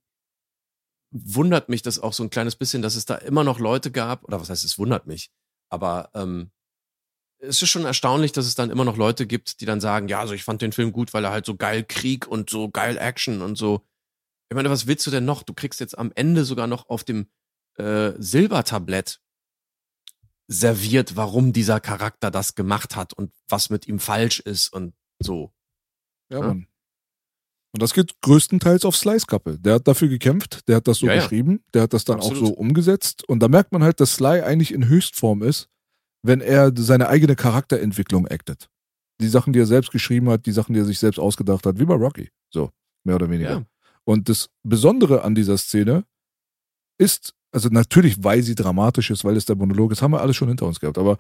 wundert 1.13 1.69
mich 1.69 1.83
das 1.83 1.99
auch 1.99 2.13
so 2.13 2.23
ein 2.23 2.31
kleines 2.31 2.57
bisschen, 2.57 2.83
dass 2.83 2.95
es 2.95 3.07
da 3.07 3.17
immer 3.17 3.43
noch 3.43 3.59
Leute 3.59 3.91
gab, 3.91 4.25
oder 4.25 4.41
was 4.41 4.51
heißt, 4.51 4.65
es 4.65 4.79
wundert 4.79 5.07
mich, 5.07 5.31
aber 5.71 6.11
ähm, 6.15 6.51
es 7.39 7.63
ist 7.63 7.71
schon 7.71 7.87
erstaunlich, 7.87 8.33
dass 8.33 8.47
es 8.47 8.55
dann 8.55 8.71
immer 8.71 8.85
noch 8.85 8.99
Leute 8.99 9.27
gibt, 9.27 9.61
die 9.61 9.65
dann 9.65 9.81
sagen, 9.81 10.09
ja, 10.09 10.21
also 10.21 10.35
ich 10.35 10.45
fand 10.45 10.61
den 10.61 10.73
Film 10.73 10.93
gut, 10.93 11.15
weil 11.15 11.25
er 11.25 11.31
halt 11.31 11.47
so 11.47 11.57
geil 11.57 11.85
Krieg 11.85 12.27
und 12.29 12.51
so 12.51 12.69
geil 12.69 12.99
Action 12.99 13.41
und 13.41 13.57
so. 13.57 13.87
Ich 14.51 14.55
meine, 14.55 14.69
was 14.69 14.87
willst 14.87 15.07
du 15.07 15.11
denn 15.11 15.25
noch? 15.25 15.43
Du 15.43 15.55
kriegst 15.55 15.81
jetzt 15.81 15.97
am 15.97 16.13
Ende 16.15 16.45
sogar 16.45 16.67
noch 16.67 16.91
auf 16.91 17.03
dem 17.03 17.31
äh, 17.79 18.13
Silbertablett 18.19 19.23
serviert, 20.49 21.17
warum 21.17 21.55
dieser 21.55 21.81
Charakter 21.81 22.31
das 22.31 22.55
gemacht 22.55 22.95
hat 22.95 23.15
und 23.15 23.33
was 23.49 23.71
mit 23.71 23.89
ihm 23.89 24.01
falsch 24.01 24.41
ist 24.41 24.71
und 24.71 24.95
so. 25.19 25.55
Ja, 26.31 26.39
Ja. 26.41 26.47
Mann. 26.49 26.67
Und 27.73 27.83
das 27.83 27.95
geht 27.95 28.21
größtenteils 28.23 28.85
auf 28.85 28.97
Slice-Kappe. 28.97 29.59
Der 29.61 29.75
hat 29.75 29.87
dafür 29.87 30.09
gekämpft, 30.09 30.67
der 30.69 30.77
hat 30.77 30.89
das 30.89 30.99
so 30.99 31.07
Ja, 31.07 31.15
ja. 31.15 31.21
geschrieben, 31.21 31.63
der 31.73 31.83
hat 31.83 31.93
das 31.93 32.05
dann 32.05 32.19
auch 32.19 32.31
Absolut. 32.31 32.49
so 32.49 32.55
umgesetzt. 32.55 33.23
Und 33.29 33.41
da 33.41 33.49
merkt 33.49 33.71
man 33.71 33.85
halt, 33.85 34.01
dass 34.01 34.15
Sly 34.15 34.41
eigentlich 34.41 34.73
in 34.75 34.89
Höchstform 34.89 35.43
ist, 35.43 35.69
wenn 36.23 36.41
er 36.41 36.73
seine 36.77 37.09
eigene 37.09 37.37
Charakterentwicklung 37.37 38.27
actet. 38.27 38.69
Die 39.21 39.29
Sachen, 39.29 39.53
die 39.53 39.61
er 39.61 39.67
selbst 39.67 39.93
geschrieben 39.93 40.29
hat, 40.31 40.47
die 40.47 40.53
Sachen, 40.53 40.73
die 40.73 40.81
er 40.81 40.85
sich 40.85 40.99
selbst 40.99 41.19
ausgedacht 41.21 41.65
hat, 41.65 41.79
wie 41.79 41.85
bei 41.85 41.95
Rocky. 41.95 42.31
So, 42.53 42.71
mehr 43.05 43.15
oder 43.15 43.31
weniger. 43.31 43.51
Ja. 43.51 43.65
Und 44.05 44.29
das 44.29 44.51
Besondere 44.65 45.23
an 45.23 45.37
dieser 45.37 45.57
Szene 45.57 46.05
ist, 46.99 47.35
also 47.53 47.69
natürlich, 47.69 48.25
weil 48.25 48.43
sie 48.43 48.57
dramatisch 48.57 49.11
ist, 49.11 49.25
weil 49.25 49.37
es 49.37 49.45
der 49.45 49.57
Monolog 49.57 49.93
ist, 49.93 50.03
haben 50.03 50.13
wir 50.13 50.21
alles 50.21 50.35
schon 50.37 50.49
hinter 50.49 50.67
uns 50.67 50.81
gehabt, 50.81 50.99
aber 50.99 51.19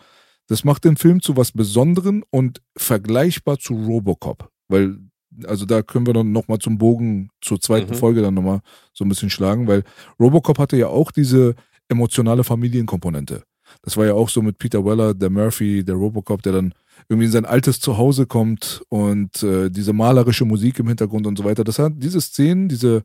das 0.48 0.64
macht 0.64 0.84
den 0.84 0.96
Film 0.96 1.22
zu 1.22 1.36
was 1.36 1.52
Besonderem 1.52 2.24
und 2.30 2.60
vergleichbar 2.76 3.58
zu 3.58 3.74
Robocop. 3.74 4.50
Weil, 4.70 4.98
also 5.44 5.66
da 5.66 5.82
können 5.82 6.06
wir 6.06 6.14
dann 6.14 6.32
nochmal 6.32 6.58
zum 6.58 6.78
Bogen 6.78 7.30
zur 7.40 7.60
zweiten 7.60 7.90
Mhm. 7.92 7.96
Folge 7.96 8.22
dann 8.22 8.34
nochmal 8.34 8.60
so 8.92 9.04
ein 9.04 9.08
bisschen 9.08 9.30
schlagen, 9.30 9.66
weil 9.66 9.84
Robocop 10.18 10.58
hatte 10.58 10.76
ja 10.76 10.88
auch 10.88 11.12
diese 11.12 11.54
emotionale 11.88 12.44
Familienkomponente. 12.44 13.42
Das 13.82 13.96
war 13.96 14.06
ja 14.06 14.14
auch 14.14 14.28
so 14.28 14.42
mit 14.42 14.58
Peter 14.58 14.84
Weller, 14.84 15.14
der 15.14 15.30
Murphy, 15.30 15.84
der 15.84 15.94
Robocop, 15.94 16.42
der 16.42 16.52
dann 16.52 16.74
irgendwie 17.08 17.26
in 17.26 17.32
sein 17.32 17.44
altes 17.46 17.80
Zuhause 17.80 18.26
kommt 18.26 18.82
und 18.88 19.42
äh, 19.42 19.70
diese 19.70 19.92
malerische 19.92 20.44
Musik 20.44 20.78
im 20.80 20.88
Hintergrund 20.88 21.26
und 21.26 21.38
so 21.38 21.44
weiter. 21.44 21.62
Das 21.64 21.78
hat 21.78 21.92
diese 21.96 22.20
Szenen, 22.20 22.68
diese 22.68 23.04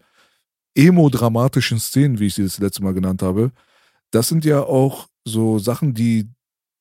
emo-dramatischen 0.75 1.79
Szenen, 1.79 2.19
wie 2.19 2.25
ich 2.27 2.35
sie 2.35 2.43
das 2.43 2.59
letzte 2.59 2.83
Mal 2.83 2.93
genannt 2.93 3.21
habe, 3.21 3.51
das 4.11 4.27
sind 4.27 4.45
ja 4.45 4.61
auch 4.63 5.07
so 5.25 5.59
Sachen, 5.59 5.93
die 5.93 6.29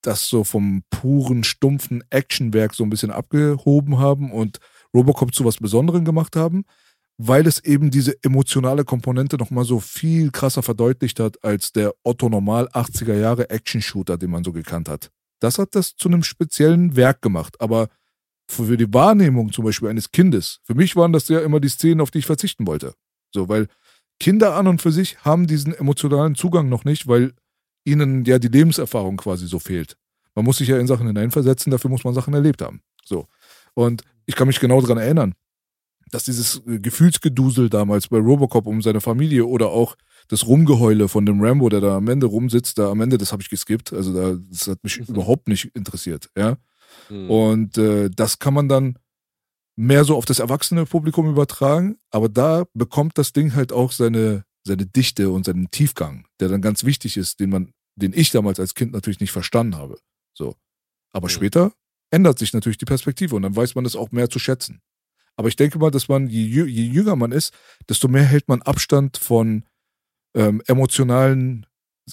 das 0.02 0.28
so 0.28 0.44
vom 0.44 0.82
puren, 0.90 1.44
stumpfen 1.44 2.04
Actionwerk 2.10 2.74
so 2.74 2.84
ein 2.84 2.90
bisschen 2.90 3.10
abgehoben 3.10 3.98
haben 3.98 4.30
und 4.32 4.58
Robocop 4.94 5.34
zu 5.34 5.44
was 5.44 5.56
Besonderem 5.56 6.04
gemacht 6.04 6.36
haben, 6.36 6.64
weil 7.18 7.46
es 7.46 7.62
eben 7.64 7.90
diese 7.90 8.14
emotionale 8.22 8.84
Komponente 8.84 9.36
nochmal 9.36 9.64
so 9.64 9.80
viel 9.80 10.30
krasser 10.30 10.62
verdeutlicht 10.62 11.20
hat 11.20 11.42
als 11.44 11.72
der 11.72 11.94
Otto 12.02 12.28
Normal 12.28 12.68
80er 12.68 13.14
Jahre 13.14 13.50
Action-Shooter, 13.50 14.18
den 14.18 14.30
man 14.30 14.44
so 14.44 14.52
gekannt 14.52 14.88
hat. 14.88 15.10
Das 15.40 15.58
hat 15.58 15.74
das 15.74 15.94
zu 15.96 16.08
einem 16.08 16.22
speziellen 16.22 16.96
Werk 16.96 17.22
gemacht, 17.22 17.60
aber 17.60 17.88
für 18.48 18.76
die 18.76 18.92
Wahrnehmung 18.92 19.52
zum 19.52 19.64
Beispiel 19.64 19.88
eines 19.88 20.10
Kindes, 20.10 20.60
für 20.64 20.74
mich 20.74 20.96
waren 20.96 21.12
das 21.12 21.28
ja 21.28 21.40
immer 21.40 21.60
die 21.60 21.68
Szenen, 21.68 22.00
auf 22.00 22.10
die 22.10 22.18
ich 22.18 22.26
verzichten 22.26 22.66
wollte. 22.66 22.94
So, 23.32 23.48
weil 23.48 23.68
Kinder 24.20 24.54
an 24.54 24.66
und 24.66 24.82
für 24.82 24.92
sich 24.92 25.18
haben 25.24 25.46
diesen 25.46 25.74
emotionalen 25.74 26.34
Zugang 26.34 26.68
noch 26.68 26.84
nicht, 26.84 27.08
weil 27.08 27.32
ihnen 27.84 28.24
ja 28.24 28.38
die 28.38 28.48
Lebenserfahrung 28.48 29.16
quasi 29.16 29.46
so 29.46 29.58
fehlt. 29.58 29.96
Man 30.34 30.44
muss 30.44 30.58
sich 30.58 30.68
ja 30.68 30.78
in 30.78 30.86
Sachen 30.86 31.06
hineinversetzen, 31.06 31.70
dafür 31.70 31.90
muss 31.90 32.04
man 32.04 32.14
Sachen 32.14 32.34
erlebt 32.34 32.62
haben. 32.62 32.80
So. 33.04 33.26
Und 33.74 34.02
ich 34.26 34.34
kann 34.36 34.46
mich 34.46 34.60
genau 34.60 34.80
daran 34.80 34.98
erinnern, 34.98 35.34
dass 36.10 36.24
dieses 36.24 36.62
äh, 36.66 36.78
Gefühlsgedusel 36.78 37.68
damals 37.70 38.08
bei 38.08 38.18
Robocop 38.18 38.66
um 38.66 38.82
seine 38.82 39.00
Familie 39.00 39.46
oder 39.46 39.68
auch 39.70 39.96
das 40.28 40.46
Rumgeheule 40.46 41.08
von 41.08 41.26
dem 41.26 41.42
Rambo, 41.42 41.68
der 41.68 41.80
da 41.80 41.96
am 41.96 42.08
Ende 42.08 42.26
rumsitzt, 42.26 42.78
da 42.78 42.90
am 42.90 43.00
Ende, 43.00 43.18
das 43.18 43.32
habe 43.32 43.42
ich 43.42 43.50
geskippt. 43.50 43.92
Also 43.92 44.12
da, 44.14 44.38
das 44.50 44.68
hat 44.68 44.82
mich 44.82 44.96
überhaupt 44.98 45.48
nicht 45.48 45.74
interessiert, 45.74 46.30
ja. 46.36 46.56
Hm. 47.08 47.30
Und 47.30 47.78
äh, 47.78 48.08
das 48.10 48.38
kann 48.38 48.54
man 48.54 48.68
dann 48.68 48.98
mehr 49.76 50.04
so 50.04 50.16
auf 50.16 50.24
das 50.24 50.38
erwachsene 50.38 50.86
Publikum 50.86 51.28
übertragen, 51.28 51.96
aber 52.10 52.28
da 52.28 52.64
bekommt 52.74 53.18
das 53.18 53.32
Ding 53.32 53.54
halt 53.54 53.72
auch 53.72 53.90
seine, 53.90 54.44
seine 54.64 54.86
Dichte 54.86 55.30
und 55.30 55.44
seinen 55.46 55.70
Tiefgang, 55.70 56.26
der 56.38 56.48
dann 56.48 56.62
ganz 56.62 56.84
wichtig 56.84 57.16
ist, 57.16 57.40
den 57.40 57.50
man, 57.50 57.72
den 57.96 58.12
ich 58.12 58.30
damals 58.30 58.60
als 58.60 58.74
Kind 58.74 58.92
natürlich 58.92 59.20
nicht 59.20 59.32
verstanden 59.32 59.76
habe. 59.76 59.98
So. 60.32 60.54
Aber 61.12 61.26
Mhm. 61.26 61.30
später 61.32 61.72
ändert 62.14 62.38
sich 62.38 62.52
natürlich 62.52 62.78
die 62.78 62.84
Perspektive 62.84 63.34
und 63.34 63.42
dann 63.42 63.56
weiß 63.56 63.74
man 63.74 63.84
es 63.84 63.96
auch 63.96 64.12
mehr 64.12 64.30
zu 64.30 64.38
schätzen. 64.38 64.80
Aber 65.36 65.48
ich 65.48 65.56
denke 65.56 65.78
mal, 65.78 65.90
dass 65.90 66.08
man, 66.08 66.28
je, 66.28 66.64
je 66.64 66.84
jünger 66.84 67.16
man 67.16 67.32
ist, 67.32 67.52
desto 67.88 68.06
mehr 68.06 68.22
hält 68.22 68.48
man 68.48 68.62
Abstand 68.62 69.16
von 69.16 69.64
ähm, 70.34 70.62
emotionalen 70.66 71.66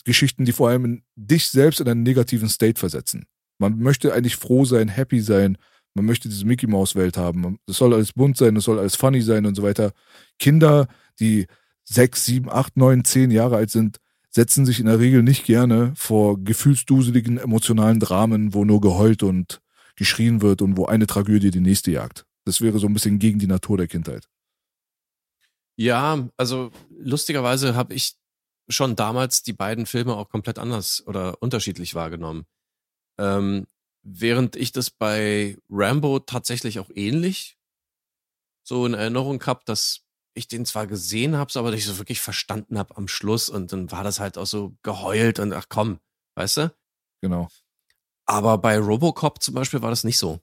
Geschichten, 0.04 0.44
die 0.46 0.54
vor 0.54 0.70
allem 0.70 1.04
dich 1.16 1.50
selbst 1.50 1.82
in 1.82 1.88
einen 1.88 2.02
negativen 2.02 2.50
State 2.50 2.80
versetzen. 2.80 3.28
Man 3.60 3.78
möchte 3.78 4.14
eigentlich 4.14 4.38
froh 4.38 4.66
sein, 4.66 4.88
happy 4.88 5.22
sein. 5.22 5.58
Man 5.94 6.06
möchte 6.06 6.30
diese 6.30 6.46
Mickey 6.46 6.66
Maus 6.66 6.96
Welt 6.96 7.16
haben. 7.18 7.60
Es 7.68 7.78
soll 7.78 7.94
alles 7.94 8.14
bunt 8.14 8.38
sein, 8.38 8.56
es 8.56 8.64
soll 8.64 8.80
alles 8.80 8.96
funny 8.96 9.22
sein 9.22 9.46
und 9.46 9.54
so 9.54 9.62
weiter. 9.62 9.92
Kinder, 10.40 10.88
die 11.20 11.46
sechs, 11.84 12.26
sieben, 12.26 12.50
acht, 12.50 12.76
neun, 12.76 13.04
zehn 13.04 13.30
Jahre 13.30 13.58
alt 13.58 13.70
sind, 13.70 13.98
setzen 14.30 14.66
sich 14.66 14.80
in 14.80 14.86
der 14.88 15.00
Regel 15.00 15.22
nicht 15.22 15.46
gerne 15.46 15.94
vor 15.96 16.42
gefühlsduseligen, 16.42 17.38
emotionalen 17.38 18.00
Dramen, 18.00 18.54
wo 18.54 18.66
nur 18.66 18.82
geheult 18.82 19.22
und 19.22 19.62
geschrien 20.02 20.42
wird 20.42 20.64
und 20.64 20.78
wo 20.78 20.88
eine 20.88 21.06
Tragödie 21.06 21.52
die 21.52 21.60
nächste 21.60 21.92
jagt. 21.92 22.26
Das 22.44 22.60
wäre 22.60 22.80
so 22.80 22.88
ein 22.88 22.94
bisschen 22.94 23.20
gegen 23.20 23.38
die 23.38 23.46
Natur 23.46 23.78
der 23.78 23.88
Kindheit. 23.88 24.28
Ja, 25.78 26.28
also 26.38 26.72
lustigerweise 26.90 27.76
habe 27.76 27.94
ich 27.94 28.16
schon 28.68 28.96
damals 28.96 29.44
die 29.44 29.54
beiden 29.54 29.86
Filme 29.86 30.16
auch 30.16 30.28
komplett 30.30 30.58
anders 30.58 31.06
oder 31.06 31.40
unterschiedlich 31.44 31.94
wahrgenommen. 31.94 32.48
Ähm, 33.20 33.68
während 34.02 34.56
ich 34.56 34.72
das 34.72 34.90
bei 34.90 35.56
Rambo 35.70 36.18
tatsächlich 36.18 36.80
auch 36.80 36.90
ähnlich 36.96 37.60
so 38.64 38.88
in 38.88 38.96
Erinnerung 38.96 39.44
habe, 39.46 39.62
dass 39.66 40.02
ich 40.34 40.48
den 40.48 40.66
zwar 40.66 40.88
gesehen 40.88 41.36
habe, 41.36 41.52
aber 41.60 41.70
nicht 41.70 41.86
so 41.86 42.00
wirklich 42.00 42.22
verstanden 42.22 42.80
habe 42.80 42.98
am 42.98 43.08
Schluss 43.08 43.50
und 43.50 43.72
dann 43.72 43.92
war 43.92 44.04
das 44.04 44.20
halt 44.20 44.40
auch 44.40 44.48
so 44.48 44.76
geheult 44.82 45.38
und 45.38 45.54
ach 45.54 45.66
komm, 45.70 46.00
weißt 46.34 46.58
du? 46.58 46.76
Genau. 47.22 47.50
Aber 48.26 48.58
bei 48.58 48.78
Robocop 48.78 49.42
zum 49.42 49.56
Beispiel 49.56 49.82
war 49.82 49.90
das 49.90 50.04
nicht 50.04 50.18
so. 50.18 50.40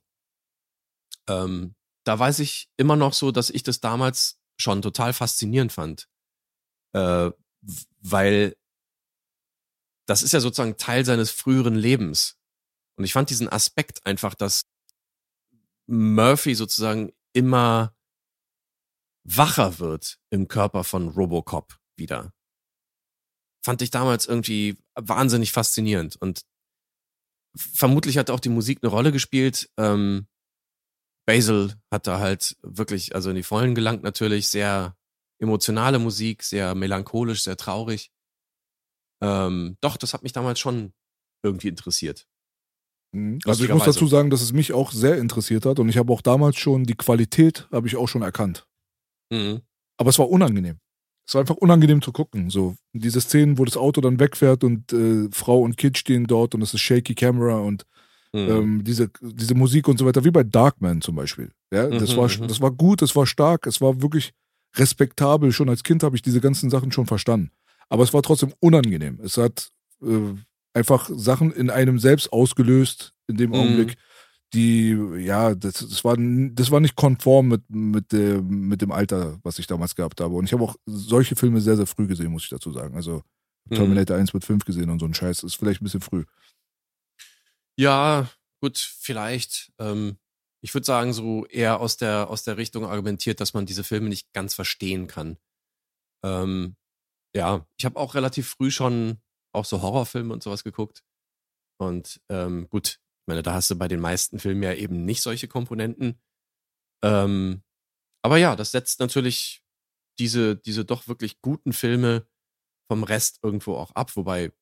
Ähm, 1.28 1.74
da 2.04 2.18
weiß 2.18 2.38
ich 2.40 2.68
immer 2.76 2.96
noch 2.96 3.12
so, 3.12 3.30
dass 3.30 3.50
ich 3.50 3.62
das 3.62 3.80
damals 3.80 4.38
schon 4.56 4.82
total 4.82 5.12
faszinierend 5.12 5.72
fand. 5.72 6.08
Äh, 6.92 7.30
weil 8.00 8.56
das 10.06 10.22
ist 10.22 10.32
ja 10.32 10.40
sozusagen 10.40 10.76
Teil 10.76 11.04
seines 11.04 11.30
früheren 11.30 11.74
Lebens. 11.74 12.38
Und 12.96 13.04
ich 13.04 13.12
fand 13.12 13.30
diesen 13.30 13.48
Aspekt 13.48 14.04
einfach, 14.06 14.34
dass 14.34 14.62
Murphy 15.86 16.54
sozusagen 16.54 17.12
immer 17.32 17.94
wacher 19.24 19.78
wird 19.78 20.18
im 20.30 20.48
Körper 20.48 20.84
von 20.84 21.08
Robocop 21.08 21.78
wieder. 21.96 22.32
Fand 23.62 23.82
ich 23.82 23.90
damals 23.90 24.26
irgendwie 24.26 24.78
wahnsinnig 24.94 25.52
faszinierend. 25.52 26.16
Und 26.16 26.42
vermutlich 27.56 28.18
hat 28.18 28.30
auch 28.30 28.40
die 28.40 28.48
Musik 28.48 28.78
eine 28.82 28.90
Rolle 28.90 29.12
gespielt. 29.12 29.70
Ähm, 29.76 30.26
Basil 31.26 31.74
hat 31.90 32.06
da 32.06 32.20
halt 32.20 32.56
wirklich, 32.62 33.14
also 33.14 33.30
in 33.30 33.36
die 33.36 33.42
Vollen 33.42 33.74
gelangt 33.74 34.02
natürlich, 34.02 34.48
sehr 34.48 34.96
emotionale 35.38 35.98
Musik, 35.98 36.42
sehr 36.42 36.74
melancholisch, 36.74 37.42
sehr 37.42 37.56
traurig. 37.56 38.10
Ähm, 39.22 39.76
doch, 39.80 39.96
das 39.96 40.14
hat 40.14 40.22
mich 40.22 40.32
damals 40.32 40.58
schon 40.58 40.92
irgendwie 41.42 41.68
interessiert. 41.68 42.26
Mhm. 43.12 43.38
Also 43.44 43.64
ich 43.64 43.70
muss 43.70 43.84
dazu 43.84 44.06
sagen, 44.06 44.30
dass 44.30 44.42
es 44.42 44.52
mich 44.52 44.72
auch 44.72 44.92
sehr 44.92 45.18
interessiert 45.18 45.66
hat 45.66 45.78
und 45.78 45.88
ich 45.88 45.98
habe 45.98 46.12
auch 46.12 46.22
damals 46.22 46.56
schon 46.56 46.84
die 46.84 46.96
Qualität, 46.96 47.68
habe 47.72 47.86
ich 47.86 47.96
auch 47.96 48.08
schon 48.08 48.22
erkannt. 48.22 48.66
Mhm. 49.30 49.62
Aber 49.96 50.10
es 50.10 50.18
war 50.18 50.30
unangenehm. 50.30 50.78
Es 51.28 51.34
war 51.34 51.42
einfach 51.42 51.56
unangenehm 51.56 52.00
zu 52.00 52.10
gucken. 52.10 52.48
So 52.48 52.74
diese 52.94 53.20
Szenen, 53.20 53.58
wo 53.58 53.66
das 53.66 53.76
Auto 53.76 54.00
dann 54.00 54.18
wegfährt 54.18 54.64
und 54.64 54.90
äh, 54.94 55.28
Frau 55.30 55.60
und 55.60 55.76
Kind 55.76 55.98
stehen 55.98 56.26
dort 56.26 56.54
und 56.54 56.62
es 56.62 56.72
ist 56.72 56.80
shaky 56.80 57.14
Camera 57.14 57.58
und 57.58 57.84
mhm. 58.32 58.48
ähm, 58.48 58.84
diese, 58.84 59.10
diese 59.20 59.54
Musik 59.54 59.88
und 59.88 59.98
so 59.98 60.06
weiter, 60.06 60.24
wie 60.24 60.30
bei 60.30 60.42
Darkman 60.42 61.02
zum 61.02 61.16
Beispiel. 61.16 61.50
Ja, 61.70 61.86
das, 61.86 62.14
mhm, 62.14 62.16
war, 62.16 62.30
mhm. 62.30 62.48
das 62.48 62.62
war 62.62 62.70
gut, 62.70 63.02
das 63.02 63.14
war 63.14 63.26
stark, 63.26 63.66
es 63.66 63.82
war 63.82 64.00
wirklich 64.00 64.32
respektabel. 64.76 65.52
Schon 65.52 65.68
als 65.68 65.82
Kind 65.82 66.02
habe 66.02 66.16
ich 66.16 66.22
diese 66.22 66.40
ganzen 66.40 66.70
Sachen 66.70 66.92
schon 66.92 67.04
verstanden. 67.04 67.50
Aber 67.90 68.04
es 68.04 68.14
war 68.14 68.22
trotzdem 68.22 68.54
unangenehm. 68.60 69.20
Es 69.22 69.36
hat 69.36 69.68
äh, 70.02 70.34
einfach 70.72 71.10
Sachen 71.12 71.52
in 71.52 71.68
einem 71.68 71.98
selbst 71.98 72.32
ausgelöst 72.32 73.12
in 73.26 73.36
dem 73.36 73.50
mhm. 73.50 73.56
Augenblick, 73.56 73.96
die, 74.54 74.92
ja, 75.18 75.54
das, 75.54 75.74
das, 75.74 76.04
war, 76.04 76.16
das 76.16 76.70
war 76.70 76.80
nicht 76.80 76.96
konform 76.96 77.48
mit, 77.48 77.68
mit, 77.68 78.12
der, 78.12 78.40
mit 78.42 78.80
dem 78.80 78.92
Alter, 78.92 79.38
was 79.42 79.58
ich 79.58 79.66
damals 79.66 79.94
gehabt 79.94 80.20
habe. 80.20 80.34
Und 80.34 80.44
ich 80.44 80.52
habe 80.52 80.64
auch 80.64 80.76
solche 80.86 81.36
Filme 81.36 81.60
sehr, 81.60 81.76
sehr 81.76 81.86
früh 81.86 82.06
gesehen, 82.06 82.32
muss 82.32 82.44
ich 82.44 82.50
dazu 82.50 82.72
sagen. 82.72 82.96
Also 82.96 83.22
mhm. 83.66 83.74
Terminator 83.74 84.16
mhm. 84.16 84.22
1 84.22 84.34
mit 84.34 84.44
5 84.44 84.64
gesehen 84.64 84.90
und 84.90 85.00
so 85.00 85.06
ein 85.06 85.14
Scheiß. 85.14 85.42
ist 85.42 85.56
vielleicht 85.56 85.82
ein 85.82 85.84
bisschen 85.84 86.00
früh. 86.00 86.24
Ja, 87.76 88.28
gut, 88.60 88.78
vielleicht. 88.78 89.72
Ähm, 89.78 90.18
ich 90.60 90.74
würde 90.74 90.86
sagen, 90.86 91.12
so 91.12 91.46
eher 91.46 91.80
aus 91.80 91.96
der, 91.96 92.30
aus 92.30 92.42
der 92.42 92.56
Richtung 92.56 92.84
argumentiert, 92.84 93.40
dass 93.40 93.54
man 93.54 93.66
diese 93.66 93.84
Filme 93.84 94.08
nicht 94.08 94.32
ganz 94.32 94.54
verstehen 94.54 95.06
kann. 95.06 95.36
Ähm, 96.24 96.76
ja, 97.34 97.66
ich 97.78 97.84
habe 97.84 97.98
auch 97.98 98.14
relativ 98.14 98.48
früh 98.48 98.70
schon 98.70 99.18
auch 99.52 99.64
so 99.64 99.82
Horrorfilme 99.82 100.32
und 100.32 100.42
sowas 100.42 100.64
geguckt. 100.64 101.04
Und 101.78 102.20
ähm, 102.28 102.68
gut, 102.70 102.98
meine, 103.28 103.42
da 103.42 103.54
hast 103.54 103.70
du 103.70 103.76
bei 103.76 103.88
den 103.88 104.00
meisten 104.00 104.38
Filmen 104.38 104.62
ja 104.62 104.74
eben 104.74 105.04
nicht 105.04 105.22
solche 105.22 105.48
Komponenten. 105.48 106.20
Ähm, 107.04 107.62
aber 108.22 108.38
ja, 108.38 108.56
das 108.56 108.72
setzt 108.72 109.00
natürlich 109.00 109.62
diese, 110.18 110.56
diese 110.56 110.84
doch 110.84 111.06
wirklich 111.06 111.40
guten 111.40 111.72
Filme 111.72 112.26
vom 112.90 113.04
Rest 113.04 113.38
irgendwo 113.42 113.74
auch 113.74 113.92
ab. 113.92 114.16
Wobei 114.16 114.52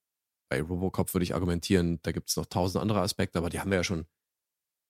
bei 0.51 0.61
Robocop 0.61 1.15
würde 1.15 1.25
ich 1.25 1.35
argumentieren, 1.35 2.01
da 2.03 2.13
gibt 2.13 2.29
es 2.29 2.37
noch 2.37 2.47
tausend 2.47 2.83
andere 2.83 3.01
Aspekte, 3.01 3.39
aber 3.39 3.51
die 3.51 3.61
haben 3.61 3.71
wir 3.71 3.79
ja 3.79 3.85
schon 3.85 4.07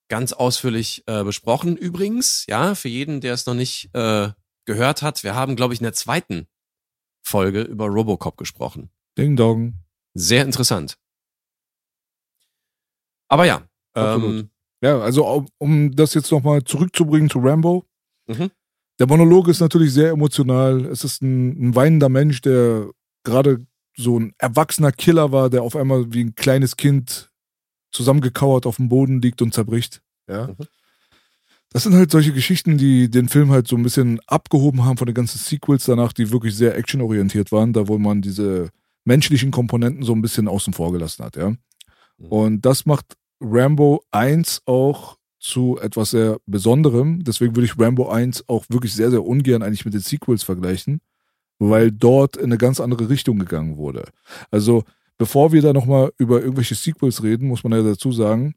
ganz 0.08 0.32
ausführlich 0.32 1.04
äh, 1.06 1.24
besprochen. 1.24 1.76
Übrigens, 1.76 2.44
ja, 2.48 2.74
für 2.74 2.88
jeden, 2.88 3.20
der 3.20 3.34
es 3.34 3.46
noch 3.46 3.54
nicht 3.54 3.90
äh, 3.94 4.30
gehört 4.64 5.02
hat, 5.02 5.22
wir 5.24 5.34
haben, 5.34 5.56
glaube 5.56 5.74
ich, 5.74 5.80
in 5.80 5.84
der 5.84 5.92
zweiten 5.92 6.46
Folge 7.24 7.62
über 7.62 7.86
Robocop 7.86 8.36
gesprochen. 8.36 8.90
Ding 9.18 9.36
Dong. 9.36 9.84
Sehr 10.14 10.44
interessant. 10.44 10.98
Aber 13.28 13.44
ja. 13.44 13.62
Ähm, 13.94 14.50
ja, 14.82 14.98
also 15.00 15.46
um 15.58 15.94
das 15.94 16.14
jetzt 16.14 16.30
nochmal 16.30 16.64
zurückzubringen 16.64 17.30
zu 17.30 17.38
Rambo. 17.38 17.84
Mhm. 18.26 18.50
Der 18.98 19.06
Monolog 19.06 19.48
ist 19.48 19.60
natürlich 19.60 19.92
sehr 19.92 20.10
emotional. 20.10 20.84
Es 20.86 21.04
ist 21.04 21.22
ein, 21.22 21.68
ein 21.68 21.74
weinender 21.74 22.08
Mensch, 22.08 22.40
der 22.40 22.90
gerade 23.24 23.66
so 23.96 24.18
ein 24.18 24.32
erwachsener 24.38 24.92
Killer 24.92 25.32
war, 25.32 25.50
der 25.50 25.62
auf 25.62 25.76
einmal 25.76 26.12
wie 26.12 26.24
ein 26.24 26.34
kleines 26.34 26.76
Kind 26.76 27.30
zusammengekauert 27.92 28.66
auf 28.66 28.76
dem 28.76 28.88
Boden 28.88 29.22
liegt 29.22 29.40
und 29.42 29.54
zerbricht. 29.54 30.02
Ja. 30.28 30.48
Mhm. 30.48 30.66
Das 31.70 31.82
sind 31.82 31.94
halt 31.94 32.10
solche 32.10 32.32
Geschichten, 32.32 32.78
die 32.78 33.10
den 33.10 33.28
Film 33.28 33.50
halt 33.50 33.68
so 33.68 33.76
ein 33.76 33.82
bisschen 33.82 34.20
abgehoben 34.26 34.84
haben 34.84 34.96
von 34.96 35.06
den 35.06 35.14
ganzen 35.14 35.38
Sequels 35.38 35.84
danach, 35.84 36.12
die 36.12 36.30
wirklich 36.30 36.54
sehr 36.54 36.76
actionorientiert 36.76 37.52
waren, 37.52 37.72
da 37.72 37.88
wo 37.88 37.98
man 37.98 38.22
diese 38.22 38.70
menschlichen 39.04 39.50
Komponenten 39.50 40.02
so 40.02 40.12
ein 40.12 40.22
bisschen 40.22 40.48
außen 40.48 40.72
vor 40.72 40.92
gelassen 40.92 41.24
hat, 41.24 41.36
ja. 41.36 41.52
Mhm. 42.18 42.26
Und 42.26 42.60
das 42.62 42.86
macht 42.86 43.16
Rambo 43.40 44.02
1 44.10 44.62
auch 44.66 45.16
zu 45.38 45.78
etwas 45.80 46.10
sehr 46.10 46.38
Besonderem. 46.46 47.22
Deswegen 47.24 47.54
würde 47.54 47.66
ich 47.66 47.78
Rambo 47.78 48.08
1 48.08 48.48
auch 48.48 48.64
wirklich 48.68 48.94
sehr, 48.94 49.10
sehr 49.10 49.24
ungern 49.24 49.62
eigentlich 49.62 49.84
mit 49.84 49.94
den 49.94 50.00
Sequels 50.00 50.42
vergleichen, 50.42 51.00
weil 51.58 51.92
dort 51.92 52.36
in 52.36 52.44
eine 52.44 52.58
ganz 52.58 52.80
andere 52.80 53.08
Richtung 53.08 53.38
gegangen 53.38 53.76
wurde. 53.76 54.04
Also, 54.50 54.84
bevor 55.18 55.52
wir 55.52 55.62
da 55.62 55.72
nochmal 55.72 56.12
über 56.18 56.40
irgendwelche 56.40 56.74
Sequels 56.74 57.22
reden, 57.22 57.48
muss 57.48 57.64
man 57.64 57.72
ja 57.72 57.82
dazu 57.82 58.12
sagen, 58.12 58.54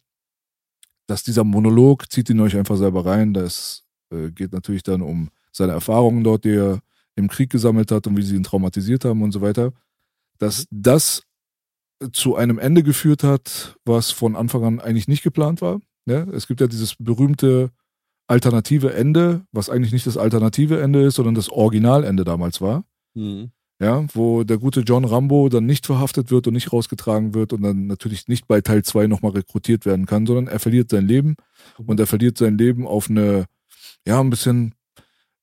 dass 1.07 1.23
dieser 1.23 1.43
Monolog, 1.43 2.11
zieht 2.11 2.29
ihn 2.29 2.39
euch 2.39 2.55
einfach 2.55 2.77
selber 2.77 3.05
rein, 3.05 3.33
das 3.33 3.83
äh, 4.11 4.31
geht 4.31 4.53
natürlich 4.53 4.83
dann 4.83 5.01
um 5.01 5.29
seine 5.51 5.73
Erfahrungen 5.73 6.23
dort, 6.23 6.43
die 6.45 6.55
er 6.55 6.79
im 7.15 7.27
Krieg 7.27 7.49
gesammelt 7.49 7.91
hat 7.91 8.07
und 8.07 8.15
wie 8.15 8.21
sie 8.21 8.35
ihn 8.35 8.43
traumatisiert 8.43 9.05
haben 9.05 9.21
und 9.23 9.31
so 9.31 9.41
weiter 9.41 9.73
dass 10.39 10.65
das 10.71 11.23
zu 12.11 12.35
einem 12.35 12.59
Ende 12.59 12.83
geführt 12.83 13.23
hat, 13.23 13.77
was 13.85 14.11
von 14.11 14.35
Anfang 14.35 14.63
an 14.63 14.79
eigentlich 14.79 15.07
nicht 15.07 15.23
geplant 15.23 15.61
war. 15.61 15.79
Ja, 16.05 16.23
es 16.31 16.47
gibt 16.47 16.61
ja 16.61 16.67
dieses 16.67 16.95
berühmte 16.95 17.71
alternative 18.27 18.93
Ende, 18.93 19.45
was 19.51 19.69
eigentlich 19.69 19.91
nicht 19.91 20.07
das 20.07 20.17
alternative 20.17 20.81
Ende 20.81 21.01
ist, 21.01 21.15
sondern 21.15 21.35
das 21.35 21.49
Originalende 21.49 22.23
damals 22.23 22.61
war. 22.61 22.83
Mhm. 23.15 23.51
Ja, 23.81 24.05
wo 24.13 24.43
der 24.43 24.57
gute 24.57 24.81
John 24.81 25.05
Rambo 25.05 25.47
dann 25.47 25.65
nicht 25.65 25.85
verhaftet 25.85 26.31
wird 26.31 26.47
und 26.47 26.53
nicht 26.53 26.73
rausgetragen 26.73 27.33
wird 27.33 27.53
und 27.53 27.61
dann 27.61 27.87
natürlich 27.87 28.27
nicht 28.27 28.45
bei 28.45 28.59
Teil 28.59 28.83
2 28.83 29.07
nochmal 29.07 29.31
rekrutiert 29.31 29.85
werden 29.85 30.05
kann, 30.05 30.25
sondern 30.25 30.47
er 30.47 30.59
verliert 30.59 30.89
sein 30.89 31.07
Leben 31.07 31.35
mhm. 31.77 31.85
und 31.85 31.99
er 31.99 32.07
verliert 32.07 32.37
sein 32.37 32.57
Leben 32.57 32.85
auf 32.85 33.09
eine, 33.09 33.45
ja, 34.05 34.19
ein 34.19 34.29
bisschen 34.29 34.75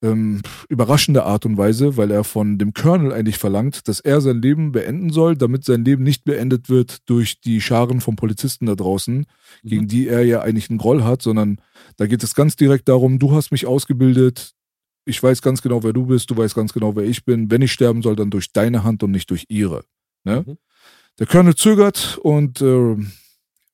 ähm, 0.07 0.43
überraschende 0.69 1.25
Art 1.25 1.47
und 1.47 1.57
Weise, 1.57 1.97
weil 1.97 2.11
er 2.11 2.25
von 2.25 2.59
dem 2.59 2.73
Colonel 2.75 3.13
eigentlich 3.13 3.39
verlangt, 3.39 3.89
dass 3.89 4.01
er 4.01 4.21
sein 4.21 4.41
Leben 4.41 4.73
beenden 4.73 5.11
soll, 5.11 5.37
damit 5.37 5.65
sein 5.65 5.85
Leben 5.85 6.03
nicht 6.03 6.25
beendet 6.25 6.69
wird 6.69 7.09
durch 7.09 7.41
die 7.41 7.61
Scharen 7.61 8.01
von 8.01 8.17
Polizisten 8.17 8.67
da 8.67 8.75
draußen, 8.75 9.19
mhm. 9.19 9.69
gegen 9.69 9.89
die 9.89 10.09
er 10.09 10.25
ja 10.25 10.41
eigentlich 10.41 10.71
einen 10.71 10.79
Groll 10.79 11.05
hat, 11.05 11.23
sondern 11.23 11.61
da 11.97 12.07
geht 12.07 12.23
es 12.23 12.35
ganz 12.35 12.57
direkt 12.57 12.89
darum, 12.89 13.19
du 13.19 13.33
hast 13.33 13.51
mich 13.51 13.67
ausgebildet, 13.67 14.53
ich 15.05 15.23
weiß 15.23 15.41
ganz 15.41 15.63
genau, 15.63 15.83
wer 15.83 15.93
du 15.93 16.07
bist, 16.07 16.31
du 16.31 16.37
weißt 16.37 16.55
ganz 16.55 16.73
genau, 16.73 16.97
wer 16.97 17.05
ich 17.05 17.25
bin. 17.25 17.51
Wenn 17.51 17.63
ich 17.63 17.73
sterben 17.73 18.03
soll, 18.03 18.17
dann 18.17 18.31
durch 18.31 18.53
deine 18.53 18.83
Hand 18.83 19.05
und 19.05 19.13
nicht 19.13 19.31
durch 19.31 19.47
ihre. 19.49 19.85
Ne? 20.25 20.45
Mhm. 20.47 20.59
Der 21.19 21.27
Colonel 21.27 21.55
zögert 21.55 22.19
und 22.23 22.61
äh, 22.61 22.97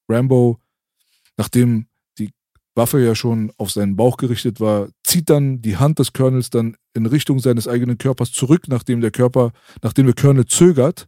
Rambo, 0.09 0.59
nachdem 1.37 1.87
Waffe 2.75 3.05
ja 3.05 3.15
schon 3.15 3.53
auf 3.59 3.71
seinen 3.71 3.97
Bauch 3.97 4.17
gerichtet 4.17 4.61
war, 4.61 4.89
zieht 5.05 5.29
dann 5.29 5.61
die 5.61 5.77
Hand 5.77 5.99
des 5.99 6.13
Colonels 6.13 6.51
dann 6.51 6.77
in 6.95 7.07
Richtung 7.07 7.39
seines 7.39 7.69
eigenen 7.69 7.99
Körpers 7.99 8.33
zurück, 8.33 8.69
nachdem 8.69 9.01
der 9.01 9.11
Körper, 9.11 9.53
nachdem 9.83 10.07
der 10.07 10.15
Colonel 10.15 10.47
zögert 10.47 11.07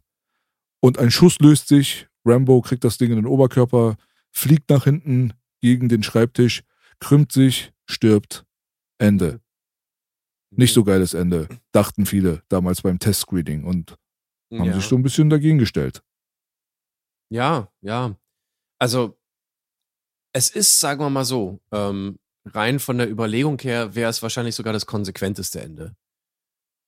und 0.79 0.99
ein 0.99 1.11
Schuss 1.11 1.39
löst 1.39 1.67
sich. 1.67 2.07
Rambo 2.23 2.61
kriegt 2.61 2.83
das 2.83 2.97
Ding 2.97 3.11
in 3.11 3.17
den 3.17 3.25
Oberkörper, 3.25 3.97
fliegt 4.31 4.69
nach 4.69 4.83
hinten 4.83 5.33
gegen 5.61 5.89
den 5.89 6.03
Schreibtisch, 6.03 6.63
krümmt 6.99 7.31
sich, 7.31 7.71
stirbt. 7.85 8.45
Ende. 8.97 9.41
Nicht 10.51 10.73
so 10.73 10.83
geiles 10.83 11.13
Ende, 11.13 11.49
dachten 11.71 12.05
viele 12.05 12.43
damals 12.47 12.81
beim 12.81 12.97
Testscreening 12.97 13.63
und 13.63 13.97
haben 14.53 14.65
ja. 14.65 14.73
sich 14.73 14.85
so 14.85 14.95
ein 14.95 15.03
bisschen 15.03 15.29
dagegen 15.29 15.57
gestellt. 15.57 16.01
Ja, 17.29 17.71
ja. 17.81 18.15
Also 18.79 19.17
es 20.35 20.49
ist, 20.49 20.81
sagen 20.81 20.99
wir 20.99 21.09
mal 21.09 21.23
so, 21.23 21.61
ähm, 21.71 22.19
rein 22.43 22.79
von 22.79 22.97
der 22.97 23.09
Überlegung 23.09 23.57
her 23.59 23.95
wäre 23.95 24.09
es 24.09 24.21
wahrscheinlich 24.21 24.53
sogar 24.53 24.73
das 24.73 24.85
konsequenteste 24.85 25.61
Ende. 25.61 25.95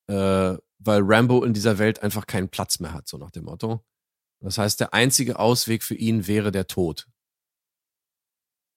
Äh, 0.10 0.57
weil 0.80 1.02
Rambo 1.02 1.45
in 1.45 1.53
dieser 1.53 1.78
Welt 1.78 2.03
einfach 2.03 2.28
keinen 2.28 2.49
Platz 2.49 2.80
mehr 2.80 2.94
hat, 2.94 3.07
so 3.07 3.18
nach 3.18 3.32
dem 3.32 3.45
Motto. 3.45 3.86
Das 4.41 4.57
heißt, 4.57 4.82
der 4.82 4.94
einzige 4.94 5.40
Ausweg 5.40 5.84
für 5.84 5.95
ihn 5.95 6.28
wäre 6.28 6.52
der 6.52 6.68
Tod. 6.68 7.07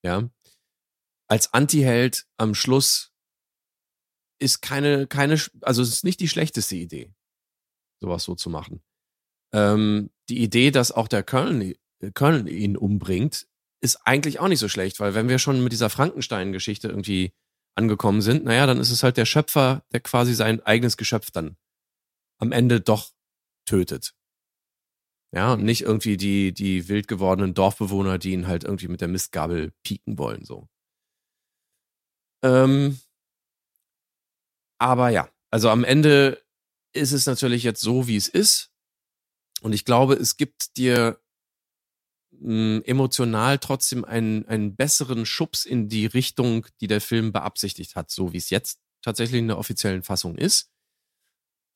Ja. 0.05 0.29
Als 1.27 1.53
Antiheld 1.53 2.25
am 2.37 2.55
Schluss 2.55 3.11
ist 4.39 4.61
keine, 4.61 5.05
keine, 5.05 5.37
also 5.61 5.81
es 5.81 5.89
ist 5.89 6.05
nicht 6.05 6.21
die 6.21 6.29
schlechteste 6.29 6.77
Idee, 6.77 7.13
sowas 7.99 8.23
so 8.23 8.35
zu 8.35 8.49
machen. 8.49 8.81
Ähm, 9.53 10.11
die 10.29 10.41
Idee, 10.41 10.71
dass 10.71 10.93
auch 10.93 11.09
der 11.09 11.23
Colonel, 11.23 11.77
Colonel 12.13 12.47
ihn 12.47 12.77
umbringt, 12.77 13.50
ist 13.81 13.97
eigentlich 14.05 14.39
auch 14.39 14.47
nicht 14.47 14.59
so 14.59 14.69
schlecht, 14.69 14.99
weil 14.99 15.15
wenn 15.15 15.27
wir 15.27 15.39
schon 15.39 15.63
mit 15.63 15.73
dieser 15.73 15.89
Frankenstein-Geschichte 15.89 16.87
irgendwie 16.87 17.33
angekommen 17.75 18.21
sind, 18.21 18.45
naja, 18.45 18.65
dann 18.65 18.79
ist 18.79 18.91
es 18.91 19.03
halt 19.03 19.17
der 19.17 19.25
Schöpfer, 19.25 19.83
der 19.91 20.01
quasi 20.01 20.33
sein 20.33 20.61
eigenes 20.61 20.97
Geschöpf 20.97 21.31
dann 21.31 21.57
am 22.37 22.51
Ende 22.51 22.81
doch 22.81 23.11
tötet. 23.65 24.13
Ja, 25.33 25.53
und 25.53 25.63
nicht 25.63 25.81
irgendwie 25.81 26.17
die, 26.17 26.53
die 26.53 26.89
wild 26.89 27.07
gewordenen 27.07 27.53
Dorfbewohner, 27.53 28.17
die 28.17 28.33
ihn 28.33 28.47
halt 28.47 28.65
irgendwie 28.65 28.89
mit 28.89 29.01
der 29.01 29.07
Mistgabel 29.07 29.71
pieken 29.83 30.17
wollen, 30.17 30.43
so. 30.43 30.67
Ähm, 32.43 32.99
aber 34.79 35.09
ja, 35.09 35.29
also 35.51 35.69
am 35.69 35.83
Ende 35.83 36.43
ist 36.93 37.13
es 37.13 37.25
natürlich 37.25 37.63
jetzt 37.63 37.81
so, 37.81 38.07
wie 38.07 38.17
es 38.17 38.27
ist. 38.27 38.71
Und 39.61 39.73
ich 39.73 39.85
glaube, 39.85 40.15
es 40.15 40.37
gibt 40.37 40.75
dir 40.75 41.21
mh, 42.41 42.81
emotional 42.85 43.57
trotzdem 43.59 44.03
einen, 44.05 44.45
einen 44.47 44.75
besseren 44.75 45.25
Schubs 45.25 45.65
in 45.65 45.87
die 45.89 46.05
Richtung, 46.05 46.67
die 46.81 46.87
der 46.87 47.01
Film 47.01 47.31
beabsichtigt 47.31 47.95
hat, 47.95 48.11
so 48.11 48.33
wie 48.33 48.37
es 48.37 48.49
jetzt 48.49 48.79
tatsächlich 49.01 49.39
in 49.39 49.47
der 49.47 49.57
offiziellen 49.57 50.03
Fassung 50.03 50.35
ist. 50.37 50.69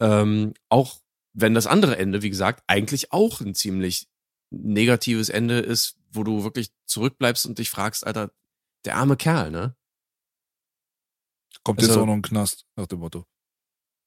Ähm, 0.01 0.53
auch 0.69 0.99
wenn 1.33 1.53
das 1.53 1.67
andere 1.67 1.97
Ende, 1.97 2.21
wie 2.21 2.29
gesagt, 2.29 2.63
eigentlich 2.67 3.11
auch 3.11 3.41
ein 3.41 3.55
ziemlich 3.55 4.07
negatives 4.51 5.29
Ende 5.29 5.59
ist, 5.59 5.97
wo 6.11 6.23
du 6.23 6.43
wirklich 6.43 6.71
zurückbleibst 6.85 7.45
und 7.45 7.59
dich 7.59 7.69
fragst, 7.69 8.05
Alter, 8.05 8.31
der 8.85 8.95
arme 8.97 9.17
Kerl, 9.17 9.51
ne? 9.51 9.75
Kommt 11.63 11.79
Also- 11.79 11.91
jetzt 11.91 11.99
auch 11.99 12.05
noch 12.05 12.13
ein 12.13 12.21
Knast, 12.21 12.65
nach 12.75 12.87
dem 12.87 12.99
Motto. 12.99 13.25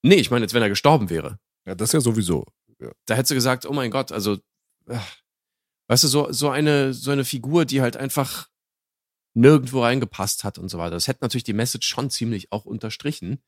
Nee, 0.02 0.14
ich 0.16 0.30
meine 0.30 0.44
jetzt, 0.44 0.55
wenn 0.55 0.62
er 0.62 0.68
gestorben 0.68 1.10
wäre. 1.10 1.40
Ja, 1.66 1.74
das 1.74 1.93
ja 1.93 2.01
sowieso. 2.01 2.47
Da 3.06 3.14
hättest 3.16 3.32
du 3.32 3.35
gesagt, 3.35 3.66
oh 3.66 3.72
mein 3.72 3.90
Gott, 3.90 4.12
also, 4.12 4.39
ach, 4.86 5.16
weißt 5.89 6.05
du, 6.05 6.09
so, 6.09 6.32
so 6.32 6.51
eine, 6.51 6.93
so 6.93 7.10
eine 7.10 7.24
Figur, 7.24 7.65
die 7.65 7.81
halt 7.81 7.97
einfach 7.97 8.48
nirgendwo 9.35 9.82
reingepasst 9.82 10.44
hat 10.44 10.59
und 10.59 10.69
so 10.69 10.78
weiter. 10.78 10.93
Das 10.93 11.09
hätte 11.09 11.23
natürlich 11.23 11.44
die 11.44 11.52
Message 11.52 11.86
schon 11.86 12.10
ziemlich 12.10 12.52
auch 12.52 12.65
unterstrichen. 12.65 13.43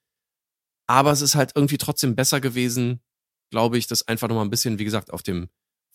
Aber 0.87 1.13
es 1.13 1.21
ist 1.21 1.35
halt 1.35 1.53
irgendwie 1.55 1.79
trotzdem 1.79 2.17
besser 2.17 2.41
gewesen, 2.41 3.01
glaube 3.51 3.79
ich, 3.79 3.87
das 3.87 4.07
einfach 4.09 4.29
nochmal 4.29 4.45
ein 4.45 4.51
bisschen, 4.51 4.79
wie 4.79 4.85
gesagt, 4.85 5.13
auf 5.13 5.23
dem, 5.23 5.49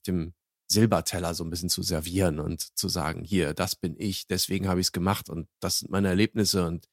dem 0.07 0.33
Silberteller 0.67 1.33
so 1.33 1.43
ein 1.43 1.49
bisschen 1.49 1.69
zu 1.69 1.83
servieren 1.83 2.39
und 2.39 2.77
zu 2.77 2.89
sagen, 2.89 3.23
hier, 3.23 3.53
das 3.53 3.75
bin 3.75 3.95
ich, 3.99 4.27
deswegen 4.27 4.67
habe 4.67 4.79
ich 4.79 4.87
es 4.87 4.91
gemacht 4.91 5.29
und 5.29 5.47
das 5.59 5.79
sind 5.79 5.91
meine 5.91 6.07
Erlebnisse 6.07 6.65
und 6.65 6.89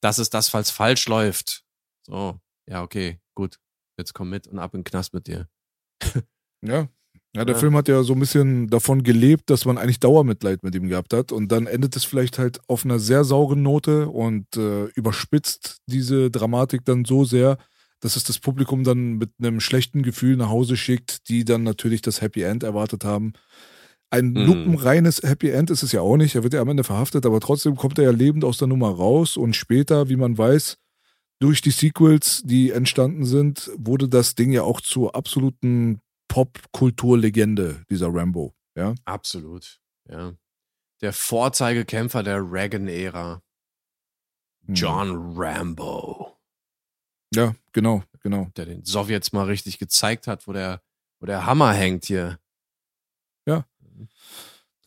das 0.00 0.18
ist 0.18 0.34
das, 0.34 0.48
falls 0.48 0.70
falsch 0.70 1.06
läuft. 1.08 1.64
So, 2.06 2.40
ja, 2.68 2.82
okay, 2.82 3.20
gut. 3.34 3.58
Jetzt 3.98 4.12
komm 4.12 4.28
mit 4.28 4.46
und 4.46 4.58
ab 4.58 4.74
in 4.74 4.80
den 4.80 4.84
Knast 4.84 5.14
mit 5.14 5.26
dir. 5.26 5.48
Ja. 6.62 6.88
Ja, 7.36 7.44
der 7.44 7.54
Ja. 7.54 7.60
Film 7.60 7.76
hat 7.76 7.88
ja 7.88 8.02
so 8.02 8.14
ein 8.14 8.20
bisschen 8.20 8.68
davon 8.68 9.02
gelebt, 9.02 9.50
dass 9.50 9.64
man 9.64 9.78
eigentlich 9.78 10.00
Dauermitleid 10.00 10.62
mit 10.62 10.74
ihm 10.74 10.88
gehabt 10.88 11.12
hat. 11.12 11.32
Und 11.32 11.52
dann 11.52 11.66
endet 11.66 11.94
es 11.96 12.04
vielleicht 12.04 12.38
halt 12.38 12.60
auf 12.68 12.84
einer 12.84 12.98
sehr 12.98 13.24
sauren 13.24 13.62
Note 13.62 14.08
und 14.08 14.56
äh, 14.56 14.86
überspitzt 14.94 15.78
diese 15.86 16.30
Dramatik 16.30 16.84
dann 16.84 17.04
so 17.04 17.24
sehr, 17.24 17.58
dass 18.00 18.16
es 18.16 18.24
das 18.24 18.38
Publikum 18.38 18.84
dann 18.84 19.14
mit 19.18 19.30
einem 19.38 19.60
schlechten 19.60 20.02
Gefühl 20.02 20.36
nach 20.36 20.48
Hause 20.50 20.76
schickt, 20.76 21.28
die 21.28 21.44
dann 21.44 21.62
natürlich 21.62 22.02
das 22.02 22.20
Happy 22.20 22.42
End 22.42 22.62
erwartet 22.62 23.04
haben. 23.04 23.32
Ein 24.10 24.32
Mhm. 24.32 24.46
lupenreines 24.46 25.22
Happy 25.22 25.50
End 25.50 25.70
ist 25.70 25.82
es 25.82 25.92
ja 25.92 26.00
auch 26.00 26.16
nicht. 26.16 26.34
Er 26.36 26.42
wird 26.42 26.54
ja 26.54 26.60
am 26.60 26.68
Ende 26.68 26.84
verhaftet, 26.84 27.26
aber 27.26 27.40
trotzdem 27.40 27.76
kommt 27.76 27.98
er 27.98 28.04
ja 28.04 28.10
lebend 28.12 28.44
aus 28.44 28.58
der 28.58 28.68
Nummer 28.68 28.90
raus. 28.90 29.36
Und 29.36 29.56
später, 29.56 30.08
wie 30.08 30.16
man 30.16 30.38
weiß, 30.38 30.76
durch 31.40 31.60
die 31.60 31.70
Sequels, 31.70 32.42
die 32.44 32.70
entstanden 32.70 33.24
sind, 33.26 33.70
wurde 33.76 34.08
das 34.08 34.34
Ding 34.36 34.52
ja 34.52 34.62
auch 34.62 34.80
zur 34.80 35.14
absoluten 35.16 36.00
Popkulturlegende, 36.28 37.84
dieser 37.90 38.12
Rambo. 38.12 38.54
Ja, 38.76 38.94
Absolut, 39.04 39.80
ja. 40.08 40.34
Der 41.02 41.12
Vorzeigekämpfer 41.12 42.22
der 42.22 42.38
Reagan-Ära, 42.50 43.42
Hm. 44.66 44.74
John 44.74 45.34
Rambo, 45.38 46.36
Ja, 47.34 47.54
genau, 47.72 48.02
genau. 48.20 48.48
der 48.56 48.66
den 48.66 48.84
Sowjets 48.84 49.32
mal 49.32 49.44
richtig 49.44 49.78
gezeigt 49.78 50.26
hat, 50.26 50.46
wo 50.48 50.52
der, 50.52 50.82
wo 51.20 51.26
der 51.26 51.46
Hammer 51.46 51.72
hängt 51.72 52.04
hier. 52.06 52.38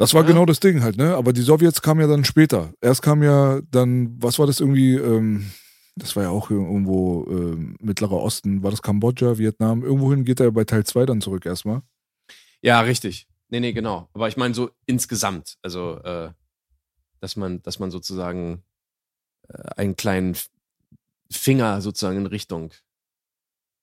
Das 0.02 0.14
war 0.14 0.22
Ja. 0.22 0.28
genau 0.30 0.46
das 0.46 0.62
Ding 0.62 0.82
halt, 0.82 0.96
ne? 0.96 1.14
Aber 1.16 1.34
die 1.34 1.42
Sowjets 1.42 1.82
kamen 1.82 2.00
ja 2.00 2.08
dann 2.08 2.24
später. 2.24 2.72
Erst 2.80 3.02
kam 3.02 3.22
ja 3.22 3.60
dann, 3.70 4.16
was 4.24 4.40
war 4.40 4.48
das 4.48 4.62
irgendwie, 4.62 4.94
ähm, 4.96 5.52
das 6.00 6.16
war 6.16 6.24
ja 6.24 6.30
auch 6.30 6.50
irgendwo 6.50 7.26
ähm, 7.30 7.78
Mittlerer 7.80 8.14
Osten, 8.14 8.64
war 8.64 8.72
das 8.72 8.82
Kambodscha, 8.82 9.38
Vietnam? 9.38 9.84
Irgendwohin 9.84 10.26
geht 10.26 10.40
er 10.40 10.52
bei 10.52 10.64
Teil 10.64 10.86
2 10.86 11.06
dann 11.06 11.22
zurück 11.22 11.46
erstmal. 11.46 11.82
Ja, 12.62 12.82
richtig. 12.82 13.28
Nee, 13.50 13.60
nee, 13.60 13.74
genau. 13.74 14.10
Aber 14.14 14.28
ich 14.28 14.38
meine 14.38 14.54
so 14.54 14.72
insgesamt, 14.86 15.58
also, 15.62 15.98
äh, 16.04 16.32
dass 17.20 17.36
man, 17.36 17.62
dass 17.62 17.80
man 17.80 17.92
sozusagen 17.92 18.64
äh, 19.48 19.58
einen 19.76 19.96
kleinen 19.96 20.36
Finger 21.32 21.82
sozusagen 21.82 22.18
in 22.18 22.26
Richtung 22.26 22.74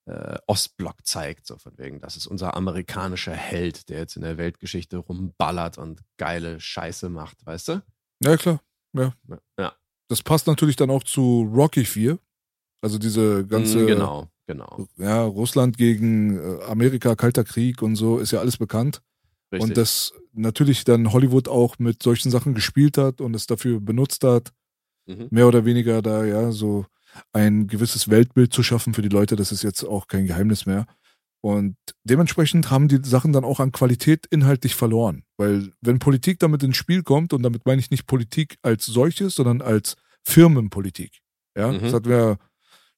äh, 0.07 0.39
Ostblock 0.47 1.05
zeigt, 1.05 1.47
so 1.47 1.59
von 1.59 1.77
wegen, 1.79 2.01
das 2.01 2.17
ist 2.17 2.27
unser 2.27 2.55
amerikanischer 2.55 3.35
Held, 3.35 3.89
der 3.89 3.99
jetzt 3.99 4.17
in 4.17 4.23
der 4.23 4.39
Weltgeschichte 4.39 4.99
rumballert 4.99 5.79
und 5.79 6.03
geile 6.17 6.61
Scheiße 6.61 7.09
macht, 7.09 7.45
weißt 7.45 7.69
du? 7.69 7.83
Ja, 8.23 8.37
klar. 8.37 8.61
Ja. 8.95 9.77
Das 10.09 10.23
passt 10.23 10.47
natürlich 10.47 10.77
dann 10.77 10.91
auch 10.91 11.03
zu 11.03 11.51
Rocky 11.55 11.85
4. 11.85 12.19
Also 12.83 12.99
diese 12.99 13.47
ganze, 13.47 13.79
Mm, 13.81 13.87
genau, 13.87 14.29
genau. 14.47 14.87
ja, 14.99 15.25
Russland 15.25 15.77
gegen 15.79 16.39
äh, 16.39 16.63
Amerika, 16.65 17.17
Kalter 17.17 17.43
Krieg 17.45 17.83
und 17.83 17.97
so, 17.97 18.19
ist 18.19 18.31
ja 18.33 18.41
alles 18.41 18.57
bekannt. 18.59 19.03
Richtig. 19.53 19.69
Und 19.71 19.77
das 19.77 20.13
natürlich 20.33 20.85
dann 20.85 21.13
Hollywood 21.13 21.49
auch 21.49 21.79
mit 21.79 22.03
solchen 22.03 22.31
Sachen 22.31 22.55
gespielt 22.55 22.99
hat 22.99 23.21
und 23.21 23.35
es 23.35 23.47
dafür 23.47 23.81
benutzt 23.81 24.23
hat, 24.25 24.53
Mhm. 25.09 25.29
mehr 25.31 25.47
oder 25.47 25.65
weniger 25.65 26.03
da 26.03 26.25
ja 26.25 26.51
so 26.51 26.85
ein 27.33 27.69
gewisses 27.69 28.09
Weltbild 28.11 28.53
zu 28.53 28.63
schaffen 28.65 28.93
für 28.93 29.03
die 29.03 29.09
Leute. 29.09 29.37
Das 29.37 29.53
ist 29.53 29.63
jetzt 29.63 29.85
auch 29.85 30.09
kein 30.09 30.27
Geheimnis 30.27 30.67
mehr. 30.67 30.87
Und 31.47 31.77
dementsprechend 32.03 32.71
haben 32.73 32.89
die 32.89 32.99
Sachen 33.05 33.33
dann 33.33 33.45
auch 33.45 33.61
an 33.61 33.71
Qualität 33.71 34.27
inhaltlich 34.31 34.75
verloren. 34.75 35.23
Weil 35.37 35.71
wenn 35.81 36.01
Politik 36.01 36.41
damit 36.41 36.65
ins 36.65 36.77
Spiel 36.77 37.05
kommt, 37.05 37.33
und 37.33 37.43
damit 37.45 37.65
meine 37.67 37.79
ich 37.81 37.91
nicht 37.93 38.07
Politik 38.09 38.57
als 38.63 38.85
solches, 38.87 39.37
sondern 39.37 39.63
als 39.63 39.95
Firmenpolitik. 40.25 41.21
Ja, 41.57 41.71
Mhm. 41.71 41.79
das 41.83 41.93
hatten 41.93 42.09
wir 42.09 42.39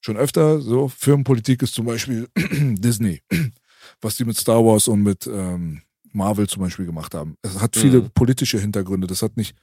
schon 0.01 0.17
öfter. 0.17 0.61
So, 0.61 0.87
Firmenpolitik 0.87 1.61
ist 1.61 1.75
zum 1.75 1.85
Beispiel 1.85 2.27
Disney, 2.35 3.21
was 4.01 4.15
die 4.15 4.25
mit 4.25 4.35
Star 4.37 4.65
Wars 4.65 4.87
und 4.87 5.03
mit 5.03 5.27
ähm, 5.27 5.81
Marvel 6.11 6.47
zum 6.47 6.63
Beispiel 6.63 6.87
gemacht 6.87 7.13
haben. 7.13 7.35
Es 7.43 7.61
hat 7.61 7.75
viele 7.75 8.01
Mhm. 8.01 8.09
politische 8.15 8.57
Hintergründe. 8.59 9.05
Das 9.05 9.21
hat 9.21 9.37
nicht 9.37 9.55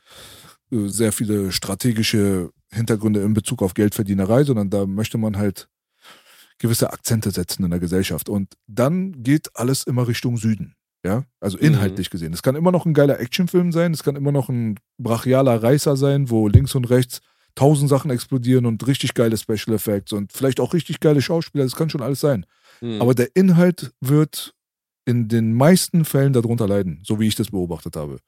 äh, 0.70 0.86
sehr 0.86 1.10
viele 1.10 1.50
strategische 1.50 2.50
Hintergründe 2.70 3.20
in 3.22 3.34
Bezug 3.34 3.62
auf 3.62 3.74
Geldverdienerei, 3.74 4.44
sondern 4.44 4.70
da 4.70 4.86
möchte 4.86 5.18
man 5.18 5.36
halt 5.36 5.68
gewisse 6.58 6.92
Akzente 6.92 7.30
setzen 7.30 7.64
in 7.64 7.70
der 7.70 7.80
Gesellschaft. 7.80 8.28
Und 8.28 8.54
dann 8.66 9.22
geht 9.22 9.48
alles 9.54 9.84
immer 9.84 10.08
Richtung 10.08 10.36
Süden. 10.36 10.74
Ja, 11.04 11.24
also 11.40 11.56
inhaltlich 11.58 12.10
gesehen. 12.10 12.32
Es 12.32 12.42
kann 12.42 12.56
immer 12.56 12.72
noch 12.72 12.84
ein 12.84 12.94
geiler 12.94 13.20
Actionfilm 13.20 13.70
sein, 13.70 13.92
es 13.92 14.02
kann 14.02 14.16
immer 14.16 14.32
noch 14.32 14.48
ein 14.48 14.76
brachialer 14.98 15.62
Reißer 15.62 15.96
sein, 15.96 16.30
wo 16.30 16.48
links 16.48 16.74
und 16.74 16.90
rechts 16.90 17.20
tausend 17.54 17.88
Sachen 17.88 18.10
explodieren 18.10 18.66
und 18.66 18.86
richtig 18.86 19.14
geile 19.14 19.36
Special 19.36 19.74
Effects 19.74 20.12
und 20.12 20.32
vielleicht 20.32 20.58
auch 20.58 20.74
richtig 20.74 20.98
geile 20.98 21.22
Schauspieler, 21.22 21.64
das 21.64 21.76
kann 21.76 21.90
schon 21.90 22.02
alles 22.02 22.20
sein. 22.20 22.44
Mhm. 22.80 23.00
Aber 23.00 23.14
der 23.14 23.28
Inhalt 23.34 23.92
wird 24.00 24.52
in 25.04 25.28
den 25.28 25.54
meisten 25.54 26.04
Fällen 26.04 26.32
darunter 26.32 26.66
leiden, 26.66 27.00
so 27.04 27.20
wie 27.20 27.28
ich 27.28 27.36
das 27.36 27.50
beobachtet 27.50 27.96
habe. 27.96 28.18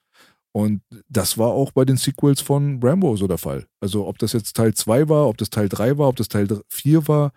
Und 0.53 0.83
das 1.09 1.37
war 1.37 1.49
auch 1.49 1.73
bei 1.73 1.85
den 1.85 1.97
Sequels 1.97 2.41
von 2.41 2.81
Rambo 2.83 3.17
so 3.17 3.27
der 3.27 3.39
Fall. 3.39 3.67
Also 3.81 4.07
ob 4.07 4.19
das 4.19 4.33
jetzt 4.33 4.57
Teil 4.57 4.75
2 4.75 5.09
war, 5.09 5.29
ob 5.29 5.37
das 5.37 5.51
Teil 5.51 5.69
3 5.69 5.99
war, 5.99 6.09
ob 6.09 6.17
das 6.17 6.29
Teil 6.29 6.49
4 6.69 7.07
war. 7.07 7.33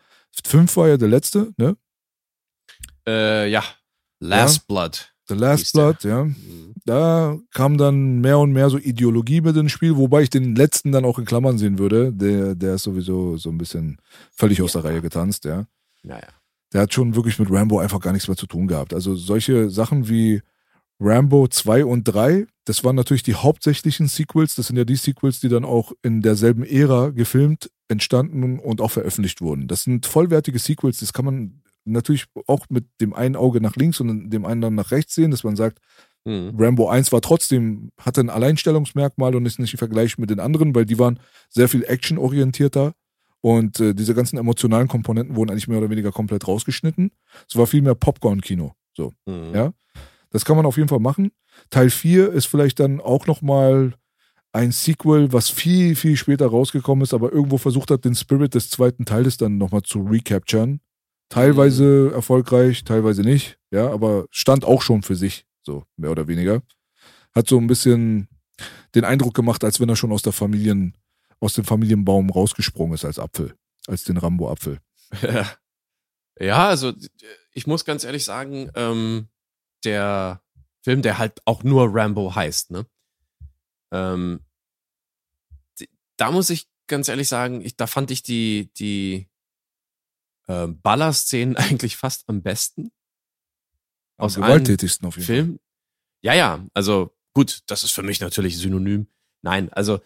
5 0.45 0.75
war 0.77 0.87
ja 0.89 0.97
der 0.97 1.07
letzte, 1.09 1.51
ne? 1.57 1.75
äh, 3.07 3.49
ja, 3.49 3.63
Last 4.19 4.67
Blood. 4.67 5.07
The 5.27 5.35
Last. 5.35 5.73
Blood, 5.73 6.03
ja. 6.03 6.25
Mhm. 6.25 6.73
Da 6.85 7.37
kam 7.53 7.77
dann 7.77 8.19
mehr 8.21 8.39
und 8.39 8.51
mehr 8.51 8.69
so 8.69 8.77
Ideologie 8.77 9.41
mit 9.41 9.55
ins 9.55 9.71
Spiel, 9.71 9.95
wobei 9.95 10.23
ich 10.23 10.29
den 10.29 10.55
letzten 10.55 10.91
dann 10.91 11.05
auch 11.05 11.19
in 11.19 11.25
Klammern 11.25 11.57
sehen 11.57 11.79
würde. 11.79 12.11
Der, 12.11 12.55
der 12.55 12.75
ist 12.75 12.83
sowieso 12.83 13.37
so 13.37 13.49
ein 13.49 13.57
bisschen 13.57 13.97
völlig 14.35 14.61
aus 14.61 14.73
der 14.73 14.81
Ja. 14.83 14.89
Reihe 14.89 15.01
getanzt, 15.01 15.45
ja. 15.45 15.65
Naja. 16.03 16.27
der 16.73 16.81
hat 16.81 16.93
schon 16.93 17.15
wirklich 17.15 17.37
mit 17.37 17.51
Rambo 17.51 17.79
einfach 17.79 17.99
gar 17.99 18.11
nichts 18.13 18.27
mehr 18.27 18.37
zu 18.37 18.47
tun 18.47 18.67
gehabt. 18.67 18.93
Also 18.93 19.15
solche 19.15 19.69
Sachen 19.69 20.09
wie 20.09 20.41
Rambo 20.99 21.47
2 21.47 21.85
und 21.85 22.03
3, 22.05 22.47
das 22.65 22.83
waren 22.83 22.95
natürlich 22.95 23.23
die 23.23 23.35
hauptsächlichen 23.35 24.07
Sequels. 24.07 24.55
Das 24.55 24.67
sind 24.67 24.77
ja 24.77 24.83
die 24.85 24.95
Sequels, 24.95 25.39
die 25.39 25.49
dann 25.49 25.65
auch 25.65 25.91
in 26.01 26.21
derselben 26.21 26.63
Ära 26.63 27.09
gefilmt, 27.09 27.69
entstanden 27.91 28.59
und 28.59 28.81
auch 28.81 28.91
veröffentlicht 28.91 29.41
wurden. 29.41 29.67
Das 29.67 29.83
sind 29.83 30.05
vollwertige 30.07 30.57
Sequels, 30.57 30.99
das 30.99 31.13
kann 31.13 31.25
man 31.25 31.61
natürlich 31.85 32.25
auch 32.47 32.65
mit 32.69 32.85
dem 33.01 33.13
einen 33.13 33.35
Auge 33.35 33.61
nach 33.61 33.75
links 33.75 33.99
und 33.99 34.29
dem 34.29 34.45
anderen 34.45 34.75
nach 34.75 34.91
rechts 34.91 35.13
sehen, 35.15 35.31
dass 35.31 35.43
man 35.43 35.55
sagt, 35.55 35.79
Mhm. 36.23 36.53
Rambo 36.55 36.87
1 36.87 37.11
war 37.11 37.21
trotzdem, 37.21 37.89
hatte 37.99 38.21
ein 38.21 38.29
Alleinstellungsmerkmal 38.29 39.33
und 39.35 39.47
ist 39.47 39.57
nicht 39.57 39.73
im 39.73 39.79
Vergleich 39.79 40.19
mit 40.19 40.29
den 40.29 40.39
anderen, 40.39 40.75
weil 40.75 40.85
die 40.85 40.99
waren 40.99 41.19
sehr 41.49 41.67
viel 41.67 41.83
actionorientierter 41.83 42.93
und 43.41 43.79
äh, 43.79 43.95
diese 43.95 44.13
ganzen 44.13 44.37
emotionalen 44.37 44.87
Komponenten 44.87 45.35
wurden 45.35 45.49
eigentlich 45.49 45.67
mehr 45.67 45.79
oder 45.79 45.89
weniger 45.89 46.11
komplett 46.11 46.47
rausgeschnitten. 46.47 47.09
Es 47.49 47.55
war 47.55 47.65
viel 47.65 47.81
mehr 47.81 47.95
Popcorn-Kino. 47.95 48.73
So, 48.95 49.13
Mhm. 49.25 49.55
ja. 49.55 49.73
Das 50.29 50.45
kann 50.45 50.55
man 50.57 50.67
auf 50.67 50.77
jeden 50.77 50.89
Fall 50.89 50.99
machen. 50.99 51.31
Teil 51.71 51.89
4 51.89 52.31
ist 52.31 52.45
vielleicht 52.45 52.79
dann 52.79 53.01
auch 53.01 53.25
nochmal 53.25 53.95
ein 54.53 54.71
Sequel, 54.71 55.31
was 55.31 55.49
viel, 55.49 55.95
viel 55.95 56.17
später 56.17 56.47
rausgekommen 56.47 57.03
ist, 57.03 57.13
aber 57.13 57.31
irgendwo 57.31 57.57
versucht 57.57 57.91
hat, 57.91 58.05
den 58.05 58.15
Spirit 58.15 58.53
des 58.53 58.69
zweiten 58.69 59.05
Teiles 59.05 59.37
dann 59.37 59.57
nochmal 59.57 59.83
zu 59.83 60.01
recapturen. 60.01 60.81
Teilweise 61.29 62.11
erfolgreich, 62.13 62.83
teilweise 62.83 63.21
nicht. 63.21 63.57
Ja, 63.71 63.89
aber 63.89 64.25
stand 64.31 64.65
auch 64.65 64.81
schon 64.81 65.03
für 65.03 65.15
sich, 65.15 65.45
so 65.63 65.85
mehr 65.95 66.11
oder 66.11 66.27
weniger. 66.27 66.61
Hat 67.33 67.47
so 67.47 67.57
ein 67.57 67.67
bisschen 67.67 68.27
den 68.93 69.05
Eindruck 69.05 69.33
gemacht, 69.33 69.63
als 69.63 69.79
wenn 69.79 69.87
er 69.87 69.95
schon 69.95 70.11
aus 70.11 70.23
der 70.23 70.33
Familien, 70.33 70.97
aus 71.39 71.53
dem 71.53 71.63
Familienbaum 71.63 72.29
rausgesprungen 72.29 72.95
ist 72.95 73.05
als 73.05 73.19
Apfel, 73.19 73.55
als 73.87 74.03
den 74.03 74.17
Rambo-Apfel. 74.17 74.79
Ja, 76.39 76.69
also 76.69 76.93
ich 77.53 77.67
muss 77.67 77.85
ganz 77.85 78.03
ehrlich 78.03 78.25
sagen, 78.25 78.71
ähm, 78.73 79.27
der 79.83 80.41
Film, 80.81 81.03
der 81.03 81.19
halt 81.19 81.39
auch 81.45 81.63
nur 81.63 81.93
Rambo 81.93 82.33
heißt, 82.33 82.71
ne? 82.71 82.87
Ähm, 83.91 84.41
die- 85.79 85.89
da 86.17 86.31
muss 86.31 86.49
ich 86.49 86.67
ganz 86.87 87.07
ehrlich 87.07 87.27
sagen, 87.27 87.61
ich, 87.61 87.75
da 87.77 87.87
fand 87.87 88.11
ich 88.11 88.23
die, 88.23 88.71
die 88.77 89.29
ähm, 90.47 90.79
Ballerszenen 90.81 91.55
eigentlich 91.57 91.97
fast 91.97 92.27
am 92.27 92.41
besten. 92.41 92.91
Am 94.17 94.25
Aus 94.25 94.37
allen 94.37 94.45
gewalttätigsten 94.45 95.07
auf 95.07 95.15
jeden 95.15 95.25
Fall. 95.27 95.35
Film. 95.35 95.59
Ja, 96.23 96.33
ja, 96.33 96.65
also 96.73 97.15
gut, 97.33 97.61
das 97.67 97.83
ist 97.83 97.91
für 97.91 98.03
mich 98.03 98.19
natürlich 98.19 98.57
synonym. 98.57 99.07
Nein, 99.41 99.71
also 99.73 99.99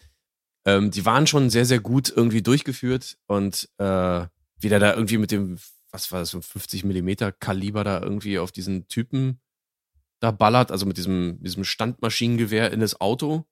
ähm, 0.64 0.90
die 0.90 1.04
waren 1.04 1.26
schon 1.26 1.50
sehr, 1.50 1.66
sehr 1.66 1.80
gut 1.80 2.08
irgendwie 2.14 2.42
durchgeführt 2.42 3.18
und 3.26 3.68
äh, 3.78 4.26
wie 4.58 4.68
der 4.68 4.78
da 4.80 4.94
irgendwie 4.94 5.18
mit 5.18 5.30
dem, 5.30 5.58
was 5.90 6.10
war 6.10 6.20
das, 6.20 6.30
so 6.30 6.38
ein 6.38 6.42
50 6.42 6.84
Millimeter 6.84 7.30
Kaliber 7.32 7.84
da 7.84 8.00
irgendwie 8.00 8.38
auf 8.38 8.50
diesen 8.52 8.88
Typen 8.88 9.40
da 10.20 10.30
ballert, 10.30 10.70
also 10.72 10.86
mit 10.86 10.96
diesem, 10.96 11.38
diesem 11.42 11.64
Standmaschinengewehr 11.64 12.72
in 12.72 12.80
das 12.80 13.00
Auto 13.00 13.44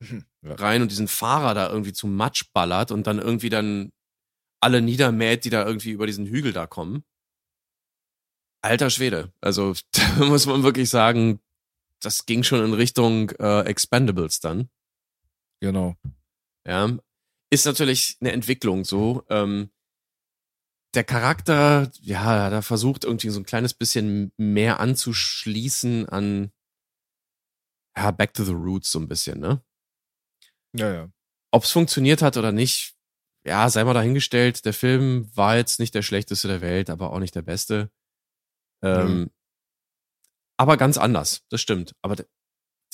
Ja. 0.00 0.54
rein 0.54 0.82
und 0.82 0.90
diesen 0.90 1.08
Fahrer 1.08 1.54
da 1.54 1.70
irgendwie 1.70 1.92
zum 1.92 2.14
Matsch 2.14 2.44
ballert 2.52 2.90
und 2.90 3.06
dann 3.06 3.18
irgendwie 3.18 3.48
dann 3.48 3.92
alle 4.60 4.80
niedermäht, 4.80 5.44
die 5.44 5.50
da 5.50 5.66
irgendwie 5.66 5.90
über 5.90 6.06
diesen 6.06 6.26
Hügel 6.26 6.52
da 6.52 6.66
kommen. 6.66 7.04
Alter 8.62 8.90
Schwede. 8.90 9.32
Also 9.40 9.74
da 9.92 10.24
muss 10.24 10.46
man 10.46 10.62
wirklich 10.62 10.90
sagen, 10.90 11.40
das 12.00 12.26
ging 12.26 12.42
schon 12.42 12.64
in 12.64 12.74
Richtung 12.74 13.30
äh, 13.30 13.62
Expendables 13.62 14.40
dann. 14.40 14.68
Genau. 15.60 15.96
Ja. 16.66 16.96
Ist 17.50 17.64
natürlich 17.64 18.16
eine 18.20 18.32
Entwicklung 18.32 18.84
so. 18.84 19.24
Ähm, 19.30 19.70
der 20.94 21.04
Charakter, 21.04 21.90
ja, 22.00 22.50
da 22.50 22.62
versucht 22.62 23.04
irgendwie 23.04 23.30
so 23.30 23.40
ein 23.40 23.46
kleines 23.46 23.74
bisschen 23.74 24.32
mehr 24.36 24.80
anzuschließen 24.80 26.08
an 26.08 26.52
ja, 27.96 28.10
Back 28.10 28.34
to 28.34 28.44
the 28.44 28.52
Roots 28.52 28.90
so 28.90 28.98
ein 28.98 29.08
bisschen, 29.08 29.40
ne? 29.40 29.62
Ja, 30.78 30.92
ja. 30.92 31.08
Ob 31.52 31.64
es 31.64 31.70
funktioniert 31.70 32.22
hat 32.22 32.36
oder 32.36 32.52
nicht, 32.52 32.94
ja, 33.46 33.68
sei 33.70 33.84
mal 33.84 33.94
dahingestellt. 33.94 34.64
Der 34.64 34.72
Film 34.74 35.30
war 35.34 35.56
jetzt 35.56 35.78
nicht 35.80 35.94
der 35.94 36.02
schlechteste 36.02 36.48
der 36.48 36.60
Welt, 36.60 36.90
aber 36.90 37.12
auch 37.12 37.18
nicht 37.20 37.34
der 37.34 37.42
beste. 37.42 37.90
Ähm, 38.82 39.20
Mhm. 39.20 39.30
Aber 40.58 40.76
ganz 40.76 40.96
anders, 40.96 41.42
das 41.50 41.60
stimmt. 41.60 41.92
Aber 42.02 42.16
der, 42.16 42.26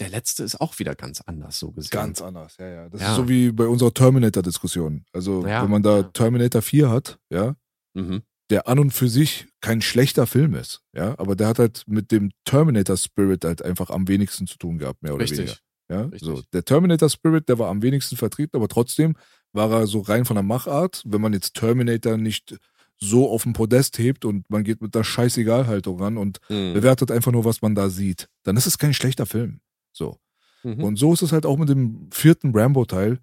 der 0.00 0.08
letzte 0.08 0.42
ist 0.42 0.60
auch 0.60 0.78
wieder 0.78 0.94
ganz 0.94 1.20
anders, 1.20 1.58
so 1.58 1.70
gesehen. 1.70 1.90
Ganz 1.90 2.20
anders, 2.20 2.56
ja, 2.58 2.66
ja. 2.68 2.88
Das 2.88 3.00
Ja. 3.00 3.10
ist 3.10 3.16
so 3.16 3.28
wie 3.28 3.52
bei 3.52 3.66
unserer 3.66 3.94
Terminator-Diskussion. 3.94 5.04
Also, 5.12 5.46
Ja, 5.46 5.62
wenn 5.62 5.70
man 5.70 5.82
da 5.82 5.98
ja. 5.98 6.02
Terminator 6.04 6.60
4 6.62 6.90
hat, 6.90 7.18
ja, 7.30 7.54
Mhm. 7.94 8.22
der 8.50 8.66
an 8.68 8.78
und 8.80 8.90
für 8.90 9.08
sich 9.08 9.46
kein 9.60 9.80
schlechter 9.80 10.26
Film 10.26 10.54
ist, 10.54 10.82
ja, 10.92 11.16
aber 11.18 11.36
der 11.36 11.46
hat 11.48 11.58
halt 11.60 11.84
mit 11.86 12.10
dem 12.10 12.32
Terminator 12.44 12.96
Spirit 12.96 13.44
halt 13.44 13.62
einfach 13.62 13.90
am 13.90 14.08
wenigsten 14.08 14.46
zu 14.48 14.58
tun 14.58 14.78
gehabt, 14.78 15.02
mehr 15.02 15.14
oder 15.14 15.24
weniger. 15.28 15.56
Ja, 15.92 16.02
Richtig. 16.02 16.22
so. 16.22 16.42
Der 16.52 16.64
Terminator 16.64 17.08
Spirit, 17.08 17.48
der 17.48 17.58
war 17.58 17.68
am 17.68 17.82
wenigsten 17.82 18.16
vertreten, 18.16 18.56
aber 18.56 18.68
trotzdem 18.68 19.14
war 19.52 19.70
er 19.70 19.86
so 19.86 20.00
rein 20.00 20.24
von 20.24 20.36
der 20.36 20.42
Machart, 20.42 21.02
wenn 21.06 21.20
man 21.20 21.32
jetzt 21.32 21.54
Terminator 21.54 22.16
nicht 22.16 22.56
so 22.98 23.28
auf 23.30 23.42
dem 23.42 23.52
Podest 23.52 23.98
hebt 23.98 24.24
und 24.24 24.48
man 24.48 24.62
geht 24.64 24.80
mit 24.80 24.94
der 24.94 25.04
Scheißegal-Haltung 25.04 26.00
ran 26.00 26.16
und 26.16 26.38
Mhm. 26.48 26.72
bewertet 26.72 27.10
einfach 27.10 27.32
nur, 27.32 27.44
was 27.44 27.60
man 27.60 27.74
da 27.74 27.88
sieht, 27.90 28.28
dann 28.44 28.56
ist 28.56 28.66
es 28.66 28.78
kein 28.78 28.94
schlechter 28.94 29.26
Film. 29.26 29.60
So. 29.92 30.18
Mhm. 30.62 30.82
Und 30.84 30.96
so 30.96 31.12
ist 31.12 31.22
es 31.22 31.32
halt 31.32 31.44
auch 31.44 31.58
mit 31.58 31.68
dem 31.68 32.08
vierten 32.12 32.56
Rambo-Teil, 32.56 33.18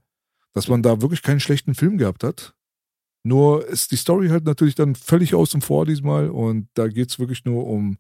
dass 0.54 0.68
man 0.68 0.84
da 0.84 1.02
wirklich 1.02 1.22
keinen 1.22 1.40
schlechten 1.40 1.76
Film 1.76 1.98
gehabt 1.98 2.24
hat. 2.24 2.54
Nur 3.24 3.66
ist 3.68 3.92
die 3.92 3.96
Story 3.98 4.30
halt 4.30 4.46
natürlich 4.46 4.76
dann 4.76 4.96
völlig 4.96 5.34
außen 5.36 5.62
vor 5.62 5.86
diesmal 5.86 6.30
und 6.30 6.68
da 6.74 6.88
geht's 6.88 7.20
wirklich 7.20 7.46
nur 7.46 7.66
um 7.68 7.98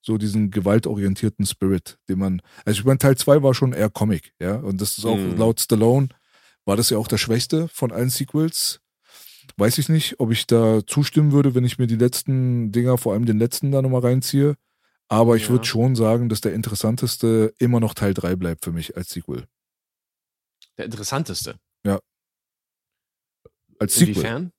so 0.00 0.18
diesen 0.18 0.50
gewaltorientierten 0.50 1.46
Spirit, 1.46 1.98
den 2.08 2.18
man, 2.18 2.42
also 2.64 2.80
ich 2.80 2.84
meine, 2.84 2.98
Teil 2.98 3.16
2 3.16 3.42
war 3.42 3.54
schon 3.54 3.72
eher 3.72 3.90
Comic, 3.90 4.32
ja, 4.40 4.56
und 4.56 4.80
das 4.80 4.98
ist 4.98 5.04
auch 5.04 5.16
Mhm. 5.18 5.36
laut 5.36 5.60
Stallone, 5.60 6.08
war 6.64 6.76
das 6.76 6.90
ja 6.90 6.98
auch 6.98 7.08
der 7.08 7.18
schwächste 7.18 7.68
von 7.68 7.92
allen 7.92 8.10
Sequels. 8.10 8.80
Weiß 9.56 9.78
ich 9.78 9.88
nicht, 9.88 10.20
ob 10.20 10.30
ich 10.30 10.46
da 10.46 10.86
zustimmen 10.86 11.32
würde, 11.32 11.54
wenn 11.54 11.64
ich 11.64 11.78
mir 11.78 11.86
die 11.86 11.96
letzten 11.96 12.70
Dinger, 12.70 12.98
vor 12.98 13.12
allem 13.14 13.24
den 13.26 13.38
letzten 13.38 13.72
da 13.72 13.82
nochmal 13.82 14.02
reinziehe. 14.02 14.54
Aber 15.08 15.36
ich 15.36 15.44
Ja. 15.44 15.50
würde 15.50 15.64
schon 15.66 15.96
sagen, 15.96 16.28
dass 16.28 16.42
der 16.42 16.52
interessanteste 16.52 17.54
immer 17.58 17.80
noch 17.80 17.94
Teil 17.94 18.12
3 18.14 18.36
bleibt 18.36 18.64
für 18.64 18.72
mich 18.72 18.96
als 18.96 19.08
Sequel. 19.10 19.46
Der 20.76 20.84
interessanteste. 20.84 21.58
Als 23.80 23.94
Sequel. 23.94 24.50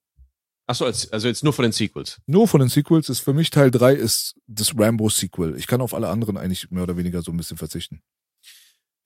Achso, 0.69 0.85
als, 0.85 1.11
also 1.11 1.27
jetzt 1.27 1.43
nur 1.43 1.51
von 1.51 1.63
den 1.63 1.71
Sequels. 1.71 2.21
Nur 2.27 2.47
von 2.47 2.59
den 2.59 2.69
Sequels 2.69 3.09
ist 3.09 3.21
für 3.21 3.33
mich 3.33 3.49
Teil 3.49 3.71
3 3.71 3.93
ist 3.95 4.35
das 4.45 4.77
Rambo-Sequel. 4.77 5.55
Ich 5.57 5.65
kann 5.65 5.81
auf 5.81 5.95
alle 5.95 6.09
anderen 6.09 6.37
eigentlich 6.37 6.69
mehr 6.69 6.83
oder 6.83 6.95
weniger 6.95 7.23
so 7.23 7.31
ein 7.31 7.37
bisschen 7.37 7.57
verzichten. 7.57 8.01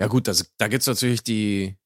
Ja 0.02 0.08
gut, 0.08 0.28
das, 0.28 0.52
da 0.58 0.68
gibt's 0.68 0.88
natürlich 0.88 1.24
die 1.24 1.78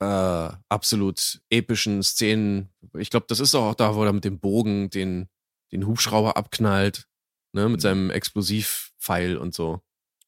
äh, 0.00 0.48
absolut 0.68 1.40
epischen 1.50 2.02
Szenen. 2.02 2.70
Ich 2.98 3.10
glaube, 3.10 3.26
das 3.28 3.38
ist 3.38 3.54
auch 3.54 3.76
da, 3.76 3.94
wo 3.94 4.02
er 4.02 4.12
mit 4.12 4.24
dem 4.24 4.40
Bogen 4.40 4.90
den, 4.90 5.28
den 5.70 5.86
Hubschrauber 5.86 6.36
abknallt, 6.36 7.06
ne, 7.52 7.68
mit 7.68 7.80
seinem 7.80 8.10
Explosivpfeil 8.10 9.36
und 9.36 9.54
so. 9.54 9.82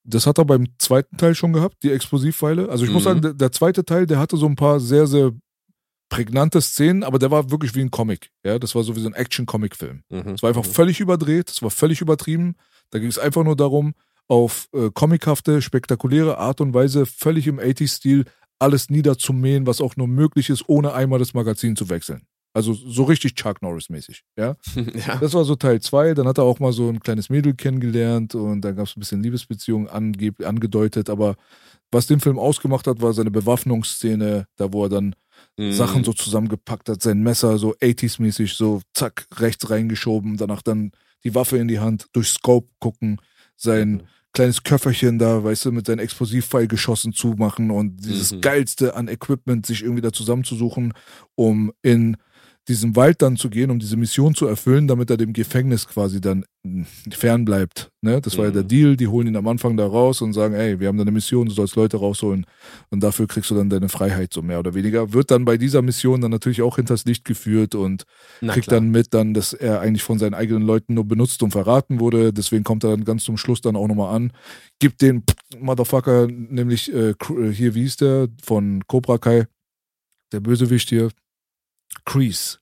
Das 0.05 0.29
hat 0.29 0.39
er 0.39 0.45
beim 0.45 0.69
zweiten 0.79 1.17
Teil 1.17 1.35
schon 1.35 1.53
gehabt, 1.53 1.83
die 1.83 1.91
Explosivpfeile. 1.91 2.69
Also 2.69 2.85
ich 2.85 2.91
muss 2.91 3.03
Mhm. 3.03 3.09
sagen, 3.09 3.23
der, 3.23 3.35
der 3.35 3.51
zweite 3.51 3.85
Teil, 3.85 4.07
der 4.07 4.21
hatte 4.21 4.37
so 4.37 4.47
ein 4.47 4.55
paar 4.55 4.79
sehr, 4.79 5.09
sehr 5.09 5.33
prägnante 6.15 6.61
Szenen, 6.61 7.03
aber 7.03 7.19
der 7.19 7.31
war 7.31 7.51
wirklich 7.51 7.75
wie 7.75 7.81
ein 7.81 7.91
Comic. 7.91 8.31
Ja, 8.45 8.59
das 8.59 8.75
war 8.75 8.83
so 8.85 8.95
wie 8.97 9.01
so 9.01 9.09
ein 9.09 9.15
Action-Comic-Film. 9.15 10.03
Mhm. 10.11 10.29
Es 10.35 10.43
war 10.43 10.49
einfach 10.49 10.65
Mhm. 10.65 10.71
völlig 10.71 11.01
überdreht, 11.01 11.51
es 11.51 11.63
war 11.63 11.71
völlig 11.71 12.01
übertrieben. 12.01 12.55
Da 12.91 12.99
ging 12.99 13.09
es 13.09 13.19
einfach 13.19 13.43
nur 13.45 13.57
darum, 13.57 13.95
auf 14.29 14.69
äh, 14.73 14.91
comichafte, 14.95 15.61
spektakuläre 15.61 16.39
Art 16.39 16.61
und 16.61 16.73
Weise, 16.75 17.05
völlig 17.07 17.47
im 17.47 17.59
80s-Stil, 17.59 18.25
alles 18.59 18.89
niederzumähen, 18.89 19.67
was 19.67 19.81
auch 19.81 19.97
nur 19.97 20.07
möglich 20.09 20.49
ist, 20.51 20.65
ohne 20.69 20.95
einmal 20.95 21.19
das 21.19 21.35
Magazin 21.35 21.77
zu 21.77 21.89
wechseln. 21.91 22.23
Also 22.57 22.73
so 22.73 23.03
richtig 23.03 23.35
Chuck 23.35 23.61
Norris-mäßig. 23.63 24.23
Ja? 24.39 24.55
ja. 25.07 25.17
Das 25.17 25.35
war 25.35 25.45
so 25.45 25.57
Teil 25.57 25.81
2. 25.81 26.15
Dann 26.15 26.29
hat 26.29 26.39
er 26.39 26.45
auch 26.45 26.61
mal 26.61 26.73
so 26.73 26.89
ein 26.89 27.01
kleines 27.01 27.29
Mädel 27.29 27.55
kennengelernt 27.55 28.37
und 28.37 28.61
dann 28.61 28.77
gab 28.77 28.87
es 28.87 28.97
ein 28.97 29.01
bisschen 29.01 29.23
Liebesbeziehungen 29.25 29.89
angedeutet. 29.89 31.11
Aber 31.11 31.35
was 31.91 32.07
den 32.07 32.21
Film 32.21 32.39
ausgemacht 32.39 32.87
hat, 32.87 33.03
war 33.03 33.13
seine 33.13 33.33
Bewaffnungsszene, 33.33 34.47
da 34.57 34.73
wo 34.73 34.85
er 34.85 34.89
dann 34.89 35.15
Mhm. 35.57 35.73
Sachen 35.73 36.05
so 36.05 36.13
zusammengepackt 36.13 36.89
hat, 36.89 37.03
sein 37.03 37.23
Messer 37.23 37.59
so 37.59 37.75
80s-mäßig 37.81 38.55
so 38.55 38.81
zack, 38.93 39.27
rechts 39.37 39.71
reingeschoben, 39.71 40.37
danach 40.37 40.63
dann 40.63 40.91
die 41.23 41.35
Waffe 41.35 41.59
in 41.59 41.69
die 41.69 41.79
Hand, 41.79 42.07
durch 42.13 42.29
Scope 42.29 42.69
gucken, 42.81 43.21
sein 43.57 43.93
Mhm. 43.93 44.01
kleines 44.33 44.63
Köfferchen 44.65 45.19
da, 45.19 45.45
weißt 45.45 45.67
du, 45.67 45.73
mit 45.73 45.87
seinem 45.87 46.01
Explosivpfeil 46.01 46.67
geschossen 46.67 47.13
zumachen 47.13 47.71
und 47.71 47.99
dieses 48.05 48.33
Mhm. 48.33 48.41
geilste 48.41 48.97
an 48.97 49.07
Equipment 49.09 49.65
sich 49.65 49.83
irgendwie 49.83 50.03
da 50.03 50.13
zusammenzusuchen, 50.13 50.93
um 51.37 51.73
in 51.83 52.17
diesen 52.69 52.97
Wald 52.97 53.21
dann 53.21 53.37
zu 53.37 53.51
gehen, 53.51 53.71
um 53.71 53.79
diese 53.79 53.97
Mission 53.99 54.35
zu 54.35 54.47
erfüllen, 54.47 54.89
damit 54.89 55.11
er 55.11 55.19
dem 55.19 55.35
Gefängnis 55.35 55.87
quasi 55.87 56.21
dann 56.21 56.45
mh, 56.65 56.87
fern 57.13 57.45
bleibt. 57.45 57.91
Ne? 58.01 58.23
Das 58.23 58.39
war 58.39 58.45
ja 58.47 58.51
Mhm. 58.51 58.55
der 58.55 58.63
Deal, 58.63 58.97
die 58.97 59.07
holen 59.07 59.27
ihn 59.27 59.37
am 59.37 59.47
Anfang 59.49 59.77
da 59.77 59.87
raus 59.87 60.23
und 60.23 60.33
sagen, 60.33 60.55
ey, 60.55 60.81
wir 60.81 60.89
haben 60.89 60.97
da 60.97 61.03
eine 61.03 61.11
Mission, 61.11 61.47
du 61.47 61.53
sollst 61.53 61.77
Leute 61.77 61.99
rausholen 61.99 62.47
und 62.91 63.03
dafür 63.03 63.27
kriegst 63.27 63.51
du 63.51 63.55
dann 63.55 63.69
deine 63.69 63.91
Freiheit, 63.91 64.33
so 64.33 64.41
mehr 64.41 64.61
oder 64.61 64.73
weniger. 64.73 65.13
Wird 65.13 65.31
dann 65.31 65.45
bei 65.45 65.59
dieser 65.59 65.83
Mission 65.83 66.23
dann 66.23 66.31
natürlich 66.31 66.63
auch 66.63 66.77
hinters 66.77 67.05
Licht 67.05 67.27
geführt 67.27 67.75
und 67.75 68.05
Na 68.41 68.55
kriegt 68.55 68.69
klar. 68.69 68.81
dann 68.81 68.91
mit, 68.91 69.13
dann, 69.13 69.35
dass 69.35 69.53
er 69.53 69.81
eigentlich 69.81 70.03
von 70.03 70.19
seinen 70.19 70.35
eigenen 70.35 70.63
Leuten 70.63 70.95
nur 70.95 71.05
benutzt 71.05 71.43
und 71.43 71.51
verraten 71.51 72.01
wurde. 72.01 72.33
Deswegen 72.33 72.65
kommt 72.65 72.83
er 72.85 72.91
dann 72.91 73.05
ganz 73.05 73.25
zum 73.25 73.37
Schluss 73.37 73.61
dann 73.61 73.77
auch 73.77 73.89
nochmal 73.89 74.15
an, 74.17 74.33
gibt 74.81 75.03
den 75.03 75.23
Motherfucker, 75.59 76.29
nämlich 76.29 76.91
äh, 76.95 77.11
äh, 77.11 77.53
hier, 77.53 77.75
wie 77.75 77.83
hieß 77.83 77.99
der, 77.99 78.29
von 78.43 78.83
Cobra 78.87 79.19
Kai, 79.19 79.47
der 80.33 80.41
Bösewicht 80.41 80.89
hier, 80.89 81.11
Kreese. 82.05 82.59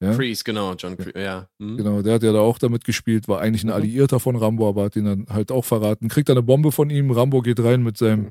Ja? 0.00 0.14
Freeze, 0.14 0.42
genau, 0.42 0.74
John 0.74 0.96
Cre 0.96 1.12
ja. 1.22 1.46
Mhm. 1.58 1.76
Genau, 1.76 2.02
der 2.02 2.14
hat 2.14 2.22
ja 2.24 2.32
da 2.32 2.40
auch 2.40 2.58
damit 2.58 2.84
gespielt, 2.84 3.28
war 3.28 3.40
eigentlich 3.40 3.62
ein 3.62 3.68
Mhm. 3.68 3.74
Alliierter 3.74 4.18
von 4.18 4.34
Rambo, 4.34 4.68
aber 4.68 4.84
hat 4.84 4.96
ihn 4.96 5.04
dann 5.04 5.26
halt 5.30 5.52
auch 5.52 5.64
verraten. 5.64 6.08
Kriegt 6.08 6.28
dann 6.28 6.36
eine 6.36 6.42
Bombe 6.42 6.72
von 6.72 6.90
ihm, 6.90 7.12
Rambo 7.12 7.40
geht 7.40 7.60
rein 7.60 7.82
mit 7.84 7.96
seinem 7.98 8.20
Mhm. 8.22 8.30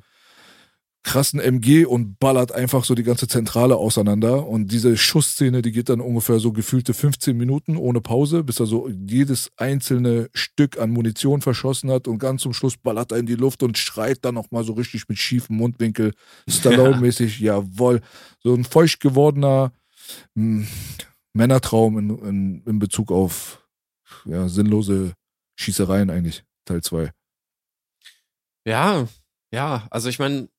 krassen 1.03 1.39
MG 1.39 1.85
und 1.85 2.19
ballert 2.19 2.51
einfach 2.51 2.83
so 2.83 2.93
die 2.93 3.01
ganze 3.03 3.27
Zentrale 3.27 3.75
auseinander. 3.77 4.45
Und 4.47 4.71
diese 4.71 4.95
Schussszene, 4.97 5.61
die 5.63 5.71
geht 5.71 5.89
dann 5.89 5.99
ungefähr 5.99 6.37
so 6.39 6.51
gefühlte 6.51 6.93
15 6.93 7.35
Minuten 7.35 7.75
ohne 7.75 8.01
Pause, 8.01 8.43
bis 8.43 8.59
er 8.59 8.67
so 8.67 8.87
jedes 8.87 9.49
einzelne 9.57 10.29
Stück 10.33 10.77
an 10.77 10.91
Munition 10.91 11.41
verschossen 11.41 11.89
hat 11.89 12.07
und 12.07 12.19
ganz 12.19 12.43
zum 12.43 12.53
Schluss 12.53 12.77
ballert 12.77 13.13
er 13.13 13.17
in 13.17 13.25
die 13.25 13.33
Luft 13.35 13.63
und 13.63 13.79
schreit 13.79 14.19
dann 14.21 14.35
nochmal 14.35 14.63
so 14.63 14.73
richtig 14.73 15.09
mit 15.09 15.17
schiefem 15.17 15.55
Mundwinkel, 15.55 16.13
Stallone-mäßig, 16.49 17.39
jawoll. 17.39 18.01
So 18.43 18.53
ein 18.53 18.63
feucht 18.65 18.99
gewordener 18.99 19.71
mh, 20.35 20.67
Männertraum 21.33 21.97
in, 21.97 22.17
in, 22.19 22.63
in 22.65 22.79
Bezug 22.79 23.11
auf 23.11 23.67
ja, 24.25 24.47
sinnlose 24.49 25.13
Schießereien 25.55 26.09
eigentlich, 26.09 26.43
Teil 26.65 26.81
2. 26.81 27.11
Ja, 28.65 29.07
ja, 29.51 29.88
also 29.89 30.09
ich 30.09 30.19
meine, 30.19 30.49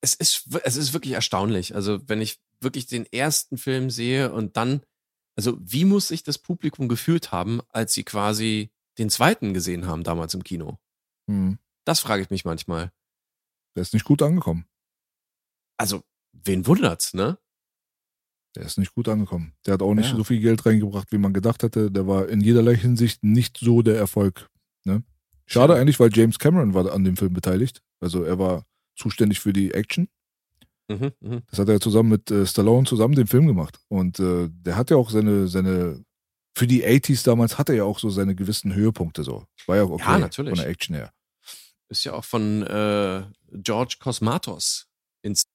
es, 0.00 0.14
ist, 0.14 0.48
es 0.64 0.76
ist 0.76 0.92
wirklich 0.92 1.14
erstaunlich. 1.14 1.74
Also 1.74 2.06
wenn 2.08 2.20
ich 2.20 2.40
wirklich 2.60 2.86
den 2.86 3.06
ersten 3.06 3.58
Film 3.58 3.90
sehe 3.90 4.32
und 4.32 4.56
dann, 4.56 4.82
also 5.36 5.56
wie 5.60 5.84
muss 5.84 6.08
sich 6.08 6.22
das 6.22 6.38
Publikum 6.38 6.88
gefühlt 6.88 7.32
haben, 7.32 7.60
als 7.70 7.94
sie 7.94 8.04
quasi 8.04 8.70
den 8.98 9.10
zweiten 9.10 9.54
gesehen 9.54 9.86
haben 9.86 10.04
damals 10.04 10.34
im 10.34 10.44
Kino? 10.44 10.78
Hm. 11.28 11.58
Das 11.84 12.00
frage 12.00 12.22
ich 12.22 12.30
mich 12.30 12.44
manchmal. 12.44 12.92
Der 13.76 13.82
ist 13.82 13.94
nicht 13.94 14.04
gut 14.04 14.22
angekommen. 14.22 14.66
Also, 15.76 16.04
wen 16.44 16.66
wundert's, 16.66 17.14
ne? 17.14 17.38
Der 18.56 18.64
ist 18.64 18.78
nicht 18.78 18.94
gut 18.94 19.08
angekommen. 19.08 19.52
Der 19.66 19.74
hat 19.74 19.82
auch 19.82 19.94
nicht 19.94 20.10
Ja. 20.10 20.16
so 20.16 20.22
viel 20.24 20.40
Geld 20.40 20.64
reingebracht, 20.64 21.10
wie 21.10 21.18
man 21.18 21.32
gedacht 21.32 21.62
hätte. 21.64 21.90
Der 21.90 22.06
war 22.06 22.28
in 22.28 22.40
jederlei 22.40 22.76
Hinsicht 22.76 23.24
nicht 23.24 23.58
so 23.58 23.82
der 23.82 23.96
Erfolg. 23.96 24.48
Ne? 24.84 25.02
Schade 25.46 25.74
eigentlich, 25.74 25.98
weil 25.98 26.10
James 26.12 26.38
Cameron 26.38 26.72
war 26.72 26.92
an 26.92 27.02
dem 27.04 27.16
Film 27.16 27.32
beteiligt. 27.32 27.82
Also 28.00 28.22
er 28.22 28.38
war 28.38 28.64
zuständig 28.96 29.40
für 29.40 29.52
die 29.52 29.74
Action. 29.74 30.08
Mhm, 30.88 31.12
mhm. 31.20 31.42
Das 31.50 31.58
hat 31.58 31.68
er 31.68 31.80
zusammen 31.80 32.10
mit 32.10 32.30
äh, 32.30 32.46
Stallone 32.46 32.86
zusammen 32.86 33.14
den 33.16 33.26
Film 33.26 33.46
gemacht. 33.48 33.80
Und 33.88 34.20
äh, 34.20 34.48
der 34.50 34.76
hat 34.76 34.90
ja 34.90 34.96
auch 34.98 35.10
seine, 35.10 35.48
seine, 35.48 36.04
für 36.56 36.66
die 36.68 36.84
80s 36.86 37.24
damals 37.24 37.58
hat 37.58 37.70
er 37.70 37.74
ja 37.74 37.84
auch 37.84 37.98
so 37.98 38.10
seine 38.10 38.36
gewissen 38.36 38.72
Höhepunkte 38.74 39.24
so. 39.24 39.46
War 39.66 39.76
ja 39.76 39.82
auch 39.84 39.90
okay 39.90 40.04
Ja, 40.04 40.18
natürlich. 40.20 40.50
von 40.50 40.58
der 40.58 40.68
Action 40.68 40.94
her. 40.94 41.12
Ist 41.88 42.04
ja 42.04 42.12
auch 42.12 42.24
von 42.24 42.62
äh, 42.62 43.24
George 43.52 43.96
Cosmatos 43.98 44.86
inszeniert, 45.22 45.53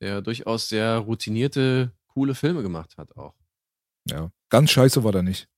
der 0.00 0.22
durchaus 0.22 0.68
sehr 0.68 0.98
routinierte, 0.98 1.92
coole 2.08 2.34
Filme 2.34 2.62
gemacht 2.62 2.96
hat 2.96 3.16
auch. 3.16 3.34
Ja. 4.08 4.30
Ganz 4.50 4.70
scheiße 4.70 5.02
war 5.04 5.12
der 5.12 5.22
nicht. 5.22 5.48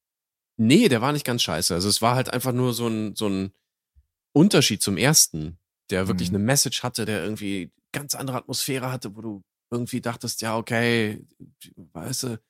Nee, 0.56 0.88
der 0.88 1.02
war 1.02 1.12
nicht 1.12 1.26
ganz 1.26 1.42
scheiße. 1.42 1.74
Also 1.74 1.88
es 1.88 2.00
war 2.00 2.14
halt 2.16 2.32
einfach 2.32 2.52
nur 2.52 2.72
so 2.72 2.86
ein, 2.88 3.14
so 3.14 3.28
ein 3.28 3.52
Unterschied 4.32 4.82
zum 4.82 4.96
ersten, 4.96 5.58
der 5.90 6.08
wirklich 6.08 6.30
Mhm. 6.30 6.36
eine 6.36 6.44
Message 6.44 6.82
hatte, 6.82 7.04
der 7.04 7.22
irgendwie 7.22 7.72
ganz 7.92 8.14
andere 8.14 8.38
Atmosphäre 8.38 8.90
hatte, 8.90 9.14
wo 9.16 9.20
du 9.20 9.42
irgendwie 9.70 10.00
dachtest, 10.00 10.40
ja, 10.42 10.56
okay, 10.56 11.26
weißt 11.92 12.22
du, 12.24 12.40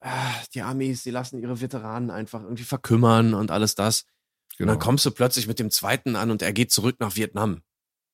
ah, 0.00 0.34
die 0.52 0.62
Amis, 0.62 1.02
die 1.02 1.10
lassen 1.10 1.40
ihre 1.40 1.60
Veteranen 1.60 2.10
einfach 2.10 2.42
irgendwie 2.42 2.64
verkümmern 2.64 3.34
und 3.34 3.50
alles 3.50 3.74
das. 3.74 4.02
Und 4.02 4.58
Genau. 4.58 4.72
dann 4.72 4.80
kommst 4.80 5.04
du 5.06 5.10
plötzlich 5.10 5.46
mit 5.48 5.58
dem 5.58 5.70
zweiten 5.70 6.14
an 6.16 6.30
und 6.30 6.42
er 6.42 6.52
geht 6.52 6.70
zurück 6.70 6.96
nach 7.00 7.16
Vietnam. 7.16 7.62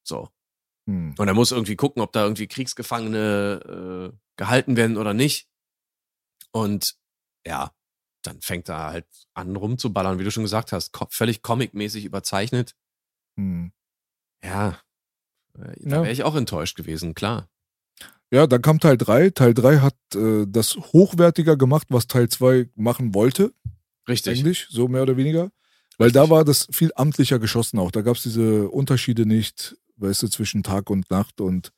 So. 0.03 0.31
Hm. 0.91 1.15
Und 1.17 1.29
er 1.29 1.35
muss 1.35 1.53
irgendwie 1.53 1.77
gucken, 1.77 2.03
ob 2.03 2.13
da 2.13 2.25
irgendwie 2.25 2.49
Kriegsgefangene 2.49 4.11
äh, 4.13 4.17
gehalten 4.37 4.77
werden 4.77 4.97
oder 4.97 5.15
nicht. 5.15 5.49
Und 6.53 6.97
ja, 7.47 7.71
dann 8.23 8.41
fängt 8.41 8.69
er 8.69 8.91
halt 8.91 9.07
an 9.35 9.55
rumzuballern, 9.55 10.19
wie 10.19 10.25
du 10.25 10.31
schon 10.33 10.43
gesagt 10.43 10.73
hast, 10.73 10.93
ko 10.93 11.07
völlig 11.11 11.43
comicmäßig 11.43 12.05
überzeichnet. 12.05 12.75
Hm. 13.39 13.73
Ja, 14.43 14.81
äh, 15.59 15.75
da 15.79 15.97
Ja. 15.97 16.03
wäre 16.03 16.11
ich 16.13 16.25
auch 16.25 16.35
enttäuscht 16.35 16.77
gewesen, 16.77 17.15
klar. 17.15 17.49
Ja, 18.33 18.47
dann 18.47 18.63
kam 18.63 18.79
Teil 18.81 18.97
3. 18.97 19.31
Teil 19.31 19.55
3 19.55 19.79
hat 19.79 19.97
äh, 20.15 20.45
das 20.49 20.77
hochwertiger 20.77 21.57
gemacht, 21.57 21.87
was 21.91 22.07
Teil 22.07 22.29
2 22.29 22.69
machen 22.75 23.15
wollte. 23.15 23.53
Richtig. 24.09 24.39
Eigentlich, 24.41 24.67
so 24.71 24.89
mehr 24.89 25.03
oder 25.03 25.17
weniger. 25.17 25.51
Weil 25.99 26.13
da 26.13 26.31
war 26.31 26.45
das 26.45 26.67
viel 26.73 26.91
amtlicher 26.95 27.39
geschossen 27.39 27.79
auch. 27.79 27.91
Da 27.91 28.01
gab 28.03 28.17
es 28.17 28.23
diese 28.23 28.69
Unterschiede 28.71 29.27
nicht, 29.27 29.77
weißt 30.01 30.23
du, 30.23 30.29
zwischen 30.29 30.63
Tag 30.63 30.91
und 30.91 31.11
Nacht 31.11 31.41
und 31.41 31.73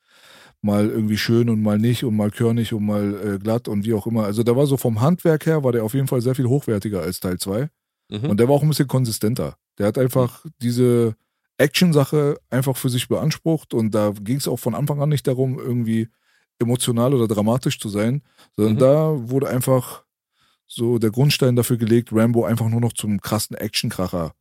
mal 0.60 0.88
irgendwie 0.88 1.16
schön 1.18 1.50
und 1.50 1.60
mal 1.62 1.78
nicht 1.78 2.04
und 2.04 2.16
mal 2.16 2.30
körnig 2.30 2.72
und 2.72 2.84
mal 2.86 3.34
äh, 3.34 3.38
glatt 3.38 3.66
und 3.68 3.84
wie 3.84 3.94
auch 3.94 4.06
immer. 4.06 4.24
Also 4.24 4.42
da 4.42 4.54
war 4.56 4.66
so 4.66 4.76
vom 4.76 5.00
Handwerk 5.00 5.46
her, 5.46 5.64
war 5.64 5.72
der 5.72 5.84
auf 5.84 5.94
jeden 5.94 6.06
Fall 6.06 6.20
sehr 6.20 6.34
viel 6.36 6.46
hochwertiger 6.46 7.00
als 7.02 7.18
Teil 7.20 7.38
2. 7.38 7.68
Mhm. 8.10 8.30
Und 8.30 8.38
der 8.38 8.48
war 8.48 8.54
auch 8.54 8.62
ein 8.62 8.68
bisschen 8.68 8.86
konsistenter. 8.88 9.56
Der 9.78 9.86
hat 9.88 9.98
einfach 9.98 10.44
diese 10.60 11.16
Action-Sache 11.58 12.38
einfach 12.50 12.76
für 12.76 12.88
sich 12.88 13.08
beansprucht 13.08 13.74
und 13.74 13.92
da 13.94 14.12
ging 14.20 14.36
es 14.36 14.48
auch 14.48 14.58
von 14.58 14.74
Anfang 14.74 15.00
an 15.02 15.08
nicht 15.08 15.26
darum, 15.26 15.58
irgendwie 15.58 16.08
emotional 16.58 17.14
oder 17.14 17.26
dramatisch 17.26 17.78
zu 17.80 17.88
sein, 17.88 18.22
sondern 18.56 18.74
Mhm. 18.74 18.78
da 18.78 19.30
wurde 19.30 19.48
einfach 19.48 20.04
so 20.66 20.98
der 20.98 21.10
Grundstein 21.10 21.56
dafür 21.56 21.76
gelegt, 21.76 22.10
Rambo 22.12 22.44
einfach 22.44 22.68
nur 22.68 22.80
noch 22.80 22.92
zum 22.92 23.20
krassen 23.20 23.56
Actionkracher 23.56 24.32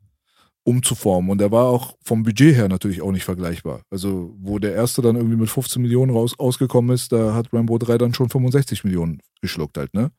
umzuformen. 0.64 1.32
Und 1.32 1.40
der 1.40 1.52
war 1.52 1.66
auch 1.66 1.96
vom 2.04 2.24
Budget 2.24 2.56
her 2.56 2.68
natürlich 2.70 3.02
auch 3.02 3.12
nicht 3.12 3.24
vergleichbar. 3.24 3.82
Also, 3.90 4.36
wo 4.40 4.60
der 4.60 4.74
erste 4.76 5.02
dann 5.02 5.16
irgendwie 5.16 5.36
mit 5.38 5.50
15 5.50 5.82
Millionen 5.82 6.12
raus 6.12 6.38
ausgekommen 6.38 6.94
ist, 6.94 7.12
da 7.12 7.34
hat 7.34 7.52
Rambo 7.54 7.78
3 7.78 7.98
dann 7.98 8.14
schon 8.14 8.30
65 8.30 8.84
Millionen 8.84 9.20
geschluckt 9.42 9.78
halt, 9.78 9.94
ne? 9.94 10.12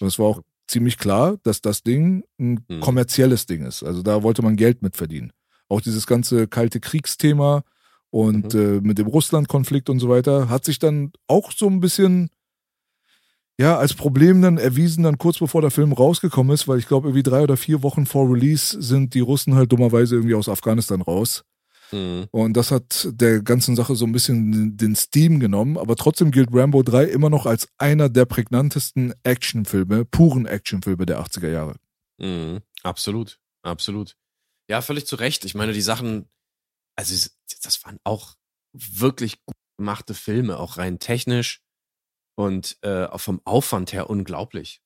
Und 0.00 0.06
es 0.06 0.18
war 0.18 0.26
auch 0.26 0.42
ziemlich 0.66 0.96
klar, 0.98 1.36
dass 1.42 1.60
das 1.60 1.82
Ding 1.82 2.24
ein 2.38 2.64
Mhm. 2.68 2.80
kommerzielles 2.80 3.44
Ding 3.46 3.64
ist. 3.66 3.82
Also 3.82 4.02
da 4.02 4.22
wollte 4.22 4.40
man 4.42 4.56
Geld 4.56 4.82
mit 4.82 4.96
verdienen. 4.96 5.32
Auch 5.68 5.80
dieses 5.80 6.06
ganze 6.06 6.46
kalte 6.48 6.80
Kriegsthema 6.80 7.62
und 8.10 8.54
Mhm. 8.54 8.60
äh, 8.60 8.80
mit 8.80 8.98
dem 8.98 9.06
Russland-Konflikt 9.06 9.90
und 9.90 9.98
so 9.98 10.08
weiter 10.08 10.48
hat 10.48 10.64
sich 10.64 10.78
dann 10.78 11.12
auch 11.26 11.52
so 11.52 11.66
ein 11.66 11.80
bisschen 11.80 12.30
ja, 13.60 13.76
als 13.76 13.92
Problem 13.92 14.40
dann 14.40 14.56
erwiesen, 14.56 15.04
dann 15.04 15.18
kurz 15.18 15.38
bevor 15.38 15.60
der 15.60 15.70
Film 15.70 15.92
rausgekommen 15.92 16.54
ist, 16.54 16.66
weil 16.66 16.78
ich 16.78 16.88
glaube, 16.88 17.08
irgendwie 17.08 17.22
drei 17.22 17.42
oder 17.42 17.58
vier 17.58 17.82
Wochen 17.82 18.06
vor 18.06 18.32
Release 18.32 18.80
sind 18.80 19.12
die 19.12 19.20
Russen 19.20 19.54
halt 19.54 19.70
dummerweise 19.70 20.14
irgendwie 20.14 20.34
aus 20.34 20.48
Afghanistan 20.48 21.02
raus. 21.02 21.44
Mhm. 21.92 22.26
Und 22.30 22.56
das 22.56 22.70
hat 22.70 23.06
der 23.12 23.42
ganzen 23.42 23.76
Sache 23.76 23.96
so 23.96 24.06
ein 24.06 24.12
bisschen 24.12 24.78
den- 24.78 24.96
Steam 24.96 25.40
genommen. 25.40 25.76
Aber 25.76 25.94
trotzdem 25.94 26.30
gilt 26.30 26.48
Rambo 26.54 26.82
3 26.82 27.04
immer 27.04 27.28
noch 27.28 27.44
als 27.44 27.68
einer 27.76 28.08
der 28.08 28.24
prägnantesten 28.24 29.12
Actionfilme, 29.24 30.06
puren 30.06 30.46
Actionfilme 30.46 31.04
der 31.04 31.20
80er 31.20 31.50
Jahre. 31.50 31.76
Mhm. 32.18 32.60
Absolut, 32.82 33.38
absolut. 33.62 34.16
Ja, 34.70 34.80
völlig 34.80 35.06
zu 35.06 35.16
Recht. 35.16 35.44
Ich 35.44 35.54
meine, 35.54 35.74
die 35.74 35.82
Sachen, 35.82 36.30
also 36.96 37.28
das 37.62 37.84
waren 37.84 37.98
auch 38.04 38.36
wirklich 38.72 39.44
gut 39.44 39.56
gemachte 39.76 40.14
Filme, 40.14 40.58
auch 40.58 40.78
rein 40.78 40.98
technisch 40.98 41.60
und 42.40 42.82
äh, 42.82 43.16
vom 43.18 43.40
Aufwand 43.44 43.92
her 43.92 44.08
unglaublich. 44.10 44.82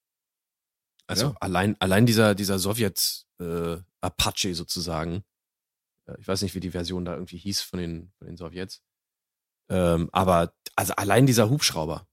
Also 1.07 1.27
Ja. 1.29 1.37
allein, 1.41 1.77
allein 1.81 2.07
dieser, 2.07 2.35
dieser 2.35 2.59
Sowjet 2.59 3.27
äh, 3.41 3.77
Apache 4.01 4.55
sozusagen. 4.55 5.25
Äh, 6.07 6.17
Ich 6.19 6.29
weiß 6.29 6.43
nicht, 6.43 6.55
wie 6.55 6.61
die 6.61 6.71
Version 6.71 7.05
da 7.05 7.15
irgendwie 7.15 7.39
hieß 7.39 7.61
von 7.63 7.79
den, 7.79 8.13
von 8.19 8.27
den 8.27 8.37
Sowjets. 8.37 8.83
Ähm, 9.71 10.11
aber 10.13 10.55
also 10.77 10.95
allein 10.95 11.27
dieser 11.27 11.49
Hubschrauber, 11.51 12.07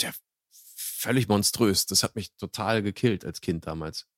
der 0.00 0.12
völlig 0.50 1.28
monströs. 1.28 1.86
Das 1.86 2.02
hat 2.02 2.14
mich 2.16 2.34
total 2.36 2.82
gekillt 2.82 3.24
als 3.24 3.40
Kind 3.40 3.66
damals 3.66 4.08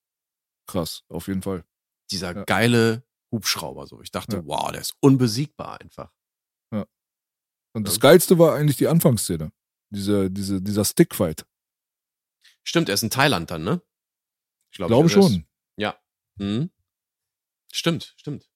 Krass, 0.66 1.04
auf 1.08 1.28
jeden 1.28 1.42
Fall. 1.42 1.64
dieser 2.10 2.34
Ja. 2.34 2.44
geile 2.44 3.04
Hubschrauber 3.32 3.86
so. 3.86 4.00
Ich 4.02 4.10
dachte, 4.10 4.36
Ja. 4.36 4.46
wow, 4.46 4.70
der 4.72 4.80
ist 4.80 4.94
unbesiegbar 5.00 5.80
einfach. 5.80 6.12
Und 7.74 7.86
das 7.86 7.96
Ja. 7.96 8.00
Geilste 8.00 8.38
war 8.38 8.54
eigentlich 8.54 8.78
die 8.78 8.88
Anfangsszene. 8.88 9.52
Diese, 9.90 10.30
diese, 10.30 10.60
dieser 10.60 10.84
Stickfight. 10.84 11.46
Stimmt, 12.62 12.88
er 12.88 12.94
ist 12.94 13.02
in 13.02 13.10
Thailand 13.10 13.50
dann, 13.50 13.62
ne? 13.64 13.80
Ich 14.70 14.76
glaube 14.78 14.94
also 14.94 15.02
er 15.02 15.06
ist- 15.06 15.12
schon. 15.32 15.46
Ja. 15.76 15.96
Mhm. 16.36 16.70
Stimmt, 17.72 18.14
stimmt. 18.16 18.48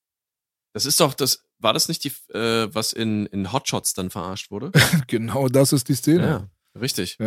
Das 0.73 0.87
ist 0.87 1.01
doch 1.01 1.15
das, 1.15 1.45
war 1.59 1.73
das 1.73 1.89
nicht 1.89 2.05
die, 2.05 2.13
äh, 2.33 2.73
was 2.75 2.93
in, 2.93 3.27
in 3.27 3.53
Hotshots 3.53 3.93
dann 3.95 4.11
verarscht 4.11 4.51
wurde? 4.51 4.73
Genau 5.09 5.49
das 5.49 5.73
ist 5.73 5.89
die 5.89 5.95
Szene. 5.95 6.23
ja, 6.75 6.81
richtig. 6.81 7.19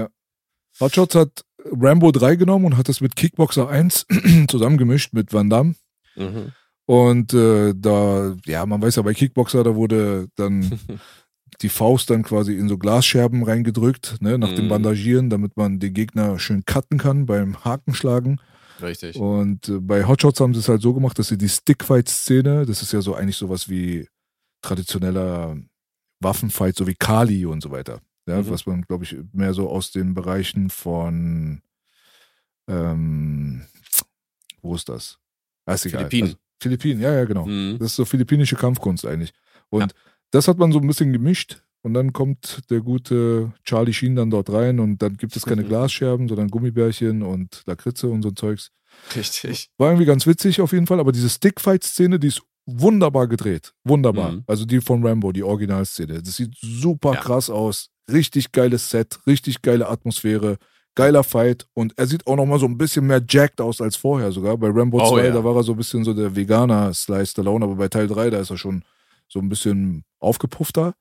Hotshots 0.80 1.16
hat 1.16 1.46
Rambo 1.66 2.12
3 2.12 2.36
genommen 2.36 2.66
und 2.66 2.78
hat 2.78 2.90
das 2.90 3.00
mit 3.02 3.16
Kickboxer 3.16 3.70
1 3.70 4.06
zusammengemischt 4.50 5.14
mit 5.14 5.32
Van 5.34 5.50
Damme. 5.50 5.76
Mhm. 6.16 6.52
Und 6.86 7.34
äh, 7.34 7.74
da, 7.76 8.36
ja, 8.46 8.66
man 8.66 8.82
weiß 8.82 8.96
ja 8.98 9.02
bei 9.04 9.14
Kickboxer, 9.14 9.64
da 9.64 9.76
wurde 9.76 10.28
dann 10.36 10.80
die 11.64 11.70
Faust 11.70 12.10
dann 12.10 12.22
quasi 12.24 12.56
in 12.56 12.68
so 12.70 12.78
Glasscherben 12.78 13.44
reingedrückt, 13.44 14.18
ne, 14.22 14.38
nach 14.38 14.54
dem 14.54 14.66
Mhm. 14.66 14.70
Bandagieren, 14.70 15.30
damit 15.30 15.58
man 15.58 15.80
den 15.80 15.94
Gegner 15.94 16.38
schön 16.38 16.64
cutten 16.66 16.98
kann 17.00 17.26
beim 17.26 17.64
Hakenschlagen. 17.66 18.40
Richtig. 18.82 19.16
Und 19.16 19.70
äh, 19.70 19.80
bei 19.80 20.06
Hotshots 20.06 20.40
haben 20.42 20.54
sie 20.54 20.60
es 20.60 20.68
halt 20.70 20.82
so 20.82 20.94
gemacht, 20.94 21.18
dass 21.18 21.30
sie 21.30 21.38
die 21.38 21.50
Stickfight-Szene, 21.50 22.66
das 22.66 22.82
ist 22.82 22.92
ja 22.94 23.02
so 23.02 23.16
eigentlich 23.16 23.38
sowas 23.38 23.70
wie 23.70 24.08
traditioneller 24.62 25.58
Waffenfight, 26.20 26.76
so 26.76 26.86
wie 26.88 26.96
Kali 26.96 27.46
und 27.46 27.62
so 27.62 27.72
weiter. 27.72 28.00
Ja, 28.28 28.42
Mhm. 28.42 28.50
was 28.50 28.66
man, 28.66 28.82
glaube 28.84 29.04
ich, 29.04 29.16
mehr 29.34 29.54
so 29.54 29.70
aus 29.70 29.92
den 29.92 30.14
Bereichen 30.14 30.70
von 30.70 31.62
ähm, 32.68 33.66
wo 34.62 34.76
ist 34.76 34.88
das? 34.90 35.18
Weiß 35.66 35.86
egal. 35.86 36.00
Philippinen. 36.10 36.24
Also, 36.30 36.38
Philippinen, 36.62 37.02
ja, 37.02 37.14
ja, 37.14 37.26
genau. 37.26 37.46
Mhm. 37.46 37.78
Das 37.80 37.90
ist 37.90 37.96
so 37.98 38.06
philippinische 38.06 38.56
Kampfkunst 38.56 39.06
eigentlich. 39.06 39.34
Und 39.70 39.94
das 40.34 40.48
hat 40.50 40.58
man 40.58 40.72
so 40.74 40.80
ein 40.80 40.88
bisschen 40.88 41.14
gemischt. 41.14 41.62
Und 41.86 41.94
dann 41.94 42.14
kommt 42.14 42.62
der 42.70 42.80
gute 42.80 43.52
Charlie 43.66 43.94
Sheen 43.94 44.16
dann 44.16 44.30
dort 44.30 44.50
rein 44.52 44.80
und 44.80 45.02
dann 45.02 45.16
gibt 45.18 45.36
es 45.36 45.44
keine 45.46 45.64
Mhm. 45.64 45.68
Glasscherben, 45.68 46.28
sondern 46.30 46.48
Gummibärchen 46.50 47.22
und 47.24 47.62
Lakritze 47.66 48.08
und 48.08 48.22
so 48.22 48.30
ein 48.30 48.36
Zeugs. 48.38 48.72
Richtig. 49.16 49.70
War 49.78 49.90
irgendwie 49.90 50.06
ganz 50.06 50.26
witzig 50.26 50.62
auf 50.62 50.72
jeden 50.72 50.88
Fall, 50.88 51.00
aber 51.02 51.12
diese 51.12 51.30
Stickfight-Szene, 51.30 52.20
die 52.20 52.28
ist 52.28 52.42
wunderbar 52.66 53.28
gedreht. 53.28 53.74
Wunderbar. 53.84 54.32
Mhm. 54.32 54.44
Also 54.48 54.64
die 54.66 54.80
von 54.80 55.06
Rambo, 55.06 55.34
die 55.34 55.44
Originalszene. 55.44 56.22
Das 56.24 56.36
sieht 56.38 56.56
super 56.62 57.14
Ja. 57.16 57.20
krass 57.22 57.50
aus. 57.50 57.90
Richtig 58.10 58.54
geiles 58.54 58.90
Set, 58.90 59.20
richtig 59.28 59.62
geile 59.62 59.90
Atmosphäre, 59.90 60.58
Geiler 60.96 61.24
Fight 61.24 61.66
und 61.74 61.94
er 61.98 62.06
sieht 62.06 62.28
auch 62.28 62.36
noch 62.36 62.46
mal 62.46 62.60
so 62.60 62.68
ein 62.68 62.78
bisschen 62.78 63.08
mehr 63.08 63.22
jacked 63.28 63.60
aus 63.60 63.82
als 63.82 63.96
vorher 63.96 64.32
sogar. 64.32 64.58
Bei 64.58 64.70
Rambo 64.70 65.02
Oh, 65.04 65.10
2, 65.16 65.26
ja. 65.26 65.32
da 65.34 65.44
war 65.44 65.56
er 65.56 65.64
so 65.64 65.72
ein 65.74 65.78
bisschen 65.78 66.04
so 66.04 66.14
der 66.14 66.36
Veganer 66.36 66.94
Sly 66.94 67.26
Stallone, 67.26 67.66
aber 67.66 67.76
bei 67.76 67.88
Teil 67.88 68.08
3, 68.08 68.30
da 68.30 68.40
ist 68.40 68.52
er 68.52 68.58
schon 68.58 68.84
so 69.28 69.40
ein 69.40 69.50
bisschen 69.50 70.04
aufgepuffter 70.20 70.94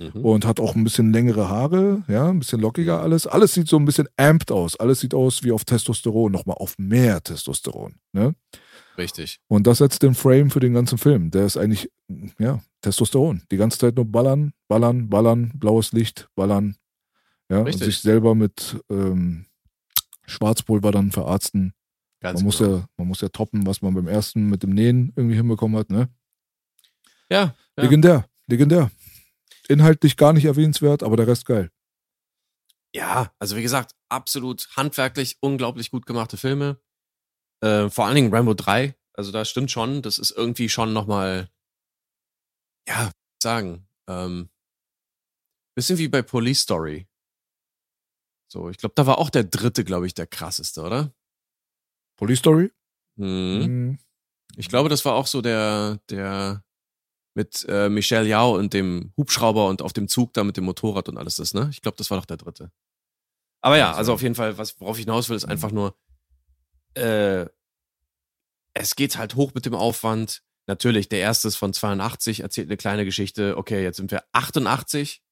Mhm. 0.00 0.24
und 0.24 0.44
hat 0.44 0.58
auch 0.60 0.74
ein 0.74 0.82
bisschen 0.84 1.12
längere 1.12 1.48
Haare, 1.48 2.02
ja, 2.08 2.28
ein 2.28 2.40
bisschen 2.40 2.60
lockiger 2.60 3.00
alles. 3.00 3.26
Alles 3.28 3.54
sieht 3.54 3.68
so 3.68 3.76
ein 3.78 3.84
bisschen 3.84 4.08
amped 4.16 4.50
aus. 4.50 4.74
Alles 4.78 5.00
sieht 5.00 5.14
aus 5.14 5.44
wie 5.44 5.52
auf 5.52 5.64
Testosteron, 5.64 6.32
nochmal 6.32 6.56
auf 6.58 6.74
mehr 6.78 7.22
Testosteron, 7.22 7.94
ne? 8.12 8.34
Richtig. 8.98 9.38
Und 9.46 9.68
das 9.68 9.78
setzt 9.78 10.02
den 10.02 10.14
Frame 10.14 10.50
für 10.50 10.58
den 10.60 10.74
ganzen 10.74 10.98
Film. 10.98 11.30
Der 11.30 11.46
ist 11.46 11.56
eigentlich, 11.56 11.90
ja, 12.40 12.60
Testosteron. 12.82 13.42
Die 13.52 13.56
ganze 13.56 13.78
Zeit 13.78 13.94
nur 13.94 14.04
ballern, 14.04 14.52
ballern, 14.66 15.08
ballern, 15.08 15.52
blaues 15.54 15.92
Licht, 15.92 16.28
ballern. 16.34 16.76
Ja, 17.48 17.60
und 17.60 17.66
Richtig. 17.66 17.86
sich 17.86 17.98
selber 18.00 18.34
mit 18.34 18.76
ähm, 18.90 19.46
Schwarzpulver 20.26 20.90
dann 20.90 21.12
verarzten. 21.12 21.72
Ganz 22.20 22.40
Man 22.40 22.46
muss, 22.46 22.58
genau. 22.58 22.76
ja, 22.78 22.86
man 22.96 23.06
muss 23.08 23.20
ja 23.20 23.28
toppen, 23.28 23.64
was 23.66 23.80
man 23.80 23.94
beim 23.94 24.08
ersten 24.08 24.50
mit 24.50 24.64
dem 24.64 24.70
Nähen 24.70 25.12
irgendwie 25.14 25.36
hinbekommen 25.36 25.78
hat. 25.78 25.90
Ne? 25.90 26.08
Ja, 27.30 27.54
ja. 27.76 27.82
Legendär, 27.82 28.28
legendär. 28.46 28.90
Inhaltlich 29.68 30.16
gar 30.16 30.32
nicht 30.32 30.44
erwähnenswert, 30.44 31.02
aber 31.02 31.16
der 31.16 31.26
Rest 31.26 31.46
geil. 31.46 31.70
Ja, 32.94 33.32
also 33.38 33.56
wie 33.56 33.62
gesagt, 33.62 33.94
absolut 34.08 34.68
handwerklich 34.76 35.36
unglaublich 35.40 35.90
gut 35.90 36.06
gemachte 36.06 36.36
Filme. 36.36 36.80
Äh, 37.60 37.90
vor 37.90 38.06
allen 38.06 38.14
Dingen 38.14 38.34
Rambo 38.34 38.54
3. 38.54 38.94
Also 39.12 39.32
da 39.32 39.44
stimmt 39.44 39.70
schon, 39.70 40.00
das 40.00 40.18
ist 40.18 40.30
irgendwie 40.30 40.68
schon 40.68 40.92
nochmal, 40.92 41.50
ja, 42.88 42.94
wie 42.94 43.02
soll 43.02 43.10
ich 43.10 43.42
sagen, 43.42 43.88
ähm, 44.08 44.48
bisschen 45.74 45.98
wie 45.98 46.08
bei 46.08 46.22
Police 46.22 46.60
Story. 46.62 47.06
So, 48.50 48.70
ich 48.70 48.78
glaube, 48.78 48.94
da 48.94 49.06
war 49.06 49.18
auch 49.18 49.30
der 49.30 49.44
dritte, 49.44 49.84
glaube 49.84 50.06
ich, 50.06 50.14
der 50.14 50.26
krasseste, 50.26 50.82
oder? 50.82 51.12
Police 52.16 52.38
Story? 52.38 52.72
Mhm. 53.16 53.26
Mhm. 53.26 53.98
Ich 54.56 54.68
glaube, 54.68 54.88
das 54.88 55.04
war 55.04 55.14
auch 55.14 55.26
so 55.26 55.42
der, 55.42 56.00
der 56.08 56.64
mit 57.38 57.64
äh, 57.68 57.88
Michelle 57.88 58.26
Yao 58.28 58.56
und 58.56 58.74
dem 58.74 59.12
Hubschrauber 59.16 59.68
und 59.68 59.80
auf 59.80 59.92
dem 59.92 60.08
Zug 60.08 60.32
da 60.34 60.42
mit 60.42 60.56
dem 60.56 60.64
Motorrad 60.64 61.08
und 61.08 61.16
alles 61.18 61.36
das, 61.36 61.54
ne? 61.54 61.68
Ich 61.70 61.80
glaube, 61.80 61.96
das 61.96 62.10
war 62.10 62.18
doch 62.18 62.26
der 62.26 62.36
dritte. 62.36 62.72
Aber 63.60 63.78
ja, 63.78 63.92
also 63.92 64.12
auf 64.12 64.22
jeden 64.22 64.34
Fall, 64.34 64.58
was, 64.58 64.80
worauf 64.80 64.98
ich 64.98 65.04
hinaus 65.04 65.28
will, 65.28 65.36
ist 65.36 65.44
einfach 65.44 65.70
nur, 65.70 65.96
äh, 66.94 67.46
es 68.74 68.96
geht 68.96 69.16
halt 69.18 69.36
hoch 69.36 69.54
mit 69.54 69.66
dem 69.66 69.74
Aufwand. 69.74 70.42
Natürlich, 70.66 71.08
der 71.08 71.20
erste 71.20 71.46
ist 71.48 71.56
von 71.56 71.72
82, 71.72 72.40
erzählt 72.40 72.68
eine 72.68 72.76
kleine 72.76 73.04
Geschichte. 73.04 73.56
Okay, 73.56 73.82
jetzt 73.84 73.96
sind 73.98 74.10
wir 74.10 74.24
88, 74.32 75.22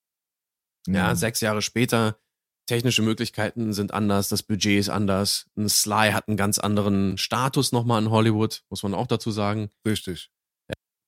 ja, 0.87 1.11
Mhm. 1.13 1.17
sechs 1.17 1.41
Jahre 1.41 1.61
später. 1.61 2.19
Technische 2.67 3.03
Möglichkeiten 3.03 3.73
sind 3.73 3.93
anders, 3.93 4.29
das 4.29 4.45
Budget 4.45 4.79
ist 4.79 4.89
anders. 4.91 5.47
Ein 5.57 5.69
Sly 5.69 6.13
hat 6.13 6.29
einen 6.29 6.37
ganz 6.37 6.59
anderen 6.59 7.19
Status 7.19 7.73
nochmal 7.73 8.01
in 8.03 8.11
Hollywood, 8.11 8.63
muss 8.71 8.85
man 8.85 8.95
auch 8.95 9.07
dazu 9.09 9.33
sagen. 9.33 9.71
Richtig. 9.85 10.31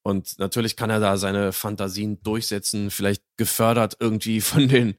Und 0.08 0.38
natürlich 0.38 0.74
kann 0.74 0.88
er 0.88 1.00
da 1.00 1.18
seine 1.18 1.52
Fantasien 1.52 2.18
durchsetzen, 2.22 2.90
vielleicht 2.90 3.22
gefördert 3.36 3.98
irgendwie 4.00 4.40
von 4.40 4.66
den, 4.66 4.96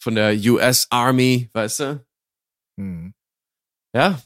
von 0.00 0.16
der 0.16 0.34
US 0.50 0.88
Army, 0.90 1.48
weißt 1.52 1.80
du? 1.80 2.04
Mhm. 2.74 3.14
Ja, 3.94 4.20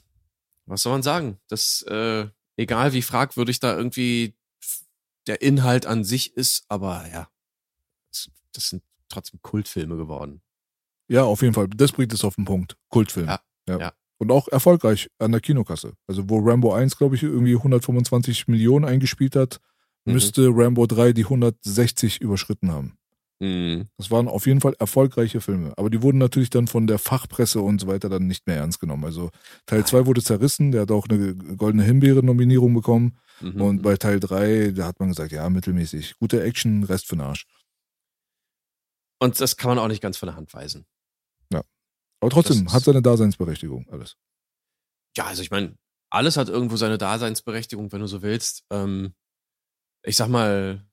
was 0.64 0.80
soll 0.80 0.92
man 0.92 1.02
sagen? 1.02 1.36
Das, 1.48 1.82
äh, 1.82 2.26
egal 2.56 2.94
wie 2.94 3.02
fragwürdig 3.02 3.60
da 3.60 3.76
irgendwie 3.76 4.34
der 5.26 5.42
Inhalt 5.42 5.84
an 5.84 6.04
sich 6.04 6.34
ist, 6.34 6.64
aber 6.68 7.06
ja, 7.12 7.28
das, 8.10 8.30
das 8.52 8.70
sind 8.70 8.82
trotzdem 9.10 9.42
Kultfilme 9.42 9.98
geworden. 9.98 10.40
Ja, 11.06 11.24
auf 11.24 11.42
jeden 11.42 11.52
Fall. 11.52 11.68
Das 11.68 11.92
bringt 11.92 12.14
es 12.14 12.24
auf 12.24 12.36
den 12.36 12.46
Punkt. 12.46 12.78
Kultfilm. 12.88 13.26
Ja, 13.26 13.40
ja. 13.68 13.92
Und 14.16 14.32
auch 14.32 14.48
erfolgreich 14.48 15.10
an 15.18 15.32
der 15.32 15.42
Kinokasse. 15.42 15.98
Also 16.06 16.30
wo 16.30 16.38
Rambo 16.38 16.72
1, 16.72 16.96
glaube 16.96 17.14
ich, 17.14 17.22
irgendwie 17.22 17.56
125 17.56 18.48
Millionen 18.48 18.86
eingespielt 18.86 19.36
hat, 19.36 19.60
Mhm. 20.04 20.12
müsste 20.12 20.48
Rambo 20.52 20.86
3 20.86 21.12
die 21.12 21.24
160 21.24 22.20
überschritten 22.20 22.70
haben. 22.70 22.96
Mhm. 23.40 23.88
Das 23.96 24.10
waren 24.10 24.28
auf 24.28 24.46
jeden 24.46 24.60
Fall 24.60 24.74
erfolgreiche 24.78 25.40
Filme. 25.40 25.72
Aber 25.76 25.90
die 25.90 26.02
wurden 26.02 26.18
natürlich 26.18 26.50
dann 26.50 26.66
von 26.66 26.86
der 26.86 26.98
Fachpresse 26.98 27.60
und 27.60 27.80
so 27.80 27.86
weiter 27.86 28.08
dann 28.08 28.26
nicht 28.26 28.46
mehr 28.46 28.56
ernst 28.56 28.80
genommen. 28.80 29.04
Also 29.04 29.30
Teil 29.66 29.84
2 29.84 30.06
wurde 30.06 30.22
zerrissen, 30.22 30.72
der 30.72 30.82
hat 30.82 30.90
auch 30.90 31.08
eine 31.08 31.34
goldene 31.34 31.84
Himbeere-Nominierung 31.84 32.74
bekommen. 32.74 33.18
Mhm. 33.40 33.60
Und 33.60 33.82
bei 33.82 33.96
Teil 33.96 34.20
3, 34.20 34.72
da 34.72 34.86
hat 34.86 35.00
man 35.00 35.08
gesagt, 35.08 35.32
ja, 35.32 35.48
mittelmäßig. 35.50 36.14
Gute 36.18 36.42
Action, 36.42 36.84
Rest 36.84 37.06
für 37.06 37.16
den 37.16 37.22
Arsch. 37.22 37.46
Und 39.20 39.40
das 39.40 39.56
kann 39.56 39.68
man 39.68 39.78
auch 39.78 39.88
nicht 39.88 40.02
ganz 40.02 40.16
von 40.16 40.26
der 40.26 40.36
Hand 40.36 40.52
weisen. 40.54 40.86
Aber 42.24 42.30
trotzdem, 42.30 42.72
hat 42.72 42.82
seine 42.82 43.02
Daseinsberechtigung, 43.02 43.86
alles. 43.90 44.16
Ja, 45.14 45.26
also 45.26 45.42
ich 45.42 45.50
meine, 45.50 45.76
alles 46.08 46.38
hat 46.38 46.48
irgendwo 46.48 46.76
seine 46.76 46.96
Daseinsberechtigung, 46.96 47.92
wenn 47.92 48.00
du 48.00 48.06
so 48.06 48.22
willst. 48.22 48.64
Ähm, 48.70 49.14
ich 50.04 50.16
sag 50.16 50.28
mal, 50.28 50.84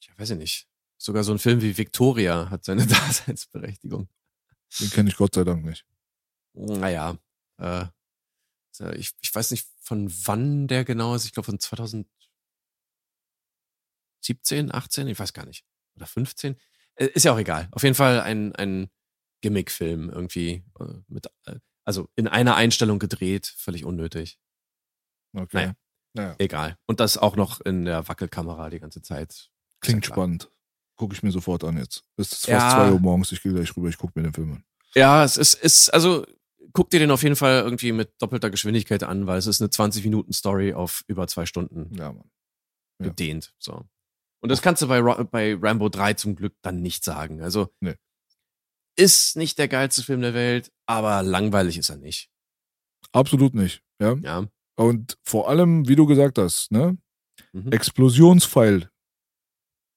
ich 0.00 0.16
weiß 0.18 0.30
ja 0.30 0.36
nicht, 0.36 0.68
sogar 0.98 1.24
so 1.24 1.32
ein 1.32 1.38
Film 1.38 1.62
wie 1.62 1.76
Victoria 1.76 2.50
hat 2.50 2.64
seine 2.64 2.86
Daseinsberechtigung. 2.86 4.08
Den 4.78 4.90
kenne 4.90 5.08
ich 5.08 5.16
Gott 5.16 5.34
sei 5.34 5.44
Dank 5.44 5.64
nicht. 5.64 5.84
Naja, 6.52 7.16
äh, 7.58 7.86
ich, 8.96 9.12
ich 9.20 9.34
weiß 9.34 9.50
nicht, 9.50 9.66
von 9.80 10.10
wann 10.26 10.68
der 10.68 10.84
genau 10.84 11.14
ist. 11.14 11.24
Ich 11.24 11.32
glaube 11.32 11.46
von 11.46 11.58
2017, 11.58 12.06
18, 14.72 15.08
ich 15.08 15.18
weiß 15.18 15.32
gar 15.32 15.46
nicht. 15.46 15.64
Oder 15.96 16.06
15. 16.06 16.56
Äh, 16.94 17.06
Ist 17.06 17.24
ja 17.24 17.32
auch 17.32 17.38
egal. 17.38 17.68
Auf 17.72 17.82
jeden 17.82 17.94
Fall 17.94 18.20
ein, 18.20 18.54
ein 18.56 18.90
Gimmick-Film 19.42 20.10
irgendwie. 20.10 20.64
äh, 20.78 20.84
Mit, 21.08 21.26
äh, 21.46 21.56
also 21.84 22.08
in 22.14 22.28
einer 22.28 22.54
Einstellung 22.56 22.98
gedreht, 22.98 23.46
völlig 23.46 23.84
unnötig. 23.84 24.38
Okay. 25.32 25.48
Naja. 25.56 25.74
Naja. 26.14 26.34
Egal. 26.38 26.76
Und 26.86 27.00
das 27.00 27.16
auch 27.16 27.36
noch 27.36 27.60
in 27.60 27.84
der 27.84 28.06
Wackelkamera 28.08 28.70
die 28.70 28.80
ganze 28.80 29.00
Zeit. 29.02 29.50
Klingt 29.80 30.06
ja 30.06 30.12
spannend. 30.12 30.50
Gucke 30.96 31.14
ich 31.14 31.22
mir 31.22 31.30
sofort 31.32 31.64
an 31.64 31.78
jetzt. 31.78 32.04
Es 32.16 32.32
ist 32.32 32.46
fast 32.46 32.48
Ja. 32.76 32.84
2 32.88 32.92
Uhr 32.92 33.00
morgens, 33.00 33.32
ich 33.32 33.42
gehe 33.42 33.52
gleich 33.52 33.74
rüber, 33.76 33.88
ich 33.88 33.96
gucke 33.96 34.12
mir 34.18 34.24
den 34.24 34.34
Film 34.34 34.52
an. 34.52 34.64
Ja, 34.94 35.24
es 35.24 35.36
ist, 35.36 35.54
ist, 35.54 35.88
also 35.94 36.26
guck 36.72 36.90
dir 36.90 36.98
den 37.00 37.10
auf 37.10 37.22
jeden 37.22 37.36
Fall 37.36 37.62
irgendwie 37.62 37.92
mit 37.92 38.12
doppelter 38.20 38.50
Geschwindigkeit 38.50 39.02
an, 39.04 39.26
weil 39.26 39.38
es 39.38 39.46
ist 39.46 39.60
eine 39.62 39.70
20-Minuten-Story 39.70 40.74
auf 40.74 41.02
über 41.06 41.26
zwei 41.28 41.46
Stunden 41.46 41.94
Ja, 41.96 42.12
Mann. 42.12 42.30
Ja. 43.00 43.06
gedehnt. 43.06 43.54
So. 43.58 43.84
Und 44.42 44.48
das 44.50 44.62
kannst 44.62 44.82
du 44.82 44.88
bei, 44.88 45.00
bei 45.02 45.54
Rambo 45.60 45.88
3 45.88 46.14
zum 46.14 46.34
Glück 46.34 46.54
dann 46.62 46.82
nicht 46.82 47.04
sagen. 47.04 47.40
Also 47.40 47.72
Nee. 47.80 47.94
ist 48.96 49.36
nicht 49.36 49.58
der 49.58 49.68
geilste 49.68 50.02
Film 50.02 50.20
der 50.22 50.34
Welt, 50.34 50.70
aber 50.86 51.22
langweilig 51.22 51.78
ist 51.78 51.88
er 51.88 51.96
nicht. 51.96 52.28
Absolut 53.12 53.54
nicht. 53.54 53.82
Ja. 54.00 54.14
Ja. 54.22 54.46
Und 54.80 55.16
vor 55.22 55.48
allem, 55.48 55.86
wie 55.88 55.96
du 55.96 56.06
gesagt 56.06 56.38
hast, 56.38 56.72
ne? 56.72 56.96
Mhm. 57.52 57.72
Explosionspfeil. 57.72 58.88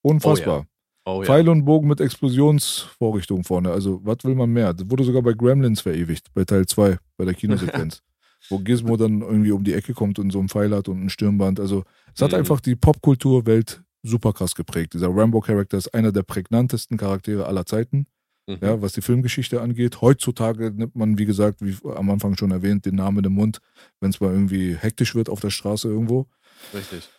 Unfassbar. 0.02 0.66
Oh 1.06 1.20
ja. 1.22 1.26
Pfeil 1.26 1.50
und 1.50 1.66
Bogen 1.66 1.88
mit 1.88 2.00
Explosionsvorrichtung 2.00 3.44
vorne. 3.44 3.72
Also, 3.72 4.00
was 4.04 4.18
will 4.24 4.36
man 4.36 4.50
mehr? 4.52 4.74
Das 4.74 4.90
wurde 4.90 5.04
sogar 5.04 5.22
bei 5.22 5.34
Gremlins 5.34 5.82
verewigt, 5.82 6.34
bei 6.34 6.46
Teil 6.46 6.66
2, 6.66 6.98
bei 7.18 7.26
der 7.26 7.34
Kinosequenz. 7.34 8.02
wo 8.50 8.60
Gizmo 8.60 8.98
dann 8.98 9.22
irgendwie 9.22 9.52
um 9.52 9.64
die 9.64 9.74
Ecke 9.74 9.94
kommt 9.94 10.20
und 10.20 10.30
so 10.32 10.40
einen 10.40 10.50
Pfeil 10.50 10.76
hat 10.76 10.90
und 10.90 11.02
ein 11.02 11.10
Stirnband. 11.10 11.62
Also, 11.62 11.84
es 12.14 12.22
hat 12.22 12.32
Mhm. 12.32 12.40
einfach 12.40 12.60
die 12.60 12.76
Popkulturwelt 12.76 13.84
super 14.02 14.34
krass 14.34 14.54
geprägt. 14.54 14.94
Dieser 14.96 15.08
Rambo-Charakter 15.16 15.78
ist 15.78 15.94
einer 15.94 16.12
der 16.12 16.24
prägnantesten 16.24 16.98
Charaktere 16.98 17.46
aller 17.46 17.66
Zeiten, 17.66 18.06
Mhm. 18.48 18.60
ja, 18.62 18.82
was 18.82 18.94
die 18.94 19.02
Filmgeschichte 19.02 19.62
angeht. 19.62 20.02
Heutzutage 20.02 20.72
nimmt 20.72 20.96
man, 20.96 21.18
wie 21.18 21.26
gesagt, 21.26 21.62
wie 21.62 21.78
am 21.90 22.10
Anfang 22.10 22.36
schon 22.38 22.52
erwähnt, 22.52 22.86
den 22.86 22.96
Namen 22.96 23.18
in 23.18 23.24
den 23.24 23.34
Mund, 23.34 23.60
wenn 24.00 24.10
es 24.10 24.20
mal 24.20 24.32
irgendwie 24.32 24.76
hektisch 24.76 25.16
wird 25.16 25.30
auf 25.30 25.40
der 25.40 25.50
Straße 25.50 25.88
irgendwo. 25.88 26.28
Richtig. 26.74 27.10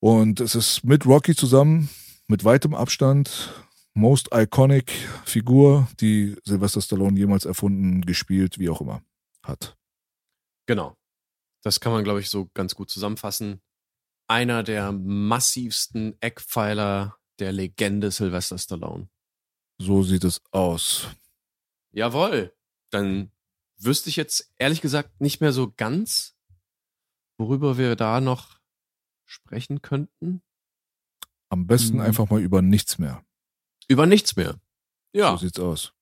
Und 0.00 0.40
es 0.40 0.54
ist 0.54 0.84
mit 0.84 1.06
Rocky 1.06 1.34
zusammen, 1.34 1.88
mit 2.28 2.44
weitem 2.44 2.74
Abstand, 2.74 3.54
most 3.94 4.28
iconic 4.34 4.90
Figur, 5.24 5.88
die 6.00 6.36
Sylvester 6.44 6.82
Stallone 6.82 7.18
jemals 7.18 7.44
erfunden, 7.46 8.02
gespielt, 8.02 8.58
wie 8.58 8.68
auch 8.68 8.80
immer, 8.80 9.02
hat. 9.42 9.76
Genau. 10.66 10.96
Das 11.62 11.80
kann 11.80 11.92
man, 11.92 12.04
glaube 12.04 12.20
ich, 12.20 12.28
so 12.28 12.50
ganz 12.52 12.74
gut 12.74 12.90
zusammenfassen. 12.90 13.62
Einer 14.28 14.62
der 14.62 14.92
massivsten 14.92 16.14
Eckpfeiler 16.20 17.16
der 17.38 17.52
Legende 17.52 18.10
Sylvester 18.10 18.58
Stallone. 18.58 19.08
So 19.78 20.02
sieht 20.02 20.24
es 20.24 20.40
aus. 20.52 21.08
Jawohl. 21.92 22.54
Dann 22.90 23.30
wüsste 23.76 24.08
ich 24.08 24.16
jetzt 24.16 24.52
ehrlich 24.56 24.80
gesagt 24.80 25.20
nicht 25.20 25.40
mehr 25.40 25.52
so 25.52 25.72
ganz, 25.76 26.36
worüber 27.38 27.76
wir 27.76 27.96
da 27.96 28.20
noch 28.20 28.60
sprechen 29.24 29.82
könnten. 29.82 30.42
Am 31.48 31.66
besten 31.66 31.96
Mhm. 31.96 32.02
einfach 32.02 32.30
mal 32.30 32.40
über 32.40 32.62
nichts 32.62 32.98
mehr. 32.98 33.24
Über 33.88 34.06
nichts 34.06 34.36
mehr. 34.36 34.60
Ja, 35.12 35.32
So 35.32 35.38
sieht's 35.46 35.58
aus. 35.60 35.92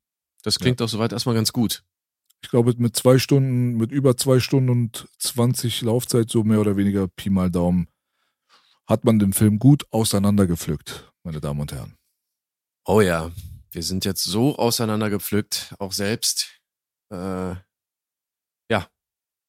das 0.42 0.59
klingt 0.59 0.81
doch 0.81 0.89
soweit 0.89 1.12
erstmal 1.12 1.34
ganz 1.34 1.52
gut. 1.52 1.84
Ich 2.42 2.51
glaube, 2.51 2.75
mit 2.76 2.97
zwei 2.97 3.18
Stunden, 3.18 3.76
mit 3.76 3.92
über 3.92 4.17
zwei 4.17 4.41
Stunden 4.41 4.68
und 4.70 5.09
20 5.18 5.83
Laufzeit, 5.83 6.28
so 6.31 6.42
mehr 6.42 6.60
oder 6.60 6.76
weniger 6.76 7.07
Pi 7.09 7.31
mal 7.31 7.51
Daumen, 7.51 7.89
hat 8.86 9.05
man 9.05 9.18
den 9.20 9.33
Film 9.33 9.59
gut 9.59 9.86
auseinandergepflückt, 9.92 11.12
meine 11.23 11.41
Damen 11.41 11.60
und 11.60 11.73
Herren. 11.73 11.97
Oh 12.84 13.01
ja, 13.01 13.31
wir 13.73 13.83
sind 13.83 14.05
jetzt 14.05 14.25
so 14.25 14.57
auseinandergepflückt, 14.57 15.75
auch 15.78 15.92
selbst. 15.92 16.60
Äh, 17.10 17.57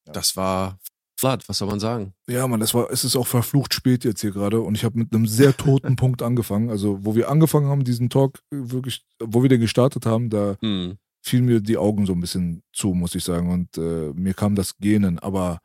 das 0.05 0.35
war 0.35 0.79
flat, 1.17 1.47
was 1.47 1.59
soll 1.59 1.69
man 1.69 1.79
sagen? 1.79 2.13
Ja, 2.27 2.45
man, 2.47 2.59
das 2.59 2.73
war, 2.73 2.91
es 2.91 3.05
ist 3.05 3.15
auch 3.15 3.27
verflucht 3.27 3.73
spät 3.73 4.03
jetzt 4.03 4.19
hier 4.21 4.31
gerade 4.31 4.59
und 4.59 4.75
ich 4.75 4.83
habe 4.83 4.99
mit 4.99 5.13
einem 5.13 5.27
sehr 5.27 5.55
toten 5.55 5.95
Punkt 5.95 6.21
angefangen. 6.21 6.69
Also, 6.69 7.05
wo 7.05 7.15
wir 7.15 7.29
angefangen 7.29 7.67
haben, 7.67 7.85
diesen 7.85 8.09
Talk 8.09 8.39
äh, 8.51 8.57
wirklich, 8.71 9.05
wo 9.21 9.41
wir 9.43 9.49
den 9.49 9.61
gestartet 9.61 10.05
haben, 10.05 10.29
da 10.29 10.57
Hm. 10.61 10.97
fielen 11.21 11.45
mir 11.45 11.61
die 11.61 11.77
Augen 11.77 12.05
so 12.05 12.11
ein 12.13 12.19
bisschen 12.19 12.63
zu, 12.73 12.93
muss 12.93 13.15
ich 13.15 13.23
sagen. 13.23 13.49
Und 13.49 13.77
äh, 13.77 14.11
mir 14.13 14.33
kam 14.33 14.55
das 14.55 14.77
Gähnen. 14.77 15.19
Aber 15.19 15.59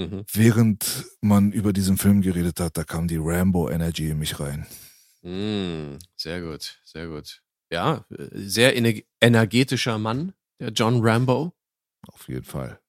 Mhm. 0.00 0.24
während 0.32 1.04
man 1.20 1.52
über 1.52 1.72
diesen 1.72 1.98
Film 1.98 2.22
geredet 2.22 2.58
hat, 2.58 2.76
da 2.76 2.82
kam 2.82 3.06
die 3.06 3.18
Rambo-Energy 3.20 4.08
in 4.08 4.18
mich 4.18 4.40
rein. 4.40 4.66
Hm, 5.22 5.98
sehr 6.16 6.40
gut, 6.40 6.80
sehr 6.84 7.06
gut. 7.06 7.41
Ja, 7.72 8.04
sehr 8.10 8.76
ener- 8.76 9.02
energetischer 9.20 9.98
Mann, 9.98 10.34
der 10.60 10.70
John 10.70 11.00
Rambo. 11.02 11.52
Auf 12.06 12.28
jeden 12.28 12.44
Fall. 12.44 12.80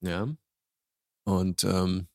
Ja. 0.00 0.28
Und 1.24 1.64
ähm, 1.64 2.06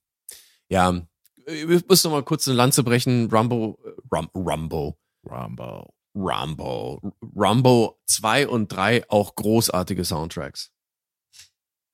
ja, 0.70 1.06
wir 1.46 1.84
müssen 1.88 2.08
noch 2.10 2.18
mal 2.18 2.24
kurz 2.24 2.48
eine 2.48 2.56
Lanze 2.56 2.84
brechen. 2.84 3.30
Rambo, 3.30 3.78
Ram, 4.10 4.30
Rambo, 4.34 4.98
Rambo. 5.26 5.94
Rambo, 6.16 7.12
Rambo 7.36 8.00
2 8.06 8.48
und 8.48 8.72
3 8.72 9.10
auch 9.10 9.36
großartige 9.36 10.06
Soundtracks. 10.06 10.72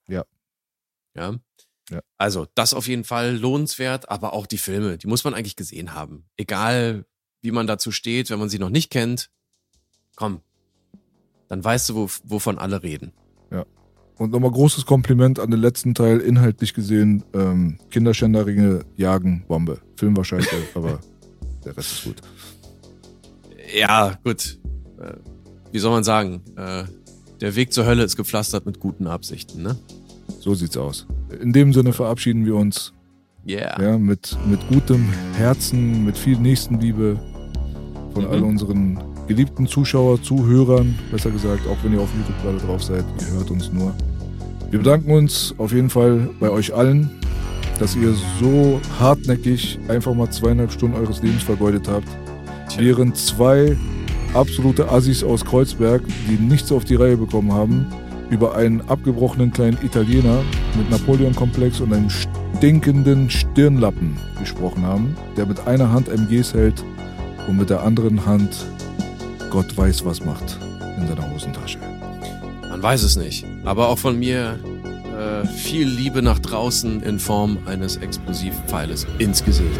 Ja. 0.09 0.25
Ja. 1.15 1.39
Ja. 1.89 2.01
Also, 2.17 2.45
das 2.53 2.73
auf 2.73 2.87
jeden 2.87 3.05
Fall 3.05 3.37
lohnenswert, 3.37 4.09
aber 4.09 4.33
auch 4.33 4.45
die 4.45 4.57
Filme, 4.59 4.97
die 4.97 5.07
muss 5.07 5.23
man 5.23 5.33
eigentlich 5.33 5.55
gesehen 5.55 5.93
haben. 5.93 6.29
Egal, 6.37 7.05
wie 7.41 7.51
man 7.51 7.65
dazu 7.65 7.91
steht, 7.91 8.29
wenn 8.29 8.39
man 8.39 8.49
sie 8.49 8.59
noch 8.59 8.69
nicht 8.69 8.91
kennt, 8.91 9.31
komm, 10.19 10.41
dann 11.47 11.63
weißt 11.63 11.89
du, 11.89 11.95
wo, 11.95 12.09
wovon 12.25 12.57
alle 12.59 12.83
reden. 12.83 13.13
Und 14.17 14.33
nochmal 14.33 14.51
großes 14.51 14.85
Kompliment 14.85 15.39
an 15.39 15.49
den 15.49 15.61
letzten 15.61 15.95
Teil, 15.95 16.19
inhaltlich 16.19 16.73
gesehen. 16.73 17.23
Ähm, 17.33 17.77
Kinderschänderringe 17.89 18.81
jagen 18.97 19.45
Bombe. 19.47 19.79
Film 19.95 20.17
war 20.17 20.25
scheiße, 20.25 20.49
aber 20.75 20.99
der 21.63 21.77
Rest 21.77 21.93
ist 21.93 22.03
gut. 22.03 22.21
Ja, 23.73 24.19
gut. 24.25 24.59
Äh, 24.99 25.13
wie 25.71 25.79
soll 25.79 25.91
man 25.91 26.03
sagen? 26.03 26.41
Äh, 26.57 26.83
der 27.39 27.55
Weg 27.55 27.71
zur 27.71 27.85
Hölle 27.85 28.03
ist 28.03 28.17
gepflastert 28.17 28.65
mit 28.65 28.81
guten 28.81 29.07
Absichten, 29.07 29.63
ne? 29.63 29.77
So 30.41 30.53
sieht's 30.53 30.75
aus. 30.75 31.07
In 31.39 31.53
dem 31.53 31.71
Sinne 31.71 31.93
verabschieden 31.93 32.45
wir 32.45 32.57
uns 32.57 32.91
Yeah. 33.47 33.81
ja, 33.81 33.97
mit, 33.97 34.37
mit 34.49 34.59
gutem 34.67 35.07
Herzen, 35.37 36.03
mit 36.03 36.17
viel 36.17 36.37
Nächstenliebe 36.37 37.17
von 38.13 38.25
Mhm. 38.25 38.29
all 38.31 38.43
unseren 38.43 38.99
geliebten 39.29 39.67
Zuschauer, 39.67 40.21
Zuhörern, 40.21 40.97
besser 41.11 41.29
gesagt, 41.29 41.61
auch 41.67 41.77
wenn 41.83 41.93
ihr 41.93 42.01
auf 42.01 42.09
YouTube 42.15 42.41
gerade 42.41 42.57
drauf 42.57 42.83
seid, 42.83 43.05
ihr 43.21 43.37
hört 43.37 43.51
uns 43.51 43.71
nur. 43.71 43.93
Wir 44.71 44.79
bedanken 44.79 45.11
uns 45.11 45.53
auf 45.59 45.71
jeden 45.71 45.91
Fall 45.91 46.29
bei 46.39 46.49
euch 46.49 46.73
allen, 46.73 47.11
dass 47.77 47.95
ihr 47.95 48.15
so 48.41 48.81
hartnäckig 48.99 49.77
einfach 49.87 50.15
mal 50.15 50.31
zweieinhalb 50.31 50.71
Stunden 50.71 50.97
eures 50.97 51.21
Lebens 51.21 51.43
vergeudet 51.43 51.87
habt, 51.87 52.07
während 52.77 53.17
zwei 53.17 53.77
absolute 54.33 54.91
Assis 54.91 55.23
aus 55.23 55.45
Kreuzberg, 55.45 56.01
die 56.27 56.43
nichts 56.43 56.71
auf 56.71 56.85
die 56.85 56.95
Reihe 56.95 57.15
bekommen 57.15 57.53
haben, 57.53 57.85
über 58.31 58.55
einen 58.55 58.81
abgebrochenen 58.81 59.51
kleinen 59.51 59.77
Italiener 59.83 60.41
mit 60.75 60.89
Napoleon-Komplex 60.89 61.81
und 61.81 61.93
einem 61.93 62.09
stinkenden 62.09 63.29
Stirnlappen 63.29 64.17
gesprochen 64.39 64.83
haben, 64.87 65.15
der 65.37 65.45
mit 65.45 65.67
einer 65.67 65.91
Hand 65.91 66.09
MGs 66.09 66.55
hält 66.55 66.83
und 67.47 67.57
mit 67.57 67.69
der 67.69 67.83
anderen 67.83 68.25
Hand 68.25 68.65
Gott 69.49 69.75
weiß 69.75 70.05
was 70.05 70.23
macht 70.23 70.57
in 70.97 71.07
seiner 71.07 71.29
Hosentasche. 71.31 71.79
Man 72.69 72.83
weiß 72.83 73.03
es 73.03 73.15
nicht. 73.15 73.45
Aber 73.65 73.89
auch 73.89 73.97
von 73.97 74.19
mir 74.19 74.59
äh, 75.17 75.47
viel 75.47 75.87
Liebe 75.87 76.21
nach 76.21 76.39
draußen 76.39 77.01
in 77.01 77.19
Form 77.19 77.57
eines 77.65 77.97
Explosivpfeiles 77.97 79.07
ins 79.17 79.43
Gesicht. 79.43 79.79